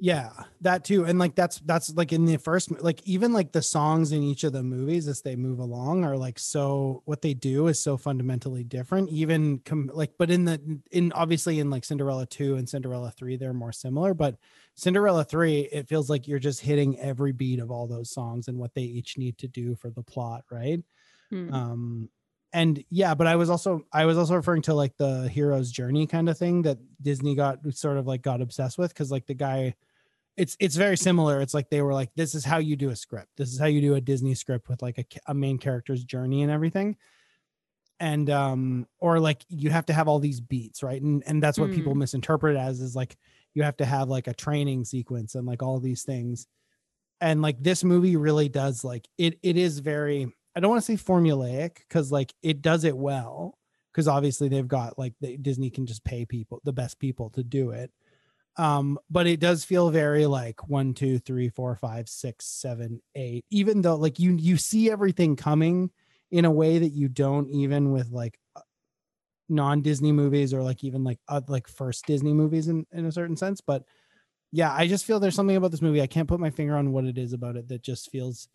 yeah 0.00 0.30
that 0.62 0.84
too 0.84 1.04
and 1.04 1.18
like 1.18 1.34
that's 1.34 1.60
that's 1.60 1.94
like 1.94 2.12
in 2.12 2.24
the 2.24 2.36
first 2.38 2.70
like 2.82 3.00
even 3.06 3.32
like 3.32 3.52
the 3.52 3.60
songs 3.60 4.10
in 4.12 4.22
each 4.22 4.42
of 4.42 4.52
the 4.52 4.62
movies 4.62 5.06
as 5.06 5.20
they 5.20 5.36
move 5.36 5.58
along 5.58 6.02
are 6.02 6.16
like 6.16 6.38
so 6.38 7.02
what 7.04 7.20
they 7.20 7.34
do 7.34 7.66
is 7.66 7.80
so 7.80 7.96
fundamentally 7.96 8.64
different 8.64 9.08
even 9.10 9.58
com- 9.60 9.90
like 9.92 10.12
but 10.18 10.30
in 10.30 10.44
the 10.44 10.80
in 10.92 11.12
obviously 11.12 11.60
in 11.60 11.68
like 11.68 11.84
cinderella 11.84 12.26
2 12.26 12.56
and 12.56 12.68
cinderella 12.68 13.10
3 13.10 13.36
they're 13.36 13.52
more 13.52 13.72
similar 13.72 14.14
but 14.14 14.36
cinderella 14.74 15.24
3 15.24 15.60
it 15.72 15.86
feels 15.88 16.08
like 16.08 16.26
you're 16.26 16.38
just 16.38 16.60
hitting 16.62 16.98
every 16.98 17.32
beat 17.32 17.60
of 17.60 17.70
all 17.70 17.86
those 17.86 18.10
songs 18.10 18.48
and 18.48 18.56
what 18.58 18.74
they 18.74 18.82
each 18.82 19.18
need 19.18 19.36
to 19.36 19.46
do 19.46 19.74
for 19.74 19.90
the 19.90 20.02
plot 20.02 20.42
right 20.50 20.82
Hmm. 21.30 21.54
um 21.54 22.08
and 22.52 22.84
yeah 22.90 23.14
but 23.14 23.26
i 23.26 23.36
was 23.36 23.48
also 23.50 23.82
i 23.92 24.04
was 24.04 24.18
also 24.18 24.34
referring 24.34 24.62
to 24.62 24.74
like 24.74 24.96
the 24.96 25.28
hero's 25.28 25.70
journey 25.70 26.06
kind 26.06 26.28
of 26.28 26.36
thing 26.36 26.62
that 26.62 26.78
disney 27.00 27.34
got 27.34 27.58
sort 27.72 27.96
of 27.96 28.06
like 28.06 28.22
got 28.22 28.40
obsessed 28.42 28.78
with 28.78 28.90
because 28.92 29.10
like 29.10 29.26
the 29.26 29.34
guy 29.34 29.74
it's 30.34 30.56
it's 30.58 30.76
very 30.76 30.96
similar. 30.96 31.42
It's 31.42 31.52
like 31.52 31.68
they 31.68 31.82
were 31.82 31.92
like 31.92 32.08
this 32.16 32.34
is 32.34 32.42
how 32.42 32.56
you 32.56 32.74
do 32.74 32.88
a 32.88 32.96
script. 32.96 33.28
This 33.36 33.52
is 33.52 33.58
how 33.58 33.66
you 33.66 33.82
do 33.82 33.96
a 33.96 34.00
disney 34.00 34.34
script 34.34 34.66
with 34.70 34.80
like 34.80 34.96
a, 34.96 35.04
a 35.26 35.34
main 35.34 35.58
character's 35.58 36.02
journey 36.04 36.40
and 36.40 36.50
everything. 36.50 36.96
And 38.00 38.30
um 38.30 38.86
or 38.98 39.20
like 39.20 39.44
you 39.48 39.68
have 39.68 39.84
to 39.86 39.92
have 39.92 40.08
all 40.08 40.18
these 40.18 40.40
beats 40.40 40.82
right? 40.82 41.02
And 41.02 41.22
and 41.26 41.42
that's 41.42 41.58
what 41.58 41.70
people 41.70 41.92
Mm. 41.94 41.98
misinterpret 41.98 42.56
as 42.56 42.80
is 42.80 42.96
like 42.96 43.18
you 43.52 43.62
have 43.62 43.76
to 43.76 43.84
have 43.84 44.08
like 44.08 44.26
a 44.26 44.32
training 44.32 44.86
sequence 44.86 45.34
and 45.34 45.46
like 45.46 45.62
all 45.62 45.78
these 45.78 46.02
things. 46.02 46.46
And 47.20 47.42
like 47.42 47.62
this 47.62 47.84
movie 47.84 48.16
really 48.16 48.48
does 48.48 48.84
like 48.84 49.06
it 49.18 49.38
it 49.42 49.58
is 49.58 49.80
very 49.80 50.32
i 50.54 50.60
don't 50.60 50.70
want 50.70 50.82
to 50.82 50.96
say 50.96 51.02
formulaic 51.02 51.76
because 51.88 52.12
like 52.12 52.32
it 52.42 52.62
does 52.62 52.84
it 52.84 52.96
well 52.96 53.58
because 53.92 54.08
obviously 54.08 54.48
they've 54.48 54.68
got 54.68 54.98
like 54.98 55.14
disney 55.42 55.70
can 55.70 55.86
just 55.86 56.04
pay 56.04 56.24
people 56.24 56.60
the 56.64 56.72
best 56.72 56.98
people 56.98 57.30
to 57.30 57.42
do 57.42 57.70
it. 57.70 57.90
Um 58.56 58.98
but 59.10 59.26
it 59.26 59.40
does 59.40 59.64
feel 59.64 59.90
very 59.90 60.26
like 60.26 60.68
one 60.68 60.94
two 60.94 61.18
three 61.18 61.48
four 61.48 61.74
five 61.76 62.08
six 62.08 62.46
seven 62.46 63.00
eight 63.14 63.44
even 63.50 63.82
though 63.82 63.96
like 63.96 64.18
you 64.18 64.36
you 64.36 64.56
see 64.56 64.90
everything 64.90 65.36
coming 65.36 65.90
in 66.30 66.44
a 66.44 66.50
way 66.50 66.78
that 66.78 66.90
you 66.90 67.08
don't 67.08 67.48
even 67.50 67.92
with 67.92 68.10
like 68.10 68.38
uh, 68.56 68.60
non-disney 69.48 70.12
movies 70.12 70.52
or 70.52 70.62
like 70.62 70.84
even 70.84 71.02
like 71.04 71.18
uh, 71.28 71.40
like 71.48 71.66
first 71.66 72.06
disney 72.06 72.32
movies 72.32 72.68
in 72.68 72.86
in 72.92 73.06
a 73.06 73.12
certain 73.12 73.36
sense 73.36 73.60
but 73.60 73.84
yeah 74.50 74.72
i 74.74 74.86
just 74.86 75.04
feel 75.06 75.18
there's 75.18 75.34
something 75.34 75.56
about 75.56 75.70
this 75.70 75.82
movie 75.82 76.02
i 76.02 76.06
can't 76.06 76.28
put 76.28 76.40
my 76.40 76.50
finger 76.50 76.76
on 76.76 76.92
what 76.92 77.04
it 77.04 77.16
is 77.16 77.32
about 77.32 77.56
it 77.56 77.68
that 77.68 77.82
just 77.82 78.10
feels 78.10 78.48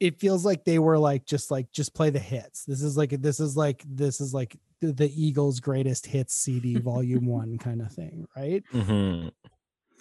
it 0.00 0.18
feels 0.18 0.44
like 0.44 0.64
they 0.64 0.78
were 0.78 0.98
like 0.98 1.24
just 1.26 1.50
like 1.50 1.70
just 1.72 1.94
play 1.94 2.10
the 2.10 2.18
hits 2.18 2.64
this 2.64 2.82
is 2.82 2.96
like 2.96 3.10
this 3.22 3.38
is 3.38 3.56
like 3.56 3.84
this 3.86 4.20
is 4.20 4.32
like 4.34 4.56
the, 4.80 4.92
the 4.92 5.12
eagles 5.22 5.60
greatest 5.60 6.06
hits 6.06 6.34
cd 6.34 6.76
volume 6.78 7.26
one 7.40 7.58
kind 7.58 7.82
of 7.82 7.92
thing 7.92 8.26
right 8.36 8.64
Mhm. 8.72 9.30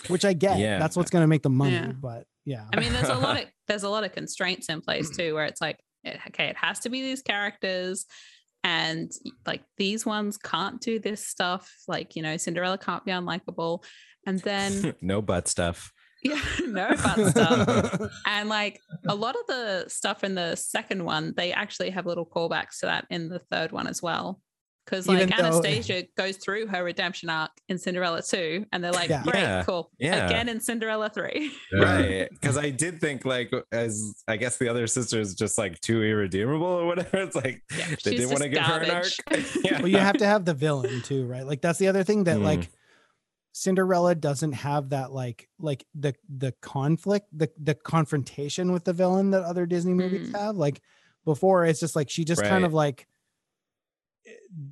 which 0.08 0.24
i 0.26 0.34
get 0.34 0.58
Yeah. 0.60 0.80
that's 0.80 0.96
what's 0.96 1.10
going 1.12 1.24
to 1.24 1.28
make 1.28 1.44
the 1.44 1.50
money 1.50 1.74
Yeah. 1.74 1.92
but 1.92 2.26
yeah 2.46 2.66
I 2.74 2.80
mean, 2.80 2.94
there's 2.94 3.10
a 3.10 3.16
lot 3.16 3.40
of 3.42 3.46
there's 3.68 3.84
a 3.84 3.90
lot 3.90 4.04
of 4.06 4.12
constraints 4.14 4.70
in 4.70 4.82
place 4.82 5.10
too, 5.16 5.36
where 5.36 5.46
it's 5.46 5.62
like, 5.62 5.78
it, 6.04 6.18
okay, 6.30 6.46
it 6.48 6.56
has 6.58 6.80
to 6.80 6.90
be 6.90 7.02
these 7.04 7.22
characters, 7.22 8.06
and 8.64 9.12
like 9.46 9.62
these 9.78 10.04
ones 10.06 10.38
can't 10.40 10.82
do 10.82 10.98
this 10.98 11.24
stuff. 11.28 11.72
Like 11.88 12.16
you 12.16 12.24
know, 12.24 12.38
Cinderella 12.38 12.78
can't 12.80 13.06
be 13.06 13.12
unlikable, 13.12 13.84
and 14.26 14.40
then 14.40 14.96
no 15.02 15.22
butt 15.22 15.48
stuff. 15.48 15.92
yeah, 16.24 16.41
no 16.68 16.90
butt 16.90 17.30
stuff. 17.32 18.02
And 18.26 18.50
like 18.50 18.80
a 19.08 19.16
lot 19.16 19.36
of 19.36 19.48
the 19.48 19.86
stuff 19.88 20.24
in 20.24 20.36
the 20.36 20.56
second 20.56 21.04
one, 21.06 21.34
they 21.38 21.52
actually 21.54 21.90
have 21.91 22.06
little 22.06 22.26
callbacks 22.26 22.80
to 22.82 22.88
that 22.88 23.06
in 23.10 23.30
the 23.30 23.40
third 23.52 23.72
one 23.72 23.88
as 23.88 24.02
well. 24.02 24.41
Because 24.86 25.08
like 25.08 25.30
though- 25.30 25.44
Anastasia 25.46 26.06
goes 26.18 26.38
through 26.38 26.66
her 26.66 26.84
redemption 26.84 27.30
arc 27.30 27.52
in 27.68 27.78
Cinderella 27.78 28.24
2, 28.24 28.66
and 28.72 28.84
they're 28.84 28.91
like, 28.91 29.08
Yeah. 29.08 29.22
great, 29.22 29.36
Yeah. 29.41 29.64
cool. 29.64 29.91
Yeah. 30.00 30.26
Again 30.26 30.50
in 30.50 30.60
Cinderella 30.60 31.12
3. 31.12 31.52
Right. 31.80 32.28
Because 32.32 32.58
I 32.58 32.72
did 32.72 33.00
think 33.00 33.24
like 33.24 33.52
as 33.72 34.16
I 34.28 34.36
guess 34.38 34.58
the 34.58 34.68
other 34.68 34.88
sister 34.88 35.20
is 35.20 35.36
just 35.36 35.60
like 35.60 35.80
too 35.82 36.02
irredeemable 36.04 36.66
or 36.66 36.88
whatever. 36.88 37.18
It's 37.18 37.36
like 37.36 37.62
Yeah, 37.78 37.86
they 38.04 38.16
didn't 38.16 38.30
want 38.30 38.41
to 38.41 38.50
give 38.50 38.64
her 38.64 38.80
an 38.82 38.90
arc. 38.90 39.06
yeah. 39.64 39.78
well 39.78 39.88
you 39.88 40.00
have 40.00 40.18
to 40.18 40.26
have 40.26 40.44
the 40.46 40.56
villain 40.56 41.02
too 41.04 41.26
right 41.28 41.46
like 41.46 41.62
that's 41.62 41.78
the 41.78 41.88
other 41.88 42.04
thing 42.04 42.24
that 42.24 42.38
Mm. 42.38 42.44
like 42.44 42.70
cinderella 43.52 44.14
doesn't 44.16 44.52
have 44.54 44.90
that 44.90 45.12
like 45.12 45.48
like 45.60 45.86
the 45.96 46.14
the 46.38 46.52
conflict 46.62 47.28
the 47.36 47.50
the 47.62 47.74
confrontation 47.76 48.72
with 48.72 48.84
the 48.84 48.94
villain 48.94 49.32
that 49.32 49.44
other 49.44 49.66
disney 49.66 49.94
movies 49.94 50.30
Mm. 50.30 50.40
have 50.40 50.56
like 50.56 50.82
before 51.26 51.66
it's 51.66 51.80
just 51.80 51.96
like 51.96 52.10
she 52.10 52.24
just 52.24 52.42
kind 52.44 52.64
of 52.64 52.74
like 52.74 53.08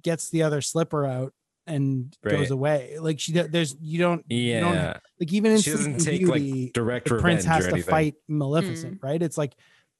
gets 0.01 0.29
the 0.29 0.43
other 0.43 0.61
slipper 0.61 1.05
out 1.05 1.33
and 1.65 2.15
goes 2.23 2.51
away 2.51 2.97
like 2.99 3.19
she 3.19 3.31
there's 3.33 3.75
you 3.81 3.99
don't 3.99 4.23
you 4.29 4.59
don't 4.59 4.73
Yeah. 4.73 4.97
like 5.19 5.33
even 5.33 5.51
in 5.51 5.59
She 5.59 5.71
doesn't 5.71 5.97
take 5.99 6.19
Beauty, 6.25 6.63
like 6.63 6.73
direct 6.73 7.09
the 7.09 7.17
prince 7.17 7.43
has 7.45 7.67
to 7.67 7.81
fight 7.83 8.15
Maleficent, 8.27 8.99
right? 9.01 9.21
It's 9.21 9.37
like 9.37 9.53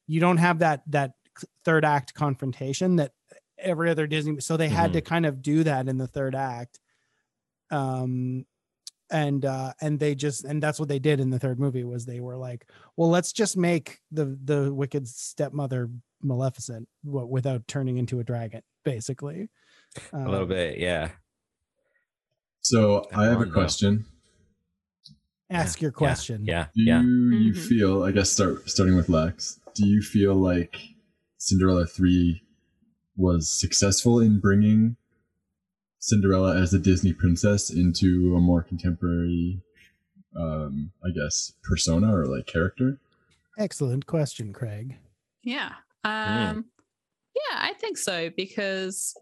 you 0.06 0.20
don't 0.20 0.38
have 0.38 0.60
that 0.60 0.82
that 0.86 1.12
third 1.64 1.84
act 1.84 2.14
confrontation 2.14 2.96
that 2.96 3.12
every 3.58 3.90
other 3.90 4.06
Disney. 4.06 4.40
So 4.40 4.56
they 4.56 4.68
had 4.68 4.92
to 4.94 5.00
kind 5.02 5.26
of 5.26 5.42
do 5.42 5.64
that 5.64 5.88
in 5.88 5.98
the 5.98 6.06
third 6.06 6.34
act, 6.34 6.80
um, 7.70 8.46
and 9.10 9.44
uh, 9.44 9.72
and 9.80 9.98
they 9.98 10.14
just 10.14 10.44
and 10.44 10.62
that's 10.62 10.78
what 10.78 10.88
they 10.88 10.98
did 10.98 11.20
in 11.20 11.30
the 11.30 11.38
third 11.38 11.58
movie 11.58 11.84
was 11.84 12.04
they 12.06 12.20
were 12.20 12.36
like, 12.36 12.68
well, 12.96 13.08
let's 13.10 13.32
just 13.32 13.56
make 13.56 14.00
the 14.10 14.38
the 14.44 14.72
wicked 14.72 15.06
stepmother 15.08 15.90
Maleficent 16.22 16.88
w- 17.04 17.26
without 17.26 17.66
turning 17.68 17.96
into 17.98 18.20
a 18.20 18.24
dragon, 18.24 18.62
basically. 18.84 19.48
A 20.12 20.18
little 20.28 20.42
Um, 20.42 20.48
bit, 20.48 20.78
yeah. 20.78 21.12
So 22.60 23.06
I 23.12 23.24
I 23.24 23.26
have 23.26 23.40
a 23.40 23.46
know. 23.46 23.52
question. 23.52 24.04
Ask 25.50 25.80
your 25.80 25.92
question. 25.92 26.44
Yeah. 26.44 26.66
Do 26.74 26.82
Yeah. 26.82 27.00
you 27.00 27.52
Mhm. 27.52 27.56
feel? 27.56 28.02
I 28.02 28.12
guess 28.12 28.30
start 28.30 28.68
starting 28.68 28.96
with 28.96 29.08
Lex. 29.08 29.60
Do 29.74 29.86
you 29.86 30.02
feel 30.02 30.34
like 30.34 30.76
Cinderella 31.38 31.86
three 31.86 32.42
was 33.16 33.48
successful 33.50 34.20
in 34.20 34.40
bringing 34.40 34.96
Cinderella 36.00 36.56
as 36.60 36.72
a 36.74 36.78
Disney 36.78 37.12
princess 37.12 37.70
into 37.70 38.34
a 38.36 38.40
more 38.40 38.62
contemporary, 38.62 39.60
um, 40.38 40.92
I 41.04 41.08
guess, 41.10 41.52
persona 41.62 42.14
or 42.14 42.26
like 42.26 42.46
character? 42.46 42.98
Excellent 43.58 44.06
question, 44.06 44.52
Craig. 44.52 44.96
Yeah. 45.42 45.72
Hmm. 46.04 46.10
Um 46.10 46.64
yeah, 47.34 47.58
I 47.58 47.72
think 47.74 47.98
so 47.98 48.30
because 48.36 49.14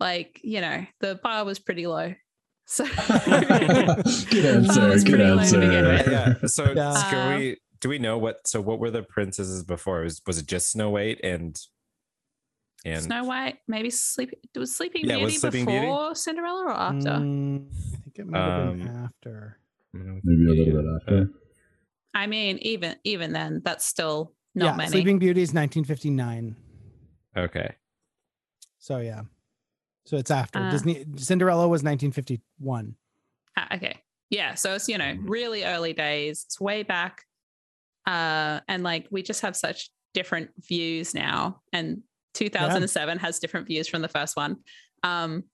like, 0.00 0.40
you 0.42 0.60
know, 0.60 0.84
the 1.00 1.14
bar 1.22 1.44
was 1.44 1.58
pretty 1.58 1.86
low. 1.86 2.14
So 2.66 2.84
good 2.86 2.94
That 2.96 4.52
answer. 4.56 4.88
was 4.88 5.04
Good 5.04 5.14
pretty 5.16 5.30
low 5.30 5.38
answer. 5.38 5.62
yeah. 6.10 6.34
So 6.46 6.72
Yeah. 6.72 7.06
can 7.10 7.32
Um, 7.34 7.38
we 7.40 7.56
do 7.80 7.88
we 7.90 7.98
know 7.98 8.16
what 8.16 8.46
so 8.46 8.60
what 8.62 8.78
were 8.80 8.90
the 8.90 9.02
princesses 9.02 9.62
before? 9.62 10.00
Was 10.02 10.22
was 10.26 10.38
it 10.38 10.46
just 10.46 10.70
Snow 10.70 10.90
White 10.90 11.20
and 11.22 11.56
and 12.84 13.02
Snow 13.02 13.24
White, 13.24 13.58
maybe 13.66 13.90
Sleeping 13.90 14.38
was 14.54 14.74
Sleeping 14.76 15.06
Yeah, 15.06 15.16
was 15.16 15.32
Beauty 15.32 15.38
Sleeping 15.38 15.64
before 15.64 16.08
Beauty? 16.08 16.14
Cinderella 16.20 16.64
or 16.66 16.70
after? 16.72 17.10
Mm, 17.10 17.66
I 17.72 17.96
think 18.02 18.18
it 18.18 18.26
might 18.26 18.38
have 18.38 18.76
been 18.76 18.88
Um, 18.88 19.04
after. 19.04 19.58
Maybe 19.92 20.46
a 20.46 20.64
little 20.64 20.82
bit 20.82 20.90
after. 21.00 21.30
I 22.14 22.26
mean, 22.26 22.58
even 22.58 22.96
even 23.04 23.32
then, 23.32 23.62
that's 23.64 23.84
still 23.86 24.34
not 24.54 24.66
yeah, 24.72 24.76
many. 24.76 24.90
Sleeping 24.90 25.18
Beauty 25.18 25.42
is 25.42 25.52
1959. 25.54 26.56
Okay. 27.36 27.74
So 28.78 28.98
yeah. 28.98 29.22
So 30.04 30.16
it's 30.16 30.30
after 30.30 30.60
Uh, 30.60 30.70
Disney 30.70 31.04
Cinderella 31.16 31.66
was 31.66 31.82
1951. 31.82 32.94
Ah, 33.56 33.74
okay. 33.76 34.00
Yeah. 34.30 34.54
So 34.54 34.74
it's, 34.74 34.88
you 34.88 34.98
know, 34.98 35.04
Mhm. 35.14 35.28
really 35.28 35.64
early 35.64 35.92
days. 35.92 36.44
It's 36.46 36.60
way 36.60 36.82
back. 36.82 37.22
Uh, 38.06 38.60
and 38.68 38.82
like 38.82 39.06
we 39.10 39.22
just 39.22 39.40
have 39.40 39.56
such 39.56 39.90
different 40.12 40.50
views 40.58 41.14
now. 41.14 41.62
And 41.72 42.02
2007 42.34 43.18
has 43.18 43.38
different 43.38 43.66
views 43.66 43.88
from 43.88 44.02
the 44.02 44.08
first 44.08 44.36
one. 44.36 44.56
Um, 45.02 45.44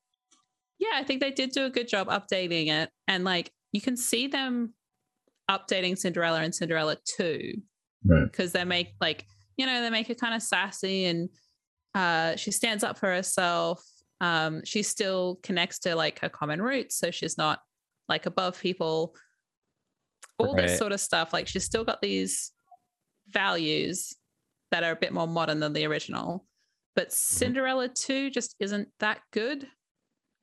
yeah, 0.78 0.93
I 0.94 1.05
think 1.05 1.20
they 1.20 1.31
did 1.31 1.51
do 1.52 1.65
a 1.66 1.70
good 1.70 1.89
job 1.89 2.09
updating 2.09 2.69
it. 2.69 2.90
And 3.07 3.23
like 3.24 3.51
you 3.73 3.81
can 3.81 3.97
see 3.97 4.27
them 4.27 4.74
updating 5.51 5.97
Cinderella 5.98 6.40
and 6.40 6.55
Cinderella 6.55 6.97
2 7.16 7.55
Right. 8.05 8.24
because 8.31 8.52
they 8.52 8.65
make 8.65 8.94
like, 9.01 9.27
you 9.59 9.66
know, 9.66 9.82
they 9.82 9.90
make 9.90 10.09
her 10.09 10.15
kind 10.15 10.35
of 10.35 10.43
sassy 10.43 11.05
and 11.05 11.28
uh 11.94 12.36
she 12.36 12.51
stands 12.51 12.82
up 12.85 12.98
for 12.98 13.09
herself. 13.12 13.82
Um, 14.23 14.62
she 14.65 14.82
still 14.82 15.39
connects 15.43 15.78
to 15.81 15.94
like 15.97 16.19
her 16.20 16.28
common 16.28 16.61
roots, 16.62 16.97
so 16.97 17.11
she's 17.11 17.36
not 17.39 17.61
like 18.09 18.27
above 18.27 18.59
people. 18.61 19.15
All 20.39 20.55
Right. 20.55 20.69
this 20.69 20.78
sort 20.78 20.93
of 20.93 21.01
stuff. 21.01 21.32
Like 21.35 21.47
she's 21.47 21.65
still 21.65 21.85
got 21.85 22.01
these 22.01 22.52
values 23.28 24.15
that 24.70 24.85
are 24.85 24.93
a 24.93 24.97
bit 24.97 25.12
more 25.12 25.27
modern 25.27 25.61
than 25.61 25.73
the 25.73 25.85
original. 25.86 26.47
But 26.97 27.12
Cinderella 27.12 27.89
2 27.89 28.31
just 28.31 28.57
isn't 28.61 28.89
that 28.99 29.21
good. 29.33 29.67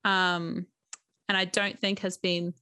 Um, 0.06 0.66
and 1.28 1.38
I 1.38 1.46
don't 1.46 1.78
think 1.80 2.00
has 2.00 2.18
been 2.18 2.54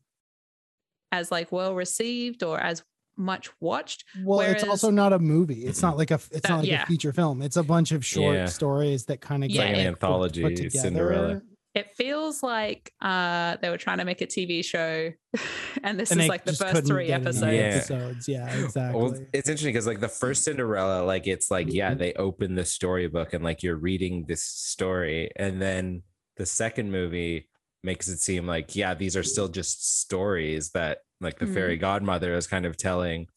as 1.11 1.31
like 1.31 1.51
well 1.51 1.75
received 1.75 2.43
or 2.43 2.59
as 2.59 2.83
much 3.17 3.49
watched. 3.61 4.03
Well, 4.23 4.41
it's 4.41 4.63
also 4.63 4.89
not 4.89 5.13
a 5.13 5.19
movie. 5.19 5.65
It's 5.65 5.81
not 5.81 5.97
like 5.97 6.11
a 6.11 6.15
it's 6.15 6.29
That- 6.41 6.49
not 6.49 6.59
like 6.61 6.67
yeah. 6.67 6.83
a 6.83 6.85
feature 6.87 7.13
film. 7.13 7.41
It's 7.41 7.55
a 7.57 7.63
bunch 7.63 7.91
of 7.91 8.03
short 8.05 8.35
Yeah. 8.35 8.45
stories 8.47 9.05
that 9.05 9.21
kind 9.21 9.43
of 9.43 9.49
It's 9.49 9.57
get 9.57 9.59
like 9.65 9.69
an 9.69 9.75
like, 9.77 9.85
put- 9.99 10.05
anthology, 10.07 10.41
put. 10.43 10.71
Cinderella. 10.73 11.41
It 11.75 11.93
feels 11.93 12.41
like 12.41 12.93
uh, 13.01 13.57
they 13.61 13.69
were 13.69 13.77
trying 13.77 13.97
to 13.97 14.05
make 14.05 14.21
a 14.21 14.25
TV 14.25 14.63
show, 14.63 15.11
and 15.83 15.99
this 15.99 16.09
And 16.09 16.21
is 16.21 16.29
like 16.29 16.45
the 16.45 16.53
first 16.53 16.87
three 16.87 17.09
episodes. 17.09 17.53
Yeah. 17.53 17.59
episodes. 17.59 18.27
Yeah, 18.29 18.63
exactly. 18.63 19.01
Well, 19.01 19.11
it's 19.33 19.49
interesting 19.49 19.73
because 19.73 19.85
like 19.85 19.99
the 19.99 20.07
first 20.07 20.45
Cinderella, 20.45 21.03
like 21.03 21.27
it's 21.27 21.51
like 21.51 21.67
yeah, 21.71 21.93
they 21.93 22.13
open 22.13 22.55
the 22.55 22.63
storybook 22.63 23.33
and 23.33 23.43
like 23.43 23.61
you're 23.61 23.75
reading 23.75 24.25
this 24.25 24.41
story, 24.41 25.29
and 25.35 25.61
then 25.61 26.03
the 26.37 26.45
second 26.45 26.91
movie 26.91 27.49
makes 27.83 28.07
it 28.07 28.19
seem 28.19 28.47
like 28.47 28.73
yeah, 28.75 28.93
these 28.93 29.17
are 29.17 29.23
still 29.23 29.49
just 29.49 29.99
stories 29.99 30.71
that 30.71 30.99
like 31.19 31.39
the 31.39 31.45
Mhm. 31.45 31.53
fairy 31.53 31.77
godmother 31.77 32.33
is 32.35 32.47
kind 32.47 32.65
of 32.65 32.77
telling. 32.77 33.27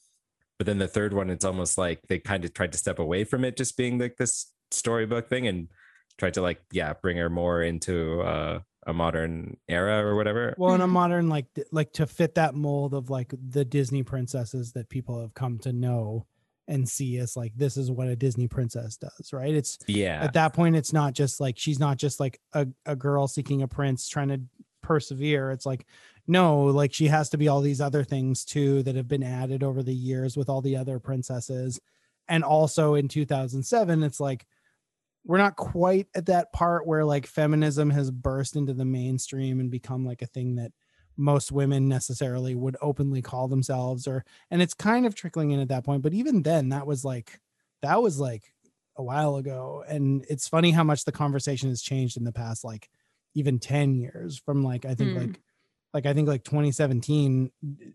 But 0.58 0.66
then 0.66 0.78
the 0.78 0.88
third 0.88 1.12
one, 1.12 1.28
it's 1.30 1.44
almost 1.44 1.76
like 1.76 2.02
they 2.08 2.18
kind 2.20 2.44
of 2.44 2.54
tried 2.54 2.72
to 2.72 2.78
step 2.78 2.98
away 3.00 3.24
from 3.24 3.44
it 3.44 3.56
just 3.56 3.76
being 3.76 3.98
like 3.98 4.16
this 4.16 4.52
storybook 4.70 5.28
thing 5.28 5.46
and 5.46 5.68
tried 6.18 6.34
to 6.34 6.42
like 6.42 6.60
yeah 6.72 6.92
bring 7.00 7.16
her 7.16 7.30
more 7.30 7.62
into 7.62 8.20
uh, 8.22 8.60
a 8.86 8.92
modern 8.92 9.56
era 9.68 10.04
or 10.04 10.16
whatever. 10.16 10.54
well, 10.58 10.74
in 10.74 10.80
a 10.80 10.86
modern 11.00 11.28
like 11.28 11.46
like 11.72 11.92
to 11.94 12.06
fit 12.06 12.34
that 12.34 12.54
mold 12.54 12.92
of 12.94 13.08
like 13.10 13.32
the 13.50 13.64
Disney 13.64 14.02
princesses 14.02 14.72
that 14.72 14.88
people 14.88 15.20
have 15.20 15.34
come 15.34 15.58
to 15.60 15.72
know 15.72 16.26
and 16.66 16.86
see 16.86 17.16
as 17.16 17.34
like 17.36 17.52
this 17.56 17.78
is 17.78 17.90
what 17.90 18.08
a 18.08 18.16
Disney 18.16 18.46
princess 18.46 18.96
does, 18.98 19.32
right? 19.32 19.54
It's 19.54 19.78
Yeah. 19.86 20.22
at 20.22 20.34
that 20.34 20.52
point 20.52 20.76
it's 20.76 20.92
not 20.92 21.14
just 21.14 21.40
like 21.40 21.58
she's 21.58 21.78
not 21.78 21.96
just 21.96 22.20
like 22.20 22.38
a, 22.52 22.66
a 22.84 22.94
girl 22.94 23.26
seeking 23.26 23.62
a 23.62 23.68
prince 23.68 24.06
trying 24.08 24.28
to 24.28 24.40
persevere. 24.82 25.50
It's 25.50 25.66
like 25.66 25.86
no, 26.30 26.64
like 26.64 26.92
she 26.92 27.06
has 27.06 27.30
to 27.30 27.38
be 27.38 27.48
all 27.48 27.62
these 27.62 27.80
other 27.80 28.04
things 28.04 28.44
too 28.44 28.82
that 28.82 28.96
have 28.96 29.08
been 29.08 29.22
added 29.22 29.62
over 29.62 29.82
the 29.82 29.94
years 29.94 30.36
with 30.36 30.50
all 30.50 30.60
the 30.60 30.76
other 30.76 30.98
princesses. 30.98 31.80
And 32.28 32.44
also 32.44 32.94
in 32.94 33.08
2007, 33.08 34.02
it's 34.02 34.20
like 34.20 34.44
we're 35.28 35.38
not 35.38 35.54
quite 35.56 36.08
at 36.16 36.26
that 36.26 36.52
part 36.52 36.86
where 36.86 37.04
like 37.04 37.26
feminism 37.26 37.90
has 37.90 38.10
burst 38.10 38.56
into 38.56 38.72
the 38.74 38.84
mainstream 38.84 39.60
and 39.60 39.70
become 39.70 40.04
like 40.04 40.22
a 40.22 40.26
thing 40.26 40.56
that 40.56 40.72
most 41.16 41.52
women 41.52 41.86
necessarily 41.88 42.54
would 42.54 42.76
openly 42.80 43.20
call 43.20 43.46
themselves 43.46 44.06
or 44.08 44.24
and 44.50 44.62
it's 44.62 44.74
kind 44.74 45.04
of 45.04 45.14
trickling 45.14 45.50
in 45.50 45.60
at 45.60 45.68
that 45.68 45.84
point 45.84 46.02
but 46.02 46.14
even 46.14 46.42
then 46.42 46.70
that 46.70 46.86
was 46.86 47.04
like 47.04 47.40
that 47.82 48.00
was 48.02 48.18
like 48.18 48.52
a 48.96 49.02
while 49.02 49.36
ago 49.36 49.84
and 49.86 50.24
it's 50.28 50.48
funny 50.48 50.70
how 50.70 50.82
much 50.82 51.04
the 51.04 51.12
conversation 51.12 51.68
has 51.68 51.82
changed 51.82 52.16
in 52.16 52.24
the 52.24 52.32
past 52.32 52.64
like 52.64 52.88
even 53.34 53.58
10 53.58 53.94
years 53.94 54.38
from 54.38 54.64
like 54.64 54.84
i 54.84 54.94
think 54.94 55.12
Hmm. 55.12 55.18
like 55.18 55.40
like 55.92 56.06
i 56.06 56.14
think 56.14 56.28
like 56.28 56.44
2017 56.44 57.50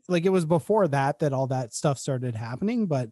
like 0.07 0.25
it 0.25 0.29
was 0.29 0.45
before 0.45 0.87
that 0.89 1.19
that 1.19 1.33
all 1.33 1.47
that 1.47 1.73
stuff 1.73 1.97
started 1.97 2.35
happening 2.35 2.85
but 2.87 3.09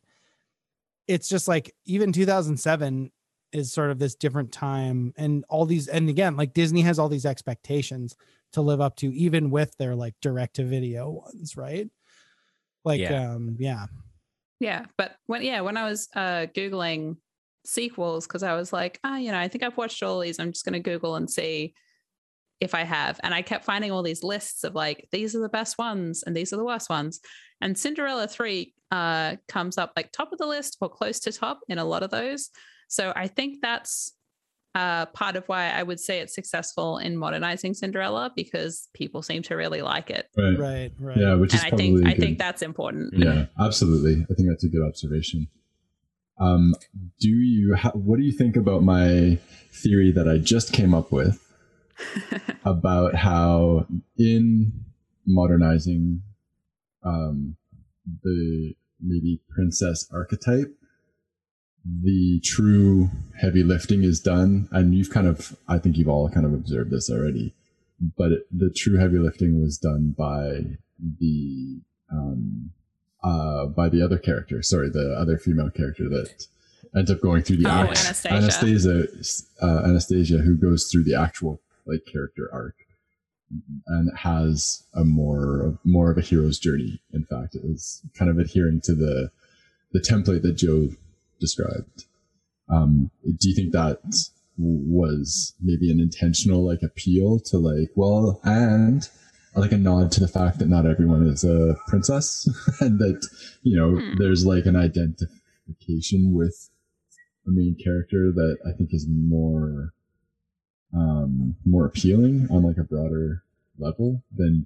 it's 1.08 1.28
just 1.30 1.48
like 1.48 1.74
even 1.86 2.12
2007 2.12 3.12
is 3.54 3.72
sort 3.72 3.92
of 3.92 4.00
this 4.00 4.16
different 4.16 4.52
time 4.52 5.14
and 5.18 5.44
all 5.50 5.66
these 5.66 5.88
and 5.88 6.10
again 6.10 6.36
like 6.38 6.54
disney 6.54 6.82
has 6.82 6.98
all 7.00 7.10
these 7.10 7.26
expectations 7.26 8.16
to 8.54 8.62
live 8.62 8.82
up 8.82 8.96
to 8.96 9.14
even 9.14 9.50
with 9.50 9.76
their 9.78 9.96
like 9.96 10.14
direct 10.22 10.56
to 10.56 10.64
video 10.64 11.10
ones 11.10 11.56
right 11.58 11.90
like 12.86 13.00
Yeah. 13.02 13.32
um 13.34 13.56
yeah 13.60 13.86
Yeah, 14.60 14.86
but 14.98 15.16
when 15.26 15.42
yeah, 15.42 15.62
when 15.62 15.76
I 15.78 15.90
was 15.90 16.08
uh 16.16 16.46
googling 16.56 17.18
sequels 17.66 18.28
because 18.28 18.44
I 18.44 18.54
was 18.56 18.72
like, 18.72 19.00
ah, 19.04 19.18
you 19.18 19.32
know, 19.32 19.40
I 19.40 19.48
think 19.48 19.64
I've 19.64 19.78
watched 19.78 20.04
all 20.04 20.20
these. 20.20 20.40
I'm 20.40 20.52
just 20.52 20.66
going 20.66 20.74
to 20.74 20.90
Google 20.92 21.16
and 21.16 21.30
see 21.30 21.74
if 22.60 22.76
I 22.76 22.84
have. 22.84 23.20
And 23.24 23.34
I 23.34 23.42
kept 23.42 23.66
finding 23.66 23.92
all 23.92 24.04
these 24.04 24.24
lists 24.24 24.64
of 24.64 24.76
like 24.76 25.08
these 25.12 25.36
are 25.36 25.42
the 25.42 25.50
best 25.50 25.78
ones 25.80 26.24
and 26.24 26.36
these 26.36 26.54
are 26.54 26.58
the 26.58 26.66
worst 26.66 26.90
ones. 26.90 27.20
And 27.60 27.78
Cinderella 27.78 28.28
3 28.28 28.74
uh 28.92 29.36
comes 29.48 29.78
up 29.78 29.94
like 29.96 30.12
top 30.12 30.32
of 30.32 30.38
the 30.38 30.46
list 30.46 30.78
or 30.82 30.90
close 30.90 31.20
to 31.22 31.32
top 31.32 31.62
in 31.68 31.78
a 31.80 31.86
lot 31.86 32.04
of 32.04 32.12
those. 32.12 32.50
So 32.92 33.14
I 33.16 33.28
think 33.28 33.62
that's 33.62 34.14
uh 34.74 35.06
part 35.08 35.36
of 35.36 35.46
why 35.48 35.70
I 35.70 35.84
would 35.84 36.00
say 36.00 36.20
it's 36.20 36.34
successful 36.34 36.98
in 36.98 37.18
modernizing 37.18 37.74
Cinderella 37.74 38.32
because 38.36 38.90
people 38.94 39.22
seem 39.22 39.42
to 39.44 39.56
really 39.56 39.82
like 39.82 40.10
it. 40.10 40.28
Right. 40.38 40.60
right 40.60 40.92
right 41.00 41.18
Yeah, 41.18 41.36
which 41.36 41.54
is 41.54 41.62
And 41.62 41.68
I 41.68 41.70
probably 41.70 42.04
think 42.04 42.08
I 42.08 42.14
think 42.20 42.38
that's 42.38 42.62
important. 42.62 43.14
Yeah, 43.18 43.46
absolutely. 43.60 44.26
I 44.30 44.34
think 44.34 44.50
that's 44.50 44.64
a 44.64 44.70
good 44.70 44.86
observation. 44.86 45.48
Um, 46.40 46.74
do 47.20 47.30
you? 47.30 47.76
Ha- 47.76 47.92
what 47.94 48.18
do 48.18 48.26
you 48.26 48.32
think 48.32 48.56
about 48.56 48.84
my 48.84 49.38
theory 49.72 50.12
that 50.12 50.28
I 50.28 50.38
just 50.38 50.74
came 50.74 50.94
up 50.94 51.12
with 51.12 51.40
about 52.66 53.16
how 53.16 53.86
in 54.18 54.74
modernizing 55.26 56.24
um, 57.04 57.56
the 58.24 58.74
maybe 59.00 59.42
princess 59.50 60.10
archetype, 60.12 60.76
the 61.86 62.40
true 62.44 63.10
heavy 63.40 63.64
lifting 63.64 64.04
is 64.04 64.20
done, 64.20 64.68
and 64.72 64.94
you've 64.94 65.10
kind 65.10 65.28
of, 65.28 65.58
I 65.68 65.78
think 65.80 65.98
you've 65.98 66.08
all 66.10 66.30
kind 66.30 66.46
of 66.46 66.54
observed 66.54 66.92
this 66.92 67.10
already, 67.10 67.54
but 68.18 68.32
it, 68.32 68.48
the 68.52 68.70
true 68.70 68.98
heavy 68.98 69.18
lifting 69.18 69.62
was 69.62 69.78
done 69.78 70.14
by 70.18 70.78
the 71.20 71.82
um, 72.12 72.72
uh, 73.24 73.66
by 73.68 73.90
the 73.90 74.02
other 74.04 74.18
character. 74.18 74.62
Sorry, 74.62 74.90
the 74.90 75.16
other 75.18 75.38
female 75.38 75.70
character 75.70 76.10
that 76.10 76.48
ends 76.96 77.10
up 77.10 77.22
going 77.22 77.42
through 77.42 77.58
the 77.58 77.68
Oh, 77.68 77.72
arc. 77.72 77.90
Anastasia. 77.90 78.36
Anastasia, 78.36 79.08
uh, 79.62 79.82
Anastasia, 79.86 80.38
who 80.40 80.56
goes 80.56 80.88
through 80.92 81.04
the 81.04 81.16
actual 81.16 81.62
like 81.86 82.06
character 82.06 82.50
arc 82.54 82.76
and 83.88 84.16
has 84.18 84.84
a 84.94 85.04
more 85.04 85.80
more 85.84 86.12
of 86.12 86.18
a 86.18 86.22
hero's 86.22 86.60
journey. 86.60 87.02
In 87.14 87.26
fact, 87.26 87.56
it 87.56 87.64
was 87.64 88.02
kind 88.16 88.30
of 88.30 88.38
adhering 88.38 88.82
to 88.82 88.94
the 88.96 89.32
the 89.92 90.00
template 90.00 90.42
that 90.44 90.54
Joe 90.54 90.90
described. 91.42 92.06
Um, 92.70 93.12
do 93.26 93.50
you 93.50 93.56
think 93.56 93.74
that 93.74 94.00
was 94.58 95.54
maybe 95.62 95.92
an 95.92 96.00
intentional 96.00 96.66
like 96.66 96.82
appeal 96.84 97.40
to 97.40 97.58
like 97.58 97.90
well 97.96 98.40
and 98.44 99.10
like 99.56 99.72
a 99.74 99.78
nod 99.78 100.12
to 100.14 100.20
the 100.22 100.28
fact 100.28 100.60
that 100.60 100.70
not 100.70 100.86
everyone 100.86 101.28
is 101.28 101.44
a 101.44 101.76
princess 101.88 102.48
and 102.80 103.00
that 103.00 103.28
you 103.64 103.76
know 103.78 104.00
Hmm. 104.00 104.14
there's 104.18 104.46
like 104.46 104.66
an 104.66 104.76
identification 104.78 106.34
with 106.34 106.70
a 107.48 107.52
main 107.52 107.76
character 107.84 108.32
that 108.32 108.58
I 108.66 108.72
think 108.78 108.94
is 108.94 109.08
more 109.10 109.94
um 110.94 111.56
more 111.66 111.86
appealing 111.86 112.48
on 112.52 112.64
like 112.64 112.78
a 112.78 112.84
broader 112.84 113.44
level 113.80 114.24
than 114.36 114.66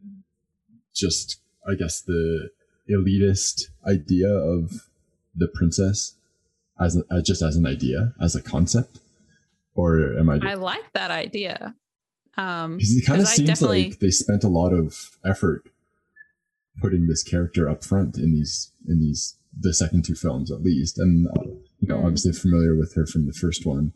just 0.93 1.39
I 1.67 1.75
guess 1.75 2.01
the 2.01 2.49
elitist 2.89 3.69
idea 3.87 4.29
of 4.29 4.89
the 5.35 5.47
princess 5.47 6.15
as, 6.79 6.97
a, 6.97 7.03
as 7.11 7.23
just 7.23 7.41
as 7.41 7.55
an 7.55 7.65
idea 7.65 8.13
as 8.21 8.35
a 8.35 8.41
concept 8.41 8.99
or 9.75 10.17
am 10.17 10.29
I 10.29 10.39
I 10.43 10.53
like 10.55 10.91
that 10.93 11.11
idea. 11.11 11.75
Um, 12.37 12.77
because 12.77 12.97
it 12.97 13.05
kind 13.05 13.21
of 13.21 13.27
seems 13.27 13.47
definitely- 13.49 13.85
like 13.89 13.99
they 13.99 14.11
spent 14.11 14.43
a 14.43 14.49
lot 14.49 14.73
of 14.73 15.17
effort 15.23 15.63
putting 16.81 17.07
this 17.07 17.23
character 17.23 17.69
up 17.69 17.83
front 17.83 18.17
in 18.17 18.33
these 18.33 18.71
in 18.87 18.99
these 18.99 19.35
the 19.57 19.73
second 19.73 20.03
two 20.03 20.15
films 20.15 20.51
at 20.51 20.61
least 20.61 20.97
and 20.99 21.27
uh, 21.27 21.43
you 21.79 21.87
know 21.87 21.95
Mm. 21.97 22.03
obviously 22.05 22.33
familiar 22.33 22.75
with 22.75 22.93
her 22.95 23.05
from 23.05 23.25
the 23.25 23.31
first 23.31 23.65
one 23.65 23.93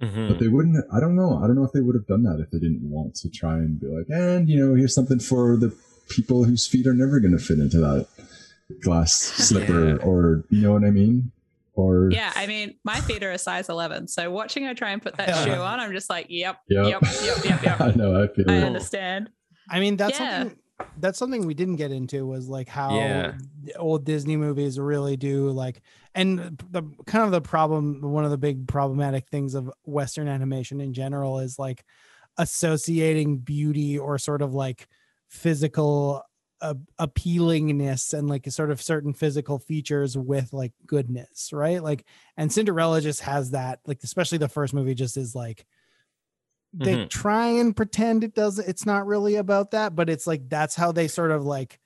Mhm. 0.00 0.28
but 0.28 0.38
they 0.38 0.46
wouldn't 0.46 0.84
i 0.92 1.00
don't 1.00 1.16
know 1.16 1.38
i 1.42 1.46
don't 1.48 1.56
know 1.56 1.64
if 1.64 1.72
they 1.72 1.80
would 1.80 1.96
have 1.96 2.06
done 2.06 2.22
that 2.22 2.38
if 2.40 2.50
they 2.52 2.58
didn't 2.60 2.88
want 2.88 3.16
to 3.16 3.28
try 3.28 3.56
and 3.58 3.80
be 3.80 3.86
like 3.88 4.06
and 4.10 4.48
you 4.48 4.56
know 4.64 4.74
here's 4.76 4.94
something 4.94 5.18
for 5.18 5.56
the 5.56 5.74
people 6.08 6.44
whose 6.44 6.66
feet 6.68 6.86
are 6.86 6.94
never 6.94 7.18
going 7.18 7.36
to 7.36 7.42
fit 7.42 7.58
into 7.58 7.78
that 7.78 8.06
glass 8.80 9.12
slipper 9.48 9.88
Yeah. 9.96 10.04
or 10.04 10.44
you 10.50 10.60
know 10.62 10.72
what 10.72 10.84
i 10.84 10.90
mean 10.90 11.32
or 11.74 12.08
yeah, 12.12 12.32
I 12.36 12.46
mean, 12.46 12.76
my 12.84 13.00
feet 13.00 13.22
are 13.22 13.30
a 13.32 13.38
size 13.38 13.68
11. 13.68 14.08
So 14.08 14.30
watching 14.30 14.64
her 14.64 14.74
try 14.74 14.90
and 14.90 15.02
put 15.02 15.16
that 15.16 15.28
Yeah. 15.28 15.44
shoe 15.44 15.60
on, 15.60 15.80
I'm 15.80 15.92
just 15.92 16.08
like, 16.10 16.26
yep, 16.28 16.56
Yep. 16.68 16.86
yep, 16.86 17.02
yep, 17.22 17.44
yep, 17.44 17.62
yep. 17.62 17.80
i 17.80 17.92
know 17.92 18.22
i 18.22 18.28
feel 18.28 18.50
I 18.50 18.54
it. 18.56 18.64
understand. 18.64 19.30
I 19.68 19.80
mean, 19.80 19.96
that's 19.96 20.18
Yeah. 20.18 20.38
something 20.40 20.58
that's 20.98 21.18
something 21.18 21.46
we 21.46 21.54
didn't 21.54 21.76
get 21.76 21.92
into 21.92 22.26
was 22.26 22.48
like 22.48 22.68
how 22.68 22.96
Yeah. 22.96 23.32
old 23.78 24.04
Disney 24.04 24.36
movies 24.36 24.78
really 24.78 25.16
do 25.16 25.50
like 25.50 25.82
and 26.16 26.58
the 26.70 26.82
kind 27.06 27.24
of 27.24 27.30
the 27.30 27.40
problem 27.40 28.00
one 28.02 28.24
of 28.24 28.32
the 28.32 28.36
big 28.38 28.66
problematic 28.66 29.28
things 29.28 29.54
of 29.54 29.70
western 29.84 30.26
animation 30.26 30.80
in 30.80 30.92
general 30.92 31.38
is 31.38 31.60
like 31.60 31.84
associating 32.38 33.38
beauty 33.38 33.98
or 33.98 34.18
sort 34.18 34.42
of 34.42 34.52
like 34.52 34.88
physical 35.28 36.22
uh, 36.64 36.74
appealingness 36.98 38.14
and 38.16 38.28
like 38.28 38.50
sort 38.50 38.70
of 38.70 38.80
certain 38.82 39.12
physical 39.12 39.58
features 39.58 40.16
with 40.16 40.52
like 40.52 40.72
goodness, 40.86 41.52
right? 41.52 41.82
Like 41.82 42.04
and 42.36 42.52
Cinderella 42.52 43.00
just 43.00 43.20
has 43.20 43.50
that 43.52 43.80
like 43.86 44.02
especially 44.02 44.38
the 44.38 44.48
first 44.48 44.74
movie 44.74 44.94
just 44.94 45.16
is 45.16 45.34
like 45.34 45.66
they 46.72 46.96
Mhm. 46.96 47.08
try 47.08 47.46
and 47.46 47.76
pretend 47.76 48.24
it 48.24 48.34
doesn't 48.34 48.68
it's 48.68 48.84
not 48.84 49.06
really 49.06 49.36
about 49.36 49.70
that 49.70 49.94
but 49.94 50.10
it's 50.10 50.26
like 50.26 50.48
that's 50.48 50.74
how 50.74 50.90
they 50.90 51.06
sort 51.06 51.30
of 51.30 51.44
like 51.44 51.78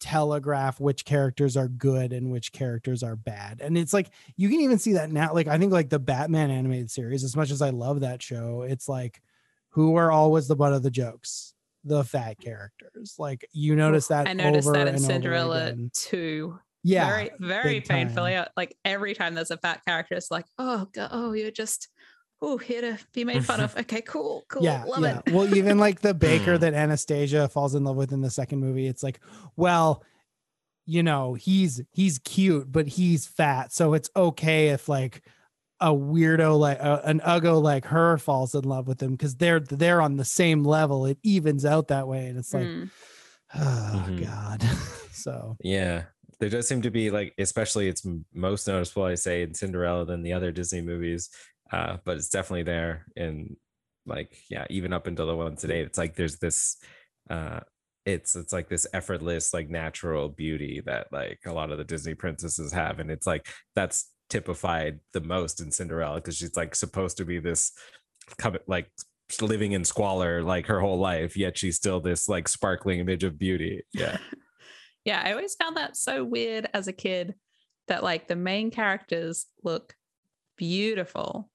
telegraph 0.00 0.78
which 0.78 1.04
characters 1.04 1.56
are 1.56 1.66
good 1.66 2.12
and 2.12 2.30
which 2.30 2.52
characters 2.52 3.02
are 3.02 3.16
bad 3.16 3.60
and 3.60 3.76
it's 3.76 3.92
like 3.92 4.10
you 4.36 4.48
can 4.48 4.60
even 4.60 4.78
see 4.78 4.92
that 4.92 5.10
now 5.10 5.34
like 5.34 5.48
i 5.48 5.58
think 5.58 5.72
like 5.72 5.88
the 5.90 5.98
batman 5.98 6.52
animated 6.52 6.88
series 6.88 7.24
as 7.24 7.34
much 7.34 7.50
as 7.50 7.60
i 7.60 7.70
love 7.70 8.00
that 8.00 8.22
show 8.22 8.62
it's 8.62 8.88
like 8.88 9.20
who 9.70 9.96
are 9.96 10.12
always 10.12 10.46
the 10.46 10.54
butt 10.54 10.72
of 10.72 10.84
the 10.84 10.90
jokes 10.90 11.52
the 11.84 12.04
fat 12.04 12.38
characters 12.38 13.14
like 13.18 13.46
you 13.52 13.76
notice 13.76 14.08
that 14.08 14.26
I 14.28 14.32
noticed 14.32 14.68
over 14.68 14.76
that 14.78 14.88
in 14.88 14.98
Cinderella 14.98 15.74
too. 15.94 16.58
yeah 16.82 17.06
very, 17.08 17.30
very 17.38 17.74
big 17.80 17.84
time. 17.88 18.06
painfully. 18.08 18.34
uh, 18.36 18.46
Like 18.56 18.76
every 18.84 19.14
time 19.14 19.34
there's 19.34 19.50
a 19.50 19.56
fat 19.58 19.84
character, 19.86 20.14
it's 20.14 20.30
like, 20.30 20.46
oh, 20.58 20.86
God, 20.92 21.08
oh, 21.12 21.32
you're 21.32 21.50
just, 21.50 21.88
oh, 22.42 22.56
here 22.58 22.80
to 22.82 22.98
be 23.14 23.24
made 23.24 23.44
fun 23.44 23.60
of. 23.64 23.76
Okay, 23.76 24.00
cool, 24.02 24.44
cool, 24.48 24.62
yeah, 24.62 24.84
love 24.84 25.02
yeah. 25.02 25.20
it. 25.26 25.32
well, 25.32 25.54
even 25.54 25.78
like 25.86 26.00
the 26.00 26.14
baker 26.14 26.54
Hmm. 26.56 26.60
that 26.62 26.74
Anastasia 26.74 27.48
falls 27.48 27.74
in 27.74 27.84
love 27.84 27.96
with 27.96 28.12
in 28.12 28.20
the 28.22 28.30
second 28.30 28.58
movie, 28.60 28.86
it's 28.86 29.02
like, 29.02 29.20
well, 29.56 30.02
you 30.84 31.02
know, 31.02 31.34
he's 31.34 31.80
he's 31.92 32.18
cute, 32.20 32.70
but 32.72 32.86
he's 32.88 33.26
fat, 33.26 33.72
so 33.72 33.94
it's 33.94 34.10
okay 34.16 34.68
if 34.68 34.88
like 34.88 35.22
a 35.80 35.90
weirdo 35.90 36.58
like 36.58 36.78
uh, 36.80 37.00
an 37.04 37.20
uggo 37.20 37.62
like 37.62 37.84
her 37.86 38.18
falls 38.18 38.54
in 38.54 38.64
love 38.64 38.86
with 38.88 39.02
him 39.02 39.12
because 39.12 39.36
they're 39.36 39.60
they're 39.60 40.00
on 40.02 40.16
the 40.16 40.24
same 40.24 40.64
level. 40.64 41.06
It 41.06 41.18
evens 41.22 41.64
out 41.64 41.88
that 41.88 42.08
way, 42.08 42.26
and 42.26 42.38
it's 42.38 42.52
like, 42.54 42.66
Mm. 42.66 42.90
oh 43.54 44.06
Mhm. 44.08 44.24
god. 44.24 44.62
so 45.12 45.56
Yeah. 45.62 46.04
There 46.40 46.48
does 46.50 46.68
seem 46.68 46.82
to 46.82 46.90
be 46.90 47.10
like, 47.10 47.34
especially 47.38 47.88
it's 47.88 48.06
most 48.32 48.68
noticeable, 48.68 49.02
I 49.04 49.16
say, 49.16 49.42
in 49.42 49.54
Cinderella 49.54 50.04
than 50.04 50.22
the 50.22 50.32
other 50.34 50.52
Disney 50.52 50.82
movies. 50.82 51.30
Uh, 51.72 51.96
but 52.04 52.16
it's 52.16 52.28
definitely 52.28 52.62
there 52.62 53.06
in 53.16 53.56
like, 54.06 54.38
yeah, 54.48 54.64
even 54.70 54.92
up 54.92 55.08
until 55.08 55.26
the 55.26 55.34
one 55.36 55.56
today. 55.56 55.80
It's 55.80 55.98
like 55.98 56.14
there's 56.14 56.38
this 56.38 56.76
uh 57.28 57.60
it's 58.06 58.36
it's 58.36 58.52
like 58.52 58.68
this 58.68 58.86
effortless 58.94 59.52
like 59.52 59.68
natural 59.68 60.28
beauty 60.28 60.80
that 60.86 61.08
like 61.12 61.40
a 61.44 61.52
lot 61.52 61.70
of 61.70 61.76
the 61.76 61.84
disney 61.84 62.14
princesses 62.14 62.72
have 62.72 63.00
and 63.00 63.10
it's 63.10 63.26
like 63.26 63.46
that's 63.74 64.08
typified 64.28 65.00
the 65.12 65.20
most 65.20 65.60
in 65.60 65.70
cinderella 65.70 66.16
because 66.16 66.36
she's 66.36 66.56
like 66.56 66.74
supposed 66.74 67.16
to 67.16 67.24
be 67.24 67.38
this 67.38 67.72
like 68.66 68.90
living 69.40 69.72
in 69.72 69.84
squalor 69.84 70.42
like 70.42 70.66
her 70.66 70.80
whole 70.80 70.98
life 70.98 71.36
yet 71.36 71.56
she's 71.56 71.76
still 71.76 72.00
this 72.00 72.28
like 72.28 72.48
sparkling 72.48 72.98
image 73.00 73.24
of 73.24 73.38
beauty 73.38 73.82
yeah 73.92 74.18
Yeah, 75.04 75.22
I 75.24 75.30
always 75.32 75.54
found 75.54 75.78
that 75.78 75.96
so 75.96 76.22
weird 76.22 76.68
as 76.74 76.86
a 76.86 76.92
kid 76.92 77.34
that 77.86 78.02
like 78.02 78.28
the 78.28 78.36
main 78.36 78.70
characters 78.70 79.46
look 79.64 79.94
beautiful 80.58 81.48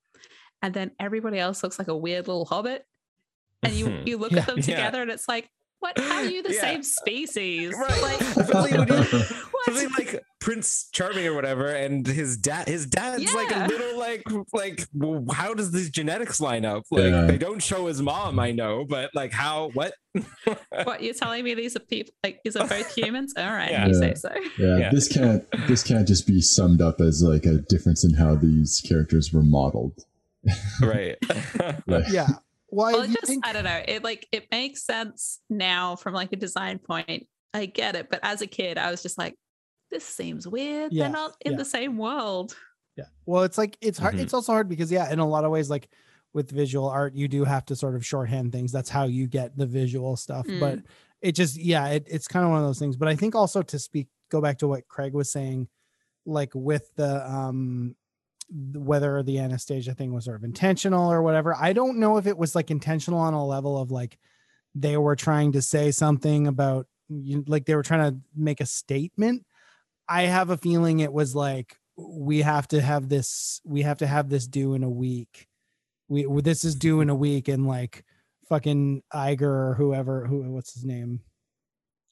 and 0.64 0.74
then 0.74 0.92
everybody 1.00 1.38
else 1.38 1.62
looks 1.62 1.78
like 1.78 1.88
a 1.90 1.96
weird 1.96 2.28
little 2.28 2.46
hobbit. 2.46 2.84
And 3.62 3.74
you 3.74 3.86
Mhm. 3.86 4.08
you 4.08 4.18
look 4.18 4.32
Yeah. 4.32 4.40
at 4.40 4.46
them 4.48 4.58
Yeah. 4.58 4.64
together 4.64 5.02
and 5.04 5.12
it's 5.12 5.28
like, 5.28 5.50
what 5.80 6.00
how 6.00 6.16
are 6.16 6.26
you 6.26 6.42
the 6.42 6.54
Yeah. 6.54 6.62
same 6.62 6.84
species? 6.84 7.76
Right. 7.78 8.02
Like 8.02 8.20
Especially 9.68 9.86
when 9.88 9.92
what? 9.92 9.98
Something 9.98 10.14
like 10.16 10.24
Prince 10.40 10.90
Charming 10.92 11.26
or 11.28 11.34
whatever, 11.34 11.68
and 11.68 12.06
his 12.06 12.38
dad, 12.38 12.68
his 12.68 12.86
dad's 12.86 13.34
like 13.34 13.56
a 13.56 13.68
little 13.68 13.98
like 13.98 14.24
like 14.54 14.88
well, 14.94 15.24
how 15.34 15.54
does 15.54 15.72
these 15.72 15.90
genetics 15.90 16.40
line 16.42 16.66
up? 16.66 16.84
Like 16.92 17.06
Yeah. 17.12 17.22
they 17.28 17.38
don't 17.38 17.62
show 17.62 17.88
his 17.88 18.02
mom, 18.02 18.40
I 18.40 18.52
know, 18.52 18.86
but 18.88 19.10
like 19.14 19.32
how 19.32 19.70
what? 19.74 19.94
what 20.84 21.02
you're 21.02 21.14
telling 21.14 21.44
me 21.44 21.54
these 21.54 21.76
are 21.76 21.80
people 21.80 22.14
like 22.24 22.40
these 22.44 22.56
are 22.56 22.68
both 22.68 22.94
humans? 22.96 23.34
All 23.38 23.46
right, 23.46 23.72
Yeah. 23.72 23.88
you 23.88 23.94
say 23.94 24.14
so. 24.16 24.30
Yeah, 24.58 24.78
Yeah. 24.78 24.90
this 24.92 25.08
can't 25.08 25.44
this 25.68 25.84
can't 25.84 26.08
just 26.08 26.28
be 26.28 26.42
summed 26.42 26.82
up 26.82 27.00
as 27.02 27.24
like 27.24 27.46
a 27.46 27.58
difference 27.70 28.04
in 28.04 28.14
how 28.16 28.36
these 28.36 28.82
characters 28.88 29.32
were 29.34 29.44
modeled. 29.44 30.04
right. 30.82 31.16
Like, 31.88 32.06
yeah. 32.12 32.28
Why 32.68 32.92
Well, 32.94 33.04
if 33.04 33.10
you 33.10 33.16
just 33.16 33.28
think, 33.28 33.48
I 33.48 33.54
don't 33.54 33.64
know. 33.64 33.82
It 33.88 34.04
like 34.04 34.28
it 34.32 34.48
makes 34.52 34.84
sense 34.86 35.40
now 35.50 35.96
from 35.96 36.14
like 36.14 36.34
a 36.34 36.36
design 36.36 36.80
point. 36.80 37.28
I 37.54 37.68
get 37.68 37.96
it, 37.96 38.08
but 38.10 38.20
as 38.24 38.42
a 38.42 38.48
kid, 38.48 38.78
I 38.80 38.90
was 38.90 39.04
just 39.04 39.18
like, 39.18 39.36
this 39.94 40.04
seems 40.06 40.48
weird. 40.48 40.92
Yeah, 40.92 41.04
They're 41.04 41.14
not 41.14 41.36
in 41.42 41.54
yeah. 41.54 41.58
the 41.60 41.66
same 41.66 41.98
world. 41.98 42.56
yeah. 42.98 43.06
Well, 43.26 43.44
it's 43.44 43.58
like 43.58 43.78
it's 43.82 44.00
hard. 44.00 44.16
Mhm. 44.16 44.22
It's 44.22 44.34
also 44.34 44.52
hard 44.52 44.68
because 44.68 44.92
yeah, 44.92 45.12
in 45.12 45.20
a 45.20 45.28
lot 45.28 45.46
of 45.46 45.52
ways, 45.52 45.70
like 45.70 45.88
with 46.34 46.50
visual 46.52 46.90
art, 46.90 47.14
you 47.14 47.28
do 47.28 47.44
have 47.44 47.66
to 47.68 47.76
sort 47.76 47.96
of 47.96 48.06
shorthand 48.06 48.52
things. 48.52 48.72
That's 48.72 48.90
how 48.90 49.06
you 49.06 49.28
get 49.28 49.56
the 49.58 49.68
visual 49.68 50.18
stuff. 50.18 50.48
But 50.60 50.80
it 51.22 51.34
just 51.34 51.58
yeah, 51.58 51.88
it, 51.90 52.08
it's 52.10 52.28
kind 52.28 52.44
of 52.44 52.52
one 52.52 52.60
of 52.60 52.66
those 52.66 52.80
things. 52.80 52.98
But 52.98 53.08
I 53.08 53.16
think 53.16 53.36
also 53.36 53.62
to 53.62 53.80
speak, 53.80 54.08
go 54.30 54.42
back 54.42 54.58
to 54.60 54.68
what 54.68 54.88
Craig 54.88 55.14
was 55.14 55.32
saying, 55.32 55.68
like 56.26 56.52
with 56.54 56.94
the 56.96 57.30
um 57.30 57.96
whether 58.52 59.24
the 59.24 59.40
Anastasia 59.40 59.94
thing 59.94 60.14
was 60.14 60.26
sort 60.26 60.36
of 60.38 60.44
intentional 60.44 61.12
or 61.12 61.22
whatever. 61.22 61.56
I 61.56 61.74
don't 61.74 61.98
know 61.98 62.18
if 62.18 62.28
it 62.28 62.38
was 62.38 62.56
like 62.56 62.72
intentional 62.72 63.20
on 63.20 63.34
a 63.34 63.46
level 63.46 63.78
of 63.78 63.90
like 63.90 64.18
they 64.76 64.98
were 64.98 65.16
trying 65.16 65.52
to 65.54 65.62
say 65.62 65.92
something 65.92 66.48
about 66.48 66.88
you 67.10 67.44
like 67.48 67.66
they 67.66 67.76
were 67.76 67.84
trying 67.84 68.12
to 68.12 68.20
make 68.36 68.60
a 68.60 68.66
statement. 68.66 69.46
I 70.08 70.24
have 70.24 70.50
a 70.50 70.58
feeling 70.58 71.00
it 71.00 71.14
was 71.14 71.36
like 71.36 71.78
we 71.96 72.42
have 72.42 72.68
to 72.70 72.82
have 72.82 73.08
this 73.10 73.62
we 73.64 73.84
have 73.84 74.00
to 74.00 74.08
have 74.08 74.30
this 74.30 74.48
due 74.48 74.74
in 74.74 74.84
a 74.84 74.90
week. 74.90 75.48
We 76.08 76.26
this 76.42 76.64
is 76.66 76.76
due 76.76 77.02
in 77.02 77.10
a 77.10 77.16
week 77.16 77.48
and 77.48 77.68
like 77.68 78.04
fucking 78.50 79.04
Iger 79.14 79.42
or 79.42 79.76
whoever 79.78 80.26
who 80.26 80.42
what's 80.52 80.74
his 80.74 80.84
name? 80.86 81.22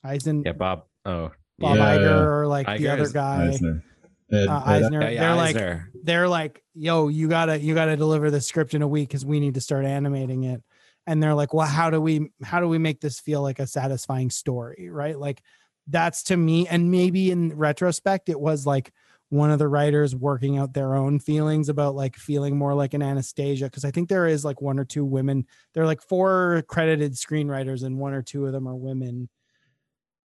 Eisen 0.04 0.44
yeah, 0.46 0.54
Bob. 0.54 0.84
Oh, 1.06 1.32
Bob 1.60 1.78
Yeah, 1.78 1.98
Iger 1.98 2.02
yeah. 2.02 2.20
or 2.24 2.48
like 2.48 2.78
the 2.78 2.88
other 2.90 3.10
guy. 3.10 3.48
Eisner. 3.48 3.84
Ed- 4.32 4.48
Uh, 4.48 4.62
Eisner. 4.66 5.02
yeah, 5.02 5.10
yeah, 5.10 5.20
they're 5.22 5.36
like 5.36 5.80
they're 6.04 6.28
like, 6.30 6.64
yo, 6.74 7.10
you 7.10 7.28
gotta 7.28 7.60
you 7.60 7.76
gotta 7.76 7.98
deliver 7.98 8.32
the 8.32 8.40
script 8.42 8.74
in 8.74 8.82
a 8.82 8.88
week 8.88 9.10
because 9.10 9.26
we 9.26 9.40
need 9.40 9.56
to 9.56 9.62
start 9.62 9.86
animating 9.86 10.44
it. 10.46 10.64
And 11.08 11.22
they're 11.22 11.34
like, 11.36 11.54
well, 11.54 11.68
how 11.68 11.90
do 11.90 12.00
we 12.00 12.32
how 12.44 12.60
do 12.62 12.68
we 12.68 12.78
make 12.78 13.02
this 13.02 13.20
feel 13.20 13.42
like 13.42 13.60
a 13.60 13.68
satisfying 13.68 14.30
story? 14.30 14.90
Right. 14.90 15.18
Like 15.20 15.42
that's 15.88 16.24
to 16.24 16.38
me, 16.38 16.68
and 16.68 16.92
maybe 16.92 17.32
in 17.32 17.56
retrospect, 17.56 18.30
it 18.30 18.40
was 18.40 18.66
like 18.66 18.92
one 19.30 19.50
of 19.50 19.60
the 19.60 19.68
writers 19.68 20.14
working 20.14 20.58
out 20.58 20.74
their 20.74 20.94
own 20.94 21.18
feelings 21.18 21.70
about 21.70 21.96
like 21.96 22.18
feeling 22.18 22.58
more 22.58 22.74
like 22.74 22.94
an 22.94 23.02
Anastasia. 23.02 23.70
Cause 23.70 23.86
I 23.86 23.92
think 23.92 24.10
there 24.10 24.28
is 24.28 24.44
like 24.44 24.62
one 24.62 24.78
or 24.78 24.84
two 24.84 25.06
women, 25.06 25.46
there 25.74 25.84
are 25.84 25.88
like 25.88 26.02
four 26.02 26.64
credited 26.68 27.14
screenwriters, 27.14 27.84
and 27.84 27.98
one 27.98 28.14
or 28.14 28.22
two 28.22 28.46
of 28.46 28.52
them 28.52 28.68
are 28.68 28.76
women. 28.76 29.30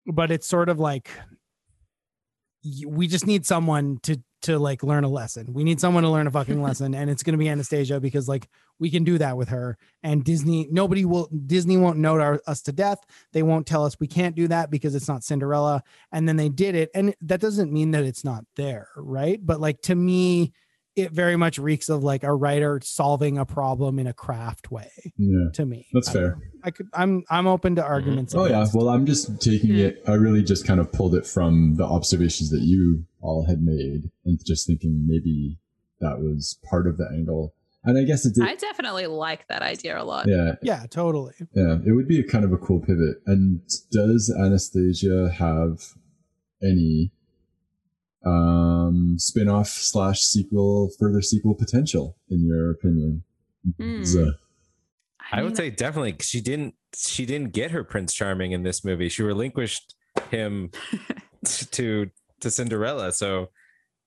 But 0.07 0.31
it's 0.31 0.49
sort 0.49 0.69
of 0.69 0.81
like 0.81 1.11
we 2.87 3.07
just 3.07 3.27
need 3.27 3.47
someone 3.47 3.99
to 4.03 4.21
to 4.43 4.59
like 4.59 4.83
learn 4.83 5.05
a 5.05 5.09
lesson. 5.09 5.53
We 5.53 5.65
need 5.65 5.81
someone 5.81 6.03
to 6.03 6.11
learn 6.11 6.27
a 6.27 6.31
fucking 6.31 6.63
lesson, 6.69 6.95
and 6.95 7.11
it's 7.11 7.23
gonna 7.23 7.39
be 7.39 7.49
Anastasia 7.49 8.01
because 8.01 8.29
like 8.29 8.49
we 8.79 8.91
can 8.91 9.05
do 9.05 9.19
that 9.19 9.37
with 9.37 9.49
her. 9.49 9.77
And 10.03 10.25
Disney, 10.25 10.69
nobody 10.71 11.05
will 11.05 11.29
Disney 11.47 11.77
won't 11.77 11.99
note 11.99 12.21
our, 12.21 12.41
us 12.47 12.63
to 12.63 12.73
death. 12.73 12.99
They 13.33 13.43
won't 13.43 13.67
tell 13.67 13.85
us 13.85 13.99
we 13.99 14.07
can't 14.07 14.37
do 14.37 14.49
that 14.49 14.71
because 14.71 14.95
it's 14.95 15.09
not 15.09 15.25
Cinderella. 15.25 15.83
And 16.13 16.29
then 16.29 16.37
they 16.37 16.49
did 16.49 16.75
it, 16.75 16.91
and 16.95 17.15
that 17.23 17.41
doesn't 17.41 17.73
mean 17.73 17.91
that 17.93 18.05
it's 18.05 18.25
not 18.25 18.45
there, 18.57 18.89
right? 18.97 19.39
But 19.45 19.61
like 19.61 19.83
to 19.83 19.95
me, 19.95 20.53
it 20.97 21.13
very 21.13 21.37
much 21.37 21.59
reeks 21.59 21.89
of 21.89 22.03
like 22.03 22.25
a 22.25 22.35
writer 22.35 22.81
solving 22.83 23.39
a 23.39 23.47
problem 23.47 23.99
in 24.01 24.07
a 24.09 24.13
craft 24.13 24.71
way. 24.73 24.91
yeah. 25.17 25.49
To 25.55 25.65
me, 25.65 25.87
That's 25.93 26.09
I 26.09 26.13
fair. 26.13 26.31
know. 26.31 26.37
I 26.65 26.71
could. 26.73 26.89
I'm. 26.93 27.25
I'm 27.31 27.47
open 27.47 27.77
to 27.77 27.85
arguments. 27.85 28.35
Oh 28.35 28.47
yeah. 28.47 28.67
Well, 28.75 28.89
I'm 28.89 29.07
just 29.07 29.41
taking 29.41 29.77
it. 29.79 30.03
I 30.09 30.15
really 30.15 30.43
just 30.43 30.67
kind 30.67 30.81
of 30.81 30.91
pulled 30.93 31.15
it 31.15 31.27
from 31.27 31.77
the 31.77 31.85
observations 31.85 32.51
that 32.51 32.63
you 32.63 33.05
all 33.21 33.47
had 33.47 33.63
made, 33.63 34.11
and 34.25 34.45
just 34.45 34.67
thinking 34.67 35.05
maybe 35.07 35.59
that 36.01 36.19
was 36.21 36.59
part 36.69 36.87
of 36.87 36.97
the 36.97 37.09
angle. 37.13 37.55
And 37.85 37.97
I 37.97 38.03
guess 38.05 38.27
it 38.27 38.35
did. 38.35 38.45
I 38.45 38.55
definitely 38.57 39.07
like 39.07 39.47
that 39.49 39.63
idea 39.63 40.01
a 40.01 40.05
lot. 40.05 40.27
yeah, 40.29 40.57
yeah, 40.63 40.85
totally. 40.91 41.33
yeah. 41.55 41.79
It 41.87 41.93
would 41.93 42.09
be 42.09 42.19
a 42.21 42.25
kind 42.25 42.45
of 42.45 42.53
a 42.53 42.59
cool 42.59 42.81
pivot. 42.81 43.17
And 43.27 43.61
does 43.93 44.35
Anastasia 44.39 45.31
have 45.39 45.81
any 46.63 47.13
um 48.27 49.15
spin-off 49.19 49.69
slash 49.69 50.21
sequel 50.21 50.91
further 50.99 51.23
sequel 51.23 51.55
potential 51.55 52.17
in 52.29 52.45
your 52.45 52.73
opinion. 52.73 53.23
Z- 54.03 54.33
I 55.31 55.43
would 55.43 55.51
mean, 55.51 55.55
say 55.57 55.71
definitely 55.71 56.13
'cause 56.15 56.27
she 56.27 56.41
didn't 56.41 56.75
she 56.97 57.25
didn't 57.27 57.53
get 57.53 57.71
her 57.71 57.85
Prince 57.85 58.13
Charming 58.15 58.53
in 58.53 58.65
this 58.65 58.85
movie. 58.85 59.09
She 59.09 59.23
relinquished 59.23 59.95
him 60.31 60.71
to 61.45 62.11
to 62.41 62.51
Cinderella. 62.51 63.13
So 63.13 63.51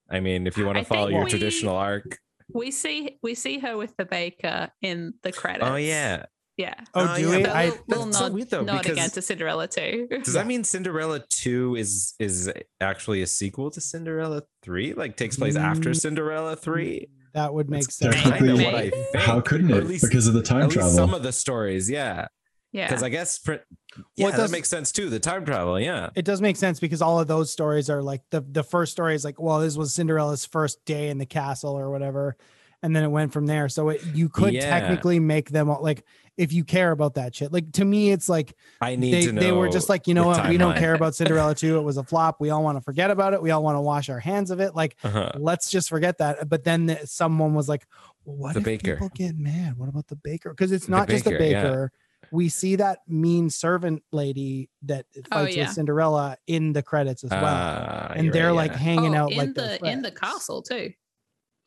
I 0.10 0.20
mean, 0.20 0.46
if 0.46 0.58
you 0.58 0.66
want 0.66 0.78
I 0.80 0.82
to 0.82 0.88
follow 0.88 1.08
your 1.08 1.24
we- 1.24 1.30
traditional 1.30 1.76
arc. 1.78 2.20
We 2.54 2.72
see 2.72 3.18
we 3.24 3.36
see 3.36 3.60
her 3.60 3.78
with 3.78 3.96
the 3.98 4.06
baker 4.06 4.70
in 4.82 5.14
the 5.24 5.32
credits. 5.32 5.66
Oh 5.70 5.76
yeah. 5.76 6.26
yeah. 6.58 6.74
Oh, 6.94 7.08
Oh, 7.12 7.16
do 7.16 7.22
yeah, 7.30 7.38
we? 7.38 7.44
But 7.44 7.52
I 7.52 7.66
we'll, 7.70 7.78
we'll 7.88 8.06
that's 8.06 8.18
so 8.18 8.30
weird, 8.32 8.50
though, 8.50 8.62
nod 8.64 8.86
again 8.88 9.10
to 9.12 9.22
Cinderella 9.22 9.68
too. 9.68 10.08
Does 10.24 10.34
that 10.34 10.48
mean 10.48 10.64
Cinderella 10.64 11.22
2 11.30 11.76
is 11.76 12.14
is 12.20 12.52
actually 12.80 13.22
a 13.22 13.28
sequel 13.28 13.72
to 13.72 13.82
Cinderella 13.82 14.44
3? 14.64 14.94
Like 14.94 15.16
takes 15.18 15.38
place 15.38 15.56
after 15.56 15.90
Mm. 15.92 15.96
Cinderella 16.00 16.56
3? 16.56 17.08
that 17.34 17.54
would 17.54 17.70
make 17.70 17.84
That's 17.84 17.96
sense. 17.96 18.14
technically 18.16 18.48
kind 18.50 18.60
of 18.60 18.66
what 18.66 18.76
I 18.76 18.90
think. 18.90 19.16
how 19.16 19.40
couldn't 19.40 19.72
it 19.72 19.78
at 19.78 19.88
least- 19.88 20.04
because 20.04 20.28
of 20.28 20.34
the 20.34 20.42
time 20.44 20.64
At 20.64 20.66
least 20.66 20.74
travel 20.76 20.92
some 20.94 21.14
of 21.14 21.24
the 21.24 21.32
stories, 21.32 21.90
yeah. 21.90 22.28
Yeah. 22.72 22.88
Because 22.88 23.04
I 23.04 23.10
guess 23.10 23.38
pr- 23.40 23.52
Well, 23.98 24.06
yeah, 24.16 24.30
it 24.30 24.36
that 24.38 24.52
makes 24.52 24.70
sense 24.70 24.92
too. 24.92 25.10
The 25.10 25.20
time 25.20 25.44
travel, 25.46 25.80
yeah. 25.80 26.10
it 26.16 26.24
does 26.26 26.42
make 26.42 26.56
sense 26.56 26.80
because 26.80 27.02
all 27.02 27.20
of 27.20 27.28
those 27.28 27.52
stories 27.52 27.90
are 27.90 28.02
like 28.02 28.22
the 28.30 28.42
the 28.42 28.64
first 28.64 28.92
story 28.94 29.16
is 29.16 29.26
like 29.26 29.40
well 29.40 29.60
this 29.60 29.76
was 29.78 29.94
cinderella's 29.94 30.46
first 30.46 30.84
day 30.86 31.10
in 31.10 31.18
the 31.18 31.26
castle 31.26 31.78
or 31.78 31.90
whatever 31.92 32.38
and 32.84 32.96
then 32.96 33.04
it 33.04 33.10
went 33.10 33.32
from 33.32 33.46
there 33.46 33.70
so 33.70 33.90
it, 33.90 34.04
you 34.14 34.28
could 34.28 34.54
Yeah. 34.54 34.62
technically 34.68 35.20
make 35.20 35.50
them 35.52 35.70
all 35.70 35.84
like 35.84 36.04
if 36.38 36.52
you 36.52 36.64
care 36.64 36.90
about 36.92 37.14
that 37.16 37.36
shit 37.36 37.52
like 37.54 37.72
to 37.74 37.86
me 37.86 38.12
it's 38.12 38.28
like 38.30 38.56
I 38.80 38.96
need 38.96 39.14
they, 39.14 39.26
to 39.28 39.34
know. 39.34 39.42
they 39.42 39.52
were 39.52 39.70
just 39.70 39.88
like 39.90 40.08
you 40.08 40.14
know 40.16 40.24
the 40.34 40.40
what 40.40 40.50
we 40.50 40.58
don't 40.58 40.78
care 40.78 40.96
about 40.96 41.14
cinderella 41.14 41.54
2 41.54 41.78
it 41.78 41.82
was 41.82 41.98
a 41.98 42.04
flop 42.04 42.38
we 42.40 42.50
all 42.50 42.64
want 42.64 42.78
to 42.78 42.82
forget 42.82 43.12
about 43.12 43.34
it 43.36 43.42
we 43.42 43.52
all 43.52 43.62
want 43.62 43.76
to 43.76 43.82
wash 43.82 44.10
our 44.10 44.20
hands 44.20 44.50
of 44.50 44.60
it 44.62 44.74
like 44.76 44.96
Uh-huh. 45.04 45.32
let's 45.38 45.70
just 45.70 45.90
forget 45.90 46.18
that 46.20 46.48
but 46.50 46.64
then 46.64 46.88
the- 46.88 47.06
someone 47.06 47.54
was 47.54 47.68
like 47.70 47.86
well, 48.26 48.38
what 48.38 48.54
The 48.54 48.60
if 48.62 48.66
baker. 48.66 48.94
people 48.94 49.10
get 49.14 49.38
mad 49.38 49.78
what 49.78 49.90
about 49.90 50.08
the 50.08 50.16
baker 50.16 50.50
because 50.52 50.72
it's 50.72 50.86
The 50.86 50.92
not 50.92 51.08
just 51.10 51.26
the 51.26 51.32
baker, 51.38 51.92
yeah. 51.94 51.98
Baker 52.32 52.38
we 52.38 52.50
see 52.50 52.76
that 52.78 53.00
mean 53.08 53.50
servant 53.50 54.02
lady 54.12 54.70
that 54.84 55.06
fights 55.30 55.56
yeah. 55.56 55.64
with 55.64 55.74
cinderella 55.74 56.38
in 56.48 56.74
the 56.74 56.82
credits 56.82 57.24
as 57.24 57.32
well 57.32 57.44
Ah, 57.46 58.14
and 58.16 58.32
they're 58.34 58.48
right, 58.48 58.56
like 58.56 58.72
yeah. 58.72 58.78
hanging 58.78 59.16
oh, 59.16 59.26
out 59.26 59.32
in 59.32 59.38
like 59.38 59.54
the 59.54 59.80
in 59.86 60.02
the 60.02 60.12
castle 60.12 60.62
too. 60.62 60.92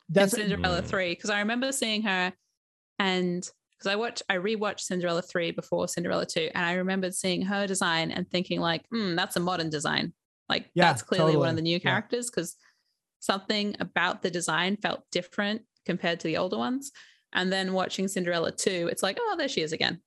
That's 0.09 0.33
in 0.33 0.49
Cinderella 0.49 0.81
Mm. 0.81 0.87
3 0.87 1.11
because 1.13 1.29
I 1.31 1.39
remember 1.39 1.71
seeing 1.71 2.03
her 2.03 2.31
and 2.99 3.47
because 3.71 3.91
I 3.91 3.95
watched 3.95 4.21
I 4.29 4.35
rewatched 4.35 4.81
Cinderella 4.81 5.21
3 5.23 5.51
before 5.51 5.87
Cinderella 5.87 6.25
2 6.27 6.51
and 6.53 6.65
I 6.65 6.73
remembered 6.73 7.15
seeing 7.15 7.41
her 7.43 7.65
design 7.67 8.11
and 8.11 8.29
thinking 8.29 8.59
like 8.59 8.83
hmm 8.91 9.15
that's 9.15 9.35
a 9.35 9.39
modern 9.39 9.69
design 9.71 10.13
like 10.47 10.69
Yeah, 10.75 10.85
that's 10.85 11.01
clearly 11.01 11.35
one 11.37 11.49
of 11.49 11.55
the 11.55 11.61
new 11.63 11.79
characters 11.79 12.29
because 12.29 12.55
something 13.19 13.75
about 13.79 14.21
the 14.21 14.29
design 14.29 14.77
felt 14.77 15.01
different 15.11 15.63
compared 15.85 16.19
to 16.19 16.27
the 16.27 16.37
older 16.37 16.57
ones 16.57 16.91
and 17.33 17.51
then 17.51 17.73
watching 17.73 18.07
Cinderella 18.07 18.51
2 18.51 18.89
it's 18.91 19.01
like 19.01 19.17
oh 19.19 19.35
there 19.37 19.47
she 19.47 19.61
is 19.61 19.73
again 19.73 20.01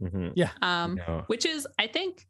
Mhm. 0.00 0.62
um 0.62 0.96
No. 0.96 1.24
which 1.26 1.44
is 1.46 1.66
I 1.78 1.86
think 1.86 2.26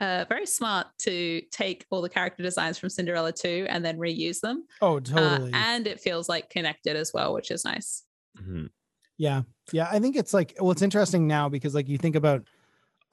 uh, 0.00 0.24
very 0.28 0.44
smart 0.46 0.88
to 0.98 1.40
take 1.52 1.86
all 1.90 2.02
the 2.02 2.08
character 2.08 2.42
designs 2.42 2.78
from 2.78 2.90
Cinderella 2.90 3.32
2 3.32 3.66
and 3.68 3.84
then 3.84 3.96
reuse 3.96 4.40
them 4.40 4.66
oh 4.82 4.96
uh, 4.96 5.00
totally 5.00 5.52
and 5.54 5.86
it 5.86 6.00
feels 6.00 6.28
like 6.28 6.50
connected 6.50 6.96
as 6.96 7.12
well, 7.14 7.32
which 7.32 7.50
is 7.50 7.64
nice. 7.64 8.02
Mhm. 8.40 8.70
yeah 9.16 9.42
yeah 9.72 9.88
i 9.92 10.00
think 10.00 10.16
it's 10.16 10.34
like 10.34 10.54
well 10.60 10.72
it's 10.72 10.82
interesting 10.82 11.28
now 11.28 11.48
because 11.48 11.72
like 11.74 11.88
you 11.88 11.96
think 11.96 12.16
about 12.16 12.42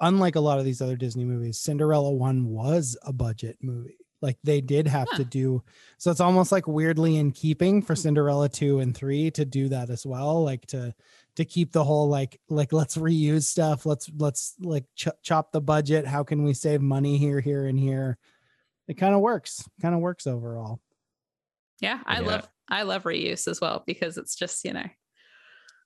unlike 0.02 0.36
a 0.36 0.40
lot 0.40 0.58
of 0.58 0.66
these 0.66 0.82
other 0.82 0.96
Disney 0.96 1.24
movies, 1.26 1.60
Cinderella 1.60 2.12
one 2.12 2.48
was 2.48 2.98
a 3.04 3.14
budget 3.14 3.58
movie. 3.62 3.98
Like 4.20 4.38
they 4.44 4.60
did 4.62 4.88
have 4.88 5.08
Huh. 5.12 5.18
to 5.18 5.26
do 5.26 5.64
so 6.00 6.10
it's 6.10 6.20
almost 6.20 6.52
like 6.52 6.68
weirdly 6.68 7.18
in 7.18 7.32
keeping 7.32 7.84
for 7.84 7.96
Cinderella 7.96 8.50
2 8.50 8.80
and 8.80 8.96
3 8.98 9.30
to 9.32 9.46
do 9.46 9.70
that 9.70 9.92
as 9.92 10.04
well, 10.06 10.44
like 10.44 10.66
to 10.68 10.96
to 11.36 11.46
keep 11.46 11.72
the 11.72 11.84
whole 11.84 12.08
like 12.10 12.40
like 12.50 12.74
let's 12.74 12.98
reuse 12.98 13.44
stuff, 13.44 13.86
let's 13.86 14.10
let's 14.18 14.56
like 14.60 14.86
ch- 14.96 15.08
chop 15.24 15.52
the 15.52 15.62
budget, 15.62 16.06
how 16.06 16.24
can 16.24 16.44
we 16.44 16.54
save 16.54 16.82
money 16.82 17.18
here 17.18 17.40
here 17.40 17.66
and 17.66 17.80
here. 17.80 18.18
It 18.88 18.96
kind 18.96 19.16
of 19.16 19.22
works. 19.22 19.64
Kind 19.82 19.96
of 19.96 20.02
works 20.02 20.28
overall. 20.28 20.82
Yeah, 21.80 22.00
I 22.06 22.20
Yeah. 22.22 22.28
love 22.28 22.50
I 22.70 22.84
love 22.84 23.04
reuse 23.04 23.48
as 23.48 23.60
well 23.62 23.84
because 23.86 24.18
it's 24.18 24.36
just 24.36 24.64
you 24.66 24.74
know 24.74 24.86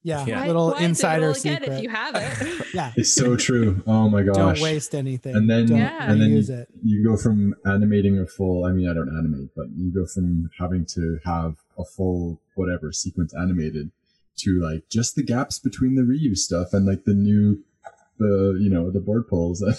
Yeah, 0.03 0.25
Yeah. 0.25 0.45
little 0.45 0.71
why 0.71 0.79
do 0.79 0.85
insider 0.85 1.27
all 1.29 1.33
secret. 1.33 1.69
if 1.69 1.83
you 1.83 1.89
have 1.89 2.15
it. 2.15 2.67
yeah. 2.73 2.93
It's 2.95 3.13
so 3.13 3.35
true. 3.35 3.81
Oh 3.87 4.09
my 4.09 4.23
gosh. 4.23 4.35
Don't 4.35 4.59
waste 4.61 4.93
anything. 4.95 5.35
And 5.35 5.49
then 5.49 5.67
Yeah. 5.67 6.11
and 6.11 6.21
then 6.21 6.29
use 6.31 6.49
you, 6.49 6.55
it. 6.55 6.69
you 6.83 7.03
go 7.03 7.17
from 7.17 7.55
animating 7.65 8.19
a 8.19 8.25
full 8.25 8.65
I 8.65 8.71
mean 8.71 8.89
I 8.89 8.93
don't 8.93 9.15
animate, 9.17 9.49
but 9.55 9.67
you 9.75 9.91
go 9.93 10.05
from 10.05 10.49
having 10.59 10.85
to 10.95 11.19
have 11.23 11.55
a 11.77 11.85
full 11.85 12.39
whatever 12.55 12.91
sequence 12.91 13.33
animated 13.33 13.91
to 14.37 14.59
like 14.61 14.83
just 14.89 15.15
the 15.15 15.23
gaps 15.23 15.59
between 15.59 15.95
the 15.95 16.01
reuse 16.01 16.39
stuff 16.39 16.73
and 16.73 16.85
like 16.85 17.05
the 17.05 17.13
new 17.13 17.63
the 18.17 18.57
you 18.61 18.69
know 18.69 18.89
the 18.91 18.99
board 18.99 19.27
pulls 19.27 19.61
and 19.61 19.75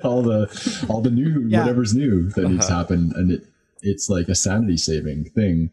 all 0.02 0.22
the 0.22 0.86
all 0.88 1.00
the 1.00 1.10
new 1.10 1.44
Yeah. 1.48 1.60
whatever's 1.60 1.94
new 1.94 2.28
that 2.30 2.48
needs 2.48 2.66
to 2.66 2.72
Uh-huh. 2.72 2.80
happen 2.82 3.12
and 3.14 3.30
it 3.32 3.46
it's 3.82 4.08
like 4.10 4.28
a 4.28 4.34
sanity 4.34 4.76
saving 4.76 5.24
thing 5.26 5.70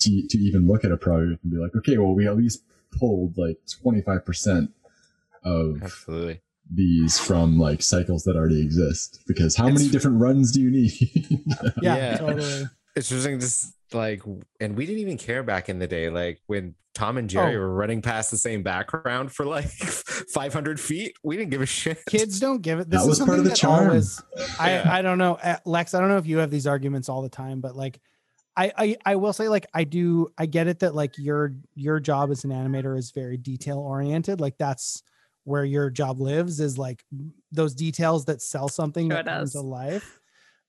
to 0.00 0.26
to 0.28 0.38
even 0.38 0.66
look 0.66 0.84
at 0.84 0.90
a 0.92 0.96
project 0.96 1.42
and 1.42 1.52
be 1.52 1.58
like 1.58 1.74
okay 1.76 1.98
well 1.98 2.14
we 2.14 2.26
at 2.26 2.36
least 2.36 2.62
pulled 2.98 3.36
like 3.38 3.58
25% 3.84 4.68
of 5.44 5.82
Absolutely. 5.82 6.40
these 6.70 7.18
from 7.18 7.58
like 7.58 7.82
cycles 7.82 8.24
that 8.24 8.36
already 8.36 8.60
exist 8.62 9.20
because 9.26 9.56
how 9.56 9.68
many 9.68 9.88
different 9.88 10.20
runs 10.20 10.52
do 10.52 10.60
you 10.60 10.70
need 10.70 10.92
Yeah, 11.82 11.96
Yeah. 11.96 12.16
totally. 12.18 12.64
It's 12.94 13.10
interesting, 13.10 13.40
just 13.40 13.74
like, 13.94 14.22
and 14.60 14.76
we 14.76 14.86
didn't 14.86 15.00
even 15.00 15.16
care 15.18 15.42
back 15.42 15.68
in 15.68 15.78
the 15.78 15.86
day, 15.86 16.08
like 16.10 16.40
when 16.46 16.74
Tom 16.94 17.16
and 17.16 17.28
Jerry 17.28 17.56
Oh. 17.56 17.60
were 17.60 17.72
running 17.74 18.02
past 18.02 18.30
the 18.30 18.36
same 18.36 18.62
background 18.62 19.32
for 19.32 19.46
like 19.46 19.64
500 19.70 20.78
feet. 20.78 21.16
We 21.22 21.36
didn't 21.36 21.50
give 21.50 21.62
a 21.62 21.66
shit. 21.66 21.98
Kids 22.08 22.38
don't 22.38 22.60
give 22.62 22.80
it. 22.80 22.90
This 22.90 23.00
That 23.04 23.10
is 23.10 23.20
was 23.20 23.26
part 23.26 23.38
of 23.38 23.44
the 23.44 23.54
charm. 23.56 23.88
Always, 23.88 24.22
I 24.58 24.70
Yeah. 24.72 24.88
I 24.92 25.02
don't 25.02 25.18
know, 25.18 25.34
uh, 25.36 25.56
Lex. 25.64 25.94
I 25.94 26.00
don't 26.00 26.08
know 26.10 26.18
if 26.18 26.26
you 26.26 26.38
have 26.38 26.50
these 26.50 26.66
arguments 26.66 27.08
all 27.08 27.22
the 27.22 27.28
time, 27.30 27.60
but 27.60 27.74
like, 27.76 28.00
I, 28.54 28.70
I 28.76 28.96
I 29.06 29.16
will 29.16 29.32
say 29.32 29.48
like 29.48 29.66
I 29.72 29.84
do. 29.84 30.30
I 30.36 30.44
get 30.44 30.66
it 30.66 30.80
that 30.80 30.94
like 30.94 31.16
your 31.16 31.54
your 31.74 31.98
job 32.00 32.30
as 32.30 32.44
an 32.44 32.50
animator 32.50 32.98
is 32.98 33.10
very 33.10 33.38
detail 33.38 33.78
oriented. 33.78 34.42
Like 34.42 34.58
that's 34.58 35.02
where 35.44 35.64
your 35.64 35.88
job 35.88 36.20
lives 36.20 36.60
is 36.60 36.76
like 36.76 37.02
those 37.50 37.74
details 37.74 38.26
that 38.26 38.42
sell 38.42 38.68
something 38.68 39.08
Sure 39.08 39.16
that 39.22 39.24
comes 39.24 39.52
does. 39.54 39.62
to 39.62 39.66
life. 39.66 40.20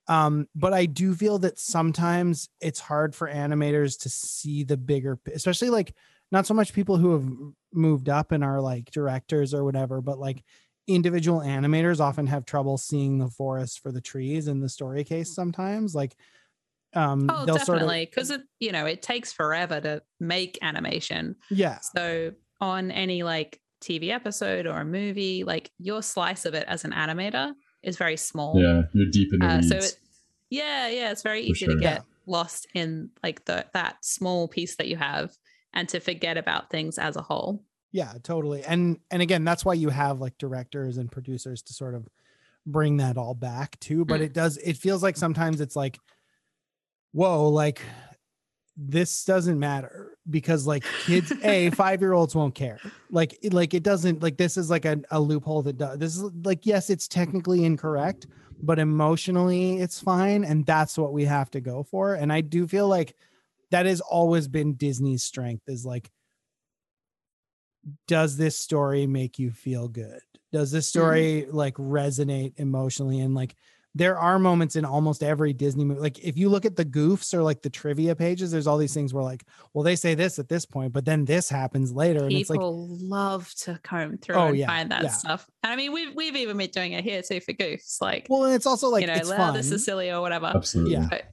Um, 0.08 0.48
but 0.56 0.74
I 0.74 0.86
do 0.86 1.16
feel 1.16 1.40
that 1.40 1.60
sometimes 1.60 2.50
it's 2.60 2.80
hard 2.80 3.16
for 3.16 3.30
animators 3.30 4.00
to 4.02 4.10
see 4.10 4.64
the 4.64 4.78
bigger, 4.78 5.20
especially 5.34 5.70
like 5.70 5.96
not 6.32 6.46
so 6.46 6.54
much 6.54 6.74
people 6.74 6.98
who 6.98 7.14
have 7.14 7.30
moved 7.74 8.10
up 8.10 8.32
and 8.32 8.44
are 8.44 8.60
like 8.60 8.92
directors 8.92 9.54
or 9.54 9.64
whatever, 9.64 10.02
but 10.02 10.20
like 10.20 10.44
individual 10.88 11.40
animators 11.40 12.00
often 12.00 12.28
have 12.28 12.46
trouble 12.46 12.78
seeing 12.78 13.18
the 13.18 13.30
forest 13.30 13.80
for 13.80 13.92
the 13.92 14.02
trees 14.02 14.48
in 14.48 14.60
the 14.60 14.70
story 14.70 15.04
case 15.04 15.34
sometimes. 15.34 15.96
Like, 15.96 16.16
um, 16.94 17.30
oh, 17.30 17.46
they'll 17.46 17.58
sort 17.58 17.78
of, 17.78 17.84
definitely 17.84 18.06
because 18.06 18.30
it 18.30 18.42
you 18.60 18.72
know 18.72 18.86
it 18.86 19.02
takes 19.02 19.32
forever 19.32 19.80
to 19.82 20.04
make 20.20 20.60
animation. 20.62 21.36
yeah, 21.50 21.80
So 21.80 22.34
on 22.62 22.92
any 22.92 23.24
like 23.24 23.60
TV 23.82 24.10
episode 24.10 24.68
or 24.68 24.82
a 24.82 24.86
movie, 24.86 25.44
like 25.44 25.72
your 25.80 26.04
slice 26.04 26.46
of 26.46 26.54
it 26.54 26.66
as 26.68 26.86
an 26.86 26.92
animator 26.92 27.54
is 27.84 27.97
very 27.97 28.18
small. 28.18 28.60
yeah 28.60 28.84
you're 28.93 29.10
deep 29.11 29.34
in 29.34 29.39
the 29.39 29.45
Uh, 29.45 29.55
weeds 29.57 29.69
so 29.69 29.76
it, 29.77 29.97
yeah, 30.49 30.88
yeah, 30.88 31.11
it's 31.11 31.23
very 31.23 31.41
For 31.41 31.47
easy 31.47 31.65
sure. 31.65 31.76
to 31.76 31.81
Yeah. 31.81 31.93
get 31.95 32.03
lost 32.27 32.68
in 32.73 33.10
like 33.23 33.43
the 33.45 33.65
that 33.73 34.03
small 34.05 34.47
piece 34.47 34.76
that 34.76 34.88
you 34.88 34.97
have 34.97 35.31
and 35.73 35.89
to 35.89 35.99
forget 35.99 36.38
about 36.38 36.69
things 36.69 36.97
as 36.99 37.15
a 37.15 37.22
whole. 37.22 37.64
yeah, 37.91 38.14
totally. 38.23 38.64
And 38.64 38.99
and 39.11 39.22
again, 39.22 39.43
that's 39.43 39.65
why 39.65 39.73
you 39.73 39.89
have 39.89 40.19
like 40.22 40.38
directors 40.38 40.97
and 40.97 41.11
producers 41.11 41.61
to 41.64 41.73
sort 41.73 41.95
of 41.95 42.07
bring 42.65 42.97
that 42.97 43.18
all 43.18 43.34
back 43.34 43.80
too. 43.80 44.05
But 44.05 44.22
Mm. 44.22 44.26
it 44.26 44.34
does. 44.34 44.57
It 44.57 44.77
feels 44.77 45.01
like 45.03 45.18
sometimes 45.18 45.60
it's 45.60 45.76
like, 45.76 45.97
whoa, 47.11 47.49
like 47.49 47.81
this 48.77 49.23
doesn't 49.26 49.60
matter 49.60 50.12
because 50.30 50.66
like 50.66 50.84
kids 51.06 51.32
a 51.44 51.70
five 51.72 52.02
year 52.02 52.14
olds 52.14 52.36
won't 52.36 52.56
care. 52.56 52.80
Like 53.10 53.38
like 53.52 53.74
it 53.74 53.84
doesn't 53.84 54.22
like 54.22 54.38
this 54.38 54.58
is 54.58 54.70
like 54.70 54.86
a, 54.86 55.02
a 55.12 55.20
loophole 55.20 55.62
that 55.64 55.78
does 55.78 55.98
this 55.98 56.16
is 56.16 56.24
like 56.44 56.66
yes 56.66 56.90
it's 56.90 57.08
technically 57.08 57.66
incorrect 57.66 58.28
but 58.62 58.80
emotionally 58.80 59.80
it's 59.80 60.00
fine 60.00 60.44
and 60.44 60.66
that's 60.66 60.98
what 60.98 61.12
we 61.12 61.26
have 61.26 61.52
to 61.52 61.60
go 61.60 61.84
for 61.84 62.14
and 62.14 62.32
i 62.32 62.40
do 62.40 62.66
feel 62.66 62.88
like 62.88 63.14
that 63.72 63.86
has 63.86 64.00
always 64.00 64.48
been 64.48 64.76
disney's 64.76 65.24
strength 65.24 65.64
is 65.68 65.86
like 65.86 66.10
does 68.08 68.38
this 68.38 68.58
story 68.58 69.08
make 69.08 69.40
you 69.40 69.52
feel 69.52 69.88
good? 69.88 70.20
Does 70.52 70.72
this 70.72 70.86
mm-hmm. 70.86 71.00
story 71.00 71.48
like 71.50 71.76
resonate 71.76 72.54
emotionally 72.58 73.20
and 73.20 73.34
like 73.34 73.56
there 73.95 74.18
are 74.18 74.40
moments 74.40 74.76
in 74.76 74.86
almost 74.86 75.22
every 75.22 75.53
Disney 75.53 75.86
movie. 75.86 75.99
Like 76.02 76.18
if 76.20 76.36
you 76.36 76.49
look 76.49 76.65
at 76.65 76.76
the 76.76 76.84
goofs 76.86 77.32
or 77.34 77.44
like 77.44 77.61
the 77.61 77.70
trivia 77.70 78.15
pages, 78.15 78.49
there's 78.52 78.65
all 78.65 78.78
these 78.80 78.94
things 78.94 79.14
where 79.14 79.24
like, 79.24 79.44
well, 79.74 79.84
they 79.84 79.95
say 79.95 80.15
this 80.15 80.40
at 80.40 80.49
this 80.49 80.65
point, 80.65 80.94
but 80.94 81.06
then 81.06 81.26
this 81.26 81.48
happens 81.48 81.91
later. 81.91 82.24
And 82.24 82.32
it's 82.34 82.49
like, 82.49 82.57
People 82.60 82.88
love 82.90 83.53
to 83.60 83.80
comb 83.84 84.18
through 84.18 84.36
Oh, 84.36 84.48
and 84.48 84.57
yeah, 84.57 84.65
find 84.65 84.90
that 84.91 85.03
yeah. 85.03 85.10
stuff. 85.10 85.48
And 85.61 85.72
I 85.72 85.76
mean, 85.76 85.94
we've 85.94 86.15
we've 86.15 86.36
even 86.36 86.57
been 86.57 86.72
doing 86.72 86.94
it 86.94 87.03
here 87.03 87.22
too 87.22 87.40
for 87.40 87.53
goofs, 87.53 88.02
like 88.02 88.26
well, 88.30 88.45
and 88.45 88.56
it's 88.56 88.65
also 88.65 88.90
like 88.90 89.02
you 89.02 89.07
know, 89.07 89.14
it's 89.14 89.30
"Well, 89.30 89.38
fun. 89.38 89.53
this 89.53 89.72
is 89.72 89.86
silly 89.86 90.10
or 90.10 90.22
whatever. 90.22 90.48
absolutely 90.48 90.94
Yeah. 90.94 91.07
But 91.10 91.24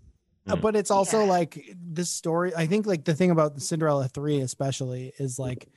Mm. 0.49 0.61
but 0.62 0.74
it's 0.74 0.91
also 0.91 1.20
Yeah. 1.20 1.28
like 1.31 1.77
this 1.81 2.11
story. 2.11 2.53
I 2.57 2.66
think 2.66 2.85
like 2.87 3.05
the 3.05 3.15
thing 3.15 3.31
about 3.31 3.61
Cinderella 3.62 4.09
3 4.09 4.41
especially 4.41 5.12
is 5.19 5.39
like 5.39 5.69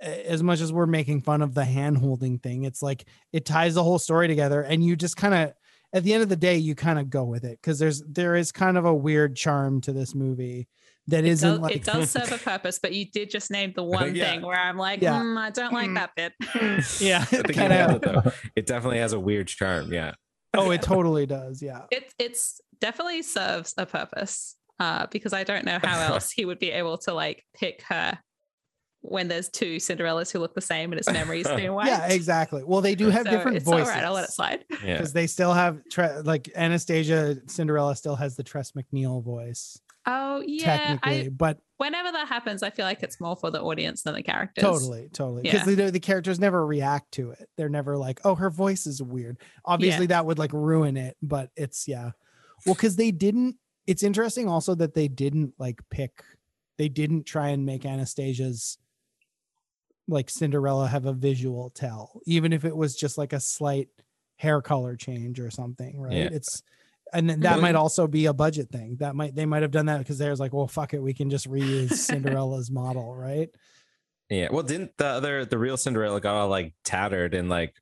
as 0.00 0.42
much 0.42 0.60
as 0.60 0.72
we're 0.72 0.86
making 0.86 1.22
fun 1.22 1.40
of 1.42 1.54
the 1.54 1.64
hand 1.64 1.98
holding 1.98 2.38
thing, 2.38 2.64
it's 2.64 2.82
like 2.82 3.04
it 3.32 3.44
ties 3.46 3.74
the 3.74 3.82
whole 3.82 3.98
story 3.98 4.28
together 4.28 4.60
and 4.60 4.84
you 4.84 4.96
just 4.96 5.16
kind 5.16 5.34
of 5.34 5.54
at 5.94 6.02
the 6.04 6.12
end 6.12 6.22
of 6.22 6.28
the 6.28 6.36
day 6.36 6.56
you 6.58 6.74
kind 6.74 6.98
of 6.98 7.08
go 7.08 7.24
with 7.24 7.44
it 7.44 7.58
because 7.62 7.78
there's 7.78 8.02
there 8.02 8.34
is 8.36 8.52
kind 8.52 8.76
of 8.76 8.84
a 8.84 8.94
weird 8.94 9.34
charm 9.36 9.80
to 9.82 9.92
this 9.92 10.14
movie 10.14 10.68
that 11.06 11.24
it 11.24 11.28
isn't 11.28 11.50
does, 11.52 11.60
like 11.60 11.76
it 11.76 11.84
does 11.84 12.10
serve 12.10 12.32
a 12.32 12.38
purpose, 12.44 12.78
but 12.78 12.92
you 12.92 13.06
did 13.10 13.30
just 13.30 13.50
name 13.50 13.72
the 13.76 13.82
one 14.00 14.14
Yeah. 14.14 14.30
thing 14.32 14.42
where 14.42 14.58
I'm 14.58 14.76
like, 14.76 15.00
Yeah. 15.00 15.20
"Mm, 15.20 15.38
I 15.38 15.50
don't 15.50 15.72
like 15.72 15.88
Mm. 15.90 15.94
that 15.94 16.10
bit. 16.16 16.32
yeah 17.00 17.20
I 17.20 17.24
think 17.24 17.56
you 17.56 17.62
it 17.62 18.02
though. 18.02 18.32
It 18.56 18.66
definitely 18.66 18.98
has 18.98 19.12
a 19.14 19.20
weird 19.20 19.48
charm. 19.48 19.92
Yeah. 19.92 20.12
oh 20.54 20.70
it 20.70 20.82
totally 20.82 21.26
does 21.26 21.60
yeah 21.62 21.82
it 21.90 22.12
it's 22.18 22.60
definitely 22.80 23.22
serves 23.22 23.74
a 23.76 23.84
purpose 23.86 24.56
uh 24.78 25.06
because 25.10 25.32
i 25.32 25.42
don't 25.42 25.64
know 25.64 25.78
how 25.82 25.98
else 26.12 26.30
he 26.30 26.44
would 26.44 26.58
be 26.60 26.70
able 26.70 26.96
to 26.96 27.12
like 27.12 27.44
pick 27.54 27.82
her 27.88 28.16
when 29.06 29.28
there's 29.28 29.50
two 29.50 29.76
cinderellas 29.76 30.32
who 30.32 30.38
look 30.38 30.54
the 30.54 30.60
same 30.62 30.90
and 30.90 30.98
it's 30.98 31.12
memories 31.12 31.46
being 31.56 31.72
wiped 31.74 31.88
yeah 31.88 32.06
exactly 32.08 32.64
well 32.64 32.80
they 32.80 32.94
do 32.94 33.10
have 33.10 33.26
So 33.26 33.30
different 33.32 33.58
it's 33.58 33.64
voices 33.66 33.88
all 33.88 33.94
right 33.94 34.04
i'll 34.04 34.14
let 34.14 34.24
it 34.24 34.30
slide 34.32 34.64
Yeah. 34.82 34.92
because 34.96 35.12
they 35.12 35.26
still 35.26 35.52
have 35.52 35.78
tre- 35.90 36.20
like 36.24 36.48
anastasia 36.56 37.36
cinderella 37.46 37.94
still 37.96 38.16
has 38.16 38.34
the 38.36 38.42
Tress 38.42 38.72
MacNeille 38.72 39.22
voice 39.22 39.78
oh 40.06 40.42
yeah 40.46 40.64
technically 40.78 41.26
I, 41.26 41.28
but 41.28 41.58
whenever 41.76 42.10
that 42.12 42.28
happens 42.28 42.62
i 42.62 42.70
feel 42.70 42.86
like 42.86 43.02
it's 43.02 43.20
more 43.20 43.36
for 43.36 43.50
the 43.50 43.60
audience 43.62 44.02
than 44.04 44.14
the 44.14 44.22
characters 44.22 44.62
Totally, 44.64 45.10
totally. 45.12 45.42
Because 45.42 45.68
Yeah. 45.68 45.74
the, 45.86 45.90
the 45.90 46.00
characters 46.00 46.40
never 46.40 46.64
react 46.66 47.12
to 47.12 47.32
it. 47.32 47.46
They're 47.58 47.68
never 47.68 47.98
like, 47.98 48.20
oh, 48.24 48.34
her 48.36 48.48
voice 48.48 48.86
is 48.86 49.02
weird. 49.02 49.36
Obviously, 49.66 50.06
that 50.06 50.24
would 50.24 50.38
like 50.38 50.52
ruin 50.54 50.96
it, 50.96 51.16
but 51.22 51.50
it's 51.56 51.86
yeah. 51.86 52.12
Well, 52.64 52.74
because 52.74 52.96
they 52.96 53.10
didn't, 53.10 53.56
it's 53.86 54.02
interesting 54.02 54.48
also 54.48 54.74
that 54.76 54.94
they 54.94 55.08
didn't 55.08 55.52
like 55.58 55.80
pick, 55.90 56.22
they 56.78 56.88
didn't 56.88 57.24
try 57.26 57.48
and 57.48 57.66
make 57.66 57.84
Anastasia's 57.84 58.78
like 60.08 60.28
Cinderella 60.30 60.86
have 60.88 61.06
a 61.06 61.12
visual 61.12 61.70
tell, 61.70 62.20
even 62.26 62.52
if 62.52 62.64
it 62.64 62.76
was 62.76 62.94
just 62.94 63.16
like 63.18 63.32
a 63.32 63.40
slight 63.40 63.88
hair 64.36 64.60
color 64.60 64.96
change 64.96 65.40
or 65.40 65.50
something, 65.50 65.98
right? 65.98 66.12
Yeah. 66.12 66.28
It's 66.32 66.62
and 67.12 67.30
then 67.30 67.40
that 67.40 67.52
Well, 67.54 67.62
might 67.62 67.74
also 67.76 68.06
be 68.06 68.26
a 68.26 68.32
budget 68.32 68.70
thing. 68.70 68.96
That 69.00 69.14
might 69.14 69.34
they 69.34 69.46
might 69.46 69.62
have 69.62 69.70
done 69.70 69.86
that 69.86 69.98
because 69.98 70.18
there's 70.18 70.40
like, 70.40 70.52
well, 70.52 70.66
fuck 70.66 70.94
it, 70.94 71.02
we 71.02 71.14
can 71.14 71.30
just 71.30 71.48
reuse 71.48 71.92
Cinderella's 71.92 72.70
model, 72.70 73.14
right? 73.14 73.48
Yeah. 74.28 74.48
Well, 74.50 74.62
didn't 74.62 74.96
the 74.96 75.06
other 75.06 75.44
the 75.44 75.58
real 75.58 75.76
Cinderella 75.76 76.20
got 76.20 76.34
all 76.34 76.48
like 76.48 76.74
tattered 76.84 77.34
and 77.34 77.48
like 77.48 77.74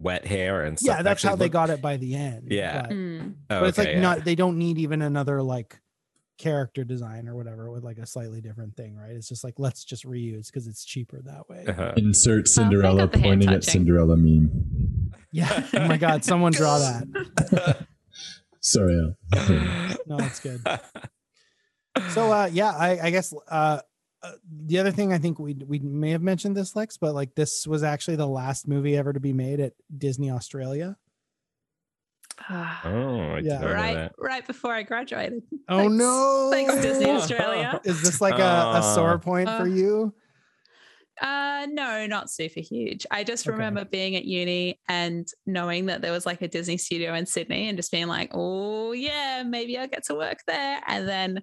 wet 0.00 0.26
hair 0.26 0.62
and 0.64 0.78
stuff? 0.78 0.96
yeah, 0.96 1.02
that's 1.02 1.18
actually 1.24 1.30
how 1.30 1.36
they 1.36 1.48
got 1.48 1.70
it 1.70 1.80
by 1.80 1.96
the 1.96 2.14
end. 2.14 2.48
Yeah. 2.50 2.82
but, 2.82 2.90
Mm. 2.90 3.34
Oh, 3.50 3.60
but 3.60 3.68
it's 3.68 3.78
like 3.78 3.88
yeah. 3.88 4.00
not 4.00 4.24
they 4.24 4.34
don't 4.34 4.58
need 4.58 4.78
even 4.78 5.02
another 5.02 5.40
like 5.42 5.78
character 6.38 6.84
design 6.84 7.28
or 7.28 7.36
whatever 7.36 7.70
with 7.70 7.84
like 7.84 7.98
a 7.98 8.06
slightly 8.06 8.40
different 8.40 8.76
thing, 8.76 8.96
right? 8.96 9.12
It's 9.12 9.28
just 9.28 9.44
like 9.44 9.54
let's 9.58 9.84
just 9.84 10.04
reuse 10.04 10.46
because 10.46 10.66
it's 10.66 10.84
cheaper 10.84 11.20
that 11.24 11.48
way. 11.48 11.64
Uh-huh. 11.66 11.92
insert 11.96 12.48
cinderella 12.48 13.02
got 13.02 13.12
the 13.12 13.18
hand 13.18 13.40
pointing 13.40 13.48
at 13.54 13.64
cinderella 13.64 14.16
meme 14.16 15.12
Yeah. 15.32 15.66
Oh 15.74 15.86
my 15.86 15.96
god, 15.96 16.24
someone 16.24 16.52
draw 16.52 16.78
that. 16.78 17.86
sorry 18.60 18.98
Al. 18.98 19.16
No, 20.06 20.16
it's 20.24 20.40
good. 20.40 20.60
So 22.10 22.32
uh 22.32 22.50
yeah, 22.52 22.70
I, 22.72 22.98
I 23.06 23.10
guess 23.10 23.32
uh 23.48 23.80
uh, 24.22 24.32
the 24.66 24.78
other 24.78 24.90
thing 24.90 25.12
I 25.12 25.18
think 25.18 25.38
we 25.38 25.54
we 25.66 25.78
may 25.80 26.10
have 26.10 26.22
mentioned 26.22 26.56
this, 26.56 26.74
Lex, 26.74 26.96
but 26.96 27.14
like 27.14 27.34
this 27.34 27.66
was 27.66 27.82
actually 27.82 28.16
the 28.16 28.26
last 28.26 28.66
movie 28.66 28.96
ever 28.96 29.12
to 29.12 29.20
be 29.20 29.34
made 29.34 29.60
at 29.60 29.74
Disney 29.96 30.30
Australia. 30.30 30.96
Ah, 32.50 32.80
Oh, 32.84 33.20
I 33.36 33.38
Yeah. 33.38 33.64
right, 33.64 33.94
that. 33.94 34.12
right 34.18 34.46
before 34.46 34.72
I 34.72 34.82
graduated. 34.82 35.42
Oh 35.68 35.78
Thanks- 35.78 35.94
no! 35.94 36.50
Thanks, 36.52 36.74
Disney 36.76 37.10
Australia. 37.10 37.80
Is 37.84 38.02
this 38.02 38.20
like 38.20 38.38
a, 38.38 38.72
a 38.76 38.82
sore 38.94 39.14
Uh, 39.14 39.18
point 39.18 39.48
for 39.48 39.62
uh, 39.62 39.64
you? 39.64 40.14
Uh 41.20 41.66
no, 41.70 42.06
not 42.06 42.28
super 42.28 42.60
huge. 42.60 43.06
I 43.10 43.22
just 43.24 43.46
Okay. 43.46 43.52
remember 43.52 43.84
being 43.84 44.16
at 44.16 44.24
uni 44.24 44.80
and 44.88 45.26
knowing 45.46 45.86
that 45.86 46.02
there 46.02 46.10
was 46.12 46.26
like 46.26 46.42
a 46.42 46.48
Disney 46.48 46.76
studio 46.76 47.14
in 47.14 47.24
Sydney 47.24 47.68
and 47.68 47.78
just 47.78 47.92
being 47.92 48.08
like, 48.08 48.30
oh 48.34 48.92
yeah, 48.92 49.44
maybe 49.46 49.78
I'll 49.78 49.86
get 49.86 50.04
to 50.06 50.14
work 50.16 50.38
there. 50.48 50.80
And 50.88 51.08
then 51.08 51.42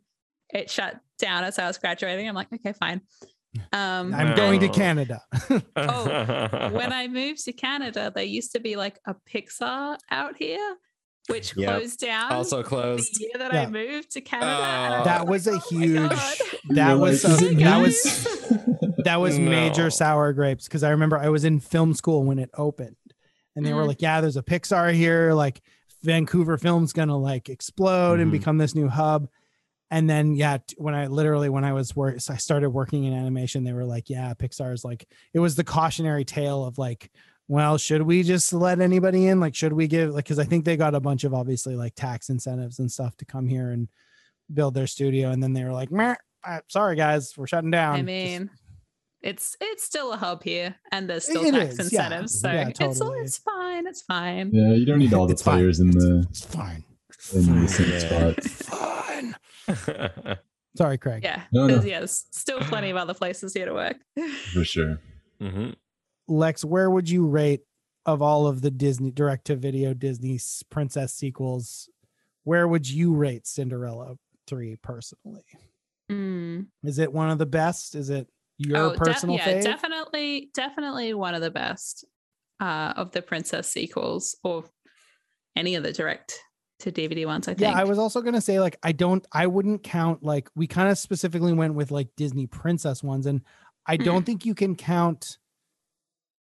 it 0.53 0.69
shut 0.69 0.99
down 1.19 1.45
as 1.45 1.57
I 1.57 1.67
was 1.67 1.77
graduating. 1.77 2.27
I'm 2.27 2.35
like, 2.35 2.51
okay, 2.53 2.73
fine. 2.73 2.99
Um 3.71 4.13
I'm 4.13 4.35
going 4.35 4.59
to 4.59 4.69
Canada. 4.69 5.21
Oh, 5.77 6.69
when 6.73 6.91
I 6.91 7.07
moved 7.07 7.43
to 7.45 7.53
Canada, 7.53 8.11
there 8.13 8.23
used 8.25 8.51
to 8.51 8.59
be 8.59 8.75
like 8.75 8.99
a 9.07 9.15
Pixar 9.33 9.97
out 10.11 10.35
here, 10.37 10.75
which 11.31 11.55
Yep. 11.57 11.77
closed 11.79 11.99
down 11.99 12.31
also 12.31 12.61
closed. 12.63 13.15
the 13.15 13.17
closed. 13.17 13.21
year 13.21 13.31
that 13.37 13.53
Yeah. 13.53 13.61
I 13.63 13.67
moved 13.67 14.11
to 14.11 14.21
Canada. 14.21 14.51
and 14.51 14.93
I 14.93 14.99
Oh. 15.01 15.03
that 15.05 15.19
like, 15.21 15.29
was 15.29 15.47
a 15.47 15.51
"Oh 15.53 15.59
huge. 15.69 16.09
God." 16.09 16.35
That 16.69 16.93
was 16.99 17.23
like, 17.23 17.31
a, 17.31 17.35
"Is 17.35 17.51
it 17.51 17.57
that 17.59 17.81
was 17.81 18.97
that 19.05 19.15
was 19.19 19.39
major 19.39 19.89
sour 19.89 20.31
grapes 20.33 20.65
because 20.65 20.83
I 20.83 20.91
remember 20.91 21.17
I 21.17 21.29
was 21.29 21.43
in 21.43 21.59
film 21.59 21.93
school 21.93 22.23
when 22.23 22.39
it 22.39 22.49
opened, 22.57 22.95
and 23.55 23.65
they 23.65 23.73
were 23.73 23.83
Mhm. 23.83 23.87
like, 23.87 24.01
"Yeah, 24.01 24.21
there's 24.21 24.37
a 24.37 24.43
Pixar 24.43 24.93
here. 24.93 25.33
Like 25.33 25.61
Vancouver 26.03 26.57
Film's 26.57 26.93
gonna 26.93 27.17
like 27.17 27.49
explode 27.49 28.19
and 28.19 28.29
Mhm. 28.29 28.33
become 28.33 28.57
this 28.57 28.75
new 28.75 28.87
hub." 28.87 29.27
And 29.89 30.09
then 30.09 30.35
yeah, 30.35 30.59
when 30.77 30.93
I 30.95 31.07
literally 31.07 31.49
when 31.49 31.65
I 31.65 31.73
was 31.73 31.95
work, 31.95 32.15
I 32.29 32.37
started 32.37 32.69
working 32.69 33.03
in 33.03 33.13
animation, 33.13 33.63
they 33.65 33.73
were 33.73 33.85
like, 33.85 34.09
"Yeah, 34.09 34.33
Pixar's 34.35 34.85
like 34.85 35.05
it 35.33 35.39
was 35.39 35.55
the 35.55 35.63
cautionary 35.63 36.23
tale 36.25 36.63
of 36.65 36.77
like." 36.77 37.11
Well, 37.51 37.77
should 37.77 38.03
we 38.03 38.23
just 38.23 38.53
let 38.53 38.79
anybody 38.79 39.27
in? 39.27 39.41
Like, 39.41 39.55
should 39.55 39.73
we 39.73 39.85
give 39.89 40.11
like 40.13 40.23
because 40.23 40.39
I 40.39 40.45
think 40.45 40.63
they 40.63 40.77
got 40.77 40.95
a 40.95 41.01
bunch 41.01 41.25
of 41.25 41.33
obviously 41.33 41.75
like 41.75 41.95
tax 41.95 42.29
incentives 42.29 42.79
and 42.79 42.89
stuff 42.89 43.17
to 43.17 43.25
come 43.25 43.45
here 43.45 43.71
and 43.71 43.89
build 44.53 44.73
their 44.73 44.87
studio, 44.87 45.31
and 45.31 45.43
then 45.43 45.51
they 45.51 45.65
were 45.65 45.73
like, 45.73 45.91
Meh, 45.91 46.15
sorry 46.69 46.95
guys, 46.95 47.33
we're 47.35 47.47
shutting 47.47 47.69
down. 47.69 47.95
I 47.95 47.97
Just- 47.97 48.05
mean, 48.05 48.49
it's 49.21 49.57
it's 49.59 49.83
still 49.83 50.13
a 50.13 50.15
hub 50.15 50.43
here, 50.43 50.75
and 50.93 51.09
there's 51.09 51.25
still 51.25 51.43
It 51.45 51.51
tax 51.51 51.73
is, 51.77 51.91
yeah. 51.91 52.05
incentives, 52.05 52.39
so 52.39 52.49
Yeah, 52.53 52.67
it's 52.69 52.79
totally. 52.79 53.19
it's 53.19 53.37
fine. 53.39 53.85
It's 53.85 54.01
fine. 54.01 54.51
Yeah, 54.53 54.71
you 54.71 54.85
don't 54.85 54.99
need 54.99 55.13
all 55.13 55.27
the 55.27 55.33
It's 55.33 55.41
fine. 55.43 55.57
players 55.57 55.81
in 55.81 55.91
the 55.91 56.25
it's 56.29 56.45
fine. 56.45 56.85
in 57.35 57.61
the 57.63 57.67
same 57.67 57.99
spot. 57.99 58.37
It's 58.37 58.65
fine. 58.65 60.37
Sorry, 60.77 60.97
Craig. 60.97 61.21
Yeah, 61.25 61.41
No, 61.51 61.67
no. 61.67 61.73
there's, 61.73 61.85
yeah, 61.85 61.99
there's 61.99 62.25
still 62.31 62.59
plenty 62.61 62.91
of 62.91 62.95
other 62.95 63.13
places 63.13 63.53
here 63.53 63.65
to 63.65 63.73
work. 63.73 63.97
For 64.53 64.63
sure. 64.63 65.01
Mhm. 65.41 65.75
Lex, 66.31 66.63
where 66.63 66.89
would 66.89 67.09
you 67.09 67.27
rate 67.27 67.61
of 68.05 68.21
all 68.21 68.47
of 68.47 68.61
the 68.61 68.71
Disney 68.71 69.11
direct 69.11 69.45
to 69.47 69.55
video 69.55 69.93
Disney 69.93 70.39
princess 70.69 71.13
sequels? 71.13 71.89
Where 72.43 72.67
would 72.67 72.89
you 72.89 73.13
rate 73.13 73.45
Cinderella 73.45 74.15
3 74.47 74.77
personally? 74.77 75.43
Mm. 76.11 76.67
Is 76.83 76.99
it 76.99 77.11
one 77.11 77.29
of 77.29 77.37
the 77.37 77.45
best? 77.45 77.95
Is 77.95 78.09
it 78.09 78.27
your 78.57 78.93
de- 78.93 78.97
personal 78.97 79.35
yeah, 79.35 79.47
fave? 79.47 79.63
definitely, 79.63 80.49
definitely 80.53 81.13
one 81.13 81.35
of 81.35 81.41
the 81.41 81.51
best 81.51 82.05
uh, 82.59 82.93
of 82.95 83.11
the 83.11 83.21
princess 83.21 83.67
sequels, 83.67 84.35
or 84.43 84.65
any 85.55 85.75
of 85.75 85.83
the 85.83 85.91
direct 85.91 86.39
to 86.79 86.91
DVD 86.91 87.25
ones. 87.25 87.47
I 87.47 87.53
think. 87.53 87.61
Yeah, 87.61 87.79
I 87.79 87.83
was 87.83 87.97
also 87.97 88.21
gonna 88.21 88.41
say 88.41 88.59
like 88.59 88.77
I 88.83 88.91
don't 88.91 89.25
I 89.31 89.47
wouldn't 89.47 89.83
count 89.83 90.23
like 90.23 90.49
we 90.55 90.67
kind 90.67 90.89
of 90.89 90.97
specifically 90.97 91.53
went 91.53 91.75
with 91.75 91.91
like 91.91 92.09
Disney 92.17 92.47
princess 92.47 93.03
ones, 93.03 93.25
and 93.25 93.41
I 93.85 93.97
don't 93.97 94.25
think 94.25 94.45
you 94.45 94.53
can 94.53 94.75
count 94.75 95.37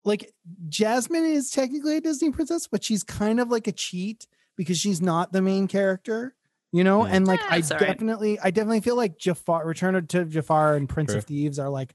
like 0.05 0.33
Jasmine 0.69 1.25
is 1.25 1.51
technically 1.51 1.97
a 1.97 2.01
Disney 2.01 2.31
princess, 2.31 2.67
but 2.67 2.85
she's 2.85 3.03
kind 3.03 3.41
of 3.41 3.49
like 3.49 3.67
a 3.67 3.73
cheat 3.73 4.27
because 4.57 4.79
she's 4.79 5.01
not 5.01 5.33
the 5.33 5.41
main 5.43 5.67
character, 5.69 6.35
you 6.73 6.85
know. 6.85 7.03
Hmm. 7.05 7.13
And 7.15 7.27
like 7.27 7.41
Yeah, 7.41 7.47
I 7.51 7.61
that's 7.61 7.73
all 7.73 7.79
right. 7.79 7.87
definitely 7.89 8.39
I 8.41 8.51
definitely 8.51 8.81
feel 8.81 8.97
like 8.97 9.19
Jafar 9.19 9.67
Return 9.67 9.95
of- 9.97 10.09
to 10.09 10.25
Jafar 10.25 10.77
and 10.77 10.89
Prince 10.89 11.11
True. 11.13 11.19
of 11.19 11.25
Thieves 11.25 11.59
are 11.59 11.69
like 11.71 11.95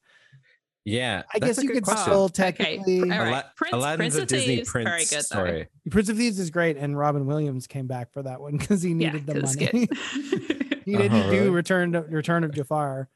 Yeah, 0.86 1.24
I 1.34 1.40
guess 1.40 1.62
you 1.62 1.70
could 1.70 1.84
question. 1.84 2.02
still 2.04 2.24
Okay, 2.26 2.52
technically 2.52 3.02
all 3.02 3.08
right. 3.10 3.28
Ala- 3.28 3.52
Prince- 3.56 3.74
Aladdin's 3.74 3.98
Prince 3.98 4.16
a 4.16 4.22
of 4.24 4.28
Disney 4.28 4.56
Thieves, 4.58 4.70
prince 4.72 4.90
very 4.90 5.04
good, 5.06 5.10
though. 5.18 5.22
story. 5.22 5.68
Prince 5.92 6.10
of 6.10 6.18
Thieves 6.18 6.40
is 6.40 6.50
great, 6.50 6.78
and 6.78 6.98
Robin 6.98 7.26
Williams 7.28 7.68
came 7.68 7.86
back 7.88 8.12
for 8.12 8.24
that 8.24 8.42
one 8.42 8.58
because 8.58 8.82
he 8.82 8.90
yeah, 8.90 8.96
needed 9.12 9.28
the 9.28 9.40
'cause 9.40 9.56
money. 9.56 9.88
it's 9.92 10.80
he 10.86 10.96
didn't 10.98 11.20
Uh-huh, 11.20 11.32
do? 11.32 11.52
Return 11.52 11.92
to 11.92 12.02
Return 12.02 12.44
of 12.44 12.54
Jafar, 12.56 13.08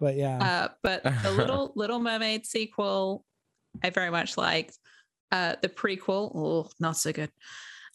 but 0.00 0.16
yeah. 0.16 0.38
Uh, 0.42 0.68
but 0.82 1.02
the 1.02 1.30
little 1.36 1.72
Little 1.74 1.98
Mermaid 2.00 2.46
sequel, 2.46 3.24
I 3.82 3.90
very 3.90 4.10
much 4.10 4.36
liked. 4.36 4.78
Uh, 5.30 5.56
the 5.62 5.68
prequel, 5.68 6.30
oh, 6.34 6.68
not 6.78 6.96
so 6.96 7.12
good. 7.12 7.30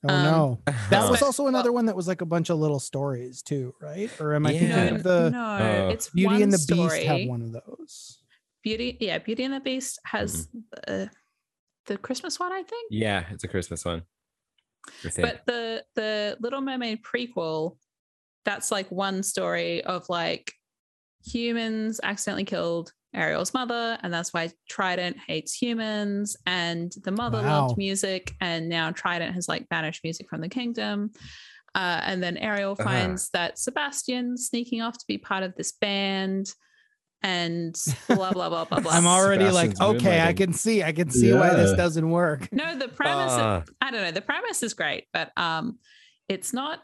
Oh 0.03 0.09
Um, 0.13 0.23
no. 0.23 0.61
That 0.89 1.09
was 1.09 1.21
also 1.21 1.47
another 1.47 1.71
one 1.71 1.85
that 1.87 1.95
was 1.95 2.07
like 2.07 2.21
a 2.21 2.25
bunch 2.25 2.49
of 2.49 2.57
little 2.59 2.79
stories 2.79 3.41
too, 3.41 3.73
right? 3.81 4.09
Or 4.21 4.33
am 4.35 4.45
I 4.45 4.51
Yeah. 4.51 4.59
thinking 4.59 4.95
of 4.97 5.03
the 5.03 5.29
no, 5.31 5.57
Oh. 5.59 5.89
it's 5.89 6.09
Beauty 6.09 6.25
one 6.33 6.41
and 6.43 6.51
the 6.51 6.57
story. 6.57 6.99
Beast 6.99 7.07
have 7.07 7.27
one 7.27 7.41
of 7.41 7.51
those? 7.51 8.21
Beauty, 8.63 8.97
yeah, 8.99 9.17
Beauty 9.19 9.43
and 9.43 9.53
the 9.53 9.59
Beast 9.59 9.99
has 10.05 10.47
the, 10.87 11.09
the 11.85 11.97
Christmas 11.97 12.39
one, 12.39 12.51
I 12.51 12.63
think. 12.63 12.87
Yeah, 12.91 13.25
it's 13.31 13.43
a 13.43 13.47
Christmas 13.47 13.85
one. 13.85 14.03
But 15.15 15.41
the 15.45 15.83
the 15.95 16.37
Little 16.39 16.61
Mermaid 16.61 17.03
prequel, 17.03 17.77
that's 18.45 18.71
like 18.71 18.89
one 18.89 19.21
story 19.23 19.83
of 19.83 20.07
like 20.09 20.53
humans 21.25 21.99
accidentally 22.03 22.45
killed 22.45 22.93
Ariel's 23.13 23.53
mother, 23.53 23.97
and 24.03 24.13
that's 24.13 24.33
why 24.33 24.51
Triton 24.69 25.15
hates 25.27 25.53
humans. 25.53 26.35
And 26.45 26.93
the 27.03 27.11
mother 27.11 27.41
Wow. 27.41 27.61
loved 27.67 27.77
music, 27.77 28.33
and 28.41 28.69
now 28.69 28.91
Triton 28.91 29.33
has 29.33 29.47
like 29.47 29.67
banished 29.69 30.01
music 30.03 30.29
from 30.29 30.41
the 30.41 30.49
kingdom. 30.49 31.11
Uh, 31.75 32.01
and 32.03 32.21
then 32.23 32.37
Ariel 32.37 32.73
Uh-huh. 32.73 32.83
finds 32.83 33.29
that 33.31 33.57
Sebastian's 33.59 34.47
sneaking 34.47 34.81
off 34.81 34.97
to 34.97 35.05
be 35.07 35.17
part 35.17 35.43
of 35.43 35.55
this 35.55 35.71
band, 35.73 36.51
and 37.23 37.75
blah 38.07 38.31
blah 38.33 38.49
blah 38.49 38.65
blah 38.65 38.79
blah. 38.79 38.91
I'm 38.91 39.07
already 39.07 39.49
like, 39.51 39.79
okay, 39.81 40.21
I 40.21 40.33
can 40.33 40.53
see, 40.53 40.83
I 40.83 40.91
can 40.91 41.09
see 41.09 41.33
why 41.33 41.53
this 41.55 41.73
doesn't 41.73 42.09
work. 42.09 42.51
No, 42.51 42.77
the 42.77 42.87
premise. 42.87 43.31
Ah. 43.35 43.63
I 43.81 43.91
don't 43.91 44.01
know. 44.01 44.11
The 44.11 44.21
premise 44.21 44.63
is 44.63 44.73
great, 44.73 45.05
but 45.13 45.31
um, 45.37 45.79
it's 46.27 46.53
not 46.53 46.79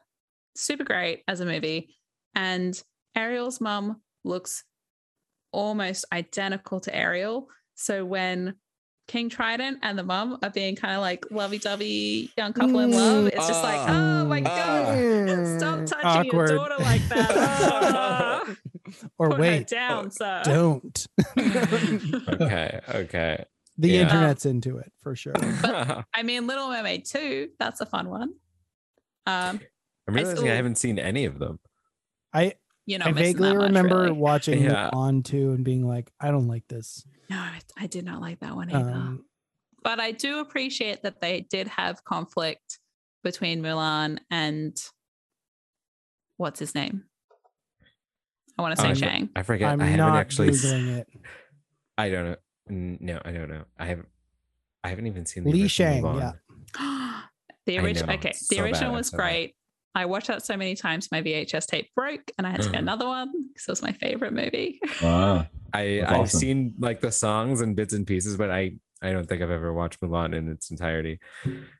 super 0.55 0.83
great 0.83 1.23
as 1.27 1.39
a 1.39 1.45
movie. 1.45 1.95
And 2.35 2.79
Ariel's 3.15 3.61
mum 3.61 4.01
looks 4.23 4.63
almost 5.53 6.05
identical 6.11 6.79
to 6.81 6.93
Ariel. 6.95 7.47
So 7.75 8.03
when 8.05 8.55
King 9.07 9.29
Triton 9.29 9.79
and 9.81 9.97
the 9.99 10.03
mum 10.03 10.37
are 10.41 10.49
being 10.49 10.75
kind 10.75 10.93
of 10.95 11.01
like 11.01 11.25
lovey-dovey 11.31 12.31
young 12.37 12.53
couple 12.53 12.79
in 12.79 12.91
love, 12.91 13.27
it's 13.27 13.47
just 13.47 13.63
like, 13.63 13.89
oh 13.89 14.25
my 14.25 14.41
Mm. 14.41 15.27
god, 15.27 15.59
stop 15.59 15.85
touching 16.01 16.29
Awkward. 16.29 16.49
your 16.49 16.57
daughter 16.57 16.77
like 16.79 17.01
that. 17.09 17.29
Ah, 18.45 18.55
Or 19.17 19.29
put 19.29 19.39
wait, 19.39 19.67
down, 19.67 20.11
sir. 20.11 20.41
don't. 20.45 21.07
okay, 21.37 22.79
okay. 22.89 23.45
the 23.77 23.89
Yeah. 23.89 24.01
internet's 24.01 24.45
into 24.45 24.77
it 24.77 24.91
for 25.01 25.15
sure. 25.15 25.33
But, 25.33 26.05
I 26.13 26.23
mean, 26.23 26.45
Little 26.47 26.69
Mermaid 26.69 27.05
2, 27.05 27.49
that's 27.59 27.81
a 27.81 27.85
fun 27.85 28.09
one. 28.09 28.33
Um, 29.25 29.59
I'm 30.07 30.13
realizing 30.13 30.37
I 30.37 30.41
still- 30.41 30.55
haven't 30.55 30.77
seen 30.77 30.99
any 30.99 31.25
of 31.25 31.39
them. 31.39 31.59
I 32.33 32.53
you 32.85 32.97
know, 32.97 33.05
I 33.05 33.11
vaguely 33.11 33.55
remember 33.55 34.13
watching 34.13 34.61
Yeah. 34.63 34.89
Mulan 34.93 35.23
2 35.23 35.51
and 35.51 35.63
being 35.63 35.87
like, 35.87 36.11
I 36.19 36.31
don't 36.31 36.47
like 36.47 36.67
this. 36.67 37.05
No, 37.29 37.37
I, 37.37 37.59
I 37.77 37.87
did 37.87 38.05
not 38.05 38.19
like 38.21 38.39
that 38.41 38.55
one 38.55 38.69
either. 38.69 38.91
Um, 38.91 39.25
but 39.83 39.99
I 39.99 40.11
do 40.11 40.39
appreciate 40.39 41.03
that 41.03 41.21
they 41.21 41.41
did 41.49 41.67
have 41.69 42.03
conflict 42.03 42.79
between 43.23 43.61
Mulan 43.61 44.17
and 44.29 44.75
what's 46.37 46.59
his 46.59 46.75
name? 46.75 47.03
I 48.57 48.61
want 48.61 48.75
to 48.75 48.81
say 48.81 48.87
Oh, 48.89 48.91
I- 48.91 48.93
Shang. 48.93 49.29
I 49.35 49.43
forget. 49.43 49.71
I'm 49.71 49.81
I 49.81 49.85
haven't 49.85 49.97
not 50.05 50.17
actually. 50.17 50.49
s- 50.49 50.63
googling 50.65 50.97
it. 50.97 51.07
I 51.97 52.09
don't 52.09 52.25
know. 52.25 52.35
No, 52.69 53.21
I 53.25 53.31
don't 53.31 53.49
know. 53.49 53.63
I 53.77 53.85
haven't. 53.85 54.07
I 54.83 54.89
haven't 54.89 55.07
even 55.07 55.25
seen 55.25 55.43
the 55.43 55.51
Li 55.51 55.63
original 55.63 55.69
Shang, 55.69 56.03
Mulan. 56.03 56.37
yeah. 56.77 57.21
the 57.65 57.79
original, 57.79 58.07
know, 58.07 58.13
okay, 58.15 58.33
so 58.33 58.45
the 58.49 58.57
bad, 58.57 58.65
original 58.65 58.89
I'm 58.91 58.95
was 58.97 59.07
so 59.07 59.17
bad. 59.17 59.23
Great. 59.93 60.01
I 60.01 60.05
watched 60.05 60.27
that 60.27 60.45
so 60.45 60.55
many 60.57 60.75
times, 60.75 61.11
my 61.11 61.21
VHS 61.21 61.65
tape 61.67 61.89
broke, 61.95 62.31
and 62.37 62.45
I 62.47 62.51
had 62.51 62.61
to 62.63 62.69
get 62.69 62.79
another 62.81 63.05
one 63.07 63.31
because 63.47 63.67
it 63.67 63.71
was 63.71 63.81
my 63.81 63.91
favorite 63.93 64.33
movie. 64.33 64.79
Wow. 65.01 65.47
I 65.73 65.97
That's 66.01 66.11
I've 66.11 66.19
awesome. 66.21 66.39
seen 66.39 66.73
like 66.79 67.01
the 67.01 67.11
songs 67.11 67.61
and 67.61 67.75
bits 67.75 67.93
and 67.93 68.05
pieces, 68.05 68.37
but 68.37 68.51
I 68.51 68.73
I 69.01 69.11
don't 69.11 69.27
think 69.27 69.41
I've 69.41 69.51
ever 69.51 69.73
watched 69.73 69.99
Mulan 70.01 70.33
in 70.35 70.47
its 70.49 70.71
entirety. 70.71 71.19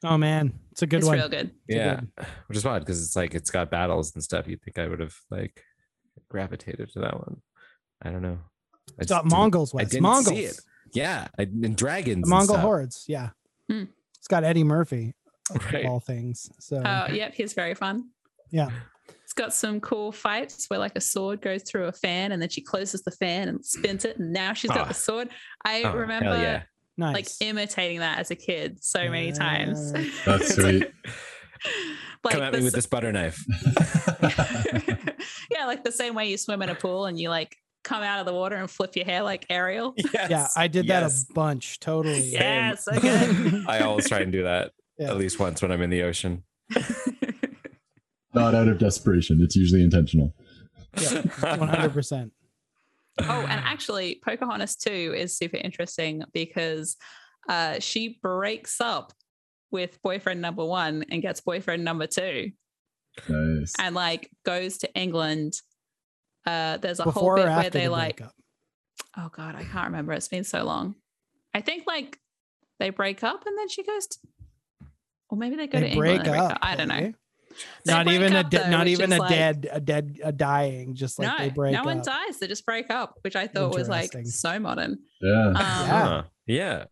Oh 0.04 0.18
man, 0.18 0.54
it's 0.72 0.82
a 0.82 0.88
good 0.88 0.98
it's 0.98 1.06
one. 1.08 1.20
It's 1.20 1.24
real 1.30 1.30
good. 1.42 1.52
It's 1.68 1.78
yeah, 1.78 1.96
good- 2.18 2.26
which 2.48 2.58
is 2.58 2.66
odd 2.66 2.80
because 2.80 3.04
it's 3.04 3.16
like 3.16 3.34
it's 3.36 3.50
got 3.52 3.70
battles 3.72 4.14
and 4.16 4.24
stuff. 4.24 4.48
You'd 4.48 4.62
think 4.64 4.78
I 4.80 4.88
would 4.88 5.00
have 5.00 5.16
like 5.32 5.64
gravitated 6.30 6.90
to 6.94 7.00
that 7.00 7.14
one. 7.18 7.42
I 8.02 8.10
don't 8.10 8.22
know. 8.22 8.40
I 8.74 8.78
It's 8.98 9.08
just 9.08 9.10
got 9.10 9.24
didn't- 9.24 9.32
Mongols. 9.38 9.74
I 9.74 9.78
West. 9.78 9.92
didn't 9.92 10.04
Mongols. 10.04 10.28
see 10.28 10.44
it. 10.46 10.60
Yeah, 10.94 11.28
I, 11.40 11.44
and 11.44 11.76
dragons. 11.76 12.16
The 12.16 12.22
and 12.24 12.30
Mongol 12.30 12.56
stuff. 12.56 12.62
hordes. 12.62 13.06
Yeah. 13.08 13.30
Hmm. 13.72 13.84
It's 14.18 14.28
got 14.28 14.44
Eddie 14.44 14.64
Murphy 14.64 15.10
of 15.10 15.23
Right. 15.72 15.86
all 15.86 16.00
things. 16.00 16.50
So 16.60 16.82
Oh, 16.86 17.08
yep, 17.12 17.34
he's 17.34 17.54
very 17.54 17.76
fun. 17.76 18.10
yeah. 18.52 18.70
It's 19.24 19.34
got 19.34 19.54
some 19.54 19.82
cool 19.82 20.12
fights 20.12 20.70
where 20.70 20.80
like 20.80 20.96
a 20.96 21.02
sword 21.02 21.42
goes 21.42 21.64
through 21.64 21.86
a 21.86 21.92
fan 21.92 22.32
and 22.32 22.42
then 22.42 22.50
she 22.50 22.62
closes 22.62 23.02
the 23.04 23.12
fan 23.12 23.48
and 23.50 23.66
spins 23.66 24.06
it 24.06 24.18
and 24.18 24.32
now 24.32 24.54
she's 24.54 24.70
got 24.72 24.82
Ah. 24.82 24.86
the 24.86 24.94
sword. 24.94 25.30
I 25.66 25.84
Oh, 25.84 25.94
remember 25.94 26.38
yeah. 26.38 26.64
nice. 26.98 27.14
like 27.14 27.28
imitating 27.42 28.00
that 28.00 28.20
as 28.20 28.32
a 28.32 28.36
kid 28.36 28.82
so 28.84 29.10
many 29.10 29.32
times. 29.32 29.92
That's 30.26 30.56
sweet. 30.56 30.92
like 32.24 32.34
Come 32.36 32.44
at 32.44 32.54
me 32.54 32.64
with 32.64 32.74
this 32.74 32.86
butter 32.86 33.12
knife. 33.12 33.44
yeah, 35.52 35.66
like 35.66 35.84
the 35.84 35.92
same 35.92 36.14
way 36.16 36.30
you 36.30 36.38
swim 36.38 36.62
in 36.62 36.70
a 36.70 36.76
pool 36.76 37.06
and 37.06 37.20
you 37.20 37.30
like 37.30 37.56
come 37.84 38.04
out 38.04 38.20
of 38.20 38.26
the 38.26 38.34
water 38.34 38.56
and 38.56 38.70
flip 38.70 38.96
your 38.96 39.06
hair 39.06 39.24
like 39.24 39.46
Ariel. 39.50 39.94
Yes. 39.98 40.28
yeah, 40.30 40.48
I 40.56 40.68
did 40.68 40.88
that 40.88 41.04
a 41.04 41.12
bunch. 41.34 41.80
Totally. 41.80 42.20
Yeah, 42.20 42.76
so 42.76 42.98
good. 43.00 43.66
I 43.68 43.80
always 43.80 44.08
try 44.08 44.20
and 44.20 44.32
do 44.32 44.44
that 44.44 44.72
Yeah. 44.98 45.10
at 45.10 45.18
least 45.18 45.40
once 45.40 45.62
when 45.62 45.72
I'm 45.72 45.82
in 45.82 45.90
the 45.90 46.04
ocean. 46.04 46.44
Not 48.34 48.56
out 48.56 48.68
of 48.68 48.78
desperation. 48.80 49.42
It's 49.42 49.56
usually 49.56 49.84
intentional. 49.84 50.34
Yeah, 51.00 51.22
One 51.58 51.68
hundred 51.68 51.94
percent. 51.94 52.32
oh, 53.20 53.24
and 53.48 53.62
actually, 53.64 54.20
Pocahontas 54.26 54.76
2 54.78 55.14
is 55.16 55.38
super 55.38 55.58
interesting 55.58 56.24
because 56.34 56.98
uh, 57.48 57.80
she 57.80 58.20
breaks 58.24 58.82
up 58.82 59.14
with 59.70 60.02
boyfriend 60.02 60.42
number 60.42 60.66
one 60.66 61.04
and 61.12 61.22
gets 61.22 61.42
boyfriend 61.42 61.84
number 61.84 62.06
two 62.08 62.52
Nice. 63.28 63.74
and 63.80 63.94
like 63.96 64.30
goes 64.46 64.78
to 64.80 64.94
England. 64.96 65.54
Uh, 66.46 66.78
there's 66.78 67.00
a 67.00 67.04
Before 67.06 67.36
whole 67.38 67.46
bit 67.46 67.52
where 67.52 67.70
they 67.70 67.84
the 67.86 67.90
like, 67.90 68.18
breakup? 68.18 68.36
oh 69.18 69.30
God, 69.36 69.56
I 69.56 69.64
can't 69.64 69.86
remember. 69.88 70.14
It's 70.14 70.28
been 70.28 70.44
so 70.44 70.64
long. 70.64 70.96
I 71.56 71.62
think 71.62 71.84
like 71.88 72.18
they 72.80 72.90
break 72.92 73.24
up 73.24 73.46
and 73.46 73.58
then 73.58 73.68
she 73.70 73.84
goes 73.84 74.08
to, 74.08 74.18
or 75.34 75.38
maybe 75.38 75.56
they 75.56 75.68
go 75.68 75.80
They 75.80 75.90
to 75.92 75.96
break 75.96 76.20
England. 76.20 76.36
and 76.42 76.52
up. 76.54 76.60
I 76.62 76.76
don't 76.76 76.88
know. 76.88 77.12
They 77.86 77.92
Not 77.94 78.06
break 78.06 78.16
even 78.16 78.36
a 78.36 78.44
de- 78.44 78.58
though, 78.58 78.70
not 78.70 78.88
even 78.88 79.14
a 79.14 79.18
like- 79.18 79.30
dead 79.30 79.68
a 79.72 79.80
dead 79.80 80.18
a 80.24 80.32
dying. 80.32 80.96
Just 80.96 81.20
like 81.20 81.28
no, 81.28 81.38
they 81.38 81.50
break 81.52 81.76
up. 81.76 81.84
no 81.86 81.92
one 81.94 82.04
dies. 82.04 82.40
They 82.40 82.48
just 82.48 82.66
break 82.66 82.90
up, 82.90 83.16
which 83.22 83.36
I 83.36 83.48
thought 83.48 83.74
was 83.74 83.90
like 83.90 84.12
so 84.26 84.58
modern. 84.60 84.98
Yeah. 85.22 85.48
Um, 85.50 85.56
Yeah. 85.58 86.24
Yeah. 86.48 86.84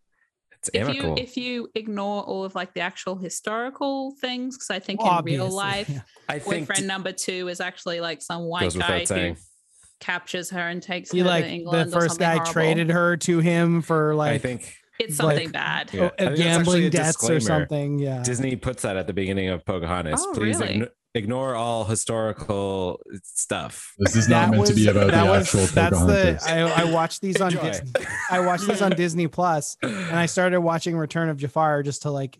It's 0.59 0.69
if 0.73 0.83
amicable. 0.87 1.17
you 1.17 1.23
if 1.23 1.37
you 1.37 1.69
ignore 1.73 2.21
all 2.23 2.43
of 2.43 2.53
like 2.53 2.75
the 2.75 2.81
actual 2.81 3.15
historical 3.15 4.13
things, 4.21 4.55
because 4.55 4.69
I 4.69 4.77
think 4.79 5.01
Well, 5.03 5.17
in 5.19 5.25
real 5.25 5.49
life, 5.49 5.89
yeah. 5.89 6.01
I 6.29 6.37
think 6.37 6.67
boyfriend 6.67 6.87
number 6.87 7.11
two 7.11 7.47
is 7.47 7.59
actually 7.59 7.99
like 7.99 8.21
some 8.21 8.43
white 8.43 8.71
guy 8.73 8.99
without 8.99 9.07
saying. 9.07 9.33
who 9.35 9.41
captures 9.99 10.51
her 10.51 10.59
and 10.67 10.81
takes 10.83 11.09
He 11.11 11.19
her 11.19 11.25
like 11.25 11.45
to 11.45 11.49
England. 11.49 11.89
or 11.89 12.01
first 12.01 12.07
something 12.19 12.25
guy 12.27 12.33
horrible. 12.35 12.51
traded 12.53 12.89
her 12.91 13.17
to 13.17 13.39
him 13.39 13.81
for 13.81 14.13
like 14.13 14.29
I 14.29 14.31
like 14.33 14.41
think 14.43 14.75
It's 15.09 15.19
like- 15.19 15.35
something 15.37 15.51
bad. 15.51 15.89
Yeah. 15.93 16.01
oh, 16.01 16.05
I 16.05 16.09
think 16.09 16.17
that's 16.17 16.39
gambling 16.39 16.59
actually 16.59 16.85
a 16.87 16.89
debts 16.89 17.29
or 17.29 17.39
something. 17.39 17.99
Yeah. 17.99 18.23
Disney 18.23 18.55
puts 18.55 18.83
that 18.83 18.97
at 18.97 19.07
the 19.07 19.13
beginning 19.13 19.49
of 19.49 19.65
Pocahontas. 19.65 20.23
Oh, 20.25 20.33
Please 20.33 20.59
really? 20.59 20.75
igno- 20.79 20.89
ignore 21.13 21.55
all 21.55 21.83
historical 21.85 22.99
stuff. 23.23 23.93
This 23.99 24.15
is 24.15 24.29
not 24.29 24.51
meant 24.51 24.65
to 24.67 24.73
be 24.73 24.87
about 24.87 25.11
the 25.11 25.25
was- 25.29 25.47
actual 25.47 25.65
That's 25.67 25.99
the 25.99 26.05
Pocahontas. 26.05 26.47
I, 26.47 26.59
I 26.59 26.83
watched 26.91 27.21
these 27.21 27.41
on 27.41 27.51
Disney. 27.51 27.91
I 28.29 28.39
watched 28.39 28.67
these 28.67 28.81
on 28.81 28.91
Disney 28.91 29.27
Plus, 29.27 29.75
and 29.81 30.15
I 30.15 30.25
started 30.25 30.61
watching 30.61 30.95
Return 30.97 31.29
of 31.29 31.37
Jafar 31.37 31.83
just 31.83 32.03
to 32.03 32.11
like, 32.11 32.37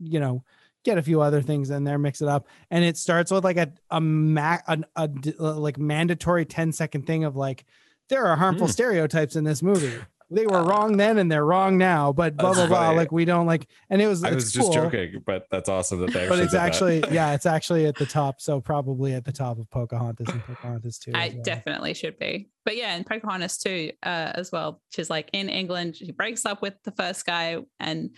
you 0.00 0.18
know, 0.20 0.42
get 0.84 0.96
a 0.98 1.02
few 1.02 1.20
other 1.20 1.42
things 1.42 1.70
in 1.70 1.84
there, 1.84 1.98
mix 1.98 2.22
it 2.22 2.28
up, 2.28 2.46
and 2.70 2.84
it 2.84 2.96
starts 2.96 3.30
with 3.30 3.44
like 3.44 3.56
a 3.56 3.70
a, 3.90 4.00
ma- 4.00 4.58
a, 4.66 4.78
a 4.96 5.08
d- 5.08 5.34
like 5.38 5.76
mandatory 5.78 6.44
10 6.44 6.72
second 6.72 7.06
thing 7.06 7.24
of 7.24 7.36
like 7.36 7.64
there 8.08 8.24
are 8.26 8.36
harmful 8.36 8.66
Hmm. 8.66 8.72
stereotypes 8.72 9.36
in 9.36 9.44
this 9.44 9.62
movie. 9.62 9.92
They 10.30 10.46
were 10.46 10.62
wrong 10.62 10.96
then 10.98 11.18
and 11.18 11.32
they're 11.32 11.44
wrong 11.44 11.78
now, 11.78 12.12
but 12.12 12.36
blah 12.36 12.52
blah 12.52 12.66
blah. 12.66 12.86
funny. 12.86 12.96
Like 12.96 13.12
we 13.12 13.24
don't 13.24 13.46
like, 13.46 13.66
and 13.88 14.02
it 14.02 14.06
was. 14.06 14.22
I 14.22 14.28
it's 14.28 14.34
was 14.36 14.52
just 14.52 14.72
joking, 14.72 15.22
but 15.24 15.46
that's 15.50 15.68
awesome 15.68 16.00
that 16.00 16.12
they 16.12 16.20
actually 16.20 16.28
But 16.28 16.38
it's 16.40 16.52
did 16.52 16.58
that. 16.58 16.66
actually 16.66 17.04
yeah, 17.10 17.32
it's 17.34 17.46
actually 17.46 17.86
at 17.86 17.96
the 17.96 18.06
top. 18.06 18.40
So 18.40 18.60
probably 18.60 19.14
at 19.14 19.24
the 19.24 19.32
top 19.32 19.58
of 19.58 19.70
Pocahontas 19.70 20.28
and 20.28 20.42
Pocahontas 20.42 20.98
too. 20.98 21.12
I 21.14 21.32
well. 21.34 21.42
definitely 21.42 21.94
should 21.94 22.18
be. 22.18 22.50
But 22.64 22.76
yeah, 22.76 22.94
in 22.96 23.04
Pocahontas 23.04 23.58
too, 23.58 23.92
uh, 24.02 24.32
as 24.34 24.52
well. 24.52 24.82
She's 24.90 25.08
like 25.08 25.30
in 25.32 25.48
England, 25.48 25.96
she 25.96 26.12
breaks 26.12 26.44
up 26.44 26.60
with 26.60 26.74
the 26.84 26.92
first 26.92 27.24
guy, 27.24 27.56
and 27.80 28.10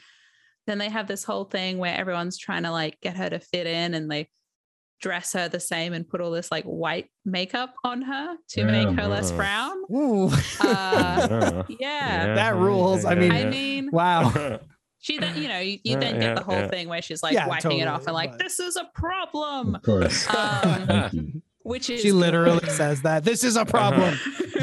then 0.67 0.79
they 0.79 0.89
have 0.89 1.07
this 1.07 1.25
whole 1.25 1.45
thing 1.45 1.79
where 1.79 1.97
everyone's 1.97 2.39
trying 2.39 2.65
to 2.65 2.71
like 2.71 3.01
get 3.01 3.17
her 3.17 3.31
to 3.31 3.41
fit 3.41 3.67
in 3.67 3.95
and 3.95 4.11
they 4.11 4.29
dress 5.01 5.33
her 5.33 5.49
the 5.49 5.61
same 5.61 5.93
and 5.93 6.09
put 6.09 6.21
all 6.21 6.31
this 6.31 6.51
like 6.51 6.65
white 6.65 7.07
makeup 7.25 7.75
on 7.85 8.03
her 8.03 8.37
to 8.51 8.65
make 8.65 8.89
her 8.99 9.07
less 9.09 9.31
Yeah. 9.31 9.37
brown. 9.37 9.77
Ooh. 9.91 10.31
Uh, 10.61 11.63
yeah. 11.79 12.35
That 12.35 12.57
rules. 12.57 13.05
I 13.05 13.15
mean- 13.15 13.33
I 13.33 13.45
mean, 13.45 13.91
wow. 13.93 14.31
she 15.01 15.19
then, 15.19 15.41
you 15.43 15.49
know, 15.49 15.59
you, 15.61 15.79
you 15.83 15.99
then 15.99 16.17
yeah, 16.17 16.21
get 16.21 16.37
the 16.37 16.43
whole 16.45 16.55
yeah. 16.55 16.69
thing 16.69 16.89
where 16.89 17.03
she's 17.03 17.23
like 17.23 17.33
Yeah, 17.35 17.47
wiping 17.49 17.79
it 17.79 17.89
off 17.89 18.05
and 18.07 18.15
like, 18.15 18.33
but- 18.33 18.41
this 18.41 18.61
is 18.61 18.77
a 18.77 18.85
problem, 18.95 19.75
Of 19.75 19.83
course. 19.83 20.29
um, 20.35 21.43
which 21.63 21.91
is 21.91 22.01
She 22.01 22.13
literally 22.13 22.67
says 22.69 23.03
that 23.03 23.25
this 23.25 23.45
is 23.45 23.57
a 23.57 23.65
problem. 23.65 24.19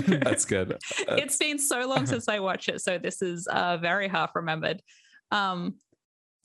That's 0.08 0.46
good. 0.46 0.78
it's 1.10 1.38
been 1.38 1.60
so 1.60 1.88
long 1.88 2.06
since 2.06 2.28
I 2.28 2.40
watched 2.40 2.70
it, 2.70 2.82
so 2.82 2.98
this 2.98 3.22
is 3.22 3.48
uh, 3.48 3.78
very 3.78 4.08
half 4.08 4.36
remembered. 4.36 4.82
Um, 5.32 5.76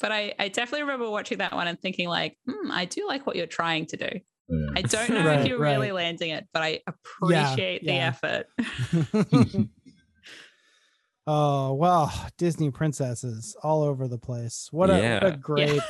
but 0.02 0.12
I, 0.12 0.34
I 0.38 0.48
definitely 0.48 0.82
remember 0.82 1.08
watching 1.08 1.38
that 1.38 1.54
one 1.54 1.66
and 1.68 1.80
thinking 1.80 2.08
like, 2.10 2.36
hmm, 2.46 2.70
I 2.70 2.84
do 2.84 3.06
like 3.08 3.26
what 3.26 3.36
you're 3.36 3.46
trying 3.46 3.86
to 3.86 3.96
do. 3.96 4.08
Yeah. 4.48 4.66
I 4.76 4.82
don't 4.82 5.10
know 5.14 5.24
Right, 5.24 5.40
if 5.40 5.46
you're 5.46 5.58
really 5.58 5.92
landing 5.92 6.30
it, 6.30 6.46
but 6.52 6.62
I 6.62 6.80
Yeah, 7.26 7.50
appreciate 7.54 7.86
the 7.86 7.92
yeah. 7.94 8.08
effort. 8.08 8.46
oh 11.26 11.72
well, 11.74 12.12
Disney 12.36 12.70
princesses 12.70 13.56
all 13.62 13.82
over 13.82 14.08
the 14.08 14.18
place. 14.18 14.68
What 14.72 14.90
a, 14.90 14.98
what 15.22 15.32
a 15.32 15.36
great 15.36 15.82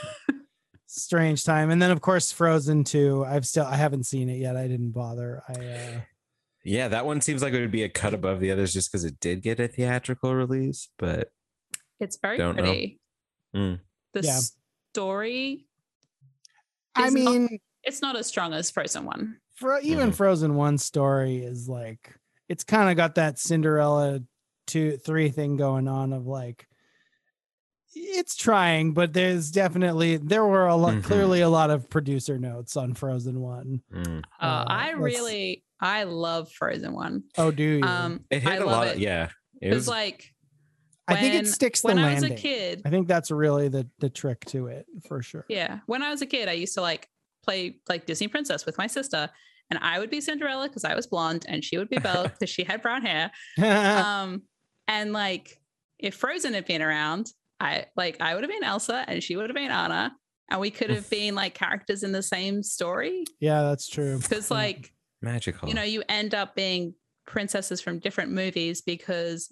strange 0.86 1.44
time. 1.44 1.70
And 1.70 1.80
then 1.80 1.90
of 1.90 2.01
course 2.02 2.30
Frozen 2.30 2.84
2. 2.84 3.24
I've 3.24 3.47
still 3.47 3.64
I 3.64 3.76
haven't 3.76 4.05
seen 4.05 4.28
it 4.28 4.36
yet. 4.36 4.56
I 4.56 4.68
didn't 4.68 4.90
bother. 4.93 5.43
I 5.48 5.52
uh 5.55 6.01
Yeah, 6.64 6.89
that 6.89 7.06
one 7.06 7.20
seems 7.22 7.43
like 7.43 7.55
it 7.55 7.60
would 7.60 7.70
be 7.72 7.82
a 7.84 7.89
cut 7.89 8.12
above 8.14 8.40
the 8.40 8.51
others 8.51 8.72
just 8.74 8.93
because 8.93 9.05
it 9.05 9.18
did 9.20 9.43
get 9.43 9.59
a 9.59 9.68
theatrical 9.68 10.34
release, 10.34 10.90
but 10.98 11.30
It's 11.98 12.18
very 12.20 12.36
Don't 12.36 12.56
know. 12.56 12.62
pretty. 12.64 13.01
Mm. 13.56 13.80
The 14.12 14.22
Yeah. 14.22 14.40
story, 14.93 15.66
I 16.94 17.06
Is 17.09 17.14
not- 17.14 17.32
mean 17.32 17.59
it's 17.84 18.02
not 18.02 18.16
as 18.16 18.26
strong 18.26 18.52
as 18.52 18.70
Frozen 18.70 19.05
one. 19.05 19.39
Fro- 19.55 19.80
even 19.82 20.10
Mhm. 20.10 20.14
Frozen 20.14 20.55
1 20.56 20.78
story 20.78 21.39
is 21.44 21.68
like 21.68 22.14
it's 22.48 22.64
kind 22.64 22.90
of 22.90 22.97
got 22.97 23.14
that 23.14 23.39
Cinderella 23.39 24.20
2 24.66 24.97
3 24.98 25.30
thing 25.30 25.56
going 25.56 25.89
on 25.89 26.12
of 26.12 26.26
like 26.26 26.66
it's 27.94 28.34
trying, 28.36 28.93
but 28.94 29.12
there's 29.12 29.51
definitely 29.51 30.16
there 30.16 30.47
were 30.47 30.66
a 30.66 30.76
lot 30.76 30.94
Mhm. 30.94 31.05
clearly 31.05 31.40
a 31.43 31.48
lot 31.48 31.70
of 31.70 31.89
producer 31.90 32.39
notes 32.39 32.76
on 32.76 32.94
Frozen 32.94 33.40
1. 33.40 33.82
Mm. 33.93 34.22
Uh, 34.40 34.44
Uh, 34.44 34.64
I 34.66 34.90
really, 34.93 35.62
I 35.80 36.05
love 36.05 36.51
Frozen 36.52 36.93
one. 36.94 37.24
Oh, 37.36 37.51
do 37.51 37.62
you? 37.62 37.82
Um, 37.82 38.24
It 38.30 38.47
I 38.47 38.52
hit 38.52 38.62
a 38.62 38.66
lot. 38.66 38.86
it. 38.89 38.94
Of, 38.97 39.01
yeah, 39.01 39.30
it 39.60 39.68
It 39.68 39.74
was 39.74 39.76
was 39.82 39.89
like 39.89 40.31
I 41.08 41.16
think 41.16 41.34
it 41.34 41.38
when- 41.38 41.46
sticks 41.46 41.80
the 41.82 41.88
when 41.88 41.98
I 41.98 42.02
landing. 42.14 42.30
was 42.32 42.38
a 42.38 42.42
kid. 42.42 42.82
I 42.84 42.90
think 42.90 43.08
that's 43.08 43.30
really 43.30 43.68
the 43.68 43.88
the 43.98 44.08
trick 44.10 44.44
to 44.46 44.68
it 44.68 44.86
for 45.08 45.22
sure. 45.22 45.44
Yeah. 45.48 45.80
When 45.86 46.02
I 46.02 46.10
was 46.10 46.22
a 46.22 46.26
kid, 46.26 46.48
I 46.48 46.52
used 46.52 46.74
to 46.74 46.80
like 46.80 47.08
play 47.44 47.76
like 47.88 48.06
Disney 48.06 48.28
Princess 48.28 48.64
with 48.66 48.78
my 48.78 48.86
sister, 48.86 49.28
and 49.70 49.78
I 49.82 49.98
would 49.98 50.10
be 50.10 50.20
Cinderella 50.20 50.68
because 50.68 50.84
I 50.84 50.94
was 50.94 51.06
blonde, 51.06 51.44
and 51.48 51.64
she 51.64 51.76
would 51.78 51.88
be 51.88 51.98
Belle 51.98 52.24
because 52.28 52.48
she 52.50 52.64
had 52.64 52.82
brown 52.82 53.02
hair. 53.02 53.30
Um, 53.58 54.42
and 54.88 55.12
like 55.12 55.60
if 55.98 56.14
Frozen 56.14 56.54
had 56.54 56.66
been 56.66 56.82
around, 56.82 57.32
I 57.60 57.86
like 57.96 58.16
I 58.20 58.34
would 58.34 58.44
have 58.44 58.50
been 58.50 58.64
Elsa, 58.64 59.04
and 59.08 59.22
she 59.22 59.36
would 59.36 59.48
have 59.50 59.56
been 59.56 59.70
Anna, 59.70 60.14
and 60.50 60.60
we 60.60 60.70
could 60.70 60.90
have 60.90 61.08
been 61.10 61.34
like 61.34 61.54
characters 61.54 62.02
in 62.04 62.12
the 62.12 62.22
same 62.22 62.62
story. 62.62 63.24
yeah, 63.40 63.62
that's 63.62 63.88
true. 63.88 64.18
Because 64.18 64.50
like 64.50 64.92
magical. 65.20 65.68
you 65.68 65.74
know, 65.74 65.82
you 65.82 66.02
end 66.08 66.34
up 66.34 66.54
being 66.54 66.94
princesses 67.26 67.80
from 67.80 67.98
different 68.00 68.32
movies 68.32 68.82
because 68.82 69.48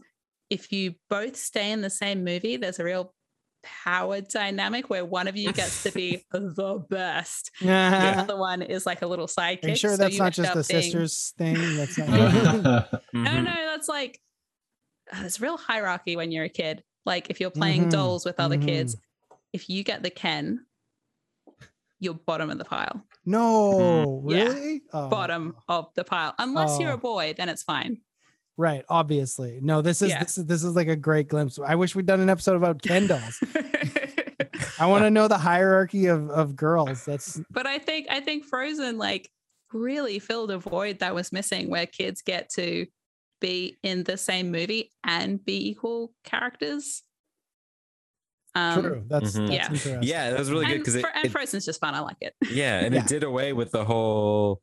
if 0.50 0.72
you 0.72 0.94
both 1.08 1.36
stay 1.36 1.70
in 1.70 1.80
the 1.80 1.90
same 1.90 2.24
movie, 2.24 2.56
there's 2.56 2.78
a 2.80 2.84
real 2.84 3.14
power 3.62 4.20
dynamic 4.22 4.88
where 4.90 5.04
one 5.04 5.28
of 5.28 5.36
you 5.36 5.52
gets 5.60 5.82
to 5.84 5.92
be 5.92 6.24
the 6.32 6.84
best. 6.90 7.50
The 7.60 7.68
other 7.70 8.36
one 8.36 8.62
is 8.62 8.84
like 8.86 9.02
a 9.02 9.06
little 9.06 9.26
sidekick. 9.26 9.64
Are 9.64 9.68
you 9.68 9.76
sure 9.76 9.90
so 9.92 9.96
that's 9.98 10.14
you 10.14 10.18
not 10.22 10.32
just 10.32 10.54
the 10.54 10.66
being- 10.72 10.82
sisters 10.82 11.34
thing? 11.38 11.54
That's 11.76 11.98
not. 11.98 12.08
No, 12.08 13.00
Mhm. 13.14 13.44
no, 13.44 13.54
that's 13.66 13.88
like 13.88 14.20
uh, 15.12 15.20
there's 15.20 15.40
real 15.40 15.56
hierarchy 15.56 16.16
when 16.16 16.30
you're 16.32 16.44
a 16.44 16.48
kid. 16.48 16.82
Like 17.06 17.30
if 17.30 17.40
you're 17.40 17.50
playing 17.50 17.86
Mhm, 17.86 17.90
dolls 17.90 18.24
with 18.24 18.38
other 18.40 18.56
mhm. 18.58 18.64
kids, 18.66 18.96
if 19.52 19.68
you 19.68 19.82
get 19.84 20.02
the 20.02 20.10
Ken, 20.10 20.64
you're 21.98 22.14
bottom 22.14 22.48
of 22.50 22.58
the 22.58 22.64
pile. 22.64 23.04
no, 23.26 24.24
Yeah. 24.26 24.44
really? 24.44 24.82
Oh, 24.92 25.08
Bottom 25.08 25.54
of 25.68 25.92
the 25.94 26.04
pile. 26.04 26.34
Unless 26.38 26.78
you're 26.80 26.92
Oh. 26.92 26.94
a 26.94 26.98
boy, 26.98 27.34
then 27.36 27.48
it's 27.50 27.62
fine. 27.62 28.00
Right, 28.60 28.84
obviously. 28.90 29.58
No, 29.62 29.80
this 29.80 30.02
is 30.02 30.10
Yeah. 30.10 30.22
this 30.22 30.36
is 30.36 30.44
this 30.44 30.62
is 30.64 30.76
like 30.76 30.88
a 30.88 30.94
great 30.96 31.28
glimpse. 31.28 31.58
I 31.58 31.76
wish 31.76 31.94
we'd 31.94 32.04
done 32.04 32.20
an 32.20 32.28
episode 32.28 32.56
about 32.56 32.82
Ken 32.82 33.06
dolls. 33.06 33.42
I 34.78 34.84
want 34.86 35.04
to 35.04 35.10
know 35.10 35.28
the 35.28 35.38
hierarchy 35.38 36.06
of 36.06 36.28
of 36.28 36.56
girls. 36.56 37.06
That's 37.06 37.40
but 37.50 37.66
I 37.66 37.78
think 37.78 38.08
I 38.10 38.20
think 38.20 38.44
Frozen 38.44 38.98
like 38.98 39.30
really 39.72 40.18
filled 40.18 40.50
a 40.50 40.58
void 40.58 40.98
that 40.98 41.14
was 41.14 41.32
missing 41.32 41.70
where 41.70 41.86
kids 41.86 42.20
get 42.20 42.50
to 42.50 42.84
be 43.40 43.78
in 43.82 44.04
the 44.04 44.18
same 44.18 44.50
movie 44.50 44.90
and 45.04 45.42
be 45.42 45.70
equal 45.70 46.12
characters. 46.24 47.02
Um, 48.54 48.82
True. 48.82 49.04
That's, 49.08 49.32
Mhm. 49.32 49.46
that's 49.46 49.50
Yeah. 49.52 49.62
interesting. 49.64 50.02
Yeah, 50.02 50.30
that 50.30 50.38
was 50.38 50.50
really 50.50 50.66
good 50.66 50.78
because 50.78 50.96
it, 50.96 51.00
Fro- 51.00 51.10
and 51.14 51.24
it- 51.24 51.32
Frozen's 51.32 51.64
just 51.64 51.80
fun. 51.80 51.94
I 51.94 52.00
like 52.00 52.16
it. 52.20 52.34
yeah, 52.50 52.80
and 52.80 52.94
Yeah. 52.94 53.00
it 53.02 53.06
did 53.06 53.22
away 53.22 53.54
with 53.54 53.70
the 53.70 53.86
whole 53.86 54.60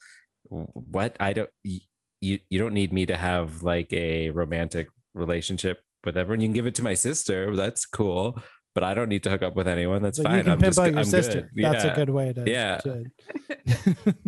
what 0.49 1.15
I 1.19 1.34
don't 1.34 1.49
y- 1.65 1.80
you 2.22 2.39
you 2.49 2.60
don't 2.60 2.73
need 2.73 2.91
me 2.94 3.06
to 3.06 3.15
have 3.15 3.64
like 3.64 3.91
a 3.94 4.30
romantic 4.31 4.88
relationship 5.14 5.80
with 6.06 6.18
everyone. 6.18 6.41
You 6.41 6.48
can 6.48 6.53
give 6.53 6.68
it 6.68 6.76
to 6.76 6.84
my 6.84 6.94
sister. 6.94 7.56
That's 7.56 7.85
cool. 7.85 8.39
But 8.76 8.84
I 8.84 8.94
don't 8.94 9.10
need 9.10 9.23
to 9.23 9.31
hook 9.31 9.41
up 9.41 9.56
with 9.56 9.68
anyone. 9.68 10.03
That's 10.03 10.18
So 10.18 10.23
fine. 10.23 10.38
you 10.38 10.44
can 10.44 10.52
I'm 10.52 10.60
pimp 10.60 10.68
just 10.69 10.80
out 10.80 10.89
your 10.91 10.99
I'm 10.99 11.06
sister. 11.06 11.49
good. 11.56 11.64
That's 11.65 11.84
Yeah. 11.84 11.94
a 11.94 11.95
good 11.95 12.10
way 12.11 12.34
to. 12.34 12.44
Yeah. 12.49 12.77
to- 12.77 13.06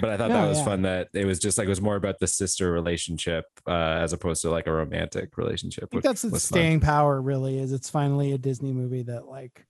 But 0.00 0.10
I 0.10 0.16
thought 0.16 0.30
No, 0.30 0.42
that 0.42 0.48
was 0.48 0.58
yeah. 0.58 0.64
fun 0.64 0.82
that 0.82 1.08
it 1.12 1.24
was 1.26 1.40
just 1.40 1.58
like 1.58 1.66
it 1.66 1.68
was 1.68 1.80
more 1.80 1.96
about 1.96 2.20
the 2.20 2.28
sister 2.28 2.70
relationship 2.70 3.44
uh, 3.66 3.72
as 4.00 4.12
opposed 4.12 4.40
to 4.42 4.50
like 4.50 4.68
a 4.68 4.72
romantic 4.72 5.36
relationship. 5.36 5.84
I 5.84 5.86
think 5.88 5.94
which 5.94 6.04
that's 6.04 6.22
the 6.22 6.28
was 6.30 6.48
fun. 6.48 6.58
staying 6.58 6.80
power. 6.80 7.20
Really, 7.20 7.58
is 7.58 7.72
it's 7.72 7.90
finally 7.90 8.30
a 8.32 8.38
Disney 8.38 8.72
movie 8.72 9.02
that 9.02 9.26
like 9.26 9.66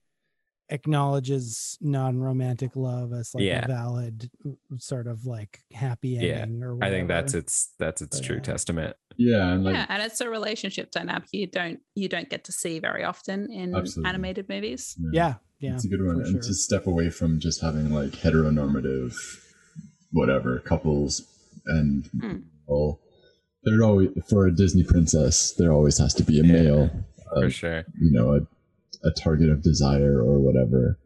acknowledges 0.70 1.76
non-romantic 1.80 2.76
love 2.76 3.12
as 3.12 3.34
like 3.34 3.44
Yeah. 3.44 3.64
a 3.64 3.68
valid 3.68 4.30
sort 4.78 5.06
of 5.06 5.26
like 5.26 5.60
happy 5.72 6.10
Yeah. 6.10 6.20
ending 6.42 6.62
or 6.62 6.78
I 6.82 6.90
think 6.90 7.08
that's 7.08 7.34
its 7.34 7.72
that's 7.78 8.00
its 8.02 8.18
But, 8.18 8.26
true 8.26 8.36
yeah. 8.36 8.42
testament. 8.42 8.96
Yeah, 9.16 9.52
and 9.52 9.64
like 9.64 9.74
yeah, 9.74 9.86
and 9.88 10.02
it's 10.02 10.20
a 10.20 10.30
relationship 10.30 10.90
dynamic 10.90 11.28
you 11.32 11.46
don't 11.46 11.80
you 11.94 12.08
don't 12.08 12.30
get 12.30 12.44
to 12.44 12.52
see 12.52 12.78
very 12.78 13.04
often 13.04 13.50
in 13.52 13.74
Absolutely. 13.74 14.08
animated 14.08 14.48
movies. 14.48 14.96
yeah, 15.12 15.34
yeah. 15.58 15.74
it's 15.74 15.84
a 15.84 15.88
good 15.88 16.04
one. 16.04 16.16
And 16.22 16.26
sure. 16.30 16.40
to 16.42 16.54
step 16.54 16.86
away 16.86 17.10
from 17.10 17.40
just 17.40 17.60
having 17.60 17.92
like 17.92 18.10
heteronormative, 18.12 19.14
whatever 20.12 20.58
couples 20.60 21.22
and 21.66 22.06
Hmm. 22.20 22.36
all. 22.66 23.00
There 23.64 23.82
always 23.82 24.08
for 24.28 24.46
a 24.46 24.54
Disney 24.54 24.84
princess, 24.84 25.52
there 25.58 25.70
always 25.72 25.98
has 25.98 26.14
to 26.14 26.22
be 26.22 26.40
a 26.40 26.42
Yeah, 26.44 26.52
male, 26.52 26.90
For 27.34 27.50
sure. 27.50 27.84
you 28.00 28.10
know, 28.10 28.34
a, 28.36 28.40
a 29.04 29.10
target 29.10 29.48
of 29.50 29.62
desire 29.62 30.20
or 30.22 30.38
whatever, 30.38 30.98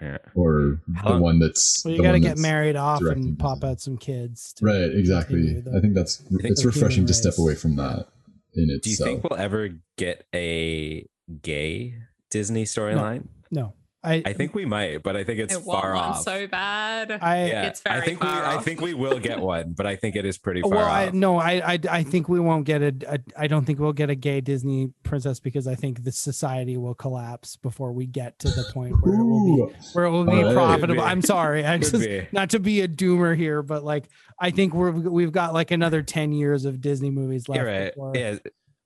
Yeah. 0.00 0.18
or 0.34 0.80
How- 0.96 1.14
the 1.14 1.18
one 1.22 1.38
that's. 1.38 1.84
Well, 1.84 1.94
you 1.94 2.02
got 2.02 2.12
to 2.12 2.20
get 2.20 2.38
married 2.38 2.76
off 2.76 3.00
and 3.02 3.38
pop 3.38 3.58
Disney. 3.60 3.70
out 3.70 3.80
some 3.80 3.96
kids. 3.98 4.52
to 4.54 4.64
Right, 4.64 4.90
exactly. 4.94 5.62
I 5.74 5.80
think 5.80 5.94
that's 5.94 6.16
think 6.16 6.44
it's 6.44 6.64
refreshing 6.64 7.06
to 7.06 7.14
step 7.14 7.34
away 7.38 7.54
from 7.54 7.76
that 7.76 8.08
in 8.54 8.70
itself. 8.70 8.82
Do 8.82 8.90
you 8.90 8.94
itself. 8.94 9.08
think 9.08 9.24
we'll 9.30 9.38
ever 9.40 9.70
get 9.96 10.26
a 10.34 11.06
gay 11.42 11.94
Disney 12.30 12.64
storyline? 12.64 13.26
no, 13.50 13.74
I, 14.04 14.22
I 14.26 14.32
think 14.32 14.54
we 14.54 14.64
might, 14.64 15.02
but 15.04 15.16
I 15.16 15.22
think 15.22 15.38
it's 15.38 15.54
I 15.54 15.58
want 15.58 15.80
far 15.80 15.94
one 15.94 16.02
off. 16.02 16.22
so 16.22 16.46
bad. 16.48 17.12
I, 17.22 17.46
yeah, 17.46 17.66
It's 17.66 17.80
very 17.80 18.00
I 18.00 18.04
think 18.04 18.20
we 18.20 18.26
far 18.26 18.44
I 18.44 18.58
think 18.58 18.80
we 18.80 18.94
will 18.94 19.20
get 19.20 19.38
one, 19.38 19.74
but 19.74 19.86
I 19.86 19.94
think 19.94 20.16
it 20.16 20.24
is 20.24 20.38
pretty 20.38 20.60
far 20.62 20.70
well, 20.70 20.84
I 20.88 21.10
no, 21.12 21.38
I, 21.38 21.74
I, 21.74 21.78
I 21.88 22.02
think 22.02 22.28
we 22.28 22.40
won't 22.40 22.64
get 22.64 22.82
a, 22.82 22.94
a. 23.08 23.18
I 23.36 23.46
don't 23.46 23.64
think 23.64 23.78
we'll 23.78 23.92
get 23.92 24.10
a 24.10 24.16
gay 24.16 24.40
Disney 24.40 24.90
princess 25.04 25.38
because 25.38 25.68
I 25.68 25.76
think 25.76 26.02
the 26.02 26.10
society 26.12 26.76
will 26.76 26.94
collapse 26.94 27.54
before 27.56 27.92
we 27.92 28.06
get 28.06 28.38
to 28.40 28.48
the 28.48 28.64
point 28.72 28.96
where 29.02 29.14
it 29.14 29.24
will 29.24 29.68
be 29.68 29.74
where 29.92 30.04
it 30.06 30.10
will 30.10 30.24
be 30.24 30.32
Alright. 30.32 30.54
Profitable. 30.54 30.94
be. 30.96 31.00
I'm 31.00 31.22
sorry, 31.22 31.64
I 31.64 31.78
just 31.78 31.92
be. 31.92 32.26
not 32.32 32.50
to 32.50 32.58
be 32.58 32.80
a 32.80 32.88
doomer 32.88 33.36
here, 33.36 33.62
but 33.62 33.84
like 33.84 34.06
I 34.40 34.50
think 34.50 34.74
we're 34.74 34.90
we've 34.90 35.32
got 35.32 35.54
like 35.54 35.70
another 35.70 36.02
ten 36.02 36.32
years 36.32 36.64
of 36.64 36.80
Disney 36.80 37.10
movies 37.10 37.48
left. 37.48 37.62
Right. 37.64 37.94
before- 37.94 38.12
Yeah, 38.16 38.38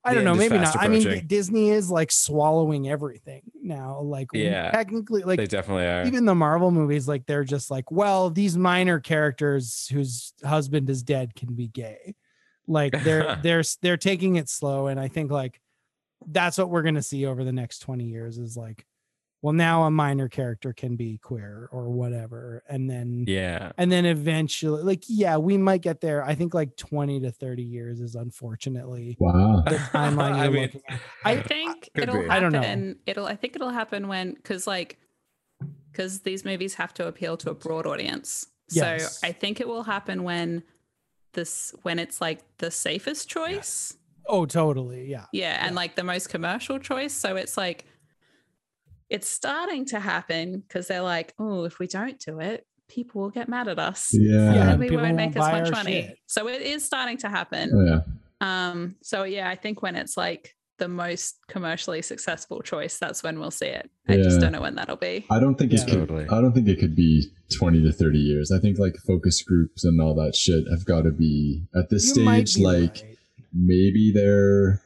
I 0.07 0.15
don't 0.15 0.25
know, 0.25 0.35
maybe 0.35 0.57
not. 0.57 0.77
I 0.79 0.89
mean. 0.89 1.27
Disney 1.27 1.71
is 1.71 1.91
like 1.91 2.11
swallowing 2.13 2.89
everything 2.89 3.43
now. 3.61 4.01
Like, 4.01 4.29
Yeah. 4.33 4.71
technically, 4.71 5.23
like 5.23 5.39
they 5.39 5.47
definitely 5.47 5.87
are. 5.87 6.05
even 6.07 6.25
the 6.25 6.35
Marvel 6.35 6.71
movies, 6.71 7.09
like 7.09 7.27
they're 7.27 7.45
just 7.45 7.71
like, 7.71 7.91
well, 7.91 8.31
these 8.31 8.57
minor 8.57 9.01
characters 9.01 9.89
whose 9.93 10.33
husband 10.45 10.89
is 10.89 11.03
dead 11.03 11.35
can 11.35 11.55
be 11.55 11.69
gay. 11.69 12.15
Like 12.67 12.93
they're 13.03 13.37
they're 13.43 13.63
they're 13.83 13.97
taking 13.97 14.37
it 14.37 14.49
slow, 14.49 14.87
and 14.87 14.99
I 14.99 15.09
think 15.09 15.31
like 15.31 15.61
that's 16.27 16.59
what 16.59 16.71
we're 16.71 16.83
gonna 16.83 17.03
see 17.03 17.27
over 17.27 17.45
the 17.45 17.53
next 17.53 17.81
twenty 17.81 18.05
years 18.05 18.39
is 18.39 18.57
like, 18.57 18.87
well, 19.47 19.53
now 19.53 19.85
a 19.85 19.93
minor 19.93 20.29
character 20.29 20.73
can 20.73 20.97
be 20.97 21.19
queer 21.19 21.69
or 21.71 21.89
whatever, 21.89 22.65
and 22.69 22.91
then 22.91 23.27
yeah. 23.29 23.71
and 23.79 23.93
then 23.93 24.05
eventually, 24.05 24.83
like, 24.83 25.05
yeah, 25.07 25.37
we 25.37 25.57
might 25.57 25.83
get 25.83 26.01
there. 26.01 26.25
I 26.25 26.35
think 26.35 26.53
like 26.53 26.77
twenty 26.77 27.21
to 27.21 27.31
thirty 27.31 27.63
years 27.63 28.01
is 28.01 28.17
unfortunately 28.17 29.17
wow. 29.21 29.63
the 29.65 29.77
timeline 29.93 30.33
I 30.33 30.45
you're 30.47 30.53
mean, 30.53 30.83
at. 30.89 31.01
I 31.25 31.31
I- 31.31 31.43
think 31.43 31.91
Could 31.95 32.09
it'll 32.09 32.23
be. 32.23 32.29
happen. 32.29 32.31
I 32.33 32.41
don't 32.41 32.53
know. 32.53 32.95
It'll 33.07 33.27
I 33.27 33.37
think 33.37 33.55
it'll 33.55 33.71
happen 33.71 34.09
when 34.09 34.35
because 34.35 34.67
like 34.67 34.99
because 35.93 36.23
these 36.23 36.45
movies 36.45 36.75
have 36.75 36.93
to 36.95 37.07
appeal 37.07 37.37
to 37.37 37.51
a 37.51 37.55
broad 37.55 37.87
audience. 37.87 38.49
Yes. 38.73 39.21
So 39.21 39.29
I 39.29 39.31
think 39.31 39.61
it 39.61 39.69
will 39.69 39.85
happen 39.85 40.25
when 40.25 40.65
this 41.35 41.73
when 41.83 42.01
it's 42.01 42.21
like 42.21 42.41
the 42.59 42.73
safest 42.73 43.29
choice. 43.29 43.97
Oh, 44.27 44.45
totally, 44.45 45.09
yeah. 45.09 45.27
Yeah, 45.33 45.65
and 45.65 45.77
like 45.77 45.95
the 45.95 46.03
most 46.03 46.31
commercial 46.31 46.81
choice. 46.81 47.13
So 47.13 47.37
it's 47.37 47.57
like 47.57 47.85
it's 49.09 49.29
starting 49.29 49.85
to 49.87 50.01
happen 50.01 50.61
because 50.61 50.89
they're 50.89 51.03
like, 51.03 51.35
oh, 51.39 51.65
if 51.65 51.79
we 51.79 51.87
don't 51.87 52.19
do 52.19 52.41
it, 52.41 52.67
people 52.89 53.23
will 53.23 53.31
get 53.31 53.49
mad 53.49 53.69
at 53.69 53.79
us. 53.79 54.11
Yeah. 54.13 54.55
Yeah. 54.55 54.71
And 54.71 54.81
we 54.81 54.87
people 54.89 55.03
won't 55.03 55.17
won't 55.17 55.35
make 55.35 55.37
as 55.43 55.53
much 55.53 55.71
money. 55.71 56.03
shit. 56.03 56.19
So 56.27 56.49
it 56.49 56.63
is 56.63 56.85
starting 56.85 57.17
to 57.19 57.29
happen. 57.29 57.71
Oh 57.75 57.85
yeah. 57.85 58.01
Um, 58.41 58.97
so 59.03 59.25
yeah, 59.25 59.49
I 59.49 59.55
think 59.55 59.83
when 59.83 59.97
it's 59.97 60.17
like 60.17 60.55
the 60.79 60.89
most 60.89 61.37
commercially 61.49 62.03
successful 62.03 62.61
choice, 62.61 62.99
that's 62.99 63.23
when 63.23 63.39
we'll 63.41 63.51
see 63.51 63.67
it. 63.67 63.89
I 64.09 64.19
just 64.19 64.41
don't 64.41 64.53
know 64.53 64.61
when 64.61 64.75
that'll 64.75 64.97
be. 64.97 65.25
I 65.31 65.41
don't 65.41 65.55
think 65.57 65.73
Yeah. 65.73 65.81
it 65.83 65.85
could. 65.89 65.95
Totally. 66.01 66.25
I 66.29 66.41
don't 66.43 66.53
think 66.53 66.69
it 66.69 66.79
could 66.79 66.95
be 66.95 67.31
twenty 67.57 67.83
to 67.83 67.93
thirty 67.93 68.19
years. 68.19 68.51
I 68.53 68.59
think 68.59 68.79
like 68.79 68.97
focus 69.07 69.41
groups 69.43 69.85
and 69.85 70.01
all 70.01 70.15
that 70.17 70.35
shit 70.37 70.65
have 70.71 70.85
got 70.85 71.03
to 71.03 71.13
be 71.13 71.63
at 71.75 71.89
this 71.91 72.15
You 72.17 72.25
stage. 72.25 72.59
Like 72.59 72.95
right. 73.03 73.17
maybe 73.55 74.13
they're, 74.15 74.83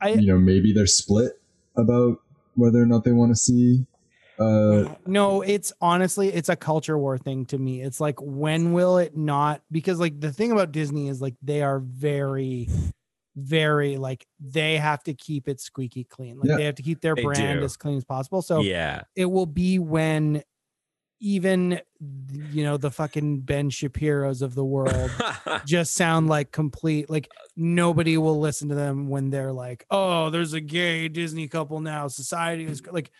I- 0.00 0.10
you 0.10 0.26
know, 0.26 0.38
maybe 0.38 0.72
they're 0.72 0.86
split 0.86 1.40
about 1.76 2.18
whether 2.58 2.82
or 2.82 2.86
not 2.86 3.04
they 3.04 3.12
want 3.12 3.30
to 3.30 3.36
see. 3.36 3.86
Uh, 4.38 4.94
no, 5.06 5.40
it's 5.42 5.72
honestly 5.80 6.28
it's 6.28 6.48
a 6.48 6.56
culture 6.56 6.98
war 6.98 7.18
thing 7.18 7.46
to 7.46 7.58
me. 7.58 7.82
It's 7.82 8.00
like 8.00 8.20
when 8.20 8.72
will 8.72 8.98
it 8.98 9.16
not 9.16 9.62
because 9.70 9.98
like 9.98 10.20
the 10.20 10.32
thing 10.32 10.52
about 10.52 10.70
Disney 10.70 11.08
is 11.08 11.20
like 11.20 11.34
they 11.42 11.62
are 11.62 11.80
very 11.80 12.68
very 13.34 13.96
like 13.96 14.26
they 14.40 14.76
have 14.76 15.02
to 15.04 15.14
keep 15.14 15.48
it 15.48 15.60
squeaky 15.60 16.04
clean. 16.04 16.38
Like 16.38 16.48
Yeah. 16.50 16.56
they 16.56 16.64
have 16.64 16.74
to 16.76 16.82
keep 16.82 17.00
their 17.00 17.14
brand 17.14 17.60
do. 17.60 17.64
as 17.64 17.76
clean 17.76 17.96
as 17.96 18.04
possible. 18.04 18.42
So 18.42 18.60
yeah. 18.60 19.02
it 19.16 19.26
will 19.26 19.46
be 19.46 19.78
when 19.78 20.42
even 21.20 21.80
you 22.52 22.62
know 22.62 22.76
the 22.76 22.90
fucking 22.90 23.40
Ben 23.40 23.70
Shapiro's 23.70 24.42
of 24.42 24.54
the 24.54 24.64
world 24.64 25.10
just 25.66 25.94
sound 25.94 26.28
like 26.28 26.52
complete 26.52 27.10
like 27.10 27.28
nobody 27.56 28.16
will 28.16 28.38
listen 28.38 28.68
to 28.68 28.74
them 28.74 29.08
when 29.08 29.30
they're 29.30 29.52
like 29.52 29.84
oh 29.90 30.30
there's 30.30 30.52
a 30.52 30.60
gay 30.60 31.08
disney 31.08 31.48
couple 31.48 31.80
now 31.80 32.06
society 32.08 32.64
is 32.64 32.82
like 32.86 33.10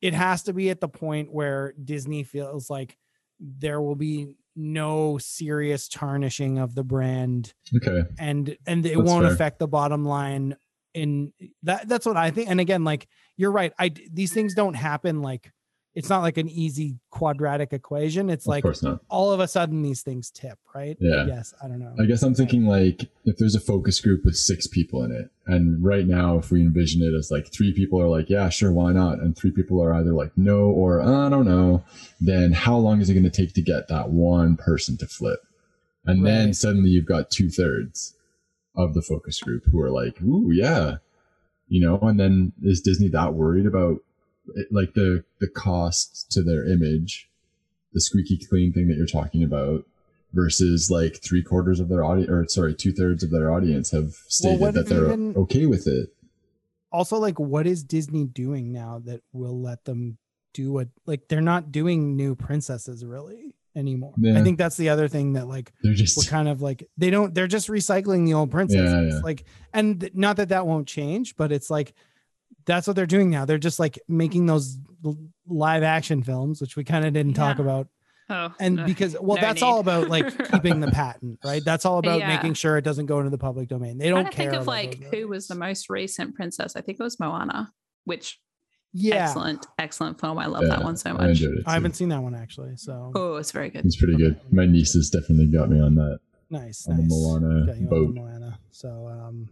it 0.00 0.14
has 0.14 0.44
to 0.44 0.52
be 0.52 0.70
at 0.70 0.80
the 0.80 0.88
point 0.88 1.32
where 1.32 1.74
disney 1.82 2.22
feels 2.22 2.70
like 2.70 2.96
there 3.40 3.80
will 3.80 3.96
be 3.96 4.28
no 4.54 5.18
serious 5.18 5.88
tarnishing 5.88 6.58
of 6.58 6.74
the 6.74 6.84
brand 6.84 7.52
okay. 7.76 8.02
and 8.18 8.56
and 8.66 8.84
it 8.86 8.96
That's 8.96 9.08
won't 9.08 9.24
fair. 9.24 9.32
affect 9.32 9.58
the 9.58 9.68
bottom 9.68 10.04
line 10.04 10.56
in 10.94 11.32
that 11.62 11.88
that's 11.88 12.04
what 12.04 12.16
i 12.16 12.30
think 12.30 12.50
and 12.50 12.60
again 12.60 12.84
like 12.84 13.08
you're 13.36 13.52
right 13.52 13.72
i 13.78 13.92
these 14.12 14.32
things 14.32 14.54
don't 14.54 14.74
happen 14.74 15.22
like 15.22 15.52
it's 15.94 16.08
not 16.08 16.20
like 16.22 16.38
an 16.38 16.48
easy 16.48 17.00
quadratic 17.10 17.72
equation. 17.72 18.30
It's 18.30 18.46
of 18.46 18.50
like 18.50 18.64
all 19.08 19.32
of 19.32 19.40
a 19.40 19.48
sudden 19.48 19.82
these 19.82 20.02
things 20.02 20.30
tip 20.30 20.58
right? 20.74 20.96
Yeah. 21.00 21.26
yes 21.26 21.54
i 21.62 21.68
don't 21.68 21.78
know. 21.78 21.94
I 22.00 22.06
guess 22.06 22.22
I'm 22.22 22.34
thinking 22.34 22.66
like 22.66 23.10
if 23.24 23.36
there's 23.38 23.54
a 23.54 23.60
focus 23.60 24.00
group 24.00 24.24
with 24.24 24.36
six 24.36 24.66
people 24.66 25.02
in 25.04 25.12
it, 25.12 25.30
and 25.46 25.82
right 25.84 26.06
now 26.06 26.38
if 26.38 26.50
we 26.50 26.60
envision 26.60 27.02
it 27.02 27.16
as 27.16 27.30
like 27.30 27.52
three 27.52 27.72
people 27.72 28.00
are 28.00 28.08
like, 28.08 28.30
yeah, 28.30 28.48
sure, 28.48 28.72
why 28.72 28.92
not, 28.92 29.18
and 29.18 29.36
three 29.36 29.50
people 29.50 29.82
are 29.82 29.94
either 29.94 30.12
like 30.12 30.32
no 30.36 30.60
or 30.60 31.00
I 31.00 31.28
don't 31.28 31.46
know, 31.46 31.84
then 32.20 32.52
how 32.52 32.76
long 32.76 33.00
is 33.00 33.10
it 33.10 33.14
going 33.14 33.24
to 33.24 33.30
take 33.30 33.54
to 33.54 33.62
get 33.62 33.88
that 33.88 34.10
one 34.10 34.56
person 34.56 34.96
to 34.98 35.06
flip? 35.06 35.40
And 36.06 36.26
then 36.26 36.54
suddenly 36.54 36.90
you've 36.90 37.06
got 37.06 37.30
two 37.30 37.50
thirds 37.50 38.16
of 38.74 38.94
the 38.94 39.02
focus 39.02 39.38
group 39.40 39.64
who 39.70 39.80
are 39.80 39.90
like, 39.90 40.20
ooh, 40.22 40.50
yeah, 40.50 40.96
you 41.68 41.80
know, 41.80 41.98
and 42.00 42.18
then 42.18 42.52
is 42.62 42.80
Disney 42.80 43.08
that 43.08 43.34
worried 43.34 43.66
about 43.66 43.98
it, 44.54 44.68
like 44.70 44.94
the 44.94 45.24
the 45.40 45.48
cost 45.48 46.30
to 46.32 46.42
their 46.42 46.66
image, 46.66 47.28
the 47.92 48.00
squeaky 48.00 48.38
clean 48.38 48.72
thing 48.72 48.88
that 48.88 48.96
you're 48.96 49.06
talking 49.06 49.42
about? 49.42 49.84
versus 50.32 50.90
like 50.90 51.22
three 51.22 51.42
quarters 51.42 51.80
of 51.80 51.88
their 51.88 52.04
audience 52.04 52.30
or 52.30 52.46
sorry 52.48 52.74
two 52.74 52.92
thirds 52.92 53.22
of 53.22 53.30
their 53.30 53.50
audience 53.52 53.90
have 53.90 54.12
stated 54.28 54.60
what 54.60 54.74
that 54.74 54.88
they're 54.88 55.12
even- 55.12 55.34
okay 55.36 55.66
with 55.66 55.86
it 55.86 56.10
also 56.92 57.18
like 57.18 57.38
what 57.38 57.66
is 57.66 57.82
disney 57.82 58.24
doing 58.24 58.72
now 58.72 59.00
that 59.04 59.20
will 59.32 59.60
let 59.60 59.84
them 59.84 60.18
do 60.52 60.72
what? 60.72 60.88
like 61.06 61.28
they're 61.28 61.40
not 61.40 61.70
doing 61.72 62.16
new 62.16 62.34
princesses 62.34 63.04
really 63.04 63.54
anymore 63.76 64.12
i 64.34 64.42
think 64.42 64.58
that's 64.58 64.76
the 64.76 64.88
other 64.88 65.06
thing 65.06 65.34
that 65.34 65.46
like 65.46 65.72
they're 65.82 65.94
just 65.94 66.16
we're 66.16 66.30
kind 66.30 66.48
of 66.48 66.60
like 66.60 66.88
they 66.96 67.08
don't 67.08 67.34
they're 67.34 67.46
just 67.46 67.68
recycling 67.68 68.26
the 68.26 68.34
old 68.34 68.50
princesses 68.50 69.14
yeah. 69.14 69.20
like 69.22 69.44
and 69.72 70.00
th- 70.00 70.14
not 70.14 70.36
that 70.36 70.48
that 70.48 70.66
won't 70.66 70.88
change 70.88 71.36
but 71.36 71.52
it's 71.52 71.70
like 71.70 71.94
that's 72.66 72.86
what 72.86 72.94
they're 72.96 73.06
doing 73.06 73.30
now 73.30 73.44
they're 73.44 73.58
just 73.58 73.78
like 73.78 73.98
making 74.08 74.46
those 74.46 74.76
live 75.46 75.82
action 75.82 76.22
films 76.22 76.60
which 76.60 76.76
we 76.76 76.84
kind 76.84 77.04
of 77.04 77.12
didn't 77.12 77.34
talk 77.34 77.58
about 77.58 77.88
Oh, 78.32 78.54
and 78.60 78.76
no. 78.76 78.84
because 78.86 79.16
well 79.20 79.34
no 79.36 79.40
that's 79.42 79.60
need. 79.60 79.66
all 79.66 79.80
about 79.80 80.08
like 80.08 80.26
keeping 80.52 80.78
the 80.78 80.90
patent 80.92 81.40
right 81.44 81.62
that's 81.64 81.84
all 81.84 81.98
about 81.98 82.20
Yeah. 82.20 82.28
making 82.28 82.54
sure 82.54 82.76
it 82.78 82.82
doesn't 82.84 83.06
go 83.06 83.18
into 83.18 83.30
the 83.30 83.38
public 83.38 83.68
domain 83.68 83.98
they 83.98 84.08
don't 84.08 84.22
don't 84.24 84.32
care 84.32 84.50
think 84.52 84.60
of 84.60 84.68
like 84.68 85.00
those 85.00 85.10
who 85.10 85.26
was 85.28 85.48
the 85.48 85.56
most 85.56 85.90
recent 85.90 86.36
princess. 86.36 86.76
I 86.76 86.80
think 86.80 87.00
it 87.00 87.02
was 87.02 87.18
Moana, 87.18 87.72
which 88.04 88.38
Yeah. 88.92 89.24
Excellent, 89.26 89.66
excellent 89.80 90.20
film. 90.20 90.38
I 90.38 90.46
love 90.46 90.62
Yeah, 90.62 90.68
that 90.76 90.84
one 90.84 90.96
so 90.96 91.12
much. 91.14 91.28
enjoyed 91.30 91.54
it. 91.58 91.64
I 91.66 91.72
haven't 91.72 91.96
seen 91.96 92.08
that 92.10 92.22
one 92.22 92.36
actually. 92.36 92.76
So 92.76 93.10
Oh, 93.16 93.34
it's 93.34 93.50
very 93.50 93.68
good. 93.68 93.84
It's 93.84 93.96
pretty 93.96 94.16
good. 94.16 94.38
My 94.52 94.64
nieces 94.64 95.10
definitely 95.10 95.46
got 95.48 95.68
me 95.68 95.80
on 95.80 95.96
that 95.96 96.20
nice. 96.50 96.86
on 96.86 96.98
nice. 96.98 97.08
the 97.08 97.14
Moana 97.14 97.66
Got 97.66 97.76
on 97.78 97.86
boat. 97.86 98.14
Moana. 98.14 98.60
So 98.70 99.08
um 99.08 99.48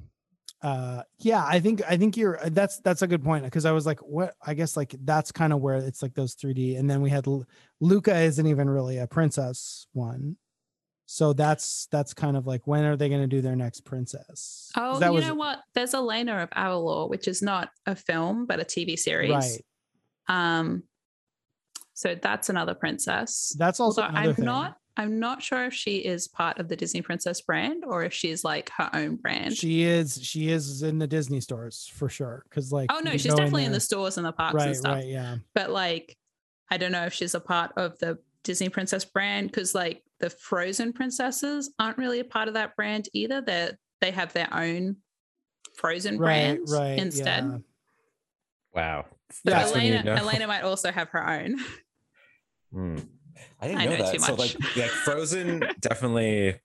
uh 0.63 1.03
yeah, 1.19 1.45
I 1.47 1.61
think 1.61 1.83
I 1.89 1.97
think 1.97 2.17
you're 2.17 2.39
that's 2.47 2.81
that's 2.81 3.03
a 3.03 3.07
good 3.07 3.23
point 3.23 3.45
because 3.45 3.65
I 3.65 3.71
was 3.73 3.87
like 3.87 4.01
what 4.01 4.35
I 4.45 4.55
guess 4.55 4.77
like 4.77 4.95
that's 5.05 5.31
kind 5.31 5.53
of 5.53 5.61
where 5.61 5.77
it's 5.77 6.03
like 6.03 6.15
those 6.15 6.35
3D 6.35 6.79
and 6.79 6.91
then 6.91 7.01
we 7.01 7.11
had 7.11 7.27
Lu- 7.29 7.47
Luca 7.81 8.17
isn't 8.19 8.47
even 8.47 8.69
really 8.69 8.99
a 8.99 9.07
princess 9.07 9.87
one. 9.93 10.37
So 11.07 11.33
that's 11.33 11.87
that's 11.93 12.13
kind 12.13 12.37
of 12.37 12.47
like 12.47 12.67
when 12.67 12.85
are 12.85 12.97
they 12.97 13.09
going 13.09 13.23
to 13.23 13.27
do 13.29 13.41
their 13.41 13.57
next 13.57 13.83
princess 13.83 14.71
Oh, 14.77 15.01
you 15.01 15.13
was 15.13 15.25
know 15.27 15.35
what? 15.35 15.61
There's 15.75 15.95
Elena 15.95 16.43
of 16.43 16.51
Avalor, 16.51 17.09
which 17.09 17.29
is 17.29 17.41
not 17.41 17.71
a 17.87 17.95
film 17.97 18.45
but 18.45 18.61
a 18.61 18.65
TV 18.65 18.99
series. 18.99 19.31
right. 19.31 19.65
Um, 20.29 20.83
so 21.95 22.15
that's 22.15 22.49
another 22.49 22.75
princess. 22.75 23.55
That's 23.59 23.81
also 23.81 24.03
Although 24.03 24.19
I'm 24.19 24.35
thing. 24.35 24.45
not, 24.45 24.77
I'm 24.99 25.19
not 25.21 25.43
sure 25.43 25.65
if 25.65 25.73
she 25.73 25.99
is 25.99 26.29
part 26.29 26.59
of 26.59 26.69
the 26.69 26.77
Disney 26.77 27.01
Princess 27.03 27.41
brand 27.41 27.85
or 27.87 28.03
if 28.05 28.13
she's 28.13 28.43
like 28.45 28.69
her 28.77 28.91
own 28.93 29.17
brand. 29.17 29.57
She 29.57 29.85
is 29.85 30.19
she 30.23 30.51
is 30.51 30.83
in 30.83 30.99
the 30.99 31.07
Disney 31.07 31.41
stores 31.41 31.91
for 31.95 32.09
sure 32.09 32.45
cuz 32.51 32.73
like 32.73 32.93
oh 32.93 33.01
no, 33.01 33.13
she's 33.13 33.29
go 33.31 33.37
definitely 33.37 33.65
in 33.65 33.71
there- 33.71 33.77
the 33.77 33.81
stores 33.81 34.19
and 34.19 34.27
the 34.27 34.33
parks 34.33 34.55
right 34.55 34.67
and 34.67 34.77
stuff. 34.77 34.95
right 34.97 35.07
yeah. 35.07 35.37
But 35.55 35.71
like, 35.71 36.17
I 36.71 36.77
don't 36.77 36.93
know 36.93 37.07
if 37.07 37.15
she's 37.15 37.35
a 37.35 37.41
part 37.41 37.73
of 37.77 37.97
the 38.01 38.19
Disney 38.43 38.69
Princess 38.69 39.05
brand 39.05 39.49
because 39.49 39.75
like 39.75 40.03
the 40.21 40.31
Frozen 40.31 40.93
princesses 40.95 41.73
aren't 41.79 41.97
really 41.97 42.19
a 42.21 42.25
part 42.25 42.49
of 42.49 42.55
that 42.55 42.75
brand 42.77 43.09
either. 43.13 43.41
They 43.41 43.71
they 44.01 44.11
have 44.11 44.33
their 44.33 44.53
own 44.53 44.97
Frozen 45.77 46.19
Right 46.19 46.57
brands 46.57 46.73
right 46.73 46.99
instead. 46.99 47.45
yeah. 47.45 47.59
Wow. 48.75 49.07
But 49.45 49.51
That's 49.53 49.73
Elena. 49.73 50.03
Elena 50.17 50.47
might 50.49 50.63
also 50.65 50.91
have 50.91 51.09
her 51.11 51.29
own. 51.29 51.57
Hmm. 52.73 52.97
I 53.61 53.69
didn't 53.69 53.81
I 53.81 53.85
know, 53.87 53.91
know 53.93 53.97
that. 54.05 54.13
too 54.15 54.19
So 54.21 54.33
much. 54.37 54.57
like, 54.59 54.77
like 54.77 54.91
Frozen 54.91 55.65
definitely. 55.81 56.57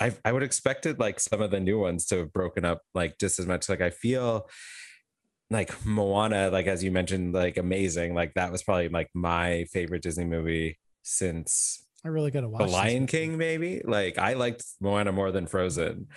I 0.00 0.12
I 0.24 0.32
would 0.32 0.42
expected 0.42 0.98
like 0.98 1.20
some 1.20 1.40
of 1.42 1.50
the 1.50 1.60
new 1.60 1.78
ones 1.78 2.06
to 2.06 2.18
have 2.18 2.32
broken 2.32 2.64
up 2.64 2.82
like 2.94 3.18
just 3.18 3.38
as 3.38 3.46
much. 3.46 3.68
Like 3.68 3.80
I 3.80 3.90
feel 3.90 4.48
like 5.50 5.84
Moana, 5.84 6.50
like 6.50 6.66
as 6.66 6.82
you 6.82 6.90
mentioned, 6.90 7.34
like 7.34 7.56
amazing. 7.56 8.14
Like 8.14 8.34
that 8.34 8.50
was 8.50 8.62
probably 8.62 8.88
like 8.88 9.08
my 9.14 9.64
favorite 9.72 10.02
Disney 10.02 10.24
movie 10.24 10.78
since 11.02 11.84
I 12.04 12.08
really 12.08 12.30
got 12.30 12.40
to 12.40 12.48
watch 12.48 12.62
The 12.62 12.68
Lion. 12.68 13.06
King. 13.06 13.36
Maybe 13.38 13.80
like 13.84 14.18
I 14.18 14.32
liked 14.34 14.64
Moana 14.80 15.12
more 15.12 15.30
than 15.30 15.46
Frozen. 15.46 16.08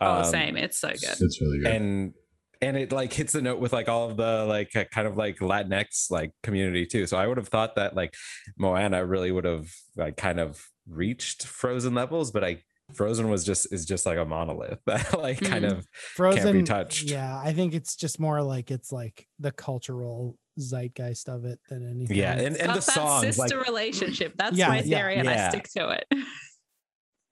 Oh, 0.00 0.18
Um, 0.18 0.24
same. 0.24 0.56
It's 0.56 0.78
so 0.78 0.88
good. 0.88 0.98
It's 1.20 1.40
really 1.40 1.58
good. 1.60 1.66
and 1.66 2.14
and 2.62 2.76
it 2.76 2.92
like 2.92 3.12
hits 3.12 3.32
the 3.32 3.42
note 3.42 3.58
with 3.58 3.72
like 3.72 3.88
all 3.88 4.10
of 4.10 4.16
the 4.16 4.44
like 4.46 4.74
uh, 4.76 4.84
kind 4.92 5.06
of 5.08 5.16
like 5.16 5.38
latinx 5.38 6.10
like 6.10 6.30
community 6.42 6.84
too 6.86 7.06
so 7.06 7.16
i 7.16 7.26
would 7.26 7.36
have 7.38 7.48
thought 7.48 7.76
that 7.76 7.94
like 7.96 8.14
moana 8.58 9.04
really 9.04 9.30
would 9.32 9.44
have 9.44 9.66
like 9.96 10.16
kind 10.16 10.38
of 10.40 10.62
reached 10.88 11.46
frozen 11.46 11.94
levels 11.94 12.30
but 12.30 12.44
i 12.44 12.62
frozen 12.94 13.30
was 13.30 13.44
just 13.44 13.72
is 13.72 13.86
just 13.86 14.04
like 14.04 14.18
a 14.18 14.24
monolith 14.24 14.78
that 14.86 15.18
like 15.18 15.40
kind 15.40 15.64
Mhm. 15.64 15.78
of 15.78 15.86
Frozen 16.16 16.42
can't 16.42 16.52
be 16.54 16.62
touched. 16.64 17.04
Yeah, 17.08 17.38
I 17.38 17.52
think 17.52 17.72
it's 17.72 17.94
just 17.94 18.18
more 18.18 18.42
like 18.42 18.72
it's 18.72 18.90
like 18.90 19.26
the 19.38 19.52
cultural 19.52 20.36
zeitgeist 20.58 21.28
of 21.28 21.44
it 21.44 21.60
than 21.68 21.88
anything. 21.88 22.16
yeah 22.16 22.32
and, 22.32 22.56
and 22.56 22.70
the 22.70 22.74
That's 22.74 22.86
that 22.94 23.20
sister 23.34 23.58
like 23.58 23.66
relationship. 23.68 24.34
That's 24.36 24.56
Yeah, 24.56 24.68
my 24.68 24.80
yeah, 24.82 24.98
theory, 24.98 25.14
and 25.16 25.28
I 25.28 25.48
stick 25.50 25.68
to 25.76 25.90
it. 25.90 26.06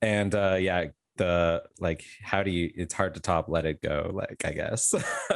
and 0.00 0.34
uh 0.34 0.56
yeah 0.60 0.84
the 1.18 1.62
like 1.80 2.04
how 2.22 2.42
do 2.42 2.50
you 2.50 2.70
it's 2.74 2.94
hard 2.94 3.14
to 3.14 3.20
top 3.20 3.48
let 3.48 3.66
it 3.66 3.82
go 3.82 4.10
like 4.14 4.42
i 4.44 4.52
guess 4.52 4.94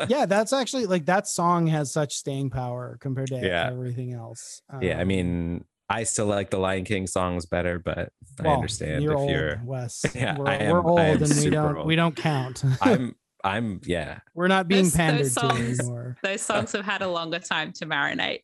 yeah, 0.09 0.25
that's 0.35 0.53
actually 0.53 0.87
like 0.87 1.05
that 1.07 1.29
song 1.29 1.67
has 1.67 1.93
such 1.93 2.15
staying 2.17 2.49
power 2.51 2.97
compared 3.01 3.29
to 3.29 3.41
Yeah. 3.41 3.69
everything 3.71 4.13
else. 4.15 4.63
yeah 4.81 4.99
i 4.99 5.03
Um, 5.03 5.09
mean 5.09 5.65
i 5.91 6.05
still 6.05 6.27
like 6.27 6.51
the 6.51 6.59
lion 6.59 6.85
king 6.85 7.07
songs 7.07 7.45
better 7.47 7.79
but 7.79 8.11
i 8.43 8.49
understand 8.49 9.03
you're 9.03 9.13
if 9.13 9.19
old, 9.19 9.31
you're 9.31 9.61
Wes. 9.65 10.05
Yeah, 10.15 10.39
we're, 10.39 10.49
I 10.49 10.55
am- 10.55 10.73
we're 10.73 10.85
old 10.89 10.99
and 11.01 11.35
we 11.45 11.51
don't 11.51 11.87
we 11.87 11.97
don't 11.97 12.17
count. 12.17 12.63
i'm 12.81 13.15
i'm 13.45 13.81
yeah 13.85 14.21
we're 14.35 14.49
not 14.49 14.69
being 14.69 14.85
Those- 14.85 14.93
those 14.93 14.97
pandered 14.97 15.33
to 15.33 15.47
anymore. 15.83 16.17
Those 16.23 16.41
songs 16.43 16.73
have 16.73 16.85
had 16.85 17.03
a 17.03 17.09
longer 17.09 17.41
time 17.41 17.73
to 17.75 17.87
marinate. 17.87 18.41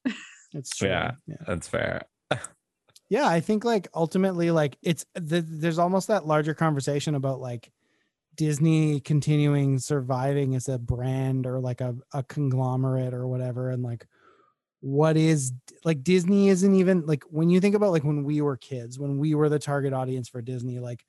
It's 0.53 0.77
true. 0.77 0.89
Yeah. 0.89 1.13
yeah. 1.27 1.37
that's 1.47 1.69
fair 1.69 2.03
yeah 3.09 3.27
i 3.27 3.41
think 3.41 3.65
like 3.65 3.89
ultimately 3.95 4.51
like 4.51 4.77
it's 4.83 5.05
the, 5.15 5.41
there's 5.41 5.79
almost 5.79 6.09
that 6.09 6.27
larger 6.27 6.55
conversation 6.55 7.15
about 7.15 7.41
like 7.41 7.71
disney 8.37 9.01
continuing 9.01 9.79
surviving 9.79 10.55
as 10.55 10.69
a 10.69 10.79
brand 10.79 11.47
or 11.47 11.61
like 11.61 11.81
a, 11.81 11.95
a 12.13 12.23
conglomerate 12.23 13.15
or 13.15 13.27
whatever 13.27 13.71
and 13.71 13.83
like 13.83 14.07
what 14.81 15.17
is 15.17 15.53
like 15.85 16.05
disney 16.05 16.49
isn't 16.49 16.75
even 16.75 17.05
like 17.05 17.25
when 17.25 17.51
you 17.51 17.61
think 17.61 17.75
about 17.75 17.91
like 17.91 18.05
when 18.05 18.23
we 18.23 18.41
were 18.41 18.57
kids 18.57 18.99
when 18.99 19.19
we 19.19 19.35
were 19.35 19.49
the 19.49 19.59
target 19.59 19.93
audience 19.93 20.29
for 20.29 20.41
disney 20.41 20.79
like 20.79 21.05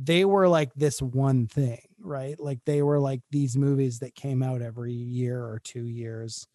they 0.00 0.24
were 0.24 0.48
like 0.48 0.72
this 0.74 1.02
one 1.02 1.46
thing 1.46 1.78
right? 2.04 2.38
Like 2.38 2.60
they 2.64 2.82
were 2.82 3.00
like 3.00 3.20
these 3.30 3.56
movies 3.56 4.00
that 4.00 4.14
came 4.14 4.42
out 4.42 4.62
every 4.62 4.92
year 4.92 5.40
or 5.40 5.60
two 5.62 5.86
years. 5.86 6.46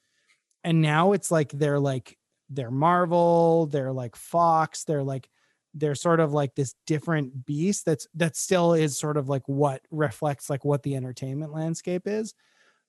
And 0.64 0.82
now 0.82 1.14
it's 1.14 1.32
like 1.32 1.52
they're 1.52 1.80
like 1.80 2.18
they're 2.50 2.72
Marvel, 2.72 3.68
they're 3.68 3.92
like 3.92 4.16
Fox, 4.16 4.84
they're 4.84 5.04
like 5.04 5.30
they're 5.74 5.96
sort 5.96 6.20
of 6.20 6.34
like 6.34 6.56
this 6.56 6.74
different 6.86 7.46
beast 7.46 7.86
that's 7.86 8.08
that 8.16 8.36
still 8.36 8.74
is 8.74 8.98
sort 8.98 9.18
of 9.18 9.30
like 9.30 9.44
what 9.48 9.82
reflects 9.92 10.50
like 10.50 10.66
what 10.66 10.84
the 10.84 10.96
entertainment 10.96 11.54
landscape 11.54 12.08
is. 12.08 12.34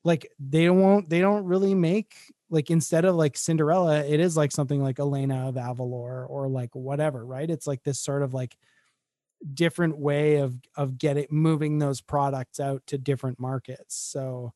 Like 0.05 0.30
they 0.39 0.70
won't 0.70 1.10
they 1.10 1.20
don't 1.20 1.44
really 1.44 1.74
make 1.74 2.16
like 2.51 2.70
instead 2.70 3.05
of 3.05 3.16
like 3.16 3.36
Cinderella, 3.36 3.98
it 4.05 4.20
is 4.20 4.36
like 4.36 4.52
something 4.52 4.82
like 4.82 4.98
Elena 4.98 5.48
of 5.48 5.56
Avalor 5.56 6.28
or 6.28 6.48
like 6.48 6.74
whatever, 6.74 7.26
right? 7.26 7.51
It's 7.51 7.66
like 7.66 7.82
this 7.82 8.01
sort 8.01 8.22
of 8.22 8.32
like 8.32 8.56
different 9.55 9.98
way 9.98 10.36
of 10.36 10.56
of 10.76 10.98
getting 10.98 11.26
moving 11.30 11.78
those 11.78 12.01
products 12.01 12.59
out 12.60 12.82
to 12.86 12.98
different 12.98 13.39
markets. 13.39 13.94
So 13.97 14.52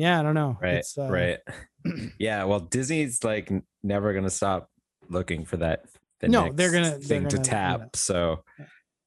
yeah, 0.00 0.18
I 0.18 0.22
don't 0.22 0.34
know. 0.34 0.56
right 0.60 0.76
It's, 0.76 0.96
uh, 0.98 1.08
right 1.10 1.38
yeah 2.18 2.44
well 2.44 2.60
disney's 2.60 3.22
like 3.24 3.50
never 3.82 4.12
gonna 4.14 4.30
stop 4.30 4.68
looking 5.08 5.44
for 5.44 5.56
that 5.58 5.84
the 6.20 6.28
No, 6.28 6.52
they're 6.52 6.72
gonna- 6.72 6.90
they're 6.90 6.98
thing 7.00 7.28
to 7.28 7.36
gonna 7.36 7.44
do 7.44 7.50
tap 7.50 7.80
that. 7.80 7.96
so 7.96 8.44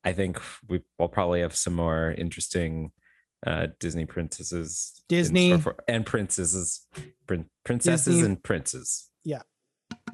i 0.03 0.11
think 0.13 0.39
we 0.67 0.81
will 0.99 1.07
probably 1.09 1.41
have 1.41 1.55
some 1.55 1.75
more 1.75 2.13
interesting 2.17 2.91
uh 3.45 3.67
disney 3.79 4.05
princesses 4.05 4.93
Disney- 5.09 5.57
for- 5.59 5.75
and 5.87 6.05
princesses 6.05 6.85
prin- 7.27 7.49
princesses 7.65 8.05
Disney- 8.15 8.25
and 8.25 8.43
princes 8.43 9.09
Yeah. 9.23 9.41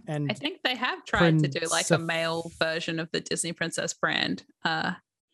And 0.07 0.31
I 0.31 0.33
think 0.33 0.59
they 0.63 0.75
have 0.75 1.05
tried 1.05 1.39
to 1.39 1.47
do 1.47 1.65
like 1.71 1.89
a 1.91 1.97
male 1.99 2.51
version 2.59 2.99
of 2.99 3.09
the 3.11 3.21
Disney 3.21 3.53
Princess 3.53 3.93
brand, 3.93 4.43
uh, 4.65 4.93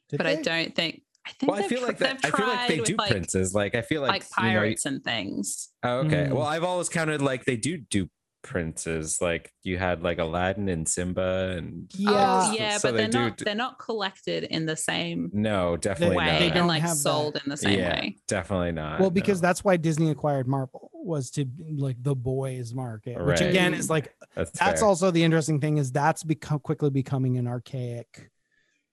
did 0.09 0.17
but 0.17 0.27
I 0.27 0.35
don't 0.41 0.75
think. 0.75 1.01
I 1.27 1.31
think. 1.31 1.51
well 1.51 1.57
i 1.57 1.61
they've 1.61 1.69
feel 1.69 1.79
tr- 1.81 1.87
like 1.87 1.97
that 1.99 2.19
i 2.23 2.29
they've 2.29 2.35
feel 2.35 2.47
like 2.47 2.67
they 2.67 2.79
do 2.79 2.95
like, 2.97 3.09
princes 3.11 3.53
like 3.55 3.75
i 3.75 3.81
feel 3.81 4.01
like, 4.01 4.09
like 4.11 4.21
you 4.37 4.43
know, 4.43 4.49
pirates 4.59 4.85
and 4.85 5.03
things. 5.03 5.69
oh, 5.83 5.97
okay 5.99 6.27
Mm. 6.29 6.33
well 6.33 6.43
i've 6.45 6.63
always 6.63 6.89
counted 6.89 7.21
like 7.21 7.45
they 7.45 7.57
do 7.57 7.77
do 7.77 8.07
princes 8.43 9.17
like 9.21 9.51
you 9.63 9.75
had 9.75 10.03
like 10.03 10.19
aladdin 10.19 10.69
and 10.69 10.87
simba 10.87 11.55
and 11.57 11.91
Yeah. 11.97 12.11
oh, 12.11 12.51
yeah, 12.53 12.77
so 12.77 12.89
but 12.89 12.91
they 12.97 13.03
they're 13.03 13.09
do 13.09 13.19
not. 13.19 13.37
d- 13.37 13.43
They're 13.43 13.55
not 13.55 13.79
collected 13.79 14.43
in 14.43 14.67
the 14.67 14.75
same 14.75 15.31
no 15.33 15.77
definitely 15.77 16.17
way 16.17 16.25
not 16.27 16.39
They 16.39 16.49
don't 16.49 16.57
and 16.59 16.67
like 16.67 16.81
have 16.83 16.91
that. 16.91 16.95
sold 16.97 17.41
in 17.43 17.49
the 17.49 17.57
same 17.57 17.79
yeah, 17.79 17.89
way. 17.89 18.17
definitely 18.27 18.71
not. 18.71 18.99
well 18.99 19.09
because 19.09 19.41
no. 19.41 19.47
that's 19.47 19.63
why 19.63 19.77
disney 19.77 20.11
acquired 20.11 20.47
marvel 20.47 20.91
was 20.93 21.31
to 21.31 21.47
like 21.75 21.97
the 22.03 22.15
boys 22.15 22.71
market 22.71 23.17
which 23.25 23.41
again 23.41 23.73
is 23.73 23.89
like 23.89 24.13
that's, 24.35 24.51
that's 24.51 24.83
also 24.83 25.09
the 25.09 25.23
interesting 25.23 25.59
thing 25.59 25.77
is 25.77 25.91
that's 25.91 26.23
become 26.23 26.59
quickly 26.59 26.91
becoming 26.91 27.37
an 27.37 27.47
archaic 27.47 28.29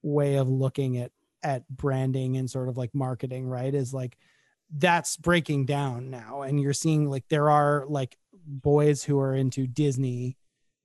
way 0.03 0.37
of 0.37 0.49
looking 0.49 0.97
at 0.97 1.11
at 1.43 1.69
branding 1.69 2.37
and 2.37 2.51
sort 2.51 2.69
of 2.69 2.77
like 2.77 2.95
marketing 2.95 3.47
right 3.47 3.75
is 3.75 3.93
like 3.93 4.17
that's 4.75 5.17
breaking 5.17 5.67
down 5.67 6.11
now 6.11 6.43
and 6.43 6.61
you're 6.61 6.73
seeing 6.73 7.09
like 7.09 7.25
there 7.29 7.51
are 7.51 7.85
like 7.89 8.17
boys 8.47 9.05
who 9.05 9.19
are 9.21 9.35
into 9.35 9.67
disney 9.67 10.37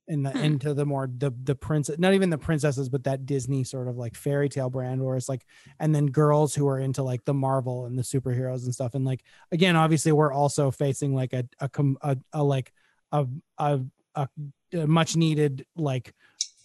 and 0.08 0.24
the 0.24 0.30
Hmm. 0.30 0.38
into 0.38 0.74
the 0.74 0.84
more 0.86 1.06
the 1.06 1.30
the 1.42 1.54
princess 1.54 1.98
not 1.98 2.14
even 2.14 2.30
the 2.30 2.38
princesses 2.38 2.88
but 2.88 3.04
that 3.04 3.26
disney 3.26 3.64
sort 3.64 3.88
of 3.88 3.96
like 3.96 4.14
fairy 4.14 4.48
tale 4.48 4.70
brand 4.70 5.04
where 5.04 5.16
it's 5.16 5.28
like 5.28 5.44
and 5.78 5.94
then 5.94 6.06
girls 6.06 6.54
who 6.54 6.66
are 6.68 6.78
into 6.78 7.02
like 7.02 7.24
the 7.24 7.34
marvel 7.34 7.86
and 7.86 7.98
the 7.98 8.02
superheroes 8.02 8.64
and 8.64 8.74
stuff 8.74 8.94
and 8.94 9.04
like 9.04 9.22
again 9.52 9.76
obviously 9.76 10.12
we're 10.12 10.32
also 10.32 10.70
facing 10.70 11.14
like 11.14 11.32
a 11.32 11.44
a, 11.60 11.70
a, 12.02 12.16
a 12.32 12.42
like 12.42 12.72
a, 13.12 13.26
a 13.58 13.80
a 14.18 14.28
a 14.74 14.86
much 14.86 15.16
needed 15.16 15.64
like 15.76 16.14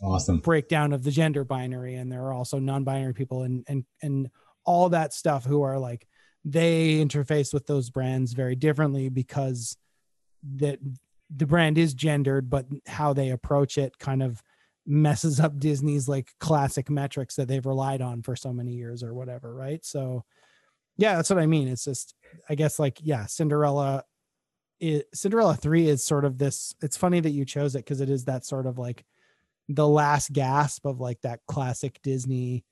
Awesome. 0.02 0.40
breakdown 0.40 0.92
of 0.92 1.04
the 1.04 1.12
gender 1.12 1.46
binary 1.46 1.96
and 1.96 2.12
there 2.12 2.24
are 2.26 2.34
also 2.34 2.60
non-binary 2.60 3.14
people 3.14 3.44
and 3.44 3.64
and 3.70 3.86
and 4.02 4.30
all 4.66 4.90
that 4.90 5.14
stuff 5.14 5.46
who 5.46 5.62
are 5.62 5.80
like 5.80 6.06
they 6.44 6.96
interface 6.96 7.54
with 7.54 7.66
those 7.68 7.90
brands 7.90 8.34
very 8.34 8.56
differently 8.56 9.08
because 9.08 9.78
that 10.58 10.80
the 11.34 11.46
brand 11.46 11.78
is 11.78 11.94
gendered 11.94 12.50
but 12.50 12.66
how 12.86 13.14
they 13.14 13.30
approach 13.30 13.78
it 13.78 13.98
kind 13.98 14.22
of 14.22 14.44
messes 14.86 15.40
up 15.40 15.58
disney's 15.58 16.10
like 16.10 16.32
classic 16.42 16.90
metrics 16.90 17.36
that 17.36 17.48
they've 17.48 17.66
relied 17.66 18.02
on 18.02 18.22
for 18.22 18.36
so 18.36 18.52
many 18.52 18.74
years 18.74 19.04
or 19.04 19.14
whatever 19.14 19.56
right 19.56 19.86
so 19.86 20.26
yeah 20.98 21.16
that's 21.16 21.30
what 21.30 21.40
i 21.40 21.46
mean 21.46 21.70
it's 21.70 21.86
just 21.86 22.14
i 22.50 22.56
guess 22.56 22.78
like 22.78 23.00
yeah 23.02 23.26
cinderella 23.26 24.04
it, 24.84 25.08
Cinderella 25.14 25.56
3 25.56 25.88
is 25.88 26.04
sort 26.04 26.26
of 26.26 26.38
this 26.38 26.76
it's 26.82 26.98
funny 26.98 27.22
that 27.22 27.32
you 27.32 27.46
chose 27.46 27.76
it 27.76 27.80
because 27.80 28.02
it 28.02 28.10
is 28.10 28.26
that 28.26 28.46
sort 28.46 28.66
of 28.66 28.78
like 28.78 29.06
the 29.70 29.88
last 29.88 30.34
gasp 30.34 30.86
of 30.86 31.00
like 31.00 31.22
that 31.22 31.40
classic 31.48 32.00
Disney 32.04 32.66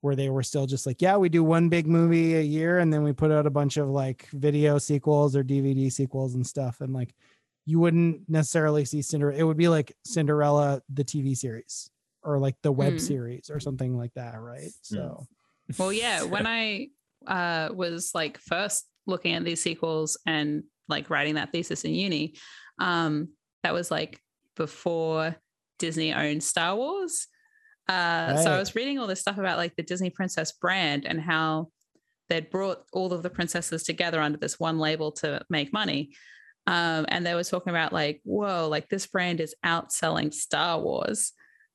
where 0.00 0.14
they 0.14 0.30
were 0.30 0.42
still 0.44 0.66
just 0.66 0.86
like, 0.86 1.02
yeah, 1.02 1.16
we 1.16 1.28
do 1.28 1.42
one 1.42 1.68
big 1.68 1.88
movie 1.88 2.36
a 2.36 2.40
year 2.40 2.78
and 2.78 2.92
then 2.92 3.02
we 3.02 3.12
put 3.12 3.32
out 3.32 3.46
a 3.46 3.50
bunch 3.50 3.76
of 3.78 3.88
like 3.88 4.28
video 4.30 4.78
sequels 4.78 5.34
or 5.34 5.42
DVD 5.42 5.90
sequels 5.90 6.36
and 6.36 6.46
stuff. 6.46 6.80
And 6.80 6.92
like 6.92 7.14
you 7.64 7.80
wouldn't 7.80 8.28
necessarily 8.28 8.84
see 8.84 9.02
Cinderella. 9.02 9.36
It 9.36 9.42
would 9.42 9.56
be 9.56 9.66
like 9.66 9.96
Cinderella, 10.04 10.80
the 10.94 11.02
TV 11.02 11.36
series 11.36 11.90
or 12.22 12.38
like 12.38 12.54
the 12.62 12.70
web 12.70 12.94
Mm. 12.94 13.00
series 13.00 13.50
or 13.50 13.58
something 13.58 13.96
like 13.96 14.14
that. 14.14 14.40
Right. 14.40 14.70
So, 14.82 15.26
Well, 15.78 15.92
yeah, 15.92 16.22
when 16.22 16.46
I 16.60 16.90
uh, 17.26 17.74
was 17.74 18.12
like 18.14 18.38
first 18.38 18.86
looking 19.06 19.34
at 19.34 19.44
these 19.44 19.62
sequels 19.62 20.16
and 20.26 20.62
like 20.88 21.10
writing 21.10 21.34
that 21.36 21.52
thesis 21.52 21.84
in 21.84 21.94
uni, 21.94 22.34
um, 22.78 23.28
that 23.62 23.74
was 23.74 23.90
like 23.90 24.20
before 24.56 25.36
Disney 25.78 26.12
owned 26.12 26.42
Star 26.42 26.76
Wars. 26.76 27.26
Uh, 27.88 28.36
So 28.36 28.50
I 28.52 28.58
was 28.58 28.74
reading 28.74 28.98
all 28.98 29.06
this 29.06 29.20
stuff 29.20 29.38
about 29.38 29.58
like 29.58 29.76
the 29.76 29.82
Disney 29.82 30.10
Princess 30.10 30.52
brand 30.52 31.04
and 31.06 31.20
how 31.20 31.68
they'd 32.28 32.50
brought 32.50 32.82
all 32.92 33.12
of 33.12 33.22
the 33.22 33.30
princesses 33.30 33.84
together 33.84 34.20
under 34.20 34.38
this 34.38 34.58
one 34.58 34.78
label 34.78 35.12
to 35.12 35.40
make 35.48 35.72
money. 35.72 36.10
Um, 36.66 37.06
and 37.08 37.24
they 37.24 37.34
were 37.34 37.44
talking 37.44 37.70
about 37.70 37.92
like, 37.92 38.20
whoa, 38.24 38.68
like 38.68 38.88
this 38.88 39.06
brand 39.06 39.40
is 39.40 39.54
outselling 39.64 40.34
Star 40.34 40.80
Wars. 40.80 41.32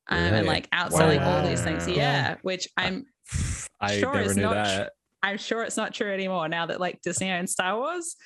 Um, 0.10 0.18
and 0.18 0.48
like 0.48 0.70
outselling 0.72 1.22
all 1.26 1.48
these 1.48 1.62
things, 1.62 1.88
Yeah. 1.88 1.96
yeah. 1.96 2.36
Which 2.42 2.68
I'm 2.76 3.06
I 3.80 3.98
Sure, 4.00 4.14
never 4.14 4.26
it's 4.26 4.36
knew 4.36 4.42
not 4.44 4.56
that. 4.56 4.92
I'm 5.24 5.38
sure 5.38 5.64
it's 5.64 5.78
not 5.78 5.94
true 5.94 6.12
anymore 6.12 6.50
now 6.50 6.66
that 6.66 6.82
like 6.82 7.02
Disney 7.02 7.32
owns 7.32 7.52
Star 7.54 7.78
Wars 7.78 8.18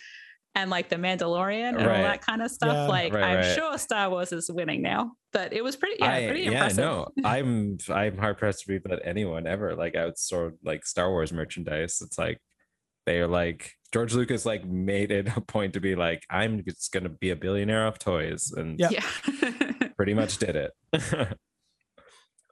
and 0.56 0.70
like 0.70 0.90
the 0.90 0.96
Mandalorian 0.96 1.76
and 1.78 1.82
all 1.82 1.88
that 1.88 2.22
kind 2.26 2.42
of 2.42 2.50
stuff. 2.50 2.74
Yeah. 2.74 2.88
Like 2.88 3.14
Right, 3.14 3.24
I'm 3.24 3.36
right. 3.38 3.56
sure 3.56 3.78
Star 3.78 4.10
Wars 4.10 4.32
is 4.32 4.50
winning 4.50 4.82
now, 4.82 5.12
but 5.34 5.54
it 5.54 5.64
was 5.64 5.76
pretty, 5.76 5.98
yeah, 6.00 6.12
I, 6.14 6.26
pretty 6.28 6.44
yeah, 6.44 6.52
impressive. 6.52 6.78
no, 6.78 7.08
I'm 7.26 7.78
I'm 7.90 8.18
hard 8.18 8.38
pressed 8.38 8.62
to 8.62 8.68
believe 8.68 8.84
that 8.86 9.02
anyone 9.04 9.46
ever 9.48 9.76
like 9.76 9.94
outsold 9.94 10.54
like 10.64 10.86
Star 10.86 11.10
Wars 11.12 11.32
merchandise. 11.34 12.02
It's 12.02 12.18
like 12.18 12.40
they're 13.06 13.28
like 13.28 13.72
George 13.94 14.14
Lucas 14.16 14.46
like 14.46 14.66
made 14.66 15.12
it 15.12 15.28
a 15.38 15.42
point 15.42 15.74
to 15.74 15.80
be 15.80 15.96
like 15.96 16.24
I'm 16.30 16.64
just 16.64 16.92
gonna 16.92 17.10
be 17.10 17.30
a 17.32 17.36
billionaire 17.36 17.86
off 17.86 18.00
toys, 18.00 18.52
and 18.56 18.80
Yeah. 18.80 18.90
Yeah. 18.92 19.70
pretty 19.98 20.14
much 20.14 20.38
did 20.38 20.56
it. 20.56 20.72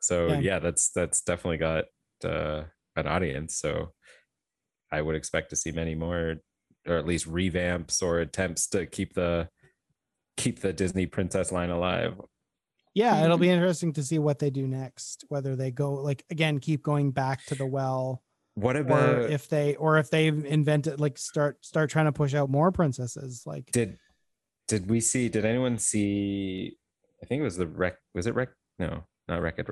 so 0.02 0.28
Yeah. 0.28 0.40
yeah. 0.40 0.60
that's 0.60 0.92
that's 0.92 1.22
definitely 1.22 1.58
got 1.58 1.86
uh, 2.26 2.64
an 2.96 3.08
audience. 3.08 3.56
So 3.58 3.94
I 4.92 5.02
would 5.02 5.16
expect 5.16 5.50
to 5.50 5.56
see 5.56 5.72
many 5.72 5.96
more, 5.96 6.36
or 6.88 6.98
at 6.98 7.06
least 7.06 7.30
revamps 7.30 8.02
or 8.02 8.20
attempts 8.20 8.68
to 8.68 8.86
keep 8.86 9.14
the 9.14 9.50
keep 10.38 10.60
the 10.60 10.74
Disney 10.74 11.06
princess 11.06 11.52
line 11.52 11.70
alive. 11.70 12.20
yeah, 12.94 13.24
it'll 13.24 13.38
be 13.38 13.48
mm-hmm. 13.48 13.56
interesting 13.56 13.94
to 13.94 14.04
see 14.04 14.20
what 14.20 14.40
they 14.40 14.50
do 14.50 14.68
next, 14.68 15.26
whether 15.30 15.56
they 15.56 15.72
go 15.72 15.94
like, 15.94 16.24
again, 16.30 16.60
keep 16.60 16.84
going 16.84 17.12
back 17.12 17.46
to 17.46 17.56
the 17.56 17.66
well 17.66 18.24
What 18.56 18.76
or 18.76 18.82
about 18.82 19.30
if 19.32 19.48
they, 19.48 19.76
or 19.76 19.98
if 19.98 20.10
they 20.10 20.28
invented 20.28 21.00
like 21.00 21.18
start, 21.18 21.64
start 21.66 21.90
trying 21.90 22.06
to 22.06 22.12
push 22.12 22.34
out 22.34 22.50
more 22.50 22.72
princesses. 22.72 23.44
Like, 23.46 23.72
did 23.72 23.98
did 24.68 24.90
we 24.90 25.00
see 25.00 25.30
did 25.30 25.46
anyone 25.46 25.78
see 25.78 26.78
i 27.22 27.26
think 27.26 27.42
it 27.42 27.44
was 27.44 27.58
the 27.58 27.68
wreck 27.68 27.98
was 28.14 28.28
it 28.28 28.36
wreck 28.36 28.50
no 28.80 29.04
not 29.28 29.42
wreck 29.42 29.56
it 29.58 29.68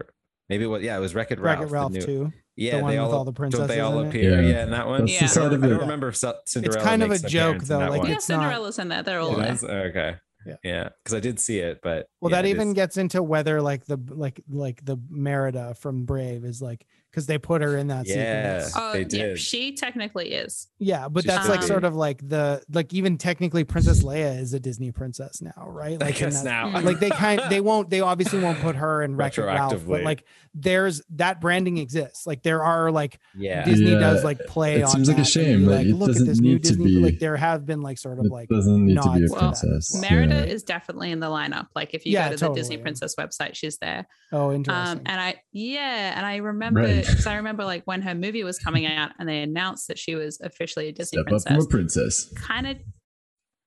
maybe 0.49 0.65
what 0.65 0.81
yeah 0.81 0.97
it 0.97 0.99
was 0.99 1.15
wreck 1.15 1.31
it 1.31 1.39
Wreck 1.39 1.59
ralph, 1.59 1.69
It 1.69 1.73
Ralph 1.73 1.91
new, 1.91 2.01
too. 2.01 2.33
Yeah 2.55 2.77
the 2.77 2.83
one 2.83 2.91
they 2.93 2.99
with 2.99 3.09
all, 3.11 3.17
all 3.19 3.23
the 3.25 3.31
don't 3.31 3.67
they 3.67 3.79
all 3.79 3.99
in 3.99 4.05
it? 4.05 4.09
appear 4.09 4.41
Yeah. 4.41 4.47
yeah, 4.49 4.63
in 4.63 4.71
that 4.71 4.87
one 4.87 5.05
That's 5.05 5.11
Yeah. 5.13 5.27
the 5.27 5.31
I 5.31 5.43
don't, 5.49 5.53
of 5.53 5.63
I 5.63 5.67
don't 5.69 5.79
remember 5.79 6.07
if 6.09 6.19
Ci- 6.19 6.31
Cinderella 6.45 6.83
kind 6.83 7.03
of 7.03 7.11
a 7.11 7.19
joke, 7.19 7.63
though, 7.63 7.79
like, 7.79 8.03
yeah, 8.03 8.15
it's 8.15 8.29
not- 8.29 8.39
Cinderella's 8.41 8.79
in 8.79 8.87
there. 8.89 9.03
They're 9.03 9.19
all 9.19 9.39
It 9.39 9.43
there. 9.43 9.53
is? 9.53 9.63
okay 9.63 10.15
Yeah. 10.45 10.55
yeah 10.63 10.89
because 11.03 11.15
i 11.15 11.19
did 11.19 11.39
see 11.39 11.59
it 11.59 11.79
but 11.83 12.07
Well, 12.19 12.31
yeah, 12.31 12.41
that 12.41 12.47
even 12.47 12.69
is- 12.69 12.73
gets 12.73 12.97
into 12.97 13.21
whether 13.23 13.61
like 13.61 13.85
the 13.85 13.97
like 14.09 14.41
like 14.49 14.83
the 14.83 14.97
Merida 15.09 15.75
from 15.75 16.05
Brave 16.05 16.43
is 16.45 16.61
like 16.61 16.85
because 17.11 17.25
they 17.25 17.37
put 17.37 17.61
her 17.61 17.75
in 17.77 17.87
that 17.87 18.07
Yeah. 18.07 18.61
sequence. 18.63 18.73
Oh, 18.77 18.93
They 19.03 19.17
yeah, 19.29 19.35
she 19.35 19.73
technically 19.75 20.31
is. 20.31 20.69
Yeah, 20.79 21.09
but 21.09 21.23
She 21.23 21.27
that's 21.27 21.49
like 21.49 21.59
be. 21.61 21.65
sort 21.67 21.83
of 21.83 21.93
like 21.95 22.27
the 22.27 22.63
like 22.71 22.93
even 22.93 23.17
technically 23.17 23.65
Princess 23.65 24.01
Leia 24.03 24.39
is 24.39 24.53
a 24.53 24.59
Disney 24.59 24.91
princess 24.91 25.41
now, 25.41 25.67
right? 25.67 25.99
Like 25.99 26.21
in 26.21 26.29
guess 26.29 26.41
that- 26.43 26.71
now. 26.73 26.79
Like 26.81 26.99
they 26.99 27.09
kind 27.09 27.41
they 27.49 27.59
won't 27.61 27.89
they 27.89 27.99
obviously 28.01 28.39
won't 28.39 28.59
put 28.61 28.75
her 28.77 29.01
in 29.03 29.15
Wreck-It 29.17 29.41
Ralph, 29.43 29.71
but 29.85 29.99
Retroactively. 29.99 30.03
like 30.05 30.23
there's 30.55 31.01
that 31.11 31.41
branding 31.41 31.77
exists. 31.77 32.25
Like 32.25 32.43
there 32.43 32.63
are 32.63 32.91
like 32.91 33.19
yeah 33.37 33.65
Disney 33.65 33.91
Yeah, 33.91 33.99
does 33.99 34.23
like 34.23 34.39
play 34.47 34.75
on. 34.75 34.79
it 34.79 34.83
on 34.83 34.89
seems 34.91 35.09
like 35.09 35.17
a 35.19 35.25
shame, 35.25 35.65
like, 35.65 35.85
it 35.87 35.93
look 35.93 36.09
at 36.09 36.13
doesn't 36.13 36.27
this 36.27 36.39
new 36.39 36.53
need 36.53 36.63
to 36.63 36.69
Disney 36.69 36.85
be- 36.85 36.99
like 36.99 37.19
there 37.19 37.35
have 37.37 37.65
been 37.65 37.81
like 37.81 37.97
sort 37.97 38.19
of 38.19 38.25
It 38.25 38.31
like 38.31 38.49
doesn't 38.49 38.85
need 38.85 38.95
to 38.95 39.01
be 39.01 39.09
a 39.09 39.19
nods 39.19 39.31
Well, 39.31 39.39
princess. 39.41 40.01
Merida 40.01 40.47
is 40.47 40.63
definitely 40.63 41.11
in 41.11 41.19
the 41.19 41.27
lineup. 41.27 41.67
Like 41.75 41.93
if 41.93 42.05
you 42.05 42.13
Yeah, 42.13 42.29
go 42.29 42.35
to 42.37 42.47
the 42.47 42.53
Disney. 42.53 42.77
Princess 42.77 43.15
website, 43.15 43.55
she's 43.55 43.77
there. 43.77 44.07
oh 44.31 44.51
interesting. 44.53 44.97
Um, 44.99 45.01
and 45.05 45.19
I, 45.21 45.35
yeah, 45.51 46.13
and 46.17 46.25
I 46.25 46.37
remember 46.37 46.81
Right. 46.81 47.00
Because 47.07 47.27
I 47.27 47.35
remember 47.35 47.63
like 47.65 47.83
when 47.85 48.01
her 48.03 48.15
movie 48.15 48.43
was 48.43 48.57
coming 48.59 48.85
out 48.85 49.11
and 49.19 49.27
they 49.27 49.41
announced 49.41 49.87
that 49.87 49.97
she 49.99 50.15
was 50.15 50.39
officially 50.41 50.87
a 50.89 50.91
Disney 50.91 51.21
Step 51.21 51.33
up 51.33 51.41
from 51.43 51.55
a 51.55 51.65
princess. 51.65 52.25
princess. 52.25 52.45
Kind 52.47 52.67
of, 52.67 52.77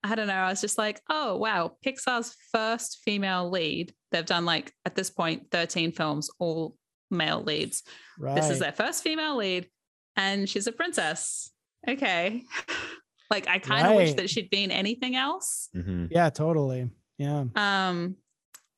I 0.02 0.14
don't 0.14 0.26
know. 0.26 0.34
I 0.34 0.48
was 0.50 0.60
just 0.60 0.78
like, 0.78 1.00
oh 1.10 1.36
wow, 1.36 1.76
Pixar's 1.84 2.36
first 2.52 3.00
female 3.04 3.50
lead. 3.50 3.94
They've 4.12 4.24
done 4.26 4.44
like 4.44 4.72
at 4.84 4.94
this 4.94 5.10
point 5.10 5.50
13 5.50 5.92
films, 5.92 6.30
all 6.38 6.76
male 7.10 7.42
leads. 7.42 7.82
right. 8.18 8.34
This 8.36 8.50
is 8.50 8.58
their 8.58 8.72
first 8.72 9.02
female 9.02 9.36
lead, 9.36 9.68
and 10.16 10.48
she's 10.48 10.66
a 10.66 10.72
princess. 10.72 11.50
Okay. 11.88 12.42
like 13.30 13.48
I 13.48 13.58
kind 13.58 13.86
of 13.86 13.94
wish 13.96 14.14
that 14.14 14.30
she'd 14.30 14.50
been 14.50 14.70
anything 14.70 15.16
else. 15.16 15.68
Mhm. 15.74 16.08
yeah, 16.10 16.30
totally. 16.30 16.90
Yeah. 17.18 17.44
Um, 17.56 18.16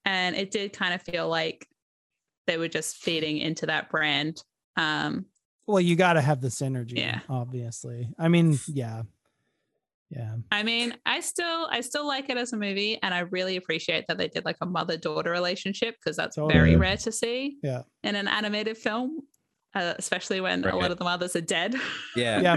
and 0.05 0.37
it 0.37 0.51
did 0.51 0.73
kind 0.73 0.95
of 0.95 1.03
feel 1.03 1.29
like 1.29 1.67
they 2.47 2.59
were 2.59 2.69
just 2.69 2.97
feeding 2.97 3.39
into 3.39 3.67
that 3.67 3.91
brand. 3.91 4.43
Um, 4.77 5.27
Well, 5.67 5.81
you 5.81 5.97
got 5.97 6.13
to 6.15 6.21
have 6.21 6.41
the 6.41 6.49
synergy, 6.49 6.99
Yeah. 6.99 7.21
obviously. 7.29 8.09
I 8.19 8.29
mean, 8.29 8.59
yeah. 8.69 9.03
Yeah. 10.11 10.37
I 10.53 10.63
mean, 10.63 10.95
I 11.05 11.19
still 11.19 11.67
I 11.69 11.81
still 11.81 12.07
like 12.07 12.31
it 12.31 12.37
as 12.37 12.53
a 12.53 12.57
movie, 12.57 12.97
and 13.03 13.13
I 13.13 13.21
really 13.21 13.57
appreciate 13.57 14.05
that 14.07 14.19
they 14.19 14.29
did 14.29 14.45
like 14.45 14.59
a 14.61 14.67
mother 14.67 14.97
daughter 14.97 15.33
relationship 15.33 15.97
because 15.99 16.17
that's 16.17 16.37
Totally. 16.37 16.53
very 16.55 16.77
rare 16.77 16.97
to 16.99 17.11
see 17.11 17.57
Yeah. 17.63 17.83
in 18.05 18.15
an 18.15 18.29
animated 18.29 18.79
film, 18.79 19.23
uh, 19.75 19.95
especially 19.99 20.41
when 20.41 20.65
a 20.65 20.77
lot 20.77 20.93
of 20.93 20.99
the 20.99 21.05
mothers 21.05 21.35
are 21.35 21.41
dead. 21.41 21.75
yeah 22.15 22.41
Yeah. 22.41 22.57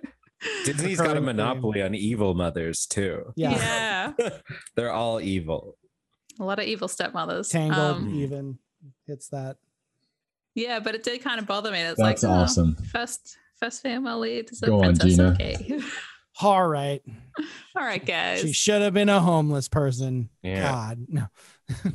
disney's 0.64 1.00
got 1.00 1.16
a 1.16 1.20
monopoly 1.22 1.80
on 1.82 1.94
evil 1.94 2.34
mothers 2.34 2.86
too 2.86 3.32
Yeah. 3.36 4.12
yeah, 4.18 4.30
they're 4.76 4.92
all 4.92 5.20
evil 5.20 5.76
a 6.38 6.44
lot 6.44 6.58
of 6.58 6.64
evil 6.66 6.88
stepmothers. 6.88 7.48
Tangled 7.50 7.78
Um, 7.96 8.14
even 8.14 8.58
hits 9.06 9.28
that. 9.28 9.56
yeah, 10.54 10.80
but 10.80 10.94
it 10.94 11.02
did 11.02 11.22
kind 11.22 11.38
of 11.40 11.46
bother 11.46 11.70
me. 11.70 11.80
It's 11.80 11.98
That's 11.98 12.22
like 12.22 12.30
oh, 12.30 12.34
awesome. 12.34 12.76
First, 12.92 13.36
first 13.58 13.82
female 13.82 14.18
lead 14.18 14.50
is 14.50 14.62
a 14.62 14.66
Go 14.66 14.76
on, 14.78 14.96
princess. 14.96 15.16
Gina. 15.16 15.32
Okay, 15.32 15.80
All 16.42 16.66
right. 16.66 17.02
all 17.76 17.84
right, 17.84 18.04
guys. 18.04 18.40
She 18.40 18.52
should 18.52 18.80
have 18.82 18.94
been 18.94 19.08
a 19.10 19.20
homeless 19.20 19.68
person. 19.68 20.30
Yeah. 20.42 20.62
God. 20.62 21.06
No. 21.08 21.26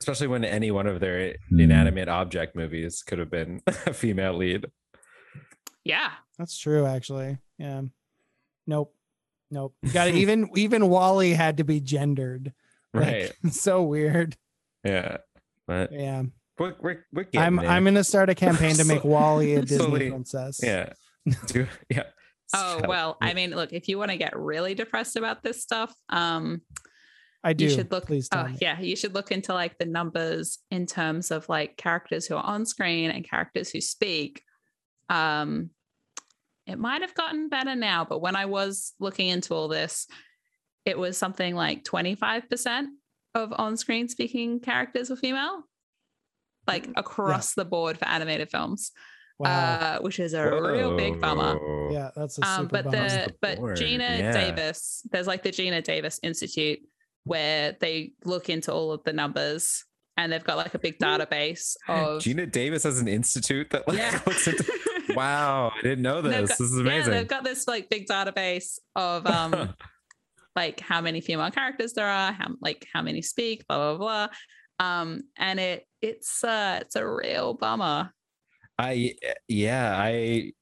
especially 0.00 0.26
when 0.26 0.44
any 0.44 0.70
one 0.70 0.86
of 0.86 1.00
their 1.00 1.36
Hmm. 1.48 1.60
inanimate 1.60 2.08
object 2.08 2.56
movies 2.56 3.02
could 3.02 3.18
have 3.18 3.30
been 3.30 3.60
a 3.66 3.92
female 3.94 4.34
lead. 4.34 4.66
yeah, 5.84 6.10
That's 6.38 6.58
true, 6.58 6.86
actually. 6.86 7.38
Yeah. 7.58 7.82
Nope. 8.66 8.94
Nope. 9.50 9.74
Got 9.92 10.06
to 10.06 10.10
even 10.12 10.50
even 10.56 10.88
WALL-E 10.88 11.30
had 11.30 11.58
to 11.58 11.64
be 11.64 11.78
gendered. 11.80 12.52
Like, 12.92 13.04
Right. 13.04 13.32
so 13.52 13.82
weird. 13.82 14.36
Yeah. 14.82 15.18
But 15.66 15.92
Yeah. 15.92 16.22
we're, 16.58 16.74
we're, 16.80 17.04
we're 17.12 17.26
I'm 17.36 17.56
there. 17.56 17.66
I'm 17.68 17.84
gonna 17.84 18.04
start 18.04 18.28
a 18.30 18.34
campaign 18.46 18.74
to 18.76 18.84
make 18.84 19.02
So- 19.02 19.08
WALL-E 19.08 19.54
a 19.54 19.60
Disney 19.62 19.76
slowly- 19.78 20.10
princess. 20.10 20.60
yeah. 20.62 20.92
Do, 21.46 21.66
yeah. 21.88 22.02
Oh 22.54 22.74
Shut 22.76 22.82
up. 22.84 22.88
well, 22.88 23.16
I 23.22 23.32
mean, 23.34 23.50
look, 23.52 23.72
if 23.72 23.88
you 23.88 23.96
want 23.98 24.10
to 24.10 24.16
get 24.18 24.36
really 24.36 24.74
depressed 24.74 25.16
about 25.16 25.42
this 25.42 25.62
stuff, 25.62 25.94
um, 26.10 26.60
I 27.42 27.52
do. 27.54 27.64
you 27.64 27.70
should 27.70 27.90
look. 27.90 28.06
Please 28.06 28.28
oh 28.32 28.44
me. 28.44 28.58
yeah, 28.60 28.78
you 28.80 28.94
should 28.96 29.14
look 29.14 29.32
into 29.32 29.52
like 29.54 29.78
the 29.78 29.86
numbers 29.86 30.58
in 30.70 30.84
terms 30.86 31.30
of 31.30 31.48
like 31.48 31.76
characters 31.78 32.26
who 32.26 32.36
are 32.36 32.44
on 32.44 32.64
screen 32.66 33.10
and 33.10 33.28
characters 33.28 33.70
who 33.70 33.80
speak. 33.80 34.42
Um, 35.08 35.70
it 36.66 36.78
might 36.78 37.02
have 37.02 37.14
gotten 37.14 37.48
better 37.48 37.74
now, 37.74 38.04
but 38.04 38.20
when 38.20 38.36
I 38.36 38.46
was 38.46 38.92
looking 39.00 39.28
into 39.28 39.54
all 39.54 39.68
this, 39.68 40.06
it 40.86 40.98
was 40.98 41.16
something 41.18 41.54
like 41.54 41.84
twenty 41.84 42.14
five 42.14 42.48
percent 42.48 42.90
of 43.34 43.52
on 43.56 43.76
screen 43.76 44.08
speaking 44.08 44.60
characters 44.60 45.10
were 45.10 45.16
female, 45.16 45.64
like 46.66 46.88
across 46.96 47.54
the 47.54 47.64
board 47.64 47.98
for 47.98 48.06
animated 48.06 48.50
films, 48.50 48.92
Wow. 49.38 49.50
uh, 49.50 49.98
which 50.00 50.20
is 50.20 50.32
a 50.34 50.44
real 50.48 50.96
big 50.96 51.20
bummer. 51.20 51.58
Yeah, 51.92 52.10
that's 52.14 52.38
a 52.38 52.46
Um, 52.46 52.68
but 52.68 52.84
bummer. 52.84 53.08
the 53.08 53.14
the 53.28 53.34
but 53.42 53.58
board, 53.58 53.76
Geena 53.78 54.18
yeah. 54.18 54.32
Davis, 54.32 55.02
there's 55.10 55.26
like 55.26 55.42
the 55.42 55.50
Geena 55.50 55.82
Davis 55.82 56.20
Institute 56.22 56.78
where 57.24 57.76
they 57.80 58.12
look 58.24 58.48
into 58.48 58.72
all 58.72 58.92
of 58.92 59.02
the 59.04 59.12
numbers 59.12 59.84
and 60.16 60.30
they've 60.32 60.44
got 60.44 60.56
like 60.56 60.74
a 60.74 60.78
big 60.78 60.98
database 60.98 61.74
of 61.88 62.22
Geena 62.22 62.50
Davis 62.50 62.84
has 62.84 63.00
an 63.00 63.08
institute 63.08 63.70
that 63.70 63.88
like 63.88 63.98
yeah. 63.98 64.20
looks 64.26 64.46
into. 64.46 64.64
Wow, 65.14 65.70
I 65.78 65.82
didn't 65.82 66.02
know 66.02 66.22
this. 66.22 66.48
got- 66.48 66.58
this 66.58 66.60
is 66.60 66.76
Yeah, 66.76 66.80
amazing. 66.82 67.12
they've 67.12 67.28
got 67.28 67.44
this 67.44 67.68
like 67.68 67.88
big 67.90 68.06
database 68.08 68.78
of 68.96 69.26
um 69.38 69.74
like 70.56 70.80
how 70.80 71.00
many 71.00 71.20
female 71.20 71.50
characters 71.50 71.92
there 71.92 72.06
are, 72.08 72.32
how 72.32 72.48
like 72.60 72.86
how 72.92 73.02
many 73.02 73.22
speak, 73.22 73.66
blah 73.68 73.96
blah 73.96 74.28
blah. 74.78 74.86
Um, 74.86 75.22
and 75.36 75.60
it 75.60 75.86
it's 76.00 76.42
uh 76.44 76.78
it's 76.82 76.96
a 76.96 77.08
real 77.08 77.54
bummer. 77.54 78.12
I 78.78 79.14
yeah, 79.48 79.94
I 79.96 80.52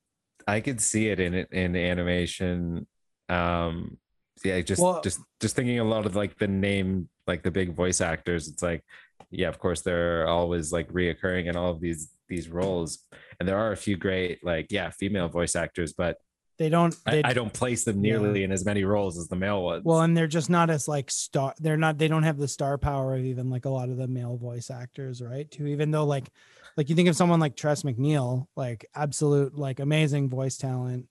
I 0.46 0.60
could 0.60 0.80
see 0.80 1.08
it 1.08 1.20
in 1.20 1.34
in 1.34 1.76
animation. 1.76 2.86
Um 3.28 3.98
yeah, 4.44 4.60
just 4.60 4.82
Well- 4.82 5.00
just 5.02 5.20
just 5.40 5.56
thinking 5.56 5.78
a 5.78 5.84
lot 5.84 6.06
of 6.06 6.16
like 6.16 6.38
the 6.38 6.48
name 6.48 7.08
like 7.26 7.42
the 7.42 7.50
big 7.50 7.74
voice 7.74 8.00
actors, 8.00 8.48
it's 8.48 8.62
like 8.62 8.84
yeah, 9.30 9.48
of 9.48 9.58
course 9.58 9.80
they're 9.80 10.26
always 10.26 10.72
like 10.72 10.92
reoccurring 10.92 11.46
in 11.46 11.56
all 11.56 11.70
of 11.70 11.80
these 11.80 12.10
these 12.28 12.48
roles. 12.48 12.98
And 13.38 13.48
there 13.48 13.58
are 13.58 13.72
a 13.72 13.76
few 13.76 13.96
great 13.96 14.44
like 14.44 14.66
yeah, 14.70 14.90
female 14.90 15.28
voice 15.28 15.56
actors, 15.56 15.92
but 15.92 16.18
They 16.58 16.68
don't. 16.68 16.94
I, 17.06 17.10
They, 17.10 17.22
I 17.22 17.32
don't 17.32 17.52
place 17.52 17.84
them 17.84 18.00
nearly 18.00 18.44
in 18.44 18.52
as 18.52 18.64
many 18.64 18.84
roles 18.84 19.18
as 19.18 19.28
the 19.28 19.36
male 19.36 19.62
ones. 19.62 19.84
Well, 19.84 20.00
and 20.00 20.16
they're 20.16 20.26
just 20.26 20.50
not 20.50 20.70
as 20.70 20.86
like 20.86 21.10
star. 21.10 21.54
They're 21.58 21.76
not. 21.76 21.98
They 21.98 22.08
don't 22.08 22.22
have 22.22 22.38
the 22.38 22.48
star 22.48 22.78
power 22.78 23.14
of 23.14 23.24
even 23.24 23.50
like 23.50 23.64
a 23.64 23.70
lot 23.70 23.88
of 23.88 23.96
the 23.96 24.08
male 24.08 24.36
voice 24.36 24.70
actors, 24.70 25.22
right? 25.22 25.50
Too. 25.50 25.66
Even 25.66 25.90
though 25.90 26.04
like, 26.04 26.30
like 26.76 26.88
you 26.88 26.94
think 26.94 27.08
of 27.08 27.16
someone 27.16 27.40
like 27.40 27.56
Tress 27.56 27.82
MacNeille, 27.82 28.46
like 28.56 28.86
absolute 28.94 29.56
like 29.56 29.80
amazing 29.80 30.28
voice 30.28 30.56
talent, 30.56 31.08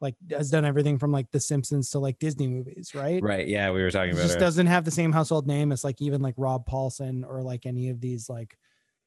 like 0.00 0.14
has 0.30 0.50
done 0.50 0.64
everything 0.64 0.98
from 0.98 1.12
like 1.12 1.30
The 1.30 1.40
Simpsons 1.40 1.90
to 1.90 1.98
like 1.98 2.18
Disney 2.18 2.46
movies, 2.46 2.94
right? 2.94 3.22
right, 3.22 3.46
yeah, 3.46 3.70
we 3.70 3.82
were 3.82 3.90
talking 3.90 4.12
about 4.12 4.22
Just 4.22 4.34
her. 4.34 4.40
doesn't 4.40 4.66
have 4.66 4.84
the 4.84 4.90
same 4.90 5.12
household 5.12 5.46
name 5.46 5.72
as 5.72 5.82
like 5.84 6.00
even 6.02 6.20
like 6.22 6.34
Rob 6.36 6.66
Paulsen 6.68 7.24
or 7.26 7.42
like 7.42 7.66
any 7.66 7.88
of 7.88 8.00
these 8.00 8.28
like, 8.28 8.56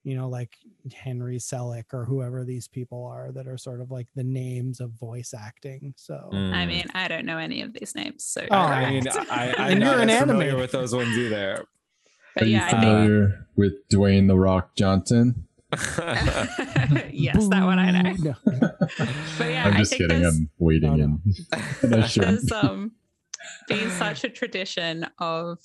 you 0.08 0.16
know, 0.16 0.30
like 0.30 0.56
Henry 0.94 1.38
Selick 1.38 1.94
or 1.94 2.06
whoever 2.06 2.46
these 2.46 2.68
people 2.68 3.04
are 3.06 3.32
that 3.34 3.46
are 3.48 3.58
sort 3.58 3.82
of 3.82 3.92
like 3.92 4.08
the 4.16 4.24
names 4.24 4.80
of 4.80 4.92
voice 4.92 5.34
acting. 5.38 5.94
So. 5.98 6.30
I 6.32 6.36
Mm. 6.36 6.68
mean, 6.68 6.86
I 6.94 7.08
don't 7.10 7.26
know 7.26 7.38
any 7.38 7.62
of 7.62 7.74
these 7.74 7.94
names, 7.94 8.24
so 8.24 8.46
Oh, 8.50 8.56
I 8.56 8.90
mean, 8.90 9.04
correct. 9.12 9.30
I, 9.32 9.54
I'm 9.58 9.72
And 9.72 9.80
not 9.82 9.92
you're 9.92 10.02
an 10.10 10.28
familiar 10.28 10.54
animator. 10.54 10.60
with 10.60 10.72
those 10.72 10.96
ones 10.96 11.18
either. 11.18 11.66
but 12.36 12.44
Are 12.44 12.46
yeah, 12.46 12.58
you 12.60 12.64
I 12.66 12.70
think 12.70 12.82
familiar 12.84 13.48
with 13.58 13.74
Dwayne 13.90 14.28
the 14.28 14.38
Rock 14.38 14.76
Johnson? 14.76 15.44
yes, 17.12 17.48
that 17.50 17.64
one 17.66 17.80
I 17.80 17.92
know. 17.92 18.14
No. 18.20 18.36
But 19.38 19.50
yeah, 19.52 19.66
I'm 19.68 19.74
I 19.74 19.78
just 19.80 19.92
think 19.92 20.04
kidding. 20.04 20.22
there's, 20.22 20.36
I'm 20.38 20.50
waiting 20.58 20.90
Oh, 20.90 20.96
no. 20.96 21.20
in. 21.84 21.94
I 21.94 22.08
shouldn't. 22.08 22.50
there's 22.50 22.52
um 22.64 22.92
been 23.68 23.90
such 23.92 24.24
a 24.24 24.30
tradition 24.30 25.06
of 25.20 25.60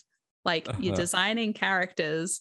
like 0.45 0.67
you're 0.81 0.93
Uh-huh. 0.93 1.01
designing 1.03 1.53
characters 1.53 2.41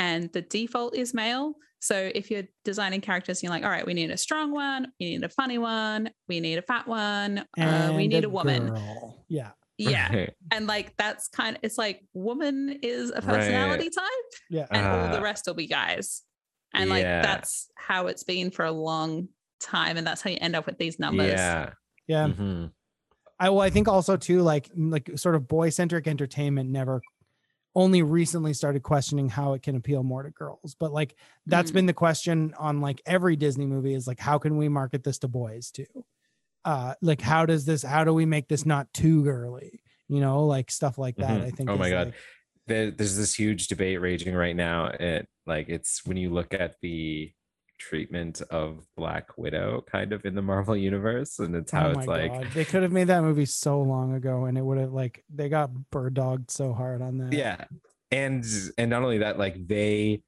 and 0.00 0.32
the 0.32 0.40
default 0.42 0.96
is 0.96 1.14
male. 1.14 1.54
So 1.82 2.10
if 2.14 2.30
you're 2.30 2.42
designing 2.64 3.00
characters, 3.00 3.42
you're 3.42 3.50
like, 3.50 3.62
all 3.64 3.70
right, 3.70 3.86
we 3.86 3.94
need 3.94 4.10
a 4.10 4.16
strong 4.16 4.50
one, 4.50 4.88
we 4.98 5.10
need 5.10 5.24
a 5.24 5.28
funny 5.28 5.58
one, 5.58 6.10
we 6.28 6.40
need 6.40 6.58
a 6.58 6.62
fat 6.62 6.86
one, 6.88 7.44
uh, 7.58 7.92
we 7.94 8.08
need 8.08 8.24
a 8.24 8.28
woman. 8.28 8.68
girl. 8.74 9.24
Yeah. 9.28 9.50
Yeah. 9.78 10.12
Right. 10.14 10.34
And 10.52 10.66
like 10.66 10.94
that's 10.98 11.28
kind 11.28 11.56
of 11.56 11.60
it's 11.62 11.78
like 11.78 12.02
woman 12.12 12.80
is 12.82 13.10
a 13.14 13.22
personality 13.22 13.88
type 13.88 14.30
Yeah. 14.50 14.66
and 14.70 14.86
all 14.86 15.08
the 15.12 15.20
Uh, 15.20 15.22
rest 15.22 15.46
will 15.46 15.54
be 15.54 15.66
guys. 15.66 16.22
And 16.74 16.90
like 16.90 17.02
yeah. 17.02 17.22
that's 17.22 17.70
how 17.76 18.08
it's 18.08 18.24
been 18.24 18.50
for 18.50 18.64
a 18.66 18.72
long 18.72 19.28
time. 19.60 19.96
And 19.96 20.06
that's 20.06 20.20
how 20.22 20.28
you 20.30 20.38
end 20.40 20.54
up 20.54 20.66
with 20.66 20.76
these 20.78 20.98
numbers. 20.98 21.28
Yeah. 21.32 21.70
Yeah. 22.06 22.26
Mhm. 22.28 22.72
I 23.38 23.48
well, 23.48 23.62
I 23.62 23.70
think 23.70 23.88
also 23.88 24.18
too, 24.18 24.42
like 24.42 24.68
like 24.76 25.10
sort 25.16 25.34
of 25.34 25.48
boy 25.48 25.70
centric 25.70 26.06
entertainment 26.06 26.68
never 26.68 27.00
only 27.74 28.02
recently 28.02 28.52
started 28.52 28.82
questioning 28.82 29.28
how 29.28 29.52
it 29.52 29.62
can 29.62 29.76
appeal 29.76 30.02
more 30.02 30.22
to 30.22 30.30
girls. 30.30 30.74
But 30.78 30.92
like 30.92 31.14
that's 31.46 31.70
Mhm. 31.70 31.74
been 31.74 31.86
the 31.86 31.92
question 31.92 32.54
on 32.58 32.80
like 32.80 33.00
every 33.06 33.36
Disney 33.36 33.66
movie 33.66 33.94
is 33.94 34.06
like, 34.06 34.18
how 34.18 34.38
can 34.38 34.56
we 34.56 34.68
market 34.68 35.04
this 35.04 35.18
to 35.18 35.28
boys 35.28 35.70
too? 35.70 35.86
Uh 36.64 36.94
like 37.00 37.20
how 37.20 37.46
does 37.46 37.64
this 37.64 37.82
how 37.82 38.04
do 38.04 38.12
we 38.12 38.26
make 38.26 38.48
this 38.48 38.66
not 38.66 38.92
too 38.92 39.22
girly? 39.24 39.80
You 40.08 40.20
know, 40.20 40.44
like 40.46 40.70
stuff 40.70 40.98
like 40.98 41.16
that. 41.16 41.40
Mhm. 41.40 41.44
I 41.44 41.50
think 41.50 41.70
Oh 41.70 41.76
my 41.76 41.90
God. 41.90 42.06
like- 42.08 42.14
There, 42.66 42.90
there's 42.90 43.16
this 43.16 43.34
huge 43.34 43.66
debate 43.68 44.00
raging 44.00 44.34
right 44.34 44.54
now. 44.54 44.86
It 44.86 45.28
like 45.46 45.68
it's 45.68 46.04
when 46.04 46.16
you 46.16 46.30
look 46.30 46.52
at 46.54 46.76
the 46.80 47.32
treatment 47.80 48.42
of 48.50 48.86
Black 48.96 49.36
Widow 49.36 49.84
kind 49.90 50.12
of 50.12 50.24
in 50.24 50.34
the 50.34 50.42
Marvel 50.50 50.76
universe, 50.76 51.38
and 51.40 51.56
it's 51.56 51.72
how 51.72 51.88
oh 51.88 51.98
it's 51.98 52.06
like 52.06 52.32
god. 52.32 52.46
They 52.54 52.64
could 52.64 52.82
have 52.82 52.92
made 52.92 53.08
that 53.08 53.22
movie 53.22 53.46
so 53.46 53.80
long 53.82 54.14
ago 54.14 54.44
and 54.44 54.56
it 54.56 54.62
would 54.62 54.78
have 54.78 54.92
like 54.92 55.24
they 55.34 55.48
got 55.48 55.70
bird 55.90 56.14
dogged 56.14 56.50
so 56.50 56.72
hard 56.72 57.02
on 57.02 57.18
that. 57.18 57.32
yeah 57.32 57.64
and 58.10 58.44
and 58.78 58.90
not 58.90 59.02
only 59.02 59.18
that 59.18 59.38
like 59.38 59.66
they 59.66 60.22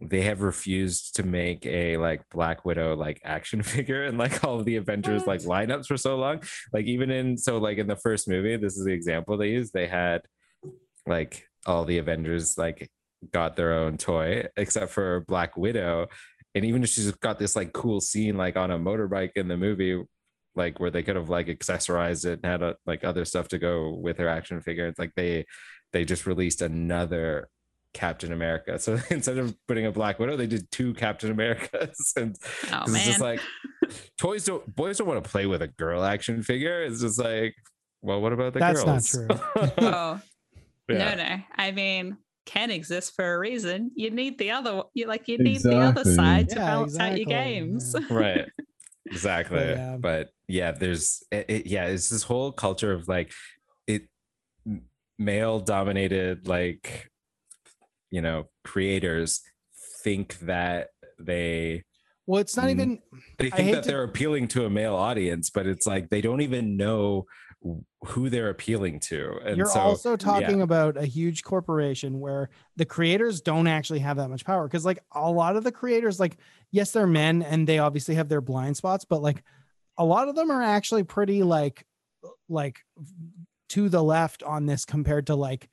they 0.00 0.22
have 0.22 0.42
refused 0.42 1.16
to 1.16 1.22
make 1.22 1.64
a 1.66 1.96
like 1.96 2.22
black 2.30 2.64
widow 2.64 2.94
like 2.94 3.20
action 3.24 3.62
figure 3.74 4.04
and 4.04 4.18
like 4.18 4.44
all 4.44 4.58
of 4.58 4.64
the 4.64 4.76
avengers 4.76 5.26
like 5.26 5.40
lineups 5.42 5.86
for 5.86 5.96
so 5.96 6.16
long 6.16 6.42
like 6.72 6.86
even 6.86 7.10
in 7.10 7.36
so 7.36 7.58
like 7.58 7.78
in 7.78 7.86
the 7.86 7.96
first 7.96 8.28
movie 8.28 8.56
this 8.56 8.76
is 8.76 8.84
the 8.84 8.92
example 8.92 9.36
they 9.36 9.50
used 9.50 9.72
they 9.72 9.86
had 9.86 10.22
like 11.06 11.46
all 11.66 11.84
the 11.84 11.98
avengers 11.98 12.58
like 12.58 12.90
got 13.32 13.56
their 13.56 13.72
own 13.72 13.96
toy 13.96 14.46
except 14.56 14.90
for 14.90 15.20
black 15.20 15.56
widow 15.56 16.06
and 16.54 16.64
even 16.64 16.82
if 16.82 16.88
she's 16.90 17.10
got 17.12 17.38
this 17.38 17.56
like 17.56 17.72
cool 17.72 18.00
scene 18.00 18.36
like 18.36 18.56
on 18.56 18.70
a 18.70 18.78
motorbike 18.78 19.32
in 19.36 19.48
the 19.48 19.56
movie 19.56 20.02
like 20.56 20.78
where 20.78 20.90
they 20.90 21.02
could 21.02 21.16
have 21.16 21.28
like 21.28 21.48
accessorized 21.48 22.24
it 22.24 22.40
and 22.42 22.44
had 22.44 22.62
a, 22.62 22.76
like 22.86 23.02
other 23.04 23.24
stuff 23.24 23.48
to 23.48 23.58
go 23.58 23.90
with 23.90 24.18
her 24.18 24.28
action 24.28 24.60
figure 24.60 24.86
it's 24.86 24.98
like 24.98 25.12
they 25.16 25.44
they 25.92 26.04
just 26.04 26.26
released 26.26 26.60
another 26.62 27.48
Captain 27.92 28.32
America. 28.32 28.76
So 28.80 28.98
instead 29.10 29.38
of 29.38 29.54
putting 29.68 29.86
a 29.86 29.92
Black 29.92 30.18
Widow, 30.18 30.36
they 30.36 30.48
did 30.48 30.68
two 30.72 30.94
Captain 30.94 31.30
Americas. 31.30 32.12
And 32.16 32.34
Oh 32.64 32.80
'cause 32.80 32.94
it's 32.96 33.04
just 33.04 33.20
like 33.20 33.40
toys 34.18 34.44
don't 34.44 34.74
boys 34.74 34.98
don't 34.98 35.06
want 35.06 35.22
to 35.22 35.30
play 35.30 35.46
with 35.46 35.62
a 35.62 35.68
girl 35.68 36.02
action 36.02 36.42
figure. 36.42 36.82
It's 36.82 37.00
just 37.00 37.20
like, 37.20 37.54
well, 38.02 38.20
what 38.20 38.32
about 38.32 38.52
the 38.54 38.58
That's 38.58 38.84
not 38.84 39.04
true. 39.04 39.28
oh 39.78 40.20
Yeah. 40.88 41.14
no, 41.14 41.24
no. 41.24 41.42
I 41.54 41.70
mean, 41.70 42.16
can 42.46 42.70
exist 42.70 43.14
for 43.16 43.34
a 43.34 43.38
reason. 43.38 43.90
You 43.94 44.10
need 44.10 44.38
the 44.38 44.50
other 44.50 44.82
you 44.94 45.06
like 45.06 45.28
you 45.28 45.38
need 45.38 45.62
the 45.62 45.78
other 45.78 46.04
side 46.04 46.48
to 46.50 46.56
Yeah, 46.56 46.66
balance 46.66 46.98
out 46.98 47.16
your 47.16 47.26
games. 47.26 47.94
yeah. 47.98 48.06
right 48.10 48.48
exactly 49.06 49.58
But, 49.58 49.76
yeah. 49.76 49.96
but 50.00 50.30
yeah 50.48 50.70
there's 50.72 51.22
it, 51.30 51.44
it- 51.48 51.66
yeah 51.66 51.86
it's 51.86 52.08
this 52.08 52.22
whole 52.22 52.52
culture 52.52 52.92
of 52.92 53.06
like 53.08 53.32
it 53.86 54.08
male 55.18 55.60
dominated 55.60 56.48
like 56.48 57.10
you 58.10 58.20
know 58.22 58.48
creators 58.64 59.42
think 60.02 60.38
that 60.40 60.88
they 61.18 61.82
Well, 62.26 62.40
it's 62.40 62.56
not 62.56 62.70
even 62.70 63.00
they 63.38 63.50
think 63.50 63.72
that 63.72 63.84
to- 63.84 63.88
they're 63.88 64.04
appealing 64.04 64.48
to 64.48 64.64
a 64.64 64.70
male 64.70 64.96
audience 64.96 65.50
but 65.50 65.66
it's 65.66 65.86
like 65.86 66.08
they 66.10 66.20
don't 66.22 66.40
even 66.40 66.76
know 66.76 67.26
who 68.04 68.30
they're 68.30 68.50
appealing 68.50 69.00
to 69.00 69.38
and 69.44 69.56
You're 69.56 69.66
so 69.66 69.80
also 69.80 70.16
talking 70.16 70.58
yeah. 70.58 70.64
about 70.64 70.96
a 70.96 71.06
huge 71.06 71.42
corporation 71.42 72.20
where 72.20 72.50
the 72.76 72.84
creators 72.84 73.40
don't 73.40 73.66
actually 73.66 74.00
have 74.00 74.16
that 74.18 74.28
much 74.28 74.44
power. 74.44 74.68
Cause 74.68 74.84
like 74.84 74.98
a 75.12 75.30
lot 75.30 75.56
of 75.56 75.64
the 75.64 75.72
creators, 75.72 76.20
like, 76.20 76.36
yes, 76.70 76.92
they're 76.92 77.06
men 77.06 77.42
and 77.42 77.66
they 77.66 77.78
obviously 77.78 78.14
have 78.14 78.28
their 78.28 78.40
blind 78.40 78.76
spots, 78.76 79.04
but 79.04 79.22
like 79.22 79.42
a 79.98 80.04
lot 80.04 80.28
of 80.28 80.34
them 80.34 80.50
are 80.50 80.62
actually 80.62 81.04
pretty 81.04 81.42
like, 81.42 81.86
like 82.48 82.80
to 83.70 83.88
the 83.88 84.02
left 84.02 84.42
on 84.42 84.66
this 84.66 84.84
compared 84.84 85.26
to 85.26 85.34
like 85.34 85.68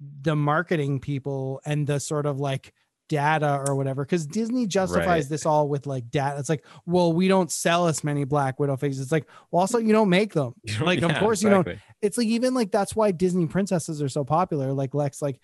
the 0.00 0.36
marketing 0.36 1.00
people 1.00 1.60
and 1.64 1.86
the 1.86 1.98
sort 2.00 2.26
of 2.26 2.38
like 2.38 2.72
data 3.08 3.62
or 3.66 3.74
whatever. 3.76 4.04
Cause 4.04 4.26
Disney 4.26 4.66
justifies 4.66 5.24
Right. 5.24 5.28
this 5.28 5.46
all 5.46 5.68
with 5.68 5.86
like 5.86 6.10
data. 6.10 6.38
It's 6.38 6.48
like, 6.48 6.64
well, 6.86 7.12
we 7.12 7.28
don't 7.28 7.50
sell 7.50 7.86
as 7.86 8.02
many 8.02 8.24
Black 8.24 8.58
Widow 8.58 8.76
figures. 8.76 9.00
It's 9.00 9.12
like, 9.12 9.26
well, 9.50 9.60
also 9.60 9.78
you 9.78 9.92
don't 9.92 10.08
make 10.10 10.32
them. 10.32 10.54
Like, 10.80 11.02
of 11.02 11.10
yeah, 11.12 11.20
course 11.20 11.42
you 11.42 11.50
don't- 11.50 11.68
it's 12.02 12.18
like 12.18 12.26
even 12.26 12.54
like 12.54 12.70
that's 12.72 12.94
why 12.96 13.10
Disney 13.12 13.46
princesses 13.46 14.02
are 14.02 14.08
so 14.08 14.24
popular. 14.24 14.72
Like 14.72 14.94
Lex, 14.94 15.22
like 15.22 15.40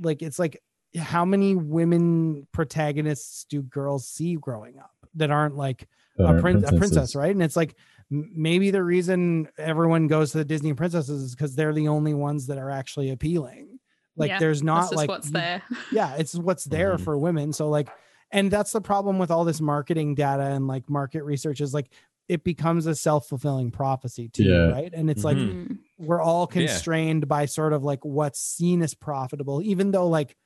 like 0.00 0.22
it's 0.22 0.38
like 0.38 0.60
how 0.96 1.24
many 1.24 1.54
women 1.54 2.46
protagonists 2.52 3.44
do 3.48 3.62
girls 3.62 4.06
see 4.08 4.36
growing 4.36 4.78
up 4.78 4.90
that 5.14 5.30
aren't 5.30 5.56
like 5.56 5.88
that 6.16 6.36
a, 6.36 6.40
prin- 6.40 6.64
a 6.64 6.72
princess, 6.76 7.14
right? 7.14 7.30
And 7.32 7.42
it's 7.42 7.56
like 7.56 7.76
maybe 8.10 8.70
the 8.70 8.82
reason 8.82 9.48
everyone 9.58 10.06
goes 10.06 10.32
to 10.32 10.38
the 10.38 10.44
Disney 10.44 10.72
princesses 10.74 11.22
is 11.22 11.34
because 11.34 11.54
they're 11.56 11.72
the 11.72 11.88
only 11.88 12.14
ones 12.14 12.46
that 12.46 12.58
are 12.58 12.70
actually 12.70 13.10
appealing. 13.10 13.78
Like 14.16 14.28
Yeah, 14.30 14.38
there's 14.38 14.62
not 14.62 14.94
like 14.94 15.08
what's 15.08 15.30
there. 15.30 15.62
yeah 15.92 16.14
it's 16.16 16.34
what's 16.34 16.64
there 16.64 16.96
Mhm. 16.96 17.00
for 17.00 17.18
women 17.18 17.52
so 17.52 17.68
like 17.68 17.88
and 18.30 18.50
that's 18.50 18.72
the 18.72 18.80
problem 18.80 19.18
with 19.18 19.30
all 19.30 19.44
this 19.44 19.60
marketing 19.60 20.14
data 20.14 20.42
and 20.44 20.66
like 20.68 20.88
market 20.88 21.24
research 21.24 21.60
is 21.60 21.74
like 21.74 21.88
it 22.28 22.42
becomes 22.44 22.86
a 22.86 22.94
self-fulfilling 22.94 23.70
prophecy 23.70 24.28
too 24.28 24.44
Yeah. 24.44 24.70
right 24.70 24.92
and 24.94 25.10
it's 25.10 25.24
like 25.24 25.36
Mhm. 25.36 25.66
Mm. 25.68 25.78
we're 25.98 26.20
all 26.22 26.48
Yeah. 26.50 26.60
constrained 26.66 27.26
by 27.28 27.46
sort 27.46 27.72
of 27.72 27.82
like 27.82 28.04
what's 28.04 28.40
seen 28.40 28.82
as 28.82 28.94
profitable 28.94 29.60
even 29.62 29.90
though 29.90 30.08
like 30.08 30.36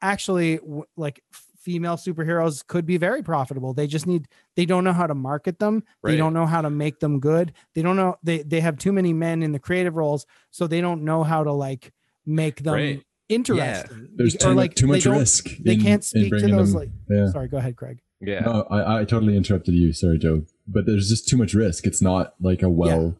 actually 0.00 0.56
w- 0.58 0.84
like 0.96 1.22
female 1.56 1.96
superheroes 1.96 2.66
could 2.66 2.84
be 2.84 2.96
very 2.96 3.22
profitable 3.22 3.72
they 3.72 3.86
just 3.86 4.04
need 4.06 4.26
they 4.56 4.66
don't 4.66 4.82
know 4.82 4.92
how 4.92 5.06
to 5.06 5.14
market 5.14 5.60
them 5.60 5.84
they 6.02 6.16
don't 6.16 6.34
know 6.34 6.44
how 6.46 6.60
to 6.60 6.70
make 6.70 6.98
them 6.98 7.20
good 7.20 7.52
they 7.74 7.82
don't 7.82 7.94
know 7.94 8.16
they 8.24 8.42
they 8.42 8.60
have 8.60 8.76
too 8.78 8.92
many 8.92 9.12
men 9.12 9.44
in 9.44 9.52
the 9.52 9.60
creative 9.60 9.94
roles 9.94 10.26
so 10.50 10.66
they 10.66 10.80
don't 10.80 11.04
know 11.04 11.22
how 11.22 11.44
to 11.44 11.52
like 11.52 11.92
make 12.26 12.62
them 12.62 12.74
Right. 12.74 13.02
interesting 13.28 14.08
There's 14.14 14.36
too, 14.36 14.50
or, 14.50 14.54
much 14.54 14.74
too 14.74 14.86
much 14.86 15.06
risk. 15.06 15.56
they 15.58 15.74
in- 15.74 15.80
can't 15.80 16.04
speak 16.04 16.24
to 16.24 16.28
bringing 16.30 16.56
those 16.56 16.72
them- 16.72 16.80
like 16.82 16.90
yeah. 17.08 17.30
sorry 17.30 17.48
go 17.48 17.56
ahead 17.56 17.76
craig 17.76 17.98
yeah 18.20 18.40
No, 18.40 18.62
I, 18.70 19.00
I 19.00 19.04
totally 19.04 19.36
interrupted 19.36 19.74
you. 19.74 19.92
Sorry, 19.92 20.16
Joe. 20.18 20.44
But 20.68 20.86
there's 20.86 21.08
just 21.08 21.26
too 21.28 21.36
much 21.36 21.54
risk. 21.54 21.86
It's 21.88 22.00
not 22.00 22.34
like 22.40 22.62
a 22.62 22.68
well 22.68 23.16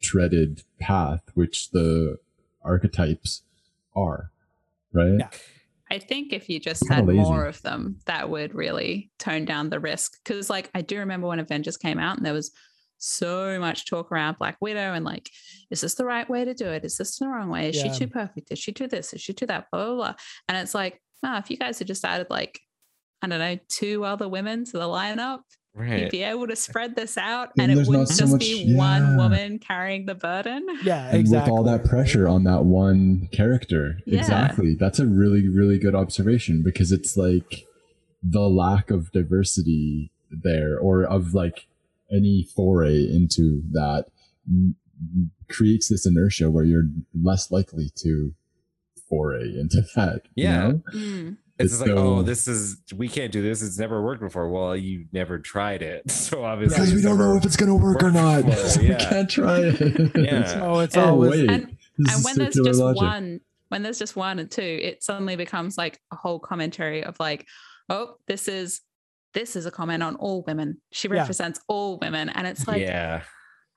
treaded 0.00 0.62
path, 0.78 1.22
which 1.34 1.70
the 1.72 2.18
archetypes 2.62 3.42
are, 3.96 4.30
right? 4.92 5.16
Yeah. 5.18 5.28
I 5.90 5.98
think 5.98 6.32
if 6.32 6.48
you 6.48 6.60
just 6.60 6.88
had 6.88 7.04
lazy. 7.06 7.18
more 7.20 7.46
of 7.46 7.60
them, 7.62 7.98
that 8.06 8.30
would 8.30 8.54
really 8.54 9.10
tone 9.18 9.44
down 9.44 9.70
the 9.70 9.80
risk. 9.80 10.18
Because, 10.22 10.48
like, 10.48 10.70
I 10.74 10.82
do 10.82 10.98
remember 10.98 11.26
when 11.26 11.40
Avengers 11.40 11.76
came 11.76 11.98
out 11.98 12.16
and 12.16 12.24
there 12.24 12.32
was 12.32 12.52
so 12.98 13.58
much 13.60 13.86
talk 13.86 14.10
around 14.12 14.38
Black 14.38 14.56
Widow 14.60 14.94
and, 14.94 15.04
like, 15.04 15.28
is 15.70 15.80
this 15.80 15.94
the 15.94 16.04
right 16.04 16.28
way 16.28 16.44
to 16.44 16.54
do 16.54 16.66
it? 16.66 16.84
Is 16.84 16.96
this 16.96 17.18
the 17.18 17.28
wrong 17.28 17.48
way? 17.50 17.68
Is 17.70 17.76
Yeah. 17.76 17.92
she 17.92 17.98
too 18.00 18.06
perfect? 18.08 18.50
Is 18.50 18.58
she 18.58 18.72
too 18.72 18.86
this? 18.86 19.12
Is 19.12 19.20
she 19.20 19.32
too 19.32 19.46
that? 19.46 19.66
Blah, 19.72 19.86
blah, 19.86 19.94
blah. 19.94 20.14
And 20.48 20.56
it's 20.58 20.74
like, 20.74 21.00
no, 21.22 21.36
if 21.38 21.50
you 21.50 21.56
guys 21.56 21.78
had 21.78 21.86
just 21.88 22.04
added, 22.04 22.28
like, 22.30 22.60
I 23.22 23.26
don't 23.28 23.38
know, 23.38 23.58
two 23.68 24.04
other 24.04 24.28
women 24.28 24.64
to 24.66 24.72
the 24.72 24.84
lineup, 24.84 25.40
right. 25.74 26.00
you'd 26.02 26.10
be 26.10 26.22
able 26.22 26.46
to 26.46 26.56
spread 26.56 26.94
this 26.94 27.16
out 27.16 27.50
Then 27.56 27.70
and 27.70 27.80
it 27.80 27.86
wouldn't 27.88 28.08
so 28.08 28.20
just 28.24 28.32
much- 28.32 28.40
be 28.40 28.74
one 28.74 29.16
woman 29.16 29.58
carrying 29.58 30.04
the 30.06 30.14
burden. 30.14 30.66
Yeah, 30.82 31.08
and 31.08 31.18
exactly. 31.18 31.50
with 31.50 31.58
all 31.58 31.64
that 31.64 31.84
pressure 31.84 32.28
on 32.28 32.44
that 32.44 32.64
one 32.66 33.28
character 33.32 33.98
Yeah. 34.06 34.18
exactly 34.18 34.74
that's 34.74 34.98
a 34.98 35.06
really 35.06 35.48
really 35.48 35.78
good 35.78 35.94
observation 35.94 36.62
because 36.62 36.92
it's 36.92 37.16
like 37.16 37.66
the 38.22 38.48
lack 38.48 38.90
of 38.90 39.10
diversity 39.12 40.10
there 40.30 40.78
or 40.78 41.02
of 41.04 41.32
like 41.34 41.66
any 42.14 42.46
foray 42.54 43.02
into 43.02 43.62
that 43.72 44.06
m- 44.48 44.76
m- 45.00 45.30
creates 45.50 45.88
this 45.88 46.06
inertia 46.06 46.50
where 46.50 46.64
you're 46.64 46.88
less 47.22 47.50
likely 47.50 47.90
to 47.96 48.32
foray 49.08 49.54
into 49.58 49.82
that 49.96 50.22
you 50.34 50.44
Yeah. 50.44 50.68
know? 50.68 50.82
Mm. 50.94 51.36
It's 51.56 51.72
It's 51.72 51.72
just 51.74 51.80
like, 51.82 51.96
so- 51.96 52.16
oh, 52.18 52.22
this 52.22 52.48
is 52.48 52.78
we 52.96 53.06
can't 53.08 53.30
do 53.30 53.40
this. 53.40 53.62
It's 53.62 53.78
never 53.78 54.02
worked 54.02 54.20
before. 54.20 54.48
Well, 54.50 54.74
you 54.76 55.06
never 55.12 55.38
tried 55.38 55.82
it, 55.82 56.10
so 56.10 56.44
obviously 56.44 56.78
because 56.80 56.94
we 56.94 57.02
don't 57.02 57.18
know 57.18 57.36
if 57.36 57.44
it's 57.44 57.56
gonna 57.56 57.76
work 57.76 58.02
or 58.02 58.10
not 58.10 58.44
before, 58.44 58.68
so 58.68 58.80
we 58.82 58.88
can't 58.88 59.30
try 59.30 59.60
it 59.60 60.16
Yeah. 60.16 60.60
oh, 60.64 60.80
it's 60.80 60.96
And- 60.96 61.04
always 61.10 61.30
wait 61.30 61.50
and- 61.50 61.76
and 61.96 62.24
when 62.24 62.36
there's 62.38 62.54
just 62.56 62.80
logic. 62.80 63.00
one 63.00 63.40
when 63.68 63.82
there's 63.84 64.00
just 64.00 64.16
one 64.16 64.40
and 64.40 64.50
two 64.50 64.62
it 64.62 65.02
suddenly 65.04 65.36
becomes 65.36 65.78
like 65.78 66.00
a 66.12 66.16
whole 66.16 66.40
commentary 66.40 67.04
of 67.04 67.16
like 67.20 67.46
oh 67.88 68.16
this 68.26 68.48
is 68.48 68.80
this 69.34 69.56
is 69.56 69.66
a 69.66 69.70
comment 69.70 70.02
on 70.02 70.16
all 70.16 70.42
women 70.46 70.80
she 70.92 71.08
Yeah. 71.08 71.14
represents 71.20 71.60
all 71.68 71.98
women 71.98 72.28
and 72.28 72.46
it's 72.46 72.66
like 72.66 72.80
yeah, 72.82 73.22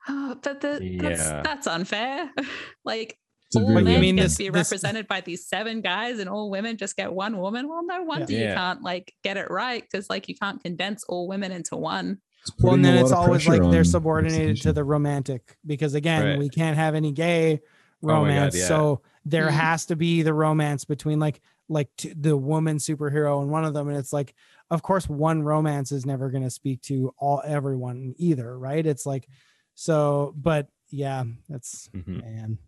oh, 0.08 0.36
but 0.42 0.60
the, 0.60 0.98
that's 1.00 1.20
Yeah. 1.20 1.42
that's 1.42 1.66
unfair 1.66 2.30
like 2.84 3.18
It's 3.46 3.56
a 3.56 3.60
all 3.60 3.66
very 3.66 3.74
But 3.84 3.88
you 3.90 3.92
men 3.94 4.00
mean 4.00 4.16
get 4.16 4.22
this- 4.22 4.32
to 4.36 4.38
be 4.44 4.48
this- 4.50 4.70
represented 4.70 5.08
by 5.08 5.20
these 5.20 5.46
seven 5.46 5.80
guys 5.80 6.18
and 6.18 6.28
all 6.30 6.50
women 6.50 6.76
just 6.76 6.96
get 6.96 7.12
one 7.12 7.38
woman 7.38 7.68
well 7.68 7.84
no 7.84 8.02
wonder 8.02 8.32
you 8.32 8.38
Yeah. 8.38 8.54
can't 8.54 8.82
like 8.82 9.12
get 9.24 9.36
it 9.36 9.50
right 9.50 9.82
because 9.82 10.08
like 10.10 10.28
you 10.28 10.34
can't 10.36 10.62
condense 10.62 11.04
all 11.08 11.28
women 11.28 11.52
into 11.52 11.76
one 11.76 12.18
It's 12.42 12.52
well, 12.62 12.74
and 12.74 12.84
then 12.84 12.96
it's 12.96 13.12
always 13.12 13.46
like 13.48 13.62
they're 13.70 13.84
subordinated 13.84 14.62
to 14.62 14.72
the 14.72 14.84
romantic 14.84 15.56
because 15.66 15.94
again, 15.94 16.24
Right. 16.24 16.38
we 16.38 16.48
can't 16.48 16.76
have 16.76 16.94
any 16.94 17.12
gay 17.12 17.60
Oh 18.02 18.06
God, 18.06 18.14
romance. 18.14 18.56
yeah. 18.56 18.66
So 18.68 19.02
there 19.24 19.48
Mhm. 19.48 19.52
has 19.52 19.86
to 19.86 19.96
be 19.96 20.22
the 20.22 20.32
romance 20.32 20.84
between 20.84 21.18
like 21.18 21.40
like 21.68 21.88
t- 21.98 22.14
the 22.18 22.34
woman 22.36 22.78
superhero 22.78 23.42
and 23.42 23.50
one 23.50 23.64
of 23.64 23.74
them, 23.74 23.88
and 23.88 23.96
it's 23.98 24.12
like, 24.12 24.34
of 24.70 24.82
course, 24.82 25.08
one 25.08 25.42
romance 25.42 25.92
is 25.92 26.04
never 26.06 26.30
going 26.30 26.44
to 26.44 26.50
speak 26.50 26.82
to 26.82 27.12
all 27.18 27.42
everyone 27.44 28.14
either, 28.18 28.58
right? 28.58 28.84
It's 28.84 29.06
like, 29.06 29.26
so, 29.74 30.34
but 30.36 30.68
yeah, 30.90 31.24
that's 31.48 31.88
Mhm. 31.94 32.22
man. 32.22 32.58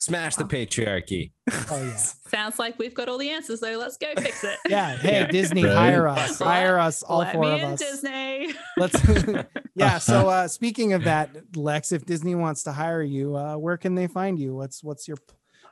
smash 0.00 0.36
the 0.36 0.44
patriarchy. 0.44 1.32
Oh 1.70 1.82
yeah. 1.82 1.96
sounds 2.30 2.58
like 2.58 2.78
we've 2.78 2.94
got 2.94 3.08
all 3.08 3.16
the 3.18 3.30
answers 3.30 3.60
though 3.60 3.78
let's 3.78 3.96
go 3.96 4.12
fix 4.16 4.44
it 4.44 4.58
Yeah. 4.68 4.96
Hey, 4.96 5.20
Yeah. 5.20 5.26
Disney, 5.28 5.64
Right. 5.64 5.74
hire 5.74 6.06
us. 6.06 6.38
Hire 6.38 6.78
us, 6.78 7.02
all 7.02 7.20
Let 7.20 7.32
four 7.32 7.42
me 7.42 7.50
of 7.52 7.58
in, 7.60 7.64
us. 7.72 7.78
disney 7.80 8.52
Let's 8.76 9.00
yeah. 9.74 9.98
So 9.98 10.28
uh 10.28 10.46
speaking 10.48 10.92
of 10.92 11.04
that, 11.04 11.30
Lex, 11.56 11.90
if 11.92 12.04
Disney 12.04 12.34
wants 12.34 12.62
to 12.64 12.72
hire 12.72 13.02
you, 13.02 13.36
uh 13.36 13.56
where 13.56 13.76
can 13.78 13.94
they 13.94 14.06
find 14.06 14.38
you? 14.38 14.54
What's 14.54 14.84
what's 14.84 15.08
your 15.08 15.16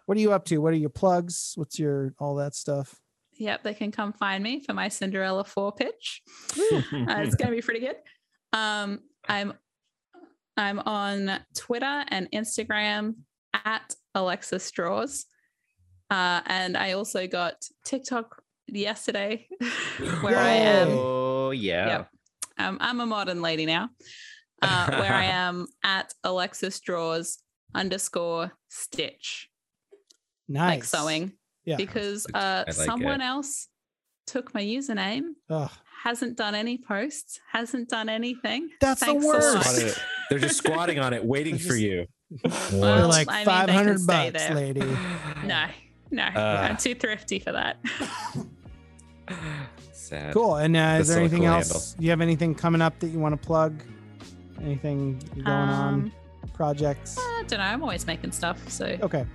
what 0.07 0.17
are 0.17 0.21
you 0.21 0.33
up 0.33 0.45
to? 0.47 0.59
What 0.59 0.73
are 0.73 0.77
your 0.79 0.91
plugs? 0.91 1.53
What's 1.57 1.79
your 1.79 2.15
all 2.19 2.37
that 2.37 2.55
stuff? 2.55 3.01
Yep, 3.39 3.63
they 3.65 3.75
can 3.75 3.93
come 3.93 4.13
find 4.15 4.43
me 4.43 4.63
for 4.65 4.73
my 4.73 4.89
Cinderella 4.89 5.45
4 5.45 5.73
pitch. 5.73 6.23
Uh, 6.93 7.21
it's 7.21 7.35
going 7.35 7.51
to 7.51 7.57
be 7.57 7.63
pretty 7.63 7.81
good. 7.81 7.97
Um, 8.53 9.01
I'm 9.29 9.53
I'm 10.57 10.79
on 10.81 11.39
Twitter 11.55 12.05
and 12.09 12.31
Instagram 12.33 13.17
at 13.53 13.95
Alexa 14.15 14.59
Straws. 14.61 15.27
Uh, 16.11 16.41
and 16.47 16.77
I 16.77 16.93
also 16.93 17.27
got 17.27 17.55
TikTok 17.85 18.43
yesterday 18.67 19.47
where 20.23 20.39
I 20.39 20.53
am. 20.53 20.89
Oh 20.91 21.51
yeah. 21.51 21.87
Yep. 21.87 22.09
Um, 22.59 22.79
I'm 22.81 23.01
a 23.01 23.07
modern 23.07 23.43
lady 23.43 23.67
now. 23.67 23.91
Uh, 24.63 24.97
where 24.99 25.13
I 25.13 25.25
am 25.47 25.67
at 25.85 26.15
Alexa 26.25 26.71
Straws 26.71 27.39
underscore 27.75 28.53
stitch, 28.71 29.51
Nice. 30.49 30.71
like 30.71 30.85
sewing. 30.85 31.33
Yeah. 31.67 31.77
Because 31.77 32.27
uh, 32.33 32.65
like 32.67 32.75
someone 32.75 33.21
it. 33.21 33.25
else 33.25 33.69
took 34.27 34.55
my 34.55 34.63
username 34.63 35.33
Ugh. 35.51 35.71
hasn't 36.03 36.37
done 36.37 36.55
any 36.55 36.79
posts, 36.79 37.39
hasn't 37.53 37.89
done 37.91 38.09
anything. 38.09 38.71
That's 38.81 39.01
the 39.01 39.07
Thanks 39.07 39.25
a 39.25 39.29
worst. 39.29 39.55
lot. 39.55 39.65
Squatting 39.65 39.93
They're 40.31 40.39
just 40.39 40.57
squatting 40.59 40.99
on 40.99 41.13
it, 41.13 41.25
waiting 41.35 41.57
They're 41.57 41.61
for 41.67 41.69
just- 41.69 41.81
you. 41.81 42.07
You're 42.73 42.81
Well, 42.81 43.09
like 43.09 43.29
I 43.29 43.33
mean, 43.33 43.39
they 43.41 43.45
five 43.45 43.67
can 43.69 43.75
hundred 43.77 44.01
stay 44.01 44.31
bucks, 44.33 44.45
there. 44.47 44.55
lady. 44.57 44.81
No, 45.45 45.67
no, 46.11 46.23
Uh. 46.25 46.67
I'm 46.71 46.77
too 46.77 46.95
thrifty 46.95 47.39
for 47.39 47.53
that. 47.53 47.77
Sad. 49.93 50.33
Cool. 50.35 50.57
And 50.57 50.77
uh, 50.77 50.99
is 51.01 51.09
there 51.09 51.19
anything 51.19 51.41
cool 51.43 51.49
else? 51.49 51.95
Do 51.95 52.05
you 52.05 52.11
have 52.11 52.21
anything 52.21 52.55
coming 52.55 52.81
up 52.81 52.99
that 53.01 53.09
you 53.09 53.19
want 53.19 53.41
to 53.41 53.45
plug? 53.47 53.83
Anything 54.63 55.19
going 55.35 55.47
on? 55.47 55.95
Um, 55.95 56.13
Projects? 56.55 57.17
I 57.19 57.45
don't 57.49 57.59
know. 57.59 57.65
I'm 57.65 57.83
always 57.83 58.07
making 58.07 58.33
stuff, 58.33 58.59
so 58.71 58.87
Okay. 59.03 59.27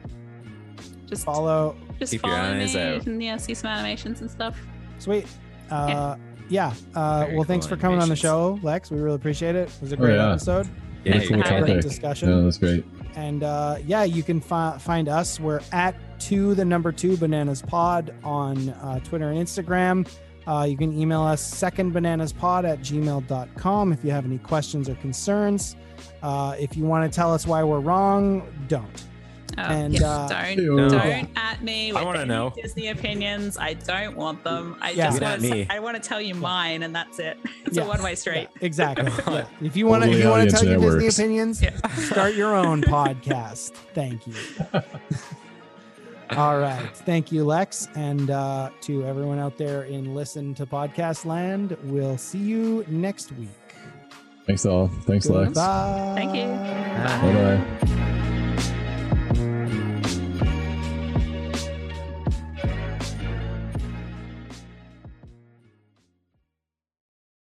Just 1.11 1.23
Follow. 1.25 1.75
just 1.99 2.11
Keep 2.13 2.23
your 2.25 2.31
follow 2.35 2.49
eyes 2.55 2.73
me 2.73 2.81
out. 2.81 3.05
and 3.05 3.21
yeah, 3.23 3.37
see 3.37 3.53
some 3.53 3.69
animations 3.69 4.21
and 4.21 4.31
stuff. 4.31 4.57
Sweet. 4.97 5.27
Uh, 5.69 6.15
yeah. 6.49 6.73
Uh, 6.95 7.19
Very 7.25 7.35
well, 7.35 7.43
thanks 7.43 7.67
for 7.67 7.77
coming 7.77 8.01
on 8.01 8.09
the 8.09 8.15
show, 8.15 8.59
Lex. 8.63 8.89
We 8.89 8.99
really 8.99 9.15
appreciate 9.17 9.55
it. 9.55 9.69
It 9.69 9.81
was 9.81 9.91
a 9.91 9.95
Oh, 9.95 9.99
great 9.99 10.15
yeah. 10.15 10.31
episode. 10.31 10.67
Yeah, 11.03 11.11
Thanks 11.13 11.29
you 11.29 11.35
for 11.37 11.43
got 11.43 11.47
having 11.51 11.57
it. 11.57 11.61
me. 11.61 11.65
Great 11.73 11.83
Yeah, 11.83 11.89
discussion. 11.89 12.43
that's 12.45 12.57
great. 12.57 12.85
And 13.15 13.43
uh, 13.43 13.77
yeah, 13.85 14.03
you 14.03 14.23
can 14.23 14.39
fi- 14.41 14.77
find 14.79 15.07
us. 15.09 15.39
We're 15.39 15.61
at 15.71 15.95
two 16.19 16.55
the 16.55 16.63
number 16.65 16.91
two 16.91 17.17
bananas 17.17 17.61
pod 17.61 18.13
on 18.23 18.69
uh, 18.69 18.99
Twitter 19.01 19.29
and 19.31 19.37
Instagram. 19.39 20.07
Uh, 20.47 20.65
you 20.69 20.75
can 20.77 20.97
email 20.97 21.21
us 21.21 21.41
secondbananaspod 21.53 22.63
at 22.63 22.79
gmail.com 22.79 23.93
if 23.93 24.03
you 24.03 24.11
have 24.11 24.25
any 24.25 24.37
questions 24.39 24.89
or 24.89 24.95
concerns. 24.95 25.75
Uh, 26.23 26.55
if 26.59 26.75
you 26.77 26.83
want 26.85 27.11
to 27.11 27.15
tell 27.15 27.33
us 27.33 27.45
why 27.45 27.63
we're 27.63 27.79
wrong, 27.79 28.43
don't. 28.67 29.03
Oh, 29.57 29.61
And, 29.61 29.93
yeah, 29.93 30.07
uh, 30.07 30.27
don't 30.29 30.57
Ew. 30.57 30.77
don't 30.89 31.29
at 31.37 31.61
me. 31.63 31.91
I 31.91 31.93
with 31.95 32.03
wanna 32.05 32.19
any 32.19 32.27
know. 32.29 32.53
Disney 32.55 32.87
opinions. 32.87 33.57
I 33.57 33.73
don't 33.73 34.15
want 34.15 34.43
them. 34.43 34.75
I 34.81 34.91
Yeah. 34.91 35.07
just 35.09 35.21
want 35.21 35.41
to, 35.41 35.65
I 35.73 35.79
want 35.79 36.01
to 36.01 36.07
tell 36.07 36.21
you 36.21 36.35
mine, 36.35 36.83
and 36.83 36.95
that's 36.95 37.19
it. 37.19 37.37
It's 37.65 37.77
Yeah. 37.77 37.83
a 37.83 37.87
one 37.87 38.01
way 38.03 38.15
street. 38.15 38.47
Yeah, 38.55 38.65
exactly. 38.65 39.11
Yeah. 39.33 39.45
If 39.61 39.75
you 39.77 39.87
want 39.87 40.03
to, 40.03 40.09
if 40.11 40.19
you 40.23 40.29
want 40.29 40.49
to 40.49 40.55
tell 40.55 40.65
your 40.65 40.79
Disney 40.79 41.03
works. 41.03 41.19
opinions, 41.19 41.61
Yeah. 41.61 41.75
start 41.95 42.33
your 42.35 42.55
own 42.55 42.81
podcast. 42.97 43.71
Thank 43.93 44.27
you. 44.27 44.33
All 46.37 46.57
right. 46.59 46.89
Thank 46.93 47.31
you, 47.31 47.43
Lex. 47.43 47.87
And 47.95 48.29
uh, 48.31 48.69
to 48.81 49.05
everyone 49.05 49.37
out 49.37 49.57
there 49.57 49.83
in 49.83 50.15
Listen 50.15 50.53
to 50.55 50.65
Podcast 50.65 51.25
Land, 51.25 51.75
we'll 51.83 52.17
see 52.17 52.37
you 52.39 52.85
next 52.87 53.31
week. 53.33 53.49
Thanks 54.47 54.65
all. 54.65 54.87
Thanks, 55.05 55.27
Lex. 55.29 55.49
Goodbye. 55.49 56.13
Thank 56.15 56.35
you. 56.35 56.47
Bye 56.47 57.57
bye. 57.85 58.20